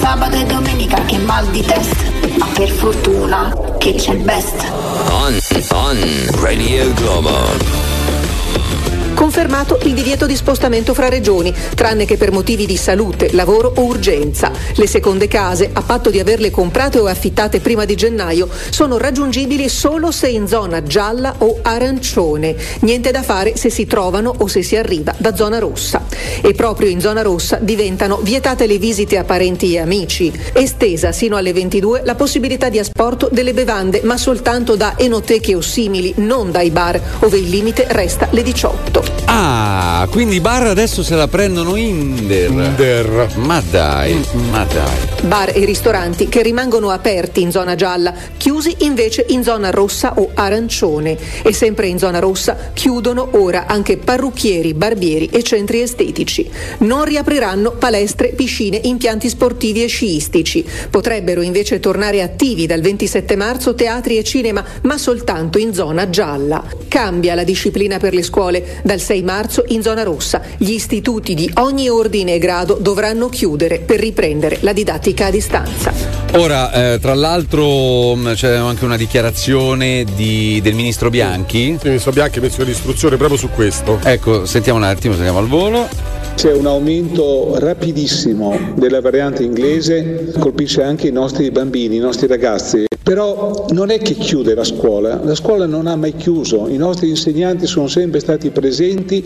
Sabato 0.00 0.36
e 0.36 0.44
domenica 0.44 0.98
che 1.04 1.18
mal 1.18 1.46
di 1.48 1.60
testa, 1.60 2.04
ma 2.38 2.46
per 2.54 2.70
fortuna 2.70 3.54
che 3.76 3.94
c'è 3.94 4.12
il 4.12 4.22
best. 4.22 4.72
On, 5.10 5.38
on, 5.72 6.26
Radio 6.40 6.90
Globo. 6.94 8.95
Confermato 9.16 9.78
il 9.84 9.94
divieto 9.94 10.26
di 10.26 10.36
spostamento 10.36 10.92
fra 10.92 11.08
regioni, 11.08 11.52
tranne 11.74 12.04
che 12.04 12.18
per 12.18 12.32
motivi 12.32 12.66
di 12.66 12.76
salute, 12.76 13.32
lavoro 13.32 13.72
o 13.74 13.84
urgenza. 13.84 14.52
Le 14.74 14.86
seconde 14.86 15.26
case, 15.26 15.70
a 15.72 15.80
patto 15.80 16.10
di 16.10 16.20
averle 16.20 16.50
comprate 16.50 16.98
o 16.98 17.06
affittate 17.06 17.60
prima 17.60 17.86
di 17.86 17.94
gennaio, 17.94 18.46
sono 18.68 18.98
raggiungibili 18.98 19.70
solo 19.70 20.10
se 20.10 20.28
in 20.28 20.46
zona 20.46 20.82
gialla 20.82 21.34
o 21.38 21.60
arancione. 21.62 22.56
Niente 22.80 23.10
da 23.10 23.22
fare 23.22 23.56
se 23.56 23.70
si 23.70 23.86
trovano 23.86 24.34
o 24.36 24.46
se 24.48 24.62
si 24.62 24.76
arriva 24.76 25.14
da 25.16 25.34
zona 25.34 25.58
rossa. 25.58 26.04
E 26.42 26.52
proprio 26.52 26.90
in 26.90 27.00
zona 27.00 27.22
rossa 27.22 27.56
diventano 27.58 28.18
vietate 28.22 28.66
le 28.66 28.76
visite 28.76 29.16
a 29.16 29.24
parenti 29.24 29.72
e 29.72 29.78
amici. 29.78 30.30
Estesa 30.52 31.12
sino 31.12 31.36
alle 31.36 31.54
22 31.54 32.02
la 32.04 32.14
possibilità 32.16 32.68
di 32.68 32.78
asporto 32.78 33.30
delle 33.32 33.54
bevande, 33.54 34.02
ma 34.04 34.18
soltanto 34.18 34.76
da 34.76 34.92
enoteche 34.98 35.54
o 35.54 35.62
simili, 35.62 36.12
non 36.18 36.50
dai 36.50 36.70
bar, 36.70 37.00
ove 37.20 37.38
il 37.38 37.48
limite 37.48 37.86
resta 37.88 38.28
le 38.30 38.42
18. 38.42 39.05
Ah, 39.28 40.06
quindi 40.10 40.36
i 40.36 40.40
bar 40.40 40.66
adesso 40.66 41.02
se 41.02 41.14
la 41.14 41.26
prendono 41.28 41.74
Inder. 41.76 43.32
Ma 43.36 43.62
dai, 43.70 44.24
ma 44.50 44.64
dai. 44.64 44.96
Bar 45.22 45.50
e 45.54 45.64
ristoranti 45.64 46.28
che 46.28 46.42
rimangono 46.42 46.90
aperti 46.90 47.40
in 47.40 47.50
zona 47.50 47.74
gialla, 47.74 48.14
chiusi 48.36 48.76
invece 48.80 49.26
in 49.28 49.42
zona 49.42 49.70
rossa 49.70 50.14
o 50.16 50.30
arancione. 50.32 51.18
E 51.42 51.52
sempre 51.52 51.88
in 51.88 51.98
zona 51.98 52.18
rossa 52.18 52.70
chiudono 52.72 53.30
ora 53.32 53.66
anche 53.66 53.96
parrucchieri, 53.96 54.74
barbieri 54.74 55.26
e 55.26 55.42
centri 55.42 55.80
estetici. 55.80 56.48
Non 56.78 57.04
riapriranno 57.04 57.72
palestre, 57.72 58.28
piscine, 58.28 58.80
impianti 58.84 59.28
sportivi 59.28 59.82
e 59.82 59.88
sciistici. 59.88 60.64
Potrebbero 60.88 61.42
invece 61.42 61.80
tornare 61.80 62.22
attivi 62.22 62.66
dal 62.66 62.80
27 62.80 63.34
marzo 63.34 63.74
teatri 63.74 64.18
e 64.18 64.24
cinema, 64.24 64.64
ma 64.82 64.96
soltanto 64.96 65.58
in 65.58 65.74
zona 65.74 66.08
gialla. 66.08 66.64
Cambia 66.88 67.34
la 67.34 67.44
disciplina 67.44 67.98
per 67.98 68.14
le 68.14 68.22
scuole. 68.22 68.80
Dal 68.96 69.04
6 69.04 69.22
marzo 69.24 69.64
in 69.68 69.82
zona 69.82 70.04
rossa 70.04 70.40
gli 70.56 70.70
istituti 70.70 71.34
di 71.34 71.50
ogni 71.56 71.90
ordine 71.90 72.32
e 72.36 72.38
grado 72.38 72.78
dovranno 72.80 73.28
chiudere 73.28 73.78
per 73.80 74.00
riprendere 74.00 74.56
la 74.62 74.72
didattica 74.72 75.26
a 75.26 75.30
distanza. 75.30 75.92
Ora, 76.32 76.94
eh, 76.94 76.98
tra 76.98 77.12
l'altro 77.12 78.14
mh, 78.14 78.32
c'è 78.32 78.54
anche 78.54 78.86
una 78.86 78.96
dichiarazione 78.96 80.06
di- 80.16 80.60
del 80.62 80.72
ministro 80.72 81.10
Bianchi. 81.10 81.58
il 81.72 81.78
ministro 81.82 82.10
Bianchi 82.10 82.38
ha 82.38 82.40
messo 82.40 82.62
l'istruzione 82.62 83.18
proprio 83.18 83.36
su 83.36 83.50
questo. 83.50 84.00
Ecco, 84.02 84.46
sentiamo 84.46 84.78
un 84.78 84.84
attimo, 84.84 85.12
sentiamo 85.12 85.40
al 85.40 85.46
volo. 85.46 85.86
C'è 86.34 86.54
un 86.54 86.66
aumento 86.66 87.58
rapidissimo 87.58 88.58
della 88.76 89.02
variante 89.02 89.42
inglese, 89.42 90.32
colpisce 90.38 90.82
anche 90.82 91.06
i 91.08 91.12
nostri 91.12 91.50
bambini, 91.50 91.96
i 91.96 92.00
nostri 92.00 92.26
ragazzi. 92.26 92.84
Però 93.06 93.66
non 93.70 93.90
è 93.90 94.00
che 94.00 94.14
chiude 94.14 94.52
la 94.52 94.64
scuola, 94.64 95.20
la 95.22 95.36
scuola 95.36 95.64
non 95.64 95.86
ha 95.86 95.94
mai 95.94 96.16
chiuso, 96.16 96.66
i 96.68 96.76
nostri 96.76 97.08
insegnanti 97.08 97.64
sono 97.68 97.86
sempre 97.86 98.18
stati 98.18 98.50
presenti 98.50 99.24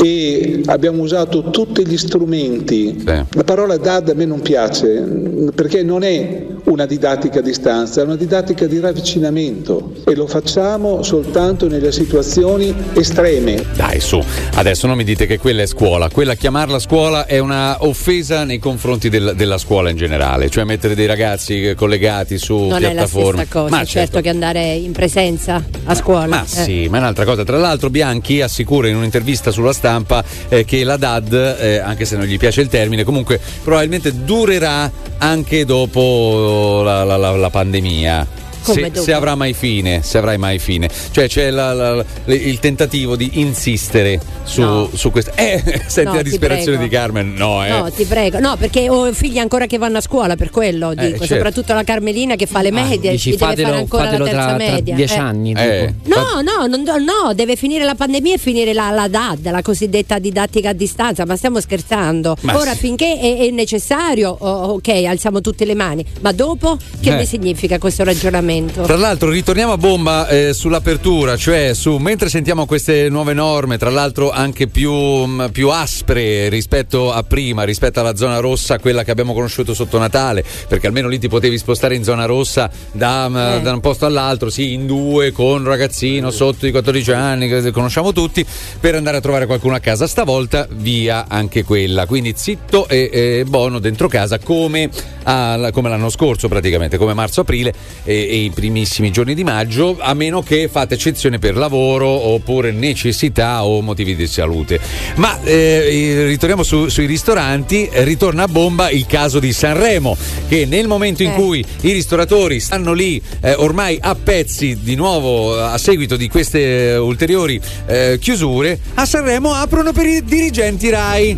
e 0.00 0.62
abbiamo 0.66 1.02
usato 1.02 1.50
tutti 1.50 1.84
gli 1.84 1.96
strumenti. 1.96 3.02
La 3.04 3.42
parola 3.44 3.78
DAD 3.78 4.10
a 4.10 4.14
me 4.14 4.26
non 4.26 4.40
piace 4.42 5.04
perché 5.52 5.82
non 5.82 6.04
è 6.04 6.46
una 6.66 6.86
didattica 6.86 7.40
a 7.40 7.42
distanza, 7.42 8.00
è 8.00 8.04
una 8.04 8.14
didattica 8.14 8.66
di 8.66 8.78
ravvicinamento 8.78 9.92
e 10.04 10.14
lo 10.14 10.28
facciamo 10.28 11.02
soltanto 11.02 11.66
nelle 11.66 11.90
situazioni 11.90 12.72
estreme. 12.94 13.64
Dai, 13.74 13.98
su, 13.98 14.22
adesso 14.54 14.86
non 14.86 14.96
mi 14.96 15.04
dite 15.04 15.26
che 15.26 15.38
quella 15.38 15.62
è 15.62 15.66
scuola. 15.66 16.08
Quella 16.10 16.34
chiamarla 16.36 16.78
scuola 16.78 17.26
è 17.26 17.38
una 17.38 17.84
offesa 17.84 18.44
nei 18.44 18.60
confronti 18.60 19.08
del- 19.08 19.32
della 19.36 19.58
scuola 19.58 19.90
in 19.90 19.96
generale, 19.96 20.48
cioè 20.48 20.62
mettere 20.62 20.94
dei 20.94 21.06
ragazzi 21.06 21.74
collegati 21.76 22.38
su 22.38 22.56
Non 22.56 22.78
piattaforme. 22.78 23.14
Stessa 23.20 23.46
cosa, 23.48 23.70
Ma 23.70 23.76
certo. 23.78 23.90
certo. 23.92 24.20
che 24.20 24.28
andare 24.28 24.74
in 24.74 24.92
presenza 24.92 25.62
a 25.84 25.94
scuola. 25.94 26.26
Ma 26.26 26.42
Eh. 26.44 26.46
sì, 26.46 26.88
ma 26.88 26.96
è 26.96 27.00
un'altra 27.00 27.24
cosa. 27.24 27.44
Tra 27.44 27.56
l'altro, 27.58 27.90
Bianchi 27.90 28.40
assicura 28.40 28.88
in 28.88 28.96
un'intervista 28.96 29.50
sulla 29.50 29.72
stampa 29.72 30.24
eh, 30.48 30.64
che 30.64 30.84
la 30.84 30.96
DAD, 30.96 31.56
eh, 31.60 31.78
anche 31.78 32.04
se 32.04 32.16
non 32.16 32.26
gli 32.26 32.36
piace 32.38 32.60
il 32.60 32.68
termine, 32.68 33.04
comunque 33.04 33.40
probabilmente 33.62 34.24
durerà 34.24 34.90
anche 35.18 35.64
dopo 35.64 36.82
la, 36.84 37.04
la- 37.04 37.16
la- 37.16 37.36
la 37.36 37.50
pandemia. 37.50 38.44
Come 38.66 38.90
Se, 38.94 39.00
se 39.02 39.12
avrà 39.12 39.34
mai 39.34 39.52
fine, 39.52 40.02
se 40.02 40.18
avrai 40.18 40.38
mai 40.38 40.58
fine. 40.58 40.88
Cioè 41.10 41.28
c'è 41.28 41.50
la- 41.50 41.72
la- 41.72 41.94
la- 41.94 42.04
il 42.26 42.58
tentativo 42.58 43.16
di 43.16 43.40
insistere 43.40 44.20
su, 44.44 44.60
No. 44.60 44.88
su 44.92 45.10
questo. 45.10 45.32
Eh, 45.34 45.62
senti 45.86 46.10
No, 46.10 46.16
la 46.16 46.22
disperazione 46.22 46.76
prego. 46.78 46.82
di 46.82 46.88
Carmen? 46.88 47.34
No, 47.34 47.64
eh. 47.64 47.68
No, 47.70 47.90
ti 47.90 48.04
prego. 48.04 48.38
No, 48.38 48.56
perché 48.56 48.88
ho 48.88 49.12
figli 49.12 49.38
ancora 49.38 49.66
che 49.66 49.78
vanno 49.78 49.98
a 49.98 50.00
scuola, 50.00 50.36
per 50.36 50.50
quello 50.50 50.90
dico. 50.94 51.18
certo. 51.18 51.24
Soprattutto 51.26 51.72
la 51.74 51.84
Carmelina 51.84 52.34
che 52.36 52.46
fa 52.46 52.62
le 52.62 52.70
medie, 52.70 53.10
Ah, 53.10 53.12
dici, 53.12 53.30
deve 53.30 53.44
fatelo- 53.44 53.68
fare 53.68 53.78
ancora 53.80 54.04
la 54.04 54.10
terza 54.10 54.30
tra- 54.30 54.44
tra 54.46 54.56
media. 54.56 54.94
dieci 54.94 55.14
Eh. 55.14 55.18
anni, 55.18 55.52
Eh, 55.56 55.94
No, 56.04 56.40
no, 56.42 56.66
non- 56.66 56.82
no, 56.82 57.32
deve 57.34 57.56
finire 57.56 57.84
la 57.84 57.94
pandemia 57.94 58.34
e 58.34 58.38
finire 58.38 58.72
la, 58.72 58.90
la 58.90 59.08
DAD, 59.08 59.50
la 59.50 59.62
cosiddetta 59.62 60.18
didattica 60.18 60.70
a 60.70 60.72
distanza, 60.72 61.24
ma 61.24 61.36
stiamo 61.36 61.60
scherzando. 61.60 62.36
Ma 62.42 62.56
Ora, 62.58 62.72
sì. 62.72 62.78
finché 62.78 63.18
è, 63.18 63.36
è 63.46 63.50
necessario, 63.50 64.34
oh, 64.38 64.72
ok, 64.74 64.88
alziamo 65.06 65.40
tutte 65.40 65.64
le 65.64 65.74
mani, 65.74 66.04
ma 66.20 66.32
dopo 66.32 66.76
che 67.00 67.10
Eh. 67.12 67.16
ne 67.16 67.24
significa 67.24 67.78
questo 67.78 68.04
ragionamento? 68.04 68.55
Tra 68.64 68.96
l'altro 68.96 69.28
ritorniamo 69.30 69.72
a 69.72 69.76
bomba 69.76 70.28
eh, 70.28 70.52
sull'apertura, 70.54 71.36
cioè 71.36 71.72
su 71.74 71.96
mentre 71.96 72.28
sentiamo 72.28 72.64
queste 72.66 73.08
nuove 73.08 73.34
norme, 73.34 73.76
tra 73.78 73.90
l'altro 73.90 74.30
anche 74.30 74.66
più, 74.66 74.92
mh, 74.92 75.50
più 75.52 75.68
aspre 75.70 76.48
rispetto 76.48 77.12
a 77.12 77.22
prima, 77.22 77.64
rispetto 77.64 78.00
alla 78.00 78.16
zona 78.16 78.38
rossa, 78.38 78.78
quella 78.78 79.04
che 79.04 79.10
abbiamo 79.10 79.34
conosciuto 79.34 79.74
sotto 79.74 79.98
Natale, 79.98 80.44
perché 80.68 80.86
almeno 80.86 81.08
lì 81.08 81.18
ti 81.18 81.28
potevi 81.28 81.58
spostare 81.58 81.94
in 81.94 82.04
zona 82.04 82.24
rossa 82.24 82.70
da, 82.92 83.28
mh, 83.28 83.36
Eh. 83.36 83.60
da 83.62 83.72
un 83.72 83.80
posto 83.80 84.06
all'altro, 84.06 84.48
sì, 84.50 84.72
in 84.72 84.86
due, 84.86 85.32
con 85.32 85.60
un 85.62 85.66
ragazzino 85.66 86.30
sotto 86.30 86.66
i 86.66 86.70
14 86.70 87.12
anni, 87.12 87.48
che 87.48 87.70
conosciamo 87.70 88.12
tutti, 88.12 88.44
per 88.80 88.94
andare 88.94 89.18
a 89.18 89.20
trovare 89.20 89.46
qualcuno 89.46 89.74
a 89.74 89.80
casa. 89.80 90.06
Stavolta 90.06 90.66
via 90.70 91.26
anche 91.28 91.64
quella, 91.64 92.06
quindi 92.06 92.32
zitto 92.36 92.88
e, 92.88 93.10
e 93.12 93.44
buono 93.46 93.78
dentro 93.78 94.08
casa 94.08 94.38
come, 94.38 94.88
al- 95.24 95.70
come 95.72 95.88
l'anno 95.88 96.08
scorso 96.10 96.48
praticamente, 96.48 96.96
come 96.96 97.12
marzo-aprile 97.14 97.72
e, 98.04 98.14
e 98.14 98.45
i 98.46 98.50
primissimi 98.50 99.10
giorni 99.10 99.34
di 99.34 99.44
maggio, 99.44 99.96
a 100.00 100.14
meno 100.14 100.42
che 100.42 100.68
fate 100.68 100.94
eccezione 100.94 101.38
per 101.38 101.56
lavoro 101.56 102.08
oppure 102.08 102.72
necessità 102.72 103.64
o 103.64 103.80
motivi 103.82 104.16
di 104.16 104.26
salute. 104.26 104.80
Ma 105.16 105.40
eh, 105.42 106.24
ritorniamo 106.26 106.62
su- 106.62 106.88
sui 106.88 107.06
ristoranti, 107.06 107.86
eh, 107.88 108.04
ritorna 108.04 108.44
a 108.44 108.48
bomba 108.48 108.90
il 108.90 109.06
caso 109.06 109.38
di 109.38 109.52
Sanremo, 109.52 110.16
che 110.48 110.64
nel 110.66 110.86
momento 110.86 111.22
in 111.22 111.30
Eh. 111.30 111.34
cui 111.34 111.64
i 111.82 111.92
ristoratori 111.92 112.60
stanno 112.60 112.92
lì 112.92 113.20
eh, 113.40 113.52
ormai 113.54 113.98
a 114.00 114.14
pezzi 114.14 114.78
di 114.80 114.94
nuovo 114.94 115.60
a 115.60 115.76
seguito 115.78 116.16
di 116.16 116.28
queste 116.28 116.90
eh, 116.90 116.96
ulteriori 116.96 117.60
eh, 117.86 118.18
chiusure, 118.20 118.78
a 118.94 119.04
Sanremo 119.04 119.52
aprono 119.52 119.92
per 119.92 120.06
i 120.06 120.22
dirigenti 120.24 120.88
RAI. 120.88 121.36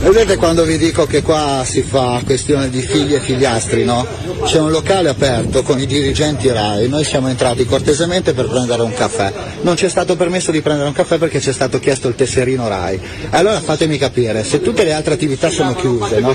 Vedete 0.00 0.36
quando 0.36 0.62
vi 0.62 0.78
dico 0.78 1.06
che 1.06 1.22
qua 1.22 1.64
si 1.64 1.82
fa 1.82 2.22
questione 2.24 2.70
di 2.70 2.80
figli 2.82 3.14
e 3.14 3.20
figliastri, 3.20 3.84
no? 3.84 4.06
C'è 4.44 4.60
un 4.60 4.70
locale 4.70 5.08
aperto 5.08 5.62
con 5.64 5.80
i 5.80 5.86
dirigenti 5.86 6.48
RAI, 6.48 6.88
noi 6.88 7.02
siamo 7.02 7.28
entrati 7.28 7.64
cortesemente 7.66 8.32
per 8.32 8.46
prendere 8.46 8.82
un 8.82 8.94
caffè. 8.94 9.32
Non 9.62 9.76
ci 9.76 9.86
è 9.86 9.88
stato 9.88 10.14
permesso 10.14 10.52
di 10.52 10.62
prendere 10.62 10.86
un 10.86 10.94
caffè 10.94 11.18
perché 11.18 11.40
ci 11.40 11.50
è 11.50 11.52
stato 11.52 11.80
chiesto 11.80 12.06
il 12.06 12.14
tesserino 12.14 12.68
RAI. 12.68 13.00
Allora 13.30 13.60
fatemi 13.60 13.98
capire, 13.98 14.44
se 14.44 14.60
tutte 14.60 14.84
le 14.84 14.92
altre 14.92 15.14
attività 15.14 15.50
sono 15.50 15.74
chiuse, 15.74 16.20
no? 16.20 16.32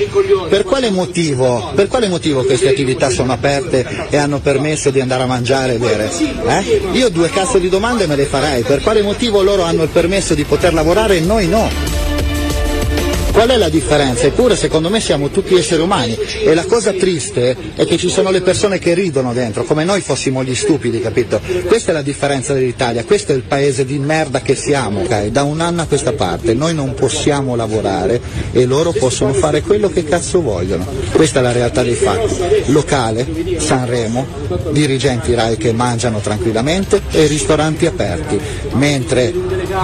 Per 0.50 0.64
quale 0.66 0.92
motivo, 0.92 1.72
per 1.74 1.88
quale 1.88 2.10
motivo 2.10 2.44
queste 2.44 2.68
attività 2.68 3.10
sono 3.10 3.32
aperte 3.32 3.88
e 4.10 4.18
hanno 4.18 4.40
permesso 4.40 4.90
di 4.90 5.00
andare 5.00 5.24
a 5.24 5.28
mangiare 5.28 5.76
e 5.76 5.78
bere? 5.78 6.12
Eh? 6.48 6.82
Io 6.92 7.08
due 7.08 7.30
cazzo 7.30 7.60
di 7.60 7.70
domande 7.70 8.08
me 8.08 8.18
le 8.18 8.26
farei, 8.26 8.64
per 8.64 8.82
quale 8.82 9.02
motivo 9.02 9.42
loro 9.42 9.64
hanno 9.64 9.84
il 9.84 9.90
permesso 9.90 10.34
di 10.34 10.44
poter 10.44 10.74
lavorare 10.74 11.16
e 11.16 11.22
noi 11.22 11.48
no? 11.48 12.03
Qual 13.34 13.50
è 13.50 13.58
la 13.58 13.70
differenza? 13.70 14.28
Eppure 14.28 14.56
secondo 14.56 14.90
me 14.90 15.00
siamo 15.00 15.30
tutti 15.30 15.56
esseri 15.56 15.82
umani 15.82 16.16
e 16.16 16.54
la 16.54 16.66
cosa 16.66 16.94
triste 16.94 17.58
è 17.76 17.84
che 17.84 17.98
ci 17.98 18.08
sono 18.08 18.30
le 18.30 18.42
persone 18.42 18.78
che 18.78 18.94
ridono 18.94 19.34
dentro, 19.34 19.64
come 19.64 19.84
noi 19.84 20.02
fossimo 20.02 20.44
gli 20.44 20.54
stupidi, 20.54 21.02
capito? 21.02 21.42
Questa 21.66 21.90
è 21.90 21.94
la 21.96 22.04
differenza 22.04 22.54
dell'Italia, 22.54 23.04
questo 23.04 23.32
è 23.32 23.36
il 23.36 23.42
paese 23.42 23.86
di 23.86 23.98
merda 23.98 24.42
che 24.42 24.54
siamo, 24.54 25.02
ok? 25.02 25.26
Da 25.30 25.42
un 25.42 25.62
anno 25.62 25.82
a 25.82 25.86
questa 25.88 26.14
parte 26.14 26.54
noi 26.54 26.76
non 26.76 26.94
possiamo 26.94 27.56
lavorare 27.56 28.22
e 28.52 28.66
loro 28.66 28.92
possono 28.92 29.34
fare 29.34 29.62
quello 29.62 29.90
che 29.90 30.04
cazzo 30.04 30.40
vogliono. 30.40 30.86
Questa 31.12 31.40
è 31.40 31.42
la 31.42 31.52
realtà 31.52 31.82
dei 31.82 31.96
fatti. 31.96 32.72
Locale, 32.72 33.26
Sanremo, 33.58 34.28
dirigenti 34.70 35.34
RAI 35.34 35.58
che 35.58 35.74
mangiano 35.74 36.20
tranquillamente 36.20 37.02
e 37.10 37.26
ristoranti 37.26 37.88
aperti, 37.88 38.40
mentre 38.74 39.34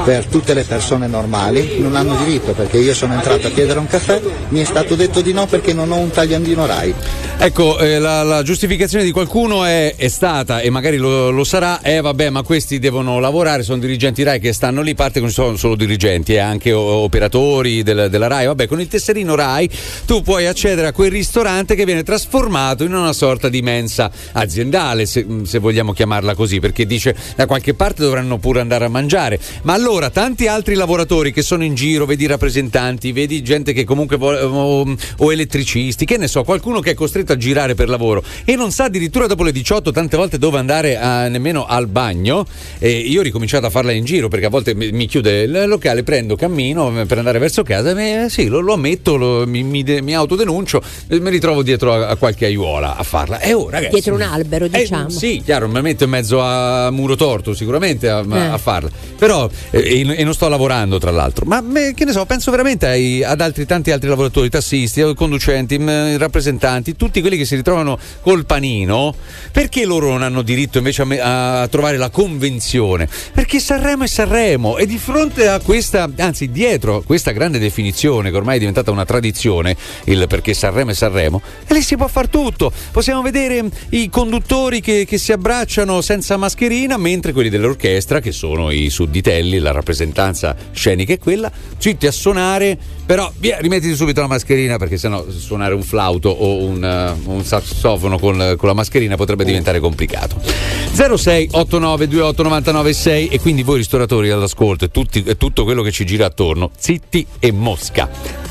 per 0.05 0.25
tutte 0.27 0.53
le 0.53 0.63
persone 0.63 1.07
normali 1.07 1.79
non 1.79 1.95
hanno 1.95 2.15
diritto 2.23 2.51
perché 2.51 2.77
io 2.77 2.93
sono 2.93 3.15
entrato 3.15 3.38
a 3.47 3.51
chiedere 3.51 3.79
un 3.79 3.87
caffè, 3.87 4.21
mi 4.49 4.61
è 4.61 4.65
stato 4.65 4.95
detto 4.95 5.21
di 5.21 5.33
no 5.33 5.45
perché 5.45 5.73
non 5.73 5.91
ho 5.91 5.97
un 5.97 6.09
tagliandino 6.09 6.65
RAI. 6.65 6.93
Ecco, 7.41 7.79
eh, 7.79 7.99
la, 7.99 8.23
la 8.23 8.43
giustificazione 8.43 9.03
di 9.03 9.11
qualcuno 9.11 9.63
è, 9.63 9.95
è 9.95 10.07
stata, 10.09 10.59
e 10.59 10.69
magari 10.69 10.97
lo, 10.97 11.29
lo 11.29 11.43
sarà, 11.45 11.81
eh 11.81 12.01
vabbè, 12.01 12.29
ma 12.29 12.43
questi 12.43 12.79
devono 12.79 13.19
lavorare, 13.19 13.63
sono 13.63 13.79
dirigenti 13.79 14.23
RAI 14.23 14.39
che 14.39 14.51
stanno 14.51 14.81
lì, 14.81 14.93
parte 14.93 15.13
che 15.15 15.21
non 15.21 15.31
sono 15.31 15.55
solo 15.55 15.75
dirigenti, 15.75 16.33
e 16.33 16.39
anche 16.39 16.73
operatori 16.73 17.81
del- 17.81 18.09
della 18.09 18.27
RAI. 18.27 18.47
Vabbè, 18.47 18.67
con 18.67 18.81
il 18.81 18.87
tesserino 18.87 19.35
RAI 19.35 19.69
tu 20.05 20.21
puoi 20.21 20.47
accedere 20.47 20.87
a 20.87 20.91
quel 20.91 21.11
ristorante 21.11 21.75
che 21.75 21.85
viene 21.85 22.03
trasformato 22.03 22.83
in 22.83 22.93
una 22.93 23.13
sorta 23.13 23.47
di 23.47 23.61
mensa 23.61 24.11
aziendale, 24.33 25.05
se, 25.05 25.25
se 25.43 25.59
vogliamo 25.59 25.93
chiamarla 25.93 26.35
così, 26.35 26.59
perché 26.59 26.85
dice 26.85 27.15
da 27.35 27.45
qualche 27.45 27.73
parte 27.73 28.01
dovranno 28.01 28.37
pure 28.37 28.59
andare 28.59 28.85
a 28.85 28.89
mangiare. 28.89 29.39
Ma 29.61 29.73
allora 29.73 30.09
tanti 30.09 30.47
altri 30.47 30.75
lavoratori 30.75 31.31
che 31.31 31.41
sono 31.41 31.63
in 31.63 31.73
giro, 31.73 32.05
vedi 32.05 32.25
i 32.25 32.27
rappresentanti, 32.27 33.13
vedi 33.13 33.28
gente 33.41 33.73
che 33.73 33.83
comunque 33.83 34.17
vuole- 34.17 34.41
o, 34.41 34.95
o 35.17 35.31
elettricisti, 35.31 36.05
che 36.05 36.17
ne 36.17 36.27
so, 36.27 36.43
qualcuno 36.43 36.79
che 36.79 36.91
è 36.91 36.93
costretto 36.93 37.33
a 37.33 37.37
girare 37.37 37.75
per 37.75 37.89
lavoro 37.89 38.23
e 38.45 38.55
non 38.55 38.71
sa 38.71 38.85
addirittura 38.85 39.27
dopo 39.27 39.43
le 39.43 39.51
18 39.51 39.91
tante 39.91 40.17
volte 40.17 40.37
dove 40.37 40.57
andare 40.57 40.97
a- 40.97 41.27
nemmeno 41.27 41.65
al 41.65 41.87
bagno. 41.87 42.45
E 42.79 42.89
io 42.91 43.19
ho 43.19 43.23
ricominciato 43.23 43.65
a 43.65 43.69
farla 43.69 43.91
in 43.91 44.03
giro 44.05 44.27
perché 44.27 44.45
a 44.45 44.49
volte 44.49 44.73
mi, 44.75 44.91
mi 44.91 45.05
chiude 45.07 45.41
il 45.43 45.63
locale, 45.67 46.03
prendo, 46.03 46.35
cammino 46.35 47.01
eh, 47.01 47.05
per 47.05 47.17
andare 47.17 47.39
verso 47.39 47.63
casa, 47.63 47.91
e, 47.99 48.23
eh, 48.25 48.29
sì, 48.29 48.47
lo, 48.47 48.59
lo 48.59 48.73
ammetto, 48.73 49.15
lo- 49.15 49.45
mi, 49.47 49.63
mi, 49.63 49.83
mi 50.01 50.15
autodenuncio 50.15 50.81
e 51.07 51.19
mi 51.19 51.29
ritrovo 51.29 51.61
dietro 51.63 51.93
a, 51.93 52.07
a 52.09 52.15
qualche 52.15 52.45
aiuola 52.45 52.95
a 52.97 53.03
farla. 53.03 53.39
E 53.39 53.53
oh, 53.53 53.69
ragazzi, 53.69 53.91
Dietro 53.93 54.15
un 54.15 54.21
albero, 54.21 54.67
diciamo. 54.67 55.09
sì, 55.09 55.41
chiaro, 55.43 55.67
mi 55.67 55.81
metto 55.81 56.03
in 56.03 56.09
mezzo 56.09 56.41
a 56.41 56.89
muro 56.91 57.15
torto 57.15 57.53
sicuramente 57.53 58.09
a, 58.09 58.23
Eh. 58.29 58.37
a 58.45 58.57
farla. 58.57 58.89
Però, 59.17 59.49
eh, 59.71 59.79
e, 60.01 60.15
e 60.17 60.23
non 60.23 60.33
sto 60.33 60.47
lavorando 60.47 60.97
tra 60.99 61.11
l'altro, 61.11 61.45
ma 61.45 61.61
me- 61.61 61.93
che 61.93 62.05
ne 62.05 62.11
so, 62.11 62.25
penso 62.25 62.51
veramente 62.51 62.85
ai- 62.87 63.18
ad 63.23 63.41
altri 63.41 63.65
tanti 63.65 63.91
altri 63.91 64.09
lavoratori, 64.09 64.49
tassisti, 64.49 65.01
conducenti, 65.15 65.77
rappresentanti, 66.17 66.95
tutti 66.95 67.21
quelli 67.21 67.37
che 67.37 67.45
si 67.45 67.55
ritrovano 67.55 67.97
col 68.21 68.45
panino, 68.45 69.13
perché 69.51 69.85
loro 69.85 70.09
non 70.09 70.23
hanno 70.23 70.41
diritto 70.41 70.77
invece 70.77 71.01
a, 71.01 71.05
me- 71.05 71.19
a 71.19 71.67
trovare 71.69 71.97
la 71.97 72.09
convenzione? 72.09 73.07
Perché 73.33 73.59
Sanremo 73.59 74.03
è 74.03 74.07
Sanremo 74.07 74.77
e 74.77 74.85
di 74.85 74.97
fronte 74.97 75.47
a 75.47 75.59
questa, 75.59 76.09
anzi 76.17 76.51
dietro 76.51 77.01
questa 77.05 77.31
grande 77.31 77.59
definizione 77.59 78.29
che 78.31 78.37
ormai 78.37 78.55
è 78.55 78.59
diventata 78.59 78.91
una 78.91 79.05
tradizione, 79.05 79.75
il 80.05 80.25
perché 80.27 80.53
Sanremo 80.53 80.91
è 80.91 80.93
Sanremo, 80.93 81.41
e 81.67 81.73
lì 81.73 81.81
si 81.81 81.95
può 81.95 82.07
far 82.07 82.27
tutto. 82.27 82.71
Possiamo 82.91 83.21
vedere 83.21 83.63
i 83.89 84.09
conduttori 84.09 84.81
che, 84.81 85.05
che 85.05 85.17
si 85.17 85.31
abbracciano 85.31 86.01
senza 86.01 86.37
mascherina, 86.37 86.97
mentre 86.97 87.33
quelli 87.33 87.49
dell'orchestra, 87.49 88.19
che 88.19 88.31
sono 88.31 88.71
i 88.71 88.89
sudditelli, 88.89 89.59
la 89.59 89.71
rappresentanza 89.71 90.55
scenica 90.71 91.13
è 91.13 91.17
quella, 91.17 91.51
zitti 91.77 92.07
a 92.07 92.11
suonare, 92.11 92.77
però 93.09 93.31
via, 93.39 93.57
rimettiti 93.57 93.95
subito 93.95 94.21
la 94.21 94.27
mascherina 94.27 94.77
perché 94.77 94.95
sennò 94.95 95.27
suonare 95.29 95.73
un 95.73 95.81
flauto 95.81 96.29
o 96.29 96.57
un, 96.57 96.83
eh, 96.83 97.27
un 97.27 97.41
sassofono 97.41 98.19
con, 98.19 98.53
con 98.55 98.67
la 98.67 98.75
mascherina 98.75 99.15
potrebbe 99.15 99.43
diventare 99.43 99.79
complicato. 99.79 100.35
06 100.39 101.49
89 101.53 102.05
28 102.05 102.43
99 102.43 102.93
6 102.93 103.27
e 103.29 103.39
quindi 103.39 103.63
voi 103.63 103.77
ristoratori 103.77 104.29
all'ascolto 104.29 104.85
e, 104.85 104.89
tutti- 104.89 105.23
e 105.25 105.37
tutto 105.37 105.63
quello 105.63 105.81
che 105.81 105.89
ci 105.89 106.05
gira 106.05 106.27
attorno, 106.27 106.69
zitti 106.77 107.25
e 107.39 107.51
mosca. 107.51 108.07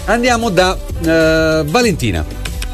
Andiamo 0.07 0.51
da 0.51 0.77
eh, 0.77 1.63
Valentina. 1.65 2.25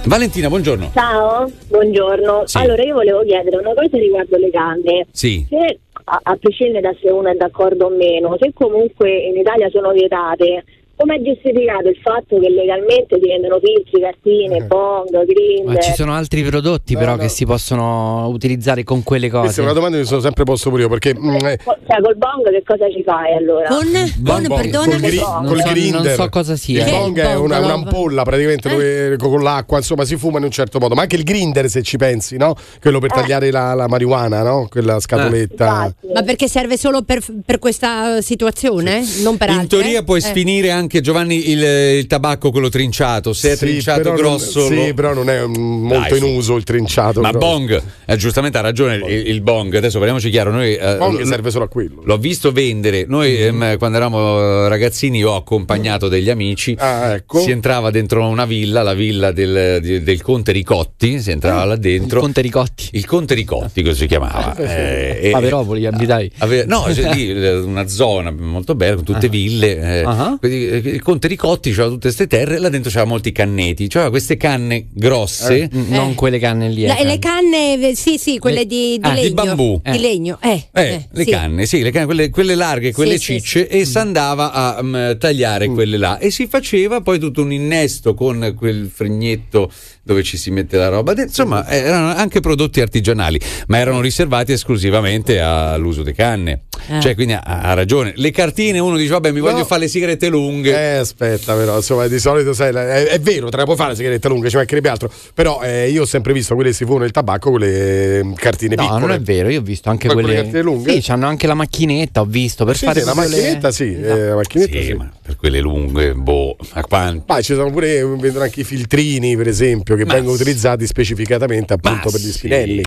Valentina, 0.06 0.48
buongiorno. 0.48 0.90
Ciao, 0.94 1.51
buongiorno. 1.69 2.44
Sì. 2.47 2.56
Allora 2.56 2.82
io 2.82 2.94
volevo 2.94 3.23
chiedere 3.24 3.59
una 3.59 3.74
cosa 3.74 3.98
riguardo 3.98 4.39
le 4.39 4.48
canne. 4.48 5.06
Sì. 5.11 5.44
Se, 5.51 5.81
a, 6.05 6.19
a 6.23 6.36
prescindere 6.36 6.81
da 6.81 6.94
se 6.98 7.11
uno 7.11 7.28
è 7.28 7.35
d'accordo 7.35 7.89
o 7.89 7.90
meno, 7.90 8.39
se 8.40 8.52
comunque 8.55 9.15
in 9.15 9.36
Italia 9.36 9.69
sono 9.69 9.93
vietate, 9.93 10.65
come 10.97 11.16
è 11.16 11.23
giustificato 11.23 11.89
il 11.89 11.99
fatto 12.03 12.39
che 12.39 12.49
legalmente 12.49 13.19
si 13.21 13.27
vendono 13.29 13.59
filtri, 13.62 14.01
cartine, 14.01 14.62
bong, 14.65 15.11
grinder? 15.25 15.75
Ma 15.75 15.81
ci 15.81 15.93
sono 15.93 16.12
altri 16.15 16.43
prodotti 16.43 16.97
però 16.97 17.16
che 17.16 17.29
si 17.29 17.45
possono 17.47 18.27
utilizzare 18.29 18.85
con 18.85 19.03
quelle 19.03 19.29
Questa 19.29 19.47
è 19.47 19.49
cose. 19.51 19.61
una 19.62 19.73
domanda 19.73 19.97
che 19.97 20.03
mi 20.03 20.09
sono 20.09 20.21
sempre 20.21 20.45
posto 20.45 20.71
pure 20.71 20.83
io 20.83 20.89
perché 20.89 21.15
mm, 21.19 21.35
eh, 21.35 21.59
Cioè 21.65 22.01
col 22.03 22.16
bong 22.16 22.51
che 22.51 22.62
cosa 22.65 22.89
ci 22.91 23.03
fai 23.03 23.35
allora? 23.37 23.69
Con? 23.69 23.87
Bong, 24.19 24.47
bong, 24.47 24.71
col, 24.71 25.01
gri- 25.01 25.19
Non 25.19 25.45
col 25.47 25.61
so- 25.61 25.71
grinder. 25.71 26.03
non 26.03 26.15
so 26.15 26.29
cosa 26.29 26.57
sia. 26.57 26.85
Il 26.85 26.91
bong 26.91 27.19
è 27.21 27.35
una, 27.35 27.57
bong? 27.61 27.65
un'ampolla 27.65 28.23
praticamente 28.23 28.69
dove 28.69 29.16
con 29.19 29.43
l'acqua, 29.43 29.79
insomma, 29.79 30.05
si 30.05 30.16
fuma 30.16 30.39
in 30.39 30.45
un 30.45 30.51
certo 30.51 30.79
modo. 30.79 30.95
Ma 30.95 31.03
anche 31.03 31.16
il 31.16 31.25
grinder, 31.25 31.69
se 31.69 31.83
ci 31.83 31.97
pensi, 31.97 32.37
no? 32.37 32.55
Quello 32.81 32.99
per 33.01 33.11
tagliare 33.12 33.51
la, 33.51 33.75
la 33.75 33.89
marijuana, 33.89 34.43
no? 34.43 34.69
Quella 34.71 35.01
scatoletta. 35.01 35.93
Ma 36.12 36.23
perché 36.23 36.47
serve 36.49 36.77
solo 36.77 37.03
per, 37.03 37.21
per 37.45 37.59
questa 37.59 38.21
situazione? 38.21 39.03
Non 39.23 39.37
per 39.37 39.49
In 39.51 39.59
altre? 39.59 39.79
teoria 39.79 40.03
puoi 40.03 40.19
Eh. 40.19 40.23
sfinire 40.23 40.71
anche 40.71 40.83
Giovanni 40.89 41.51
il, 41.51 41.62
il 41.62 42.06
tabacco 42.06 42.51
quello 42.51 42.69
trinciato, 42.69 43.32
se 43.32 43.52
è 43.52 43.56
Sì, 43.56 43.65
trinciato 43.66 44.02
però 44.02 44.12
non- 44.12 44.20
grosso. 44.23 44.66
sì, 44.66 44.74
lo- 44.89 44.94
però 44.94 45.15
non 45.15 45.28
è 45.31 45.44
mm, 45.47 45.52
molto 45.86 46.09
Dai, 46.16 46.19
in 46.28 46.36
uso 46.36 46.56
il 46.56 46.65
trinciato. 46.65 47.20
Ma 47.20 47.31
grosso. 47.31 47.47
bong, 47.47 47.82
eh, 48.06 48.16
giustamente 48.16 48.59
ha 48.59 48.61
ragione 48.61 48.97
il, 48.97 49.28
il 49.28 49.40
bong. 49.40 49.74
Adesso 49.74 49.97
parliamoci 49.98 50.31
chiaro. 50.31 50.51
Noi, 50.51 50.74
eh, 50.74 50.97
Bong 50.97 51.20
l- 51.20 51.27
serve 51.27 51.51
solo 51.51 51.65
a 51.65 51.69
quello. 51.69 52.02
L'ho 52.05 52.16
visto 52.19 52.52
vendere. 52.52 53.05
Noi, 53.06 53.36
ehm, 53.36 53.77
quando 53.78 53.97
eravamo 53.97 54.66
ragazzini, 54.69 55.19
io 55.19 55.31
ho 55.32 55.36
accompagnato 55.36 56.09
degli 56.09 56.31
amici. 56.31 56.74
Ah, 56.78 57.15
ecco. 57.15 57.40
Si 57.40 57.51
entrava 57.51 57.90
dentro 57.90 58.27
una 58.27 58.44
villa, 58.44 58.82
la 58.82 58.94
villa 58.94 59.32
del, 59.32 59.78
di- 59.81 60.02
del 60.02 60.23
Conte 60.23 60.52
Ricotti. 60.52 61.20
Si 61.20 61.31
entrava 61.31 61.65
là 61.65 61.77
dentro. 61.77 62.19
Il 62.19 62.24
Conte 62.24 62.40
Ricotti. 62.40 62.89
Il 62.93 63.06
Conte 63.06 63.35
Ricotti, 63.35 63.82
così 63.82 63.98
si 64.01 64.06
chiamava. 64.06 64.55
Eh, 64.56 65.20
e- 65.28 65.31
Paveropoli, 65.31 65.86
abitavi. 65.86 66.31
Ave- 66.39 66.65
no, 66.66 66.93
cioè, 66.93 67.15
lì, 67.15 67.31
eh, 67.32 67.55
una 67.59 67.86
zona 67.89 68.31
molto 68.31 68.74
bella 68.74 68.94
con 68.97 69.05
tutte 69.05 69.28
ville. 69.28 70.01
eh, 70.01 70.02
Ah. 70.05 70.36
quindi, 70.39 70.69
eh, 70.69 70.74
il 70.77 71.03
Conte 71.03 71.29
Ricotti 71.29 71.71
c'aveva 71.71 71.89
tutte 71.89 72.07
queste 72.07 72.27
terre, 72.27 72.59
là 72.59 72.69
dentro 72.69 72.91
c'aveva 72.91 73.11
molti 73.11 73.33
cannetti, 73.33 73.89
c'aveva 73.89 74.11
queste 74.11 74.37
canne 74.37 74.87
grosse. 74.93 75.69
Mm, 75.75 75.93
Non 75.93 76.15
quelle 76.15 76.39
canne 76.39 76.69
lì. 76.69 76.87
La- 76.87 76.97
eh. 76.97 77.05
le 77.05 77.19
canne, 77.19 77.89
eh, 77.91 77.95
sì, 77.95 78.19
sì, 78.19 78.39
quelle 78.39 78.67
di, 78.67 78.99
di 78.99 79.01
ah, 79.03 79.15
di 79.15 79.21
legno. 79.23 79.35
bambù. 79.35 79.81
Di 79.85 79.99
legno, 79.99 80.39
eh. 80.43 80.69
Eh, 80.73 80.83
eh, 80.83 81.09
le 81.11 81.25
sì. 81.25 81.31
canne, 81.31 81.67
sì, 81.67 81.83
le 81.83 81.91
canne, 81.91 82.07
quelle, 82.07 82.31
quelle 82.31 82.55
larghe, 82.55 82.93
quelle 82.93 83.19
Sì, 83.19 83.25
sì, 83.25 83.41
cicce, 83.41 83.69
e 83.69 83.85
si 83.85 83.99
andava 83.99 84.53
a 84.53 84.83
mm, 84.83 85.13
tagliare 85.19 85.67
quelle 85.69 85.97
là. 85.97 86.19
E 86.19 86.31
si 86.31 86.47
faceva 86.47 87.01
poi 87.01 87.19
tutto 87.19 87.43
un 87.43 87.53
innesto 87.53 88.15
con 88.15 88.55
quel 88.57 88.91
fregnetto 88.93 89.71
dove 90.03 90.23
ci 90.23 90.37
si 90.37 90.51
mette 90.51 90.77
la 90.77 90.89
roba. 90.89 91.15
Insomma, 91.21 91.67
erano 91.69 92.09
anche 92.15 92.41
prodotti 92.41 92.81
artigianali, 92.81 93.41
ma 93.69 93.79
erano 93.79 94.01
riservati 94.01 94.53
esclusivamente 94.53 95.41
all'uso 95.41 96.03
di 96.03 96.13
canne. 96.13 96.65
Eh. 96.89 97.01
Cioè, 97.01 97.15
quindi 97.15 97.33
ha, 97.33 97.41
ha 97.43 97.73
ragione. 97.75 98.13
Le 98.17 98.31
cartine, 98.31 98.79
uno 98.79 98.97
dice, 98.97 99.11
vabbè, 99.11 99.31
mi 99.31 99.41
voglio 99.41 99.65
fare 99.65 99.83
le 99.83 99.89
sigarette 99.89 100.29
lunghe. 100.29 100.64
Eh, 100.70 100.97
aspetta, 100.97 101.55
però, 101.55 101.77
insomma, 101.77 102.07
di 102.07 102.19
solito 102.19 102.53
sai, 102.53 102.74
è, 102.74 103.05
è 103.07 103.20
vero, 103.20 103.49
te 103.49 103.57
la 103.57 103.65
puoi 103.65 103.77
fare 103.77 103.91
la 103.91 103.97
sigaretta 103.97 104.28
lunga, 104.28 104.49
ci 104.49 104.57
mancherebbe 104.57 104.89
altro. 104.89 105.11
Però 105.35 105.61
eh, 105.62 105.89
io 105.91 106.03
ho 106.03 106.07
sempre 106.07 106.32
visto 106.32 106.55
quelle 106.55 106.70
che 106.70 106.77
si 106.77 106.85
fumano 106.85 107.05
il 107.05 107.11
tabacco 107.11 107.51
con 107.51 107.61
le 107.61 108.24
mm, 108.24 108.32
cartine 108.35 108.74
No, 108.74 108.82
piccole. 108.82 109.01
non 109.01 109.11
è 109.12 109.20
vero, 109.20 109.49
io 109.49 109.61
ho 109.61 109.62
visto 109.62 109.91
anche 109.91 110.07
Ma 110.09 110.12
quelle. 110.15 110.28
quelle 110.28 110.43
carte 110.45 110.62
lunghe? 110.62 111.01
Sì, 111.01 111.11
hanno 111.11 111.27
anche 111.27 111.47
la 111.47 111.55
macchinetta, 111.55 112.20
ho 112.20 112.24
visto 112.24 112.65
per 112.65 112.77
Sì, 112.77 112.85
fare 112.86 113.01
sì, 113.01 113.07
la 113.07 113.12
le- 113.12 113.19
macchinetta, 113.20 113.70
sì, 113.70 113.95
eh, 113.95 114.16
la 114.28 114.35
macchinetta 114.35 114.81
sì. 114.81 114.93
ma 114.95 115.12
per 115.23 115.36
quelle 115.36 115.61
lunghe, 115.61 116.15
boh, 116.15 116.57
a 116.73 116.82
quanto? 116.85 117.24
Ma 117.28 117.41
ci 117.41 117.55
sono 117.55 117.70
pure 117.70 118.05
vendono 118.05 118.45
anche 118.45 118.61
i 118.61 118.65
filtrini, 118.65 119.36
per 119.36 119.49
esempio, 119.49 119.97
che 119.97 120.05
Ma 120.05 120.15
vengono 120.15 120.36
sì. 120.36 120.43
utilizzati 120.43 120.86
specificatamente 120.86 121.73
appunto 121.74 122.11
per 122.11 122.20
gli 122.20 122.31
spinelli. 122.31 122.82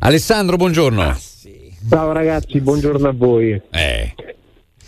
Alessandro, 0.00 0.56
buongiorno. 0.56 1.16
Ciao 1.88 2.12
ragazzi, 2.12 2.60
buongiorno 2.60 3.08
a 3.08 3.12
voi. 3.14 3.60
Eh. 3.70 4.14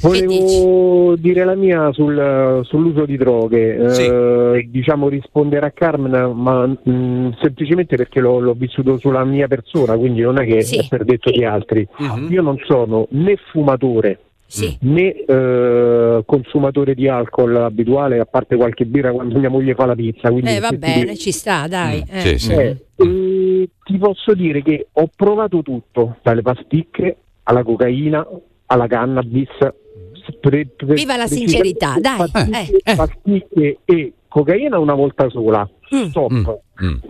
Volevo 0.01 1.17
dire 1.17 1.45
la 1.45 1.55
mia 1.55 1.91
sul- 1.93 2.61
sull'uso 2.65 3.07
di 3.07 3.17
droghe, 3.17 3.77
Eh, 4.57 4.69
diciamo 4.71 5.09
rispondere 5.09 5.67
a 5.67 5.71
Carmen, 5.71 6.33
ma 6.35 6.67
mh, 6.67 7.37
semplicemente 7.41 7.97
perché 7.97 8.21
l'ho, 8.21 8.39
l'ho 8.39 8.53
vissuto 8.55 8.99
sulla 8.99 9.25
mia 9.25 9.49
persona, 9.49 9.97
quindi 9.97 10.21
non 10.21 10.39
è 10.39 10.45
che 10.47 10.59
è 10.59 10.87
per 10.89 11.05
detto 11.05 11.31
di 11.31 11.45
altri. 11.45 11.87
Mhm. 11.99 12.29
Io 12.31 12.43
non 12.43 12.57
sono 12.67 13.07
né 13.11 13.37
fumatore 13.51 14.21
né 14.83 15.13
eh, 15.25 16.23
consumatore 16.25 16.95
di 16.95 17.09
alcol 17.09 17.57
abituale, 17.57 18.21
a 18.21 18.27
parte 18.27 18.55
qualche 18.57 18.85
birra 18.85 19.11
quando 19.11 19.39
mia 19.41 19.51
moglie 19.51 19.75
fa 19.75 19.87
la 19.87 19.95
pizza. 19.97 20.31
Quindi 20.31 20.51
Eh, 20.55 20.61
va 20.61 20.69
ti 20.69 20.77
bene, 20.77 21.01
dico- 21.05 21.15
ci 21.17 21.33
sta, 21.33 21.67
dai. 21.67 22.05
eh. 22.09 22.37
eh, 22.51 22.77
e 22.97 23.69
ti 23.83 23.99
posso 23.99 24.35
dire 24.35 24.63
che 24.63 24.87
ho 24.93 25.09
provato 25.17 25.63
tutto, 25.63 26.17
dalle 26.23 26.43
pasticche 26.43 27.17
alla 27.45 27.63
cocaina, 27.65 28.25
alla 28.67 28.87
cannabis. 28.87 29.49
Pre- 30.41 30.67
pre- 30.77 30.95
Viva 30.95 31.17
la 31.17 31.27
sincerità, 31.27 31.97
dai. 32.01 32.17
Pasticche, 32.31 32.81
Eh, 32.85 32.95
pasticche 32.97 33.79
e 33.85 34.13
cocaina 34.29 34.79
una 34.79 34.95
volta 34.95 35.29
sola. 35.31 35.69
Stop. 35.89 36.59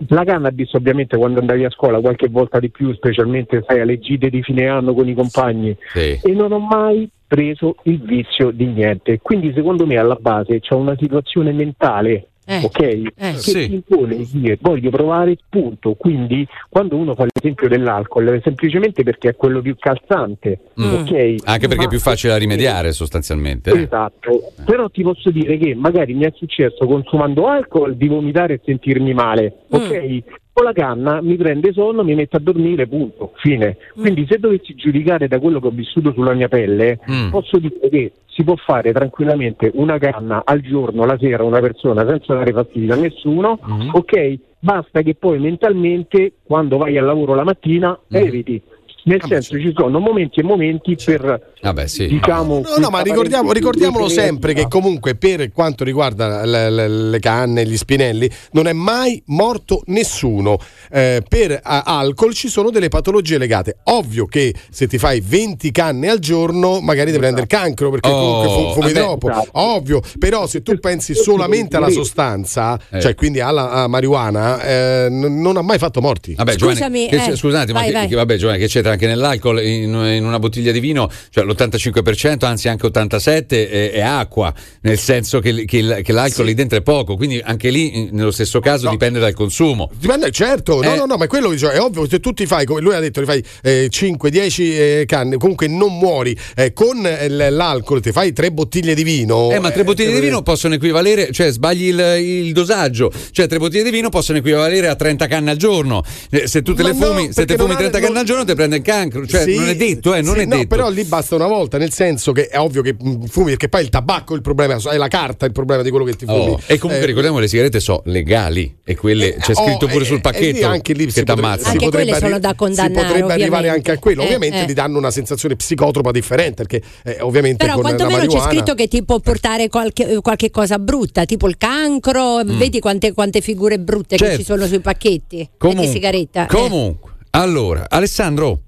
La 0.09 0.23
cannabis 0.23 0.71
ovviamente 0.73 1.17
quando 1.17 1.39
andavi 1.39 1.65
a 1.65 1.69
scuola 1.71 1.99
qualche 1.99 2.27
volta 2.29 2.59
di 2.59 2.69
più, 2.69 2.93
specialmente 2.93 3.63
sai, 3.67 3.81
alle 3.81 3.97
gite 3.99 4.29
di 4.29 4.41
fine 4.43 4.67
anno 4.67 4.93
con 4.93 5.07
i 5.09 5.13
compagni 5.15 5.75
Sì. 5.93 6.19
e 6.23 6.31
non 6.33 6.51
ho 6.51 6.59
mai 6.59 7.09
preso 7.27 7.75
il 7.83 7.99
vizio 8.01 8.51
di 8.51 8.67
niente. 8.67 9.19
Quindi 9.19 9.51
secondo 9.53 9.85
me 9.85 9.97
alla 9.97 10.15
base 10.19 10.59
c'è 10.59 10.75
una 10.75 10.95
situazione 10.97 11.51
mentale, 11.51 12.27
ok? 12.63 12.71
che 13.15 13.33
sì. 13.37 13.67
ti 13.67 13.73
impone 13.75 14.15
di 14.17 14.27
dire 14.31 14.57
voglio 14.61 14.89
provare 14.89 15.35
punto. 15.49 15.93
Quindi 15.95 16.47
quando 16.69 16.95
uno 16.95 17.13
fa 17.15 17.25
l'esempio 17.31 17.67
dell'alcol 17.67 18.27
è 18.27 18.39
semplicemente 18.43 19.03
perché 19.03 19.29
è 19.29 19.35
quello 19.35 19.61
più 19.61 19.75
calzante, 19.77 20.59
Mm. 20.79 20.93
ok? 20.93 21.35
Anche 21.43 21.67
perché 21.67 21.81
è 21.81 21.85
Ma- 21.85 21.87
più 21.87 21.99
facile 21.99 22.33
da 22.33 22.39
rimediare 22.39 22.91
sostanzialmente. 22.91 23.71
eh. 23.71 23.81
Esatto, 23.81 24.51
però 24.65 24.89
ti 24.89 25.01
posso 25.03 25.29
dire 25.31 25.57
che 25.57 25.75
magari 25.75 26.13
mi 26.13 26.23
è 26.25 26.33
successo 26.35 26.85
consumando 26.85 27.47
alcol 27.47 27.95
di 27.95 28.07
vomitare 28.07 28.55
e 28.55 28.61
sentirmi 28.63 29.13
male, 29.13 29.53
ok? 29.69 30.19
Con 30.57 30.65
la 30.65 30.73
canna 30.73 31.21
mi 31.21 31.35
prende 31.35 31.71
sonno, 31.71 32.03
mi 32.03 32.15
mette 32.15 32.37
a 32.37 32.39
dormire, 32.39 32.87
punto, 32.87 33.33
fine. 33.35 33.77
Quindi 33.93 34.25
se 34.27 34.39
dovessi 34.39 34.73
giudicare 34.73 35.27
da 35.27 35.37
quello 35.37 35.59
che 35.59 35.67
ho 35.67 35.69
vissuto 35.69 36.11
sulla 36.13 36.33
mia 36.33 36.47
pelle, 36.47 36.97
Mm. 37.07 37.29
posso 37.29 37.59
dire 37.59 37.77
che 37.91 38.11
si 38.25 38.43
può 38.43 38.55
fare 38.55 38.91
tranquillamente 38.91 39.69
una 39.75 39.99
canna 39.99 40.41
al 40.43 40.61
giorno, 40.61 41.05
la 41.05 41.15
sera, 41.19 41.43
una 41.43 41.59
persona 41.59 42.07
senza 42.07 42.33
dare 42.33 42.51
fastidio 42.53 42.95
a 42.95 42.97
nessuno, 42.97 43.59
ok? 43.91 44.39
Basta 44.57 45.03
che 45.03 45.13
poi 45.13 45.37
mentalmente, 45.37 46.33
quando 46.43 46.77
vai 46.77 46.97
al 46.97 47.05
lavoro 47.05 47.35
la 47.35 47.43
mattina, 47.43 47.95
eviti. 48.09 48.59
Nel 49.07 49.21
senso 49.25 49.57
ci 49.59 49.71
sono 49.75 49.99
momenti 49.99 50.39
e 50.41 50.43
momenti 50.43 50.95
per 51.03 51.53
Vabbè, 51.61 51.87
sì. 51.87 52.07
diciamo 52.07 52.61
No, 52.61 52.77
no, 52.77 52.89
ma 52.89 52.99
ricordiamo, 53.01 53.51
ricordiamolo 53.51 54.09
sempre 54.09 54.53
che 54.53 54.67
comunque 54.67 55.15
per 55.15 55.51
quanto 55.51 55.83
riguarda 55.83 56.45
le, 56.45 56.69
le- 56.69 56.87
le 56.87 57.19
canne, 57.19 57.65
gli 57.65 57.77
spinelli, 57.77 58.29
non 58.51 58.67
è 58.67 58.73
mai 58.73 59.21
morto 59.27 59.81
nessuno. 59.87 60.57
Eh, 60.91 61.23
per 61.27 61.57
a- 61.63 61.83
alcol 61.85 62.33
ci 62.33 62.49
sono 62.49 62.69
delle 62.69 62.89
patologie 62.89 63.37
legate. 63.37 63.77
Ovvio 63.85 64.25
che 64.25 64.53
se 64.69 64.87
ti 64.87 64.97
fai 64.97 65.21
20 65.25 65.71
canne 65.71 66.09
al 66.09 66.19
giorno 66.19 66.79
magari 66.81 67.11
ti 67.13 67.17
prende 67.17 67.39
il 67.41 67.47
cancro 67.47 67.89
perché 67.89 68.09
Oh, 68.09 68.13
comunque 68.19 68.47
fu- 68.49 68.73
fumi 68.81 68.93
vabbè. 68.93 69.05
troppo. 69.05 69.29
Esatto. 69.29 69.49
Ovvio, 69.53 70.01
però 70.19 70.47
se 70.47 70.61
tu 70.61 70.77
pensi 70.79 71.15
solamente 71.15 71.77
alla 71.77 71.89
sostanza, 71.89 72.77
Eh. 72.89 72.99
cioè 72.99 73.15
quindi 73.15 73.39
alla 73.39 73.71
a 73.71 73.87
marijuana, 73.87 74.61
eh, 74.61 75.07
n- 75.09 75.39
non 75.41 75.55
ha 75.57 75.61
mai 75.61 75.77
fatto 75.77 76.01
morti. 76.01 76.33
Vabbè, 76.35 76.55
Giovanni, 76.55 77.07
che 77.07 77.17
c'è- 77.17 77.35
scusate, 77.37 77.71
ma 77.73 77.83
che, 77.83 78.07
che- 78.09 78.15
vabbè, 78.15 78.35
Giovanni, 78.35 78.59
che 78.59 78.67
c'entra 78.67 78.95
anche 78.97 79.05
nell'alcol 79.07 79.61
in, 79.63 79.93
in 79.93 80.25
una 80.25 80.39
bottiglia 80.39 80.71
di 80.71 80.79
vino, 80.79 81.09
cioè 81.29 81.43
l'85%, 81.45 82.45
anzi 82.45 82.67
anche 82.67 82.87
87% 82.87 83.47
è, 83.49 83.91
è 83.91 84.01
acqua, 84.01 84.51
nel 84.81 84.97
senso 84.97 85.39
che, 85.39 85.65
che 85.65 85.75
che 86.03 86.11
l'alcol 86.11 86.45
lì 86.45 86.53
dentro 86.55 86.77
è 86.77 86.81
poco, 86.81 87.15
quindi 87.15 87.39
anche 87.43 87.69
lì, 87.69 88.09
nello 88.11 88.31
stesso 88.31 88.59
caso, 88.59 88.89
dipende 88.89 89.19
dal 89.19 89.33
consumo. 89.33 89.89
Dipende, 89.99 90.31
certo, 90.31 90.81
no, 90.81 90.93
Eh. 90.93 90.97
no, 90.97 91.05
no, 91.05 91.15
ma 91.17 91.25
è 91.25 91.27
quello 91.27 91.47
che 91.49 91.53
dicevo, 91.55 91.71
è 91.71 91.79
ovvio, 91.79 92.07
se 92.09 92.19
tu 92.19 92.33
ti 92.33 92.45
fai, 92.45 92.65
come 92.65 92.81
lui 92.81 92.95
ha 92.95 92.99
detto, 92.99 93.19
ti 93.21 93.25
fai 93.27 93.43
5-10 93.63 95.05
canne, 95.05 95.37
comunque 95.37 95.67
non 95.67 95.97
muori, 95.97 96.37
eh, 96.55 96.73
con 96.73 97.05
eh, 97.05 97.27
l'alcol 97.49 98.01
ti 98.01 98.11
fai 98.11 98.33
tre 98.33 98.51
bottiglie 98.51 98.95
di 98.95 99.03
vino. 99.03 99.51
Eh, 99.51 99.59
ma 99.59 99.71
tre 99.71 99.83
bottiglie 99.83 100.13
di 100.13 100.19
vino 100.19 100.41
possono 100.41 100.73
equivalere, 100.73 101.31
cioè 101.31 101.51
sbagli 101.51 101.87
il, 101.87 101.99
il 102.19 102.53
dosaggio, 102.53 103.11
cioè 103.31 103.47
tre 103.47 103.57
bottiglie 103.59 103.83
di 103.83 103.91
vino 103.91 104.09
possono 104.09 104.37
equivalere 104.39 104.87
a 104.87 104.95
30 104.95 105.27
canne 105.27 105.51
al 105.51 105.57
giorno. 105.57 106.03
Eh, 106.29 106.47
se 106.47 106.61
tu 106.61 106.73
te 106.73 106.83
Ma 106.83 106.89
le 106.89 106.95
no, 106.97 107.05
fumi, 107.05 107.21
se 107.27 107.33
perché 107.33 107.53
te 107.55 107.59
fumi 107.59 107.73
non 107.73 107.75
ha- 107.77 107.89
30 107.89 107.99
canne 107.99 108.19
al 108.19 108.25
giorno 108.25 108.45
ti 108.45 108.53
prende 108.55 108.81
cancro, 108.87 109.27
cioè 109.27 109.43
Sì, 109.43 109.55
non 109.55 109.67
è 109.67 109.75
detto, 109.75 110.13
eh, 110.15 110.21
non 110.21 110.35
sì, 110.35 110.41
è 110.41 110.45
no, 110.45 110.55
detto. 110.55 110.67
però 110.67 110.89
lì 110.89 111.03
basta 111.03 111.35
una 111.35 111.47
volta, 111.47 111.77
nel 111.77 111.91
senso 111.91 112.31
che 112.31 112.47
è 112.47 112.57
ovvio 112.57 112.81
che 112.81 112.95
mh, 112.97 113.25
fumi, 113.25 113.49
perché 113.49 113.67
poi 113.69 113.81
il 113.83 113.89
tabacco 113.89 114.33
è 114.33 114.35
il 114.37 114.41
problema, 114.41 114.75
è 114.75 114.95
la 114.97 115.07
carta 115.09 115.45
il 115.45 115.51
problema 115.51 115.81
di 115.83 115.89
quello 115.89 116.05
che 116.05 116.13
ti 116.15 116.25
fumi. 116.25 116.51
Oh, 116.51 116.61
E 116.65 116.77
comunque 116.77 117.03
Eh, 117.03 117.07
ricordiamo 117.07 117.39
le 117.39 117.47
sigarette 117.47 117.79
sono 117.79 118.01
legali 118.05 118.77
e 118.83 118.95
quelle 118.95 119.35
c'è 119.35 119.51
oh, 119.55 119.65
scritto 119.65 119.87
pure 119.87 120.03
e- 120.03 120.07
sul 120.07 120.17
e 120.17 120.21
pacchetto 120.21 120.57
lì 120.57 120.63
anche 120.63 120.93
lì 120.93 121.05
che 121.05 121.11
si 121.11 121.23
ti 121.23 121.31
ammazza. 121.31 121.67
Anche 121.69 121.85
potrebbe 121.85 122.11
quelle 122.11 122.25
sono 122.25 122.39
da 122.39 122.55
condannare, 122.55 122.93
Si 122.95 123.01
potrebbe 123.07 123.33
arrivare 123.33 123.57
ovviamente. 123.67 123.89
anche 123.89 123.91
a 123.91 123.97
quello, 123.99 124.21
Eh, 124.21 124.25
ovviamente 124.25 124.61
eh. 124.61 124.65
ti 124.65 124.73
danno 124.73 124.97
una 124.97 125.11
sensazione 125.11 125.55
psicotropa 125.55 126.11
differente, 126.11 126.63
perché 126.65 126.81
eh, 127.03 127.17
ovviamente 127.21 127.57
Però 127.65 127.73
con 127.79 127.83
la 127.83 127.95
quantomeno 127.95 128.25
c'è 128.31 128.39
scritto 128.49 128.73
che 128.73 128.87
ti 128.87 129.03
può 129.03 129.19
portare 129.19 129.67
qualche, 129.69 130.19
qualche 130.21 130.49
cosa 130.49 130.79
brutta, 130.79 131.25
tipo 131.25 131.47
il 131.47 131.57
cancro. 131.57 132.41
Vedi 132.45 132.79
quante, 132.79 133.13
quante 133.13 133.41
figure 133.41 133.79
brutte 133.79 134.15
Mm. 134.15 134.17
Certo. 134.19 134.33
che 134.35 134.39
ci 134.39 134.43
sono 134.45 134.65
sui 134.67 134.79
pacchetti 134.79 135.49
Comunque, 135.57 135.87
sigaretta. 135.87 136.43
eh. 136.45 136.47
Comunque, 136.47 137.11
allora, 137.31 137.85
Alessandro. 137.89 138.61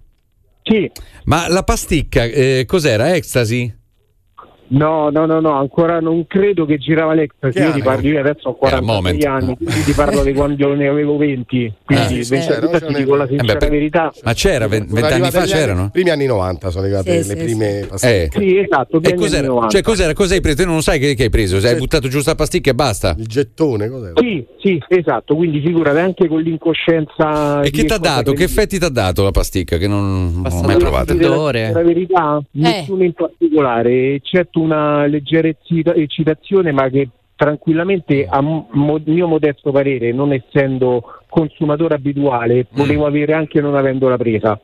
Sì. 0.70 0.92
Ma 1.26 1.48
la 1.48 1.64
pasticca 1.64 2.24
eh, 2.24 2.66
cos'era? 2.68 3.16
Ecstasy? 3.16 3.74
No, 4.72 5.10
no, 5.10 5.26
no, 5.26 5.40
no, 5.40 5.54
ancora 5.54 6.00
non 6.00 6.28
credo 6.28 6.66
che 6.66 6.78
girava 6.78 7.14
l'Express. 7.14 7.56
Io 7.56 7.72
ti 7.72 7.82
parlo, 7.82 8.08
io 8.08 8.20
adesso 8.20 8.50
ho 8.50 8.54
46 8.56 8.96
moment. 8.96 9.26
anni, 9.26 9.56
quindi 9.58 9.84
ti 9.84 9.94
parlo 9.94 10.24
di 10.24 10.34
quando 10.34 10.74
ne 10.76 10.88
avevo 10.88 11.18
20. 11.18 11.74
Quindi 11.86 12.20
Eh, 12.20 12.24
sì, 12.24 12.30
20 12.32 12.48
c'era, 12.48 12.80
ti 12.80 12.94
dico 12.94 13.16
la 13.16 13.28
sincera 13.28 13.58
per- 13.58 13.70
verità. 13.70 14.14
Ma 14.24 14.34
c'era, 14.34 14.68
vent'anni 14.68 15.32
fa 15.32 15.44
c'erano? 15.46 15.90
primi 15.92 16.12
anni 16.12 16.26
90 16.28 16.70
sono 16.70 16.84
arrivate 16.84 17.24
Sì, 17.24 17.34
le 17.34 17.40
sì, 17.40 17.44
prime 17.46 17.80
Eh. 17.80 17.86
pasticche. 17.88 18.40
Sì, 18.40 18.58
esatto, 18.58 18.98
E 18.98 19.00
primi 19.00 19.14
anni 19.16 19.22
cos'era? 19.24 19.48
90. 19.48 19.68
Cioè, 19.70 19.82
cos'era? 19.82 20.14
Cosa 20.14 20.34
hai 20.36 20.42
preso? 20.42 20.58
Te 20.58 20.66
non 20.66 20.82
sai 20.84 21.00
che, 21.00 21.16
che 21.16 21.24
hai 21.24 21.30
preso? 21.30 21.58
Hai 21.58 21.76
buttato 21.76 22.08
giù 22.08 22.20
sta 22.20 22.36
pasticca 22.36 22.70
e 22.70 22.76
basta? 22.76 23.16
Il 23.18 23.26
gettone, 23.26 23.90
cos'era? 23.90 24.14
Sì, 24.22 24.46
sì, 24.62 24.84
esatto, 24.88 25.36
quindi 25.36 25.62
figurati 25.62 25.98
anche 25.98 26.28
con 26.28 26.42
l'incoscienza. 26.42 27.62
E 27.62 27.72
che 27.72 27.86
ti 27.86 27.94
ha 27.94 27.98
dato? 27.98 28.34
Che 28.34 28.44
effetti 28.44 28.78
ti 28.78 28.86
ha 28.86 28.90
dato 28.90 29.24
la 29.24 29.32
pasticca? 29.32 29.78
Che 29.78 29.88
non, 29.88 30.42
non 30.44 30.52
ho 30.52 30.62
mai 30.62 30.78
provato. 30.78 31.16
La 31.18 31.82
verità, 31.82 32.40
nessuno 32.52 33.04
in 33.04 33.14
particolare, 33.14 34.14
eccetto 34.14 34.59
una 34.60 35.06
leggera 35.06 35.48
eccita- 35.48 35.94
eccitazione, 35.94 36.72
ma 36.72 36.90
che 36.90 37.10
tranquillamente, 37.36 38.28
a 38.30 38.42
mo- 38.42 38.68
mio 39.06 39.28
modesto 39.28 39.72
parere, 39.72 40.12
non 40.12 40.34
essendo 40.34 41.04
consumatore 41.30 41.96
abituale, 41.96 42.66
potevo 42.66 43.06
avere 43.06 43.34
anche 43.34 43.62
non 43.62 43.76
avendola 43.76 44.18
presa. 44.18 44.60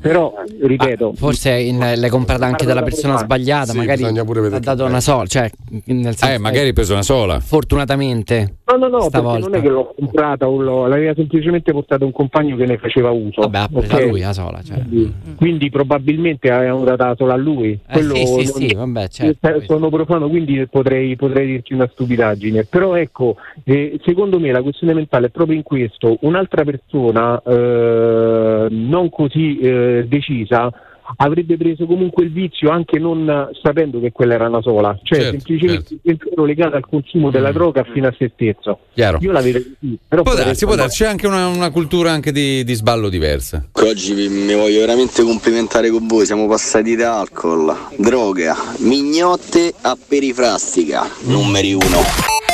Però, 0.00 0.34
ripeto, 0.60 1.14
Forse 1.14 1.50
in- 1.52 1.78
l'hai 1.78 2.10
comprata 2.10 2.44
anche 2.44 2.66
dalla 2.66 2.82
persona 2.82 3.16
sbagliata, 3.16 3.72
Sì, 3.72 3.78
magari 3.78 4.02
bisogna 4.02 4.24
pure 4.24 4.46
ha 4.54 4.58
dato 4.58 4.84
una 4.84 5.00
sola, 5.00 5.24
cioè 5.26 5.50
nel 5.86 6.14
senso 6.14 6.34
Eh, 6.34 6.38
magari 6.38 6.66
hai 6.66 6.72
preso 6.74 6.92
una 6.92 7.02
sola. 7.02 7.40
Fortunatamente. 7.40 8.56
No, 8.66 8.76
no, 8.76 8.88
no, 8.88 9.00
Stavolta. 9.02 9.46
non 9.48 9.54
è 9.58 9.62
che 9.62 9.68
l'ho 9.68 9.94
comprata, 9.96 10.48
o 10.48 10.60
l'ho- 10.60 10.86
l'aveva 10.86 11.14
semplicemente 11.14 11.72
portato 11.72 12.04
un 12.04 12.12
compagno 12.12 12.56
che 12.56 12.66
ne 12.66 12.76
faceva 12.78 13.10
uso. 13.10 13.40
Vabbè, 13.42 13.58
ha 13.58 13.68
preso 13.68 13.94
ok? 13.96 14.06
lui 14.08 14.20
la 14.20 14.32
sola, 14.32 14.62
cioè. 14.62 14.76
Quindi, 14.82 15.12
quindi 15.36 15.70
probabilmente 15.70 16.50
avevano 16.50 16.84
data 16.84 17.14
solo 17.16 17.32
a 17.32 17.36
lui. 17.36 17.78
Quello 17.90 18.14
Eh, 18.14 18.26
sì, 18.26 18.26
sì, 18.26 18.34
non- 18.60 18.68
sì, 18.68 18.74
vabbè, 18.74 19.08
certo. 19.08 19.62
Sono 19.66 19.88
profano, 19.90 20.28
quindi 20.28 20.66
potrei, 20.68 21.16
potrei 21.16 21.46
dirti 21.46 21.72
una 21.74 21.88
stupidaggine. 21.90 22.64
Però 22.64 22.94
ecco, 22.94 23.36
eh, 23.64 23.98
secondo 24.04 24.38
me 24.38 24.50
la 24.52 24.60
questione 24.62 24.92
mentale 24.94 25.26
è 25.26 25.30
proprio 25.30 25.56
in 25.56 25.62
questo. 25.62 26.18
Un'altra 26.22 26.62
persona 26.64 27.40
eh, 27.44 28.66
non 28.70 29.08
così 29.10 29.58
eh, 29.66 30.04
decisa 30.06 30.70
avrebbe 31.16 31.56
preso 31.56 31.86
comunque 31.86 32.24
il 32.24 32.32
vizio 32.32 32.70
anche 32.70 32.98
non 32.98 33.50
sapendo 33.60 34.00
che 34.00 34.12
quella 34.12 34.34
era 34.34 34.48
una 34.48 34.62
sola, 34.62 34.98
cioè 35.02 35.20
Certo, 35.20 35.38
semplicemente 35.38 35.94
il 35.94 36.00
pensiero 36.02 36.44
legato 36.44 36.76
al 36.76 36.86
consumo 36.88 37.30
della 37.30 37.52
droga 37.52 37.84
fino 37.84 38.08
a 38.08 38.14
se 38.16 38.30
stesso. 38.34 38.80
Chiaro. 38.94 39.18
Io 39.20 39.32
la 39.32 39.40
vedo 39.40 39.58
così, 39.58 39.98
però 40.06 40.22
Può 40.22 40.34
darsi, 40.34 40.64
può 40.64 40.74
darsi, 40.74 41.02
c'è 41.02 41.08
anche 41.08 41.26
una, 41.26 41.48
una 41.48 41.70
cultura 41.70 42.12
anche 42.12 42.32
di, 42.32 42.64
di 42.64 42.74
sballo 42.74 43.08
diversa. 43.08 43.66
Oggi 43.72 44.14
mi 44.14 44.54
voglio 44.54 44.80
veramente 44.80 45.22
complimentare 45.22 45.90
con 45.90 46.06
voi, 46.06 46.24
siamo 46.24 46.46
passati 46.46 46.96
da 46.96 47.20
alcol, 47.20 47.74
droga, 47.96 48.54
mignotte 48.78 49.72
a 49.82 49.96
perifrastica, 50.08 51.02
numeri 51.26 51.72
uno. 51.72 52.51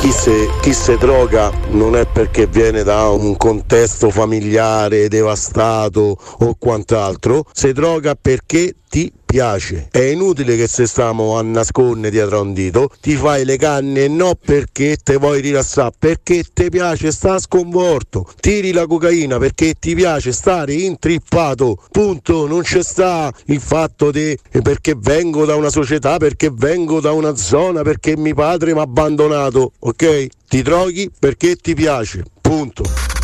Chi 0.00 0.12
se, 0.12 0.48
chi 0.62 0.72
se 0.72 0.96
droga 0.96 1.50
non 1.70 1.96
è 1.96 2.06
perché 2.06 2.46
viene 2.46 2.84
da 2.84 3.08
un 3.08 3.36
contesto 3.36 4.10
familiare 4.10 5.08
devastato 5.08 6.16
o 6.38 6.54
quant'altro, 6.56 7.44
se 7.52 7.72
droga 7.72 8.14
perché 8.14 8.76
ti 8.88 9.12
piace. 9.28 9.88
È 9.90 10.00
inutile 10.00 10.56
che 10.56 10.66
se 10.66 10.86
stiamo 10.86 11.36
a 11.36 11.42
nascondere 11.42 12.10
dietro 12.10 12.38
a 12.38 12.40
un 12.40 12.54
dito, 12.54 12.90
ti 12.98 13.14
fai 13.14 13.44
le 13.44 13.58
canne 13.58 14.08
no 14.08 14.34
perché 14.34 14.96
te 14.96 15.16
vuoi 15.16 15.42
rilassare, 15.42 15.92
perché 15.98 16.44
ti 16.50 16.70
piace 16.70 17.12
sta 17.12 17.38
sconvolto. 17.38 18.26
Tiri 18.40 18.72
la 18.72 18.86
cocaina 18.86 19.36
perché 19.36 19.74
ti 19.78 19.94
piace 19.94 20.32
stare 20.32 20.72
intrippato. 20.72 21.76
Punto, 21.90 22.46
non 22.46 22.62
c'è 22.62 22.82
sta 22.82 23.30
il 23.46 23.60
fatto 23.60 24.10
di 24.10 24.36
eh, 24.50 24.62
perché 24.62 24.94
vengo 24.96 25.44
da 25.44 25.56
una 25.56 25.70
società, 25.70 26.16
perché 26.16 26.50
vengo 26.50 27.00
da 27.00 27.12
una 27.12 27.36
zona, 27.36 27.82
perché 27.82 28.16
mio 28.16 28.34
padre 28.34 28.72
mi 28.72 28.78
ha 28.78 28.82
abbandonato, 28.82 29.72
ok? 29.78 30.26
Ti 30.48 30.62
droghi 30.62 31.10
perché 31.18 31.56
ti 31.56 31.74
piace. 31.74 32.24
Punto. 32.40 33.17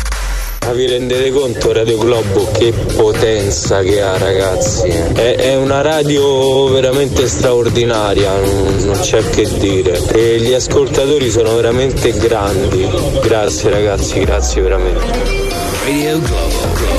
Ma 0.65 0.71
vi 0.71 0.87
rendete 0.87 1.29
conto 1.29 1.71
Radio 1.71 1.97
Globo 1.99 2.49
che 2.51 2.71
potenza 2.71 3.81
che 3.81 4.01
ha 4.01 4.17
ragazzi? 4.17 4.87
È, 4.87 5.35
è 5.35 5.55
una 5.55 5.81
radio 5.81 6.67
veramente 6.69 7.27
straordinaria, 7.27 8.35
non, 8.35 8.77
non 8.79 8.99
c'è 8.99 9.23
che 9.29 9.47
dire. 9.59 10.01
E 10.11 10.39
gli 10.39 10.53
ascoltatori 10.53 11.29
sono 11.29 11.53
veramente 11.53 12.11
grandi. 12.13 12.89
Grazie 13.21 13.69
ragazzi, 13.69 14.19
grazie 14.21 14.61
veramente. 14.63 15.05
Radio 15.85 16.19
Globo. 16.19 16.94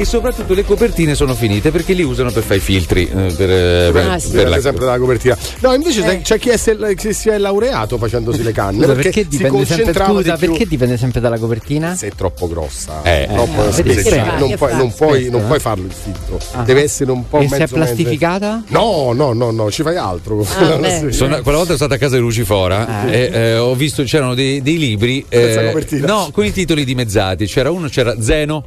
E 0.00 0.06
soprattutto 0.06 0.54
le 0.54 0.64
copertine 0.64 1.14
sono 1.14 1.34
finite 1.34 1.70
perché 1.70 1.92
li 1.92 2.02
usano 2.02 2.30
per 2.30 2.42
fare 2.42 2.56
i 2.56 2.60
filtri. 2.60 3.02
eh, 3.04 3.32
per, 3.36 3.50
eh, 3.50 3.90
per- 3.92 4.06
Ah, 4.06 4.10
per 4.12 4.20
sì. 4.20 4.32
la- 4.44 4.60
sempre 4.60 4.86
dalla 4.86 4.98
copertina. 4.98 5.36
No, 5.58 5.74
invece 5.74 6.00
sai, 6.00 6.22
c'è 6.22 6.38
chi 6.38 6.48
è, 6.48 6.56
se- 6.56 6.94
che 6.96 7.12
si 7.12 7.28
è 7.28 7.36
laureato 7.36 7.98
facendosi 7.98 8.42
le 8.42 8.52
canne. 8.52 8.78
Scusa, 8.82 8.94
perché, 8.94 9.02
perché, 9.10 9.22
si 9.22 9.28
dipende 9.28 9.58
sempre, 9.58 9.76
concentrava 9.84 10.20
scusa, 10.20 10.36
di 10.36 10.46
perché 10.46 10.66
dipende 10.66 10.96
sempre 10.96 11.20
dalla 11.20 11.38
copertina? 11.38 11.94
Se 11.96 12.06
è 12.06 12.12
troppo 12.16 12.48
grossa, 12.48 13.02
Eh. 13.02 13.28
troppo 13.30 13.68
Eh, 13.68 13.72
spessa, 13.72 14.10
perché 14.10 14.38
non, 14.38 14.54
puoi, 14.56 14.74
non, 14.74 14.94
puoi, 14.94 15.18
Spesso, 15.18 15.30
non 15.32 15.40
eh? 15.42 15.44
puoi 15.44 15.60
farlo 15.60 15.84
il 15.84 15.92
filtro. 15.92 16.38
Ah. 16.52 16.62
Deve 16.62 16.82
essere 16.82 17.10
un 17.10 17.28
po' 17.28 17.38
E 17.40 17.48
se 17.48 17.56
è 17.56 17.58
mezzo 17.58 17.74
plastificata? 17.74 18.62
No, 18.68 19.12
no, 19.12 19.32
no, 19.34 19.50
no, 19.50 19.70
ci 19.70 19.82
fai 19.82 19.96
altro. 19.96 20.40
Ah. 20.56 20.78
Sono- 21.12 21.42
quella 21.42 21.58
volta 21.58 21.64
sono 21.64 21.76
stato 21.76 21.92
a 21.92 21.98
casa 21.98 22.14
di 22.16 22.22
Lucifora 22.22 23.06
Eh. 23.06 23.12
e 23.12 23.30
eh, 23.32 23.56
ho 23.58 23.74
visto 23.74 24.02
c'erano 24.04 24.32
dei, 24.34 24.62
dei 24.62 24.78
libri 24.78 25.26
eh, 25.28 25.84
no, 26.00 26.30
con 26.32 26.46
i 26.46 26.52
titoli 26.52 26.84
dimezzati. 26.84 27.44
C'era 27.44 27.70
uno, 27.70 27.88
c'era 27.88 28.14
Zeno. 28.18 28.64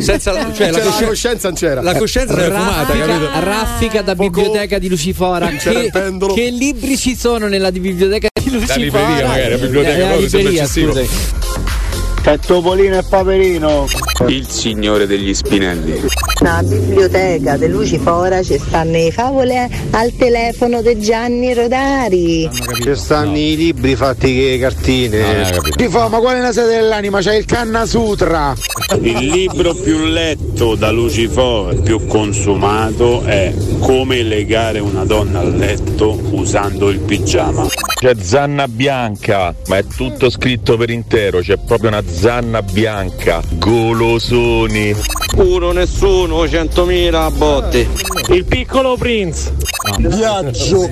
Senza 0.00 0.32
la, 0.32 0.40
cioè, 0.52 0.52
C'era 0.52 0.70
la, 0.70 0.78
la 0.78 0.90
cosci- 0.90 1.04
coscienza 1.04 1.48
non 1.48 1.56
c'era. 1.56 1.82
la 1.82 1.94
coscienza 1.96 2.36
era 2.40 2.58
fumata, 2.58 2.92
capito? 2.96 3.40
Raffica, 3.40 4.02
da 4.02 4.14
biblioteca 4.14 4.78
di 4.78 4.88
Lucifora. 4.88 5.48
Che, 5.60 5.90
che 6.34 6.50
libri 6.50 6.96
ci 6.96 7.16
sono 7.16 7.46
nella 7.48 7.70
di 7.70 7.80
biblioteca 7.80 8.28
di 8.40 8.50
Lucifora? 8.50 8.78
libreria, 8.78 9.26
magari, 9.26 9.50
la 9.50 9.56
biblioteca, 9.58 9.98
la 9.98 10.28
sembra 10.28 10.40
libreria, 10.60 10.66
È 12.22 12.38
Topolino 12.38 12.98
e 12.98 13.02
Paperino. 13.02 13.86
Il 14.28 14.46
signore 14.46 15.06
degli 15.06 15.32
spinelli. 15.32 16.02
Nella 16.40 16.62
biblioteca 16.62 17.56
di 17.56 17.66
Lucifora 17.66 18.42
ci 18.42 18.58
stanno 18.58 18.92
le 18.92 19.10
favole 19.10 19.68
al 19.90 20.14
telefono 20.14 20.82
di 20.82 21.00
Gianni 21.00 21.54
Rodari. 21.54 22.48
Ci 22.82 22.94
stanno 22.94 23.36
i 23.36 23.56
libri 23.56 23.96
fatti 23.96 24.34
che 24.34 24.58
cartine. 24.60 25.58
Ti 25.74 25.88
fa, 25.88 26.08
ma 26.08 26.18
qual 26.18 26.36
è 26.36 26.40
la 26.40 26.52
sede 26.52 26.76
dell'anima? 26.76 27.20
C'è 27.20 27.34
il 27.34 27.46
Kanna 27.46 27.86
Sutra. 27.86 28.54
Il 29.00 29.18
libro 29.18 29.74
più 29.74 30.04
letto 30.04 30.74
da 30.74 30.90
Lucifora, 30.90 31.74
più 31.74 32.06
consumato, 32.06 33.22
è 33.22 33.52
Come 33.80 34.22
legare 34.22 34.78
una 34.78 35.04
donna 35.04 35.40
al 35.40 35.56
letto 35.56 36.20
usando 36.32 36.90
il 36.90 37.00
pigiama. 37.00 37.66
C'è 38.00 38.14
zanna 38.18 38.68
bianca, 38.68 39.54
ma 39.66 39.76
è 39.76 39.84
tutto 39.84 40.30
scritto 40.30 40.76
per 40.76 40.90
intero, 40.90 41.40
c'è 41.40 41.58
proprio 41.58 41.88
una 41.88 42.02
zanna 42.10 42.62
bianca, 42.62 43.42
golosoni. 43.54 44.94
Puro 45.34 45.72
nessuno, 45.72 46.44
100.000 46.44 47.36
botte. 47.36 47.88
Il 48.28 48.44
piccolo 48.44 48.96
Prince. 48.96 49.52
Viaggio 49.98 50.88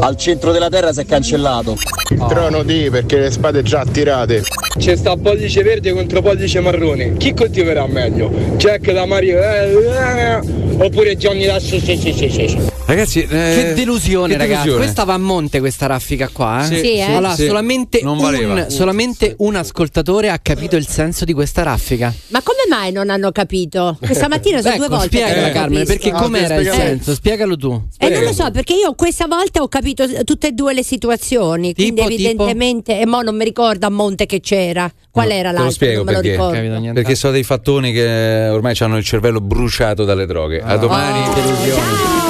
al 0.00 0.16
centro 0.16 0.52
della 0.52 0.68
terra 0.68 0.92
si 0.92 1.00
è 1.00 1.04
cancellato. 1.04 1.76
Il 2.10 2.24
trono 2.28 2.62
di 2.62 2.88
perché 2.90 3.18
le 3.18 3.30
spade 3.30 3.62
già 3.62 3.80
attirate. 3.80 4.42
C'è 4.78 4.96
sta 4.96 5.16
pollice 5.16 5.62
verde 5.62 5.92
contro 5.92 6.22
pollice 6.22 6.60
marrone. 6.60 7.16
Chi 7.16 7.34
coltiverà 7.34 7.86
meglio? 7.86 8.30
Jack 8.56 8.92
da 8.92 9.06
Mario 9.06 9.38
eh, 9.42 9.72
eh, 9.72 10.40
oppure 10.84 11.16
Johnny 11.16 11.46
da 11.46 11.58
sì, 11.58 11.80
sì, 11.80 11.96
sì, 11.96 12.12
sì. 12.12 12.76
Ragazzi, 12.86 13.20
eh, 13.22 13.26
Che 13.26 13.72
delusione, 13.74 14.32
che 14.32 14.38
ragazzi. 14.38 14.62
delusione. 14.62 14.84
Questa 14.84 15.04
va 15.04 15.14
a 15.14 15.18
monte, 15.18 15.58
questa 15.58 15.86
raffica 15.86 16.30
qua. 16.32 16.62
Eh? 16.62 16.66
Sì, 16.66 16.74
Sì, 16.76 16.92
eh. 16.94 17.02
Allora, 17.02 17.34
sì. 17.34 17.44
solamente, 17.46 18.00
un, 18.02 18.66
solamente 18.68 19.34
un 19.38 19.56
ascoltatore 19.56 20.30
ha 20.30 20.38
capito 20.38 20.57
il 20.76 20.86
senso 20.86 21.24
di 21.24 21.32
questa 21.32 21.62
raffica. 21.62 22.12
Ma 22.28 22.42
come 22.42 22.58
mai 22.68 22.92
non 22.92 23.10
hanno 23.10 23.30
capito? 23.32 23.96
Questa 24.00 24.28
mattina 24.28 24.60
sono 24.60 24.74
Ecco, 24.74 24.86
due 24.86 24.96
volte 24.96 25.18
Carmen, 25.20 25.52
capisco. 25.52 25.84
perché 25.84 26.10
com'era 26.12 26.54
il 26.54 26.60
spiegalo. 26.66 26.76
senso? 26.88 27.14
Spiegalo 27.14 27.56
tu. 27.56 27.82
E 27.98 28.08
non 28.08 28.22
lo 28.22 28.32
so, 28.32 28.50
perché 28.50 28.74
io 28.74 28.94
questa 28.94 29.26
volta 29.26 29.62
ho 29.62 29.68
capito 29.68 30.04
tutte 30.24 30.48
e 30.48 30.52
due 30.52 30.74
le 30.74 30.82
situazioni. 30.82 31.74
Quindi, 31.74 31.94
Tipo, 32.02 32.06
evidentemente, 32.12 33.00
e 33.00 33.06
mo 33.06 33.22
non 33.22 33.36
mi 33.36 33.44
ricordo 33.44 33.86
a 33.86 33.90
monte 33.90 34.26
che 34.26 34.40
c'era. 34.40 34.90
Qual 35.10 35.30
era 35.30 35.48
Te 35.50 35.54
lo 35.56 35.62
l'altro? 35.62 35.70
spiego 35.70 35.96
Non 35.96 36.04
me 36.04 36.12
lo 36.12 36.20
perché. 36.20 36.36
ricordo. 36.36 36.92
Perché 36.92 37.14
sono 37.14 37.32
dei 37.32 37.42
fattoni 37.44 37.92
che 37.92 38.48
ormai 38.50 38.74
hanno 38.80 38.96
il 38.98 39.04
cervello 39.04 39.40
bruciato 39.40 40.04
dalle 40.04 40.26
droghe. 40.26 40.60
A 40.60 40.76
domani. 40.76 41.24
Ciao. 41.34 42.27